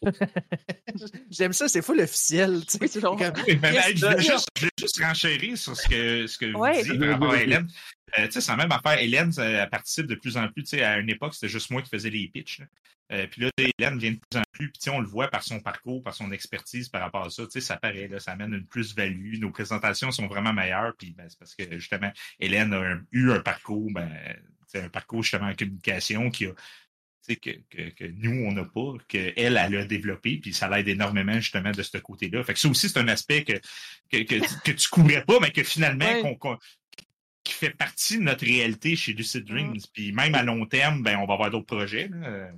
J'aime 1.30 1.52
ça, 1.52 1.68
c'est 1.68 1.82
fou 1.82 1.98
officiel. 1.98 2.64
Tu 2.66 2.78
sais. 2.78 2.78
Oui, 2.80 2.88
je 2.92 4.06
vais 4.06 4.22
juste, 4.22 4.48
juste 4.78 5.02
renchérir 5.02 5.56
sur 5.56 5.76
ce 5.76 5.88
que, 5.88 6.26
ce 6.26 6.38
que 6.38 6.46
vous 6.46 6.82
dites 6.82 6.98
par 7.00 7.08
rapport 7.10 7.32
à 7.32 7.36
Hélène. 7.42 7.68
Euh, 8.18 8.26
tu 8.26 8.32
sais, 8.32 8.40
c'est 8.40 8.52
la 8.52 8.58
même 8.58 8.72
affaire. 8.72 8.98
Hélène, 8.98 9.32
elle 9.38 9.68
participe 9.70 10.06
de 10.06 10.14
plus 10.14 10.36
en 10.36 10.48
plus. 10.48 10.64
Tu 10.64 10.76
sais, 10.76 10.82
à 10.82 10.98
une 10.98 11.08
époque, 11.08 11.34
c'était 11.34 11.48
juste 11.48 11.70
moi 11.70 11.82
qui 11.82 11.88
faisais 11.88 12.10
les 12.10 12.28
pitchs. 12.28 12.60
Euh, 13.12 13.26
puis 13.26 13.42
là, 13.42 13.50
Hélène 13.58 13.98
vient 13.98 14.12
de 14.12 14.18
plus 14.18 14.38
en 14.38 14.42
plus, 14.52 14.70
puis 14.70 14.90
on 14.90 15.00
le 15.00 15.06
voit 15.06 15.28
par 15.28 15.42
son 15.42 15.60
parcours, 15.60 16.02
par 16.02 16.14
son 16.14 16.32
expertise 16.32 16.88
par 16.88 17.02
rapport 17.02 17.24
à 17.24 17.30
ça. 17.30 17.44
Ça 17.48 17.76
paraît, 17.76 18.08
là, 18.08 18.18
ça 18.20 18.32
amène 18.32 18.54
une 18.54 18.66
plus-value. 18.66 19.38
Nos 19.38 19.50
présentations 19.50 20.10
sont 20.10 20.26
vraiment 20.26 20.52
meilleures, 20.52 20.94
puis 20.96 21.12
ben, 21.12 21.26
c'est 21.28 21.38
parce 21.38 21.54
que 21.54 21.78
justement, 21.78 22.10
Hélène 22.40 22.72
a 22.72 22.96
eu 23.10 23.30
un 23.30 23.40
parcours, 23.40 23.90
ben, 23.92 24.10
un 24.74 24.88
parcours 24.88 25.22
justement 25.22 25.48
en 25.48 25.54
communication 25.54 26.30
qui 26.30 26.46
a 26.46 26.52
que, 27.28 27.50
que, 27.70 27.90
que, 27.90 28.04
nous, 28.04 28.44
on 28.46 28.52
n'a 28.52 28.64
pas, 28.64 28.94
qu'elle, 29.08 29.34
elle 29.36 29.56
a 29.56 29.84
développé, 29.84 30.38
puis 30.38 30.52
ça 30.52 30.68
l'aide 30.68 30.88
énormément 30.88 31.34
justement 31.34 31.70
de 31.70 31.82
ce 31.82 31.98
côté-là. 31.98 32.42
Fait 32.44 32.54
que 32.54 32.60
ça 32.60 32.68
aussi, 32.68 32.88
c'est 32.88 32.98
un 32.98 33.08
aspect 33.08 33.44
que, 33.44 33.54
que, 34.10 34.22
que, 34.62 34.72
tu 34.72 34.88
couvrais 34.88 35.24
pas, 35.24 35.38
mais 35.40 35.50
que 35.50 35.62
finalement, 35.62 36.34
qu'on, 36.34 36.58
qui 37.44 37.54
fait 37.54 37.70
partie 37.70 38.18
de 38.18 38.22
notre 38.22 38.44
réalité 38.44 38.94
chez 38.94 39.12
Lucid 39.12 39.44
Dreams. 39.44 39.80
Puis 39.92 40.12
même 40.12 40.34
à 40.34 40.42
long 40.42 40.64
terme, 40.66 41.02
ben, 41.02 41.16
on 41.18 41.26
va 41.26 41.34
avoir 41.34 41.50
d'autres 41.50 41.66
projets. 41.66 42.08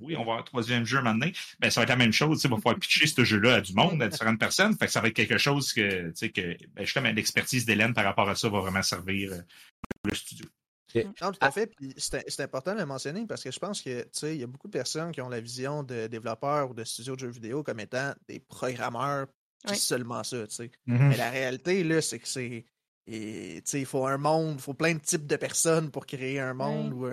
Oui, 0.00 0.14
on 0.14 0.18
va 0.18 0.22
avoir 0.22 0.38
un 0.40 0.42
troisième 0.42 0.84
jeu 0.84 1.00
maintenant. 1.00 1.28
Ben, 1.58 1.70
ça 1.70 1.80
va 1.80 1.84
être 1.84 1.90
la 1.90 1.96
même 1.96 2.12
chose. 2.12 2.44
On 2.44 2.48
va 2.50 2.56
pouvoir 2.56 2.78
pitcher 2.78 3.06
ce 3.06 3.24
jeu-là 3.24 3.54
à 3.54 3.60
du 3.60 3.72
monde, 3.72 4.02
à 4.02 4.08
différentes 4.08 4.38
personnes. 4.38 4.76
Fait 4.76 4.86
que 4.86 4.92
ça 4.92 5.00
va 5.00 5.08
être 5.08 5.14
quelque 5.14 5.38
chose 5.38 5.72
que, 5.72 6.12
que 6.28 6.56
ben, 6.74 6.84
justement, 6.84 7.10
l'expertise 7.10 7.64
d'Hélène 7.64 7.94
par 7.94 8.04
rapport 8.04 8.28
à 8.28 8.34
ça 8.34 8.48
va 8.48 8.60
vraiment 8.60 8.82
servir 8.82 9.30
pour 9.30 9.38
euh, 9.38 10.10
le 10.10 10.14
studio. 10.14 10.46
Non, 10.94 11.32
tout 11.32 11.38
à 11.40 11.50
fait. 11.50 11.66
Puis 11.66 11.94
c'est 11.96 12.40
important 12.40 12.74
de 12.74 12.80
le 12.80 12.86
mentionner 12.86 13.26
parce 13.26 13.42
que 13.42 13.50
je 13.50 13.58
pense 13.58 13.82
que 13.82 14.06
il 14.22 14.36
y 14.36 14.42
a 14.42 14.46
beaucoup 14.46 14.68
de 14.68 14.72
personnes 14.72 15.12
qui 15.12 15.20
ont 15.20 15.28
la 15.28 15.40
vision 15.40 15.82
de 15.82 16.06
développeurs 16.06 16.70
ou 16.70 16.74
de 16.74 16.84
studios 16.84 17.16
de 17.16 17.20
jeux 17.20 17.30
vidéo 17.30 17.62
comme 17.62 17.80
étant 17.80 18.12
des 18.28 18.40
programmeurs 18.40 19.26
qui 19.66 19.76
seulement 19.76 20.22
ça. 20.22 20.36
Mm-hmm. 20.36 20.70
Mais 20.86 21.16
la 21.16 21.30
réalité, 21.30 21.82
là, 21.84 22.00
c'est 22.02 22.18
que 22.18 22.28
c'est 22.28 22.64
et 23.06 23.62
il 23.72 23.86
faut 23.86 24.06
un 24.06 24.16
monde, 24.16 24.54
il 24.56 24.62
faut 24.62 24.74
plein 24.74 24.94
de 24.94 25.00
types 25.00 25.26
de 25.26 25.36
personnes 25.36 25.90
pour 25.90 26.06
créer 26.06 26.40
un 26.40 26.54
monde 26.54 26.92
ou 26.94 27.06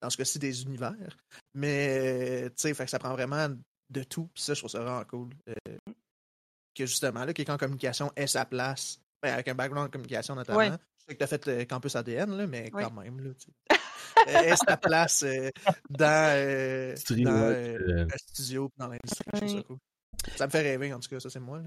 dans 0.00 0.10
ce 0.10 0.16
cas-ci 0.16 0.38
des 0.38 0.62
univers. 0.62 1.16
Mais 1.54 2.50
fait 2.58 2.74
que 2.74 2.86
ça 2.86 2.98
prend 2.98 3.12
vraiment 3.12 3.48
de 3.90 4.02
tout. 4.02 4.28
Puis 4.34 4.42
ça, 4.42 4.54
je 4.54 4.60
trouve 4.60 4.70
ça 4.70 4.80
vraiment 4.80 5.04
cool. 5.04 5.30
Euh, 5.48 5.76
que 6.74 6.86
justement, 6.86 7.24
là, 7.24 7.32
quelqu'un 7.32 7.54
en 7.54 7.58
communication 7.58 8.12
ait 8.14 8.26
sa 8.26 8.44
place. 8.44 9.00
Ben, 9.22 9.32
avec 9.32 9.48
un 9.48 9.54
background 9.54 9.88
en 9.88 9.90
communication 9.90 10.36
notamment. 10.36 10.76
Sais 11.08 11.14
que 11.14 11.18
tu 11.18 11.24
as 11.24 11.26
fait 11.26 11.46
le 11.46 11.64
campus 11.64 11.96
ADN, 11.96 12.36
là, 12.36 12.46
mais 12.46 12.70
quand 12.70 12.92
même. 12.92 13.20
Là, 13.20 13.30
ait 14.26 14.56
sa 14.56 14.76
place 14.76 15.22
euh, 15.22 15.50
dans, 15.90 16.34
euh, 16.36 16.94
dans 17.10 17.54
le 17.54 18.06
studio 18.16 18.70
dans 18.76 18.88
l'industrie. 18.88 19.48
Ça, 19.48 19.62
cool. 19.62 19.76
ça 20.36 20.46
me 20.46 20.50
fait 20.50 20.62
rêver, 20.62 20.92
en 20.92 21.00
tout 21.00 21.08
cas, 21.08 21.20
ça 21.20 21.30
c'est 21.30 21.40
moi. 21.40 21.60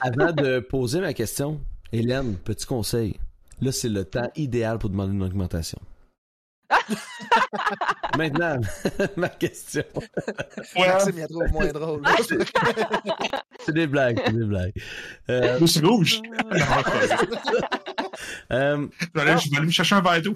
Avant 0.00 0.32
de 0.32 0.60
poser 0.70 1.00
ma 1.00 1.14
question, 1.14 1.60
Hélène, 1.92 2.36
petit 2.36 2.66
conseil. 2.66 3.18
Là, 3.60 3.72
c'est 3.72 3.88
le 3.88 4.04
temps 4.04 4.30
idéal 4.36 4.78
pour 4.78 4.90
demander 4.90 5.12
une 5.12 5.22
augmentation. 5.22 5.78
Maintenant, 8.16 8.60
ma 9.16 9.28
question. 9.28 9.84
Ouais, 10.76 11.00
c'est 11.00 11.12
bien 11.12 11.26
trop 11.26 11.46
moins 11.48 11.72
drôle. 11.72 12.02
c'est 13.64 13.72
des 13.72 13.86
blagues, 13.86 14.20
c'est 14.24 14.32
des 14.32 14.44
blagues. 14.44 14.72
Euh... 15.30 15.66
C'est 15.66 15.84
rouge. 15.84 16.22
euh... 18.52 18.88
je 19.00 19.50
vais 19.50 19.56
aller 19.56 19.66
me 19.66 19.70
chercher 19.70 19.96
un 19.96 20.00
verre 20.00 20.22
d'eau. 20.22 20.34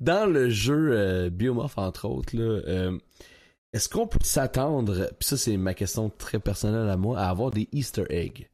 Dans 0.00 0.26
le 0.26 0.50
jeu 0.50 0.90
euh, 0.92 1.30
Biomorph, 1.30 1.78
entre 1.78 2.08
autres, 2.08 2.36
là, 2.36 2.60
euh, 2.66 2.98
est-ce 3.72 3.88
qu'on 3.88 4.06
peut 4.06 4.18
s'attendre, 4.22 5.10
puis 5.18 5.28
ça 5.28 5.36
c'est 5.36 5.56
ma 5.56 5.74
question 5.74 6.10
très 6.10 6.38
personnelle 6.38 6.88
à 6.88 6.96
moi, 6.96 7.18
à 7.18 7.28
avoir 7.28 7.50
des 7.50 7.68
Easter 7.72 8.04
eggs? 8.10 8.48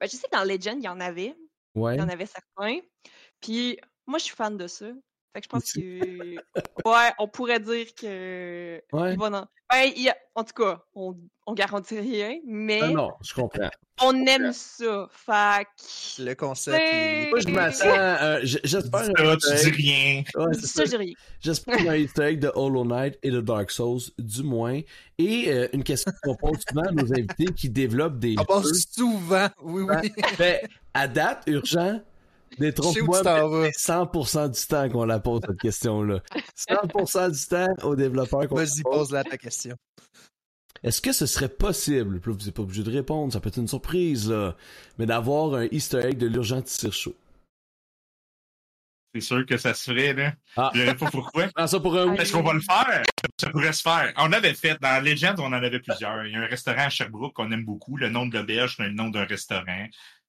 Ben, 0.00 0.08
je 0.08 0.16
sais 0.16 0.26
que 0.28 0.36
dans 0.36 0.44
Legend, 0.44 0.82
il 0.82 0.84
y 0.84 0.88
en 0.88 1.00
avait. 1.00 1.36
Ouais. 1.74 1.96
Il 1.96 2.00
y 2.00 2.02
en 2.02 2.08
avait 2.08 2.26
certains. 2.26 2.80
Puis 3.40 3.78
moi, 4.06 4.18
je 4.18 4.24
suis 4.24 4.34
fan 4.34 4.56
de 4.56 4.66
ça. 4.66 4.86
Fait 5.32 5.40
que 5.40 5.44
je 5.44 5.48
pense 5.48 5.72
que. 5.72 6.34
ouais, 6.88 7.12
on 7.18 7.28
pourrait 7.28 7.60
dire 7.60 7.86
que. 7.94 8.82
Ouais. 8.92 9.16
Ben, 9.16 9.92
il 9.96 10.02
y 10.02 10.08
a... 10.08 10.16
En 10.34 10.42
tout 10.42 10.54
cas, 10.54 10.82
on, 10.96 11.16
on 11.46 11.54
garantit 11.54 12.00
rien, 12.00 12.38
mais. 12.44 12.80
Non, 12.80 12.94
non, 12.94 13.10
je 13.22 13.34
comprends. 13.34 13.70
On 14.02 14.26
aime 14.26 14.52
ça. 14.52 15.08
Fait 15.12 15.66
Le 16.18 16.34
concept. 16.34 17.30
Moi, 17.30 17.40
je 17.40 17.48
m'attends. 17.48 17.86
Euh, 17.86 18.40
J'espère. 18.42 19.02
tu 19.02 19.70
dis 19.70 19.70
rien. 19.70 20.24
Ouais, 20.34 20.54
ça, 20.54 20.84
je 20.84 20.90
dis 20.90 20.96
rien. 20.96 21.12
J'espère 21.40 21.76
qu'il 21.76 21.86
y 21.86 21.88
a 21.88 21.92
un 21.92 21.96
easter 21.96 22.22
egg 22.24 22.40
de 22.40 22.50
Hollow 22.54 22.84
Knight 22.84 23.18
et 23.22 23.30
de 23.30 23.40
Dark 23.40 23.70
Souls, 23.70 24.00
du 24.18 24.42
moins. 24.42 24.80
Et 25.18 25.52
euh, 25.52 25.68
une 25.72 25.84
question 25.84 26.12
qu'on 26.22 26.34
pose 26.34 26.58
souvent 26.66 26.84
à 26.88 26.92
nos 26.92 27.12
invités 27.12 27.52
qui 27.54 27.68
développent 27.68 28.18
des. 28.18 28.36
On 28.38 28.44
pose 28.44 28.86
souvent. 28.90 29.48
Oui, 29.62 29.82
oui. 29.82 30.12
Ben, 30.38 30.58
à 30.94 31.06
date, 31.06 31.42
urgent, 31.46 32.00
Détrompe-moi 32.58 33.22
100% 33.22 34.50
du 34.50 34.66
temps 34.66 34.88
qu'on 34.88 35.04
la 35.04 35.20
pose, 35.20 35.40
cette 35.46 35.60
question-là. 35.60 36.20
100% 36.68 37.30
du 37.30 37.46
temps 37.46 37.88
aux 37.88 37.96
développeurs 37.96 38.48
qu'on 38.48 38.56
Vas-y, 38.56 38.82
pose-la 38.82 39.24
ta 39.24 39.38
question. 39.38 39.76
Est-ce 40.82 41.00
que 41.00 41.12
ce 41.12 41.26
serait 41.26 41.48
possible, 41.48 42.20
vous 42.24 42.32
n'êtes 42.32 42.54
pas 42.54 42.62
obligé 42.62 42.82
de 42.82 42.90
répondre, 42.90 43.32
ça 43.32 43.40
peut 43.40 43.48
être 43.48 43.58
une 43.58 43.68
surprise, 43.68 44.30
là, 44.30 44.56
mais 44.98 45.06
d'avoir 45.06 45.54
un 45.54 45.66
easter 45.70 45.98
egg 45.98 46.16
de 46.16 46.26
l'urgent 46.26 46.62
tire 46.62 46.92
chaud? 46.92 47.14
C'est 49.14 49.20
sûr 49.20 49.44
que 49.44 49.56
ça 49.56 49.74
se 49.74 49.90
ferait, 49.90 50.14
là. 50.14 50.32
Ah. 50.56 50.70
Je 50.72 50.82
ne 50.82 50.86
sais 50.86 50.94
pas 50.94 51.10
pourquoi. 51.10 51.46
Ah, 51.56 51.66
ça 51.66 51.80
pour 51.80 51.98
un 51.98 52.14
Est-ce 52.14 52.32
qu'on 52.32 52.42
va 52.42 52.52
le 52.52 52.60
faire? 52.60 53.02
Ça 53.38 53.50
pourrait 53.50 53.72
se 53.72 53.82
faire. 53.82 54.12
On 54.16 54.32
avait 54.32 54.54
fait, 54.54 54.80
dans 54.80 55.04
Legend, 55.04 55.38
on 55.40 55.46
en 55.46 55.52
avait 55.52 55.80
plusieurs. 55.80 56.24
Il 56.26 56.32
y 56.32 56.36
a 56.36 56.40
un 56.40 56.46
restaurant 56.46 56.84
à 56.84 56.90
Sherbrooke 56.90 57.34
qu'on 57.34 57.50
aime 57.50 57.64
beaucoup. 57.64 57.96
Le 57.96 58.08
nom 58.08 58.26
de 58.26 58.38
l'auberge, 58.38 58.74
c'est 58.76 58.84
le 58.84 58.92
nom 58.92 59.08
d'un 59.08 59.24
restaurant. 59.24 59.86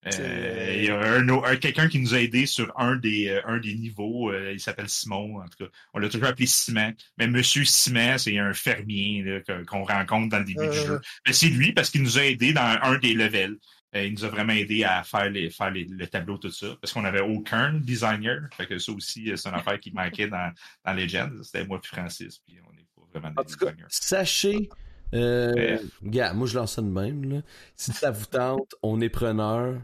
Euh, 0.07 0.75
il 0.77 0.85
y 0.85 0.89
a 0.89 0.99
un, 0.99 1.55
quelqu'un 1.57 1.87
qui 1.87 1.99
nous 1.99 2.15
a 2.15 2.19
aidé 2.19 2.47
sur 2.47 2.73
un 2.79 2.95
des, 2.95 3.29
euh, 3.29 3.41
un 3.45 3.59
des 3.59 3.75
niveaux. 3.75 4.31
Euh, 4.31 4.51
il 4.51 4.59
s'appelle 4.59 4.89
Simon, 4.89 5.41
en 5.41 5.47
tout 5.47 5.65
cas. 5.65 5.71
On 5.93 5.99
l'a 5.99 6.09
toujours 6.09 6.27
appelé 6.27 6.47
Simon. 6.47 6.93
Mais 7.17 7.27
Monsieur 7.27 7.63
Simon, 7.65 8.17
c'est 8.17 8.37
un 8.37 8.53
fermier 8.53 9.43
qu'on 9.67 9.83
rencontre 9.83 10.29
dans 10.29 10.39
le 10.39 10.45
début 10.45 10.67
du 10.67 10.77
jeu. 10.77 10.99
Mais 11.27 11.33
c'est 11.33 11.49
lui 11.49 11.73
parce 11.73 11.89
qu'il 11.89 12.01
nous 12.01 12.17
a 12.17 12.25
aidé 12.25 12.53
dans 12.53 12.79
un 12.81 12.97
des 12.97 13.13
levels. 13.13 13.57
il 13.93 14.13
nous 14.13 14.25
a 14.25 14.29
vraiment 14.29 14.53
aidé 14.53 14.83
à 14.83 15.03
faire, 15.03 15.29
les, 15.29 15.51
faire 15.51 15.69
les, 15.69 15.85
le 15.85 16.07
tableau, 16.07 16.37
tout 16.37 16.51
ça. 16.51 16.75
Parce 16.81 16.93
qu'on 16.93 17.05
avait 17.05 17.21
aucun 17.21 17.73
designer. 17.73 18.49
Fait 18.57 18.65
que 18.65 18.79
ça 18.79 18.91
aussi, 18.91 19.31
c'est 19.35 19.49
une 19.49 19.55
affaire 19.55 19.79
qui 19.79 19.91
manquait 19.91 20.27
dans, 20.27 20.51
dans 20.83 20.93
Legends. 20.93 21.43
C'était 21.43 21.65
moi 21.65 21.79
et 21.83 21.87
Francis. 21.87 22.39
Puis 22.39 22.57
on 22.67 22.73
n'est 22.73 22.87
pas 22.95 23.19
vraiment 23.19 23.43
des 23.43 23.53
designers. 23.53 23.85
sachez 23.89 24.69
euh, 25.13 25.77
gars, 26.03 26.33
moi 26.33 26.47
je 26.47 26.55
lance 26.55 26.73
ça 26.73 26.81
de 26.81 26.87
même. 26.87 27.29
Là. 27.29 27.41
Si 27.75 27.91
ça 27.91 28.11
vous 28.11 28.25
tente, 28.25 28.75
on 28.81 29.01
est 29.01 29.09
preneur. 29.09 29.81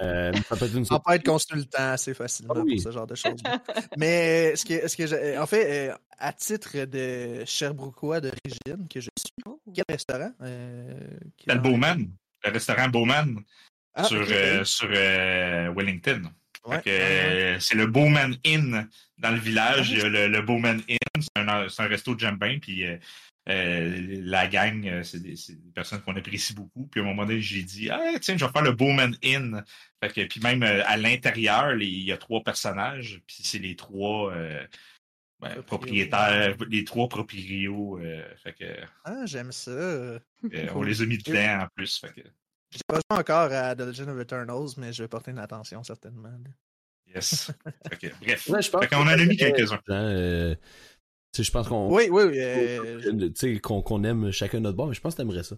Euh, 0.00 0.32
ça 0.48 0.56
peut 0.56 0.66
être 0.66 0.76
une 0.76 0.86
On 0.90 1.00
peut 1.00 1.14
être 1.14 1.24
consultant 1.24 1.92
assez 1.92 2.14
facilement 2.14 2.54
ah 2.56 2.60
pour 2.60 2.80
ce 2.80 2.90
genre 2.90 3.06
de 3.06 3.14
choses. 3.14 3.42
Mais 3.96 4.54
ce 4.54 4.64
que, 4.64 4.86
ce 4.88 4.96
que 4.96 5.38
en 5.38 5.46
fait, 5.46 5.90
euh, 5.90 5.94
à 6.18 6.32
titre 6.32 6.84
de 6.84 7.44
Sherbrookeois 7.44 8.20
d'origine, 8.20 8.86
que 8.88 9.00
je 9.00 9.08
suis, 9.18 9.34
oh. 9.46 9.60
quel 9.74 9.84
restaurant 9.88 10.32
euh, 10.42 10.94
le 11.46 11.54
Bowman, 11.56 12.08
le 12.44 12.50
restaurant 12.50 12.88
Bowman 12.88 13.36
ah, 13.94 14.04
sur, 14.04 14.26
sur 14.66 14.88
Wellington. 14.88 16.22
c'est 16.84 17.74
le 17.74 17.86
Bowman 17.86 18.34
Inn 18.44 18.88
dans 19.18 19.30
le 19.30 19.38
village. 19.38 19.98
Ah, 20.02 20.08
le, 20.08 20.40
Bowman 20.42 20.80
Inn, 20.88 20.98
c'est 21.20 21.42
un, 21.42 21.48
un, 21.48 21.88
resto 21.88 22.14
de 22.14 22.20
Jambin, 22.20 22.58
puis 22.60 22.86
euh, 22.86 22.96
la 23.48 24.46
gang, 24.46 24.86
euh, 24.86 25.02
c'est 25.02 25.20
des, 25.20 25.34
personnes 25.74 26.02
qu'on 26.02 26.16
apprécie 26.16 26.54
beaucoup. 26.54 26.86
Puis 26.86 27.00
à 27.00 27.04
un 27.04 27.06
moment 27.06 27.24
donné, 27.24 27.40
j'ai 27.40 27.62
dit, 27.62 27.88
ah, 27.90 28.18
tiens, 28.20 28.36
je 28.36 28.44
vais 28.44 28.52
faire 28.52 28.62
le 28.62 28.72
Bowman 28.72 29.12
Inn. 29.24 29.64
Fait 30.02 30.12
que, 30.12 30.24
puis 30.26 30.40
même 30.40 30.62
euh, 30.62 30.82
à 30.86 30.96
l'intérieur, 30.96 31.74
il 31.74 32.02
y 32.02 32.12
a 32.12 32.18
trois 32.18 32.42
personnages. 32.42 33.22
Puis 33.26 33.38
c'est 33.42 33.58
les 33.58 33.74
trois 33.74 34.34
ben, 35.40 35.62
propriétaires, 35.62 36.56
les 36.68 36.84
trois 36.84 37.08
proprios. 37.08 37.98
fait 38.42 38.52
que, 38.52 38.64
ah, 39.04 39.24
j'aime 39.24 39.52
ça. 39.52 40.20
on 40.74 40.82
les 40.82 41.00
a 41.00 41.06
mis 41.06 41.18
dedans 41.18 41.62
en 41.62 41.68
plus. 41.74 41.98
Fait 41.98 42.12
que... 42.12 42.28
J'ai 42.70 42.80
pas 42.86 42.96
joué 42.96 43.18
encore 43.18 43.50
à 43.50 43.74
The 43.74 43.80
Legend 43.80 44.10
of 44.10 44.20
Eternals, 44.20 44.68
mais 44.76 44.92
je 44.92 45.02
vais 45.02 45.08
porter 45.08 45.30
une 45.30 45.38
attention 45.38 45.82
certainement. 45.82 46.38
Yes. 47.06 47.50
bref. 48.20 48.48
Ouais, 48.48 48.60
je 48.60 48.70
pense 48.70 48.84
on 48.92 48.96
en 48.96 49.06
a 49.06 49.24
mis 49.24 49.38
quelques-uns. 49.38 49.80
Je 51.36 51.50
pense 51.50 51.68
qu'on. 51.68 51.94
Oui, 51.94 52.08
oui, 52.10 52.24
oui. 52.24 53.60
qu'on 53.60 54.04
aime 54.04 54.30
chacun 54.30 54.60
notre 54.60 54.76
bord, 54.76 54.88
mais 54.88 54.94
je 54.94 55.00
pense 55.00 55.14
que 55.14 55.18
t'aimerais 55.18 55.42
ça. 55.42 55.56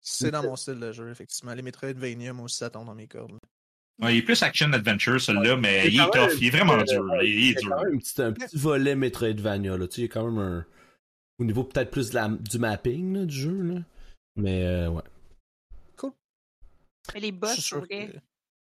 C'est 0.00 0.30
dans 0.30 0.42
mon 0.42 0.56
style 0.56 0.78
de 0.78 0.92
jeu, 0.92 1.10
effectivement. 1.10 1.52
Les 1.52 1.62
Metroidvania, 1.62 2.32
moi 2.32 2.44
aussi, 2.44 2.58
ça 2.58 2.70
tombe 2.70 2.86
dans 2.86 2.94
mes 2.94 3.08
cordes. 3.08 3.38
il 4.02 4.16
est 4.16 4.22
plus 4.22 4.40
action-adventure, 4.40 5.20
celui-là, 5.20 5.56
mais 5.56 5.88
il 5.88 6.00
est 6.00 6.10
tough. 6.10 6.40
Il 6.40 6.46
est 6.46 6.50
vraiment 6.50 6.80
dur. 6.82 7.22
Il 7.22 7.50
est 7.50 7.54
dur. 7.54 7.70
Quand 7.70 7.82
même 7.82 7.98
un, 8.18 8.32
petit, 8.32 8.56
volet 8.56 8.94
Metroidvania. 8.94 9.76
Là. 9.76 9.88
Tu 9.88 9.94
sais, 9.94 10.00
il 10.02 10.04
y 10.04 10.08
a 10.08 10.12
quand 10.12 10.30
même 10.30 10.38
un. 10.38 10.66
Au 11.38 11.44
niveau 11.44 11.64
peut-être 11.64 11.90
plus 11.90 12.10
de 12.10 12.14
la, 12.14 12.28
du 12.28 12.58
mapping 12.58 13.26
du 13.26 13.34
jeu. 13.34 13.62
Là. 13.62 13.80
Mais 14.36 14.64
euh, 14.64 14.90
ouais. 14.90 15.02
Cool. 15.96 16.12
Mais 17.12 17.20
les 17.20 17.32
boss, 17.32 17.68
pour 17.68 17.80
vrai, 17.80 18.22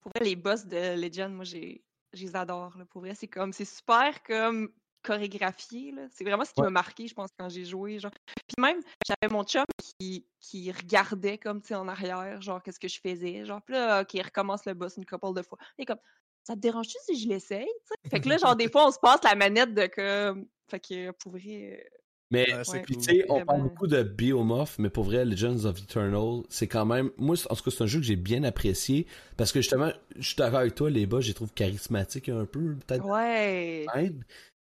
pour 0.01 0.13
vrai, 0.15 0.25
les 0.25 0.37
boss 0.37 0.65
de 0.65 0.95
Legend, 0.95 1.35
moi, 1.35 1.45
j'ai, 1.45 1.83
je 2.13 2.23
les 2.23 2.37
adore. 2.37 2.79
Là, 2.79 2.85
pour 2.85 3.01
vrai, 3.01 3.15
c'est 3.15 3.27
comme. 3.27 3.53
C'est 3.53 3.65
super 3.65 4.23
comme 4.23 4.71
chorégraphié. 5.03 5.95
C'est 6.11 6.25
vraiment 6.25 6.45
ce 6.45 6.53
qui 6.53 6.61
m'a 6.63 6.71
marqué, 6.71 7.07
je 7.07 7.15
pense, 7.15 7.31
quand 7.39 7.49
j'ai 7.49 7.65
joué. 7.65 7.99
Genre. 7.99 8.11
Puis 8.27 8.63
même, 8.63 8.81
j'avais 9.07 9.33
mon 9.33 9.45
chum 9.45 9.65
qui, 9.79 10.27
qui 10.41 10.71
regardait 10.73 11.39
comme 11.39 11.63
tu 11.63 11.75
en 11.75 11.89
arrière, 11.89 12.41
genre 12.43 12.63
qu'est-ce 12.63 12.81
que 12.81 12.89
je 12.89 13.01
faisais. 13.01 13.45
Genre, 13.45 13.63
puis 13.63 13.75
là, 13.75 14.03
OK, 14.03 14.15
il 14.15 14.23
recommence 14.23 14.65
le 14.67 14.75
boss 14.75 14.97
une 14.97 15.07
couple 15.07 15.35
de 15.35 15.43
fois. 15.43 15.59
Et 15.79 15.85
comme, 15.85 15.99
ça 16.47 16.55
te 16.55 16.61
dérange-tu 16.61 16.97
si 17.05 17.21
je 17.21 17.29
l'essaye? 17.29 17.69
Fait 18.11 18.21
que 18.21 18.29
là, 18.29 18.39
genre, 18.39 18.57
des 18.57 18.69
fois, 18.71 18.89
on 18.89 18.93
se 18.93 18.99
passe 18.99 19.23
la 19.25 19.35
manette 19.35 19.75
de 19.75 19.87
comme. 19.87 20.47
Fait 20.69 20.81
que 20.81 21.11
pour 21.13 21.33
vrai. 21.33 21.81
Euh, 21.85 21.99
mais 22.33 22.47
tu 22.87 23.01
sais, 23.01 23.25
on 23.29 23.45
parle 23.45 23.63
beaucoup 23.63 23.87
de 23.87 24.03
Biomorph, 24.03 24.79
mais 24.81 24.91
pour 24.91 25.05
vrai, 25.05 25.25
Legends 25.25 25.65
of 25.65 25.79
Eternal, 25.79 26.43
c'est 26.49 26.67
quand 26.67 26.85
même. 26.85 27.11
Moi, 27.19 27.37
en 27.49 27.55
tout 27.55 27.63
cas, 27.63 27.71
c'est 27.71 27.85
un 27.85 27.87
jeu 27.87 28.01
que 28.01 28.05
j'ai 28.05 28.17
bien 28.17 28.43
apprécié 28.43 29.07
parce 29.37 29.53
que 29.53 29.61
justement, 29.61 29.93
je 30.17 30.27
suis 30.27 30.37
d'accord 30.37 30.59
avec 30.59 30.75
toi, 30.75 30.91
les 30.91 31.07
boss, 31.07 31.23
je 31.23 31.29
les 31.29 31.35
trouve 31.35 31.53
charismatiques 31.53 32.29
un 32.29 32.45
peu, 32.45 32.75
peut-être. 32.87 33.05
Ouais. 33.05 33.87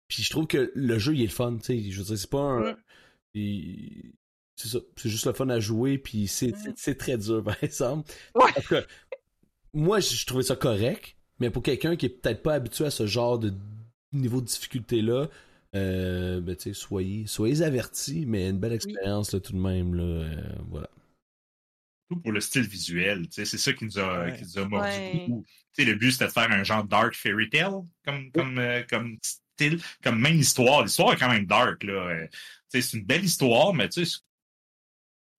Puis 0.09 0.23
je 0.23 0.29
trouve 0.29 0.47
que 0.47 0.71
le 0.75 0.99
jeu, 0.99 1.15
il 1.15 1.21
est 1.21 1.25
le 1.25 1.29
fun, 1.29 1.57
tu 1.57 1.65
sais. 1.65 1.91
Je 1.91 1.99
veux 1.99 2.03
dire, 2.03 2.17
c'est 2.17 2.29
pas 2.29 2.39
un. 2.39 2.71
Mm. 3.33 4.11
C'est 4.55 4.67
ça. 4.67 4.79
C'est 4.97 5.09
juste 5.09 5.25
le 5.25 5.33
fun 5.33 5.47
à 5.47 5.61
jouer, 5.61 5.97
puis 5.97 6.27
c'est 6.27 6.51
mm. 6.51 6.95
très 6.95 7.17
dur, 7.17 7.43
par 7.45 7.63
exemple. 7.63 8.11
Ouais. 8.35 8.83
moi, 9.73 10.01
je 10.01 10.25
trouvais 10.25 10.43
ça 10.43 10.57
correct, 10.57 11.15
mais 11.39 11.49
pour 11.49 11.63
quelqu'un 11.63 11.95
qui 11.95 12.07
est 12.07 12.09
peut-être 12.09 12.43
pas 12.43 12.55
habitué 12.55 12.85
à 12.85 12.91
ce 12.91 13.05
genre 13.05 13.39
de 13.39 13.53
niveau 14.11 14.41
de 14.41 14.47
difficulté-là, 14.47 15.29
euh, 15.75 16.41
ben, 16.41 16.55
tu 16.55 16.63
sais, 16.63 16.73
soyez, 16.73 17.27
soyez 17.27 17.61
avertis, 17.61 18.25
mais 18.25 18.49
une 18.49 18.59
belle 18.59 18.73
expérience, 18.73 19.29
tout 19.29 19.53
de 19.53 19.59
même, 19.59 19.93
là. 19.93 20.03
Euh, 20.03 20.41
voilà 20.67 20.89
tout 22.09 22.19
pour 22.19 22.31
le 22.31 22.41
style 22.41 22.67
visuel. 22.67 23.27
C'est 23.29 23.45
ça 23.45 23.73
qui 23.73 23.85
nous 23.85 23.99
a, 23.99 24.31
qui 24.31 24.43
nous 24.43 24.57
a 24.57 24.67
mordu 24.67 24.89
beaucoup. 25.27 25.45
le 25.77 25.93
but, 25.93 26.11
c'était 26.11 26.27
de 26.27 26.31
faire 26.31 26.51
un 26.51 26.63
genre 26.63 26.83
dark 26.83 27.15
fairy 27.15 27.49
tale 27.49 27.83
comme, 28.03 28.31
comme, 28.31 28.57
euh, 28.57 28.83
comme 28.89 29.17
comme 30.03 30.19
même 30.19 30.37
histoire. 30.37 30.83
L'histoire 30.83 31.13
est 31.13 31.17
quand 31.17 31.31
même 31.31 31.45
dark. 31.45 31.83
Là. 31.83 31.93
Euh, 31.93 32.27
c'est 32.67 32.93
une 32.93 33.05
belle 33.05 33.25
histoire, 33.25 33.73
mais 33.73 33.87
c'est 33.91 34.05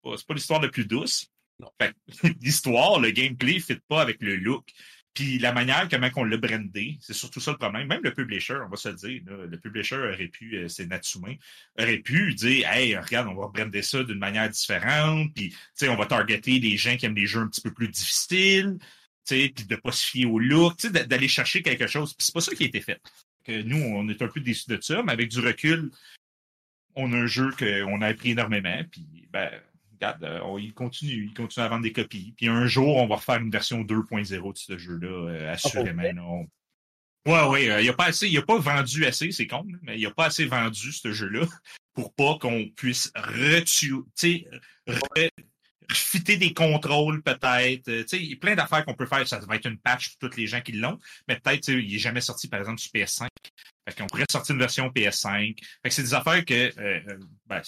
pas, 0.03 0.17
pas 0.27 0.35
l'histoire 0.35 0.61
la 0.61 0.69
plus 0.69 0.87
douce. 0.87 1.31
L'histoire, 2.41 2.99
le 3.01 3.11
gameplay 3.11 3.55
ne 3.55 3.61
fit 3.61 3.79
pas 3.89 4.01
avec 4.01 4.23
le 4.23 4.37
look. 4.37 4.73
Puis 5.15 5.39
la 5.39 5.53
manière 5.53 5.89
comment 5.89 6.09
on 6.17 6.25
l'a 6.25 6.37
brandé, 6.37 6.99
c'est 7.01 7.15
surtout 7.15 7.41
ça 7.41 7.51
le 7.51 7.59
problème. 7.59 7.89
Même 7.89 8.01
le 8.03 8.15
publisher, 8.15 8.59
on 8.65 8.69
va 8.69 8.77
se 8.77 8.89
le 8.91 8.95
dire, 8.95 9.23
le 9.27 9.59
publisher 9.59 9.97
aurait 9.97 10.29
pu, 10.29 10.57
euh, 10.57 10.69
c'est 10.69 10.87
Natsume, 10.87 11.37
aurait 11.79 11.99
pu 11.99 12.35
dire 12.35 12.69
Hey, 12.71 12.97
regarde, 12.97 13.29
on 13.29 13.35
va 13.35 13.49
brander 13.49 13.83
ça 13.83 14.05
d'une 14.05 14.19
manière 14.19 14.49
différente, 14.49 15.35
puis 15.35 15.55
on 15.83 15.97
va 15.97 16.07
targeter 16.07 16.61
des 16.61 16.77
gens 16.77 16.97
qui 16.97 17.07
aiment 17.07 17.15
des 17.15 17.27
jeux 17.27 17.41
un 17.41 17.49
petit 17.49 17.61
peu 17.61 17.73
plus 17.73 17.89
difficiles, 17.89 18.79
puis 19.27 19.53
de 19.53 19.77
pas 19.77 19.93
se 19.93 20.07
fier 20.07 20.27
au 20.27 20.39
look, 20.39 20.81
d'aller 20.87 21.29
chercher 21.29 21.63
quelque 21.63 21.89
chose. 21.89 22.15
Puis 22.15 22.27
c'est 22.27 22.35
pas 22.35 22.41
ça 22.41 22.55
qui 22.55 22.65
a 22.65 22.67
été 22.67 22.81
fait 22.81 23.01
que 23.45 23.63
nous, 23.63 23.77
on 23.77 24.09
est 24.09 24.23
un 24.23 24.29
peu 24.29 24.41
déçus 24.41 24.69
de 24.69 24.81
ça, 24.81 25.03
mais 25.03 25.13
avec 25.13 25.29
du 25.29 25.41
recul, 25.41 25.91
on 26.95 27.13
a 27.13 27.17
un 27.17 27.27
jeu 27.27 27.51
qu'on 27.59 28.03
a 28.03 28.07
appris 28.07 28.31
énormément, 28.31 28.83
puis 28.91 29.07
ben, 29.31 29.51
regarde, 29.93 30.25
euh, 30.25 30.41
on, 30.43 30.59
il 30.59 30.73
continue, 30.73 31.27
il 31.27 31.35
continue 31.35 31.65
à 31.65 31.69
vendre 31.69 31.83
des 31.83 31.93
copies. 31.93 32.35
Puis 32.37 32.49
un 32.49 32.67
jour, 32.67 32.97
on 32.97 33.07
va 33.07 33.17
refaire 33.17 33.41
une 33.41 33.51
version 33.51 33.83
2.0 33.83 34.53
de 34.53 34.59
ce 34.59 34.79
jeu-là, 34.79 35.09
euh, 35.09 35.47
ah, 35.49 35.53
assurément. 35.53 36.47
Ouais, 37.27 37.47
ouais, 37.49 37.71
euh, 37.71 37.81
il 37.83 37.87
n'a 37.87 37.93
pas 37.93 38.07
assez, 38.07 38.29
il 38.29 38.39
a 38.39 38.43
pas 38.43 38.59
vendu 38.59 39.05
assez, 39.05 39.31
c'est 39.31 39.47
con, 39.47 39.67
mais 39.83 39.99
il 39.99 40.03
n'a 40.03 40.11
pas 40.11 40.27
assez 40.27 40.47
vendu 40.47 40.91
ce 40.93 41.13
jeu-là 41.13 41.47
pour 41.93 42.15
pas 42.15 42.39
qu'on 42.41 42.67
puisse 42.75 43.13
retuer, 43.15 44.47
fitter 45.95 46.37
des 46.37 46.53
contrôles 46.53 47.23
peut-être. 47.23 47.89
Euh, 47.89 48.05
il 48.13 48.31
y 48.31 48.33
a 48.35 48.37
plein 48.37 48.55
d'affaires 48.55 48.85
qu'on 48.85 48.95
peut 48.95 49.07
faire. 49.07 49.27
Ça 49.27 49.39
va 49.41 49.57
être 49.57 49.67
une 49.67 49.79
patch 49.79 50.17
pour 50.17 50.31
tous 50.31 50.37
les 50.37 50.47
gens 50.47 50.61
qui 50.61 50.73
l'ont, 50.73 50.99
mais 51.29 51.39
peut-être 51.39 51.69
il 51.69 51.91
n'est 51.91 51.99
jamais 51.99 52.21
sorti, 52.21 52.49
par 52.49 52.61
exemple, 52.61 52.81
sur 52.81 52.91
PS5. 52.93 53.29
Fait 53.89 53.97
qu'on 53.97 54.07
pourrait 54.07 54.25
sortir 54.31 54.55
une 54.55 54.61
version 54.61 54.89
PS5. 54.89 55.57
Fait 55.83 55.89
que 55.89 55.95
c'est 55.95 56.03
des 56.03 56.15
affaires 56.15 56.45
que 56.45 56.55
euh, 56.55 57.01
euh 57.09 57.19
ben, 57.47 57.63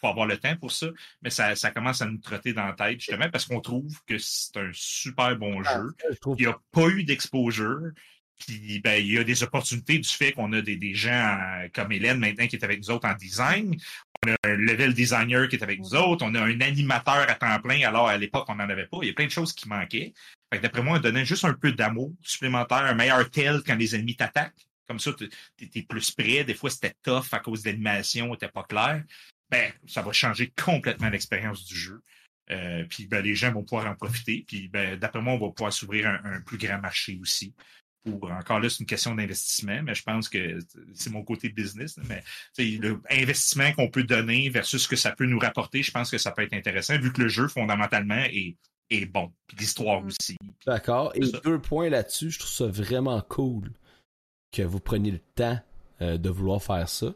faut 0.00 0.08
avoir 0.08 0.26
le 0.26 0.36
temps 0.36 0.56
pour 0.56 0.72
ça, 0.72 0.86
mais 1.22 1.30
ça, 1.30 1.54
ça 1.56 1.70
commence 1.70 2.02
à 2.02 2.06
nous 2.06 2.18
trotter 2.18 2.52
dans 2.52 2.66
la 2.66 2.72
tête, 2.74 3.00
justement, 3.00 3.30
parce 3.30 3.46
qu'on 3.46 3.60
trouve 3.60 3.98
que 4.06 4.18
c'est 4.18 4.56
un 4.56 4.70
super 4.72 5.36
bon 5.36 5.62
ah, 5.64 5.74
jeu. 5.74 6.16
Il 6.26 6.44
n'y 6.44 6.46
a 6.46 6.58
pas 6.72 6.88
eu 6.88 7.04
d'exposure. 7.04 7.90
Puis 8.38 8.80
ben, 8.80 9.02
il 9.02 9.12
y 9.12 9.18
a 9.18 9.24
des 9.24 9.42
opportunités 9.42 9.98
du 9.98 10.08
fait 10.08 10.32
qu'on 10.32 10.52
a 10.52 10.60
des, 10.60 10.76
des 10.76 10.94
gens 10.94 11.38
comme 11.72 11.92
Hélène 11.92 12.18
maintenant 12.18 12.46
qui 12.46 12.56
est 12.56 12.64
avec 12.64 12.80
nous 12.80 12.90
autres 12.90 13.08
en 13.08 13.14
design. 13.14 13.76
On 14.24 14.32
a 14.32 14.36
un 14.44 14.56
level 14.56 14.94
designer 14.94 15.48
qui 15.48 15.56
est 15.56 15.62
avec 15.62 15.80
nous 15.80 15.94
autres. 15.94 16.24
On 16.24 16.34
a 16.34 16.40
un 16.40 16.60
animateur 16.60 17.28
à 17.28 17.34
temps 17.34 17.60
plein. 17.60 17.86
Alors 17.86 18.08
à 18.08 18.16
l'époque, 18.16 18.46
on 18.48 18.56
n'en 18.56 18.68
avait 18.68 18.86
pas. 18.86 18.98
Il 19.02 19.08
y 19.08 19.10
a 19.10 19.14
plein 19.14 19.26
de 19.26 19.30
choses 19.30 19.52
qui 19.52 19.68
manquaient. 19.68 20.12
Fait 20.52 20.60
d'après 20.60 20.82
moi, 20.82 20.98
on 20.98 21.00
donnait 21.00 21.24
juste 21.24 21.44
un 21.44 21.54
peu 21.54 21.72
d'amour 21.72 22.12
supplémentaire, 22.22 22.78
un 22.78 22.94
meilleur 22.94 23.28
tel 23.30 23.62
quand 23.66 23.76
les 23.76 23.94
ennemis 23.94 24.16
t'attaquent. 24.16 24.66
Comme 24.86 25.00
ça, 25.00 25.12
tu 25.14 25.30
es, 25.60 25.82
plus 25.82 26.10
près. 26.10 26.44
Des 26.44 26.54
fois, 26.54 26.70
c'était 26.70 26.94
tough 27.02 27.32
à 27.32 27.38
cause 27.38 27.62
d'animation, 27.62 28.30
n'était 28.30 28.48
pas 28.48 28.64
clair. 28.64 29.02
Ben, 29.50 29.72
ça 29.86 30.02
va 30.02 30.12
changer 30.12 30.52
complètement 30.62 31.08
l'expérience 31.08 31.64
du 31.64 31.76
jeu. 31.76 32.02
Euh, 32.50 32.84
puis 32.88 33.06
ben, 33.06 33.24
les 33.24 33.34
gens 33.34 33.52
vont 33.52 33.64
pouvoir 33.64 33.86
en 33.90 33.94
profiter. 33.94 34.44
Puis 34.46 34.68
ben, 34.68 34.98
d'après 34.98 35.22
moi, 35.22 35.34
on 35.34 35.38
va 35.38 35.52
pouvoir 35.52 35.72
s'ouvrir 35.72 36.06
un, 36.06 36.40
plus 36.42 36.58
grand 36.58 36.78
marché 36.78 37.18
aussi 37.20 37.54
encore 38.06 38.60
là, 38.60 38.68
c'est 38.68 38.80
une 38.80 38.86
question 38.86 39.14
d'investissement, 39.14 39.82
mais 39.82 39.94
je 39.94 40.02
pense 40.02 40.28
que 40.28 40.58
c'est 40.92 41.10
mon 41.10 41.22
côté 41.22 41.48
business. 41.48 41.98
Mais 42.08 42.22
l'investissement 42.58 43.72
qu'on 43.72 43.88
peut 43.88 44.04
donner 44.04 44.48
versus 44.50 44.82
ce 44.82 44.88
que 44.88 44.96
ça 44.96 45.12
peut 45.12 45.26
nous 45.26 45.38
rapporter, 45.38 45.82
je 45.82 45.90
pense 45.90 46.10
que 46.10 46.18
ça 46.18 46.30
peut 46.30 46.42
être 46.42 46.52
intéressant, 46.52 46.98
vu 46.98 47.12
que 47.12 47.22
le 47.22 47.28
jeu, 47.28 47.48
fondamentalement, 47.48 48.22
est, 48.30 48.56
est 48.90 49.06
bon. 49.06 49.32
Puis 49.46 49.56
l'histoire 49.58 50.02
mm. 50.02 50.06
aussi. 50.06 50.36
D'accord. 50.66 51.12
Et 51.14 51.20
deux 51.44 51.58
points 51.58 51.88
là-dessus, 51.88 52.30
je 52.30 52.38
trouve 52.38 52.52
ça 52.52 52.66
vraiment 52.66 53.20
cool 53.22 53.72
que 54.52 54.62
vous 54.62 54.80
preniez 54.80 55.10
le 55.10 55.20
temps 55.34 55.58
euh, 56.02 56.18
de 56.18 56.30
vouloir 56.30 56.62
faire 56.62 56.88
ça. 56.88 57.14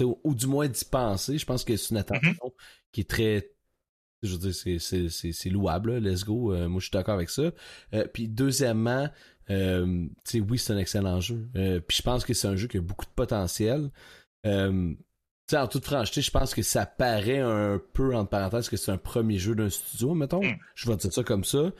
Ou, 0.00 0.34
du 0.34 0.46
moins 0.46 0.68
d'y 0.68 0.84
penser. 0.84 1.38
Je 1.38 1.46
pense 1.46 1.64
que 1.64 1.74
c'est 1.76 1.94
une 1.94 1.96
mm-hmm. 1.96 2.00
attention 2.00 2.52
qui 2.92 3.00
est 3.00 3.08
très 3.08 3.50
je 4.22 4.32
veux 4.36 4.50
dire, 4.50 4.80
c'est 4.80 5.50
louable, 5.50 5.98
let's 5.98 6.24
go. 6.24 6.52
Euh, 6.52 6.68
moi, 6.68 6.80
je 6.80 6.86
suis 6.86 6.92
d'accord 6.92 7.14
avec 7.14 7.30
ça. 7.30 7.50
Euh, 7.94 8.06
puis, 8.12 8.28
deuxièmement, 8.28 9.08
euh, 9.50 10.06
oui, 10.34 10.58
c'est 10.58 10.72
un 10.72 10.78
excellent 10.78 11.20
jeu. 11.20 11.48
Euh, 11.56 11.80
puis 11.80 11.96
je 11.98 12.02
pense 12.02 12.24
que 12.24 12.34
c'est 12.34 12.48
un 12.48 12.56
jeu 12.56 12.68
qui 12.68 12.78
a 12.78 12.80
beaucoup 12.80 13.04
de 13.04 13.10
potentiel. 13.10 13.90
Euh, 14.44 14.94
en 15.52 15.66
toute 15.68 15.84
franchise, 15.84 16.24
je 16.24 16.30
pense 16.30 16.54
que 16.54 16.62
ça 16.62 16.86
paraît 16.86 17.38
un 17.38 17.80
peu, 17.92 18.14
entre 18.16 18.30
parenthèses, 18.30 18.68
que 18.68 18.76
c'est 18.76 18.90
un 18.90 18.98
premier 18.98 19.38
jeu 19.38 19.54
d'un 19.54 19.70
studio, 19.70 20.14
mettons. 20.14 20.42
Hmm. 20.42 20.56
Je 20.74 20.90
vais 20.90 20.96
dire 20.96 21.12
ça 21.12 21.22
comme 21.22 21.44
ça. 21.44 21.70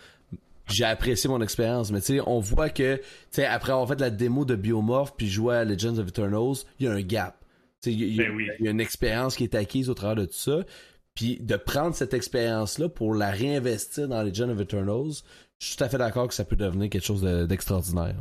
J'ai 0.68 0.84
apprécié 0.84 1.28
mon 1.28 1.40
expérience, 1.42 1.90
mais 1.92 2.00
tu 2.00 2.16
sais, 2.16 2.20
on 2.26 2.40
voit 2.40 2.70
que, 2.70 2.96
tu 2.96 3.02
sais, 3.30 3.44
après 3.44 3.72
avoir 3.72 3.88
fait 3.88 4.00
la 4.00 4.10
démo 4.10 4.44
de 4.44 4.56
Biomorph 4.56 5.14
puis 5.16 5.28
jouer 5.28 5.56
à 5.56 5.64
Legends 5.64 5.98
of 5.98 6.08
Eternals, 6.08 6.64
il 6.78 6.86
y 6.86 6.88
a 6.88 6.92
un 6.92 7.02
gap. 7.02 7.36
Il 7.84 8.16
y, 8.16 8.20
a 8.20 8.70
une 8.70 8.80
expérience 8.80 9.36
qui 9.36 9.44
est 9.44 9.54
acquise 9.54 9.88
au 9.90 9.94
travers 9.94 10.16
de 10.16 10.24
tout 10.24 10.34
ça. 10.34 10.64
Puis 11.14 11.38
de 11.40 11.56
prendre 11.56 11.94
cette 11.94 12.14
expérience-là 12.14 12.88
pour 12.88 13.14
la 13.14 13.30
réinvestir 13.30 14.08
dans 14.08 14.22
Legends 14.22 14.50
of 14.50 14.60
Eternals, 14.60 15.22
je 15.60 15.66
suis 15.66 15.76
tout 15.76 15.84
à 15.84 15.88
fait 15.88 15.98
d'accord 15.98 16.28
que 16.28 16.34
ça 16.34 16.44
peut 16.44 16.56
devenir 16.56 16.90
quelque 16.90 17.04
chose 17.04 17.22
d'extraordinaire. 17.48 18.16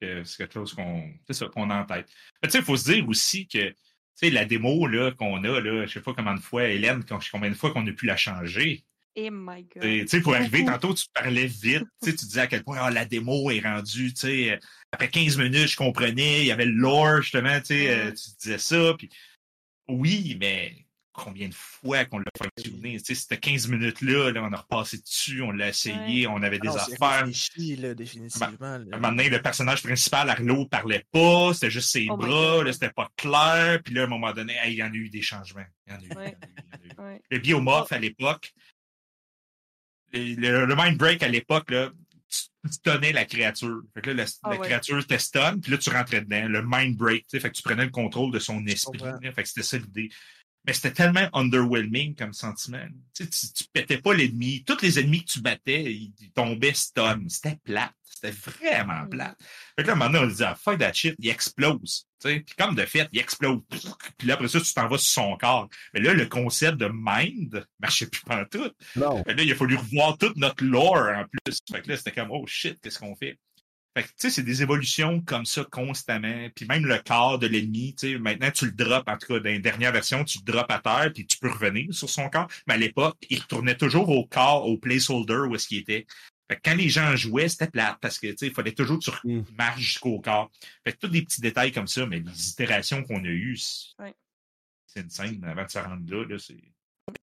c'est 0.00 0.36
quelque 0.36 0.54
chose 0.54 0.74
qu'on 0.74 1.12
qu'on 1.52 1.70
a 1.70 1.82
en 1.82 1.84
tête. 1.84 2.06
Tu 2.42 2.50
sais, 2.50 2.58
il 2.58 2.64
faut 2.64 2.76
se 2.76 2.92
dire 2.92 3.08
aussi 3.08 3.46
que 3.46 3.74
la 4.22 4.44
démo 4.44 4.86
qu'on 5.18 5.44
a, 5.44 5.60
là, 5.60 5.86
je 5.86 5.92
sais 5.92 6.00
pas 6.00 6.12
combien 6.14 6.34
de 6.34 6.40
fois, 6.40 6.64
Hélène, 6.64 7.04
combien 7.32 7.50
de 7.50 7.54
fois 7.54 7.72
qu'on 7.72 7.86
a 7.86 7.92
pu 7.92 8.06
la 8.06 8.16
changer. 8.16 8.84
Oh 9.16 9.28
my 9.30 9.64
God. 9.64 9.82
Tu 9.82 10.08
sais, 10.08 10.20
pour 10.20 10.34
arriver, 10.34 10.64
tantôt, 10.64 10.94
tu 10.94 11.06
parlais 11.12 11.46
vite, 11.46 11.84
tu 12.02 12.12
disais 12.12 12.42
à 12.42 12.46
quel 12.46 12.62
point 12.62 12.78
ah, 12.80 12.90
la 12.90 13.04
démo 13.04 13.50
est 13.50 13.60
rendue, 13.60 14.14
tu 14.14 14.20
sais, 14.20 14.60
après 14.92 15.08
15 15.08 15.36
minutes, 15.38 15.68
je 15.68 15.76
comprenais, 15.76 16.40
il 16.40 16.46
y 16.46 16.52
avait 16.52 16.66
le 16.66 16.72
lore, 16.72 17.22
justement, 17.22 17.58
tu 17.60 17.66
sais, 17.66 17.90
euh, 17.90 18.12
tu 18.12 18.30
disais 18.40 18.58
ça, 18.58 18.94
puis 18.96 19.10
oui, 19.88 20.36
mais 20.40 20.86
combien 21.12 21.48
de 21.48 21.54
fois 21.54 22.04
qu'on 22.04 22.18
l'a 22.18 22.30
fonctionné. 22.36 22.98
C'était 22.98 23.36
15 23.36 23.68
minutes-là, 23.68 24.32
là, 24.32 24.42
on 24.42 24.52
a 24.52 24.56
repassé 24.56 24.98
dessus, 24.98 25.42
on 25.42 25.50
l'a 25.50 25.68
essayé, 25.68 26.26
on 26.26 26.42
avait 26.42 26.58
des 26.58 26.68
affaires. 26.68 27.26
Réfléchi, 27.26 27.76
là, 27.76 27.94
définitivement. 27.94 28.78
Là. 28.78 28.98
Maintenant, 28.98 29.22
le 29.28 29.42
personnage 29.42 29.82
principal, 29.82 30.30
Arlo, 30.30 30.66
parlait 30.66 31.06
pas, 31.10 31.52
c'était 31.54 31.70
juste 31.70 31.90
ses 31.90 32.06
oh 32.10 32.16
bras, 32.16 32.64
là, 32.64 32.72
c'était 32.72 32.90
pas 32.90 33.08
clair. 33.16 33.80
Puis 33.84 33.94
là, 33.94 34.02
à 34.02 34.04
un 34.04 34.08
moment 34.08 34.32
donné, 34.32 34.56
il 34.66 34.74
y 34.74 34.82
en 34.82 34.92
a 34.92 34.94
eu 34.94 35.10
des 35.10 35.22
changements. 35.22 35.66
Il 35.86 35.92
y 35.92 35.96
en 35.96 36.20
a 36.20 36.28
eu, 36.28 37.18
Le 37.30 37.38
biomorph 37.38 37.92
à 37.92 37.98
l'époque, 37.98 38.52
le, 40.12 40.74
Mind 40.76 40.96
Break 40.96 41.22
à 41.22 41.28
l'époque, 41.28 41.70
là, 41.70 41.90
stunnais 42.68 43.12
la 43.12 43.24
créature. 43.24 43.82
Fait 43.94 44.02
que 44.02 44.10
là, 44.10 44.24
la, 44.24 44.30
ah 44.42 44.56
créature 44.58 45.06
te 45.06 45.16
stun, 45.16 45.58
puis 45.58 45.72
là, 45.72 45.78
tu 45.78 45.90
rentrais 45.90 46.20
dedans, 46.20 46.48
le 46.48 46.62
mind 46.62 46.96
break, 46.96 47.22
tu 47.22 47.30
sais, 47.30 47.40
fait 47.40 47.50
que 47.50 47.56
tu 47.56 47.62
prenais 47.62 47.84
le 47.84 47.90
contrôle 47.90 48.32
de 48.32 48.38
son 48.38 48.64
esprit. 48.66 48.98
fait 48.98 49.42
que 49.42 49.48
c'était 49.48 49.62
ça 49.62 49.78
l'idée. 49.78 50.10
Mais 50.66 50.72
c'était 50.74 50.92
tellement 50.92 51.28
underwhelming 51.32 52.14
comme 52.14 52.32
sentiment. 52.32 52.86
Tu, 53.14 53.26
sais, 53.30 53.52
tu, 53.52 53.64
pétais 53.72 53.98
pas 53.98 54.12
l'ennemi. 54.12 54.62
Tous 54.64 54.80
les 54.82 54.98
ennemis 54.98 55.24
que 55.24 55.30
tu 55.32 55.40
battais, 55.40 55.92
ils, 55.92 56.12
tombaient 56.34 56.74
stun. 56.74 57.22
C'était 57.28 57.58
plate. 57.64 57.94
C'était 58.04 58.36
vraiment 58.36 59.04
mm. 59.04 59.08
plate. 59.08 59.38
Fait 59.76 59.82
que 59.82 59.88
là, 59.88 59.94
maintenant, 59.94 60.22
on 60.24 60.26
dit, 60.26 60.42
ah, 60.44 60.54
fuck 60.54 60.78
that 60.78 60.92
shit, 60.92 61.14
il 61.18 61.30
explose. 61.30 62.06
Puis 62.22 62.44
comme 62.58 62.74
de 62.74 62.84
fait, 62.84 63.08
il 63.12 63.20
explose. 63.20 63.60
Puis 64.18 64.28
là, 64.28 64.34
après 64.34 64.48
ça, 64.48 64.60
tu 64.60 64.74
t'en 64.74 64.88
vas 64.88 64.98
sur 64.98 65.22
son 65.22 65.36
corps. 65.38 65.68
Mais 65.94 66.00
là, 66.00 66.12
le 66.12 66.26
concept 66.26 66.76
de 66.76 66.90
mind 66.92 67.66
marchait 67.78 68.06
plus 68.06 68.22
pas 68.22 68.44
tout. 68.44 68.70
Non. 68.96 69.22
là, 69.26 69.42
il 69.42 69.50
a 69.50 69.54
fallu 69.54 69.76
revoir 69.76 70.18
toute 70.18 70.36
notre 70.36 70.62
lore 70.62 71.08
en 71.16 71.24
plus. 71.24 71.58
Fait 71.72 71.80
que 71.80 71.88
là, 71.88 71.96
c'était 71.96 72.12
comme, 72.12 72.30
oh 72.30 72.44
shit, 72.46 72.78
qu'est-ce 72.82 72.98
qu'on 72.98 73.16
fait? 73.16 73.38
Fait 73.96 74.04
que, 74.04 74.08
tu 74.08 74.14
sais, 74.18 74.30
c'est 74.30 74.42
des 74.42 74.62
évolutions 74.62 75.20
comme 75.20 75.44
ça 75.44 75.64
constamment. 75.64 76.48
Puis 76.54 76.64
même 76.66 76.86
le 76.86 76.98
corps 76.98 77.38
de 77.40 77.48
l'ennemi, 77.48 77.94
tu 77.98 78.12
sais, 78.12 78.18
maintenant, 78.18 78.50
tu 78.52 78.66
le 78.66 78.72
drops, 78.72 79.10
en 79.10 79.18
tout 79.18 79.26
cas, 79.26 79.40
dans 79.40 79.50
les 79.50 79.58
dernières 79.58 79.92
versions, 79.92 80.24
tu 80.24 80.38
le 80.38 80.44
drops 80.44 80.72
à 80.72 80.78
terre, 80.78 81.12
puis 81.12 81.26
tu 81.26 81.38
peux 81.38 81.50
revenir 81.50 81.92
sur 81.92 82.08
son 82.08 82.28
corps. 82.28 82.48
Mais 82.68 82.74
à 82.74 82.76
l'époque, 82.76 83.16
il 83.28 83.40
retournait 83.40 83.76
toujours 83.76 84.08
au 84.08 84.24
corps, 84.26 84.66
au 84.66 84.78
placeholder 84.78 85.48
où 85.48 85.54
est-ce 85.56 85.66
qu'il 85.66 85.78
était. 85.78 86.06
Fait 86.48 86.56
que 86.56 86.60
quand 86.64 86.76
les 86.76 86.88
gens 86.88 87.14
jouaient, 87.16 87.48
c'était 87.48 87.68
plate 87.68 87.98
parce 88.00 88.18
que, 88.18 88.28
tu 88.28 88.36
sais, 88.38 88.46
il 88.48 88.52
fallait 88.52 88.72
toujours 88.72 88.98
que 88.98 89.04
tu 89.04 89.28
mm. 89.28 89.44
marches 89.56 89.80
jusqu'au 89.80 90.20
corps. 90.20 90.50
Fait 90.84 90.92
que 90.92 90.98
tous 90.98 91.08
des 91.08 91.22
petits 91.22 91.40
détails 91.40 91.72
comme 91.72 91.86
ça, 91.88 92.06
mais 92.06 92.20
les 92.20 92.48
itérations 92.48 93.02
qu'on 93.02 93.24
a 93.24 93.28
eues, 93.28 93.56
c'est 93.56 95.00
une 95.00 95.10
scène 95.10 95.44
avant 95.44 95.64
de 95.64 95.70
se 95.70 95.78
rendre 95.78 96.10
là, 96.10 96.24
là 96.24 96.38
c'est... 96.38 96.62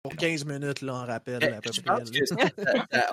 Pour 0.02 0.16
15 0.16 0.44
minutes, 0.44 0.82
là, 0.82 0.94
on 0.94 1.06
rappelle 1.06 1.44
à 1.44 1.60
peu 1.60 1.70
près. 1.84 2.02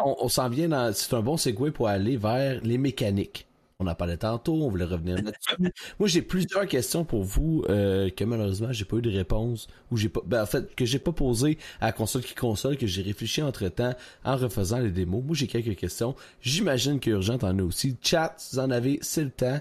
on, 0.03 0.27
s'en 0.29 0.49
vient 0.49 0.69
dans. 0.69 0.93
C'est 0.93 1.13
un 1.13 1.21
bon 1.21 1.37
segue 1.37 1.71
pour 1.71 1.87
aller 1.87 2.17
vers 2.17 2.61
les 2.61 2.77
mécaniques. 2.77 3.47
On 3.79 3.87
en 3.87 3.95
parlait 3.95 4.17
tantôt, 4.17 4.53
on 4.53 4.69
voulait 4.69 4.85
revenir 4.85 5.15
là-dessus. 5.15 5.73
Moi, 5.99 6.07
j'ai 6.07 6.21
plusieurs 6.21 6.67
questions 6.67 7.03
pour 7.03 7.23
vous 7.23 7.65
euh, 7.69 8.09
que 8.09 8.23
malheureusement, 8.23 8.71
j'ai 8.71 8.85
pas 8.85 8.97
eu 8.97 9.01
de 9.01 9.11
réponse 9.11 9.67
ou 9.91 9.97
j'ai 9.97 10.09
pas, 10.09 10.21
ben, 10.25 10.43
en 10.43 10.45
fait, 10.45 10.73
que 10.75 10.85
j'ai 10.85 10.99
pas 10.99 11.11
posé 11.11 11.57
à 11.81 11.91
console 11.91 12.21
qui 12.21 12.35
console, 12.35 12.77
que 12.77 12.87
j'ai 12.87 13.01
réfléchi 13.01 13.41
entre 13.41 13.67
temps 13.69 13.93
en 14.23 14.37
refaisant 14.37 14.79
les 14.79 14.91
démos. 14.91 15.23
Moi, 15.23 15.35
j'ai 15.35 15.47
quelques 15.47 15.75
questions. 15.75 16.15
J'imagine 16.41 16.99
qu'Urgent 16.99 17.37
en 17.41 17.59
a 17.59 17.63
aussi. 17.63 17.97
Chat, 18.01 18.35
vous 18.51 18.59
en 18.59 18.69
avez, 18.69 18.99
c'est 19.01 19.23
le 19.23 19.31
temps. 19.31 19.59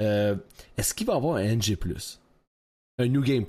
Euh, 0.00 0.34
est-ce 0.76 0.94
qu'il 0.94 1.06
va 1.06 1.14
y 1.14 1.16
avoir 1.16 1.36
un 1.36 1.54
NG+, 1.54 1.76
un 2.98 3.06
New 3.06 3.22
Game 3.22 3.44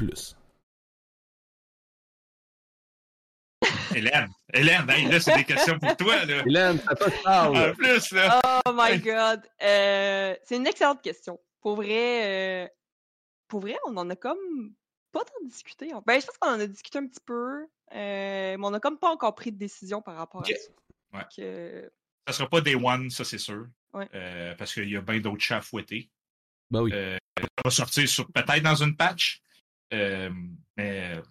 Hélène, 3.96 4.30
Hélène, 4.54 5.10
là, 5.10 5.20
c'est 5.20 5.36
des 5.36 5.44
questions 5.44 5.78
pour 5.80 5.96
toi. 5.98 6.26
Là. 6.26 6.44
Hélène, 6.46 6.80
ça 6.80 6.96
peut 6.96 7.12
En 7.26 7.74
plus, 7.74 8.12
là. 8.12 8.42
Oh 8.66 8.72
my 8.74 9.00
God. 9.00 9.42
Euh, 9.62 10.36
c'est 10.44 10.58
une 10.58 10.68
excellente 10.68 11.02
question. 11.02 11.40
Pour 11.62 11.76
vrai, 11.76 12.66
euh, 12.66 12.68
pour 13.48 13.62
vrai, 13.62 13.78
on 13.88 13.96
en 13.98 14.10
a 14.10 14.16
comme 14.16 14.74
pas 15.12 15.20
tant 15.20 15.46
discuté. 15.46 15.92
Ben, 16.06 16.20
je 16.20 16.26
pense 16.26 16.38
qu'on 16.38 16.50
en 16.50 16.60
a 16.60 16.68
discuté 16.68 17.00
un 17.00 17.08
petit 17.08 17.20
peu, 17.24 17.64
euh, 17.64 17.66
mais 17.92 18.58
on 18.60 18.72
n'a 18.72 18.80
comme 18.80 18.98
pas 18.98 19.10
encore 19.10 19.36
pris 19.36 19.52
de 19.52 19.58
décision 19.58 20.02
par 20.02 20.16
rapport 20.16 20.42
à 20.42 20.46
ça. 20.46 20.54
Ouais. 21.14 21.90
Ça 22.28 22.34
sera 22.34 22.50
pas 22.50 22.62
Day 22.62 22.76
One, 22.76 23.10
ça, 23.10 23.24
c'est 23.24 23.38
sûr. 23.38 23.68
parce 23.92 24.74
qu'il 24.74 24.90
y 24.90 24.98
a 24.98 25.02
bien 25.02 25.20
d'autres 25.20 25.44
chats 25.44 25.62
fouettés. 25.62 26.10
Ben 26.70 26.82
oui. 26.82 26.92
ça 26.92 27.46
va 27.66 27.70
sortir 27.70 28.06
peut-être 28.34 28.64
dans 28.64 28.82
une 28.82 28.96
patch. 28.96 29.42
mais 29.92 31.22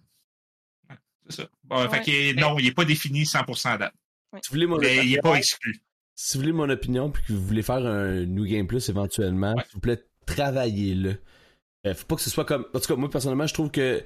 ça. 1.31 1.43
Bon, 1.63 1.89
fait 1.89 2.33
non, 2.33 2.57
il 2.59 2.65
n'est 2.65 2.71
pas 2.71 2.85
défini 2.85 3.23
100% 3.23 3.67
à 3.69 3.77
date. 3.77 3.93
Si 4.41 4.49
vous 4.49 4.55
voulez 4.55 4.67
mais 4.79 5.05
il 5.05 5.11
n'est 5.11 5.21
pas 5.21 5.35
exclu. 5.35 5.81
Si 6.15 6.37
vous 6.37 6.41
voulez 6.41 6.53
mon 6.53 6.69
opinion 6.69 7.09
puis 7.09 7.23
que 7.23 7.33
vous 7.33 7.43
voulez 7.43 7.63
faire 7.63 7.85
un 7.85 8.25
New 8.25 8.45
Game 8.45 8.67
Plus 8.67 8.89
éventuellement, 8.89 9.55
s'il 9.57 9.73
vous 9.73 9.79
plaît, 9.79 10.03
travaillez-le. 10.25 11.17
Euh, 11.87 11.95
faut 11.95 12.05
pas 12.05 12.15
que 12.15 12.21
ce 12.21 12.29
soit 12.29 12.45
comme. 12.45 12.65
En 12.73 12.79
tout 12.79 12.87
cas, 12.87 12.95
moi 12.95 13.09
personnellement, 13.09 13.47
je 13.47 13.53
trouve 13.53 13.71
que. 13.71 14.03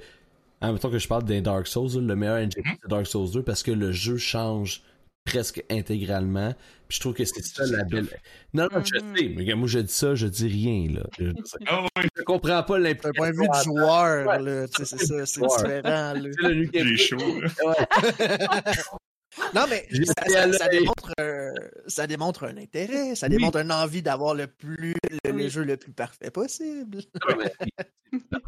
En 0.62 0.68
même 0.68 0.78
temps 0.78 0.90
que 0.90 0.98
je 0.98 1.06
parle 1.06 1.24
d'un 1.24 1.42
Dark 1.42 1.66
Souls, 1.66 2.02
le 2.02 2.16
meilleur 2.16 2.36
engine 2.36 2.62
mm-hmm. 2.62 2.76
c'est 2.82 2.88
Dark 2.88 3.06
Souls 3.06 3.30
2 3.30 3.42
parce 3.42 3.62
que 3.62 3.70
le 3.70 3.92
jeu 3.92 4.16
change 4.16 4.82
presque 5.26 5.62
intégralement. 5.68 6.54
Puis 6.88 6.96
je 6.96 7.00
trouve 7.00 7.14
que 7.14 7.24
c'est 7.24 7.42
ça 7.42 7.66
la 7.66 7.84
belle. 7.84 8.08
Non, 8.54 8.68
non, 8.72 8.82
je 8.82 8.94
mm-hmm. 8.94 9.18
sais, 9.18 9.28
mais 9.36 9.54
moi 9.54 9.68
je 9.68 9.80
dis 9.80 9.92
ça, 9.92 10.14
je 10.14 10.26
dis 10.28 10.46
rien, 10.46 10.94
là. 10.94 11.06
Je, 11.18 11.32
oh, 11.72 11.86
je 12.16 12.22
comprends 12.22 12.62
pas 12.62 12.78
l'implication. 12.78 13.10
D'un 13.12 13.18
point 13.18 13.30
de 13.30 13.36
vue 13.36 13.48
du 13.48 13.64
joueur, 13.64 14.40
là, 14.40 14.66
c'est 14.74 14.86
ça, 14.86 15.26
c'est 15.26 15.40
différent, 15.42 16.14
là. 16.14 16.30
C'est 16.72 16.96
chaud, 16.96 17.18
Non, 19.54 19.66
mais 19.68 19.86
ça, 20.04 20.52
ça, 20.52 20.68
démontre, 20.68 21.12
euh, 21.20 21.52
ça 21.86 22.06
démontre 22.06 22.44
un 22.44 22.56
intérêt, 22.56 23.14
ça 23.14 23.28
démontre 23.28 23.58
une 23.58 23.70
envie 23.70 24.00
d'avoir 24.00 24.34
le 24.34 24.46
plus 24.46 24.94
le, 25.24 25.48
jeu 25.48 25.62
le 25.62 25.76
plus 25.76 25.92
parfait 25.92 26.30
possible. 26.30 27.02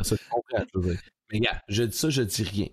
ça, 0.01 0.17
je 0.17 0.31
comprends, 0.31 0.65
mais 1.31 1.41
gars, 1.41 1.63
je 1.69 1.83
dis 1.83 1.97
ça, 1.97 2.09
je 2.09 2.23
dis 2.23 2.43
rien. 2.43 2.69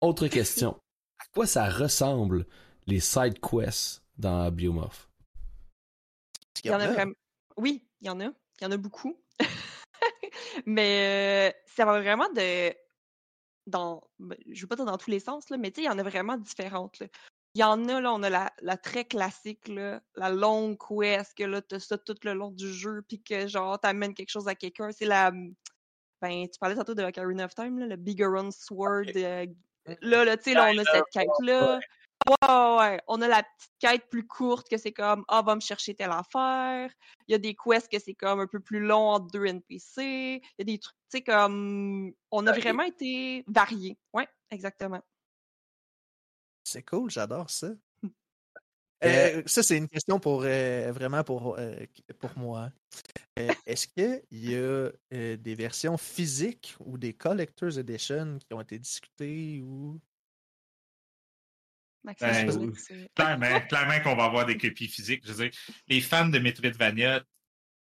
Autre 0.00 0.26
question. 0.26 0.76
À 1.20 1.24
quoi 1.32 1.46
ça 1.46 1.68
ressemble 1.68 2.46
les 2.86 3.00
side 3.00 3.38
quests 3.40 4.02
dans 4.18 4.50
Biomorph? 4.50 5.08
Il 6.64 6.70
y 6.70 6.74
en 6.74 6.80
a 6.80 6.88
vraiment. 6.88 7.14
Oui, 7.56 7.86
il 8.00 8.06
y 8.06 8.10
en 8.10 8.20
a. 8.20 8.24
Il 8.24 8.62
y 8.62 8.66
en 8.66 8.72
a 8.72 8.76
beaucoup. 8.76 9.18
mais 10.66 11.50
euh, 11.50 11.58
ça 11.66 11.84
va 11.84 12.00
vraiment 12.00 12.28
de. 12.30 12.74
Dans, 13.66 14.02
ben, 14.18 14.36
je 14.46 14.56
ne 14.56 14.60
veux 14.62 14.66
pas 14.66 14.76
dire 14.76 14.84
dans 14.84 14.98
tous 14.98 15.10
les 15.10 15.20
sens, 15.20 15.48
là, 15.48 15.56
mais 15.56 15.72
il 15.76 15.84
y 15.84 15.88
en 15.88 15.98
a 15.98 16.02
vraiment 16.02 16.36
différentes. 16.36 17.02
Il 17.54 17.60
y 17.60 17.64
en 17.64 17.88
a, 17.88 18.00
là, 18.00 18.12
on 18.12 18.22
a 18.22 18.30
la, 18.30 18.52
la 18.60 18.76
très 18.76 19.04
classique, 19.04 19.68
là, 19.68 20.00
la 20.16 20.30
longue 20.30 20.76
quest, 20.78 21.36
que 21.36 21.44
là, 21.44 21.62
tu 21.62 21.76
as 21.76 21.80
ça 21.80 21.98
tout 21.98 22.16
le 22.24 22.32
long 22.32 22.50
du 22.50 22.72
jeu, 22.72 23.02
puis 23.06 23.22
que 23.22 23.46
genre, 23.46 23.78
t'amènes 23.78 24.14
quelque 24.14 24.30
chose 24.30 24.48
à 24.48 24.54
quelqu'un. 24.54 24.90
C'est 24.90 25.06
la. 25.06 25.30
Ben, 26.20 26.48
tu 26.48 26.58
parlais 26.58 26.76
tantôt 26.76 26.94
de 26.94 27.02
Ocarina 27.02 27.44
of 27.44 27.54
Time, 27.54 27.78
là, 27.78 27.86
le 27.86 27.96
Bigger 27.96 28.28
Sword. 28.50 29.12
Euh, 29.16 29.46
là, 30.00 30.24
là 30.24 30.36
tu 30.36 30.44
sais, 30.44 30.54
là, 30.54 30.70
on 30.72 30.78
a 30.78 30.84
cette 30.84 31.10
quête-là. 31.12 31.80
Ouais, 32.26 32.76
ouais, 32.78 33.00
On 33.08 33.20
a 33.20 33.28
la 33.28 33.42
petite 33.42 33.72
quête 33.78 34.08
plus 34.08 34.26
courte 34.26 34.68
que 34.68 34.76
c'est 34.76 34.92
comme 34.92 35.24
Ah, 35.28 35.42
va 35.42 35.54
me 35.54 35.60
chercher 35.60 35.94
telle 35.94 36.10
affaire. 36.10 36.90
Il 37.26 37.32
y 37.32 37.34
a 37.34 37.38
des 37.38 37.54
quests 37.54 37.90
que 37.90 37.98
c'est 37.98 38.14
comme 38.14 38.40
un 38.40 38.46
peu 38.46 38.60
plus 38.60 38.80
long 38.80 39.10
entre 39.10 39.28
deux 39.28 39.46
NPC. 39.46 40.40
Il 40.42 40.42
y 40.58 40.62
a 40.62 40.64
des 40.64 40.78
trucs, 40.78 40.96
tu 41.10 41.18
sais, 41.18 41.22
comme. 41.22 42.12
On 42.30 42.46
a 42.46 42.52
vraiment 42.52 42.84
été 42.84 43.44
variés. 43.46 43.98
Ouais, 44.12 44.28
exactement. 44.50 45.02
C'est 46.64 46.82
cool, 46.82 47.10
j'adore 47.10 47.50
ça. 47.50 47.68
Euh, 49.04 49.38
euh, 49.38 49.42
ça, 49.46 49.62
c'est 49.62 49.76
une 49.76 49.88
question 49.88 50.20
pour 50.20 50.42
euh, 50.44 50.92
vraiment 50.92 51.24
pour, 51.24 51.58
pour 52.20 52.30
moi. 52.38 52.70
Est-ce 53.66 53.88
qu'il 53.88 54.22
y 54.30 54.54
a 54.54 54.92
des 55.10 55.54
versions 55.54 55.96
physiques 55.96 56.76
ou 56.78 56.98
des 56.98 57.12
Collector's 57.12 57.78
Edition 57.78 58.38
qui 58.38 58.54
ont 58.54 58.60
été 58.60 58.78
discutées 58.78 59.60
ou 59.60 60.00
ben, 62.04 62.14
clairement, 63.14 63.60
clairement 63.68 64.00
qu'on 64.02 64.16
va 64.16 64.24
avoir 64.24 64.46
des 64.46 64.56
copies 64.56 64.88
physiques. 64.88 65.22
Je 65.24 65.32
veux 65.32 65.48
dire, 65.48 65.58
les 65.88 66.00
fans 66.00 66.28
de 66.28 66.38
Metroidvania 66.38 67.22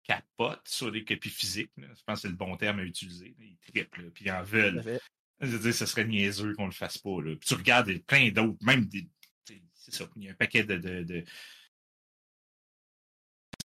capotent 0.04 0.68
sur 0.68 0.90
les 0.90 1.04
copies 1.04 1.30
physiques. 1.30 1.72
Je 1.78 2.04
pense 2.06 2.16
que 2.16 2.22
c'est 2.22 2.28
le 2.30 2.36
bon 2.36 2.56
terme 2.58 2.80
à 2.80 2.84
utiliser. 2.84 3.36
Ils 3.40 3.58
triplent, 3.58 4.12
puis 4.12 4.26
ils 4.26 4.32
en 4.32 4.44
veulent. 4.44 5.00
Je 5.40 5.48
veux 5.48 5.60
dire, 5.60 5.74
ce 5.74 5.86
serait 5.86 6.06
niaiseux 6.06 6.54
qu'on 6.56 6.66
le 6.66 6.72
fasse 6.72 6.98
pas. 6.98 7.22
Là. 7.22 7.36
Puis 7.36 7.48
tu 7.48 7.54
regardes 7.54 7.96
plein 8.00 8.30
d'autres, 8.32 8.58
même 8.62 8.86
des. 8.86 9.08
C'est 9.74 9.94
ça, 9.94 10.10
il 10.16 10.24
y 10.24 10.28
a 10.28 10.32
un 10.32 10.36
paquet 10.36 10.64
de. 10.64 10.78
de, 10.78 11.24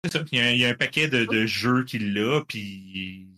C'est 0.06 0.14
ça, 0.14 0.24
il 0.32 0.58
y, 0.58 0.66
a, 0.66 0.70
un 0.70 0.74
paquet 0.74 1.08
de, 1.08 1.26
de 1.26 1.46
jeux 1.46 1.84
qu'il 1.84 2.18
a, 2.18 2.42
puis 2.48 3.30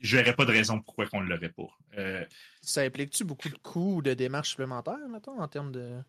je 0.00 0.16
verrais 0.16 0.34
pas 0.34 0.44
de 0.44 0.52
raison 0.52 0.80
pourquoi 0.80 1.06
qu'on 1.06 1.22
ne 1.22 1.28
l'aurait 1.28 1.52
pas. 1.52 1.68
Euh, 1.98 2.24
ça 2.62 2.82
implique-tu 2.82 3.24
beaucoup 3.24 3.48
de 3.48 3.58
coûts 3.58 3.96
ou 3.96 4.02
de 4.02 4.14
démarches 4.14 4.50
supplémentaires, 4.50 5.08
mettons, 5.08 5.40
en 5.40 5.48
termes 5.48 5.72
de. 5.72 6.00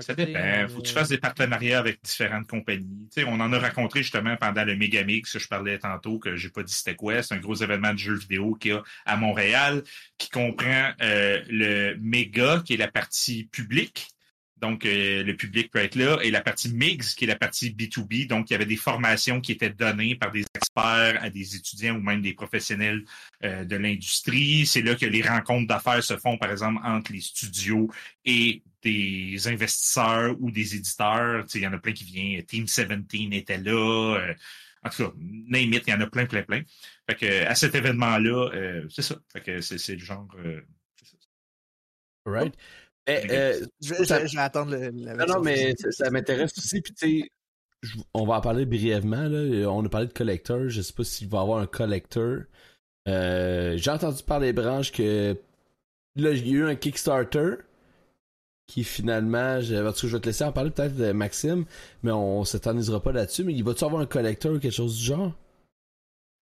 Ça 0.00 0.14
dépend. 0.14 0.68
Faut 0.68 0.80
que 0.80 0.86
tu 0.86 0.92
fasses 0.92 1.08
des 1.10 1.18
partenariats 1.18 1.78
avec 1.78 2.02
différentes 2.02 2.46
compagnies. 2.46 3.08
sais, 3.10 3.24
on 3.24 3.34
en 3.34 3.52
a 3.52 3.58
rencontré 3.58 4.02
justement 4.02 4.36
pendant 4.36 4.64
le 4.64 4.74
Megamix 4.74 5.30
que 5.30 5.38
je 5.38 5.48
parlais 5.48 5.78
tantôt, 5.78 6.18
que 6.18 6.36
j'ai 6.36 6.48
pas 6.48 6.62
dit 6.62 6.72
c'était 6.72 6.96
quoi. 6.96 7.22
C'est 7.22 7.34
un 7.34 7.38
gros 7.38 7.54
événement 7.54 7.92
de 7.92 7.98
jeux 7.98 8.16
vidéo 8.16 8.54
qu'il 8.54 8.72
y 8.72 8.74
a 8.74 8.82
à 9.04 9.16
Montréal, 9.16 9.82
qui 10.16 10.30
comprend 10.30 10.92
euh, 11.02 11.42
le 11.48 11.96
Mega, 12.00 12.62
qui 12.64 12.74
est 12.74 12.78
la 12.78 12.88
partie 12.90 13.44
publique, 13.44 14.08
donc, 14.62 14.86
euh, 14.86 15.24
le 15.24 15.36
public 15.36 15.72
peut 15.72 15.80
être 15.80 15.96
là. 15.96 16.18
Et 16.22 16.30
la 16.30 16.40
partie 16.40 16.72
mix, 16.72 17.16
qui 17.16 17.24
est 17.24 17.26
la 17.26 17.36
partie 17.36 17.70
B2B. 17.70 18.28
Donc, 18.28 18.48
il 18.48 18.52
y 18.52 18.54
avait 18.54 18.64
des 18.64 18.76
formations 18.76 19.40
qui 19.40 19.50
étaient 19.50 19.70
données 19.70 20.14
par 20.14 20.30
des 20.30 20.44
experts 20.54 21.20
à 21.20 21.30
des 21.30 21.56
étudiants 21.56 21.96
ou 21.96 22.00
même 22.00 22.22
des 22.22 22.32
professionnels 22.32 23.04
euh, 23.42 23.64
de 23.64 23.74
l'industrie. 23.74 24.64
C'est 24.64 24.82
là 24.82 24.94
que 24.94 25.04
les 25.04 25.20
rencontres 25.20 25.66
d'affaires 25.66 26.04
se 26.04 26.16
font, 26.16 26.38
par 26.38 26.52
exemple, 26.52 26.80
entre 26.84 27.12
les 27.12 27.20
studios 27.20 27.90
et 28.24 28.62
des 28.84 29.48
investisseurs 29.48 30.36
ou 30.38 30.52
des 30.52 30.76
éditeurs. 30.76 31.44
il 31.52 31.60
y 31.60 31.66
en 31.66 31.72
a 31.72 31.78
plein 31.78 31.92
qui 31.92 32.04
viennent. 32.04 32.44
Team 32.44 32.64
17 32.64 32.92
était 33.32 33.58
là. 33.58 34.16
Euh, 34.16 34.34
en 34.84 34.90
tout 34.90 35.08
cas, 35.08 35.12
name 35.18 35.72
it, 35.72 35.82
il 35.88 35.90
y 35.90 35.94
en 35.94 36.00
a 36.00 36.06
plein, 36.06 36.26
plein, 36.26 36.42
plein. 36.42 36.62
Fait 37.10 37.16
que, 37.16 37.46
à 37.46 37.56
cet 37.56 37.74
événement-là, 37.74 38.84
c'est 38.90 39.02
ça. 39.02 39.16
Fait 39.32 39.40
que 39.40 39.60
c'est 39.60 39.94
le 39.94 40.04
genre... 40.04 40.28
Right. 42.24 42.54
Euh, 43.08 43.66
je, 43.82 44.34
vais 44.34 44.40
attendre 44.40 44.76
le, 44.76 44.90
Non, 44.90 45.26
non, 45.26 45.40
mais 45.40 45.74
ça, 45.90 46.10
m'intéresse 46.10 46.56
aussi. 46.56 46.80
Puis, 46.80 46.94
tu 46.94 47.22
sais, 47.22 47.30
on 48.14 48.24
va 48.24 48.36
en 48.36 48.40
parler 48.40 48.64
brièvement. 48.64 49.28
Là. 49.28 49.68
On 49.70 49.84
a 49.84 49.88
parlé 49.88 50.06
de 50.06 50.12
collector. 50.12 50.68
Je 50.68 50.82
sais 50.82 50.92
pas 50.92 51.04
s'il 51.04 51.28
va 51.28 51.38
y 51.38 51.40
avoir 51.40 51.58
un 51.58 51.66
collector. 51.66 52.42
Euh, 53.08 53.76
j'ai 53.76 53.90
entendu 53.90 54.22
par 54.22 54.38
les 54.38 54.52
branches 54.52 54.92
que 54.92 55.36
là, 56.14 56.30
il 56.30 56.46
y 56.46 56.50
a 56.50 56.54
eu 56.58 56.64
un 56.64 56.76
Kickstarter 56.76 57.56
qui 58.68 58.84
finalement, 58.84 59.60
je, 59.60 59.74
je 59.74 60.06
vais 60.06 60.20
te 60.20 60.26
laisser 60.26 60.44
en 60.44 60.52
parler 60.52 60.70
peut-être 60.70 60.96
de 60.96 61.10
Maxime, 61.12 61.64
mais 62.02 62.12
on 62.12 62.44
s'éternisera 62.44 63.02
pas 63.02 63.12
là-dessus. 63.12 63.44
Mais 63.44 63.52
il 63.52 63.64
va-tu 63.64 63.84
avoir 63.84 64.00
un 64.00 64.06
collector 64.06 64.52
ou 64.52 64.58
quelque 64.60 64.72
chose 64.72 64.96
du 64.96 65.04
genre? 65.04 65.32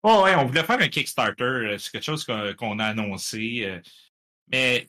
Oh 0.03 0.23
ouais, 0.25 0.35
on 0.35 0.47
voulait 0.47 0.63
faire 0.63 0.81
un 0.81 0.89
Kickstarter, 0.89 1.45
euh, 1.45 1.79
c'est 1.79 1.91
quelque 1.91 2.05
chose 2.05 2.25
qu'on 2.25 2.79
a 2.79 2.85
annoncé. 2.85 3.81
Euh, 4.55 4.81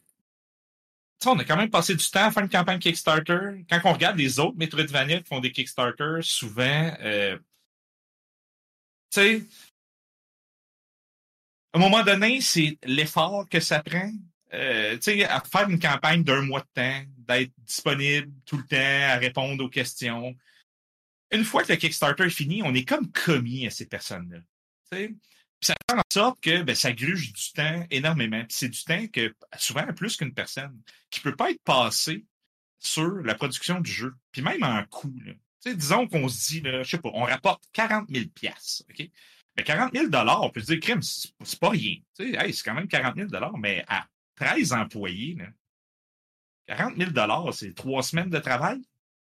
on 1.29 1.39
a 1.39 1.43
quand 1.43 1.57
même 1.57 1.69
passé 1.69 1.95
du 1.95 2.09
temps 2.09 2.25
à 2.25 2.31
faire 2.31 2.43
une 2.43 2.49
campagne 2.49 2.79
Kickstarter. 2.79 3.63
Quand 3.69 3.79
on 3.85 3.93
regarde 3.93 4.17
les 4.17 4.39
autres 4.39 4.57
Metroidvania 4.57 5.19
qui 5.19 5.27
font 5.27 5.39
des 5.39 5.51
Kickstarter, 5.51 6.19
souvent, 6.21 6.95
euh, 7.01 7.37
tu 9.11 9.21
sais, 9.21 9.43
à 11.73 11.77
un 11.77 11.79
moment 11.79 12.03
donné, 12.03 12.41
c'est 12.41 12.77
l'effort 12.83 13.47
que 13.49 13.59
ça 13.59 13.81
prend. 13.81 14.11
Euh, 14.53 14.95
tu 14.95 15.03
sais, 15.03 15.23
à 15.23 15.41
faire 15.41 15.69
une 15.69 15.79
campagne 15.79 16.23
d'un 16.23 16.41
mois 16.41 16.61
de 16.61 16.67
temps, 16.73 17.03
d'être 17.17 17.53
disponible 17.59 18.31
tout 18.45 18.57
le 18.57 18.65
temps, 18.65 19.13
à 19.13 19.15
répondre 19.15 19.63
aux 19.63 19.69
questions. 19.69 20.35
Une 21.31 21.45
fois 21.45 21.63
que 21.63 21.71
le 21.71 21.77
Kickstarter 21.77 22.23
est 22.23 22.29
fini, 22.29 22.61
on 22.63 22.73
est 22.73 22.83
comme 22.83 23.09
commis 23.11 23.65
à 23.65 23.69
ces 23.69 23.85
personnes-là. 23.85 24.39
Tu 24.91 25.17
ça 25.61 25.73
fait 25.89 25.97
en 25.97 26.01
sorte 26.11 26.41
que 26.41 26.63
ben, 26.63 26.75
ça 26.75 26.91
gruge 26.91 27.33
du 27.33 27.51
temps 27.53 27.85
énormément. 27.91 28.43
c'est 28.49 28.69
du 28.69 28.83
temps 28.83 29.07
que 29.07 29.33
souvent 29.57 29.85
plus 29.93 30.17
qu'une 30.17 30.33
personne 30.33 30.81
qui 31.09 31.19
peut 31.19 31.35
pas 31.35 31.51
être 31.51 31.61
passé 31.63 32.25
sur 32.79 33.13
la 33.21 33.35
production 33.35 33.79
du 33.79 33.91
jeu. 33.91 34.13
Puis 34.31 34.41
même 34.41 34.63
en 34.63 34.83
coût. 34.85 35.13
Là. 35.23 35.33
disons 35.73 36.07
qu'on 36.07 36.27
se 36.27 36.47
dit, 36.47 36.61
là, 36.61 36.83
je 36.83 36.89
sais 36.89 36.97
pas, 36.97 37.11
on 37.13 37.23
rapporte 37.23 37.63
40 37.73 38.09
000 38.09 38.25
OK? 38.89 39.09
Mais 39.57 39.63
40 39.63 39.93
000 39.93 40.07
on 40.41 40.49
peut 40.49 40.61
se 40.61 40.65
dire, 40.67 40.79
crime, 40.79 41.01
c'est 41.01 41.59
pas 41.59 41.69
rien. 41.69 41.97
Hey, 42.19 42.53
c'est 42.53 42.63
quand 42.63 42.73
même 42.73 42.87
40 42.87 43.15
000 43.15 43.29
mais 43.59 43.83
à 43.87 44.07
13 44.35 44.73
employés, 44.73 45.35
là, 45.35 45.47
40 46.67 46.97
000 46.97 47.51
c'est 47.51 47.73
trois 47.73 48.01
semaines 48.01 48.29
de 48.29 48.39
travail? 48.39 48.81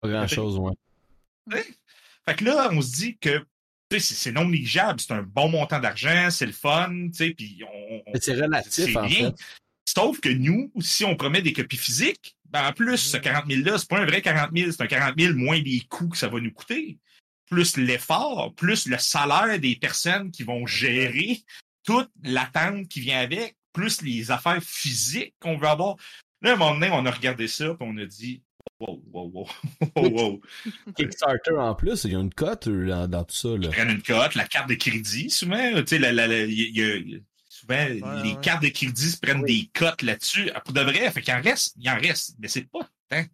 Pas 0.02 0.10
grand-chose, 0.10 0.58
ouais. 0.58 1.66
Fait 2.26 2.36
que 2.36 2.46
là, 2.46 2.70
on 2.72 2.82
se 2.82 2.92
dit 2.92 3.18
que 3.18 3.46
c'est 4.00 4.32
non 4.32 4.46
négligeable, 4.46 5.00
c'est 5.00 5.14
un 5.14 5.24
bon 5.24 5.50
montant 5.50 5.80
d'argent, 5.80 6.30
c'est 6.30 6.46
le 6.46 6.52
fun, 6.52 7.10
puis 7.18 7.64
on, 7.64 8.02
c'est 8.20 8.34
relatif, 8.34 8.96
en 8.96 9.10
fait. 9.10 9.34
Sauf 9.86 10.20
que 10.20 10.30
nous, 10.30 10.72
si 10.80 11.06
on 11.06 11.16
promet 11.16 11.42
des 11.42 11.54
copies 11.54 11.78
physiques, 11.78 12.36
ben 12.50 12.68
en 12.68 12.74
plus, 12.74 12.98
ce 12.98 13.18
40 13.18 13.46
000 13.50 13.64
là, 13.64 13.78
c'est 13.78 13.90
pas 13.90 14.00
un 14.00 14.06
vrai 14.06 14.22
40 14.22 14.50
000, 14.56 14.72
c'est 14.72 14.82
un 14.82 14.88
40 14.88 15.14
000 15.18 15.34
moins 15.36 15.60
les 15.60 15.82
coûts 15.90 16.10
que 16.10 16.18
ça 16.18 16.28
va 16.28 16.40
nous 16.40 16.52
coûter, 16.52 16.98
plus 17.50 17.78
l'effort, 17.78 18.54
plus 18.56 18.88
le 18.88 18.98
salaire 18.98 19.60
des 19.60 19.76
personnes 19.76 20.32
qui 20.32 20.44
vont 20.44 20.66
gérer 20.66 21.42
toute 21.84 22.10
l'attente 22.24 22.88
qui 22.88 23.02
vient 23.02 23.20
avec, 23.20 23.56
plus 23.74 24.02
les 24.02 24.32
affaires 24.32 24.62
physiques 24.64 25.36
qu'on 25.40 25.58
veut 25.58 25.68
avoir. 25.68 25.96
Là, 26.42 26.52
à 26.52 26.54
un 26.54 26.58
moment 26.58 26.74
donné, 26.74 26.90
on 26.92 27.06
a 27.06 27.12
regardé 27.12 27.48
ça, 27.48 27.76
puis 27.76 27.88
on 27.88 27.98
a 27.98 28.06
dit, 28.06 28.42
Wow, 28.80 29.02
wow, 29.14 29.32
wow, 29.96 30.10
wow, 30.10 30.42
Kickstarter 30.98 31.58
en 31.58 31.76
plus, 31.76 32.04
il 32.04 32.12
y 32.12 32.16
a 32.16 32.20
une 32.20 32.34
cote 32.34 32.68
euh, 32.68 33.08
dans, 33.08 33.24
tout 33.24 33.36
ça. 33.36 33.50
Là. 33.50 33.58
Ils 33.62 33.70
prennent 33.70 33.90
une 33.90 34.02
cote, 34.02 34.36
la 34.36 34.46
carte 34.46 34.70
de 34.70 34.76
crédit, 34.76 35.30
souvent. 35.30 35.74
Tu 35.76 35.88
sais, 35.88 36.00
la, 36.00 36.12
la, 36.12 36.28
y 36.28 36.84
a, 36.84 37.20
souvent, 37.48 37.86
les 38.24 38.36
cartes 38.42 38.64
de 38.64 38.70
crédit 38.70 39.12
se 39.12 39.18
prennent 39.18 39.44
des 39.44 39.70
cotes 39.74 40.02
là-dessus. 40.02 40.52
Ah, 40.54 40.60
pour 40.60 40.74
de 40.74 40.82
vrai, 40.82 41.10
fait 41.12 41.22
qu'il 41.22 41.34
en 41.34 41.42
reste, 41.42 41.76
il 41.80 41.90
en 41.90 41.98
reste, 41.98 42.36
mais 42.40 42.50
c'est 42.50 42.70
pas 42.70 42.90
hein? 43.12 43.26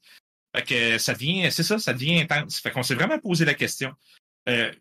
Fait 0.56 0.64
que 0.64 0.98
ça 0.98 1.14
devient, 1.14 1.50
c'est 1.52 1.64
ça, 1.64 1.80
ça 1.80 1.94
devient 1.94 2.22
intense. 2.22 2.60
Fait 2.60 2.72
qu'on 2.72 2.84
s'est 2.84 2.96
vraiment 2.96 3.20
posé 3.20 3.46
la 3.46 3.54
question. 3.54 3.94
Euh, 4.50 4.72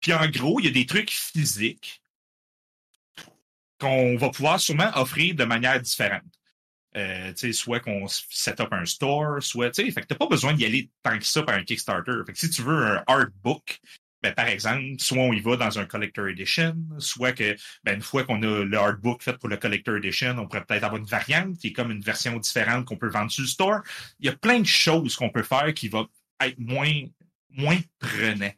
puis 0.00 0.12
en 0.12 0.28
gros, 0.28 0.60
il 0.60 0.66
y 0.66 0.68
a 0.68 0.72
des 0.72 0.86
trucs 0.86 1.10
physiques 1.10 2.00
qu'on 3.78 4.16
va 4.16 4.30
pouvoir 4.30 4.60
sûrement 4.60 4.90
offrir 4.94 5.34
de 5.34 5.44
manière 5.44 5.80
différente. 5.80 6.22
Euh, 6.96 7.32
soit 7.52 7.80
qu'on 7.80 8.06
set 8.08 8.58
up 8.60 8.72
un 8.72 8.86
store, 8.86 9.42
soit, 9.42 9.70
tu 9.70 9.84
sais, 9.84 9.90
fait 9.90 10.00
que 10.00 10.06
t'as 10.06 10.14
pas 10.14 10.28
besoin 10.28 10.54
d'y 10.54 10.64
aller 10.64 10.88
tant 11.02 11.18
que 11.18 11.26
ça 11.26 11.42
par 11.42 11.54
un 11.54 11.62
Kickstarter. 11.62 12.22
Fait 12.24 12.32
que 12.32 12.38
si 12.38 12.48
tu 12.48 12.62
veux 12.62 12.86
un 12.86 13.04
artbook, 13.06 13.80
ben, 14.22 14.32
par 14.32 14.46
exemple, 14.46 14.82
soit 14.98 15.18
on 15.18 15.32
y 15.34 15.40
va 15.40 15.56
dans 15.56 15.78
un 15.78 15.84
Collector 15.84 16.28
Edition, 16.28 16.74
soit 16.98 17.32
que, 17.32 17.54
ben, 17.84 17.96
une 17.96 18.02
fois 18.02 18.24
qu'on 18.24 18.42
a 18.42 18.64
le 18.64 18.78
artbook 18.78 19.22
fait 19.22 19.36
pour 19.36 19.50
le 19.50 19.58
Collector 19.58 19.96
Edition, 19.96 20.36
on 20.38 20.46
pourrait 20.46 20.64
peut-être 20.64 20.84
avoir 20.84 21.00
une 21.00 21.06
variante 21.06 21.58
qui 21.58 21.68
est 21.68 21.72
comme 21.72 21.90
une 21.90 22.00
version 22.00 22.36
différente 22.38 22.86
qu'on 22.86 22.96
peut 22.96 23.10
vendre 23.10 23.30
sur 23.30 23.42
le 23.42 23.48
store. 23.48 23.82
Il 24.20 24.26
y 24.26 24.30
a 24.30 24.36
plein 24.36 24.60
de 24.60 24.66
choses 24.66 25.16
qu'on 25.16 25.30
peut 25.30 25.42
faire 25.42 25.74
qui 25.74 25.88
vont 25.88 26.08
être 26.40 26.58
moins, 26.58 27.02
moins 27.50 27.78
prenant. 27.98 28.52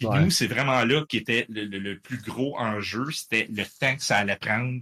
Et 0.00 0.06
nous, 0.06 0.30
c'est 0.30 0.46
vraiment 0.46 0.84
là 0.84 1.04
qui 1.06 1.18
était 1.18 1.46
le, 1.48 1.64
le, 1.66 1.98
plus 1.98 2.18
gros 2.18 2.58
enjeu, 2.58 3.10
c'était 3.10 3.46
le 3.50 3.64
temps 3.78 3.94
que 3.94 4.02
ça 4.02 4.18
allait 4.18 4.36
prendre 4.36 4.80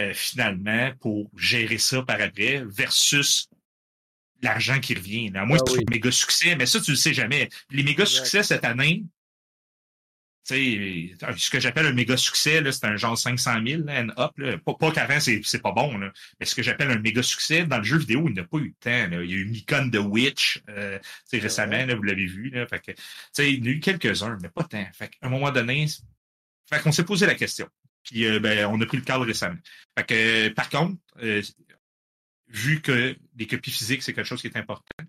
euh, 0.00 0.14
finalement 0.14 0.92
pour 1.00 1.30
gérer 1.36 1.78
ça 1.78 2.02
par 2.02 2.20
après 2.20 2.62
versus 2.66 3.48
l'argent 4.42 4.80
qui 4.80 4.94
revient. 4.94 5.30
moi, 5.30 5.58
ah 5.60 5.64
c'est 5.66 5.78
un 5.78 5.90
méga 5.90 6.10
succès, 6.10 6.56
mais 6.56 6.66
ça, 6.66 6.80
tu 6.80 6.92
le 6.92 6.96
sais 6.96 7.12
jamais. 7.12 7.48
Les 7.70 7.82
méga 7.82 8.06
succès 8.06 8.42
cette 8.42 8.64
année, 8.64 9.04
sais, 10.54 11.16
ce 11.36 11.50
que 11.50 11.60
j'appelle 11.60 11.86
un 11.86 11.92
méga 11.92 12.16
succès, 12.16 12.62
c'est 12.72 12.84
un 12.84 12.96
genre 12.96 13.16
500 13.16 13.50
000 13.66 13.82
and 13.88 14.08
up. 14.18 14.32
Pas, 14.64 14.92
qu'avant, 14.92 15.20
c'est, 15.20 15.62
pas 15.62 15.72
bon. 15.72 15.98
Là. 15.98 16.12
Mais 16.38 16.46
ce 16.46 16.54
que 16.54 16.62
j'appelle 16.62 16.90
un 16.90 16.98
méga 16.98 17.22
succès, 17.22 17.64
dans 17.64 17.78
le 17.78 17.84
jeu 17.84 17.98
vidéo, 17.98 18.26
il 18.28 18.34
n'a 18.34 18.44
pas 18.44 18.58
eu 18.58 18.70
de 18.70 18.74
temps. 18.80 19.16
Là. 19.16 19.22
Il 19.22 19.30
y 19.30 19.34
a 19.34 19.36
eu 19.36 19.46
Nikon 19.46 19.90
The 19.90 19.98
Witch 19.98 20.62
euh, 20.68 20.98
récemment, 21.32 21.86
là, 21.86 21.94
vous 21.94 22.02
l'avez 22.02 22.26
vu. 22.26 22.50
Là. 22.50 22.66
Fait 22.66 22.80
que, 22.80 22.92
il 23.42 23.58
y 23.58 23.62
en 23.62 23.66
a 23.66 23.68
eu 23.68 23.80
quelques-uns, 23.80 24.38
mais 24.42 24.48
pas 24.48 24.64
tant. 24.64 24.86
Fait 24.92 25.10
à 25.20 25.26
un 25.26 25.30
moment 25.30 25.50
donné, 25.50 25.86
fait 26.68 26.80
qu'on 26.80 26.92
s'est 26.92 27.04
posé 27.04 27.26
la 27.26 27.34
question. 27.34 27.68
Puis 28.04 28.26
euh, 28.26 28.40
ben, 28.40 28.66
on 28.66 28.80
a 28.80 28.86
pris 28.86 28.96
le 28.96 29.04
cadre 29.04 29.24
récemment. 29.24 29.58
Fait 29.98 30.06
que, 30.06 30.48
par 30.50 30.68
contre, 30.68 31.00
euh, 31.22 31.42
vu 32.48 32.80
que 32.80 33.16
les 33.36 33.46
copies 33.46 33.70
physiques, 33.70 34.02
c'est 34.02 34.12
quelque 34.12 34.26
chose 34.26 34.40
qui 34.40 34.48
est 34.48 34.56
important, 34.56 35.04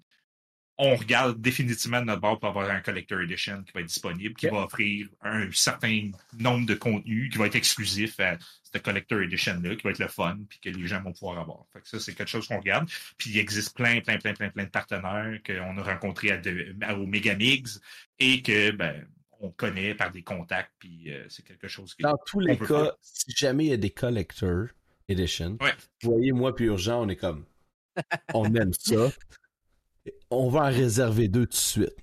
on 0.84 0.96
regarde 0.96 1.40
définitivement 1.40 2.00
de 2.00 2.06
notre 2.06 2.22
bord 2.22 2.40
pour 2.40 2.50
avoir 2.50 2.70
un 2.72 2.80
Collector 2.80 3.22
Edition 3.22 3.62
qui 3.64 3.72
va 3.72 3.82
être 3.82 3.88
disponible, 3.88 4.34
qui 4.34 4.48
va 4.48 4.64
offrir 4.64 5.08
un 5.22 5.48
certain 5.52 6.10
nombre 6.40 6.66
de 6.66 6.74
contenus 6.74 7.32
qui 7.32 7.38
va 7.38 7.46
être 7.46 7.56
exclusif 7.56 8.20
à 8.20 8.38
cette 8.64 8.82
Collector 8.82 9.22
Edition-là, 9.22 9.76
qui 9.76 9.84
va 9.84 9.92
être 9.92 10.00
le 10.00 10.08
fun, 10.08 10.40
puis 10.50 10.60
que 10.60 10.70
les 10.70 10.88
gens 10.88 11.00
vont 11.04 11.14
pouvoir 11.14 11.38
avoir. 11.38 11.66
Fait 11.72 11.82
que 11.82 11.88
ça, 11.88 12.00
c'est 12.00 12.16
quelque 12.16 12.30
chose 12.30 12.48
qu'on 12.48 12.58
regarde. 12.58 12.90
Puis 13.18 13.30
il 13.30 13.38
existe 13.38 13.76
plein, 13.76 14.02
plein, 14.02 14.18
plein, 14.18 14.34
plein, 14.34 14.50
plein 14.50 14.64
de 14.64 14.70
partenaires 14.70 15.40
qu'on 15.46 15.78
a 15.78 15.84
rencontrés 15.84 16.32
à, 16.32 16.98
au 16.98 17.06
Megamix 17.06 17.80
et 18.18 18.42
que 18.42 18.72
ben, 18.72 19.06
on 19.42 19.52
connaît 19.52 19.96
par 19.96 20.12
des 20.12 20.24
contacts, 20.24 20.72
puis 20.80 21.12
euh, 21.12 21.26
c'est 21.30 21.44
quelque 21.44 21.68
chose 21.68 21.94
qui. 21.96 22.04
Dans 22.04 22.18
tous 22.26 22.40
les 22.40 22.58
cas, 22.58 22.94
si 23.02 23.32
jamais 23.36 23.66
il 23.66 23.70
y 23.70 23.74
a 23.74 23.78
des 23.78 23.90
collector 23.90 24.68
edition, 25.08 25.58
vous 26.04 26.12
voyez, 26.12 26.32
moi 26.32 26.56
puis 26.56 26.66
Urgent, 26.66 27.04
on 27.04 27.10
est 27.10 27.16
comme. 27.16 27.46
On 28.34 28.54
aime 28.56 28.74
ça. 28.74 29.10
On 30.30 30.50
va 30.50 30.62
en 30.62 30.72
réserver 30.72 31.28
deux 31.28 31.46
tout 31.46 31.52
de 31.52 31.56
suite. 31.56 31.96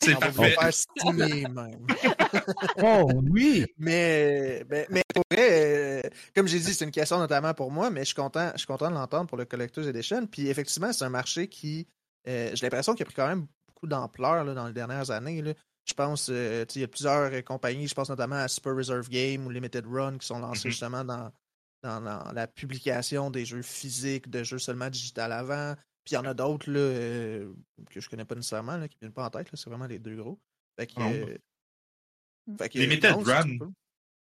C'est 0.00 0.14
on 0.14 0.20
parfait. 0.20 0.54
va 0.54 0.70
faire 0.70 1.12
même. 1.12 1.86
oh 2.82 3.10
oui! 3.30 3.66
Mais, 3.78 4.64
mais, 4.70 4.86
mais 4.90 5.02
pour 5.12 5.24
vrai, 5.30 5.48
euh, 5.50 6.10
comme 6.36 6.46
j'ai 6.46 6.60
dit, 6.60 6.72
c'est 6.72 6.84
une 6.84 6.92
question 6.92 7.18
notamment 7.18 7.52
pour 7.52 7.72
moi, 7.72 7.90
mais 7.90 8.00
je 8.00 8.06
suis 8.06 8.14
content, 8.14 8.50
je 8.52 8.58
suis 8.58 8.66
content 8.66 8.90
de 8.90 8.94
l'entendre 8.94 9.26
pour 9.26 9.36
le 9.36 9.44
Collector's 9.44 9.88
Edition. 9.88 10.26
Puis 10.26 10.48
effectivement, 10.48 10.92
c'est 10.92 11.04
un 11.04 11.10
marché 11.10 11.48
qui, 11.48 11.88
euh, 12.28 12.50
j'ai 12.54 12.66
l'impression 12.66 12.94
qu'il 12.94 13.02
a 13.02 13.06
pris 13.06 13.14
quand 13.14 13.26
même 13.26 13.46
beaucoup 13.66 13.88
d'ampleur 13.88 14.44
dans 14.54 14.68
les 14.68 14.72
dernières 14.72 15.10
années. 15.10 15.42
Là. 15.42 15.52
Je 15.88 15.94
pense, 15.94 16.28
euh, 16.30 16.64
il 16.74 16.80
y 16.82 16.84
a 16.84 16.88
plusieurs 16.88 17.32
euh, 17.32 17.40
compagnies, 17.40 17.88
je 17.88 17.94
pense 17.94 18.10
notamment 18.10 18.36
à 18.36 18.48
Super 18.48 18.76
Reserve 18.76 19.08
Game 19.08 19.46
ou 19.46 19.50
Limited 19.50 19.86
Run 19.86 20.18
qui 20.18 20.26
sont 20.26 20.38
lancées 20.38 20.68
mm-hmm. 20.68 20.70
justement 20.70 21.04
dans, 21.04 21.32
dans, 21.82 22.32
la 22.32 22.46
publication 22.46 23.30
des 23.30 23.46
jeux 23.46 23.62
physiques, 23.62 24.28
de 24.28 24.44
jeux 24.44 24.58
seulement 24.58 24.90
digital 24.90 25.32
avant. 25.32 25.74
Puis 26.04 26.12
il 26.12 26.14
y 26.14 26.18
en 26.18 26.24
a 26.24 26.34
d'autres 26.34 26.70
là, 26.70 26.78
euh, 26.78 27.52
que 27.90 28.00
je 28.00 28.08
connais 28.08 28.24
pas 28.24 28.34
nécessairement, 28.34 28.76
là, 28.76 28.88
qui 28.88 28.96
ne 28.96 29.06
viennent 29.06 29.14
pas 29.14 29.24
en 29.24 29.30
tête. 29.30 29.48
C'est 29.52 29.70
vraiment 29.70 29.86
les 29.86 29.98
deux 29.98 30.16
gros. 30.16 30.38
Fait 30.78 30.86
que, 30.86 32.78
Limited 32.78 33.14
Run. 33.14 33.58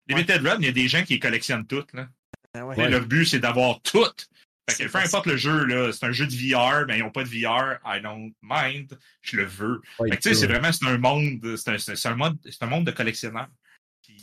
Limited 0.07 0.41
Run, 0.45 0.57
il 0.59 0.65
y 0.65 0.69
a 0.69 0.73
des 0.73 0.87
gens 0.87 1.03
qui 1.03 1.19
collectionnent 1.19 1.67
toutes. 1.67 1.93
Là. 1.93 2.09
Ah 2.53 2.65
le 2.75 2.99
but, 2.99 3.25
c'est 3.25 3.39
d'avoir 3.39 3.81
toutes. 3.81 4.29
Fait 4.69 4.85
que 4.85 4.91
peu 4.91 4.99
importe 4.99 5.27
le 5.27 5.37
jeu, 5.37 5.65
là, 5.65 5.91
c'est 5.91 6.05
un 6.05 6.11
jeu 6.11 6.27
de 6.27 6.33
VR, 6.33 6.85
mais 6.87 6.97
ils 6.97 7.01
n'ont 7.01 7.11
pas 7.11 7.23
de 7.23 7.29
VR, 7.29 7.79
I 7.85 8.01
don't 8.01 8.31
mind, 8.41 8.97
je 9.21 9.37
le 9.37 9.45
veux. 9.45 9.81
fait 9.97 10.09
que 10.11 10.15
tu 10.15 10.21
sais, 10.21 10.33
c'est 10.35 10.47
vraiment, 10.47 10.71
c'est 10.71 10.85
un 10.85 10.97
monde, 10.97 11.55
c'est 11.57 11.71
un, 11.71 11.77
c'est 11.77 12.07
un, 12.07 12.15
monde, 12.15 12.37
c'est 12.43 12.63
un 12.63 12.67
monde 12.67 12.85
de 12.85 12.91
collectionneurs. 12.91 13.49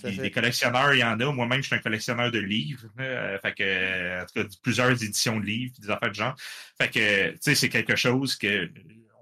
des 0.03 0.31
collectionneurs, 0.31 0.95
il 0.95 1.01
y 1.01 1.05
en 1.05 1.19
a. 1.19 1.33
Moi-même, 1.33 1.61
je 1.61 1.67
suis 1.67 1.75
un 1.75 1.81
collectionneur 1.81 2.31
de 2.31 2.39
livres. 2.39 2.89
fait 2.97 3.55
que, 3.55 4.23
en 4.23 4.27
tout 4.27 4.35
cas, 4.35 4.57
plusieurs 4.63 4.91
éditions 5.03 5.41
de 5.41 5.45
livres, 5.45 5.75
des 5.81 5.91
affaires 5.91 6.11
de 6.11 6.15
genre. 6.15 6.37
Fait 6.81 6.89
que, 6.89 7.31
tu 7.33 7.39
sais, 7.41 7.55
c'est 7.55 7.69
quelque 7.69 7.97
chose 7.97 8.37
que 8.37 8.71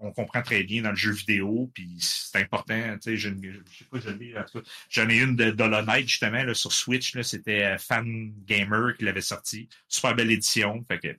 on 0.07 0.13
comprend 0.13 0.43
très 0.43 0.63
bien 0.63 0.83
dans 0.83 0.91
le 0.91 0.97
jeu 0.97 1.13
vidéo, 1.13 1.71
puis 1.75 1.97
c'est 1.99 2.39
important. 2.39 2.97
Tu 3.03 3.11
sais, 3.11 3.17
je, 3.17 3.29
sais 3.31 3.85
pas, 3.91 4.63
j'en 4.89 5.09
ai 5.09 5.19
une 5.19 5.37
de 5.37 5.51
Dollar 5.51 5.85
Knight, 5.85 6.09
justement, 6.09 6.43
là, 6.43 6.55
sur 6.55 6.73
Switch, 6.73 7.15
là, 7.15 7.23
c'était 7.23 7.65
euh, 7.65 7.79
Fan 7.79 8.33
Gamer 8.47 8.97
qui 8.97 9.05
l'avait 9.05 9.21
sorti. 9.21 9.69
Super 9.89 10.15
belle 10.15 10.31
édition. 10.31 10.85
Fait 10.89 10.99
que 10.99 11.17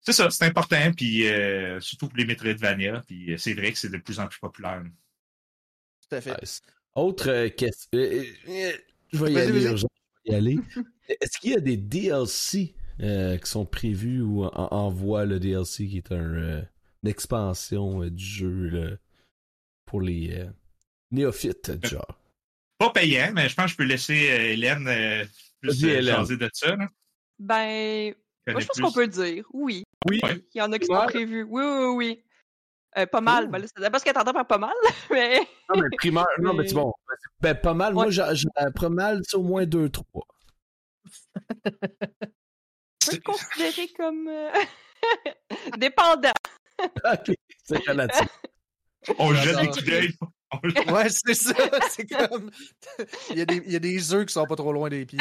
c'est 0.00 0.12
ça, 0.12 0.30
c'est 0.30 0.44
important, 0.44 0.92
puis 0.96 1.28
euh, 1.28 1.80
surtout 1.80 2.08
pour 2.08 2.18
les 2.18 2.24
Metroidvania, 2.24 3.02
puis 3.06 3.32
euh, 3.32 3.38
c'est 3.38 3.54
vrai 3.54 3.72
que 3.72 3.78
c'est 3.78 3.90
de 3.90 3.98
plus 3.98 4.18
en 4.20 4.26
plus 4.26 4.38
populaire. 4.38 4.82
Tout 6.08 6.16
à 6.16 6.20
fait. 6.20 6.60
Autre 6.94 7.48
question. 7.48 7.88
je 7.92 9.24
vais 9.24 9.32
y 9.32 9.38
aller, 9.38 9.76
je 9.76 9.86
vais 9.86 10.32
y 10.32 10.34
aller. 10.34 10.58
Est-ce 11.08 11.38
qu'il 11.38 11.52
y 11.52 11.54
a 11.54 11.60
des 11.60 11.76
DLC 11.76 12.74
qui 12.98 13.50
sont 13.50 13.64
prévus 13.64 14.22
ou 14.22 14.44
en, 14.44 14.90
voie 14.90 15.24
le 15.24 15.38
DLC 15.38 15.86
qui 15.86 15.98
est 15.98 16.12
un, 16.12 16.64
une 17.02 17.08
expansion 17.08 18.06
du 18.06 18.24
jeu 18.24 18.98
pour 19.86 20.00
les 20.00 20.46
néophytes 21.10 21.70
du 21.70 21.88
genre? 21.88 22.18
Pas 22.78 22.90
payant, 22.90 23.32
mais 23.34 23.48
je 23.48 23.54
pense 23.54 23.66
que 23.66 23.70
je 23.72 23.76
peux 23.76 23.84
laisser 23.84 24.14
Hélène 24.14 25.28
plus 25.60 25.80
changer 25.80 26.36
de 26.36 26.50
ça. 26.52 26.76
Ben, 27.38 28.14
moi, 28.52 28.60
je 28.60 28.66
pense 28.66 28.80
qu'on 28.80 28.92
peut 28.92 29.02
le 29.02 29.08
dire. 29.08 29.44
Oui. 29.52 29.84
Oui. 30.08 30.20
Il 30.54 30.58
y 30.58 30.62
en 30.62 30.72
a 30.72 30.78
qui 30.78 30.86
sont 30.86 31.06
prévus. 31.06 31.44
Oui, 31.44 31.62
oui, 31.64 31.86
oui. 31.94 32.24
Euh, 32.96 33.06
pas 33.06 33.20
mal. 33.20 33.44
Oh. 33.46 33.50
Ben, 33.50 33.64
c'est 33.66 33.90
parce 33.90 34.02
qu'elle 34.02 34.14
t'entend 34.14 34.32
par 34.32 34.46
pas 34.46 34.58
mal, 34.58 34.74
mais. 35.10 35.40
Non, 35.68 35.80
mais 35.80 35.96
primaire. 35.96 36.26
Non, 36.38 36.54
mais 36.54 36.66
c'est 36.66 36.74
bon. 36.74 36.92
Ben, 37.40 37.54
pas 37.54 37.74
mal. 37.74 37.94
Moi, 37.94 38.10
j'ai 38.10 38.24
pas 38.74 38.88
mal, 38.88 39.20
c'est 39.24 39.36
au 39.36 39.42
moins 39.42 39.66
deux, 39.66 39.90
trois. 39.90 40.26
Je 43.04 43.10
peux 43.10 43.20
considérer 43.24 43.88
comme. 43.96 44.28
Euh, 44.28 44.50
dépendant. 45.78 46.32
ok, 47.04 47.34
c'est 47.64 47.78
relatif. 47.88 48.28
On 49.18 49.32
jette 49.34 49.58
des 49.60 49.68
coups 49.68 50.30
ouais, 50.88 51.08
c'est 51.08 51.34
ça. 51.34 51.54
C'est 51.90 52.06
comme. 52.06 52.50
il, 53.30 53.38
y 53.38 53.40
a 53.42 53.44
des, 53.44 53.62
il 53.66 53.72
y 53.72 53.76
a 53.76 53.80
des 53.80 54.14
œufs 54.14 54.26
qui 54.26 54.32
sont 54.32 54.46
pas 54.46 54.56
trop 54.56 54.72
loin 54.72 54.88
des 54.88 55.04
pieds. 55.04 55.18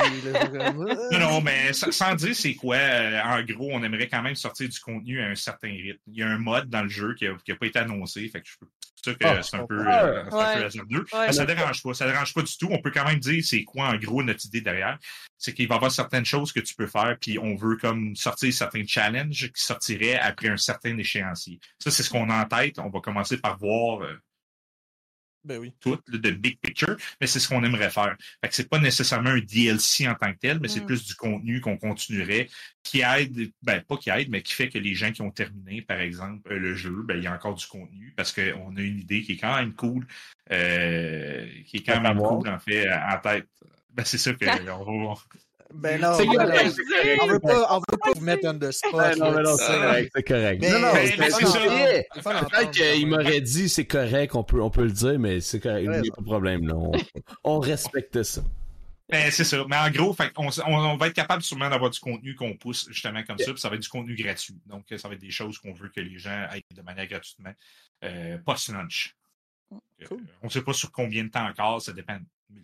non, 1.11 1.19
non, 1.19 1.41
mais 1.41 1.73
sans 1.73 2.15
dire 2.15 2.35
c'est 2.35 2.55
quoi, 2.55 2.77
euh, 2.77 3.21
en 3.23 3.41
gros, 3.43 3.69
on 3.71 3.83
aimerait 3.83 4.07
quand 4.07 4.21
même 4.21 4.35
sortir 4.35 4.69
du 4.69 4.79
contenu 4.79 5.21
à 5.21 5.27
un 5.27 5.35
certain 5.35 5.69
rythme. 5.69 5.99
Il 6.07 6.17
y 6.17 6.23
a 6.23 6.27
un 6.27 6.37
mode 6.37 6.69
dans 6.69 6.83
le 6.83 6.89
jeu 6.89 7.15
qui 7.15 7.25
n'a 7.25 7.55
pas 7.55 7.65
été 7.65 7.79
annoncé. 7.79 8.27
Fait 8.29 8.41
que 8.41 8.47
je 8.47 8.57
peux 8.59 8.67
ça 9.07 9.13
que 9.13 9.25
ah, 9.25 9.43
c'est 9.43 9.57
un 9.57 9.65
peu, 9.65 9.79
euh, 9.79 10.23
ouais. 10.29 11.31
ça 11.31 11.45
dérange 11.45 11.83
pas. 11.83 11.93
Ça 11.93 12.05
dérange 12.05 12.33
pas 12.33 12.41
du 12.41 12.57
tout. 12.57 12.67
On 12.71 12.81
peut 12.81 12.91
quand 12.91 13.05
même 13.05 13.19
dire 13.19 13.43
c'est 13.43 13.63
quoi 13.63 13.89
en 13.89 13.97
gros 13.97 14.23
notre 14.23 14.45
idée 14.45 14.61
derrière. 14.61 14.97
C'est 15.37 15.53
qu'il 15.53 15.67
va 15.67 15.75
y 15.75 15.77
avoir 15.77 15.91
certaines 15.91 16.25
choses 16.25 16.51
que 16.51 16.59
tu 16.59 16.73
peux 16.75 16.87
faire, 16.87 17.15
puis 17.19 17.37
on 17.37 17.55
veut 17.55 17.77
comme 17.77 18.15
sortir 18.15 18.51
certains 18.51 18.85
challenges 18.85 19.51
qui 19.53 19.63
sortiraient 19.63 20.17
après 20.17 20.49
un 20.49 20.57
certain 20.57 20.97
échéancier. 20.97 21.59
Ça, 21.79 21.91
c'est 21.91 22.03
ce 22.03 22.09
qu'on 22.09 22.29
a 22.29 22.43
en 22.43 22.45
tête. 22.45 22.79
On 22.79 22.89
va 22.89 22.99
commencer 23.01 23.37
par 23.37 23.57
voir 23.57 24.01
euh, 24.01 24.15
ben 25.47 25.59
oui. 25.59 25.73
tout, 25.79 25.97
de 26.07 26.31
big 26.31 26.59
picture, 26.59 26.95
mais 27.19 27.27
c'est 27.27 27.39
ce 27.39 27.47
qu'on 27.47 27.63
aimerait 27.63 27.89
faire. 27.89 28.15
Fait 28.41 28.49
que 28.49 28.55
c'est 28.55 28.69
pas 28.69 28.79
nécessairement 28.79 29.31
un 29.31 29.39
DLC 29.39 30.07
en 30.07 30.15
tant 30.15 30.31
que 30.33 30.37
tel, 30.37 30.59
mais 30.59 30.67
c'est 30.67 30.81
mm. 30.81 30.85
plus 30.85 31.05
du 31.05 31.15
contenu 31.15 31.61
qu'on 31.61 31.77
continuerait, 31.77 32.47
qui 32.83 33.01
aide, 33.01 33.51
ben 33.61 33.81
pas 33.81 33.97
qui 33.97 34.09
aide, 34.09 34.29
mais 34.29 34.41
qui 34.41 34.53
fait 34.53 34.69
que 34.69 34.77
les 34.77 34.93
gens 34.93 35.11
qui 35.11 35.21
ont 35.21 35.31
terminé, 35.31 35.81
par 35.81 35.99
exemple, 35.99 36.53
le 36.53 36.75
jeu, 36.75 37.03
ben 37.03 37.17
il 37.17 37.23
y 37.23 37.27
a 37.27 37.33
encore 37.33 37.55
du 37.55 37.65
contenu 37.65 38.13
parce 38.15 38.33
qu'on 38.33 38.75
a 38.75 38.81
une 38.81 38.99
idée 38.99 39.21
qui 39.23 39.33
est 39.33 39.37
quand 39.37 39.55
même 39.55 39.73
cool, 39.73 40.05
euh, 40.51 41.47
qui 41.65 41.77
est 41.77 41.83
quand 41.83 42.01
même 42.01 42.17
cool 42.17 42.47
en 42.47 42.59
fait 42.59 42.89
en 42.91 43.19
tête. 43.19 43.47
Ben 43.91 44.05
c'est 44.05 44.17
ça 44.17 44.33
que 44.33 44.45
on 44.71 45.07
va, 45.07 45.15
ben 45.73 45.99
non, 45.99 46.09
on, 46.09 47.27
veut 47.27 47.39
pas, 47.39 47.67
on 47.75 47.79
veut 47.79 47.97
pas 47.99 48.11
vous 48.15 48.21
mettre 48.21 48.47
un 48.47 48.71
spot. 48.71 48.93
Ben 48.93 49.15
non, 49.17 49.31
mais 49.33 49.43
non, 49.43 49.57
c'est 49.57 49.67
correct, 49.67 50.11
c'est 50.15 50.23
correct. 50.23 50.63
non, 50.63 50.79
non, 50.79 50.93
c'est 50.95 52.07
Peut-être 52.23 52.71
qu'il 52.71 53.07
m'aurait 53.07 53.41
dit 53.41 53.67
c'est 53.67 53.85
correct, 53.85 54.35
on 54.35 54.43
peut, 54.43 54.61
on 54.61 54.69
peut 54.69 54.85
le 54.85 54.91
dire, 54.91 55.19
mais 55.19 55.41
c'est 55.41 55.59
correct, 55.59 55.83
il 55.83 56.01
n'y 56.01 56.09
a 56.09 56.15
pas 56.15 56.21
de 56.21 56.25
problème. 56.25 56.67
Là. 56.67 56.75
On, 57.43 57.59
respecte 57.59 58.23
ça. 58.23 58.41
Ben, 59.09 59.29
c'est 59.31 59.43
ça. 59.43 59.65
Mais 59.69 59.77
en 59.77 59.89
gros, 59.89 60.13
fait, 60.13 60.31
on, 60.37 60.49
on, 60.67 60.97
va 60.97 61.07
être 61.07 61.13
capable 61.13 61.43
sûrement 61.43 61.69
d'avoir 61.69 61.89
du 61.89 61.99
contenu 61.99 62.35
qu'on 62.35 62.55
pousse 62.55 62.87
justement 62.89 63.23
comme 63.23 63.37
ça, 63.37 63.51
puis 63.51 63.59
ça 63.59 63.69
va 63.69 63.75
être 63.75 63.81
du 63.81 63.89
contenu 63.89 64.15
gratuit. 64.15 64.59
Donc, 64.65 64.85
ça 64.95 65.07
va 65.07 65.15
être 65.15 65.21
des 65.21 65.31
choses 65.31 65.59
qu'on 65.59 65.73
veut 65.73 65.89
que 65.89 66.01
les 66.01 66.17
gens 66.17 66.45
aillent 66.49 66.63
de 66.73 66.81
manière 66.81 67.07
gratuitement, 67.07 67.53
euh, 68.03 68.37
post-lunch. 68.45 69.15
Cool. 70.07 70.19
Euh, 70.19 70.25
on 70.43 70.47
ne 70.47 70.51
sait 70.51 70.61
pas 70.61 70.73
sur 70.73 70.91
combien 70.91 71.23
de 71.23 71.29
temps 71.29 71.45
encore, 71.45 71.81
ça 71.81 71.91
dépend 71.91 72.17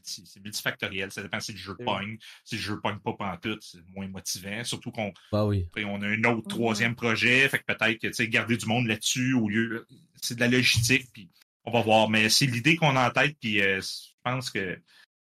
c'est 0.03 0.41
multifactoriel. 0.43 1.11
Ça 1.11 1.21
dépend 1.21 1.39
si 1.39 1.51
le 1.53 1.57
jeu 1.57 1.75
pogne. 1.75 2.17
Si 2.43 2.55
le 2.55 2.61
jeu 2.61 2.79
pogne 2.79 2.99
pas 2.99 3.13
pantoute, 3.13 3.61
c'est 3.61 3.79
moins 3.95 4.07
motivant. 4.07 4.63
Surtout 4.63 4.91
qu'on 4.91 5.13
bah 5.31 5.45
oui. 5.45 5.67
on 5.77 6.01
a 6.01 6.07
un 6.07 6.23
autre 6.25 6.47
troisième 6.47 6.95
projet. 6.95 7.47
Fait 7.49 7.59
que 7.59 7.65
peut-être 7.65 7.99
que 7.99 8.23
garder 8.23 8.57
du 8.57 8.65
monde 8.65 8.87
là-dessus 8.87 9.33
au 9.33 9.49
lieu. 9.49 9.85
C'est 10.21 10.35
de 10.35 10.39
la 10.39 10.47
logistique, 10.47 11.09
puis 11.11 11.29
on 11.65 11.71
va 11.71 11.81
voir. 11.81 12.09
Mais 12.09 12.29
c'est 12.29 12.45
l'idée 12.45 12.75
qu'on 12.75 12.95
a 12.95 13.09
en 13.09 13.11
tête, 13.11 13.35
puis 13.39 13.61
euh, 13.61 13.81
je 13.81 14.13
pense 14.23 14.49
que 14.49 14.79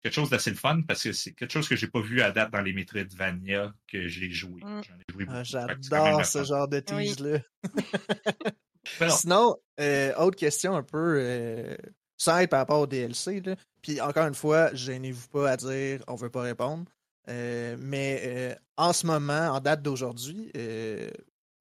quelque 0.03 0.15
chose 0.15 0.31
d'assez 0.31 0.51
le 0.51 0.57
fun 0.57 0.83
parce 0.83 1.03
que 1.03 1.12
c'est 1.12 1.33
quelque 1.33 1.53
chose 1.53 1.69
que 1.69 1.77
j'ai 1.77 1.87
pas 1.87 2.01
vu 2.01 2.20
à 2.20 2.33
date 2.33 2.51
dans 2.51 2.61
les 2.61 2.73
Metroidvania 2.73 3.73
que 3.87 4.09
j'ai 4.09 4.31
joué. 4.31 4.61
Mm. 4.62 4.81
joué 5.11 5.27
ah, 5.29 5.43
J'adore 5.45 6.27
ce 6.27 6.45
genre 6.45 6.69
de 6.69 6.81
tease-là. 6.81 7.39
Sinon, 9.09 9.57
euh, 9.81 10.12
autre 10.16 10.37
question 10.37 10.74
un 10.74 10.83
peu 10.83 11.16
euh, 11.19 11.77
sans 12.23 12.47
par 12.47 12.61
rapport 12.61 12.81
au 12.81 12.86
DLC. 12.86 13.40
Là. 13.40 13.57
Puis 13.82 14.01
encore 14.01 14.27
une 14.27 14.35
fois, 14.35 14.73
gênez-vous 14.74 15.28
pas 15.28 15.51
à 15.51 15.57
dire 15.57 16.03
on 16.07 16.15
veut 16.15 16.31
pas 16.31 16.43
répondre. 16.43 16.85
Euh, 17.28 17.77
mais 17.81 18.20
euh, 18.24 18.55
en 18.77 18.93
ce 18.93 19.07
moment, 19.07 19.49
en 19.49 19.61
date 19.61 19.82
d'aujourd'hui, 19.82 20.51
euh, 20.57 21.11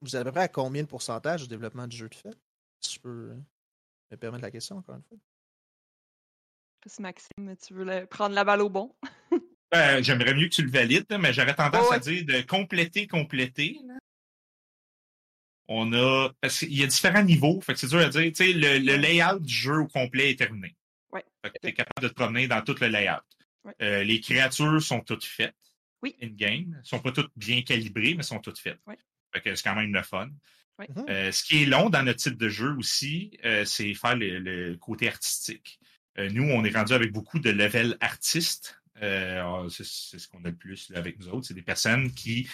vous 0.02 0.16
êtes 0.16 0.22
à 0.22 0.26
peu 0.26 0.32
près 0.32 0.42
à 0.42 0.48
combien 0.48 0.84
de 0.84 0.88
pourcentage 0.88 1.44
du 1.44 1.48
développement 1.48 1.88
du 1.88 1.98
jeu 1.98 2.10
de 2.10 2.16
fait? 2.16 2.36
Si 2.80 2.96
je 2.96 3.00
peux 3.00 3.34
me 4.12 4.18
permettre 4.18 4.44
la 4.44 4.52
question 4.52 4.78
encore 4.78 4.96
une 4.96 5.04
fois. 5.04 5.18
Maxime, 7.00 7.56
tu 7.64 7.74
veux 7.76 8.06
prendre 8.08 8.34
la 8.34 8.44
balle 8.44 8.62
au 8.62 8.70
bon? 8.70 8.94
Ben, 9.72 10.04
j'aimerais 10.04 10.34
mieux 10.34 10.50
que 10.50 10.56
tu 10.56 10.64
le 10.64 10.70
valides, 10.70 11.06
mais 11.18 11.32
j'aurais 11.32 11.56
tendance 11.56 11.90
à 11.94 12.00
dire 12.00 12.26
de 12.26 12.42
compléter, 12.42 13.08
compléter. 13.08 13.80
On 15.68 15.94
a. 15.94 16.30
Parce 16.42 16.60
qu'il 16.60 16.78
y 16.78 16.84
a 16.84 16.88
différents 16.88 17.24
niveaux, 17.24 17.62
fait 17.62 17.74
que 17.74 17.80
c'est 17.80 17.88
dur 17.88 18.00
à 18.00 18.10
dire. 18.10 18.22
Tu 18.22 18.36
sais, 18.36 18.54
le, 18.54 18.80
le 18.80 18.96
layout 18.98 19.40
du 19.40 19.54
jeu 19.54 19.80
au 19.80 19.88
complet 19.88 20.32
est 20.32 20.40
terminé. 20.40 20.76
Tu 21.62 21.70
es 21.70 21.74
capable 21.74 22.04
de 22.04 22.08
te 22.08 22.14
promener 22.14 22.48
dans 22.48 22.62
tout 22.62 22.76
le 22.80 22.88
layout. 22.88 23.22
Euh, 23.82 24.04
les 24.04 24.20
créatures 24.20 24.82
sont 24.82 25.02
toutes 25.02 25.26
faites. 25.26 25.56
Oui. 26.02 26.16
In-game. 26.22 26.76
Elles 26.78 26.86
sont 26.86 27.00
pas 27.00 27.12
toutes 27.12 27.32
bien 27.36 27.62
calibrées, 27.62 28.16
mais 28.16 28.24
sont 28.24 28.40
toutes 28.40 28.60
faites. 28.60 28.80
c'est 29.34 29.64
quand 29.64 29.76
même 29.76 29.94
le 29.94 30.04
fun. 30.04 30.30
Mhm. 30.80 31.06
Euh, 31.10 31.32
ce 31.32 31.44
qui 31.44 31.64
est 31.64 31.66
long 31.66 31.90
dans 31.90 32.04
notre 32.04 32.20
type 32.20 32.38
de 32.38 32.50
jeu 32.50 32.76
aussi, 32.78 33.38
euh, 33.46 33.66
c'est 33.66 33.94
faire 33.94 34.16
le, 34.16 34.76
côté 34.76 35.08
artistique. 35.08 35.80
nous, 36.18 36.44
on 36.44 36.64
est 36.64 36.76
rendu 36.76 36.94
avec 36.94 37.12
beaucoup 37.12 37.40
de 37.40 37.52
level 37.52 37.98
artistes. 38.00 38.78
Ah, 39.00 39.64
c'est 39.70 39.84
ce 39.84 40.28
qu'on 40.28 40.44
a 40.46 40.50
le 40.50 40.56
plus 40.56 40.92
avec 40.96 41.20
nous 41.20 41.30
autres. 41.30 41.48
C'est 41.48 41.54
des 41.54 41.62
personnes 41.62 42.12
qui 42.14 42.48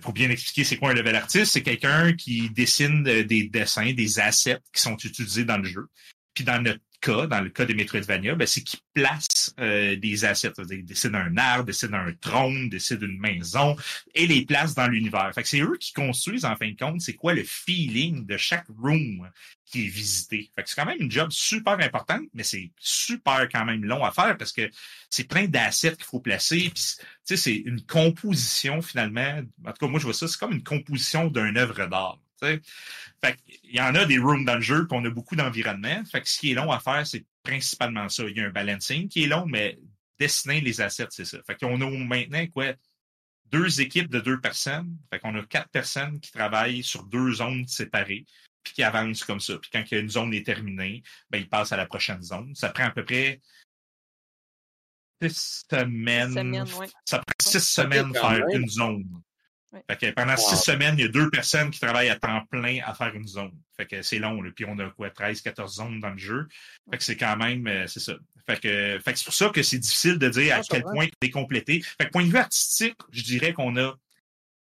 pour 0.00 0.12
bien 0.12 0.30
expliquer 0.30 0.64
c'est 0.64 0.76
quoi 0.76 0.90
un 0.90 0.94
level 0.94 1.14
artiste, 1.14 1.52
c'est 1.52 1.62
quelqu'un 1.62 2.12
qui 2.12 2.50
dessine 2.50 3.04
des 3.04 3.48
dessins, 3.48 3.92
des 3.92 4.18
assets 4.18 4.58
qui 4.72 4.82
sont 4.82 4.96
utilisés 4.96 5.44
dans 5.44 5.58
le 5.58 5.64
jeu. 5.64 5.86
Puis 6.34 6.44
dans 6.44 6.62
notre 6.62 6.80
cas, 7.00 7.26
dans 7.26 7.40
le 7.40 7.50
cas 7.50 7.64
des 7.64 7.74
Metroidvania, 7.74 8.34
ben, 8.34 8.46
c'est 8.46 8.62
qu'ils 8.62 8.80
placent 8.94 9.54
euh, 9.58 9.96
des 9.96 10.24
assets. 10.24 10.52
Ils 10.70 10.84
décident 10.84 11.18
un 11.18 11.36
arbre, 11.36 11.64
décident 11.64 11.98
un 11.98 12.12
trône, 12.20 12.68
décident 12.68 13.06
une 13.06 13.18
maison 13.18 13.76
et 14.14 14.26
les 14.26 14.44
placent 14.44 14.74
dans 14.74 14.86
l'univers. 14.86 15.30
Fait 15.34 15.42
que 15.42 15.48
c'est 15.48 15.60
eux 15.60 15.76
qui 15.78 15.92
construisent, 15.92 16.44
en 16.44 16.56
fin 16.56 16.68
de 16.68 16.76
compte, 16.76 17.00
c'est 17.00 17.14
quoi 17.14 17.34
le 17.34 17.44
feeling 17.44 18.26
de 18.26 18.36
chaque 18.36 18.66
room 18.78 19.28
qui 19.64 19.86
est 19.86 19.88
visité. 19.88 20.50
Fait 20.54 20.62
que 20.62 20.68
c'est 20.68 20.76
quand 20.76 20.86
même 20.86 21.00
une 21.00 21.10
job 21.10 21.30
super 21.30 21.74
importante, 21.80 22.22
mais 22.34 22.42
c'est 22.42 22.70
super 22.78 23.48
quand 23.48 23.64
même 23.64 23.84
long 23.84 24.04
à 24.04 24.10
faire 24.10 24.36
parce 24.36 24.52
que 24.52 24.68
c'est 25.08 25.24
plein 25.24 25.46
d'assets 25.46 25.96
qu'il 25.96 26.04
faut 26.04 26.20
placer. 26.20 26.72
C'est 27.24 27.54
une 27.54 27.82
composition 27.82 28.82
finalement. 28.82 29.42
En 29.64 29.72
tout 29.72 29.86
cas, 29.86 29.90
moi, 29.90 30.00
je 30.00 30.04
vois 30.04 30.14
ça, 30.14 30.28
c'est 30.28 30.38
comme 30.38 30.52
une 30.52 30.64
composition 30.64 31.28
d'une 31.28 31.56
œuvre 31.56 31.86
d'art. 31.86 32.19
Fait 32.40 32.62
il 33.64 33.74
y 33.74 33.80
en 33.80 33.94
a 33.94 34.04
des 34.04 34.18
rooms 34.18 34.44
dans 34.44 34.56
le 34.56 34.60
jeu, 34.60 34.86
puis 34.86 34.98
on 34.98 35.04
a 35.04 35.10
beaucoup 35.10 35.36
d'environnements. 35.36 36.04
Fait 36.04 36.20
que 36.20 36.28
ce 36.28 36.38
qui 36.38 36.52
est 36.52 36.54
long 36.54 36.70
à 36.72 36.80
faire, 36.80 37.06
c'est 37.06 37.24
principalement 37.42 38.08
ça. 38.08 38.24
Il 38.24 38.36
y 38.36 38.40
a 38.40 38.46
un 38.46 38.50
balancing 38.50 39.08
qui 39.08 39.24
est 39.24 39.26
long, 39.26 39.46
mais 39.46 39.78
dessiner 40.18 40.60
les 40.60 40.80
assets, 40.80 41.08
c'est 41.10 41.24
ça. 41.24 41.38
Fait 41.46 41.58
qu'on 41.58 41.80
a 41.80 41.90
maintenant 41.90 42.46
quoi? 42.48 42.74
Deux 43.46 43.80
équipes 43.80 44.10
de 44.10 44.20
deux 44.20 44.40
personnes. 44.40 44.96
Fait 45.10 45.18
qu'on 45.18 45.34
a 45.36 45.42
quatre 45.44 45.70
personnes 45.70 46.20
qui 46.20 46.30
travaillent 46.30 46.82
sur 46.82 47.04
deux 47.04 47.32
zones 47.34 47.66
séparées, 47.66 48.26
puis 48.62 48.74
qui 48.74 48.82
avancent 48.82 49.24
comme 49.24 49.40
ça. 49.40 49.58
Puis 49.58 49.70
quand 49.72 49.84
une 49.92 50.10
zone 50.10 50.32
est 50.34 50.46
terminée, 50.46 51.02
ben, 51.30 51.38
ils 51.38 51.48
passent 51.48 51.72
à 51.72 51.76
la 51.76 51.86
prochaine 51.86 52.22
zone. 52.22 52.54
Ça 52.54 52.70
prend 52.70 52.84
à 52.84 52.90
peu 52.90 53.04
près 53.04 53.40
six 55.22 55.64
semaines. 55.70 56.66
Ça 57.04 57.18
prend 57.18 57.34
six 57.40 57.60
semaines 57.60 58.14
faire 58.14 58.46
une 58.52 58.68
zone. 58.68 59.22
Fait 59.88 59.96
que 59.96 60.10
pendant 60.10 60.36
six 60.36 60.56
semaines, 60.56 60.96
il 60.98 61.02
y 61.02 61.04
a 61.04 61.08
deux 61.08 61.30
personnes 61.30 61.70
qui 61.70 61.78
travaillent 61.78 62.08
à 62.08 62.16
temps 62.16 62.44
plein 62.50 62.80
à 62.84 62.94
faire 62.94 63.14
une 63.14 63.26
zone. 63.26 63.52
Fait 63.76 63.86
que 63.86 64.02
c'est 64.02 64.18
long, 64.18 64.42
là. 64.42 64.50
Puis 64.54 64.64
on 64.66 64.78
a 64.78 64.90
quoi, 64.90 65.10
13, 65.10 65.40
14 65.42 65.76
zones 65.76 66.00
dans 66.00 66.10
le 66.10 66.18
jeu. 66.18 66.48
Fait 66.90 66.98
que 66.98 67.04
c'est 67.04 67.16
quand 67.16 67.36
même, 67.36 67.66
euh, 67.66 67.86
c'est 67.86 68.00
ça. 68.00 68.14
Fait 68.46 68.58
que, 68.58 68.98
fait 68.98 69.12
que 69.12 69.18
c'est 69.18 69.24
pour 69.24 69.34
ça 69.34 69.48
que 69.50 69.62
c'est 69.62 69.78
difficile 69.78 70.18
de 70.18 70.28
dire 70.28 70.56
à 70.56 70.62
quel 70.62 70.82
point 70.82 71.06
il 71.06 71.28
est 71.28 71.30
complété. 71.30 71.82
Fait 71.82 72.06
que 72.06 72.10
point 72.10 72.24
de 72.24 72.30
vue 72.30 72.38
artistique, 72.38 72.96
je 73.12 73.22
dirais 73.22 73.52
qu'on 73.52 73.76
a 73.76 73.94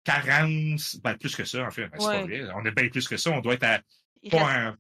40, 0.04 0.98
ben 1.04 1.16
plus 1.16 1.36
que 1.36 1.46
ça, 1.46 1.64
en 1.64 1.72
fait. 1.72 1.90
C'est 1.98 2.06
pas 2.06 2.24
vrai. 2.24 2.50
On 2.56 2.66
a 2.66 2.72
bien 2.72 2.90
plus 2.90 3.08
que 3.08 3.16
ça. 3.16 3.32
On 3.32 3.40
doit 3.40 3.54
être 3.54 3.64
à 3.64 3.80
pas 4.30 4.52
un, 4.52 4.78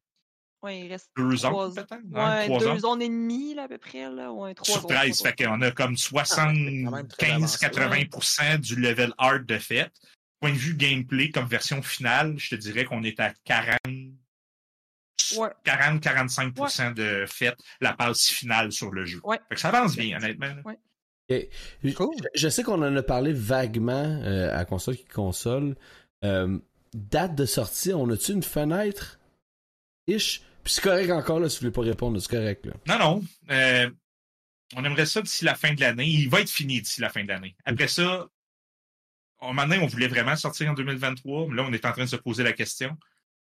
Ouais, 0.64 0.80
il 0.82 0.92
reste 0.92 1.12
deux 1.16 1.38
zones, 1.38 1.76
peut-être? 1.76 2.02
Ouais, 2.12 2.50
deux 2.60 2.80
zones. 2.80 3.04
et 3.04 3.10
demie, 3.10 3.54
là, 3.54 3.64
à 3.64 3.68
peu 3.68 3.78
près. 3.78 4.10
Là. 4.10 4.32
Ouais, 4.32 4.56
trois 4.56 4.80
Sur 4.80 4.88
13, 4.88 5.22
fait 5.22 5.44
qu'on 5.44 5.62
a 5.62 5.70
comme 5.72 5.94
75-80% 5.94 8.60
du 8.60 8.76
level 8.76 9.14
art 9.20 9.42
de 9.42 9.60
fait 9.60 9.92
point 10.40 10.52
de 10.52 10.58
vue 10.58 10.76
gameplay, 10.76 11.30
comme 11.30 11.48
version 11.48 11.82
finale, 11.82 12.36
je 12.38 12.52
te 12.52 12.56
dirais 12.56 12.86
qu'on 12.86 13.04
est 13.04 13.20
à 13.20 13.34
40, 13.46 13.78
40-45% 15.66 16.94
de 16.94 17.26
fait 17.28 17.56
la 17.82 17.94
passe 17.94 18.28
finale 18.28 18.72
sur 18.72 18.92
le 18.92 19.06
jeu. 19.06 19.22
Fait 19.50 19.56
que 19.56 19.60
ça 19.60 19.70
avance 19.70 19.96
bien, 19.96 20.18
honnêtement. 20.18 20.54
Je, 21.30 22.50
sais 22.50 22.64
qu'on 22.64 22.82
en 22.82 22.96
a 22.96 23.04
parlé 23.04 23.34
vaguement 23.34 24.22
euh, 24.24 24.58
à 24.58 24.66
console 24.66 24.96
qui 24.96 25.06
console. 25.06 25.76
Euh, 26.24 26.58
date 26.94 27.36
de 27.36 27.46
sortie, 27.46 27.94
on 27.94 28.10
a-tu 28.10 28.32
une 28.32 28.44
fenêtre? 28.44 29.20
Ish? 30.08 30.42
Puis 30.64 30.74
c'est 30.74 30.82
correct 30.82 31.12
encore, 31.12 31.40
là, 31.40 31.50
si 31.50 31.58
vous 31.58 31.62
voulez 31.62 31.72
pas 31.72 31.82
répondre, 31.82 32.20
c'est 32.20 32.32
correct. 32.32 32.66
Là. 32.66 32.74
Non, 32.88 33.00
non. 33.00 33.24
Euh, 33.50 33.90
on 34.76 34.84
aimerait 34.84 35.06
ça 35.06 35.22
d'ici 35.22 35.46
la 35.46 35.56
fin 35.56 35.74
de 35.74 35.82
l'année. 35.82 36.08
Il 36.08 36.30
va 36.30 36.42
être 36.42 36.50
fini 36.50 36.82
d'ici 36.82 37.02
la 37.02 37.10
fin 37.10 37.24
de 37.24 37.30
l'année. 37.30 37.56
Après 37.66 37.88
ça, 37.88 38.28
maintenant, 39.42 39.78
on 39.82 39.88
voulait 39.88 40.08
vraiment 40.08 40.36
sortir 40.36 40.70
en 40.72 40.74
2023, 40.74 41.48
mais 41.50 41.56
là, 41.56 41.64
on 41.64 41.74
est 41.74 41.86
en 41.86 41.92
train 41.92 42.06
de 42.06 42.10
se 42.10 42.16
poser 42.16 42.44
la 42.44 42.54
question 42.54 42.98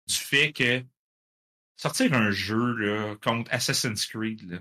du 0.07 0.15
fait 0.15 0.53
que 0.53 0.83
sortir 1.77 2.13
un 2.15 2.31
jeu 2.31 2.73
là, 2.77 3.17
contre 3.23 3.53
Assassin's 3.53 4.07
Creed, 4.07 4.51
là, 4.51 4.59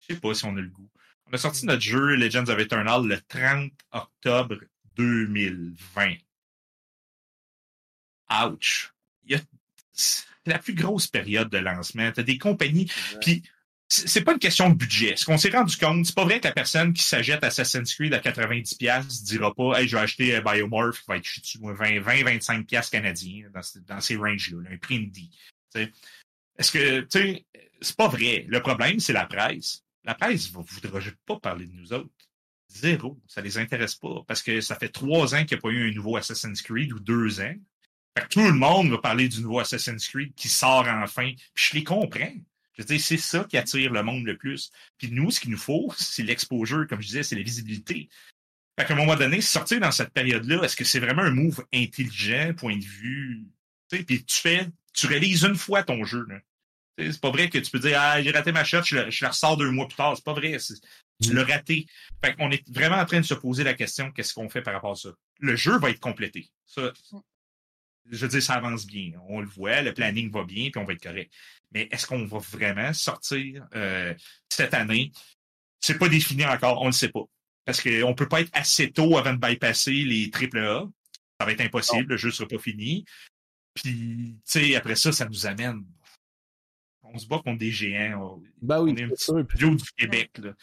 je 0.00 0.14
sais 0.14 0.20
pas 0.20 0.34
si 0.34 0.44
on 0.44 0.56
a 0.56 0.60
le 0.60 0.68
goût. 0.68 0.88
On 1.26 1.32
a 1.32 1.38
sorti 1.38 1.66
notre 1.66 1.82
jeu 1.82 2.14
Legends 2.14 2.48
of 2.48 2.58
Eternal 2.58 3.04
le 3.06 3.20
30 3.20 3.72
octobre 3.90 4.58
2020. 4.94 6.14
Ouch. 8.44 8.92
C'est 9.92 10.24
la 10.46 10.58
plus 10.58 10.74
grosse 10.74 11.08
période 11.08 11.48
de 11.48 11.58
lancement. 11.58 12.12
T'as 12.12 12.22
des 12.22 12.38
compagnies. 12.38 12.90
Puis 13.20 13.42
c'est 13.88 14.22
pas 14.22 14.32
une 14.32 14.38
question 14.38 14.68
de 14.68 14.74
budget. 14.74 15.14
Ce 15.16 15.24
qu'on 15.24 15.38
s'est 15.38 15.50
rendu 15.50 15.76
compte, 15.76 16.04
c'est 16.06 16.14
pas 16.14 16.24
vrai 16.24 16.40
que 16.40 16.48
la 16.48 16.52
personne 16.52 16.92
qui 16.92 17.04
s'achète 17.04 17.44
Assassin's 17.44 17.94
Creed 17.94 18.12
à 18.14 18.18
90$ 18.18 19.22
dira 19.24 19.54
pas 19.54 19.80
Hey, 19.80 19.86
je 19.86 19.96
vais 19.96 20.02
acheter 20.02 20.40
Biomorph 20.40 21.00
qui 21.00 21.06
va 21.06 21.16
être 21.16 21.24
20-25$ 21.24 22.90
canadiens 22.90 23.48
dans, 23.52 24.00
ces 24.00 24.16
ranges-là, 24.16 24.70
un 24.70 24.76
prix 24.78 24.96
indie. 24.96 25.30
Est-ce 26.58 26.72
que, 26.72 27.06
c'est 27.80 27.96
pas 27.96 28.08
vrai. 28.08 28.44
Le 28.48 28.60
problème, 28.60 28.98
c'est 28.98 29.12
la 29.12 29.26
presse. 29.26 29.84
La 30.04 30.14
presse 30.14 30.52
ne 30.52 30.62
voudra 30.62 31.00
pas 31.24 31.38
parler 31.38 31.66
de 31.66 31.72
nous 31.72 31.92
autres. 31.92 32.10
Zéro. 32.68 33.20
Ça 33.28 33.40
les 33.40 33.58
intéresse 33.58 33.94
pas. 33.94 34.24
Parce 34.26 34.42
que 34.42 34.60
ça 34.60 34.74
fait 34.74 34.88
trois 34.88 35.34
ans 35.34 35.44
qu'il 35.44 35.56
n'y 35.56 35.60
a 35.60 35.62
pas 35.62 35.70
eu 35.70 35.90
un 35.90 35.94
nouveau 35.94 36.16
Assassin's 36.16 36.60
Creed 36.62 36.92
ou 36.92 36.98
deux 36.98 37.40
ans. 37.40 37.54
tout 38.30 38.40
le 38.40 38.52
monde 38.52 38.90
va 38.90 38.98
parler 38.98 39.28
du 39.28 39.42
nouveau 39.42 39.60
Assassin's 39.60 40.08
Creed 40.08 40.34
qui 40.34 40.48
sort 40.48 40.88
enfin. 40.88 41.32
Puis 41.54 41.66
je 41.70 41.74
les 41.76 41.84
comprends. 41.84 42.34
Je 42.76 42.82
veux 42.82 42.86
dire, 42.86 43.00
c'est 43.00 43.16
ça 43.16 43.44
qui 43.48 43.56
attire 43.56 43.92
le 43.92 44.02
monde 44.02 44.24
le 44.26 44.36
plus. 44.36 44.70
Puis 44.98 45.10
nous, 45.10 45.30
ce 45.30 45.40
qu'il 45.40 45.50
nous 45.50 45.58
faut, 45.58 45.92
c'est 45.96 46.22
l'exposure, 46.22 46.86
comme 46.86 47.00
je 47.00 47.06
disais, 47.06 47.22
c'est 47.22 47.36
la 47.36 47.42
visibilité. 47.42 48.08
Fait 48.78 48.86
qu'à 48.86 48.92
un 48.92 48.96
moment 48.96 49.16
donné, 49.16 49.40
sortir 49.40 49.80
dans 49.80 49.90
cette 49.90 50.12
période-là, 50.12 50.62
est-ce 50.62 50.76
que 50.76 50.84
c'est 50.84 51.00
vraiment 51.00 51.22
un 51.22 51.30
move 51.30 51.64
intelligent, 51.72 52.52
point 52.54 52.76
de 52.76 52.84
vue? 52.84 53.46
Puis 53.88 54.24
tu 54.24 54.40
fais, 54.40 54.68
tu 54.92 55.06
réalises 55.06 55.44
une 55.44 55.54
fois 55.54 55.82
ton 55.82 56.04
jeu. 56.04 56.26
C'est 56.98 57.20
pas 57.20 57.30
vrai 57.30 57.48
que 57.48 57.58
tu 57.58 57.70
peux 57.70 57.78
dire 57.78 57.98
Ah, 57.98 58.22
j'ai 58.22 58.30
raté 58.30 58.52
ma 58.52 58.64
shot, 58.64 58.82
je, 58.82 58.96
la 58.96 59.28
ressors 59.28 59.56
deux 59.56 59.70
mois 59.70 59.88
plus 59.88 59.96
tard. 59.96 60.14
C'est 60.14 60.24
pas 60.24 60.34
vrai. 60.34 60.58
Tu 61.22 61.32
l'as 61.32 61.44
raté. 61.44 61.86
Fait 62.22 62.34
qu'on 62.34 62.50
est 62.50 62.68
vraiment 62.70 62.96
en 62.96 63.06
train 63.06 63.20
de 63.20 63.24
se 63.24 63.34
poser 63.34 63.64
la 63.64 63.72
question 63.72 64.12
qu'est-ce 64.12 64.34
qu'on 64.34 64.50
fait 64.50 64.60
par 64.60 64.74
rapport 64.74 64.92
à 64.92 64.96
ça? 64.96 65.10
Le 65.40 65.56
jeu 65.56 65.78
va 65.78 65.90
être 65.90 66.00
complété. 66.00 66.50
Ça, 66.66 66.92
je 68.10 68.18
veux 68.18 68.28
dire, 68.28 68.42
ça 68.42 68.54
avance 68.54 68.86
bien. 68.86 69.12
On 69.28 69.40
le 69.40 69.46
voit, 69.46 69.82
le 69.82 69.92
planning 69.92 70.30
va 70.30 70.44
bien, 70.44 70.70
puis 70.70 70.80
on 70.80 70.84
va 70.84 70.92
être 70.92 71.02
correct. 71.02 71.32
Mais 71.72 71.88
est-ce 71.90 72.06
qu'on 72.06 72.24
va 72.24 72.38
vraiment 72.38 72.92
sortir 72.92 73.66
euh, 73.74 74.14
cette 74.48 74.74
année? 74.74 75.12
C'est 75.80 75.98
pas 75.98 76.08
défini 76.08 76.44
encore, 76.46 76.80
on 76.80 76.86
ne 76.86 76.90
le 76.90 76.92
sait 76.92 77.08
pas. 77.08 77.24
Parce 77.64 77.82
qu'on 77.82 77.90
ne 77.90 78.14
peut 78.14 78.28
pas 78.28 78.40
être 78.40 78.50
assez 78.52 78.92
tôt 78.92 79.18
avant 79.18 79.34
de 79.34 79.38
bypasser 79.38 79.92
les 79.92 80.30
AAA. 80.32 80.86
Ça 81.38 81.44
va 81.44 81.52
être 81.52 81.60
impossible, 81.60 82.10
le 82.10 82.16
jeu 82.16 82.28
ne 82.28 82.32
sera 82.32 82.48
pas 82.48 82.58
fini. 82.58 83.04
Puis, 83.74 84.36
tu 84.36 84.40
sais, 84.44 84.74
après 84.76 84.96
ça, 84.96 85.12
ça 85.12 85.26
nous 85.26 85.46
amène. 85.46 85.84
On 87.02 87.18
se 87.18 87.26
bat 87.26 87.40
contre 87.44 87.58
des 87.58 87.70
géants. 87.70 88.40
Ben 88.62 88.80
oui, 88.80 88.92
on 88.92 88.96
est 88.96 89.04
un 89.04 89.08
petit 89.08 89.32
peu 89.32 89.76
du 89.76 89.84
Québec. 89.96 90.30
Là. 90.38 90.54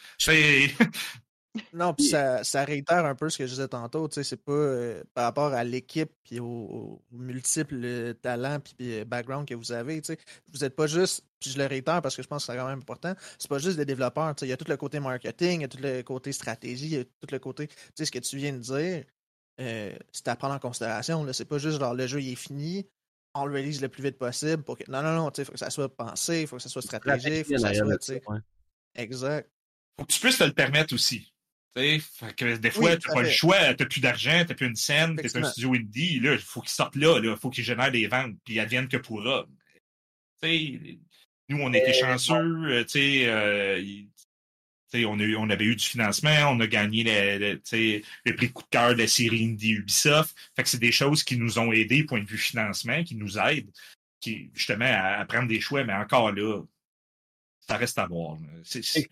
Non, 1.72 1.94
puis 1.94 2.06
ça, 2.06 2.42
ça, 2.42 2.64
réitère 2.64 3.04
un 3.04 3.14
peu 3.14 3.30
ce 3.30 3.38
que 3.38 3.46
je 3.46 3.52
disais 3.52 3.68
tantôt. 3.68 4.08
Tu 4.08 4.14
sais, 4.14 4.24
c'est 4.24 4.42
pas 4.42 4.52
euh, 4.52 5.04
par 5.14 5.24
rapport 5.24 5.52
à 5.52 5.62
l'équipe 5.62 6.10
puis 6.24 6.40
aux, 6.40 7.00
multiples 7.12 7.80
euh, 7.84 8.12
talents 8.14 8.58
puis 8.58 8.74
euh, 8.80 9.04
background 9.04 9.46
que 9.46 9.54
vous 9.54 9.70
avez. 9.70 10.00
Tu 10.00 10.14
sais, 10.14 10.18
vous 10.52 10.60
n'êtes 10.60 10.74
pas 10.74 10.88
juste, 10.88 11.24
puis 11.38 11.50
je 11.50 11.58
le 11.58 11.66
réitère 11.66 12.02
parce 12.02 12.16
que 12.16 12.22
je 12.22 12.28
pense 12.28 12.44
que 12.46 12.52
c'est 12.52 12.58
quand 12.58 12.66
même 12.66 12.80
important, 12.80 13.14
c'est 13.38 13.48
pas 13.48 13.58
juste 13.58 13.76
des 13.76 13.84
développeurs. 13.84 14.34
Tu 14.34 14.40
sais, 14.40 14.46
il 14.46 14.50
y 14.50 14.52
a 14.52 14.56
tout 14.56 14.68
le 14.68 14.76
côté 14.76 14.98
marketing, 14.98 15.60
il 15.60 15.62
y 15.62 15.64
a 15.64 15.68
tout 15.68 15.78
le 15.80 16.02
côté 16.02 16.32
stratégie, 16.32 16.86
il 16.86 16.92
y 16.92 16.98
a 16.98 17.04
tout 17.04 17.28
le 17.30 17.38
côté, 17.38 17.68
tu 17.68 17.74
sais, 17.94 18.04
ce 18.04 18.10
que 18.10 18.18
tu 18.18 18.36
viens 18.36 18.52
de 18.52 18.58
dire, 18.58 19.04
c'est 19.56 20.28
à 20.28 20.34
prendre 20.34 20.54
en 20.54 20.58
considération. 20.58 21.24
C'est 21.32 21.44
pas 21.44 21.58
juste 21.58 21.78
genre 21.78 21.94
le 21.94 22.06
jeu 22.08 22.20
il 22.20 22.32
est 22.32 22.36
fini, 22.36 22.84
on 23.34 23.46
le 23.46 23.54
release 23.54 23.80
le 23.80 23.88
plus 23.88 24.02
vite 24.02 24.18
possible 24.18 24.64
pour 24.64 24.76
que. 24.76 24.90
Non, 24.90 25.02
non, 25.02 25.14
non, 25.14 25.30
il 25.30 25.44
faut 25.44 25.52
que 25.52 25.58
ça 25.58 25.70
soit 25.70 25.94
pensé, 25.94 26.42
il 26.42 26.46
faut 26.48 26.56
que 26.56 26.62
ça 26.62 26.68
soit 26.68 26.82
stratégique, 26.82 27.32
il 27.32 27.44
faut 27.44 27.52
que 27.52 27.58
ça 27.58 27.74
soit. 27.74 28.32
Ouais. 28.32 28.40
Exact. 28.96 29.48
Faut 29.98 30.06
que 30.06 30.12
tu 30.12 30.20
puisses 30.20 30.38
te 30.38 30.44
le 30.44 30.52
permettre 30.52 30.94
aussi. 30.94 31.33
Que 31.74 32.56
des 32.56 32.70
fois, 32.70 32.96
tu 32.96 33.08
n'as 33.08 33.14
pas 33.14 33.22
le 33.22 33.30
choix, 33.30 33.74
tu 33.74 33.82
n'as 33.82 33.88
plus 33.88 34.00
d'argent, 34.00 34.42
tu 34.42 34.48
n'as 34.48 34.54
plus 34.54 34.66
une 34.66 34.76
scène, 34.76 35.16
tu 35.16 35.26
es 35.26 35.36
un 35.36 35.42
studio 35.42 35.74
indie, 35.74 36.20
il 36.22 36.38
faut 36.38 36.60
qu'il 36.60 36.70
sorte 36.70 36.94
là, 36.94 37.20
il 37.22 37.36
faut 37.36 37.50
qu'il 37.50 37.64
génère 37.64 37.90
des 37.90 38.06
ventes, 38.06 38.36
puis 38.44 38.60
advienne 38.60 38.86
que 38.86 38.96
pourra. 38.96 39.44
T'sais, 40.40 40.98
nous, 41.48 41.58
on 41.58 41.72
était 41.72 41.92
chanceux, 41.92 42.34
euh, 42.34 42.84
on, 44.94 45.18
a 45.18 45.36
on 45.36 45.50
avait 45.50 45.64
eu 45.64 45.74
du 45.74 45.84
financement, 45.84 46.50
on 46.50 46.60
a 46.60 46.66
gagné 46.66 47.02
le, 47.02 47.60
le, 48.24 48.34
prix 48.36 48.48
de 48.48 48.52
coup 48.52 48.62
de 48.62 48.68
cœur 48.70 48.94
de 48.94 49.00
la 49.00 49.08
série 49.08 49.44
Indie 49.44 49.72
Ubisoft. 49.72 50.34
Fait 50.54 50.62
que 50.62 50.68
c'est 50.68 50.78
des 50.78 50.92
choses 50.92 51.24
qui 51.24 51.36
nous 51.36 51.58
ont 51.58 51.72
aidés, 51.72 52.04
point 52.04 52.20
de 52.20 52.28
vue 52.28 52.38
financement, 52.38 53.02
qui 53.02 53.16
nous 53.16 53.36
aident, 53.36 53.70
qui, 54.20 54.50
justement, 54.54 54.86
à, 54.88 55.24
prendre 55.26 55.48
des 55.48 55.60
choix, 55.60 55.82
mais 55.84 55.92
encore 55.92 56.32
là, 56.32 56.62
ça 57.66 57.76
reste 57.76 57.98
à 57.98 58.06
voir. 58.06 58.38
C'est, 58.62 59.08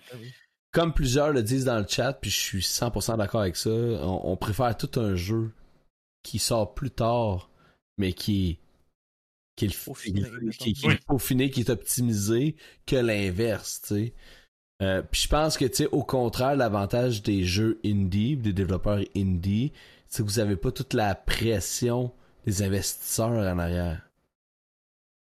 comme 0.72 0.92
plusieurs 0.94 1.32
le 1.32 1.42
disent 1.42 1.66
dans 1.66 1.78
le 1.78 1.86
chat, 1.86 2.14
puis 2.14 2.30
je 2.30 2.40
suis 2.40 2.60
100% 2.60 3.18
d'accord 3.18 3.42
avec 3.42 3.56
ça, 3.56 3.70
on, 3.70 4.36
préfère 4.36 4.76
tout 4.76 4.98
un 4.98 5.14
jeu 5.14 5.52
qui 6.22 6.38
sort 6.38 6.74
plus 6.74 6.90
tard, 6.90 7.50
mais 7.98 8.14
qui, 8.14 8.58
qui 9.54 9.66
est 9.66 9.68
le 9.68 10.50
qui, 10.50 10.72
qui, 10.72 10.86
est 10.86 11.50
qui 11.50 11.60
est 11.60 11.70
optimisé, 11.70 12.56
que 12.86 12.96
l'inverse, 12.96 13.82
tu 13.82 13.94
sais. 13.94 14.14
Euh, 14.82 15.02
puis 15.02 15.20
je 15.20 15.28
pense 15.28 15.56
que, 15.56 15.64
tu 15.66 15.76
sais, 15.76 15.86
au 15.92 16.02
contraire, 16.02 16.56
l'avantage 16.56 17.22
des 17.22 17.44
jeux 17.44 17.78
indie, 17.84 18.36
des 18.36 18.52
développeurs 18.52 19.00
indie, 19.14 19.72
c'est 20.08 20.22
que 20.22 20.28
vous 20.28 20.40
avez 20.40 20.56
pas 20.56 20.72
toute 20.72 20.94
la 20.94 21.14
pression 21.14 22.12
des 22.46 22.62
investisseurs 22.62 23.30
en 23.30 23.58
arrière. 23.58 24.10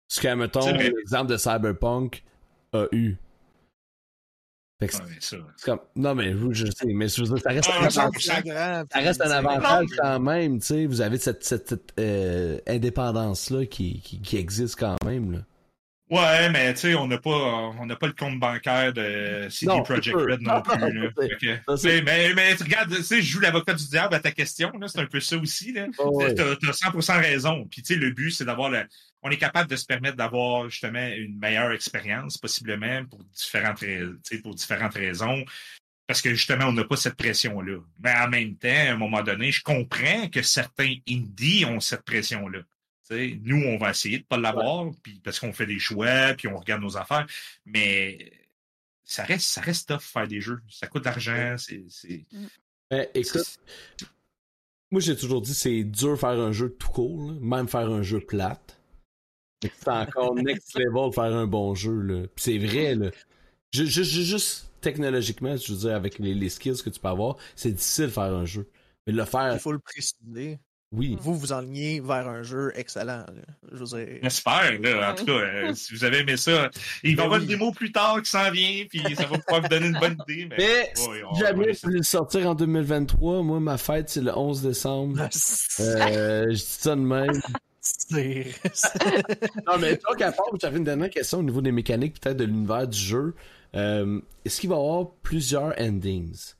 Ce 0.08 0.20
que, 0.20 0.32
mettons, 0.34 0.72
l'exemple 0.72 1.30
de 1.30 1.36
Cyberpunk 1.36 2.24
a 2.72 2.86
eu. 2.92 3.16
C'est 4.80 5.38
comme, 5.64 5.80
non, 5.94 6.14
mais 6.14 6.34
je 6.50 6.66
sais, 6.66 6.86
mais 6.86 7.08
ça 7.08 7.22
reste, 7.22 7.68
un, 7.70 7.84
avantage, 7.84 8.22
ça 8.22 8.42
reste 8.94 9.20
un 9.20 9.30
avantage 9.30 9.86
quand 9.96 10.20
même, 10.20 10.60
tu 10.60 10.66
sais. 10.66 10.86
Vous 10.86 11.00
avez 11.00 11.18
cette, 11.18 11.44
cette, 11.44 11.94
euh, 11.98 12.58
indépendance-là 12.66 13.66
qui, 13.66 14.00
qui, 14.00 14.20
qui, 14.20 14.36
existe 14.36 14.76
quand 14.76 14.96
même, 15.04 15.32
là. 15.32 15.38
Ouais, 16.10 16.50
mais 16.50 16.74
tu 16.74 16.80
sais, 16.80 16.94
on 16.94 17.06
n'a 17.06 17.16
pas, 17.16 17.30
on 17.30 17.86
n'a 17.86 17.96
pas 17.96 18.06
le 18.06 18.12
compte 18.12 18.38
bancaire 18.38 18.92
de 18.92 19.46
CD 19.48 19.72
Projekt 19.84 20.14
Red 20.14 20.42
non, 20.42 20.60
plus. 20.60 20.78
Là. 20.78 22.02
mais, 22.04 22.34
mais 22.34 22.52
regarde, 22.54 22.94
tu 22.94 23.02
sais, 23.02 23.22
je 23.22 23.26
joue 23.26 23.40
l'avocat 23.40 23.72
du 23.72 23.88
diable 23.88 24.14
à 24.14 24.20
ta 24.20 24.30
question, 24.30 24.70
là, 24.78 24.86
c'est 24.86 25.00
un 25.00 25.06
peu 25.06 25.20
ça 25.20 25.38
aussi. 25.38 25.72
Là. 25.72 25.86
Oh, 25.98 26.22
tu 26.22 26.42
as, 26.42 26.90
100% 26.90 27.20
raison. 27.20 27.66
Puis 27.70 27.80
tu 27.80 27.94
sais, 27.94 27.98
le 27.98 28.10
but, 28.10 28.32
c'est 28.32 28.44
d'avoir 28.44 28.68
le, 28.68 28.84
on 29.24 29.30
est 29.30 29.38
capable 29.38 29.70
de 29.70 29.76
se 29.76 29.86
permettre 29.86 30.16
d'avoir 30.16 30.68
justement 30.68 31.06
une 31.06 31.38
meilleure 31.38 31.72
expérience, 31.72 32.36
possiblement 32.36 33.06
pour 33.06 33.24
différentes, 33.24 33.82
pour 34.42 34.54
différentes 34.54 34.94
raisons. 34.94 35.44
Parce 36.06 36.20
que 36.20 36.34
justement, 36.34 36.66
on 36.66 36.72
n'a 36.72 36.84
pas 36.84 36.96
cette 36.96 37.16
pression-là. 37.16 37.78
Mais 38.02 38.12
en 38.12 38.28
même 38.28 38.54
temps, 38.56 38.68
à 38.68 38.92
un 38.92 38.98
moment 38.98 39.22
donné, 39.22 39.50
je 39.50 39.62
comprends 39.62 40.28
que 40.28 40.42
certains 40.42 40.96
indies 41.08 41.64
ont 41.64 41.80
cette 41.80 42.02
pression-là. 42.02 42.60
nous, 43.10 43.64
on 43.64 43.78
va 43.78 43.90
essayer 43.90 44.18
de 44.18 44.24
ne 44.24 44.26
pas 44.26 44.36
l'avoir, 44.36 44.90
puis 45.02 45.18
parce 45.24 45.40
qu'on 45.40 45.54
fait 45.54 45.66
des 45.66 45.78
choix, 45.78 46.34
puis 46.34 46.46
on 46.48 46.58
regarde 46.58 46.82
nos 46.82 46.98
affaires. 46.98 47.26
Mais 47.64 48.30
ça 49.04 49.24
reste, 49.24 49.46
ça 49.46 49.62
reste 49.62 49.88
tough 49.88 50.02
faire 50.02 50.28
des 50.28 50.42
jeux. 50.42 50.60
Ça 50.68 50.86
coûte 50.86 51.04
de 51.04 51.08
l'argent. 51.08 51.56
C'est, 51.56 52.26
mm. 52.30 52.96
écoute, 53.14 53.58
moi 54.90 55.00
j'ai 55.00 55.16
toujours 55.16 55.40
dit 55.40 55.54
c'est 55.54 55.82
dur 55.82 56.20
faire 56.20 56.38
un 56.38 56.52
jeu 56.52 56.76
tout 56.78 56.88
court, 56.88 57.32
même 57.40 57.68
faire 57.68 57.90
un 57.90 58.02
jeu 58.02 58.20
plate. 58.20 58.78
C'est 59.78 59.88
encore 59.88 60.34
next 60.34 60.76
level 60.78 61.10
de 61.10 61.14
faire 61.14 61.34
un 61.34 61.46
bon 61.46 61.74
jeu, 61.74 62.00
là. 62.00 62.22
c'est 62.36 62.58
vrai, 62.58 62.94
là. 62.94 63.10
Juste, 63.72 64.70
technologiquement, 64.80 65.56
je 65.56 65.72
veux 65.72 65.78
dire, 65.80 65.96
avec 65.96 66.18
les, 66.18 66.48
skills 66.48 66.82
que 66.82 66.90
tu 66.90 67.00
peux 67.00 67.08
avoir, 67.08 67.36
c'est 67.56 67.72
difficile 67.72 68.06
de 68.06 68.10
faire 68.10 68.32
un 68.32 68.44
jeu. 68.44 68.68
Mais 69.06 69.12
le 69.12 69.24
faire. 69.24 69.52
Il 69.52 69.58
faut 69.58 69.72
le 69.72 69.80
préciser. 69.80 70.58
Oui. 70.92 71.18
Vous 71.20 71.34
vous 71.34 71.52
enlignez 71.52 72.00
vers 72.00 72.28
un 72.28 72.44
jeu 72.44 72.72
excellent. 72.76 73.24
Je 73.72 73.78
veux 73.78 73.84
dire... 73.84 74.18
J'espère, 74.22 74.80
là. 74.80 75.12
En 75.12 75.14
tout 75.16 75.24
cas, 75.24 75.32
euh, 75.32 75.74
si 75.74 75.92
vous 75.92 76.04
avez 76.04 76.18
aimé 76.18 76.36
ça, 76.36 76.70
il 77.02 77.16
va 77.16 77.22
y 77.22 77.24
avoir 77.24 77.40
une 77.40 77.48
démo 77.48 77.72
plus 77.72 77.90
tard 77.90 78.22
qui 78.22 78.30
s'en 78.30 78.48
vient, 78.52 78.84
puis 78.88 79.00
ça 79.16 79.26
va 79.26 79.38
pouvoir 79.38 79.62
vous 79.62 79.68
donner 79.68 79.88
une 79.88 79.98
bonne 79.98 80.16
idée. 80.28 80.46
Mais, 80.50 80.56
mais 80.56 80.92
jamais 81.36 81.72
je 81.74 81.88
le 81.88 82.02
sortir 82.04 82.48
en 82.48 82.54
2023. 82.54 83.42
Moi, 83.42 83.58
ma 83.58 83.76
fête, 83.76 84.08
c'est 84.08 84.20
le 84.20 84.36
11 84.36 84.62
décembre. 84.62 85.18
euh, 85.80 86.44
je 86.50 86.54
dis 86.54 86.60
ça 86.60 86.94
de 86.94 87.00
même 87.00 87.40
non, 88.10 89.78
mais 89.78 89.98
toi, 89.98 90.16
qu'à 90.16 90.32
part, 90.32 90.46
j'avais 90.60 90.78
une 90.78 90.84
dernière 90.84 91.10
question 91.10 91.38
au 91.38 91.42
niveau 91.42 91.60
des 91.60 91.72
mécaniques, 91.72 92.20
peut-être 92.20 92.36
de 92.36 92.44
l'univers 92.44 92.88
du 92.88 92.98
jeu. 92.98 93.34
Euh, 93.74 94.20
est-ce 94.44 94.60
qu'il 94.60 94.70
va 94.70 94.76
y 94.76 94.78
avoir 94.78 95.10
plusieurs 95.22 95.78
endings? 95.80 96.54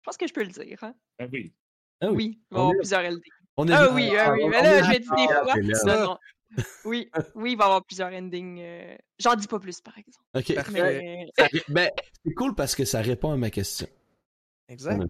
Je 0.00 0.04
pense 0.04 0.16
que 0.16 0.26
je 0.26 0.32
peux 0.32 0.44
le 0.44 0.50
dire. 0.50 0.78
Hein? 0.82 0.94
Ah 1.18 1.26
oui. 1.32 1.52
Ah 2.00 2.10
oui. 2.10 2.38
il 2.50 2.54
va 2.54 2.58
y 2.58 2.60
avoir 2.60 2.74
plusieurs 2.76 3.04
endings. 3.04 3.74
ah 3.74 3.94
oui, 3.94 4.16
ah 4.16 4.32
oui. 4.32 4.48
Mais 4.48 4.62
là, 4.62 4.82
je 4.82 4.90
vais 4.90 4.98
dire 5.00 5.66
des 5.66 5.74
fois. 5.74 6.20
Oui, 6.84 7.10
oui, 7.34 7.52
il 7.52 7.56
va 7.56 7.64
y 7.64 7.66
avoir 7.66 7.84
plusieurs 7.84 8.12
endings. 8.12 8.60
Euh, 8.60 8.96
j'en 9.18 9.34
dis 9.34 9.48
pas 9.48 9.58
plus, 9.58 9.80
par 9.80 9.98
exemple. 9.98 10.26
Ok. 10.34 10.54
Mais... 10.72 11.26
Ben, 11.68 11.90
c'est 12.24 12.34
cool 12.34 12.54
parce 12.54 12.74
que 12.74 12.84
ça 12.84 13.00
répond 13.00 13.32
à 13.32 13.36
ma 13.36 13.50
question. 13.50 13.88
Exact. 14.68 15.02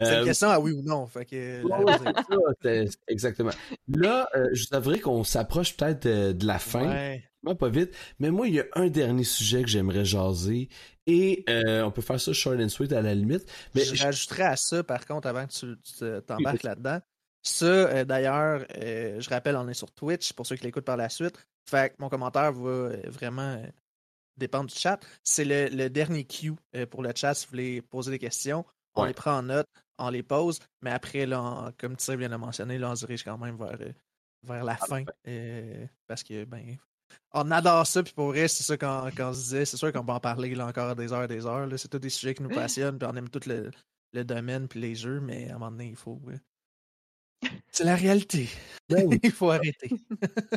C'est 0.00 0.14
une 0.14 0.22
euh, 0.22 0.24
question 0.24 0.48
à 0.48 0.58
oui 0.58 0.72
ou 0.72 0.82
non. 0.82 1.06
Fait 1.06 1.24
que, 1.24 2.86
exactement. 3.08 3.50
Là, 3.88 4.28
euh, 4.34 4.48
je 4.52 4.64
savais 4.64 4.98
qu'on 5.00 5.24
s'approche 5.24 5.76
peut-être 5.76 6.06
de, 6.06 6.46
la 6.46 6.58
fin. 6.58 7.18
Pas 7.58 7.68
vite. 7.68 7.94
Mais 8.18 8.30
moi, 8.30 8.48
il 8.48 8.54
y 8.54 8.60
a 8.60 8.66
un 8.74 8.88
dernier 8.88 9.24
sujet 9.24 9.62
que 9.62 9.68
j'aimerais 9.68 10.04
jaser. 10.04 10.68
Et 11.06 11.44
on 11.48 11.90
peut 11.90 12.02
faire 12.02 12.20
ça 12.20 12.32
short 12.32 12.58
and 12.60 12.68
sweet 12.68 12.92
à 12.92 13.02
la 13.02 13.14
limite. 13.14 13.46
Mais 13.74 13.84
je 13.84 14.02
rajouterais 14.02 14.44
à 14.44 14.56
ça, 14.56 14.82
par 14.82 15.06
contre, 15.06 15.28
avant 15.28 15.46
que 15.46 15.52
tu 15.52 16.22
t'embarques 16.26 16.62
là-dedans. 16.62 17.00
Ça, 17.42 17.66
euh, 17.66 18.04
d'ailleurs, 18.04 18.66
euh, 18.76 19.20
je 19.20 19.30
rappelle, 19.30 19.56
on 19.56 19.68
est 19.68 19.74
sur 19.74 19.90
Twitch 19.92 20.32
pour 20.34 20.46
ceux 20.46 20.56
qui 20.56 20.64
l'écoutent 20.64 20.84
par 20.84 20.96
la 20.96 21.08
suite. 21.08 21.38
Fait 21.68 21.90
que 21.90 21.96
mon 21.98 22.08
commentaire 22.08 22.52
va 22.52 22.70
euh, 22.70 23.02
vraiment 23.06 23.62
dépendre 24.36 24.70
du 24.70 24.78
chat. 24.78 25.00
C'est 25.22 25.44
le, 25.44 25.88
dernier 25.88 26.24
cue 26.24 26.54
pour 26.90 27.02
le 27.02 27.12
chat 27.14 27.34
si 27.34 27.46
vous 27.46 27.50
voulez 27.50 27.82
poser 27.82 28.10
des 28.10 28.18
questions. 28.18 28.64
On 28.94 29.04
les 29.04 29.14
prend 29.14 29.38
en 29.38 29.42
note, 29.42 29.68
on 30.00 30.10
les 30.10 30.22
pose, 30.22 30.58
mais 30.82 30.90
après, 30.90 31.26
là, 31.26 31.72
comme 31.78 31.96
tu 31.96 32.04
sais, 32.04 32.16
bien 32.16 32.28
le 32.28 32.38
mentionner, 32.38 32.78
là, 32.78 32.90
on 32.90 32.96
se 32.96 33.06
dirige 33.06 33.24
quand 33.24 33.38
même 33.38 33.56
vers, 33.56 33.78
vers 34.42 34.64
la 34.64 34.76
fin. 34.76 35.04
parce 36.06 36.22
que, 36.22 36.44
ben, 36.44 36.76
on 37.32 37.50
adore 37.50 37.86
ça, 37.86 38.02
puis 38.02 38.12
pour 38.12 38.28
vrai, 38.28 38.48
c'est 38.48 38.62
ça 38.62 38.76
qu'on 38.76 39.32
se 39.32 39.38
disait. 39.38 39.64
C'est 39.64 39.76
sûr 39.76 39.92
qu'on 39.92 40.04
va 40.04 40.14
en 40.14 40.20
parler 40.20 40.54
là, 40.54 40.66
encore 40.66 40.96
des 40.96 41.12
heures 41.12 41.24
et 41.24 41.28
des 41.28 41.46
heures. 41.46 41.68
C'est 41.76 41.88
tous 41.88 41.98
des 41.98 42.10
sujets 42.10 42.34
qui 42.34 42.42
nous 42.42 42.48
passionnent, 42.48 42.98
puis 42.98 43.08
on 43.10 43.16
aime 43.16 43.28
tout 43.28 43.40
le, 43.46 43.70
le 44.12 44.24
domaine, 44.24 44.68
puis 44.68 44.80
les 44.80 44.94
jeux, 44.94 45.20
mais 45.20 45.50
à 45.50 45.56
un 45.56 45.58
moment 45.58 45.70
donné, 45.70 45.88
il 45.88 45.96
faut. 45.96 46.20
C'est 47.70 47.84
la 47.84 47.96
réalité. 47.96 48.48
Ben 48.88 49.08
Il 49.22 49.30
faut 49.30 49.50
arrêter. 49.50 49.90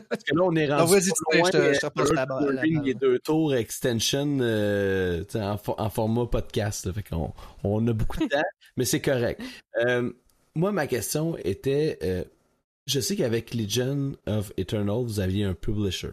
Parce 0.10 0.24
que 0.24 0.36
là, 0.36 0.44
on 0.44 0.56
est 0.56 0.68
rendu. 0.68 0.92
loin, 0.92 1.00
je 1.00 1.52
te, 1.52 1.74
je 1.74 1.80
te 1.80 1.88
passe 1.88 2.12
la 2.12 2.26
balle. 2.26 2.62
Les 2.84 2.94
deux 2.94 3.20
tours 3.20 3.54
extension 3.56 4.40
euh, 4.42 5.24
en, 5.36 5.90
format 5.90 6.26
podcast. 6.26 6.92
fait 6.92 7.04
qu'on 7.04 7.34
on 7.64 7.88
a 7.88 7.94
beaucoup 7.94 8.20
de 8.20 8.28
temps, 8.28 8.42
mais 8.78 8.86
c'est 8.86 9.02
correct. 9.02 9.42
Euh, 9.86 10.12
moi, 10.56 10.72
ma 10.72 10.88
question 10.88 11.38
était 11.38 12.00
euh, 12.04 12.24
je 12.86 13.00
sais 13.00 13.16
qu'avec 13.16 13.54
Legion 13.54 14.14
of 14.28 14.52
Eternal, 14.58 15.04
vous 15.04 15.20
aviez 15.20 15.46
un 15.46 15.54
publisher 15.54 16.10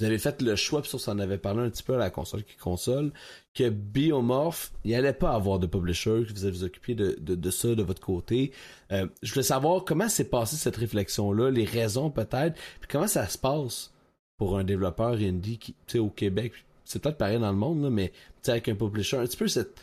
vous 0.00 0.06
avez 0.06 0.18
fait 0.18 0.40
le 0.40 0.56
choix, 0.56 0.80
puis 0.80 0.98
ça, 0.98 1.12
on 1.12 1.18
avait 1.18 1.36
parlé 1.36 1.60
un 1.60 1.68
petit 1.68 1.82
peu 1.82 1.94
à 1.94 1.98
la 1.98 2.08
console 2.08 2.42
qui 2.42 2.56
console, 2.56 3.12
que 3.52 3.68
Biomorph, 3.68 4.72
il 4.84 4.94
allait 4.94 5.12
pas 5.12 5.34
avoir 5.34 5.58
de 5.58 5.66
publisher, 5.66 6.24
que 6.26 6.32
vous 6.32 6.44
allez 6.44 6.56
vous 6.56 6.64
occuper 6.64 6.94
de, 6.94 7.16
de, 7.20 7.50
ça 7.50 7.74
de 7.74 7.82
votre 7.82 8.00
côté. 8.00 8.52
Euh, 8.92 9.06
je 9.22 9.30
voulais 9.30 9.42
savoir 9.42 9.84
comment 9.84 10.08
s'est 10.08 10.30
passée 10.30 10.56
cette 10.56 10.76
réflexion-là, 10.76 11.50
les 11.50 11.66
raisons 11.66 12.10
peut-être, 12.10 12.54
puis 12.54 12.88
comment 12.88 13.08
ça 13.08 13.28
se 13.28 13.36
passe 13.36 13.92
pour 14.38 14.56
un 14.56 14.64
développeur 14.64 15.12
indie 15.12 15.58
qui, 15.58 15.74
tu 15.74 15.92
sais, 15.92 15.98
au 15.98 16.08
Québec, 16.08 16.54
c'est 16.84 17.02
peut-être 17.02 17.18
pareil 17.18 17.38
dans 17.38 17.52
le 17.52 17.58
monde, 17.58 17.82
là, 17.82 17.90
mais 17.90 18.10
avec 18.48 18.68
un 18.70 18.76
publisher, 18.76 19.18
un 19.18 19.26
petit 19.26 19.36
peu 19.36 19.48
cette, 19.48 19.78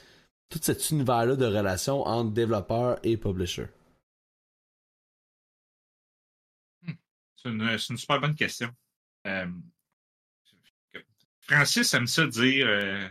tout 0.50 0.60
cet 0.60 0.90
univers-là 0.90 1.36
de 1.36 1.46
relation 1.46 2.02
entre 2.08 2.32
développeur 2.32 2.98
et 3.04 3.18
publisher. 3.18 3.68
Hmm. 6.82 6.94
C'est 7.36 7.50
une, 7.50 7.62
une, 7.62 7.98
super 7.98 8.20
bonne 8.20 8.36
question. 8.36 8.72
Euh, 9.28 9.46
Francis 11.48 11.94
aime 11.94 12.08
ça 12.08 12.26
dire. 12.28 12.66
Euh, 12.68 13.08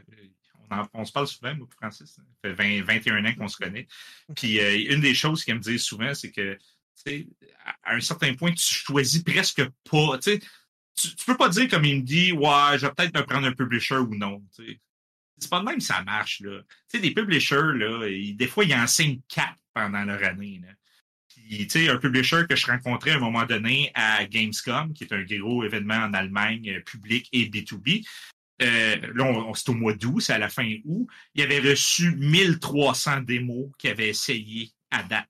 on, 0.93 1.05
se 1.05 1.13
parle 1.13 1.27
souvent, 1.27 1.55
moi, 1.55 1.69
Francis. 1.81 2.11
Ça 2.11 2.23
fait 2.43 2.53
20, 2.53 2.83
21 2.85 3.25
ans 3.25 3.35
qu'on 3.35 3.49
se 3.49 3.57
connaît. 3.57 3.87
Puis 4.35 4.61
euh, 4.61 4.93
une 4.93 5.01
des 5.01 5.15
choses 5.15 5.45
qu'il 5.45 5.55
me 5.55 5.61
dit 5.61 5.79
souvent, 5.79 6.13
c'est 6.15 6.31
que 6.31 6.59
à 7.85 7.95
un 7.95 8.01
certain 8.01 8.35
point, 8.35 8.53
tu 8.53 8.75
choisis 8.75 9.23
presque 9.23 9.63
pas. 9.89 10.19
Tu, 10.19 10.41
tu 10.41 11.25
peux 11.27 11.37
pas 11.37 11.49
dire 11.49 11.69
comme 11.69 11.85
il 11.85 11.99
me 11.99 12.03
dit 12.03 12.33
Ouais, 12.33 12.79
je 12.79 12.87
vais 12.87 12.93
peut-être 12.93 13.17
me 13.17 13.25
prendre 13.25 13.47
un 13.47 13.53
publisher 13.53 13.99
ou 13.99 14.15
non. 14.15 14.43
C'est 15.39 15.51
pas 15.51 15.61
de 15.61 15.65
même 15.65 15.81
ça 15.81 16.03
marche. 16.03 16.41
Là. 16.41 16.63
sais, 16.89 16.99
des 16.99 17.13
publishers, 17.13 17.75
là, 17.75 18.09
des 18.09 18.47
fois, 18.47 18.65
ils 18.65 18.75
enseignent 18.75 19.21
quatre 19.29 19.59
pendant 19.75 20.03
leur 20.05 20.23
année. 20.25 20.61
Là. 20.63 20.73
Un 21.89 21.99
publisher 21.99 22.43
que 22.49 22.57
je 22.57 22.67
rencontrais 22.67 23.13
à 23.13 23.17
un 23.17 23.21
moment 23.21 23.45
donné 23.45 23.93
à 23.95 24.25
Gamescom, 24.27 24.93
qui 24.93 25.05
est 25.05 25.13
un 25.13 25.23
gros 25.23 25.65
événement 25.65 25.95
en 25.95 26.13
Allemagne, 26.13 26.71
euh, 26.71 26.81
public 26.81 27.29
et 27.33 27.49
B2B. 27.49 28.05
Euh, 28.63 28.97
là, 29.15 29.53
c'est 29.55 29.69
au 29.69 29.75
mois 29.75 29.95
d'août, 29.95 30.21
c'est 30.21 30.33
à 30.33 30.39
la 30.39 30.49
fin 30.49 30.69
août. 30.85 31.07
Il 31.35 31.43
avait 31.43 31.61
reçu 31.61 32.17
1300 32.17 33.21
démos 33.21 33.71
qu'il 33.79 33.91
avait 33.91 34.09
essayé 34.09 34.71
à 34.91 35.03
date. 35.03 35.29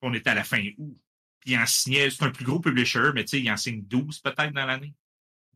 On 0.00 0.12
était 0.14 0.30
à 0.30 0.34
la 0.34 0.44
fin 0.44 0.64
août. 0.78 0.98
Puis 1.40 1.52
il 1.52 1.58
en 1.58 1.66
signait, 1.66 2.10
c'est 2.10 2.24
un 2.24 2.30
plus 2.30 2.44
gros 2.44 2.60
publisher, 2.60 3.10
mais 3.14 3.24
tu 3.24 3.30
sais, 3.30 3.40
il 3.40 3.50
en 3.50 3.56
signe 3.56 3.82
12 3.82 4.20
peut-être 4.20 4.52
dans 4.52 4.66
l'année. 4.66 4.94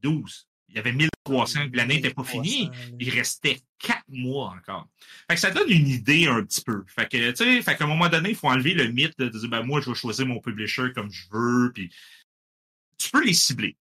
12. 0.02 0.48
Il 0.76 0.80
y 0.80 0.80
avait 0.80 0.92
1300, 0.92 1.70
l'année 1.72 1.94
n'était 1.94 2.12
pas 2.12 2.22
finie. 2.22 2.70
Il 3.00 3.08
restait 3.08 3.60
quatre 3.78 4.04
mois 4.08 4.54
encore. 4.58 4.86
Fait 5.26 5.34
que 5.34 5.40
ça 5.40 5.50
donne 5.50 5.70
une 5.70 5.88
idée 5.88 6.26
un 6.26 6.44
petit 6.44 6.60
peu. 6.60 6.84
Fait 6.86 7.08
que, 7.08 7.30
tu 7.30 7.36
sais, 7.36 7.62
fait 7.62 7.76
qu'à 7.76 7.84
un 7.84 7.86
moment 7.86 8.10
donné, 8.10 8.28
il 8.28 8.36
faut 8.36 8.48
enlever 8.48 8.74
le 8.74 8.88
mythe 8.88 9.18
de 9.18 9.30
dire, 9.30 9.48
ben, 9.48 9.62
moi, 9.62 9.80
je 9.80 9.88
vais 9.88 9.96
choisir 9.96 10.26
mon 10.26 10.38
publisher 10.38 10.92
comme 10.94 11.10
je 11.10 11.24
veux, 11.32 11.72
puis 11.72 11.90
tu 12.98 13.08
peux 13.08 13.24
les 13.24 13.32
cibler 13.32 13.74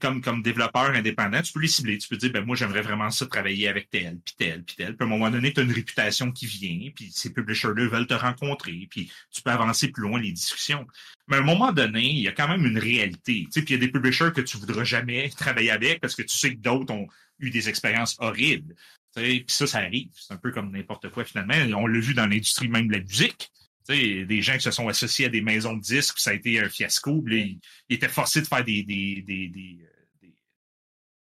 comme, 0.00 0.20
comme 0.20 0.42
développeur 0.42 0.90
indépendant, 0.90 1.42
tu 1.42 1.52
peux 1.52 1.60
les 1.60 1.68
cibler. 1.68 1.98
Tu 1.98 2.08
peux 2.08 2.16
dire, 2.16 2.30
ben 2.32 2.44
moi, 2.44 2.56
j'aimerais 2.56 2.82
vraiment 2.82 3.10
ça 3.10 3.26
travailler 3.26 3.68
avec 3.68 3.90
tel, 3.90 4.18
puis 4.24 4.34
tel, 4.36 4.62
puis 4.64 4.76
tel. 4.76 4.96
Puis 4.96 5.04
à 5.04 5.06
un 5.06 5.08
moment 5.10 5.30
donné, 5.30 5.52
tu 5.52 5.60
as 5.60 5.62
une 5.64 5.72
réputation 5.72 6.30
qui 6.30 6.46
vient, 6.46 6.90
puis 6.94 7.10
ces 7.12 7.32
publishers-là 7.32 7.88
veulent 7.88 8.06
te 8.06 8.14
rencontrer, 8.14 8.86
puis 8.90 9.10
tu 9.32 9.42
peux 9.42 9.50
avancer 9.50 9.88
plus 9.88 10.02
loin 10.02 10.20
les 10.20 10.32
discussions. 10.32 10.86
Mais 11.28 11.36
à 11.36 11.40
un 11.40 11.42
moment 11.42 11.72
donné, 11.72 12.04
il 12.04 12.20
y 12.20 12.28
a 12.28 12.32
quand 12.32 12.48
même 12.48 12.64
une 12.64 12.78
réalité. 12.78 13.48
Puis 13.52 13.64
il 13.68 13.70
y 13.72 13.74
a 13.74 13.78
des 13.78 13.90
publishers 13.90 14.30
que 14.34 14.40
tu 14.40 14.56
voudras 14.56 14.84
jamais 14.84 15.28
travailler 15.36 15.70
avec 15.70 16.00
parce 16.00 16.14
que 16.14 16.22
tu 16.22 16.36
sais 16.36 16.54
que 16.54 16.60
d'autres 16.60 16.92
ont 16.92 17.08
eu 17.40 17.50
des 17.50 17.68
expériences 17.68 18.16
horribles. 18.20 18.74
Puis 19.14 19.44
ça, 19.48 19.66
ça 19.66 19.78
arrive. 19.78 20.10
C'est 20.12 20.34
un 20.34 20.36
peu 20.36 20.52
comme 20.52 20.70
n'importe 20.70 21.08
quoi 21.10 21.24
finalement. 21.24 21.54
On 21.78 21.86
l'a 21.86 22.00
vu 22.00 22.14
dans 22.14 22.26
l'industrie 22.26 22.68
même 22.68 22.88
de 22.88 22.92
la 22.92 23.00
musique 23.00 23.50
des 23.88 24.42
gens 24.42 24.54
qui 24.54 24.62
se 24.62 24.70
sont 24.70 24.88
associés 24.88 25.26
à 25.26 25.28
des 25.28 25.40
maisons 25.40 25.74
de 25.74 25.80
disques, 25.80 26.18
ça 26.18 26.30
a 26.30 26.34
été 26.34 26.60
un 26.60 26.68
fiasco. 26.68 27.24
ils, 27.28 27.58
étaient 27.88 28.08
forcés 28.08 28.40
de 28.40 28.46
faire 28.46 28.64
des, 28.64 29.24
euh, 29.28 30.28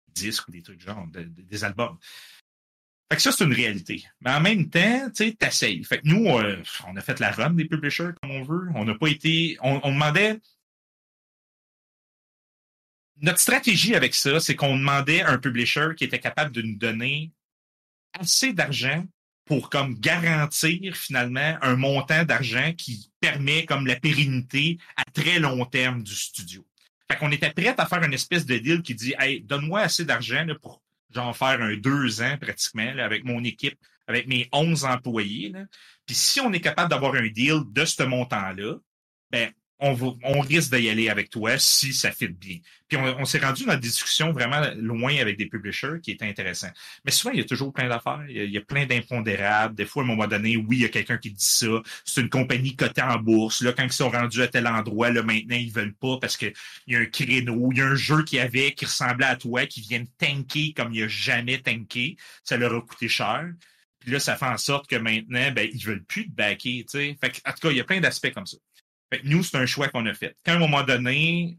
disques 0.09 0.47
ou 0.47 0.51
des 0.51 0.61
trucs 0.61 0.81
genre, 0.81 1.07
des 1.07 1.63
albums. 1.63 1.97
Fait 3.11 3.17
que 3.17 3.21
ça, 3.21 3.31
c'est 3.31 3.43
une 3.43 3.53
réalité. 3.53 4.03
Mais 4.21 4.31
en 4.31 4.41
même 4.41 4.69
temps, 4.69 5.09
tu 5.15 5.35
sais, 5.51 5.83
Fait 5.83 5.99
que 5.99 6.07
nous, 6.07 6.27
euh, 6.29 6.61
on 6.87 6.95
a 6.95 7.01
fait 7.01 7.19
la 7.19 7.31
run 7.31 7.51
des 7.51 7.65
publishers 7.65 8.09
comme 8.21 8.31
on 8.31 8.43
veut. 8.43 8.69
On 8.73 8.85
n'a 8.85 8.95
pas 8.95 9.07
été. 9.07 9.57
On, 9.61 9.79
on, 9.83 9.91
demandait. 9.91 10.39
Notre 13.17 13.39
stratégie 13.39 13.93
avec 13.93 14.15
ça, 14.15 14.39
c'est 14.39 14.55
qu'on 14.55 14.77
demandait 14.77 15.21
un 15.21 15.37
publisher 15.37 15.89
qui 15.95 16.05
était 16.05 16.19
capable 16.19 16.51
de 16.51 16.63
nous 16.63 16.75
donner 16.75 17.31
assez 18.13 18.53
d'argent 18.53 19.05
pour 19.45 19.69
comme 19.69 19.95
garantir 19.99 20.95
finalement 20.95 21.57
un 21.61 21.75
montant 21.75 22.23
d'argent 22.23 22.73
qui 22.77 23.11
permet 23.19 23.65
comme 23.65 23.87
la 23.87 23.95
pérennité 23.95 24.77
à 24.95 25.03
très 25.05 25.39
long 25.39 25.65
terme 25.65 26.01
du 26.03 26.15
studio. 26.15 26.65
Fait 27.11 27.17
qu'on 27.17 27.31
était 27.31 27.51
prêt 27.51 27.75
à 27.77 27.85
faire 27.85 28.03
une 28.03 28.13
espèce 28.13 28.45
de 28.45 28.57
deal 28.57 28.81
qui 28.81 28.95
dit 28.95 29.13
Hey, 29.19 29.41
donne-moi 29.41 29.81
assez 29.81 30.05
d'argent 30.05 30.45
pour 30.61 30.81
genre 31.13 31.35
faire 31.35 31.61
un 31.61 31.75
deux 31.75 32.21
ans 32.21 32.37
pratiquement 32.39 32.93
avec 32.99 33.23
mon 33.23 33.43
équipe, 33.43 33.77
avec 34.07 34.27
mes 34.27 34.47
11 34.51 34.85
employés. 34.85 35.53
Puis 36.05 36.15
si 36.15 36.39
on 36.39 36.51
est 36.53 36.61
capable 36.61 36.89
d'avoir 36.89 37.15
un 37.15 37.27
deal 37.27 37.61
de 37.67 37.85
ce 37.85 38.03
montant-là, 38.03 38.75
ben 39.29 39.51
on, 39.79 40.39
risque 40.41 40.75
d'y 40.75 40.89
aller 40.89 41.09
avec 41.09 41.29
toi 41.29 41.57
si 41.57 41.93
ça 41.93 42.11
fit 42.11 42.27
bien. 42.27 42.57
Puis 42.87 42.97
on, 42.97 43.25
s'est 43.25 43.39
rendu 43.39 43.65
dans 43.65 43.73
des 43.73 43.79
discussions 43.79 44.31
vraiment 44.31 44.61
loin 44.77 45.15
avec 45.17 45.37
des 45.37 45.47
publishers 45.47 45.99
qui 46.01 46.11
étaient 46.11 46.27
intéressants. 46.27 46.71
Mais 47.03 47.11
souvent, 47.11 47.33
il 47.33 47.39
y 47.39 47.41
a 47.41 47.45
toujours 47.45 47.73
plein 47.73 47.89
d'affaires. 47.89 48.23
Il, 48.29 48.51
y 48.51 48.57
a 48.57 48.61
plein 48.61 48.85
d'impondérables. 48.85 49.75
Des 49.75 49.85
fois, 49.85 50.03
à 50.03 50.05
un 50.05 50.09
moment 50.09 50.27
donné, 50.27 50.55
oui, 50.57 50.77
il 50.77 50.81
y 50.83 50.85
a 50.85 50.89
quelqu'un 50.89 51.17
qui 51.17 51.31
dit 51.31 51.43
ça. 51.43 51.81
C'est 52.05 52.21
une 52.21 52.29
compagnie 52.29 52.75
cotée 52.75 53.01
en 53.01 53.17
bourse. 53.17 53.61
Là, 53.61 53.73
quand 53.73 53.83
ils 53.83 53.91
sont 53.91 54.09
rendus 54.09 54.41
à 54.41 54.47
tel 54.47 54.67
endroit, 54.67 55.09
là, 55.09 55.23
maintenant, 55.23 55.57
ils 55.57 55.71
veulent 55.71 55.95
pas 55.95 56.17
parce 56.21 56.37
qu'il 56.37 56.53
y 56.87 56.95
a 56.95 56.99
un 56.99 57.05
créneau, 57.05 57.69
il 57.71 57.79
y 57.79 57.81
a 57.81 57.87
un 57.87 57.95
jeu 57.95 58.23
qui 58.23 58.39
avait 58.39 58.73
qui 58.73 58.85
ressemblait 58.85 59.25
à 59.25 59.35
toi, 59.35 59.65
qui 59.65 59.81
vient 59.81 60.03
tanker 60.17 60.73
comme 60.73 60.93
il 60.93 61.03
a 61.03 61.07
jamais 61.07 61.59
tanké. 61.59 62.17
Ça 62.43 62.57
leur 62.57 62.73
a 62.73 62.81
coûté 62.81 63.07
cher. 63.07 63.51
Puis 63.99 64.11
là, 64.11 64.19
ça 64.19 64.35
fait 64.35 64.45
en 64.45 64.57
sorte 64.57 64.89
que 64.89 64.97
maintenant, 64.97 65.51
ben, 65.51 65.67
ils 65.73 65.83
veulent 65.83 66.03
plus 66.03 66.29
te 66.29 66.31
backer, 66.31 66.85
tu 66.89 66.97
Fait 67.21 67.41
en 67.45 67.51
tout 67.51 67.59
cas, 67.61 67.71
il 67.71 67.77
y 67.77 67.79
a 67.79 67.85
plein 67.85 68.01
d'aspects 68.01 68.31
comme 68.33 68.45
ça 68.45 68.57
nous, 69.23 69.43
c'est 69.43 69.57
un 69.57 69.65
choix 69.65 69.89
qu'on 69.89 70.05
a 70.05 70.13
fait. 70.13 70.35
Quand 70.45 70.53
à 70.53 70.55
un 70.55 70.59
moment 70.59 70.83
donné, 70.83 71.57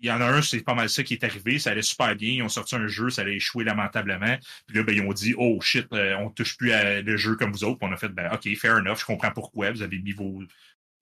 il 0.00 0.08
y 0.08 0.12
en 0.12 0.20
a 0.20 0.26
un, 0.26 0.42
c'est 0.42 0.60
pas 0.60 0.74
mal 0.74 0.88
ça 0.88 1.02
qui 1.02 1.14
est 1.14 1.24
arrivé, 1.24 1.58
ça 1.58 1.70
allait 1.70 1.82
super 1.82 2.14
bien, 2.14 2.30
ils 2.30 2.42
ont 2.42 2.48
sorti 2.48 2.76
un 2.76 2.86
jeu, 2.86 3.10
ça 3.10 3.22
allait 3.22 3.36
échouer 3.36 3.64
lamentablement. 3.64 4.36
Puis 4.66 4.76
là, 4.76 4.82
ben, 4.82 4.94
ils 4.94 5.02
ont 5.02 5.12
dit 5.12 5.34
Oh 5.36 5.60
shit, 5.60 5.86
euh, 5.92 6.14
on 6.18 6.30
touche 6.30 6.56
plus 6.56 6.72
à 6.72 7.02
le 7.02 7.16
jeu 7.16 7.36
comme 7.36 7.52
vous 7.52 7.64
autres. 7.64 7.78
Puis 7.78 7.88
on 7.88 7.92
a 7.92 7.96
fait 7.96 8.08
ben, 8.08 8.30
OK, 8.32 8.48
fair 8.56 8.76
enough, 8.76 8.98
je 9.00 9.04
comprends 9.04 9.32
pourquoi. 9.32 9.72
Vous 9.72 9.82
avez 9.82 9.98
mis 9.98 10.12
vos, 10.12 10.42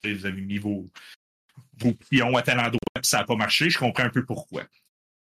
vous 0.05 0.26
avez 0.26 0.40
mis 0.40 0.59
vos, 0.59 0.90
vos 1.78 1.93
pions 1.93 2.36
à 2.36 2.43
tel 2.43 2.59
endroit, 2.59 2.80
puis 2.94 3.05
ça 3.05 3.18
n'a 3.18 3.24
pas 3.24 3.36
marché, 3.36 3.70
je 3.70 3.78
comprends 3.78 4.05
un 4.05 4.10
peu 4.10 4.24
pourquoi. 4.24 4.64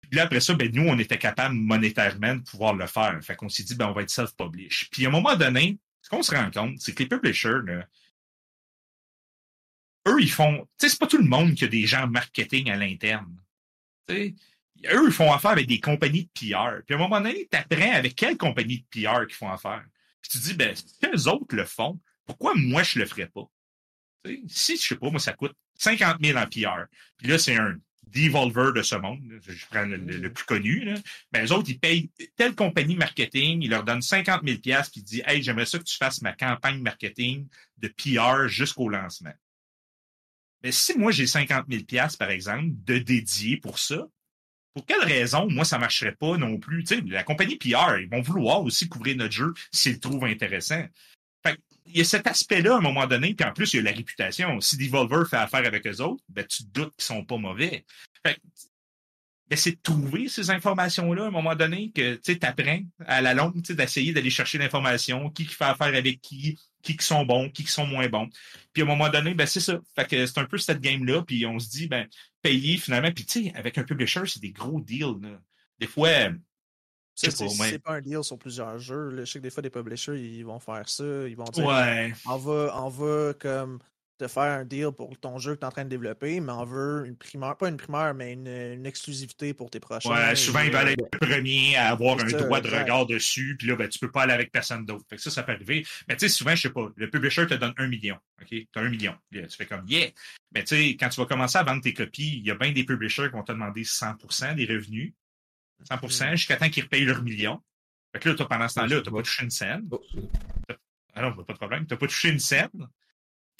Puis 0.02 0.18
là, 0.18 0.24
après 0.24 0.40
ça, 0.40 0.54
ben, 0.54 0.70
nous, 0.72 0.88
on 0.88 0.98
était 0.98 1.18
capable 1.18 1.54
monétairement 1.54 2.36
de 2.36 2.42
pouvoir 2.42 2.74
le 2.74 2.86
faire. 2.86 3.18
Fait 3.22 3.36
qu'on 3.36 3.48
s'est 3.48 3.62
dit, 3.62 3.74
ben, 3.76 3.86
on 3.86 3.92
va 3.92 4.02
être 4.02 4.10
self-publish. 4.10 4.88
Puis 4.90 5.06
à 5.06 5.08
un 5.08 5.12
moment 5.12 5.36
donné, 5.36 5.78
ce 6.02 6.10
qu'on 6.10 6.22
se 6.22 6.34
rend 6.34 6.50
compte, 6.50 6.78
c'est 6.80 6.92
que 6.92 7.02
les 7.04 7.08
publishers, 7.08 7.60
eux, 10.08 10.20
ils 10.20 10.30
font. 10.30 10.66
Tu 10.78 10.86
sais, 10.86 10.88
c'est 10.90 10.98
pas 10.98 11.06
tout 11.06 11.18
le 11.18 11.28
monde 11.28 11.54
qui 11.54 11.64
a 11.64 11.68
des 11.68 11.86
gens 11.86 12.06
marketing 12.06 12.70
à 12.70 12.76
l'interne. 12.76 13.36
Eux, 14.10 14.34
ils 14.84 15.12
font 15.12 15.32
affaire 15.32 15.52
avec 15.52 15.66
des 15.66 15.80
compagnies 15.80 16.24
de 16.24 16.30
PR. 16.30 16.82
Puis 16.84 16.94
à 16.94 16.98
un 16.98 17.00
moment 17.00 17.20
donné, 17.20 17.48
tu 17.50 17.56
apprends 17.56 17.92
avec 17.92 18.16
quelle 18.16 18.36
compagnie 18.36 18.78
de 18.78 18.86
PR 19.02 19.26
qu'ils 19.26 19.36
font 19.36 19.50
affaire. 19.50 19.84
Puis 20.20 20.32
tu 20.32 20.38
te 20.38 20.44
dis, 20.44 20.54
ben, 20.54 20.74
si 20.74 20.84
les 21.12 21.28
autres 21.28 21.54
le 21.54 21.64
font, 21.64 22.00
pourquoi 22.26 22.52
moi 22.54 22.82
je 22.82 22.98
le 22.98 23.06
ferais 23.06 23.26
pas? 23.28 23.48
si, 24.46 24.76
je 24.76 24.86
sais 24.86 24.96
pas, 24.96 25.10
moi, 25.10 25.18
ça 25.18 25.32
coûte 25.32 25.52
50 25.78 26.18
000 26.22 26.38
en 26.38 26.46
PR. 26.46 26.86
Puis 27.16 27.26
là, 27.26 27.38
c'est 27.38 27.56
un 27.56 27.76
Devolver 28.12 28.72
de 28.74 28.82
ce 28.82 28.94
monde. 28.94 29.22
Je 29.46 29.66
prends 29.70 29.84
le, 29.84 29.96
mm. 29.96 30.32
plus 30.32 30.44
connu. 30.44 30.80
Là. 30.84 30.94
Ben, 31.32 31.46
eux 31.46 31.52
autres, 31.52 31.70
ils 31.70 31.78
payent 31.78 32.10
telle 32.36 32.54
compagnie 32.54 32.96
marketing, 32.96 33.62
ils 33.62 33.70
leur 33.70 33.84
donnent 33.84 34.02
50 34.02 34.42
000 34.44 34.58
puis 34.58 34.72
ils 34.96 35.02
disent 35.02 35.22
Hey, 35.26 35.42
j'aimerais 35.42 35.66
ça 35.66 35.78
que 35.78 35.84
tu 35.84 35.96
fasses 35.96 36.20
ma 36.20 36.32
campagne 36.32 36.82
marketing 36.82 37.48
de 37.78 37.88
PR 37.88 38.48
jusqu'au 38.48 38.88
lancement. 38.88 39.32
Mais 40.62 40.72
si 40.72 40.96
moi 40.98 41.12
j'ai 41.12 41.26
50 41.26 41.66
000 41.68 41.84
par 42.18 42.30
exemple, 42.30 42.68
de 42.84 42.98
dédier 42.98 43.56
pour 43.56 43.78
ça, 43.78 44.06
pour 44.74 44.86
quelle 44.86 45.04
raison, 45.04 45.50
moi, 45.50 45.64
ça 45.64 45.78
marcherait 45.78 46.14
pas 46.14 46.38
non 46.38 46.58
plus? 46.58 46.84
Tu 46.84 46.94
sais, 46.94 47.02
la 47.06 47.24
compagnie 47.24 47.56
PR, 47.56 47.98
ils 47.98 48.08
vont 48.08 48.22
vouloir 48.22 48.62
aussi 48.62 48.88
couvrir 48.88 49.16
notre 49.16 49.34
jeu 49.34 49.52
s'ils 49.70 49.94
le 49.94 50.00
trouvent 50.00 50.24
intéressant. 50.24 50.82
Fait 51.44 51.58
il 51.86 51.98
y 51.98 52.00
a 52.00 52.04
cet 52.04 52.26
aspect-là 52.26 52.74
à 52.74 52.78
un 52.78 52.80
moment 52.80 53.06
donné, 53.06 53.34
puis 53.34 53.46
en 53.46 53.52
plus, 53.52 53.74
il 53.74 53.78
y 53.78 53.80
a 53.80 53.82
la 53.82 53.96
réputation. 53.96 54.60
Si 54.60 54.76
Devolver 54.78 55.28
fait 55.28 55.36
affaire 55.36 55.66
avec 55.66 55.86
eux 55.86 56.00
autres, 56.00 56.22
ben, 56.28 56.46
tu 56.46 56.64
te 56.64 56.68
doutes 56.70 56.94
qu'ils 56.96 57.04
sont 57.04 57.24
pas 57.24 57.36
mauvais. 57.36 57.84
Fait 58.24 58.38
c'est 59.56 59.72
de 59.72 59.80
trouver 59.82 60.28
ces 60.28 60.50
informations-là 60.50 61.24
à 61.24 61.26
un 61.26 61.30
moment 61.30 61.54
donné 61.54 61.90
que 61.94 62.14
tu 62.14 62.38
apprends 62.42 62.80
à 63.06 63.20
la 63.20 63.34
longue 63.34 63.60
d'essayer 63.60 64.12
d'aller 64.12 64.30
chercher 64.30 64.58
l'information, 64.58 65.30
qui, 65.30 65.46
qui 65.46 65.54
fait 65.54 65.64
affaire 65.64 65.94
avec 65.94 66.20
qui, 66.20 66.58
qui, 66.82 66.96
qui 66.96 67.04
sont 67.04 67.24
bons, 67.24 67.50
qui, 67.50 67.64
qui 67.64 67.72
sont 67.72 67.86
moins 67.86 68.08
bons. 68.08 68.28
Puis 68.72 68.82
à 68.82 68.86
un 68.86 68.88
moment 68.88 69.08
donné, 69.08 69.34
ben 69.34 69.46
c'est 69.46 69.60
ça. 69.60 69.80
Fait 69.94 70.08
que 70.08 70.26
c'est 70.26 70.38
un 70.38 70.44
peu 70.44 70.58
cette 70.58 70.80
game-là, 70.80 71.22
puis 71.22 71.44
on 71.46 71.58
se 71.58 71.68
dit, 71.68 71.86
ben, 71.88 72.06
payer 72.40 72.76
finalement. 72.76 73.10
Puis 73.12 73.24
tu 73.24 73.44
sais, 73.44 73.52
avec 73.54 73.78
un 73.78 73.84
publisher, 73.84 74.22
c'est 74.26 74.40
des 74.40 74.52
gros 74.52 74.80
deals. 74.80 75.20
Là. 75.22 75.40
Des 75.78 75.86
fois, 75.86 76.30
c'est 77.14 77.82
pas 77.82 77.96
un 77.96 78.00
deal 78.00 78.24
sur 78.24 78.38
plusieurs 78.38 78.78
jeux. 78.78 79.14
Je 79.18 79.24
sais 79.24 79.38
que 79.38 79.44
des 79.44 79.50
fois, 79.50 79.62
des 79.62 79.70
publishers, 79.70 80.18
ils 80.18 80.44
vont 80.44 80.58
faire 80.58 80.88
ça. 80.88 81.04
Ils 81.28 81.36
vont 81.36 81.44
dire 81.44 81.66
ouais. 81.66 82.12
on, 82.26 82.36
va, 82.36 82.72
on 82.82 82.88
va 82.88 83.34
comme 83.34 83.78
te 84.22 84.28
faire 84.28 84.42
un 84.44 84.64
deal 84.64 84.92
pour 84.96 85.18
ton 85.18 85.38
jeu 85.38 85.54
que 85.54 85.60
tu 85.60 85.64
es 85.64 85.66
en 85.66 85.70
train 85.70 85.84
de 85.84 85.88
développer, 85.88 86.40
mais 86.40 86.52
on 86.52 86.64
veut 86.64 87.04
une 87.06 87.16
primeur, 87.16 87.56
pas 87.56 87.68
une 87.68 87.76
primeur, 87.76 88.14
mais 88.14 88.32
une, 88.32 88.86
exclusivité 88.86 89.54
pour 89.54 89.70
tes 89.70 89.80
prochains. 89.80 90.10
Ouais, 90.10 90.36
souvent, 90.36 90.60
ils 90.60 90.70
veulent 90.70 90.88
être 90.88 91.08
le 91.12 91.18
premier 91.18 91.76
à 91.76 91.88
avoir 91.88 92.18
un 92.20 92.26
droit 92.26 92.60
de 92.60 92.68
regard 92.68 93.06
dessus, 93.06 93.56
puis 93.58 93.66
là, 93.68 93.76
ben, 93.76 93.88
tu 93.88 93.98
peux 93.98 94.10
pas 94.10 94.22
aller 94.22 94.32
avec 94.32 94.52
personne 94.52 94.84
d'autre. 94.84 95.04
ça, 95.16 95.30
ça 95.30 95.42
peut 95.42 95.52
arriver. 95.52 95.84
Mais 96.08 96.16
tu 96.16 96.20
sais, 96.20 96.28
souvent, 96.28 96.54
je 96.54 96.62
sais 96.62 96.70
pas, 96.70 96.88
le 96.94 97.10
publisher 97.10 97.46
te 97.46 97.54
donne 97.54 97.74
un 97.78 97.88
million. 97.88 98.16
OK? 98.40 98.48
Tu 98.48 98.68
as 98.74 98.80
un 98.80 98.88
million. 98.88 99.14
tu 99.32 99.44
fais 99.56 99.66
comme, 99.66 99.86
yeah! 99.88 100.08
Mais 100.54 100.62
tu 100.64 100.76
sais, 100.76 100.88
quand 100.90 101.08
tu 101.08 101.20
vas 101.20 101.26
commencer 101.26 101.58
à 101.58 101.62
vendre 101.64 101.82
tes 101.82 101.94
copies, 101.94 102.38
il 102.38 102.46
y 102.46 102.50
a 102.50 102.54
bien 102.54 102.72
des 102.72 102.84
publishers 102.84 103.28
qui 103.28 103.32
vont 103.32 103.42
te 103.42 103.52
demander 103.52 103.82
100% 103.82 104.54
des 104.54 104.66
revenus. 104.66 105.14
100 105.88 105.96
mm. 105.96 106.36
jusqu'à 106.36 106.56
temps 106.56 106.68
qu'ils 106.68 106.84
repayent 106.84 107.04
leur 107.04 107.22
million. 107.22 107.60
Fait 108.12 108.20
que 108.20 108.28
là, 108.28 108.34
toi, 108.34 108.48
pendant 108.48 108.68
ce 108.68 108.74
temps-là, 108.76 109.00
tu 109.00 109.10
n'as 109.10 109.16
pas 109.16 109.22
touché 109.22 109.42
une 109.42 109.50
scène. 109.50 109.88
Oh. 109.90 110.00
Ah 111.14 111.22
non, 111.22 111.32
pas 111.32 111.52
de 111.52 111.58
problème. 111.58 111.86
Tu 111.86 111.94
n'as 111.94 111.98
pas 111.98 112.06
touché 112.06 112.28
une 112.28 112.38
scène. 112.38 112.88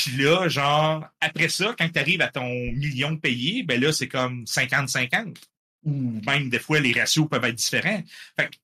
Puis 0.05 0.23
là, 0.23 0.49
genre, 0.49 1.05
après 1.21 1.49
ça, 1.49 1.75
quand 1.79 1.89
tu 1.89 1.99
arrives 1.99 2.23
à 2.23 2.29
ton 2.29 2.49
million 2.49 3.17
payé, 3.17 3.63
ben 3.63 3.81
là, 3.81 3.93
c'est 3.93 4.09
comme 4.09 4.45
50-50. 4.45 5.37
Ou 5.85 6.21
même 6.27 6.49
des 6.49 6.59
fois, 6.59 6.81
les 6.81 6.93
ratios 6.93 7.29
peuvent 7.29 7.45
être 7.45 7.57
différents. 7.57 8.03
Fait 8.37 8.51
que, 8.51 8.57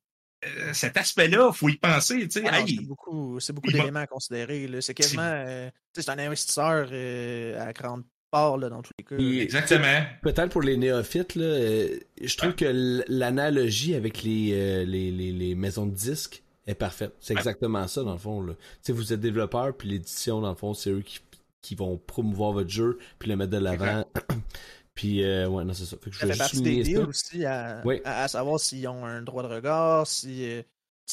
euh, 0.46 0.72
cet 0.72 0.96
aspect-là, 0.96 1.50
il 1.52 1.56
faut 1.56 1.68
y 1.68 1.76
penser. 1.76 2.28
Ah 2.46 2.60
c'est 2.64 2.80
beaucoup, 2.82 3.38
beaucoup 3.52 3.72
d'éléments 3.72 4.00
à 4.00 4.06
considérer. 4.06 4.68
C'est 4.80 4.94
quasiment 4.94 5.22
euh, 5.22 5.68
c'est 5.92 6.08
un 6.08 6.18
investisseur 6.18 6.88
euh, 6.92 7.60
à 7.60 7.72
grande 7.72 8.04
part 8.30 8.56
là, 8.56 8.68
dans 8.68 8.82
tous 8.82 8.92
les 8.98 9.04
cas. 9.04 9.16
Exactement. 9.16 10.04
Peut-être 10.22 10.50
pour 10.50 10.62
les 10.62 10.76
néophytes, 10.76 11.34
là, 11.34 11.86
je 12.22 12.36
trouve 12.36 12.54
que 12.54 13.04
l'analogie 13.08 13.94
avec 13.96 14.22
les, 14.22 14.84
les, 14.86 15.10
les, 15.10 15.32
les, 15.32 15.54
maisons 15.56 15.86
de 15.86 15.94
disques 15.94 16.42
est 16.68 16.74
parfaite. 16.74 17.14
C'est 17.20 17.34
exactement 17.34 17.88
ça, 17.88 18.04
dans 18.04 18.12
le 18.12 18.18
fond. 18.18 18.42
Là. 18.42 18.52
vous 18.88 19.12
êtes 19.12 19.20
développeur, 19.20 19.76
puis 19.76 19.88
l'édition, 19.88 20.40
dans 20.40 20.50
le 20.50 20.56
fond, 20.56 20.72
c'est 20.72 20.90
eux 20.90 21.00
qui 21.00 21.18
qui 21.62 21.74
vont 21.74 21.98
promouvoir 21.98 22.52
votre 22.52 22.70
jeu 22.70 22.98
puis 23.18 23.28
le 23.28 23.36
mettre 23.36 23.52
de 23.52 23.58
l'avant. 23.58 24.04
puis 24.94 25.22
euh, 25.22 25.48
ouais, 25.48 25.64
non, 25.64 25.72
c'est 25.72 25.84
ça. 25.84 25.96
Fait 25.96 26.10
que 26.10 26.16
je 26.16 26.20
ça 26.20 26.26
fait 26.26 26.38
partie 26.38 26.62
des 26.62 26.82
deals 26.82 26.98
aussi 26.98 27.44
à, 27.44 27.82
à, 28.04 28.28
savoir 28.28 28.60
s'ils 28.60 28.86
ont 28.88 29.04
un 29.04 29.22
droit 29.22 29.42
de 29.42 29.48
regard, 29.48 30.06
si 30.06 30.44
euh, 30.44 30.62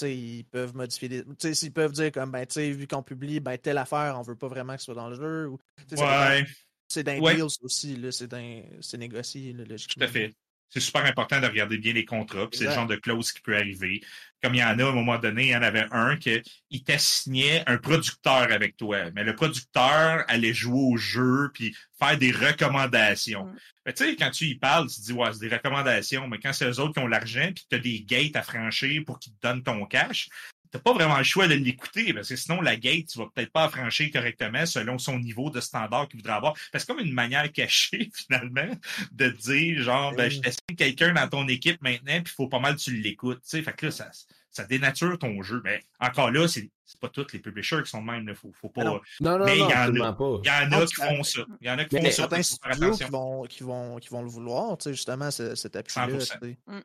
ils 0.03 0.45
peuvent 0.45 0.75
modifier 0.75 1.09
des. 1.09 1.23
S'ils 1.53 1.73
peuvent 1.73 1.93
dire 1.93 2.11
comme 2.11 2.31
ben 2.31 2.45
tu 2.45 2.53
sais, 2.53 2.71
vu 2.71 2.87
qu'on 2.87 3.03
publie 3.03 3.39
ben 3.39 3.57
telle 3.57 3.77
affaire, 3.77 4.17
on 4.19 4.21
veut 4.21 4.35
pas 4.35 4.47
vraiment 4.47 4.73
que 4.73 4.79
ce 4.79 4.85
soit 4.85 4.95
dans 4.95 5.09
le 5.09 5.15
jeu. 5.15 5.47
Ou, 5.47 5.59
ouais. 5.97 6.45
C'est 6.87 7.03
d'un 7.03 7.19
ouais. 7.19 7.35
deals 7.35 7.57
aussi, 7.61 7.99
c'est 8.11 8.97
négocié, 8.97 9.53
logiquement. 9.53 10.05
Tout 10.05 10.09
à 10.09 10.11
fait 10.11 10.35
c'est 10.69 10.79
super 10.79 11.05
important 11.05 11.39
de 11.39 11.47
regarder 11.47 11.77
bien 11.77 11.93
les 11.93 12.05
contrats. 12.05 12.47
C'est 12.51 12.65
le 12.65 12.71
genre 12.71 12.87
de 12.87 12.95
clause 12.95 13.31
qui 13.31 13.41
peut 13.41 13.55
arriver. 13.55 14.01
Comme 14.43 14.55
il 14.55 14.59
y 14.59 14.63
en 14.63 14.77
a 14.77 14.83
à 14.83 14.89
un 14.89 14.91
moment 14.91 15.17
donné, 15.17 15.45
il 15.45 15.49
y 15.49 15.55
en 15.55 15.61
avait 15.61 15.87
un 15.91 16.17
qui 16.17 16.43
t'assignait 16.83 17.63
un 17.67 17.77
producteur 17.77 18.51
avec 18.51 18.75
toi. 18.77 19.09
Mais 19.15 19.23
le 19.23 19.35
producteur 19.35 20.25
allait 20.27 20.53
jouer 20.53 20.93
au 20.93 20.97
jeu 20.97 21.49
puis 21.53 21.75
faire 21.97 22.17
des 22.17 22.31
recommandations. 22.31 23.47
tu 23.87 23.93
sais, 23.95 24.15
quand 24.15 24.31
tu 24.31 24.45
y 24.45 24.55
parles, 24.55 24.89
tu 24.89 24.95
te 24.95 25.05
dis 25.05 25.13
ouais, 25.13 25.31
c'est 25.31 25.47
des 25.47 25.55
recommandations, 25.55 26.27
mais 26.27 26.39
quand 26.39 26.53
c'est 26.53 26.69
eux 26.69 26.79
autres 26.79 26.93
qui 26.93 26.99
ont 26.99 27.07
l'argent 27.07 27.51
puis 27.55 27.65
tu 27.69 27.75
as 27.75 27.79
des 27.79 28.01
gates 28.01 28.35
à 28.35 28.41
franchir 28.41 29.03
pour 29.05 29.19
qu'ils 29.19 29.33
te 29.33 29.47
donnent 29.47 29.63
ton 29.63 29.85
cash, 29.85 30.29
t'as 30.75 30.81
pas 30.81 30.93
vraiment 30.93 31.17
le 31.17 31.23
choix 31.23 31.47
de 31.47 31.53
l'écouter, 31.53 32.13
parce 32.13 32.27
que 32.27 32.35
sinon, 32.35 32.61
la 32.61 32.75
gate, 32.75 33.07
tu 33.07 33.19
vas 33.19 33.27
peut-être 33.33 33.51
pas 33.51 33.69
franchir 33.69 34.11
correctement 34.11 34.65
selon 34.65 34.97
son 34.97 35.19
niveau 35.19 35.49
de 35.49 35.61
standard 35.61 36.07
qu'il 36.09 36.19
voudrait 36.19 36.33
avoir. 36.33 36.53
Parce 36.71 36.83
que 36.83 36.91
c'est 36.91 36.97
comme 36.97 37.05
une 37.05 37.13
manière 37.13 37.49
cachée, 37.51 38.09
finalement, 38.13 38.75
de 39.11 39.29
dire, 39.29 39.81
genre, 39.81 40.13
ben, 40.13 40.29
je 40.29 40.39
t'assigne 40.39 40.75
quelqu'un 40.77 41.13
dans 41.13 41.27
ton 41.29 41.47
équipe 41.47 41.81
maintenant, 41.81 42.21
puis 42.21 42.33
il 42.33 42.35
faut 42.35 42.47
pas 42.47 42.59
mal 42.59 42.75
que 42.75 42.81
tu 42.81 42.95
l'écoutes, 42.97 43.41
tu 43.41 43.49
sais. 43.49 43.63
Fait 43.63 43.73
que 43.73 43.85
là, 43.85 43.91
ça, 43.91 44.09
ça 44.55 44.63
dénature 44.63 45.17
ton 45.19 45.41
jeu. 45.41 45.61
Mais 45.63 45.81
encore 45.99 46.31
là, 46.31 46.47
c'est 46.47 46.69
pas 47.01 47.09
tous 47.09 47.33
les 47.33 47.39
publishers 47.39 47.83
qui 47.83 47.89
sont 47.89 48.01
de 48.01 48.07
même. 48.07 48.25
Il 48.27 48.35
faut, 48.35 48.51
faut 48.53 48.69
pas. 48.69 48.83
Non, 48.83 49.01
non, 49.19 49.39
non, 49.39 49.45
mais 49.45 49.57
il 49.57 49.59
y 49.59 49.63
en 49.63 50.05
a, 50.05 50.13
pas. 50.13 50.39
Il 50.43 50.47
y 50.47 50.51
en 50.51 50.71
a 50.71 50.85
qui 50.85 50.95
font 50.95 51.23
ça. 51.23 51.41
Il 51.61 51.67
y 51.67 51.69
en 51.69 51.77
a 51.77 51.85
qui 51.85 51.97
font 51.97 52.05
ça. 52.05 52.11
Certains 52.11 52.43
studios 52.43 52.91
qui 52.91 53.03
vont, 53.03 53.43
qui, 53.43 53.63
vont, 53.63 53.97
qui 53.97 54.09
vont 54.09 54.21
le 54.21 54.29
vouloir, 54.29 54.77
tu 54.77 54.83
sais, 54.85 54.93
justement, 54.93 55.29
cet 55.31 55.75
appui-là. 55.75 56.17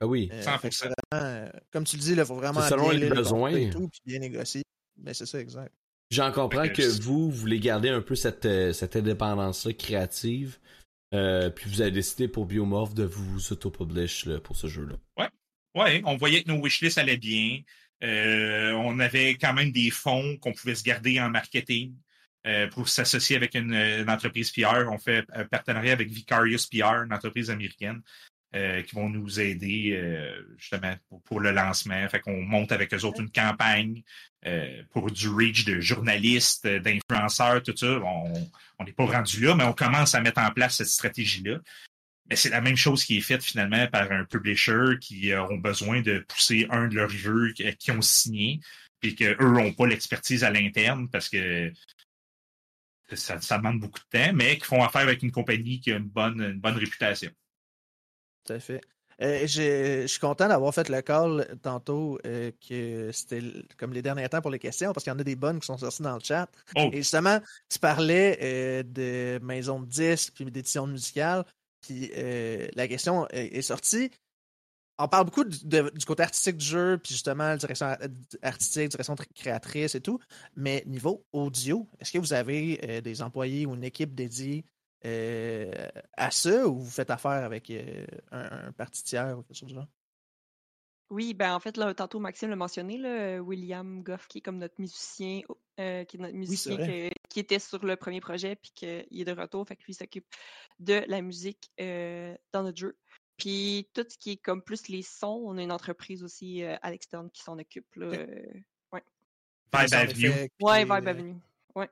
Ah 0.01 0.07
oui. 0.07 0.31
Euh, 0.33 0.43
100%. 0.43 0.93
Euh, 1.15 1.49
comme 1.73 1.85
tu 1.85 1.97
le 1.97 2.03
dis, 2.03 2.13
il 2.13 2.25
faut 2.25 2.35
vraiment 2.35 2.63
selon 2.63 2.91
les 2.91 3.09
besoins. 3.09 3.51
Et 3.51 3.71
tout, 3.71 3.89
puis 3.89 4.01
bien 4.05 4.19
négocier. 4.19 4.63
Mais 4.99 5.15
c'est 5.15 5.27
ça, 5.27 5.39
exact. 5.39 5.73
J'en 6.11 6.33
comprends 6.33 6.69
que, 6.69 7.01
vous, 7.03 7.31
vous 7.31 7.37
voulez 7.37 7.61
garder 7.61 7.89
un 7.89 8.01
peu 8.01 8.17
cette, 8.17 8.45
euh, 8.45 8.73
cette 8.73 8.97
indépendance-là 8.97 9.73
créative. 9.75 10.59
Euh, 11.15 11.51
puis 11.51 11.69
vous 11.71 11.81
avez 11.81 11.91
décidé 11.91 12.29
pour 12.29 12.47
Biomorph 12.47 12.95
de 12.95 13.05
vous 13.05 13.53
auto-publish 13.53 14.29
pour 14.43 14.57
ce 14.57 14.67
jeu-là. 14.67 14.97
Ouais. 15.19 15.29
Oui, 15.75 16.03
on 16.05 16.17
voyait 16.17 16.43
que 16.43 16.49
nos 16.49 16.61
wishlists 16.61 16.99
allaient 16.99 17.17
bien. 17.17 17.61
Euh, 18.03 18.73
on 18.73 18.99
avait 18.99 19.35
quand 19.35 19.53
même 19.53 19.73
des 19.73 19.91
fonds 19.91 20.37
qu'on 20.39 20.53
pouvait 20.53 20.75
se 20.75 20.83
garder 20.83 21.21
en 21.21 21.31
marketing 21.31 21.95
euh, 22.47 22.67
pour 22.69 22.89
s'associer 22.89 23.37
avec 23.37 23.55
une, 23.55 23.75
entreprise 24.09 24.51
PR. 24.51 24.89
On 24.91 24.99
fait 24.99 25.25
un 25.33 25.45
partenariat 25.45 25.93
avec 25.93 26.09
Vicarious 26.09 26.67
PR, 26.71 27.05
une 27.05 27.13
entreprise 27.13 27.51
américaine, 27.51 28.01
euh, 28.57 28.83
qui 28.83 28.97
vont 28.97 29.09
nous 29.09 29.39
aider 29.39 30.01
justement 30.57 30.95
pour, 31.27 31.41
le 31.41 31.53
lancement. 31.53 32.09
Fait 32.09 32.21
qu'on 32.21 32.41
monte 32.41 32.73
avec 32.73 32.93
eux 32.95 33.05
autres 33.05 33.21
une 33.21 33.31
campagne 33.31 34.03
pour 34.91 35.11
du 35.11 35.29
reach 35.29 35.67
de 35.67 35.81
journalistes, 35.81 36.67
d'influenceurs, 36.67 37.63
tout 37.63 37.77
ça. 37.77 38.01
On 38.79 38.85
n'est 38.85 38.93
pas 38.93 39.05
rendu 39.05 39.45
là, 39.45 39.55
mais 39.55 39.65
on 39.65 39.75
commence 39.75 40.15
à 40.15 40.21
mettre 40.21 40.41
en 40.41 40.51
place 40.51 40.77
cette 40.77 40.89
stratégie-là. 40.89 41.59
Mais 42.31 42.37
c'est 42.37 42.49
la 42.49 42.61
même 42.61 42.77
chose 42.77 43.05
qui 43.05 43.19
est 43.19 43.23
faite 43.23 43.43
finalement 43.43 43.87
par 43.89 44.11
un 44.13 44.25
publisher 44.25 44.99
qui 45.01 45.35
auront 45.35 45.59
besoin 45.59 46.01
de 46.01 46.21
pousser 46.21 46.67
un 46.71 46.87
de 46.87 46.95
leurs 46.95 47.11
jeux 47.11 47.53
qui 47.53 47.91
ont 47.91 48.01
signé, 48.01 48.61
et 49.03 49.15
qu'eux 49.15 49.37
n'ont 49.41 49.73
pas 49.73 49.87
l'expertise 49.87 50.45
à 50.45 50.51
l'interne 50.51 51.09
parce 51.09 51.29
que 51.29 51.73
ça, 53.13 53.39
demande 53.57 53.81
beaucoup 53.81 53.99
de 53.99 54.19
temps, 54.19 54.33
mais 54.35 54.59
qui 54.59 54.65
font 54.65 54.83
affaire 54.83 55.03
avec 55.03 55.23
une 55.23 55.33
compagnie 55.33 55.81
qui 55.81 55.93
a 55.93 55.97
une 55.97 56.09
bonne, 56.09 56.41
une 56.41 56.61
bonne 56.61 56.77
réputation. 56.77 57.31
Tout 58.45 58.53
à 58.53 58.61
fait. 58.61 58.81
Euh, 59.23 59.47
je 59.47 60.07
suis 60.07 60.19
content 60.19 60.49
d'avoir 60.49 60.73
fait 60.73 60.89
le 60.89 61.03
call 61.03 61.47
tantôt, 61.61 62.19
euh, 62.27 62.51
que 62.67 63.11
c'était 63.13 63.43
comme 63.77 63.93
les 63.93 64.01
derniers 64.01 64.29
temps 64.29 64.41
pour 64.41 64.51
les 64.51 64.59
questions, 64.59 64.93
parce 64.93 65.05
qu'il 65.05 65.13
y 65.13 65.17
en 65.17 65.19
a 65.19 65.25
des 65.25 65.37
bonnes 65.37 65.61
qui 65.61 65.67
sont 65.67 65.77
sorties 65.77 66.03
dans 66.03 66.15
le 66.15 66.23
chat. 66.23 66.49
Oh. 66.75 66.89
Et 66.93 66.99
justement, 66.99 67.39
tu 67.69 67.79
parlais 67.79 68.39
euh, 68.41 68.83
de 68.83 69.45
maison 69.45 69.81
de 69.81 69.87
disques 69.87 70.33
puis 70.35 70.47
d'édition 70.47 70.87
musicale. 70.87 71.45
Puis 71.81 72.11
euh, 72.17 72.69
la 72.75 72.89
question 72.89 73.27
est, 73.29 73.63
sortie. 73.63 74.11
on 74.99 75.09
parle 75.09 75.25
beaucoup 75.27 75.45
du 75.45 76.05
côté 76.07 76.23
artistique 76.23 76.57
du 76.57 76.67
jeu, 76.67 76.99
puis 76.99 77.15
justement, 77.15 77.57
direction 77.57 77.97
artistique, 78.43 78.91
direction 78.91 79.15
créatrice 79.35 79.95
et 79.95 80.01
tout. 80.01 80.19
Mais 80.57 80.83
niveau 80.87 81.25
audio, 81.33 81.89
est-ce 81.99 82.13
que 82.13 82.19
vous 82.19 82.33
avez 82.33 82.81
euh, 82.85 83.01
des 83.01 83.23
employés 83.23 83.67
ou 83.67 83.75
une 83.75 83.85
équipe 83.85 84.15
dédiée 84.15 84.65
euh, 85.07 85.73
à 86.17 86.31
ça 86.31 86.67
ou 86.69 86.81
vous 86.81 86.91
faites 86.91 87.11
affaire 87.11 87.45
avec 87.45 87.71
euh, 87.71 88.07
un, 88.31 88.73
parti 88.73 89.03
tiers 89.03 89.39
ou 89.39 89.43
quelque 89.43 89.57
chose 89.57 89.71
de 89.71 89.75
genre? 89.75 89.89
Oui, 91.09 91.35
ben 91.35 91.55
en 91.55 91.61
fait, 91.61 91.77
là, 91.77 91.93
tantôt 91.93 92.21
Maxime 92.21 92.51
l'a 92.51 92.57
mentionné, 92.57 93.41
William 93.41 94.01
Goff, 94.03 94.29
qui 94.29 94.39
est 94.39 94.41
comme 94.43 94.59
notre 94.59 94.77
musicien, 94.79 95.41
qui 96.05 96.17
est 96.17 96.21
notre 96.21 96.35
musicien 96.35 96.77
qui 97.29 97.41
était 97.41 97.59
sur 97.59 97.85
le 97.85 97.97
premier 97.97 98.21
projet, 98.21 98.57
puis 98.57 98.73
qu'il 98.75 99.21
est 99.21 99.25
de 99.25 99.33
retour, 99.33 99.67
fait 99.67 99.77
que 99.77 99.85
lui 99.85 99.95
s'occupe 99.95 100.27
de 100.79 101.05
la 101.07 101.23
musique 101.23 101.71
dans 101.79 102.63
notre 102.63 102.79
jeu. 102.79 102.97
Puis 103.41 103.89
tout 103.95 104.05
ce 104.07 104.19
qui 104.19 104.33
est 104.33 104.37
comme 104.37 104.63
plus 104.63 104.89
les 104.89 105.03
sons, 105.03 105.43
on 105.47 105.57
a 105.57 105.63
une 105.63 105.73
entreprise 105.73 106.23
aussi 106.23 106.63
euh, 106.63 106.77
à 106.83 106.91
l'externe 106.91 107.31
qui 107.31 107.43
s'en 107.43 107.59
occupe. 107.59 107.95
Là, 107.95 108.07
euh, 108.07 108.47
ouais. 108.93 109.03
Vibe 109.75 109.95
Avenue. 109.95 110.51
Ouais, 110.61 110.85
Vibe 110.85 111.09
Avenue. 111.09 111.37
Ouais. 111.75 111.89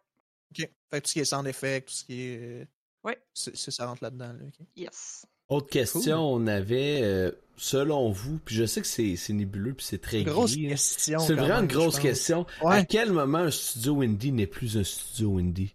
OK. 0.51 0.71
Fait 0.91 1.01
tout 1.01 1.09
ce 1.09 1.13
qui 1.15 1.21
est 1.21 1.25
sound 1.25 1.47
effect, 1.47 1.89
tout 1.89 1.95
ce 1.95 2.05
qui 2.05 2.21
est. 2.21 2.39
Euh, 2.39 2.67
ouais. 3.03 3.19
C'est, 3.33 3.57
ça 3.57 3.87
rentre 3.87 4.05
là-dedans. 4.05 4.35
Là. 4.35 4.45
Yes. 4.77 5.27
Autre 5.49 5.69
question, 5.69 6.21
on 6.21 6.47
avait, 6.47 7.33
selon 7.57 8.11
vous, 8.11 8.39
puis 8.45 8.55
je 8.55 8.65
sais 8.65 8.81
que 8.81 8.87
c'est, 8.87 9.33
nébuleux 9.33 9.75
puis 9.75 9.87
c'est 9.87 10.01
très 10.01 10.23
grosse 10.25 10.57
question. 10.57 11.19
C'est 11.19 11.35
vraiment 11.35 11.61
une 11.61 11.67
grosse 11.67 11.99
question. 11.99 12.47
À 12.65 12.85
quel 12.85 13.13
moment 13.13 13.39
un 13.39 13.51
studio 13.51 14.03
indie 14.03 14.33
n'est 14.33 14.47
plus 14.47 14.77
un 14.77 14.85
studio 14.85 15.39
indie 15.39 15.75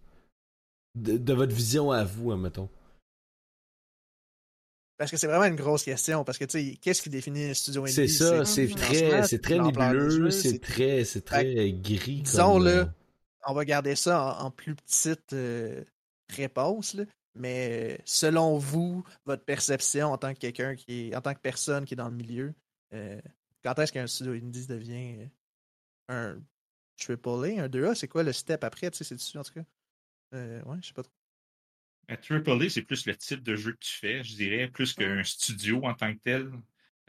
de, 0.94 1.16
de 1.16 1.32
votre 1.32 1.54
vision 1.54 1.90
à 1.90 2.04
vous, 2.04 2.32
admettons. 2.32 2.68
Parce 4.96 5.10
que 5.10 5.16
c'est 5.16 5.26
vraiment 5.26 5.44
une 5.44 5.56
grosse 5.56 5.82
question. 5.82 6.24
Parce 6.24 6.38
que, 6.38 6.44
tu 6.44 6.58
sais, 6.58 6.78
qu'est-ce 6.80 7.02
qui 7.02 7.10
définit 7.10 7.46
un 7.46 7.54
studio 7.54 7.82
indie? 7.82 7.92
C'est 7.92 8.08
ça, 8.08 8.44
c'est 8.44 8.68
très, 8.68 9.26
c'est 9.26 9.40
très 9.40 9.58
nébuleux, 9.58 10.30
c'est 10.30 10.60
très, 10.60 11.04
c'est 11.04 11.24
très 11.24 11.72
gris. 11.72 12.22
Disons, 12.22 12.58
là, 12.58 12.70
euh, 12.70 12.86
on 13.46 13.54
va 13.54 13.64
garder 13.64 13.96
ça 13.96 14.38
en, 14.40 14.50
plus 14.50 14.74
petite 14.74 15.32
euh, 15.32 15.82
réponse, 16.30 16.94
là. 16.94 17.04
Mais 17.34 18.00
selon 18.04 18.58
vous, 18.58 19.04
votre 19.24 19.44
perception 19.44 20.12
en 20.12 20.18
tant 20.18 20.32
que 20.34 20.38
quelqu'un 20.38 20.76
qui 20.76 21.08
est, 21.08 21.16
en 21.16 21.20
tant 21.20 21.34
que 21.34 21.40
personne 21.40 21.84
qui 21.84 21.94
est 21.94 21.96
dans 21.96 22.08
le 22.08 22.14
milieu, 22.14 22.54
euh, 22.92 23.20
quand 23.62 23.78
est-ce 23.78 23.92
qu'un 23.92 24.06
studio 24.06 24.32
indie 24.32 24.66
devient 24.66 25.28
un 26.08 26.38
triple 26.96 27.28
A, 27.28 27.64
un 27.64 27.68
2A? 27.68 27.94
C'est 27.94 28.08
quoi 28.08 28.22
le 28.22 28.32
step 28.32 28.62
après? 28.62 28.90
Tu 28.90 28.98
sais, 28.98 29.04
c'est 29.04 29.16
dessus 29.16 29.38
en 29.38 29.42
tout 29.42 29.54
cas? 29.54 29.64
ouais, 30.32 30.78
je 30.80 30.88
sais 30.88 30.94
pas 30.94 31.02
trop. 31.02 31.12
Triple 32.22 32.62
A, 32.62 32.68
c'est 32.68 32.82
plus 32.82 33.06
le 33.06 33.16
type 33.16 33.42
de 33.42 33.56
jeu 33.56 33.72
que 33.72 33.78
tu 33.78 33.92
fais, 33.92 34.22
je 34.22 34.36
dirais, 34.36 34.68
plus 34.68 34.92
qu'un 34.92 35.22
studio 35.24 35.84
en 35.84 35.94
tant 35.94 36.12
que 36.12 36.18
tel. 36.18 36.50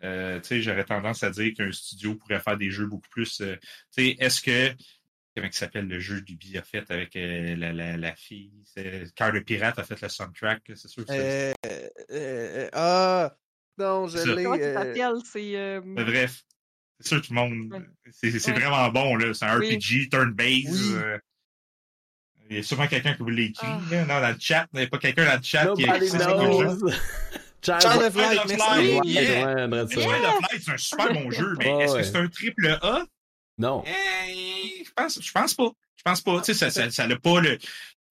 Euh, 0.04 0.40
j'aurais 0.44 0.86
tendance 0.86 1.24
à 1.24 1.30
dire 1.30 1.54
qu'un 1.54 1.72
studio 1.72 2.16
pourrait 2.16 2.40
faire 2.40 2.58
des 2.58 2.70
jeux 2.70 2.86
beaucoup 2.86 3.10
plus. 3.10 3.42
Euh, 3.42 3.58
est-ce 3.98 4.42
que. 4.42 4.76
Comment 5.36 5.48
il 5.48 5.54
s'appelle 5.54 5.88
le 5.88 6.00
jeu 6.00 6.22
du 6.22 6.58
a 6.58 6.62
fait 6.62 6.90
avec 6.90 7.16
euh, 7.18 7.58
la, 7.58 7.74
la, 7.74 7.98
la, 7.98 8.16
fille 8.16 8.54
Car 9.16 9.34
le 9.34 9.44
pirate 9.44 9.78
a 9.78 9.84
fait 9.84 10.02
le 10.02 10.08
soundtrack, 10.08 10.62
c'est 10.76 10.88
sûr 10.88 11.06
que 11.06 11.12
c'est. 11.12 12.70
ah 12.72 13.36
Non, 13.78 14.08
je 14.08 14.18
l'ai. 14.18 14.44
c'est. 15.26 15.82
Bref. 15.82 16.44
C'est 17.00 17.08
sûr 17.10 17.22
que 17.22 17.28
tout 17.28 17.34
le 17.34 17.40
monde. 17.40 17.86
C'est 18.12 18.52
vraiment 18.52 18.88
bon, 18.90 19.18
là. 19.18 19.34
C'est 19.34 19.46
un 19.46 19.58
RPG, 19.58 20.10
turn-based. 20.10 21.22
Il 22.50 22.58
y 22.58 22.60
a 22.60 22.64
sûrement 22.64 22.88
quelqu'un 22.88 23.14
qui 23.14 23.24
vous 23.24 23.30
l'écrit. 23.30 23.68
Ah. 23.68 23.82
Non, 23.92 24.22
dans 24.22 24.30
le 24.30 24.40
chat. 24.40 24.68
Il 24.74 24.80
n'y 24.80 24.86
a 24.86 24.88
pas 24.88 25.00
quelqu'un 25.00 25.26
dans 25.26 25.36
le 25.36 25.44
chat 25.44 25.74
qui 25.76 25.90
a 25.90 25.98
écrit 25.98 26.10
Child. 26.10 27.82
Child 27.82 28.04
of 28.04 28.16
Light, 28.16 28.42
c'est 30.62 30.72
un 30.72 30.78
super 30.78 31.14
bon 31.14 31.32
jeu, 31.32 31.56
mais 31.58 31.84
est-ce 31.84 31.96
que 31.96 32.04
c'est 32.04 32.16
un 32.16 32.28
triple 32.28 32.78
A? 32.82 33.04
Non. 33.58 33.84
Eh, 33.86 34.84
je 34.86 34.92
pense, 34.96 35.20
je 35.22 35.32
pense 35.32 35.54
pas. 35.54 35.72
Je 35.96 36.04
pense 36.04 36.22
pas. 36.22 36.42
Tu 36.42 36.54
sais, 36.54 36.70
ça, 36.70 36.92
ça, 36.92 37.08
n'a 37.08 37.16
pas 37.18 37.40
le, 37.40 37.58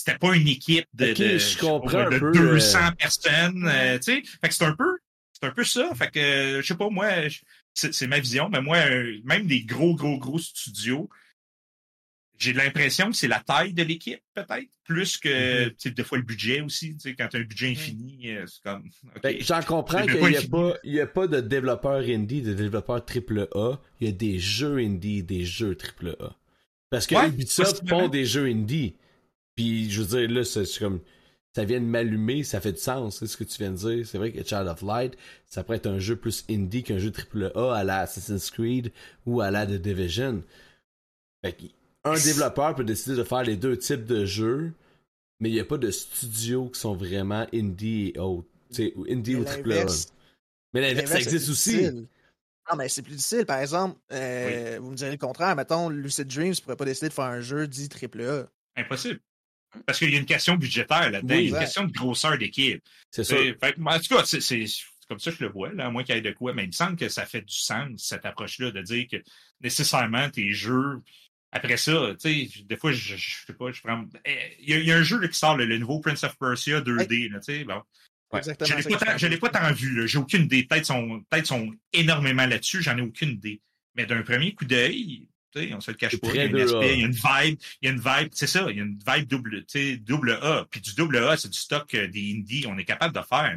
c'était 0.04 0.18
pas 0.18 0.34
une 0.34 0.48
équipe 0.48 0.86
de, 0.92 1.12
de, 1.12 1.38
je 1.38 1.58
comprends 1.58 2.08
de 2.10 2.18
200 2.18 2.78
euh, 2.78 2.90
personnes, 2.92 3.68
euh, 3.68 3.98
tu 3.98 4.14
sais. 4.14 4.22
Fait 4.40 4.48
que 4.48 4.54
c'est 4.54 4.64
un 4.64 4.74
peu, 4.74 4.98
c'est 5.32 5.46
un 5.46 5.50
peu 5.50 5.64
ça. 5.64 5.94
Fait 5.94 6.10
que, 6.10 6.60
je 6.60 6.66
sais 6.66 6.74
pas, 6.74 6.90
moi, 6.90 7.08
c'est 7.72 8.06
ma 8.06 8.20
vision, 8.20 8.48
mais 8.50 8.60
moi, 8.60 8.78
euh, 8.78 9.18
même 9.24 9.46
des 9.46 9.62
gros, 9.62 9.94
gros, 9.94 10.18
gros 10.18 10.38
studios, 10.38 11.08
j'ai 12.38 12.52
l'impression 12.52 13.10
que 13.10 13.16
c'est 13.16 13.28
la 13.28 13.40
taille 13.40 13.72
de 13.72 13.82
l'équipe, 13.82 14.20
peut-être, 14.34 14.68
plus 14.84 15.18
que 15.18 15.68
mm-hmm. 15.68 15.94
des 15.94 16.04
fois 16.04 16.18
le 16.18 16.24
budget 16.24 16.60
aussi. 16.60 16.96
Quand 17.18 17.28
tu 17.28 17.36
as 17.36 17.40
un 17.40 17.44
budget 17.44 17.68
mm. 17.68 17.72
infini, 17.72 18.30
euh, 18.30 18.44
c'est 18.46 18.62
comme. 18.62 18.90
Ben, 19.22 19.36
j'en 19.40 19.62
comprends 19.62 20.02
qu'il 20.02 20.26
n'y 20.26 20.36
a, 20.36 20.42
pas, 20.42 20.74
y 20.84 21.00
a 21.00 21.06
pas 21.06 21.26
de 21.26 21.40
développeurs 21.40 22.02
indie, 22.02 22.42
de 22.42 22.54
développeurs 22.54 23.04
AAA. 23.04 23.80
Il 24.00 24.06
y 24.06 24.10
a 24.10 24.12
des 24.12 24.38
jeux 24.38 24.78
indie, 24.78 25.22
des 25.22 25.44
jeux 25.44 25.76
AAA. 25.76 26.36
Parce 26.90 27.06
que 27.06 27.28
Ubisoft 27.28 27.88
font 27.88 28.08
des 28.08 28.24
jeux 28.24 28.46
indie. 28.46 28.96
Puis 29.56 29.90
je 29.90 30.02
veux 30.02 30.18
dire, 30.18 30.30
là, 30.30 30.44
c'est 30.44 30.64
comme. 30.78 31.00
Ça 31.56 31.64
vient 31.64 31.78
de 31.78 31.86
m'allumer, 31.86 32.42
ça 32.42 32.60
fait 32.60 32.72
du 32.72 32.80
sens, 32.80 33.20
c'est 33.20 33.28
ce 33.28 33.36
que 33.36 33.44
tu 33.44 33.58
viens 33.58 33.70
de 33.70 33.76
dire. 33.76 34.04
C'est 34.04 34.18
vrai 34.18 34.32
que 34.32 34.42
Child 34.42 34.66
of 34.66 34.82
Light, 34.82 35.16
ça 35.46 35.62
pourrait 35.62 35.76
être 35.76 35.86
un 35.86 36.00
jeu 36.00 36.16
plus 36.16 36.44
indie 36.50 36.82
qu'un 36.82 36.98
jeu 36.98 37.12
AAA 37.12 37.76
à 37.76 37.84
la 37.84 38.00
Assassin's 38.00 38.50
Creed 38.50 38.90
ou 39.24 39.40
à 39.40 39.52
la 39.52 39.64
The 39.64 39.80
Division. 39.80 40.42
Fait 41.44 41.56
un 42.04 42.14
développeur 42.14 42.74
peut 42.74 42.84
décider 42.84 43.16
de 43.16 43.24
faire 43.24 43.42
les 43.42 43.56
deux 43.56 43.76
types 43.76 44.04
de 44.04 44.24
jeux, 44.24 44.72
mais 45.40 45.48
il 45.48 45.52
n'y 45.52 45.60
a 45.60 45.64
pas 45.64 45.78
de 45.78 45.90
studios 45.90 46.68
qui 46.68 46.80
sont 46.80 46.94
vraiment 46.94 47.46
indie 47.52 48.12
et 48.14 48.18
autres. 48.18 48.48
indie 49.08 49.36
ou 49.36 49.44
triple 49.44 49.72
A. 49.72 49.86
Mais 50.72 50.80
l'inverse, 50.80 51.10
ça 51.10 51.18
existe 51.18 51.48
aussi. 51.48 51.90
Non, 52.70 52.76
mais 52.78 52.88
c'est 52.88 53.02
plus 53.02 53.14
difficile. 53.14 53.44
Par 53.44 53.58
exemple, 53.58 53.98
euh, 54.12 54.78
vous 54.80 54.90
me 54.90 54.96
direz 54.96 55.12
le 55.12 55.18
contraire. 55.18 55.54
Mettons, 55.54 55.88
Lucid 55.90 56.26
Dreams 56.26 56.54
ne 56.54 56.60
pourrait 56.60 56.76
pas 56.76 56.86
décider 56.86 57.08
de 57.08 57.12
faire 57.12 57.26
un 57.26 57.40
jeu 57.40 57.68
dit 57.68 57.88
triple 57.88 58.22
A. 58.22 58.46
Impossible. 58.76 59.20
Parce 59.86 59.98
qu'il 59.98 60.10
y 60.10 60.16
a 60.16 60.18
une 60.18 60.26
question 60.26 60.54
budgétaire 60.54 61.10
là-dedans. 61.10 61.34
il 61.34 61.50
y 61.50 61.52
a 61.52 61.58
une 61.58 61.62
question 61.62 61.84
de 61.84 61.92
grosseur 61.92 62.38
d'équipe. 62.38 62.82
C'est 63.10 63.24
ça. 63.24 63.36
en 63.36 63.98
tout 63.98 64.16
cas, 64.16 64.24
c'est 64.24 64.64
comme 65.08 65.18
ça 65.18 65.30
que 65.30 65.36
je 65.36 65.44
le 65.44 65.50
vois, 65.50 65.72
là, 65.72 65.86
à 65.86 65.90
moins 65.90 66.04
qu'il 66.04 66.14
y 66.14 66.18
ait 66.18 66.22
de 66.22 66.32
quoi. 66.32 66.54
Mais 66.54 66.64
il 66.64 66.68
me 66.68 66.72
semble 66.72 66.96
que 66.96 67.08
ça 67.08 67.26
fait 67.26 67.42
du 67.42 67.54
sens, 67.54 67.90
cette 67.98 68.24
approche-là, 68.24 68.70
de 68.70 68.80
dire 68.80 69.06
que 69.10 69.16
nécessairement 69.60 70.30
tes 70.30 70.52
jeux 70.52 71.02
après 71.54 71.76
ça, 71.76 71.92
tu 72.20 72.48
sais, 72.48 72.64
des 72.64 72.76
fois, 72.76 72.90
je, 72.90 73.14
je, 73.16 73.46
sais 73.46 73.52
pas, 73.52 73.70
je 73.70 73.80
prends. 73.80 74.04
Eh, 74.24 74.56
il 74.58 74.84
y, 74.84 74.90
a 74.90 74.96
un 74.96 75.02
jeu 75.04 75.24
qui 75.26 75.38
sort, 75.38 75.56
le, 75.56 75.78
nouveau 75.78 76.00
Prince 76.00 76.24
of 76.24 76.36
Persia 76.36 76.80
2D, 76.80 77.30
tu 77.30 77.42
sais, 77.42 77.64
bon. 77.64 77.80
Exactement. 78.36 79.16
Je 79.16 79.26
l'ai 79.28 79.38
pas, 79.38 79.48
tant 79.48 79.72
vu, 79.72 80.08
j'ai 80.08 80.18
aucune 80.18 80.42
idée. 80.42 80.64
Peut-être 80.64 80.86
sont, 80.86 81.24
peut 81.30 81.44
sont 81.44 81.72
énormément 81.92 82.44
là-dessus, 82.44 82.82
j'en 82.82 82.98
ai 82.98 83.02
aucune 83.02 83.30
idée. 83.30 83.60
Mais 83.94 84.04
d'un 84.04 84.22
premier 84.22 84.52
coup 84.52 84.64
d'œil, 84.64 85.28
tu 85.54 85.62
sais, 85.62 85.74
on 85.74 85.80
se 85.80 85.92
le 85.92 85.96
cache 85.96 86.16
pas. 86.16 86.28
Il 86.34 86.36
y, 86.36 86.40
a 86.40 86.42
un 86.42 86.64
aspect, 86.64 86.94
il 86.94 87.00
y 87.00 87.04
a 87.04 87.06
une 87.06 87.12
vibe, 87.12 87.58
il 87.80 87.86
y 87.86 87.88
a 87.88 87.92
une 87.92 88.00
vibe, 88.00 88.28
c'est 88.32 88.48
ça, 88.48 88.66
il 88.68 88.76
y 88.76 88.80
a 88.80 88.82
une 88.82 88.98
vibe 89.06 89.28
double, 89.28 89.64
double 90.00 90.32
A. 90.42 90.66
Puis 90.68 90.80
du 90.80 90.94
double 90.96 91.18
A, 91.18 91.36
c'est 91.36 91.50
du 91.50 91.58
stock 91.58 91.94
euh, 91.94 92.08
des 92.08 92.34
indies, 92.36 92.66
on 92.66 92.76
est 92.78 92.84
capable 92.84 93.14
de 93.14 93.22
faire. 93.22 93.56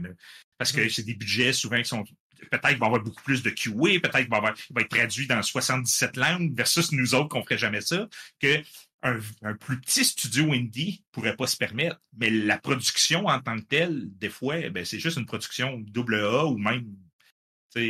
parce 0.59 0.71
que 0.71 0.81
mm. 0.81 0.89
c'est 0.91 1.03
des 1.03 1.15
budgets 1.15 1.53
souvent 1.53 1.77
qui 1.77 1.85
sont 1.85 2.05
peut-être 2.37 2.69
qu'il 2.69 2.77
va 2.77 2.85
y 2.85 2.89
avoir 2.89 3.03
beaucoup 3.03 3.23
plus 3.23 3.43
de 3.43 3.49
QA, 3.49 3.99
peut-être 3.99 4.17
qu'il 4.17 4.29
va, 4.29 4.53
être 4.81 4.89
traduit 4.89 5.27
dans 5.27 5.41
77 5.41 6.17
langues 6.17 6.55
versus 6.55 6.91
nous 6.91 7.15
autres 7.15 7.29
qu'on 7.29 7.43
ferait 7.43 7.57
jamais 7.57 7.81
ça, 7.81 8.07
que 8.39 8.61
un, 9.03 9.53
plus 9.53 9.79
petit 9.79 10.03
studio 10.03 10.51
indie 10.53 11.03
pourrait 11.11 11.35
pas 11.35 11.47
se 11.47 11.57
permettre. 11.57 12.01
Mais 12.17 12.29
la 12.29 12.57
production 12.57 13.27
en 13.27 13.39
tant 13.39 13.57
que 13.57 13.65
telle, 13.65 14.09
des 14.17 14.29
fois, 14.29 14.69
ben, 14.69 14.85
c'est 14.85 14.99
juste 14.99 15.17
une 15.17 15.25
production 15.25 15.79
double 15.79 16.15
A 16.15 16.45
ou 16.45 16.57
même, 16.57 16.85
hmm. 17.75 17.85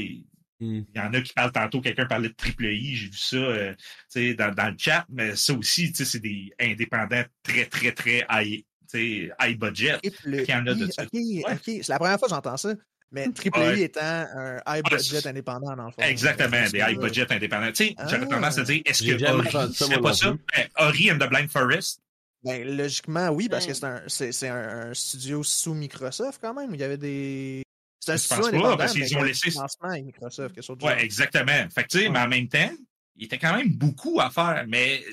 il 0.60 0.86
y 0.96 1.00
en 1.00 1.14
a 1.14 1.22
qui 1.22 1.34
parlent 1.34 1.52
tantôt, 1.52 1.82
quelqu'un 1.82 2.06
parlait 2.06 2.30
de 2.30 2.34
triple 2.34 2.66
I, 2.66 2.96
j'ai 2.96 3.08
vu 3.08 3.18
ça 3.18 3.38
euh, 3.38 3.76
dans, 4.16 4.54
dans, 4.54 4.70
le 4.70 4.78
chat, 4.78 5.06
mais 5.10 5.36
ça 5.36 5.54
aussi, 5.54 5.94
c'est 5.94 6.20
des 6.20 6.52
indépendants 6.60 7.24
très, 7.44 7.66
très, 7.66 7.92
très 7.94 8.26
high, 8.30 8.64
high 8.94 9.58
budget. 9.58 10.00
Il 10.26 10.46
y 10.48 10.54
en 10.54 10.68
a 10.68 10.74
de 10.74 10.88
C'est 10.90 11.88
la 11.88 12.00
première 12.00 12.20
fois 12.20 12.28
que 12.28 12.34
j'entends 12.34 12.58
ça. 12.58 12.74
Mais 13.12 13.32
Triple 13.32 13.78
I 13.78 13.84
étant 13.84 14.02
un 14.02 14.58
high 14.68 14.84
budget 14.84 15.26
indépendant, 15.26 15.76
dans 15.76 15.86
le 15.86 15.92
fond. 15.92 16.02
Exactement, 16.02 16.70
des 16.70 16.80
high 16.80 17.00
budget 17.00 17.32
indépendants. 17.32 17.72
Tu 17.72 17.88
sais, 17.88 17.96
j'aurais 18.10 18.28
tendance 18.28 18.58
à 18.58 18.64
dire, 18.64 18.82
est-ce 18.86 19.04
que 19.04 19.32
Ori 19.32 19.74
serait 19.74 20.02
pas 20.02 20.14
ça? 20.14 20.36
Ben, 20.54 20.68
Ori 20.78 21.12
and 21.12 21.18
the 21.18 21.30
Blind 21.30 21.50
Forest? 21.50 22.02
Ben, 22.44 22.78
logiquement, 22.78 23.30
oui, 23.30 23.50
parce 23.50 23.66
que 23.66 23.74
c'est 23.74 24.50
un, 24.50 24.90
un, 24.90 24.94
studio 24.94 25.44
sous 25.44 25.74
Microsoft 25.74 26.40
quand 26.42 26.54
même. 26.54 26.74
Il 26.74 26.80
y 26.80 26.84
avait 26.84 26.98
des. 26.98 27.64
C'est 28.00 28.12
un 28.12 28.18
studio 28.18 28.46
indépendant. 28.46 28.70
Pas, 28.72 28.78
parce 28.78 28.94
qu'ils 28.94 29.18
ont 29.18 29.24
laissé. 29.24 29.54
Avec 29.82 30.06
Microsoft, 30.06 30.56
quelque 30.56 30.66
chose 30.66 30.78
de 30.78 30.84
ouais, 30.84 31.04
exactement. 31.04 31.68
Fait 31.74 31.84
que, 31.84 31.88
tu 31.88 32.00
sais, 32.00 32.10
mais 32.10 32.20
en 32.20 32.28
même 32.28 32.48
temps, 32.48 32.72
il 33.16 33.26
était 33.26 33.38
quand 33.38 33.56
même 33.56 33.70
beaucoup 33.70 34.20
à 34.20 34.30
faire. 34.30 34.66
Mais, 34.68 35.04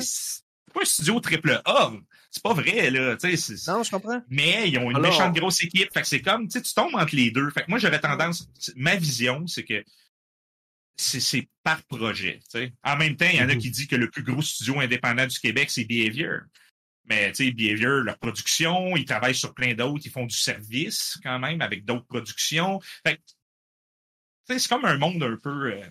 c'est 0.00 0.42
pas 0.74 0.82
un 0.82 0.84
studio 0.84 1.20
triple 1.20 1.60
A. 1.64 1.92
C'est 2.36 2.42
pas 2.42 2.52
vrai, 2.52 2.90
là. 2.90 3.16
Non, 3.66 3.82
je 3.82 3.90
comprends. 3.90 4.20
Mais 4.28 4.68
ils 4.68 4.76
ont 4.76 4.90
une 4.90 5.00
méchante 5.00 5.34
grosse 5.34 5.64
équipe. 5.64 5.90
Fait 5.90 6.02
que 6.02 6.06
c'est 6.06 6.20
comme, 6.20 6.46
tu 6.48 6.60
tombes 6.74 6.94
entre 6.94 7.16
les 7.16 7.30
deux. 7.30 7.48
Fait 7.48 7.62
que 7.62 7.70
moi, 7.70 7.78
j'aurais 7.78 7.98
tendance. 7.98 8.46
Ma 8.76 8.94
vision, 8.94 9.46
c'est 9.46 9.64
que 9.64 9.82
c'est 10.98 11.48
par 11.62 11.82
projet. 11.84 12.40
En 12.84 12.98
même 12.98 13.16
temps, 13.16 13.24
il 13.32 13.38
y 13.38 13.40
en 13.40 13.48
a 13.48 13.54
mm-hmm. 13.54 13.58
qui 13.58 13.70
disent 13.70 13.86
que 13.86 13.96
le 13.96 14.10
plus 14.10 14.22
gros 14.22 14.42
studio 14.42 14.80
indépendant 14.80 15.26
du 15.26 15.38
Québec, 15.38 15.70
c'est 15.70 15.86
Behavior. 15.86 16.40
Mais 17.06 17.32
tu 17.32 17.46
sais, 17.46 17.52
Behavior, 17.52 18.02
leur 18.02 18.18
production, 18.18 18.94
ils 18.96 19.06
travaillent 19.06 19.34
sur 19.34 19.54
plein 19.54 19.72
d'autres, 19.72 20.04
ils 20.04 20.12
font 20.12 20.26
du 20.26 20.36
service 20.36 21.18
quand 21.22 21.38
même 21.38 21.62
avec 21.62 21.86
d'autres 21.86 22.06
productions. 22.06 22.80
Fait 23.02 23.18
c'est 24.46 24.68
comme 24.68 24.84
un 24.84 24.98
monde 24.98 25.22
un 25.22 25.38
peu. 25.42 25.72
Euh, 25.72 25.82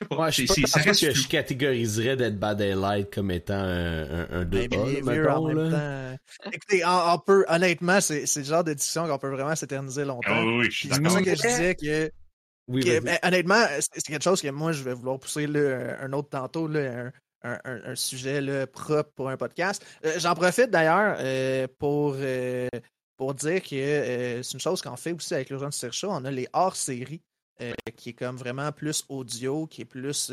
je 0.00 0.04
sais 0.04 0.08
pas, 0.08 0.16
ouais, 0.16 0.32
je 0.32 0.46
sais 0.46 0.62
pas 0.62 0.82
que 0.82 0.92
je 0.92 1.28
catégoriserais 1.28 2.16
Dead 2.16 2.38
by 2.38 2.56
Daylight 2.56 3.12
comme 3.12 3.30
étant 3.30 3.54
un, 3.54 4.26
un, 4.30 4.44
2A, 4.44 5.04
mettons, 5.04 5.48
là. 5.48 6.16
Écoutez, 6.52 6.82
on, 6.84 7.18
peut, 7.18 7.44
honnêtement, 7.48 8.00
c'est 8.00 8.24
le 8.36 8.42
genre 8.42 8.64
de 8.64 8.74
discussion 8.74 9.06
qu'on 9.06 9.18
peut 9.18 9.30
vraiment 9.30 9.54
s'éterniser 9.54 10.04
longtemps. 10.04 10.30
Ah 10.30 10.44
oui, 10.44 10.70
je 10.70 10.76
suis 10.76 10.88
d'accord. 10.88 11.10
C'est 11.10 11.18
pour 11.18 11.26
ça 11.26 11.32
que 11.32 11.36
je 11.36 11.48
disais 11.48 11.74
que 11.74 12.12
oui, 12.68 13.00
ben, 13.00 13.18
honnêtement, 13.24 13.64
c'est 13.80 14.06
quelque 14.06 14.22
chose 14.22 14.40
que 14.40 14.48
moi, 14.48 14.70
je 14.70 14.84
vais 14.84 14.94
vouloir 14.94 15.18
pousser 15.18 15.48
là, 15.48 15.96
un 16.00 16.12
autre 16.12 16.28
tantôt, 16.28 16.68
là, 16.68 17.10
un, 17.42 17.58
un, 17.64 17.80
un, 17.84 17.94
sujet 17.96 18.40
là, 18.40 18.66
propre 18.66 19.10
pour 19.14 19.28
un 19.28 19.36
podcast. 19.36 19.84
Euh, 20.04 20.14
j'en 20.18 20.34
profite 20.34 20.70
d'ailleurs 20.70 21.16
euh, 21.18 21.66
pour, 21.78 22.14
euh, 22.18 22.68
pour 23.16 23.34
dire 23.34 23.60
que 23.62 24.40
c'est 24.42 24.52
une 24.52 24.60
chose 24.60 24.82
qu'on 24.82 24.96
fait 24.96 25.12
aussi 25.12 25.34
avec 25.34 25.50
l'Urgence 25.50 25.84
Show. 25.90 26.10
On 26.10 26.24
a 26.24 26.30
les 26.30 26.46
hors-séries, 26.52 27.22
qui 27.96 28.10
est 28.10 28.14
comme 28.14 28.36
vraiment 28.36 28.72
plus 28.72 29.04
audio, 29.08 29.66
qui 29.66 29.82
est 29.82 29.86
plus, 29.86 30.32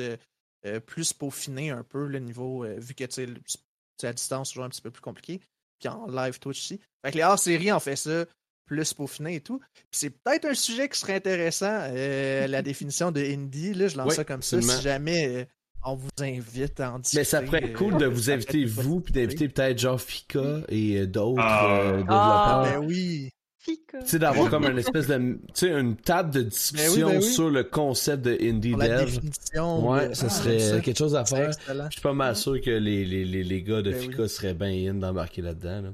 plus 0.85 1.13
peaufiné 1.13 1.71
un 1.71 1.83
peu 1.83 2.07
le 2.07 2.19
niveau, 2.19 2.65
vu 2.77 2.93
que 2.93 3.03
tu 3.03 4.05
à 4.05 4.13
distance, 4.13 4.49
toujours 4.49 4.65
un 4.65 4.69
petit 4.69 4.81
peu 4.81 4.91
plus 4.91 5.01
compliqué. 5.01 5.41
Puis 5.79 5.89
en 5.89 6.07
live 6.07 6.39
Twitch 6.39 6.59
aussi. 6.59 6.79
Fait 7.03 7.11
que 7.11 7.17
les 7.17 7.23
hors-séries, 7.23 7.71
on 7.71 7.79
fait 7.79 7.95
ça 7.95 8.25
plus 8.65 8.93
peaufiné 8.93 9.35
et 9.35 9.41
tout. 9.41 9.59
Puis 9.73 9.85
c'est 9.91 10.09
peut-être 10.09 10.45
un 10.45 10.53
sujet 10.53 10.89
qui 10.89 10.99
serait 10.99 11.15
intéressant, 11.15 11.89
la 11.91 12.61
définition 12.63 13.11
de 13.11 13.21
indie. 13.21 13.73
Là, 13.73 13.87
je 13.87 13.97
lance 13.97 14.15
ça 14.15 14.23
comme 14.23 14.41
ça. 14.41 14.61
Si 14.61 14.81
jamais 14.81 15.47
on 15.87 15.95
vous 15.95 16.09
invite 16.19 16.79
à 16.79 16.93
en 16.93 16.99
discuter. 16.99 17.21
Mais 17.21 17.23
ça 17.23 17.41
pourrait 17.41 17.63
être 17.63 17.77
cool 17.77 17.97
de 17.97 18.05
euh, 18.05 18.09
vous 18.09 18.29
inviter, 18.29 18.65
vous, 18.65 18.99
puis 18.99 19.13
d'inviter 19.13 19.47
peut-être 19.47 19.79
genre 19.79 19.99
Fika 19.99 20.61
et 20.69 20.99
euh, 20.99 21.07
d'autres 21.07 21.41
ah. 21.41 21.65
euh, 21.65 21.91
développeurs. 21.97 22.15
Ah, 22.15 22.69
ben 22.71 22.85
oui. 22.85 23.29
Fika. 23.67 23.99
Tu 23.99 24.07
sais, 24.07 24.19
d'avoir 24.19 24.49
comme 24.49 24.65
une 24.65 24.79
espèce 24.79 25.07
de, 25.07 25.17
tu 25.17 25.39
sais, 25.53 25.67
une 25.67 25.97
table 25.97 26.31
de 26.31 26.41
ben 26.41 26.49
discussion 26.49 27.09
ben 27.09 27.21
sur 27.21 27.49
le 27.49 27.63
concept 27.63 28.23
de 28.23 28.37
indie 28.41 28.71
Pour 28.71 28.79
dev. 28.81 28.89
La 28.89 29.05
définition 29.05 29.89
ouais, 29.89 30.15
ça 30.15 30.29
serait 30.29 30.81
quelque 30.81 30.97
chose 30.97 31.15
à 31.15 31.25
faire. 31.25 31.51
Je 31.67 31.91
suis 31.91 32.01
pas 32.01 32.13
mal 32.13 32.35
sûr 32.35 32.61
que 32.61 32.71
les, 32.71 33.03
les, 33.03 33.25
les, 33.25 33.43
les 33.43 33.63
gars 33.63 33.81
de 33.81 33.91
ben 33.91 33.99
Fika 33.99 34.27
seraient 34.27 34.53
bien 34.53 34.91
in 34.91 34.93
d'embarquer 34.95 35.41
là-dedans. 35.41 35.81
Là. 35.81 35.89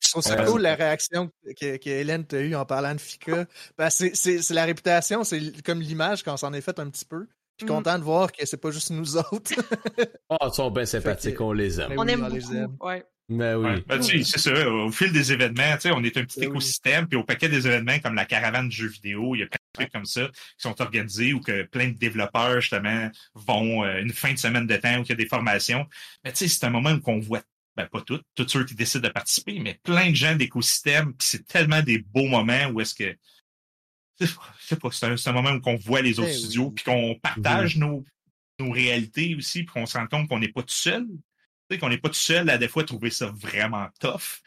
Je 0.00 0.10
trouve 0.10 0.22
ça 0.22 0.44
cool 0.44 0.62
la 0.62 0.74
réaction 0.74 1.30
que, 1.60 1.76
que 1.76 1.88
Hélène 1.88 2.24
t'a 2.24 2.40
eue 2.40 2.54
en 2.54 2.64
parlant 2.64 2.94
de 2.94 3.00
Fika. 3.00 3.46
Ben, 3.78 3.88
c'est 3.88 4.50
la 4.50 4.64
réputation, 4.64 5.22
c'est 5.22 5.62
comme 5.64 5.80
l'image 5.80 6.22
qu'on 6.22 6.36
s'en 6.36 6.52
est 6.52 6.60
fait 6.60 6.78
un 6.80 6.90
petit 6.90 7.04
peu. 7.04 7.28
Je 7.58 7.64
suis 7.64 7.72
mm. 7.72 7.76
content 7.76 7.98
de 7.98 8.04
voir 8.04 8.32
que 8.32 8.44
c'est 8.44 8.56
pas 8.56 8.70
juste 8.70 8.90
nous 8.90 9.16
autres. 9.16 9.52
oh, 10.28 10.36
ils 10.42 10.54
sont 10.54 10.70
bien 10.70 10.86
sympathiques, 10.86 11.40
on 11.40 11.52
les 11.52 11.80
aime. 11.80 11.92
On 11.96 12.06
aime 12.06 12.28
les 12.28 12.56
aime. 12.56 12.76
Ouais. 12.80 13.04
Ben 13.36 13.56
oui. 13.56 13.82
Ben, 13.86 14.02
c'est 14.02 14.22
ça. 14.22 14.68
Au 14.68 14.90
fil 14.90 15.12
des 15.12 15.32
événements, 15.32 15.76
on 15.86 16.04
est 16.04 16.16
un 16.16 16.24
petit 16.24 16.40
ben 16.40 16.50
écosystème, 16.50 17.06
puis 17.06 17.18
au 17.18 17.24
paquet 17.24 17.48
des 17.48 17.66
événements 17.66 17.98
comme 17.98 18.14
la 18.14 18.24
caravane 18.24 18.68
de 18.68 18.72
jeux 18.72 18.88
vidéo, 18.88 19.34
il 19.34 19.40
y 19.40 19.42
a 19.42 19.46
plein 19.46 19.58
de 19.58 19.72
trucs 19.72 19.92
comme 19.92 20.04
ça 20.04 20.28
qui 20.28 20.62
sont 20.62 20.80
organisés 20.80 21.32
ou 21.32 21.40
que 21.40 21.62
plein 21.64 21.88
de 21.88 21.98
développeurs, 21.98 22.60
justement, 22.60 23.10
vont 23.34 23.84
euh, 23.84 24.00
une 24.00 24.12
fin 24.12 24.32
de 24.32 24.38
semaine 24.38 24.66
de 24.66 24.76
temps 24.76 24.98
où 24.98 25.02
il 25.02 25.08
y 25.08 25.12
a 25.12 25.16
des 25.16 25.26
formations. 25.26 25.86
Mais 26.24 26.32
tu 26.32 26.38
sais, 26.38 26.48
c'est 26.48 26.66
un 26.66 26.70
moment 26.70 26.90
où 26.90 27.10
on 27.10 27.18
voit 27.18 27.42
ben 27.74 27.86
pas 27.86 28.02
toutes, 28.02 28.24
tous 28.34 28.48
ceux 28.48 28.64
qui 28.64 28.74
décident 28.74 29.08
de 29.08 29.12
participer, 29.12 29.58
mais 29.58 29.80
plein 29.82 30.10
de 30.10 30.14
gens 30.14 30.36
d'écosystème, 30.36 31.14
puis 31.14 31.26
c'est 31.26 31.46
tellement 31.46 31.82
des 31.82 31.98
beaux 31.98 32.28
moments 32.28 32.66
où 32.66 32.80
est-ce 32.80 32.94
que 32.94 33.16
c'est 34.60 34.78
pas, 34.78 34.90
c'est 34.92 35.28
un, 35.28 35.32
moment 35.32 35.50
où 35.50 35.60
on 35.64 35.76
voit 35.76 36.02
les 36.02 36.20
autres 36.20 36.32
studios, 36.32 36.70
puis 36.70 36.84
qu'on 36.84 37.18
partage 37.20 37.76
nos, 37.76 38.04
nos 38.60 38.70
réalités 38.70 39.34
aussi, 39.34 39.64
puis 39.64 39.72
qu'on 39.72 39.86
se 39.86 39.98
rend 39.98 40.06
compte 40.06 40.28
qu'on 40.28 40.38
n'est 40.38 40.52
pas 40.52 40.62
tout 40.62 40.74
seul. 40.74 41.06
Qu'on 41.78 41.88
n'est 41.88 41.98
pas 41.98 42.08
tout 42.08 42.14
seul 42.14 42.48
à 42.50 42.58
des 42.58 42.68
fois 42.68 42.84
trouver 42.84 43.10
ça 43.10 43.32
vraiment 43.34 43.88
tough. 44.00 44.42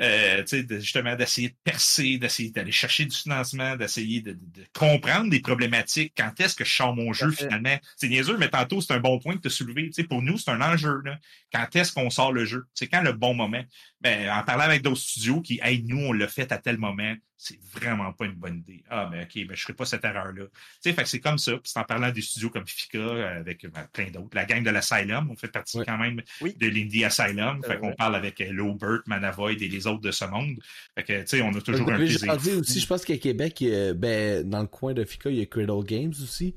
Euh, 0.00 0.44
justement 0.46 1.16
d'essayer 1.16 1.48
de 1.48 1.56
percer, 1.64 2.18
d'essayer 2.18 2.50
d'aller 2.52 2.70
chercher 2.70 3.04
du 3.04 3.16
financement, 3.16 3.74
d'essayer 3.74 4.20
de, 4.20 4.38
comprendre 4.72 5.28
des 5.28 5.40
problématiques. 5.40 6.12
Quand 6.16 6.30
est-ce 6.38 6.54
que 6.54 6.64
je 6.64 6.72
sors 6.72 6.94
mon 6.94 7.12
jeu 7.12 7.32
finalement? 7.32 7.76
C'est 7.96 8.08
niaiseux, 8.08 8.36
mais 8.36 8.48
tantôt, 8.48 8.80
c'est 8.80 8.92
un 8.92 9.00
bon 9.00 9.18
point 9.18 9.34
de 9.34 9.40
te 9.40 9.48
soulever. 9.48 9.90
pour 10.08 10.22
nous, 10.22 10.38
c'est 10.38 10.52
un 10.52 10.60
enjeu. 10.60 11.00
Là. 11.04 11.18
Quand 11.52 11.74
est-ce 11.74 11.92
qu'on 11.92 12.10
sort 12.10 12.32
le 12.32 12.44
jeu? 12.44 12.66
C'est 12.74 12.86
quand 12.86 13.02
le 13.02 13.12
bon 13.12 13.34
moment? 13.34 13.64
Ben, 14.00 14.30
en 14.30 14.44
parlant 14.44 14.64
avec 14.64 14.82
d'autres 14.82 15.00
studios 15.00 15.40
qui, 15.40 15.58
hey, 15.62 15.82
nous, 15.82 15.98
on 15.98 16.12
l'a 16.12 16.28
fait 16.28 16.52
à 16.52 16.58
tel 16.58 16.78
moment, 16.78 17.14
c'est 17.36 17.58
vraiment 17.72 18.12
pas 18.12 18.26
une 18.26 18.34
bonne 18.34 18.58
idée. 18.58 18.84
Ah, 18.88 19.08
mais 19.10 19.22
OK, 19.22 19.46
ben, 19.46 19.56
je 19.56 19.62
ferai 19.62 19.72
pas 19.72 19.86
cette 19.86 20.04
erreur-là. 20.04 20.44
Tu 20.82 20.92
fait 20.92 21.02
que 21.02 21.08
c'est 21.08 21.20
comme 21.20 21.38
ça. 21.38 21.52
Puis 21.52 21.72
c'est 21.72 21.80
en 21.80 21.84
parlant 21.84 22.10
des 22.10 22.22
studios 22.22 22.50
comme 22.50 22.66
Fika, 22.66 22.98
euh, 22.98 23.40
avec 23.40 23.66
ben, 23.66 23.88
plein 23.92 24.10
d'autres. 24.10 24.34
La 24.34 24.44
gang 24.44 24.62
de 24.62 24.70
l'Asylum, 24.70 25.30
on 25.30 25.36
fait 25.36 25.50
partie 25.50 25.80
quand 25.84 25.98
même 25.98 26.22
de 26.42 26.66
l'Indie 26.66 27.04
Asylum. 27.04 27.62
Fait 27.64 27.78
qu'on 27.78 27.92
parle 27.92 28.14
avec 28.14 28.40
euh, 28.40 28.52
Lowbert, 28.52 29.00
Manavoid 29.06 29.60
et 29.60 29.68
les 29.68 29.86
autres 29.86 30.00
de 30.00 30.12
ce 30.12 30.24
monde. 30.26 30.56
Fait 30.94 31.04
que, 31.04 31.20
tu 31.20 31.26
sais, 31.26 31.42
on 31.42 31.52
a 31.54 31.60
toujours 31.60 31.90
un 31.90 31.96
plaisir. 31.96 32.58
aussi, 32.60 32.80
je 32.80 32.86
pense 32.86 33.04
qu'à 33.04 33.18
Québec, 33.18 33.64
ben, 33.96 34.48
dans 34.48 34.60
le 34.60 34.68
coin 34.68 34.94
de 34.94 35.04
Fika, 35.04 35.30
il 35.30 35.38
y 35.38 35.42
a 35.42 35.46
Cradle 35.46 35.84
Games 35.84 36.14
aussi. 36.22 36.54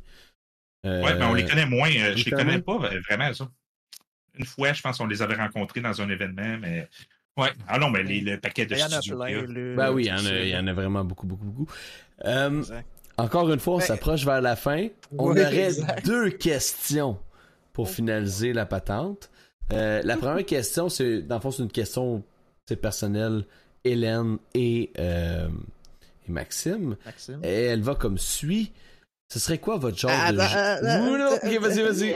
Euh, 0.86 1.04
ouais, 1.04 1.16
mais 1.16 1.26
on 1.26 1.34
les 1.34 1.46
connaît 1.46 1.66
moins. 1.66 1.90
je 1.90 2.24
les 2.24 2.32
connais 2.32 2.62
pas 2.62 2.78
vraiment, 2.78 3.34
ça. 3.34 3.50
Une 4.34 4.46
fois, 4.46 4.74
je 4.74 4.82
pense 4.82 4.98
qu'on 4.98 5.08
les 5.08 5.22
avait 5.22 5.36
rencontrés 5.36 5.82
dans 5.82 6.02
un 6.02 6.10
événement, 6.10 6.58
mais 6.60 6.88
Ouais. 7.38 7.50
Ah 7.68 7.80
non, 7.80 7.90
mais 7.90 8.04
les, 8.04 8.22
le 8.22 8.40
paquet 8.40 8.66
de 8.66 8.76
studios. 8.76 9.18
Ben 9.18 9.92
oui, 9.92 10.06
il 10.06 10.08
y, 10.08 10.12
en 10.12 10.26
a, 10.26 10.40
il 10.40 10.50
y 10.50 10.58
en 10.58 10.68
a 10.68 10.74
vraiment 10.74 11.04
beaucoup, 11.04 11.26
beaucoup, 11.28 11.46
beaucoup. 11.46 11.72
Euh, 12.26 12.64
encore 13.18 13.52
une 13.52 13.60
fois, 13.60 13.76
on 13.76 13.80
s'approche 13.80 14.26
vers 14.26 14.42
la 14.42 14.56
fin. 14.56 14.88
On 15.18 15.32
aurait 15.32 15.72
deux 16.04 16.30
questions 16.32 17.18
pour 17.74 17.90
finaliser 17.90 18.54
la 18.54 18.66
patente. 18.66 19.30
Euh, 19.72 20.02
la 20.04 20.18
première 20.18 20.46
question, 20.46 20.90
c'est 20.90 21.22
dans 21.22 21.36
le 21.36 21.42
fond, 21.42 21.52
c'est 21.52 21.64
une 21.64 21.72
question 21.72 22.24
personnelle. 22.82 23.46
Hélène 23.84 24.38
et, 24.54 24.92
euh, 25.00 25.50
et 26.28 26.32
Maxime. 26.32 26.96
Maxime. 27.06 27.40
Et 27.44 27.64
elle 27.66 27.82
va 27.82 27.96
comme 27.96 28.18
suit. 28.20 28.72
Ce 29.32 29.40
serait 29.40 29.60
quoi 29.60 29.78
votre 29.78 29.98
genre 29.98 30.12
ah, 30.14 30.34
de 30.34 30.40
jeu? 30.42 31.36
ok, 31.36 31.62
vas-y, 31.62 31.82
vas-y. 31.84 32.16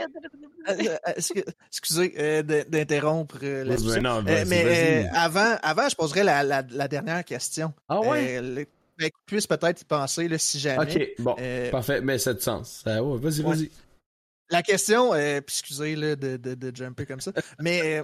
Euh, 0.68 0.96
euh, 1.08 1.42
excusez 1.68 2.12
euh, 2.18 2.42
d'interrompre 2.42 3.38
la 3.40 4.44
mais 4.44 5.08
avant, 5.14 5.56
avant, 5.62 5.88
je 5.88 5.94
poserais 5.94 6.24
la, 6.24 6.42
la, 6.42 6.88
dernière 6.88 7.24
question. 7.24 7.72
Ah 7.88 8.00
ouais? 8.00 8.66
Ben, 8.98 9.10
puisse 9.24 9.46
peut-être 9.46 9.80
y 9.80 9.84
penser 9.84 10.28
là, 10.28 10.36
si 10.36 10.58
jamais. 10.58 10.94
Ok, 10.94 11.22
bon, 11.22 11.36
parfait, 11.70 12.02
mais 12.02 12.18
ça 12.18 12.30
a 12.30 12.34
du 12.34 12.42
sens. 12.42 12.82
vas-y, 12.84 13.42
vas-y. 13.42 13.70
La 14.50 14.62
question, 14.62 15.14
excusez 15.14 15.96
là, 15.96 16.16
de, 16.16 16.36
de, 16.36 16.54
de, 16.54 16.76
jumper 16.76 17.06
comme 17.06 17.20
ça, 17.22 17.32
mais 17.60 18.02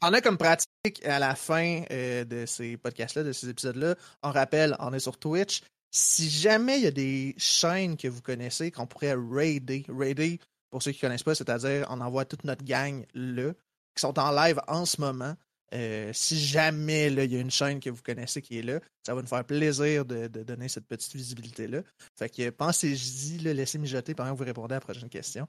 on 0.00 0.14
a 0.14 0.22
comme 0.22 0.38
pratique 0.38 1.04
à 1.04 1.18
la 1.18 1.34
fin 1.34 1.82
de 1.90 2.46
ces 2.46 2.78
podcasts-là, 2.78 3.22
de 3.22 3.32
ces 3.32 3.50
épisodes-là, 3.50 3.96
on 4.22 4.30
rappelle, 4.30 4.76
on 4.78 4.94
est 4.94 4.98
sur 4.98 5.18
Twitch. 5.18 5.60
Si 5.90 6.28
jamais 6.28 6.78
il 6.78 6.84
y 6.84 6.86
a 6.86 6.92
des 6.92 7.34
chaînes 7.38 7.96
que 7.96 8.08
vous 8.08 8.20
connaissez 8.20 8.70
qu'on 8.70 8.86
pourrait 8.86 9.14
raider, 9.14 9.84
raider, 9.88 10.38
pour 10.70 10.82
ceux 10.82 10.92
qui 10.92 10.98
ne 10.98 11.08
connaissent 11.08 11.22
pas, 11.22 11.34
c'est-à-dire 11.34 11.86
on 11.88 12.00
envoie 12.00 12.24
toute 12.24 12.44
notre 12.44 12.64
gang 12.64 13.06
là, 13.14 13.52
qui 13.94 14.00
sont 14.00 14.18
en 14.18 14.30
live 14.32 14.60
en 14.68 14.84
ce 14.84 15.00
moment. 15.00 15.34
Euh, 15.74 16.10
si 16.14 16.38
jamais 16.38 17.08
il 17.08 17.32
y 17.32 17.36
a 17.36 17.40
une 17.40 17.50
chaîne 17.50 17.78
que 17.78 17.90
vous 17.90 18.02
connaissez 18.02 18.40
qui 18.40 18.58
est 18.58 18.62
là, 18.62 18.80
ça 19.04 19.14
va 19.14 19.20
nous 19.20 19.28
faire 19.28 19.44
plaisir 19.44 20.04
de, 20.06 20.26
donner 20.26 20.68
cette 20.68 20.86
petite 20.86 21.14
visibilité-là. 21.14 21.82
Fait 22.16 22.28
que 22.30 22.48
pensez-y, 22.50 23.38
laissez 23.38 23.78
mijoter 23.78 24.14
pendant 24.14 24.32
que 24.32 24.38
vous 24.38 24.44
répondez 24.44 24.74
à 24.74 24.76
la 24.76 24.80
prochaine 24.80 25.10
question. 25.10 25.46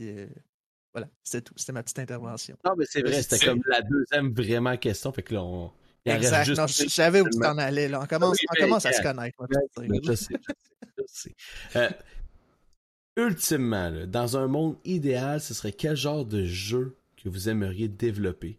Euh, 0.00 0.28
voilà, 0.92 1.08
c'était 1.22 1.42
tout. 1.42 1.54
C'était 1.56 1.72
ma 1.72 1.82
petite 1.82 1.98
intervention. 1.98 2.56
Non, 2.64 2.74
mais 2.76 2.84
c'est 2.88 3.02
vrai, 3.02 3.22
c'était 3.22 3.44
comme 3.44 3.62
la 3.66 3.82
deuxième 3.82 4.32
vraiment 4.32 4.76
question. 4.76 5.12
Fait 5.12 5.22
que 5.22 5.34
là, 5.34 5.42
on. 5.42 5.72
Exact. 6.06 6.44
je 6.44 6.88
savais 6.88 7.20
où 7.20 7.28
tu 7.28 7.44
en 7.44 7.58
allais. 7.58 7.88
Là. 7.88 8.00
On 8.02 8.06
commence, 8.06 8.38
on 8.50 8.60
commence 8.60 8.86
à 8.86 8.92
se 8.92 9.02
connaître. 9.02 9.36
je 10.04 10.14
sais, 10.14 10.34
je 10.96 11.02
sais. 11.06 11.34
Euh, 11.76 11.90
ultimement, 13.16 14.06
dans 14.06 14.36
un 14.36 14.46
monde 14.46 14.76
idéal, 14.84 15.40
ce 15.40 15.54
serait 15.54 15.72
quel 15.72 15.96
genre 15.96 16.24
de 16.24 16.44
jeu 16.44 16.96
que 17.16 17.28
vous 17.28 17.48
aimeriez 17.48 17.88
développer? 17.88 18.58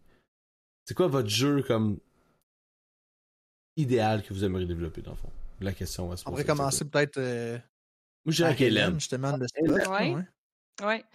C'est 0.85 0.93
quoi 0.93 1.07
votre 1.07 1.29
jeu 1.29 1.63
comme 1.63 1.99
idéal 3.75 4.23
que 4.23 4.33
vous 4.33 4.43
aimeriez 4.43 4.65
développer, 4.65 5.01
dans 5.01 5.11
le 5.11 5.17
fond? 5.17 5.31
La 5.59 5.73
question 5.73 6.07
va 6.07 6.17
se 6.17 6.23
poser. 6.23 6.29
On 6.29 6.31
pourrait 6.31 6.45
commencer 6.45 6.85
peut-être. 6.85 7.17
Euh, 7.17 7.57
Moi, 8.25 8.33
je 8.33 8.43
dirais 8.43 8.55
Hélène. 8.59 8.99
Je 8.99 9.09
te 9.09 9.15
demande 9.15 9.41
de 9.41 9.89
ouais. 9.89 10.25
ouais. 10.85 11.05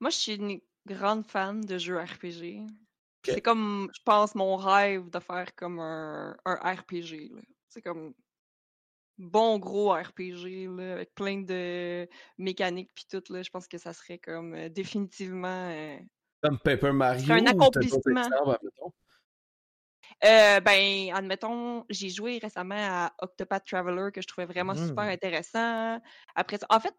Moi, 0.00 0.10
je 0.10 0.16
suis 0.16 0.34
une 0.34 0.60
grande 0.86 1.26
fan 1.26 1.60
de 1.60 1.78
jeux 1.78 1.98
RPG. 1.98 2.66
C'est 3.24 3.40
comme, 3.40 3.88
je 3.94 4.00
pense, 4.04 4.34
mon 4.34 4.56
rêve 4.56 5.08
de 5.10 5.18
faire 5.20 5.54
comme 5.54 5.78
un, 5.78 6.36
un 6.44 6.54
RPG. 6.54 7.32
C'est 7.68 7.82
comme 7.82 8.14
bon 9.18 9.58
gros 9.58 9.92
RPG 9.92 10.68
là, 10.76 10.92
avec 10.94 11.14
plein 11.14 11.42
de 11.42 12.08
mécaniques 12.38 12.90
puis 12.94 13.04
tout 13.08 13.22
là, 13.32 13.42
je 13.42 13.50
pense 13.50 13.68
que 13.68 13.78
ça 13.78 13.92
serait 13.92 14.18
comme 14.18 14.54
euh, 14.54 14.68
définitivement 14.68 15.68
euh, 15.70 15.98
comme 16.42 16.58
Paper 16.58 16.92
Mario 16.92 17.32
un 17.32 17.46
accomplissement. 17.46 18.28
Euh, 20.24 20.60
ben, 20.60 21.12
admettons, 21.14 21.84
j'ai 21.88 22.08
joué 22.08 22.38
récemment 22.38 22.76
à 22.76 23.12
Octopath 23.18 23.64
Traveler 23.66 24.10
que 24.12 24.20
je 24.20 24.26
trouvais 24.26 24.46
vraiment 24.46 24.74
super 24.74 25.04
mmh. 25.04 25.08
intéressant. 25.08 26.00
Après 26.34 26.58
ça, 26.58 26.66
en 26.68 26.78
fait, 26.78 26.94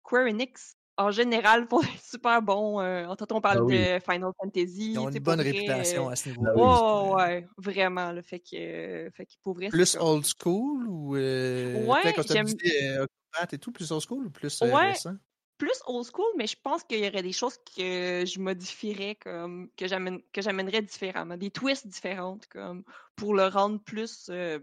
Square 0.00 0.26
Enix 0.26 0.75
en 0.98 1.10
général, 1.10 1.68
pour 1.68 1.84
être 1.84 2.02
super 2.02 2.42
bon. 2.42 2.80
Euh, 2.80 3.06
on 3.30 3.40
parle 3.40 3.66
ah 3.68 3.72
de 3.72 3.98
Final 4.00 4.30
Fantasy. 4.40 4.92
Ils 4.92 4.98
ont 4.98 5.08
une 5.08 5.18
bonne 5.18 5.40
réputation 5.40 6.08
à 6.08 6.16
ce 6.16 6.28
niveau-là. 6.30 6.52
Oh, 6.56 7.14
ouais, 7.16 7.46
vraiment. 7.58 8.12
Le 8.12 8.22
fait 8.22 8.40
que, 8.40 9.10
fait 9.14 9.28
Plus 9.70 9.96
old 9.96 10.24
school 10.24 10.86
ou. 10.88 11.16
Euh, 11.16 11.86
ouais, 11.86 12.14
j'aime. 12.28 12.46
Euh, 12.46 13.06
combat 13.32 13.48
et 13.52 13.58
tout, 13.58 13.72
plus 13.72 13.92
old 13.92 14.02
school 14.02 14.26
ou 14.26 14.30
plus 14.30 14.62
euh, 14.62 14.72
Ouais. 14.72 14.92
récent? 14.92 15.16
Plus 15.58 15.80
old 15.86 16.06
school, 16.06 16.26
mais 16.36 16.46
je 16.46 16.56
pense 16.62 16.84
qu'il 16.84 17.02
y 17.02 17.08
aurait 17.08 17.22
des 17.22 17.32
choses 17.32 17.56
que 17.56 18.24
je 18.26 18.38
modifierais, 18.38 19.14
comme 19.14 19.70
que 19.74 19.88
j'amène 19.88 20.20
que 20.32 20.42
j'amènerais 20.42 20.82
différemment, 20.82 21.38
des 21.38 21.50
twists 21.50 21.86
différentes, 21.86 22.46
comme 22.48 22.84
pour 23.16 23.32
le 23.32 23.46
rendre 23.46 23.82
plus, 23.82 24.26
euh, 24.28 24.58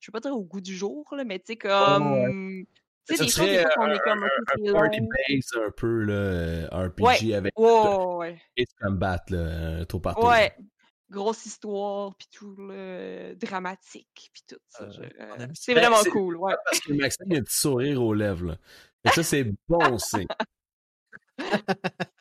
je 0.00 0.10
veux 0.10 0.12
pas 0.12 0.20
dire 0.20 0.36
au 0.36 0.44
goût 0.44 0.60
du 0.60 0.76
jour, 0.76 1.06
là, 1.16 1.24
mais 1.24 1.38
tu 1.38 1.46
sais, 1.46 1.56
comme. 1.56 2.66
Tu 3.06 3.16
sais, 3.16 3.24
des 3.24 3.30
choses 3.30 3.46
des 3.46 3.60
fois 3.62 3.70
qu'on 3.74 3.82
un, 3.82 3.92
est 3.94 3.98
comme. 4.00 4.22
un- 4.22 4.26
un 4.26 4.64
c'est 4.64 4.72
party 4.72 5.00
base 5.00 5.50
un 5.66 5.70
peu, 5.76 6.02
là, 6.04 6.12
euh, 6.14 6.68
RPG 6.70 7.02
Ouais. 7.02 7.34
avec 7.34 7.58
Ouais, 7.58 7.96
ouais, 8.16 8.42
et 8.56 8.64
combat, 8.80 9.22
là, 9.28 9.78
un 9.80 9.84
tour 9.84 10.00
par 10.02 10.14
tour. 10.14 10.24
ouais. 10.26 10.54
Grosse 11.10 11.44
histoire, 11.44 12.14
puis 12.16 12.28
tout, 12.32 12.56
là, 12.56 13.34
dramatique, 13.34 14.30
puis 14.32 14.42
tout 14.48 14.56
ça. 14.68 14.84
Euh, 14.84 14.90
je- 14.90 15.02
euh, 15.22 15.46
c'est 15.54 15.74
ça. 15.74 15.80
vraiment 15.80 16.02
cool, 16.10 16.36
ouais. 16.36 16.54
Parce 16.64 16.80
que 16.80 16.92
Maxime 16.94 17.26
il 17.28 17.36
a 17.36 17.40
un 17.40 17.42
petit 17.42 17.56
sourire 17.58 18.02
aux 18.02 18.14
lèvres, 18.14 18.46
là. 18.46 18.56
Et 19.04 19.10
ça, 19.10 19.22
c'est 19.22 19.44
bon 19.68 19.98
signe. 19.98 20.26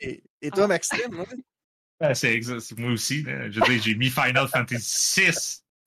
Et, 0.00 0.22
et 0.42 0.50
toi, 0.50 0.64
Ah. 0.64 0.68
Maxime? 0.68 0.98
Ben, 2.00 2.14
c'est 2.14 2.38
moi 2.78 2.92
aussi. 2.92 3.22
là. 3.24 3.50
Je 3.50 3.60
j'ai 3.82 3.94
mis 3.96 4.08
Final 4.08 4.46
Fantasy 4.46 5.20
VI, 5.20 5.32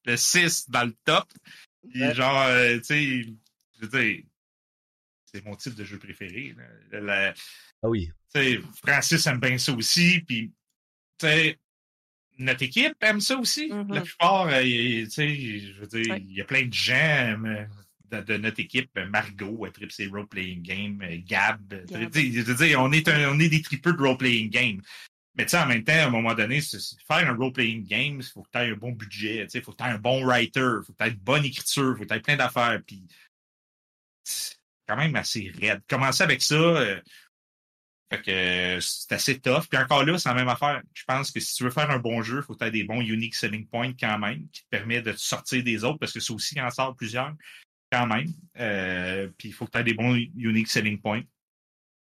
le 0.05 0.17
6 0.17 0.69
dans 0.69 0.83
le 0.83 0.93
top. 1.05 1.23
Puis 1.89 2.01
Ouais. 2.01 2.13
genre, 2.15 2.41
euh, 2.43 2.77
tu 2.77 2.83
sais, 2.83 3.21
je 3.23 3.85
veux 3.85 3.87
dire, 3.87 4.23
c'est 5.25 5.43
mon 5.45 5.55
type 5.55 5.75
de 5.75 5.83
jeu 5.83 5.97
préféré. 5.97 6.55
là. 6.91 6.99
La- 6.99 7.33
Ah 7.83 7.89
oui. 7.89 8.11
tu 8.33 8.41
sais, 8.41 8.59
Francis 8.85 9.25
aime 9.27 9.39
bien 9.39 9.57
ça 9.57 9.73
aussi. 9.73 10.19
Puis, 10.21 10.51
tu 11.17 11.25
sais, 11.27 11.57
notre 12.37 12.63
équipe 12.63 12.93
aime 13.01 13.21
ça 13.21 13.37
aussi. 13.37 13.69
La 13.89 14.01
plupart, 14.01 14.47
euh, 14.47 14.61
tu 14.61 15.09
sais, 15.09 15.35
je 15.35 15.73
veux 15.79 15.87
dire, 15.87 16.11
Ouais. 16.13 16.21
il 16.27 16.33
y 16.35 16.41
a 16.41 16.45
plein 16.45 16.65
de 16.65 16.73
gens 16.73 17.41
euh, 17.45 17.65
de, 18.11 18.21
de 18.21 18.37
notre 18.37 18.59
équipe. 18.59 18.89
Margot, 19.09 19.65
euh, 19.65 19.71
Trip, 19.71 19.91
c'est 19.91 20.07
Role 20.07 20.27
Playing 20.27 20.61
Game. 20.61 21.01
euh, 21.01 21.17
Gab. 21.25 21.67
Gab. 21.85 22.11
tu 22.11 22.19
sais, 22.21 22.31
Je 22.31 22.41
veux 22.41 22.55
dire, 22.65 22.79
on 22.81 22.91
est, 22.91 23.07
un- 23.07 23.31
on 23.31 23.39
est 23.39 23.49
des 23.49 23.61
tripeux 23.61 23.93
de 23.93 24.01
Role 24.01 24.17
Playing 24.17 24.49
Game. 24.49 24.81
Mais 25.35 25.45
tu 25.45 25.51
sais, 25.51 25.59
en 25.59 25.65
même 25.65 25.83
temps, 25.83 25.93
à 25.93 26.07
un 26.07 26.09
moment 26.09 26.33
donné, 26.33 26.59
faire 26.61 27.29
un 27.29 27.35
role-playing 27.35 27.85
game, 27.87 28.19
il 28.19 28.23
faut 28.23 28.43
que 28.43 28.49
tu 28.51 28.57
aies 28.59 28.71
un 28.71 28.75
bon 28.75 28.91
budget, 28.91 29.47
il 29.53 29.61
faut 29.61 29.71
que 29.71 29.77
tu 29.77 29.83
aies 29.83 29.93
un 29.93 29.97
bon 29.97 30.25
writer, 30.25 30.59
il 30.59 30.85
faut 30.85 30.93
que 30.93 30.97
tu 30.97 31.03
aies 31.05 31.11
une 31.11 31.19
bonne 31.19 31.45
écriture, 31.45 31.91
il 31.91 31.97
faut 31.97 32.03
que 32.03 32.09
tu 32.09 32.15
aies 32.15 32.21
plein 32.21 32.35
d'affaires. 32.35 32.81
Puis, 32.85 33.05
c'est 34.23 34.57
quand 34.87 34.97
même 34.97 35.15
assez 35.15 35.51
raide. 35.57 35.81
Commencer 35.87 36.23
avec 36.23 36.41
ça, 36.41 36.55
euh, 36.55 36.99
fait 38.11 38.21
que 38.21 38.31
euh, 38.31 38.79
c'est 38.81 39.13
assez 39.13 39.39
tough. 39.39 39.67
Puis 39.69 39.79
encore 39.79 40.03
là, 40.03 40.17
c'est 40.17 40.27
la 40.27 40.35
même 40.35 40.49
affaire. 40.49 40.81
Je 40.93 41.03
pense 41.05 41.31
que 41.31 41.39
si 41.39 41.55
tu 41.55 41.63
veux 41.63 41.69
faire 41.69 41.89
un 41.89 41.99
bon 41.99 42.21
jeu, 42.21 42.39
il 42.39 42.43
faut 42.43 42.53
que 42.53 42.59
tu 42.59 42.65
aies 42.65 42.71
des 42.71 42.83
bons 42.83 42.99
unique 42.99 43.35
selling 43.35 43.65
points 43.65 43.93
quand 43.97 44.19
même, 44.19 44.49
qui 44.49 44.63
te 44.63 44.69
permettent 44.69 45.05
de 45.05 45.13
te 45.13 45.17
sortir 45.17 45.63
des 45.63 45.85
autres, 45.85 45.99
parce 45.99 46.11
que 46.11 46.19
c'est 46.19 46.33
aussi 46.33 46.59
en 46.59 46.69
sort 46.69 46.93
plusieurs 46.95 47.33
quand 47.89 48.07
même. 48.07 48.27
Euh, 48.57 49.29
puis 49.37 49.49
il 49.49 49.53
faut 49.53 49.65
que 49.65 49.71
tu 49.71 49.77
aies 49.77 49.83
des 49.85 49.93
bons 49.93 50.15
unique 50.35 50.67
selling 50.67 50.99
points. 50.99 51.23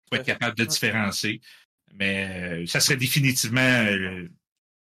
faut 0.09 0.17
être 0.17 0.25
capable 0.25 0.57
de 0.57 0.65
différencier. 0.65 1.43
Mais 1.93 2.63
euh, 2.63 2.67
ça 2.67 2.81
serait 2.81 2.97
définitivement 2.97 3.61
euh, 3.61 4.29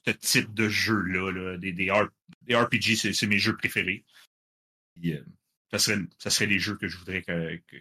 ce 0.07 0.11
type 0.11 0.53
de 0.53 0.69
jeu-là. 0.69 1.31
là. 1.31 1.57
Des, 1.57 1.71
des, 1.73 1.87
R- 1.87 2.09
des 2.43 2.55
RPG, 2.55 2.95
c'est 2.95 3.13
c'est 3.13 3.27
mes 3.27 3.37
jeux 3.39 3.57
préférés. 3.57 4.03
Puis, 4.95 5.13
euh, 5.13 5.23
ça, 5.71 5.79
serait, 5.79 5.99
ça 6.19 6.29
serait 6.29 6.45
les 6.45 6.59
jeux 6.59 6.77
que 6.77 6.87
je 6.87 6.95
voudrais 6.97 7.25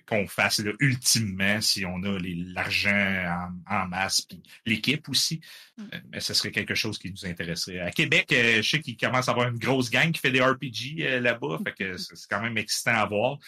qu'on 0.08 0.26
fasse 0.26 0.58
là, 0.58 0.72
ultimement 0.80 1.60
si 1.60 1.84
on 1.84 2.02
a 2.02 2.18
l'argent 2.18 3.52
en, 3.68 3.76
en 3.76 3.86
masse, 3.86 4.22
puis 4.22 4.42
l'équipe 4.66 5.08
aussi. 5.08 5.40
Mm. 5.78 5.82
Euh, 5.92 6.00
Mais 6.10 6.20
ce 6.20 6.34
serait 6.34 6.50
quelque 6.50 6.74
chose 6.74 6.98
qui 6.98 7.10
nous 7.12 7.24
intéresserait. 7.24 7.80
À 7.80 7.92
Québec, 7.92 8.32
euh, 8.32 8.62
je 8.62 8.68
sais 8.68 8.80
qu'il 8.80 8.96
commence 8.96 9.28
à 9.28 9.32
avoir 9.32 9.48
une 9.48 9.58
grosse 9.58 9.90
gang 9.90 10.10
qui 10.10 10.18
fait 10.20 10.32
des 10.32 10.40
RPG 10.42 10.96
euh, 11.02 11.20
là-bas, 11.20 11.60
fait 11.64 11.72
que 11.74 11.96
c'est 11.98 12.28
quand 12.28 12.40
même 12.42 12.58
excitant 12.58 12.96
à 12.96 13.06
voir. 13.06 13.38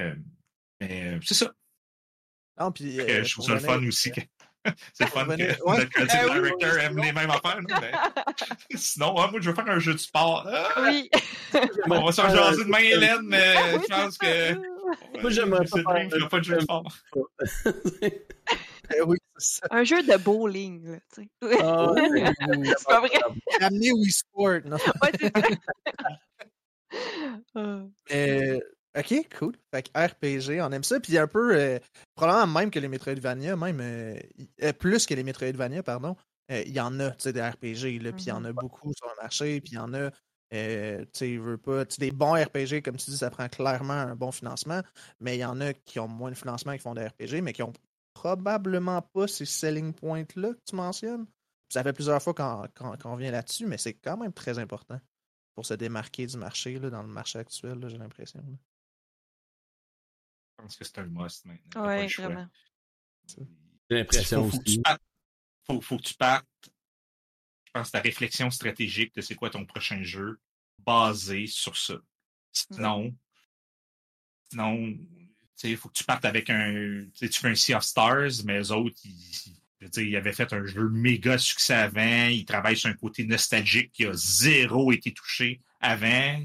Euh, 0.00 0.16
mais 0.80 1.14
euh, 1.14 1.20
c'est 1.22 1.34
ça. 1.34 1.52
Non, 2.58 2.72
puis, 2.72 2.96
Fait 2.96 3.06
que 3.06 3.12
euh, 3.12 3.24
je 3.24 3.32
trouve 3.34 3.46
ça 3.46 3.54
le 3.54 3.60
fun 3.60 3.86
aussi. 3.86 4.10
que- 4.10 4.20
c'est 4.92 5.04
le 5.04 5.10
fun 5.10 5.24
que 5.24 5.32
ouais. 5.32 5.78
notre 5.78 5.88
creative 5.90 6.20
oui, 6.24 6.40
director 6.40 6.70
oui, 6.74 6.80
aime 6.84 6.98
les 6.98 7.12
mêmes 7.12 7.30
affaires. 7.30 7.60
non? 7.60 7.76
Mais 7.80 7.92
sinon, 8.76 9.14
ah, 9.18 9.28
moi, 9.30 9.40
je 9.40 9.50
veux 9.50 9.54
faire 9.54 9.68
un 9.68 9.78
jeu 9.78 9.92
de 9.92 9.98
sport. 9.98 10.46
Ah, 10.48 10.82
oui. 10.82 11.10
on 11.88 12.04
va 12.04 12.12
s'en 12.12 12.28
jaser 12.28 12.64
demain, 12.64 12.78
Hélène, 12.78 13.22
mais 13.24 13.54
Ah 13.56 13.62
oui, 13.74 13.80
je 13.88 13.94
pense 13.94 14.18
que. 14.18 14.54
Moi, 15.20 15.30
j'aimerais 15.30 15.64
pas 15.64 15.82
faire 15.82 16.28
pas 16.28 16.38
de 16.38 16.44
jeu 16.44 16.56
de 16.56 16.60
sport. 16.60 16.84
Eh 18.94 19.02
oui, 19.02 19.16
c'est 19.36 19.60
ça. 19.60 19.66
Un 19.72 19.82
jeu 19.82 20.00
de 20.00 20.16
bowling, 20.16 20.92
là, 20.92 20.98
tu 21.12 21.22
sais. 21.22 21.58
Ah, 21.60 21.90
ouais. 21.90 22.24
C'est 22.78 22.86
pas 22.86 23.00
vrai. 23.00 23.10
Ramener 23.60 23.92
Wii 23.92 24.12
Sport. 24.12 24.60
Non. 24.64 24.76
Ouais, 25.02 25.10
c'est 25.18 25.36
ça. 25.36 25.42
Ah. 27.56 27.80
Euh, 28.12 28.60
ok, 28.96 29.28
cool. 29.38 29.54
Fait 29.72 29.82
que 29.82 29.90
RPG, 29.98 30.60
on 30.62 30.72
aime 30.72 30.84
ça. 30.84 31.00
Puis 31.00 31.18
un 31.18 31.26
peu, 31.26 31.56
euh, 31.56 31.78
probablement 32.14 32.60
même 32.60 32.70
que 32.70 32.78
les 32.78 32.88
Metroidvania, 32.88 33.56
même 33.56 33.80
euh, 33.80 34.18
euh, 34.62 34.72
plus 34.72 35.06
que 35.06 35.14
les 35.14 35.22
Metroidvania, 35.22 35.82
pardon, 35.82 36.16
euh, 36.50 36.62
il 36.66 36.72
y 36.72 36.80
en 36.80 36.98
a, 37.00 37.10
tu 37.12 37.24
sais, 37.24 37.32
des 37.32 37.42
RPG, 37.42 37.98
là, 38.02 38.12
puis 38.12 38.24
il 38.24 38.28
y 38.28 38.32
en 38.32 38.44
a 38.44 38.52
beaucoup 38.52 38.92
sur 38.94 39.08
le 39.08 39.22
marché, 39.22 39.60
puis 39.60 39.72
il 39.72 39.76
y 39.76 39.78
en 39.78 39.92
a, 39.94 40.10
tu 40.10 40.16
sais, 41.12 41.36
veux 41.36 41.58
pas, 41.58 41.84
des 41.84 42.10
bons 42.12 42.34
RPG, 42.34 42.82
comme 42.82 42.96
tu 42.96 43.10
dis, 43.10 43.18
ça 43.18 43.30
prend 43.30 43.48
clairement 43.48 43.92
un 43.94 44.14
bon 44.16 44.30
financement, 44.32 44.80
mais 45.20 45.36
il 45.36 45.40
y 45.40 45.44
en 45.44 45.60
a 45.60 45.72
qui 45.74 45.98
ont 45.98 46.08
moins 46.08 46.30
de 46.30 46.36
financement, 46.36 46.72
qui 46.72 46.78
font 46.78 46.94
des 46.94 47.06
RPG, 47.06 47.42
mais 47.42 47.52
qui 47.52 47.62
ont 47.62 47.72
probablement 48.14 49.02
pas 49.02 49.26
ces 49.26 49.44
selling 49.44 49.92
points-là 49.92 50.54
que 50.54 50.60
tu 50.64 50.76
mentionnes. 50.76 51.26
Puis 51.26 51.74
ça 51.74 51.82
fait 51.82 51.92
plusieurs 51.92 52.22
fois 52.22 52.32
qu'on 52.32 52.96
qu'on 52.96 53.16
vient 53.16 53.32
là-dessus, 53.32 53.66
mais 53.66 53.76
c'est 53.76 53.94
quand 53.94 54.16
même 54.16 54.32
très 54.32 54.58
important 54.58 55.00
pour 55.54 55.66
se 55.66 55.74
démarquer 55.74 56.26
du 56.26 56.36
marché, 56.36 56.78
là, 56.78 56.90
dans 56.90 57.02
le 57.02 57.08
marché 57.08 57.38
actuel, 57.40 57.84
j'ai 57.88 57.98
l'impression. 57.98 58.42
Pense 60.66 60.76
que 60.76 60.84
c'est 60.84 60.98
un 60.98 61.06
must 61.06 61.44
maintenant. 61.44 61.84
Choix. 62.08 62.26
vraiment. 62.26 62.48
J'ai 63.88 63.96
l'impression 63.98 64.44
faut, 64.44 64.50
faut 64.50 64.58
que 64.58 64.62
aussi. 64.64 64.76
tu 64.76 64.82
partes- 64.82 65.02
faut, 65.64 65.80
faut 65.80 65.96
que 65.96 66.02
tu 66.02 66.14
partes, 66.14 66.46
je 67.66 67.70
pense, 67.72 67.90
ta 67.90 68.00
réflexion 68.00 68.50
stratégique 68.50 69.14
de 69.14 69.20
c'est 69.20 69.34
quoi 69.34 69.50
ton 69.50 69.64
prochain 69.64 70.02
jeu, 70.02 70.40
basé 70.78 71.46
sur 71.46 71.76
ça. 71.76 71.94
Sinon, 72.52 73.14
sinon, 74.50 74.92
tu 74.92 74.98
sais, 75.54 75.76
faut 75.76 75.88
que 75.88 75.94
tu 75.98 76.04
partes 76.04 76.24
avec 76.24 76.50
un, 76.50 77.06
tu 77.14 77.28
fais 77.28 77.48
un 77.48 77.54
Sea 77.54 77.74
of 77.74 77.84
Stars, 77.84 78.44
mais 78.44 78.58
eux 78.60 78.72
autres, 78.72 78.98
ils, 79.04 79.52
je 79.80 79.84
veux 79.84 79.90
dire, 79.90 80.02
ils 80.02 80.16
avaient 80.16 80.32
fait 80.32 80.52
un 80.52 80.64
jeu 80.64 80.88
méga 80.88 81.38
succès 81.38 81.74
avant, 81.74 82.26
ils 82.26 82.44
travaillent 82.44 82.76
sur 82.76 82.88
un 82.88 82.94
côté 82.94 83.24
nostalgique 83.24 83.92
qui 83.92 84.06
a 84.06 84.12
zéro 84.14 84.90
été 84.92 85.12
touché 85.12 85.60
avant, 85.80 86.44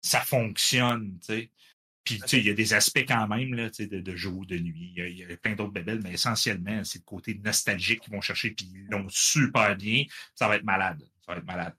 ça 0.00 0.20
fonctionne, 0.20 1.18
tu 1.20 1.26
sais. 1.26 1.50
Puis, 2.08 2.20
tu 2.20 2.28
sais, 2.28 2.38
il 2.38 2.46
y 2.46 2.50
a 2.50 2.54
des 2.54 2.74
aspects 2.74 3.04
quand 3.06 3.26
même, 3.28 3.54
là, 3.54 3.68
tu 3.70 3.82
sais, 3.82 3.86
de, 3.86 4.00
de 4.00 4.16
jour, 4.16 4.46
de 4.46 4.56
nuit. 4.58 4.92
Il 4.94 4.98
y 4.98 5.02
a, 5.02 5.06
il 5.08 5.18
y 5.18 5.24
a 5.32 5.36
plein 5.36 5.54
d'autres 5.54 5.72
bébelles, 5.72 6.00
mais 6.02 6.12
essentiellement, 6.12 6.82
c'est 6.84 6.98
le 7.00 7.04
côté 7.04 7.34
nostalgique 7.34 8.00
qu'ils 8.00 8.12
vont 8.12 8.20
chercher, 8.20 8.50
puis 8.52 8.70
ils 8.72 8.86
l'ont 8.90 9.06
super 9.08 9.76
bien. 9.76 10.04
Ça 10.34 10.48
va 10.48 10.56
être 10.56 10.64
malade. 10.64 11.02
Ça 11.26 11.32
va 11.32 11.38
être 11.38 11.46
malade. 11.46 11.74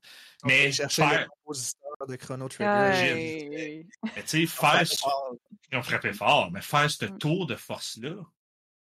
Mais 0.45 0.66
Mais 0.66 0.72
chercher 0.72 1.01
faire- 1.01 1.22
le 1.22 1.27
compositeur 1.43 2.08
de 2.08 2.16
Chrono 2.16 2.48
Trigger. 2.48 2.66
Ouais. 2.69 3.85
Mais 4.03 4.24
tu 4.24 4.27
sais, 4.27 4.45
faire 4.45 4.88
ce- 4.88 4.95
ils 5.72 5.77
ont 5.77 5.82
frappé 5.83 6.14
fort, 6.14 6.51
mais 6.51 6.61
faire 6.61 6.90
ce 6.90 7.06
Mm. 7.06 7.17
tour 7.17 7.48
de 7.48 7.56
force-là, 7.56 8.16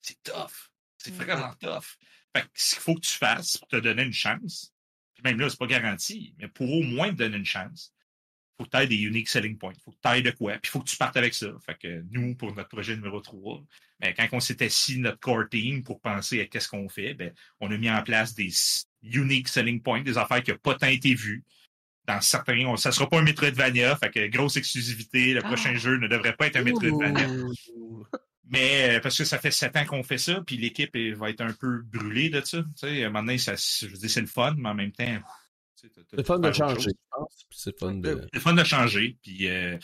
c'est 0.01 0.22
tough. 0.23 0.69
C'est 0.97 1.11
Mm. 1.11 1.17
vraiment 1.23 1.53
tough. 1.59 1.97
Fait 2.35 2.41
que 2.43 2.47
ce 2.55 2.73
qu'il 2.75 2.81
faut 2.83 2.95
que 2.95 3.01
tu 3.01 3.11
fasses 3.17 3.57
pour 3.57 3.67
te 3.67 3.75
donner 3.77 4.03
une 4.03 4.13
chance, 4.13 4.73
puis 5.13 5.22
même 5.23 5.39
là, 5.39 5.49
c'est 5.49 5.59
pas 5.59 5.67
garanti, 5.67 6.33
mais 6.39 6.47
pour 6.47 6.72
au 6.72 6.81
moins 6.81 7.09
te 7.09 7.15
donner 7.17 7.38
une 7.38 7.45
chance, 7.45 7.93
faut 8.57 8.65
que 8.65 8.77
tu 8.77 8.88
des 8.88 9.01
unique 9.01 9.27
selling 9.27 9.57
points. 9.57 9.73
Faut 9.83 9.91
que 9.91 9.98
tu 10.03 10.09
aies 10.15 10.22
de 10.22 10.32
quoi. 10.32 10.57
Puis 10.61 10.72
faut 10.72 10.80
que 10.80 10.90
tu 10.90 10.98
partes 10.98 11.17
avec 11.17 11.33
ça. 11.33 11.48
Fait 11.65 11.77
que 11.77 12.03
nous, 12.11 12.35
pour 12.35 12.53
notre 12.53 12.69
projet 12.69 12.95
numéro 12.95 13.19
3, 13.19 13.64
ben, 13.99 14.14
quand 14.15 14.27
on 14.33 14.40
s'est 14.40 14.64
assis 14.64 14.99
notre 14.99 15.19
core 15.19 15.49
team 15.49 15.83
pour 15.83 15.99
penser 16.01 16.41
à 16.41 16.45
qu'est-ce 16.45 16.69
qu'on 16.69 16.90
fait, 16.90 17.14
ben, 17.14 17.33
on 17.59 17.72
a 17.72 17.77
mis 17.77 17.90
en 17.90 18.03
place 18.03 18.35
des 18.35 18.51
unique 19.01 19.48
selling 19.48 19.82
points, 19.82 20.01
des 20.01 20.17
affaires 20.17 20.43
qui 20.43 20.51
n'ont 20.51 20.57
pas 20.57 20.75
tant 20.75 20.88
été 20.88 21.14
vues. 21.14 21.43
Dans 22.06 22.19
certains, 22.22 22.65
on, 22.65 22.75
ça 22.75 22.91
sera 22.91 23.09
pas 23.09 23.19
un 23.19 23.23
Metroidvania, 23.23 23.95
fait 23.95 24.09
que 24.09 24.27
grosse 24.27 24.57
exclusivité, 24.57 25.33
le 25.33 25.40
Ah. 25.43 25.48
prochain 25.48 25.73
jeu 25.75 25.98
ne 25.98 26.07
devrait 26.07 26.35
pas 26.35 26.48
être 26.48 26.57
un 26.57 26.64
Metroidvania. 26.64 27.27
Ouh. 27.30 28.06
Mais 28.45 28.98
euh, 28.98 28.99
parce 28.99 29.17
que 29.17 29.23
ça 29.23 29.40
fait 29.40 29.51
sept 29.51 29.75
ans 29.77 29.85
qu'on 29.85 30.03
fait 30.03 30.17
ça, 30.17 30.41
puis 30.45 30.57
l'équipe 30.57 30.95
va 31.15 31.30
être 31.30 31.41
un 31.41 31.53
peu 31.53 31.82
brûlée 31.82 32.30
de 32.30 32.41
ça. 32.41 32.59
Tu 32.59 32.88
sais, 32.88 33.09
donné, 33.09 33.38
ça, 33.38 33.56
je 33.56 33.88
dire, 33.88 34.09
c'est 34.09 34.22
le 34.22 34.27
fun, 34.27 34.53
mais 34.57 34.69
en 34.69 34.75
même 34.75 34.91
temps. 34.91 35.17
C'est 36.15 36.25
fun 36.25 36.39
de 36.39 36.51
changer, 36.51 36.91
je 36.91 37.17
pense. 37.17 37.45
C'est 37.51 37.79
fun 37.79 37.95
de. 37.95 38.21
C'est 38.21 38.35
le 38.35 38.39
fun 38.39 38.53
de 38.53 38.63
changer, 38.63 39.17
puis 39.21 39.47
euh, 39.47 39.77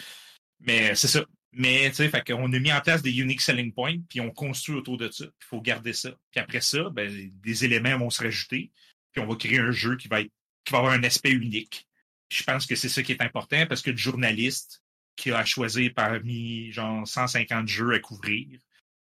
mais 0.60 0.96
c'est 0.96 1.08
ça. 1.08 1.26
Mais 1.52 1.90
tu 1.90 1.96
sais, 1.96 2.10
fait 2.10 2.26
qu'on 2.26 2.52
a 2.54 2.60
mis 2.60 2.72
en 2.72 2.80
place 2.80 3.02
des 3.02 3.20
unique 3.20 3.42
selling 3.42 3.74
points, 3.74 3.98
puis 4.08 4.22
on 4.22 4.30
construit 4.30 4.76
autour 4.76 4.98
de 4.98 5.10
ça. 5.10 5.26
Il 5.26 5.46
faut 5.46 5.62
garder 5.62 5.94
ça. 5.94 6.12
Puis 6.32 6.40
après 6.40 6.62
ça, 6.62 6.90
ben, 6.92 7.32
des 7.42 7.66
éléments 7.66 7.98
vont 7.98 8.10
se 8.10 8.24
rajouter, 8.24 8.72
puis 9.12 9.22
on 9.24 9.28
va 9.28 9.36
créer 9.36 9.60
un 9.60 9.72
jeu 9.72 9.98
qui 9.98 10.08
va 10.08 10.22
être 10.22 10.32
qui 10.66 10.72
va 10.72 10.80
avoir 10.80 10.94
un 10.94 11.04
aspect 11.04 11.32
unique. 11.32 11.88
Je 12.30 12.44
pense 12.44 12.66
que 12.66 12.76
c'est 12.76 12.90
ça 12.90 13.02
qui 13.02 13.12
est 13.12 13.22
important 13.22 13.66
parce 13.68 13.82
que 13.82 13.90
le 13.90 13.98
journaliste 13.98 14.84
qui 15.16 15.32
a 15.32 15.44
choisi 15.44 15.90
parmi 15.90 16.72
genre 16.72 17.08
150 17.08 17.68
jeux 17.68 17.94
à 17.94 18.00
couvrir, 18.00 18.60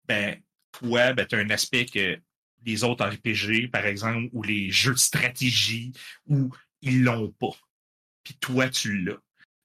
ben 0.07 0.39
toi, 0.73 1.15
ben, 1.15 1.27
tu 1.27 1.35
as 1.37 1.39
un 1.39 1.51
aspect 1.51 1.87
que 1.87 2.21
les 2.65 2.85
autres 2.85 3.07
RPG, 3.07 3.71
par 3.71 3.87
exemple, 3.87 4.29
ou 4.33 4.43
les 4.43 4.71
jeux 4.71 4.93
de 4.93 4.99
stratégie, 4.99 5.93
où 6.27 6.51
ils 6.87 7.03
l'ont 7.03 7.31
pas. 7.33 7.53
Puis 8.23 8.35
toi, 8.41 8.69
tu 8.69 8.99
l'as. 8.99 9.19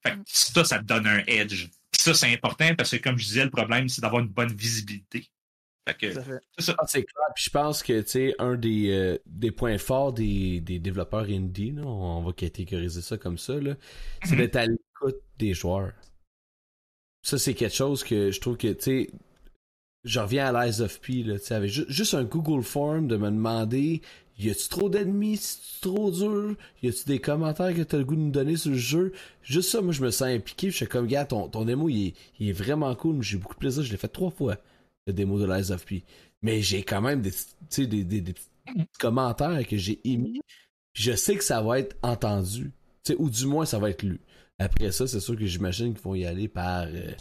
Fait 0.04 0.12
que 0.12 0.22
ça, 0.26 0.64
ça 0.64 0.80
te 0.80 0.84
donne 0.84 1.08
un 1.08 1.24
edge. 1.28 1.70
ça, 1.96 2.14
c'est 2.14 2.34
important 2.34 2.76
parce 2.76 2.92
que, 2.92 2.98
comme 2.98 3.18
je 3.18 3.26
disais, 3.26 3.44
le 3.44 3.52
problème, 3.52 3.88
c'est 3.88 4.02
d'avoir 4.02 4.22
une 4.22 4.30
bonne 4.30 4.54
visibilité. 4.54 5.28
c'est 6.00 6.14
ça. 6.60 6.76
Ah, 6.78 6.86
c'est 6.88 7.04
clair. 7.04 7.28
Puis 7.36 7.46
je 7.46 7.50
pense 7.50 7.84
que, 7.84 8.02
tu 8.02 8.10
sais, 8.10 8.36
un 8.40 8.56
des, 8.56 8.92
euh, 8.92 9.18
des 9.26 9.52
points 9.52 9.78
forts 9.78 10.14
des, 10.14 10.60
des 10.62 10.80
développeurs 10.80 11.26
indie, 11.26 11.76
on 11.84 12.24
va 12.24 12.34
catégoriser 12.34 13.02
ça 13.02 13.18
comme 13.18 13.38
ça, 13.38 13.54
c'est 14.24 14.32
mm-hmm. 14.32 14.38
d'être 14.38 14.56
à 14.56 14.66
l'écoute 14.66 15.22
des 15.38 15.54
joueurs. 15.54 15.94
Ça, 17.24 17.38
c'est 17.38 17.54
quelque 17.54 17.76
chose 17.76 18.04
que 18.04 18.32
je 18.32 18.40
trouve 18.40 18.58
que, 18.58 18.74
tu 18.74 18.82
sais, 18.82 19.12
je 20.04 20.20
reviens 20.20 20.54
à 20.54 20.66
l'Eyes 20.66 20.82
of 20.82 21.00
P, 21.02 21.22
là, 21.24 21.38
tu 21.38 21.46
sais, 21.46 21.54
avec 21.54 21.70
juste 21.70 22.16
un 22.16 22.24
Google 22.24 22.64
Form 22.64 23.08
de 23.08 23.18
me 23.18 23.30
demander 23.30 24.02
y 24.44 24.50
a-tu 24.50 24.68
trop 24.70 24.90
d'ennemis, 24.90 25.38
c'est 25.38 25.82
trop 25.82 26.12
dur, 26.12 26.56
y 26.82 26.88
a-tu 26.88 27.06
des 27.06 27.20
commentaires 27.20 27.76
que 27.76 27.82
t'as 27.82 27.98
le 27.98 28.06
goût 28.06 28.16
de 28.16 28.22
nous 28.22 28.32
donner 28.32 28.58
sur 28.58 28.72
le 28.72 28.78
jeu, 28.78 29.14
juste 29.44 29.70
ça, 29.70 29.82
moi, 29.82 29.94
je 29.94 30.02
me 30.02 30.12
sens 30.12 30.28
impliqué, 30.28 30.70
je 30.70 30.78
suis 30.78 30.88
comme, 30.88 31.08
gars, 31.08 31.26
ton, 31.26 31.48
ton 31.48 31.66
démo, 31.66 31.90
il 31.90 32.14
est, 32.40 32.52
vraiment 32.52 32.94
cool, 32.96 33.22
j'ai 33.22 33.38
beaucoup 33.38 33.56
de 33.56 33.60
plaisir, 33.60 33.84
je 33.84 33.92
l'ai 33.92 33.98
fait 33.98 34.08
trois 34.08 34.32
fois, 34.32 34.58
le 35.08 35.14
démo 35.14 35.40
de 35.40 35.46
l'Eyes 35.46 35.72
of 35.72 35.86
P. 35.86 36.04
Mais 36.42 36.62
j'ai 36.62 36.84
quand 36.84 37.02
même 37.02 37.22
des, 37.22 37.32
des, 37.78 38.04
des, 38.04 38.22
petits 38.22 38.50
commentaires 39.00 39.68
que 39.68 39.78
j'ai 39.78 40.00
émis, 40.04 40.42
je 40.94 41.14
sais 41.14 41.36
que 41.36 41.44
ça 41.44 41.62
va 41.62 41.80
être 41.80 41.96
entendu, 42.02 42.72
ou 43.18 43.30
du 43.30 43.46
moins, 43.46 43.66
ça 43.66 43.80
va 43.80 43.90
être 43.90 44.04
lu. 44.04 44.22
Après 44.60 44.92
ça, 44.92 45.08
c'est 45.08 45.20
sûr 45.20 45.36
que 45.36 45.46
j'imagine 45.46 45.94
qu'ils 45.94 46.04
vont 46.04 46.14
y 46.14 46.26
aller 46.26 46.48
par 46.48 46.84
euh, 46.84 47.14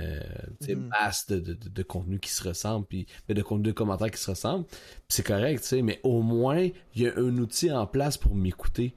euh, 0.00 0.20
mm-hmm. 0.62 0.88
masse 0.88 1.26
de, 1.26 1.38
de, 1.38 1.54
de, 1.54 1.82
contenu 1.82 2.18
qui 2.18 2.30
se 2.30 2.46
ressemble, 2.46 2.86
puis 2.86 3.06
de 3.28 3.42
contenu 3.42 3.64
de 3.64 3.72
commentaires 3.72 4.10
qui 4.10 4.20
se 4.20 4.30
ressemblent. 4.30 4.66
C'est 5.08 5.26
correct, 5.26 5.62
sais, 5.62 5.82
mais 5.82 6.00
au 6.02 6.22
moins, 6.22 6.68
il 6.94 7.02
y 7.02 7.06
a 7.06 7.16
un 7.16 7.36
outil 7.38 7.70
en 7.70 7.86
place 7.86 8.16
pour 8.16 8.34
m'écouter. 8.34 8.94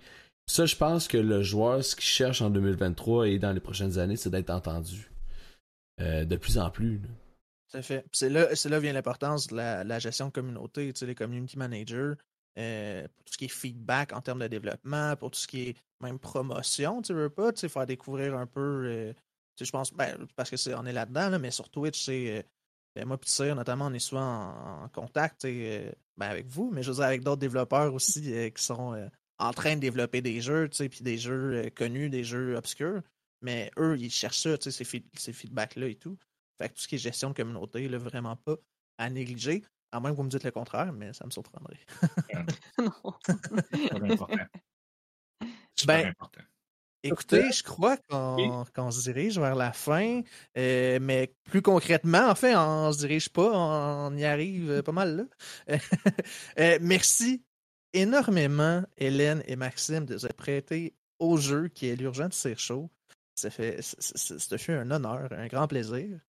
Ça, 0.47 0.65
je 0.65 0.75
pense 0.75 1.07
que 1.07 1.17
le 1.17 1.41
joueur, 1.41 1.83
ce 1.83 1.95
qu'il 1.95 2.05
cherche 2.05 2.41
en 2.41 2.49
2023 2.49 3.29
et 3.29 3.39
dans 3.39 3.51
les 3.53 3.59
prochaines 3.61 3.97
années, 3.99 4.17
c'est 4.17 4.29
d'être 4.29 4.49
entendu. 4.49 5.09
Euh, 6.01 6.25
de 6.25 6.35
plus 6.37 6.57
en 6.57 6.71
plus. 6.71 7.01
Tout 7.71 7.81
fait. 7.81 8.03
C'est 8.11 8.29
là, 8.29 8.55
c'est 8.55 8.69
là 8.69 8.79
vient 8.79 8.93
l'importance 8.93 9.47
de 9.47 9.55
la, 9.55 9.83
la, 9.83 9.99
gestion 9.99 10.27
de 10.27 10.31
communauté, 10.31 10.91
les 11.01 11.15
community 11.15 11.57
managers. 11.57 12.13
Euh, 12.57 13.07
pour 13.07 13.25
tout 13.25 13.33
ce 13.33 13.37
qui 13.37 13.45
est 13.45 13.49
feedback 13.49 14.13
en 14.13 14.21
termes 14.21 14.39
de 14.39 14.47
développement, 14.47 15.15
pour 15.15 15.31
tout 15.31 15.39
ce 15.39 15.47
qui 15.47 15.69
est 15.69 15.75
même 16.01 16.19
promotion, 16.19 17.01
tu 17.01 17.13
veux 17.13 17.29
pas, 17.29 17.51
tu 17.51 17.61
sais, 17.61 17.69
faire 17.69 17.87
découvrir 17.87 18.35
un 18.35 18.45
peu, 18.45 18.85
euh, 18.85 19.13
je 19.59 19.71
pense, 19.71 19.93
ben, 19.93 20.27
parce 20.35 20.49
que 20.49 20.57
c'est, 20.57 20.73
on 20.73 20.85
est 20.85 20.93
là-dedans, 20.93 21.37
mais 21.39 21.51
sur 21.51 21.69
Twitch, 21.69 22.03
c'est, 22.03 22.39
euh, 22.39 22.43
ben, 22.95 23.05
moi 23.05 23.17
puis 23.17 23.31
notamment, 23.55 23.87
on 23.87 23.93
est 23.93 23.99
souvent 23.99 24.83
en, 24.83 24.89
contact, 24.89 25.45
ben, 25.45 25.93
avec 26.17 26.47
vous, 26.47 26.71
mais 26.71 26.83
je 26.83 26.89
veux 26.89 26.95
dire 26.95 27.05
avec 27.05 27.23
d'autres 27.23 27.41
développeurs 27.41 27.93
aussi 27.93 28.51
qui 28.53 28.63
sont 28.63 29.09
en 29.39 29.53
train 29.53 29.75
de 29.75 29.81
développer 29.81 30.21
des 30.21 30.41
jeux, 30.41 30.69
tu 30.69 30.77
sais, 30.77 30.89
puis 30.89 31.03
des 31.03 31.17
jeux 31.17 31.69
connus, 31.75 32.09
des 32.09 32.23
jeux 32.23 32.55
obscurs, 32.55 33.01
mais 33.41 33.71
eux, 33.77 33.97
ils 33.99 34.11
cherchent 34.11 34.41
ça, 34.41 34.57
tu 34.57 34.71
sais, 34.71 34.83
ces, 34.83 35.03
ces 35.17 35.33
feedbacks-là 35.33 35.87
et 35.87 35.95
tout. 35.95 36.17
Fait 36.57 36.69
que 36.69 36.75
tout 36.75 36.81
ce 36.81 36.87
qui 36.87 36.95
est 36.95 36.99
gestion 36.99 37.29
de 37.29 37.35
communauté, 37.35 37.87
là, 37.87 37.97
vraiment 37.97 38.35
pas 38.35 38.55
à 38.97 39.09
négliger. 39.09 39.63
À 39.91 39.99
moins 39.99 40.11
que 40.11 40.15
vous 40.15 40.23
me 40.23 40.29
dites 40.29 40.43
le 40.43 40.51
contraire, 40.51 40.93
mais 40.93 41.13
ça 41.13 41.25
me 41.25 41.31
surprendrait. 41.31 41.79
non. 42.77 42.91
ben, 45.85 46.07
important. 46.07 46.41
Écoutez, 47.03 47.51
je 47.51 47.63
crois 47.63 47.97
qu'on 48.07 48.91
se 48.91 49.01
dirige 49.03 49.37
vers 49.37 49.55
la 49.55 49.73
fin, 49.73 50.21
euh, 50.57 50.99
mais 51.01 51.33
plus 51.43 51.61
concrètement, 51.61 52.29
en 52.29 52.35
fait, 52.35 52.55
on 52.55 52.93
se 52.93 52.99
dirige 52.99 53.29
pas, 53.29 53.51
on 53.51 54.15
y 54.15 54.23
arrive 54.23 54.71
euh, 54.71 54.81
pas 54.81 54.93
mal 54.93 55.27
là. 55.67 55.77
Euh, 56.59 56.77
merci 56.81 57.43
énormément, 57.93 58.83
Hélène 58.97 59.43
et 59.47 59.55
Maxime, 59.55 60.05
de 60.05 60.17
se 60.17 60.27
prêter 60.27 60.93
au 61.19 61.37
jeu 61.37 61.67
qui 61.67 61.87
est 61.87 61.95
l'urgent 61.95 62.27
de 62.27 62.33
Cire 62.33 62.59
Show. 62.59 62.89
Ça 63.35 63.49
fait, 63.49 63.81
ça 63.81 64.57
fait 64.57 64.73
un 64.73 64.89
honneur, 64.91 65.31
un 65.31 65.47
grand 65.47 65.67
plaisir. 65.67 66.19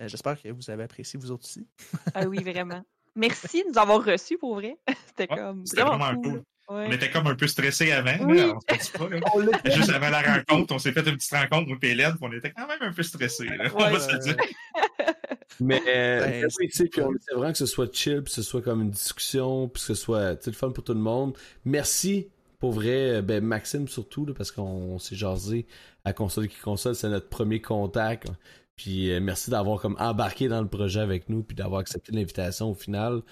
J'espère 0.00 0.40
que 0.40 0.48
vous 0.48 0.70
avez 0.70 0.84
apprécié 0.84 1.18
vous 1.18 1.30
aussi. 1.32 1.66
ah 2.14 2.26
oui, 2.26 2.42
vraiment. 2.42 2.82
Merci 3.14 3.64
de 3.64 3.68
nous 3.68 3.78
avoir 3.78 4.04
reçus 4.04 4.38
pour 4.38 4.54
vrai. 4.54 4.78
C'était 5.06 5.26
comme 5.26 5.64
vraiment, 5.64 6.14
cool. 6.20 6.42
On 6.70 6.90
était 6.92 7.10
comme 7.10 7.26
un 7.26 7.34
peu 7.34 7.46
stressés 7.46 7.92
avant. 7.92 8.16
on 8.20 8.58
pas, 8.58 9.70
Juste 9.74 9.90
avant 9.90 10.10
la 10.10 10.20
rencontre, 10.20 10.74
on 10.74 10.78
s'est 10.78 10.92
fait 10.92 11.08
une 11.08 11.16
petite 11.16 11.32
rencontre, 11.32 11.68
moi 11.68 11.78
et 11.82 11.88
Hélène, 11.88 12.14
on 12.20 12.30
était 12.32 12.50
quand 12.50 12.66
même 12.66 12.82
un 12.82 12.92
peu 12.92 13.02
stressés. 13.02 13.48
on 13.74 13.78
va 13.78 13.98
se 13.98 14.16
dire. 14.16 14.36
Mais 15.60 15.82
euh, 15.88 16.20
ben, 16.20 16.48
puis 16.48 17.02
on 17.02 17.14
essaie 17.14 17.34
vraiment 17.34 17.52
que 17.52 17.58
ce 17.58 17.66
soit 17.66 17.92
chill, 17.92 18.22
que 18.22 18.30
ce 18.30 18.42
soit 18.42 18.62
comme 18.62 18.82
une 18.82 18.90
discussion, 18.90 19.68
puis 19.68 19.80
que 19.80 19.86
ce 19.86 19.94
soit 19.94 20.46
le 20.46 20.52
fun 20.52 20.70
pour 20.70 20.84
tout 20.84 20.94
le 20.94 21.00
monde. 21.00 21.36
Merci 21.64 22.28
pour 22.58 22.72
vrai, 22.72 23.16
euh, 23.16 23.22
ben 23.22 23.42
Maxime 23.42 23.88
surtout, 23.88 24.26
parce 24.34 24.52
qu'on 24.52 24.98
s'est 24.98 25.16
jasé 25.16 25.66
à 26.04 26.12
Console 26.12 26.48
qui 26.48 26.58
Console, 26.58 26.94
c'est 26.94 27.08
notre 27.08 27.28
premier 27.28 27.60
contact. 27.60 28.28
Puis 28.76 29.10
euh, 29.12 29.20
merci 29.20 29.50
d'avoir 29.50 29.80
comme 29.80 29.96
embarqué 29.98 30.48
dans 30.48 30.62
le 30.62 30.68
projet 30.68 31.00
avec 31.00 31.28
nous, 31.28 31.42
puis 31.42 31.56
d'avoir 31.56 31.80
accepté 31.80 32.12
l'invitation 32.12 32.70
au 32.70 32.74
final. 32.74 33.22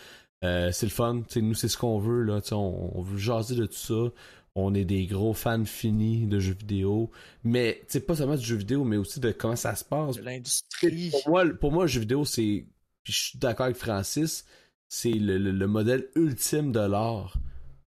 Euh, 0.47 0.71
c'est 0.73 0.87
le 0.87 0.91
fun, 0.91 1.23
nous 1.37 1.55
c'est 1.55 1.69
ce 1.69 1.77
qu'on 1.77 1.99
veut 1.99 2.23
là, 2.23 2.41
on, 2.53 2.93
on 2.95 3.03
veut 3.03 3.19
jaser 3.19 3.57
de 3.57 3.67
tout 3.67 3.75
ça. 3.75 4.13
On 4.55 4.75
est 4.75 4.87
des 4.87 5.07
gros 5.07 5.35
fans 5.35 5.65
finis 5.67 6.27
de 6.27 6.39
jeux 6.39 6.55
vidéo, 6.55 7.11
mais 7.45 7.83
c'est 7.89 8.07
pas 8.07 8.17
seulement 8.17 8.37
du 8.37 8.45
jeu 8.45 8.57
vidéo, 8.57 8.85
mais 8.85 8.97
aussi 8.97 9.21
de 9.21 9.31
comment 9.33 9.57
ça 9.57 9.75
se 9.75 9.85
passe. 9.85 10.17
De 10.17 10.23
l'industrie. 10.23 11.11
Pour 11.11 11.29
moi, 11.29 11.45
pour 11.61 11.73
moi, 11.73 11.85
le 11.85 11.89
jeu 11.89 12.01
vidéo, 12.01 12.25
c'est, 12.25 12.65
puis 13.03 13.13
je 13.13 13.19
suis 13.19 13.39
d'accord 13.39 13.67
avec 13.67 13.77
Francis, 13.77 14.47
c'est 14.89 15.13
le, 15.13 15.37
le, 15.37 15.67
modèle 15.67 16.09
ultime 16.15 16.73
de 16.73 16.81
l'art 16.81 17.37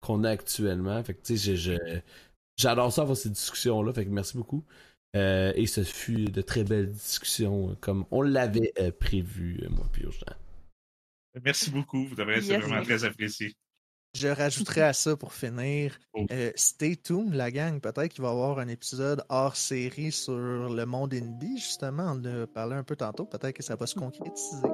qu'on 0.01 0.25
a 0.25 0.31
actuellement. 0.31 1.01
Fait 1.03 1.13
que 1.13 1.21
tu 1.21 1.37
sais, 1.37 1.55
j'adore 2.57 2.91
ça 2.91 3.03
avoir 3.03 3.15
ces 3.15 3.29
discussions 3.29 3.81
là. 3.81 3.93
Fait 3.93 4.05
que 4.05 4.09
merci 4.09 4.35
beaucoup. 4.35 4.65
Euh, 5.15 5.53
et 5.55 5.67
ce 5.67 5.83
fut 5.83 6.25
de 6.25 6.41
très 6.41 6.65
belles 6.65 6.91
discussions, 6.91 7.77
comme 7.79 8.05
on 8.11 8.21
l'avait 8.21 8.73
euh, 8.79 8.91
prévu, 8.91 9.63
moi 9.69 9.87
puis 9.91 10.05
Merci 11.43 11.71
beaucoup, 11.71 12.05
vous 12.07 12.15
devriez 12.15 12.53
être 12.53 12.61
vraiment 12.61 12.83
très 12.83 13.03
apprécié. 13.03 13.55
Je 14.13 14.29
rajouterai 14.29 14.81
à 14.81 14.93
ça 14.93 15.15
pour 15.15 15.33
finir. 15.33 15.99
Oh. 16.13 16.25
stay 16.55 16.95
tuned, 16.95 17.33
la 17.33 17.51
gang. 17.51 17.79
Peut-être 17.79 18.07
qu'il 18.07 18.23
va 18.23 18.29
y 18.29 18.31
avoir 18.31 18.57
un 18.57 18.67
épisode 18.67 19.23
hors 19.29 19.55
série 19.55 20.11
sur 20.11 20.33
le 20.33 20.85
monde 20.85 21.13
indie, 21.13 21.57
justement. 21.57 22.13
On 22.15 22.25
en 22.25 22.43
a 22.43 22.47
parlé 22.47 22.75
un 22.75 22.83
peu 22.83 22.95
tantôt. 22.95 23.25
Peut-être 23.25 23.55
que 23.55 23.63
ça 23.63 23.75
va 23.75 23.85
se 23.85 23.95
concrétiser. 23.95 24.67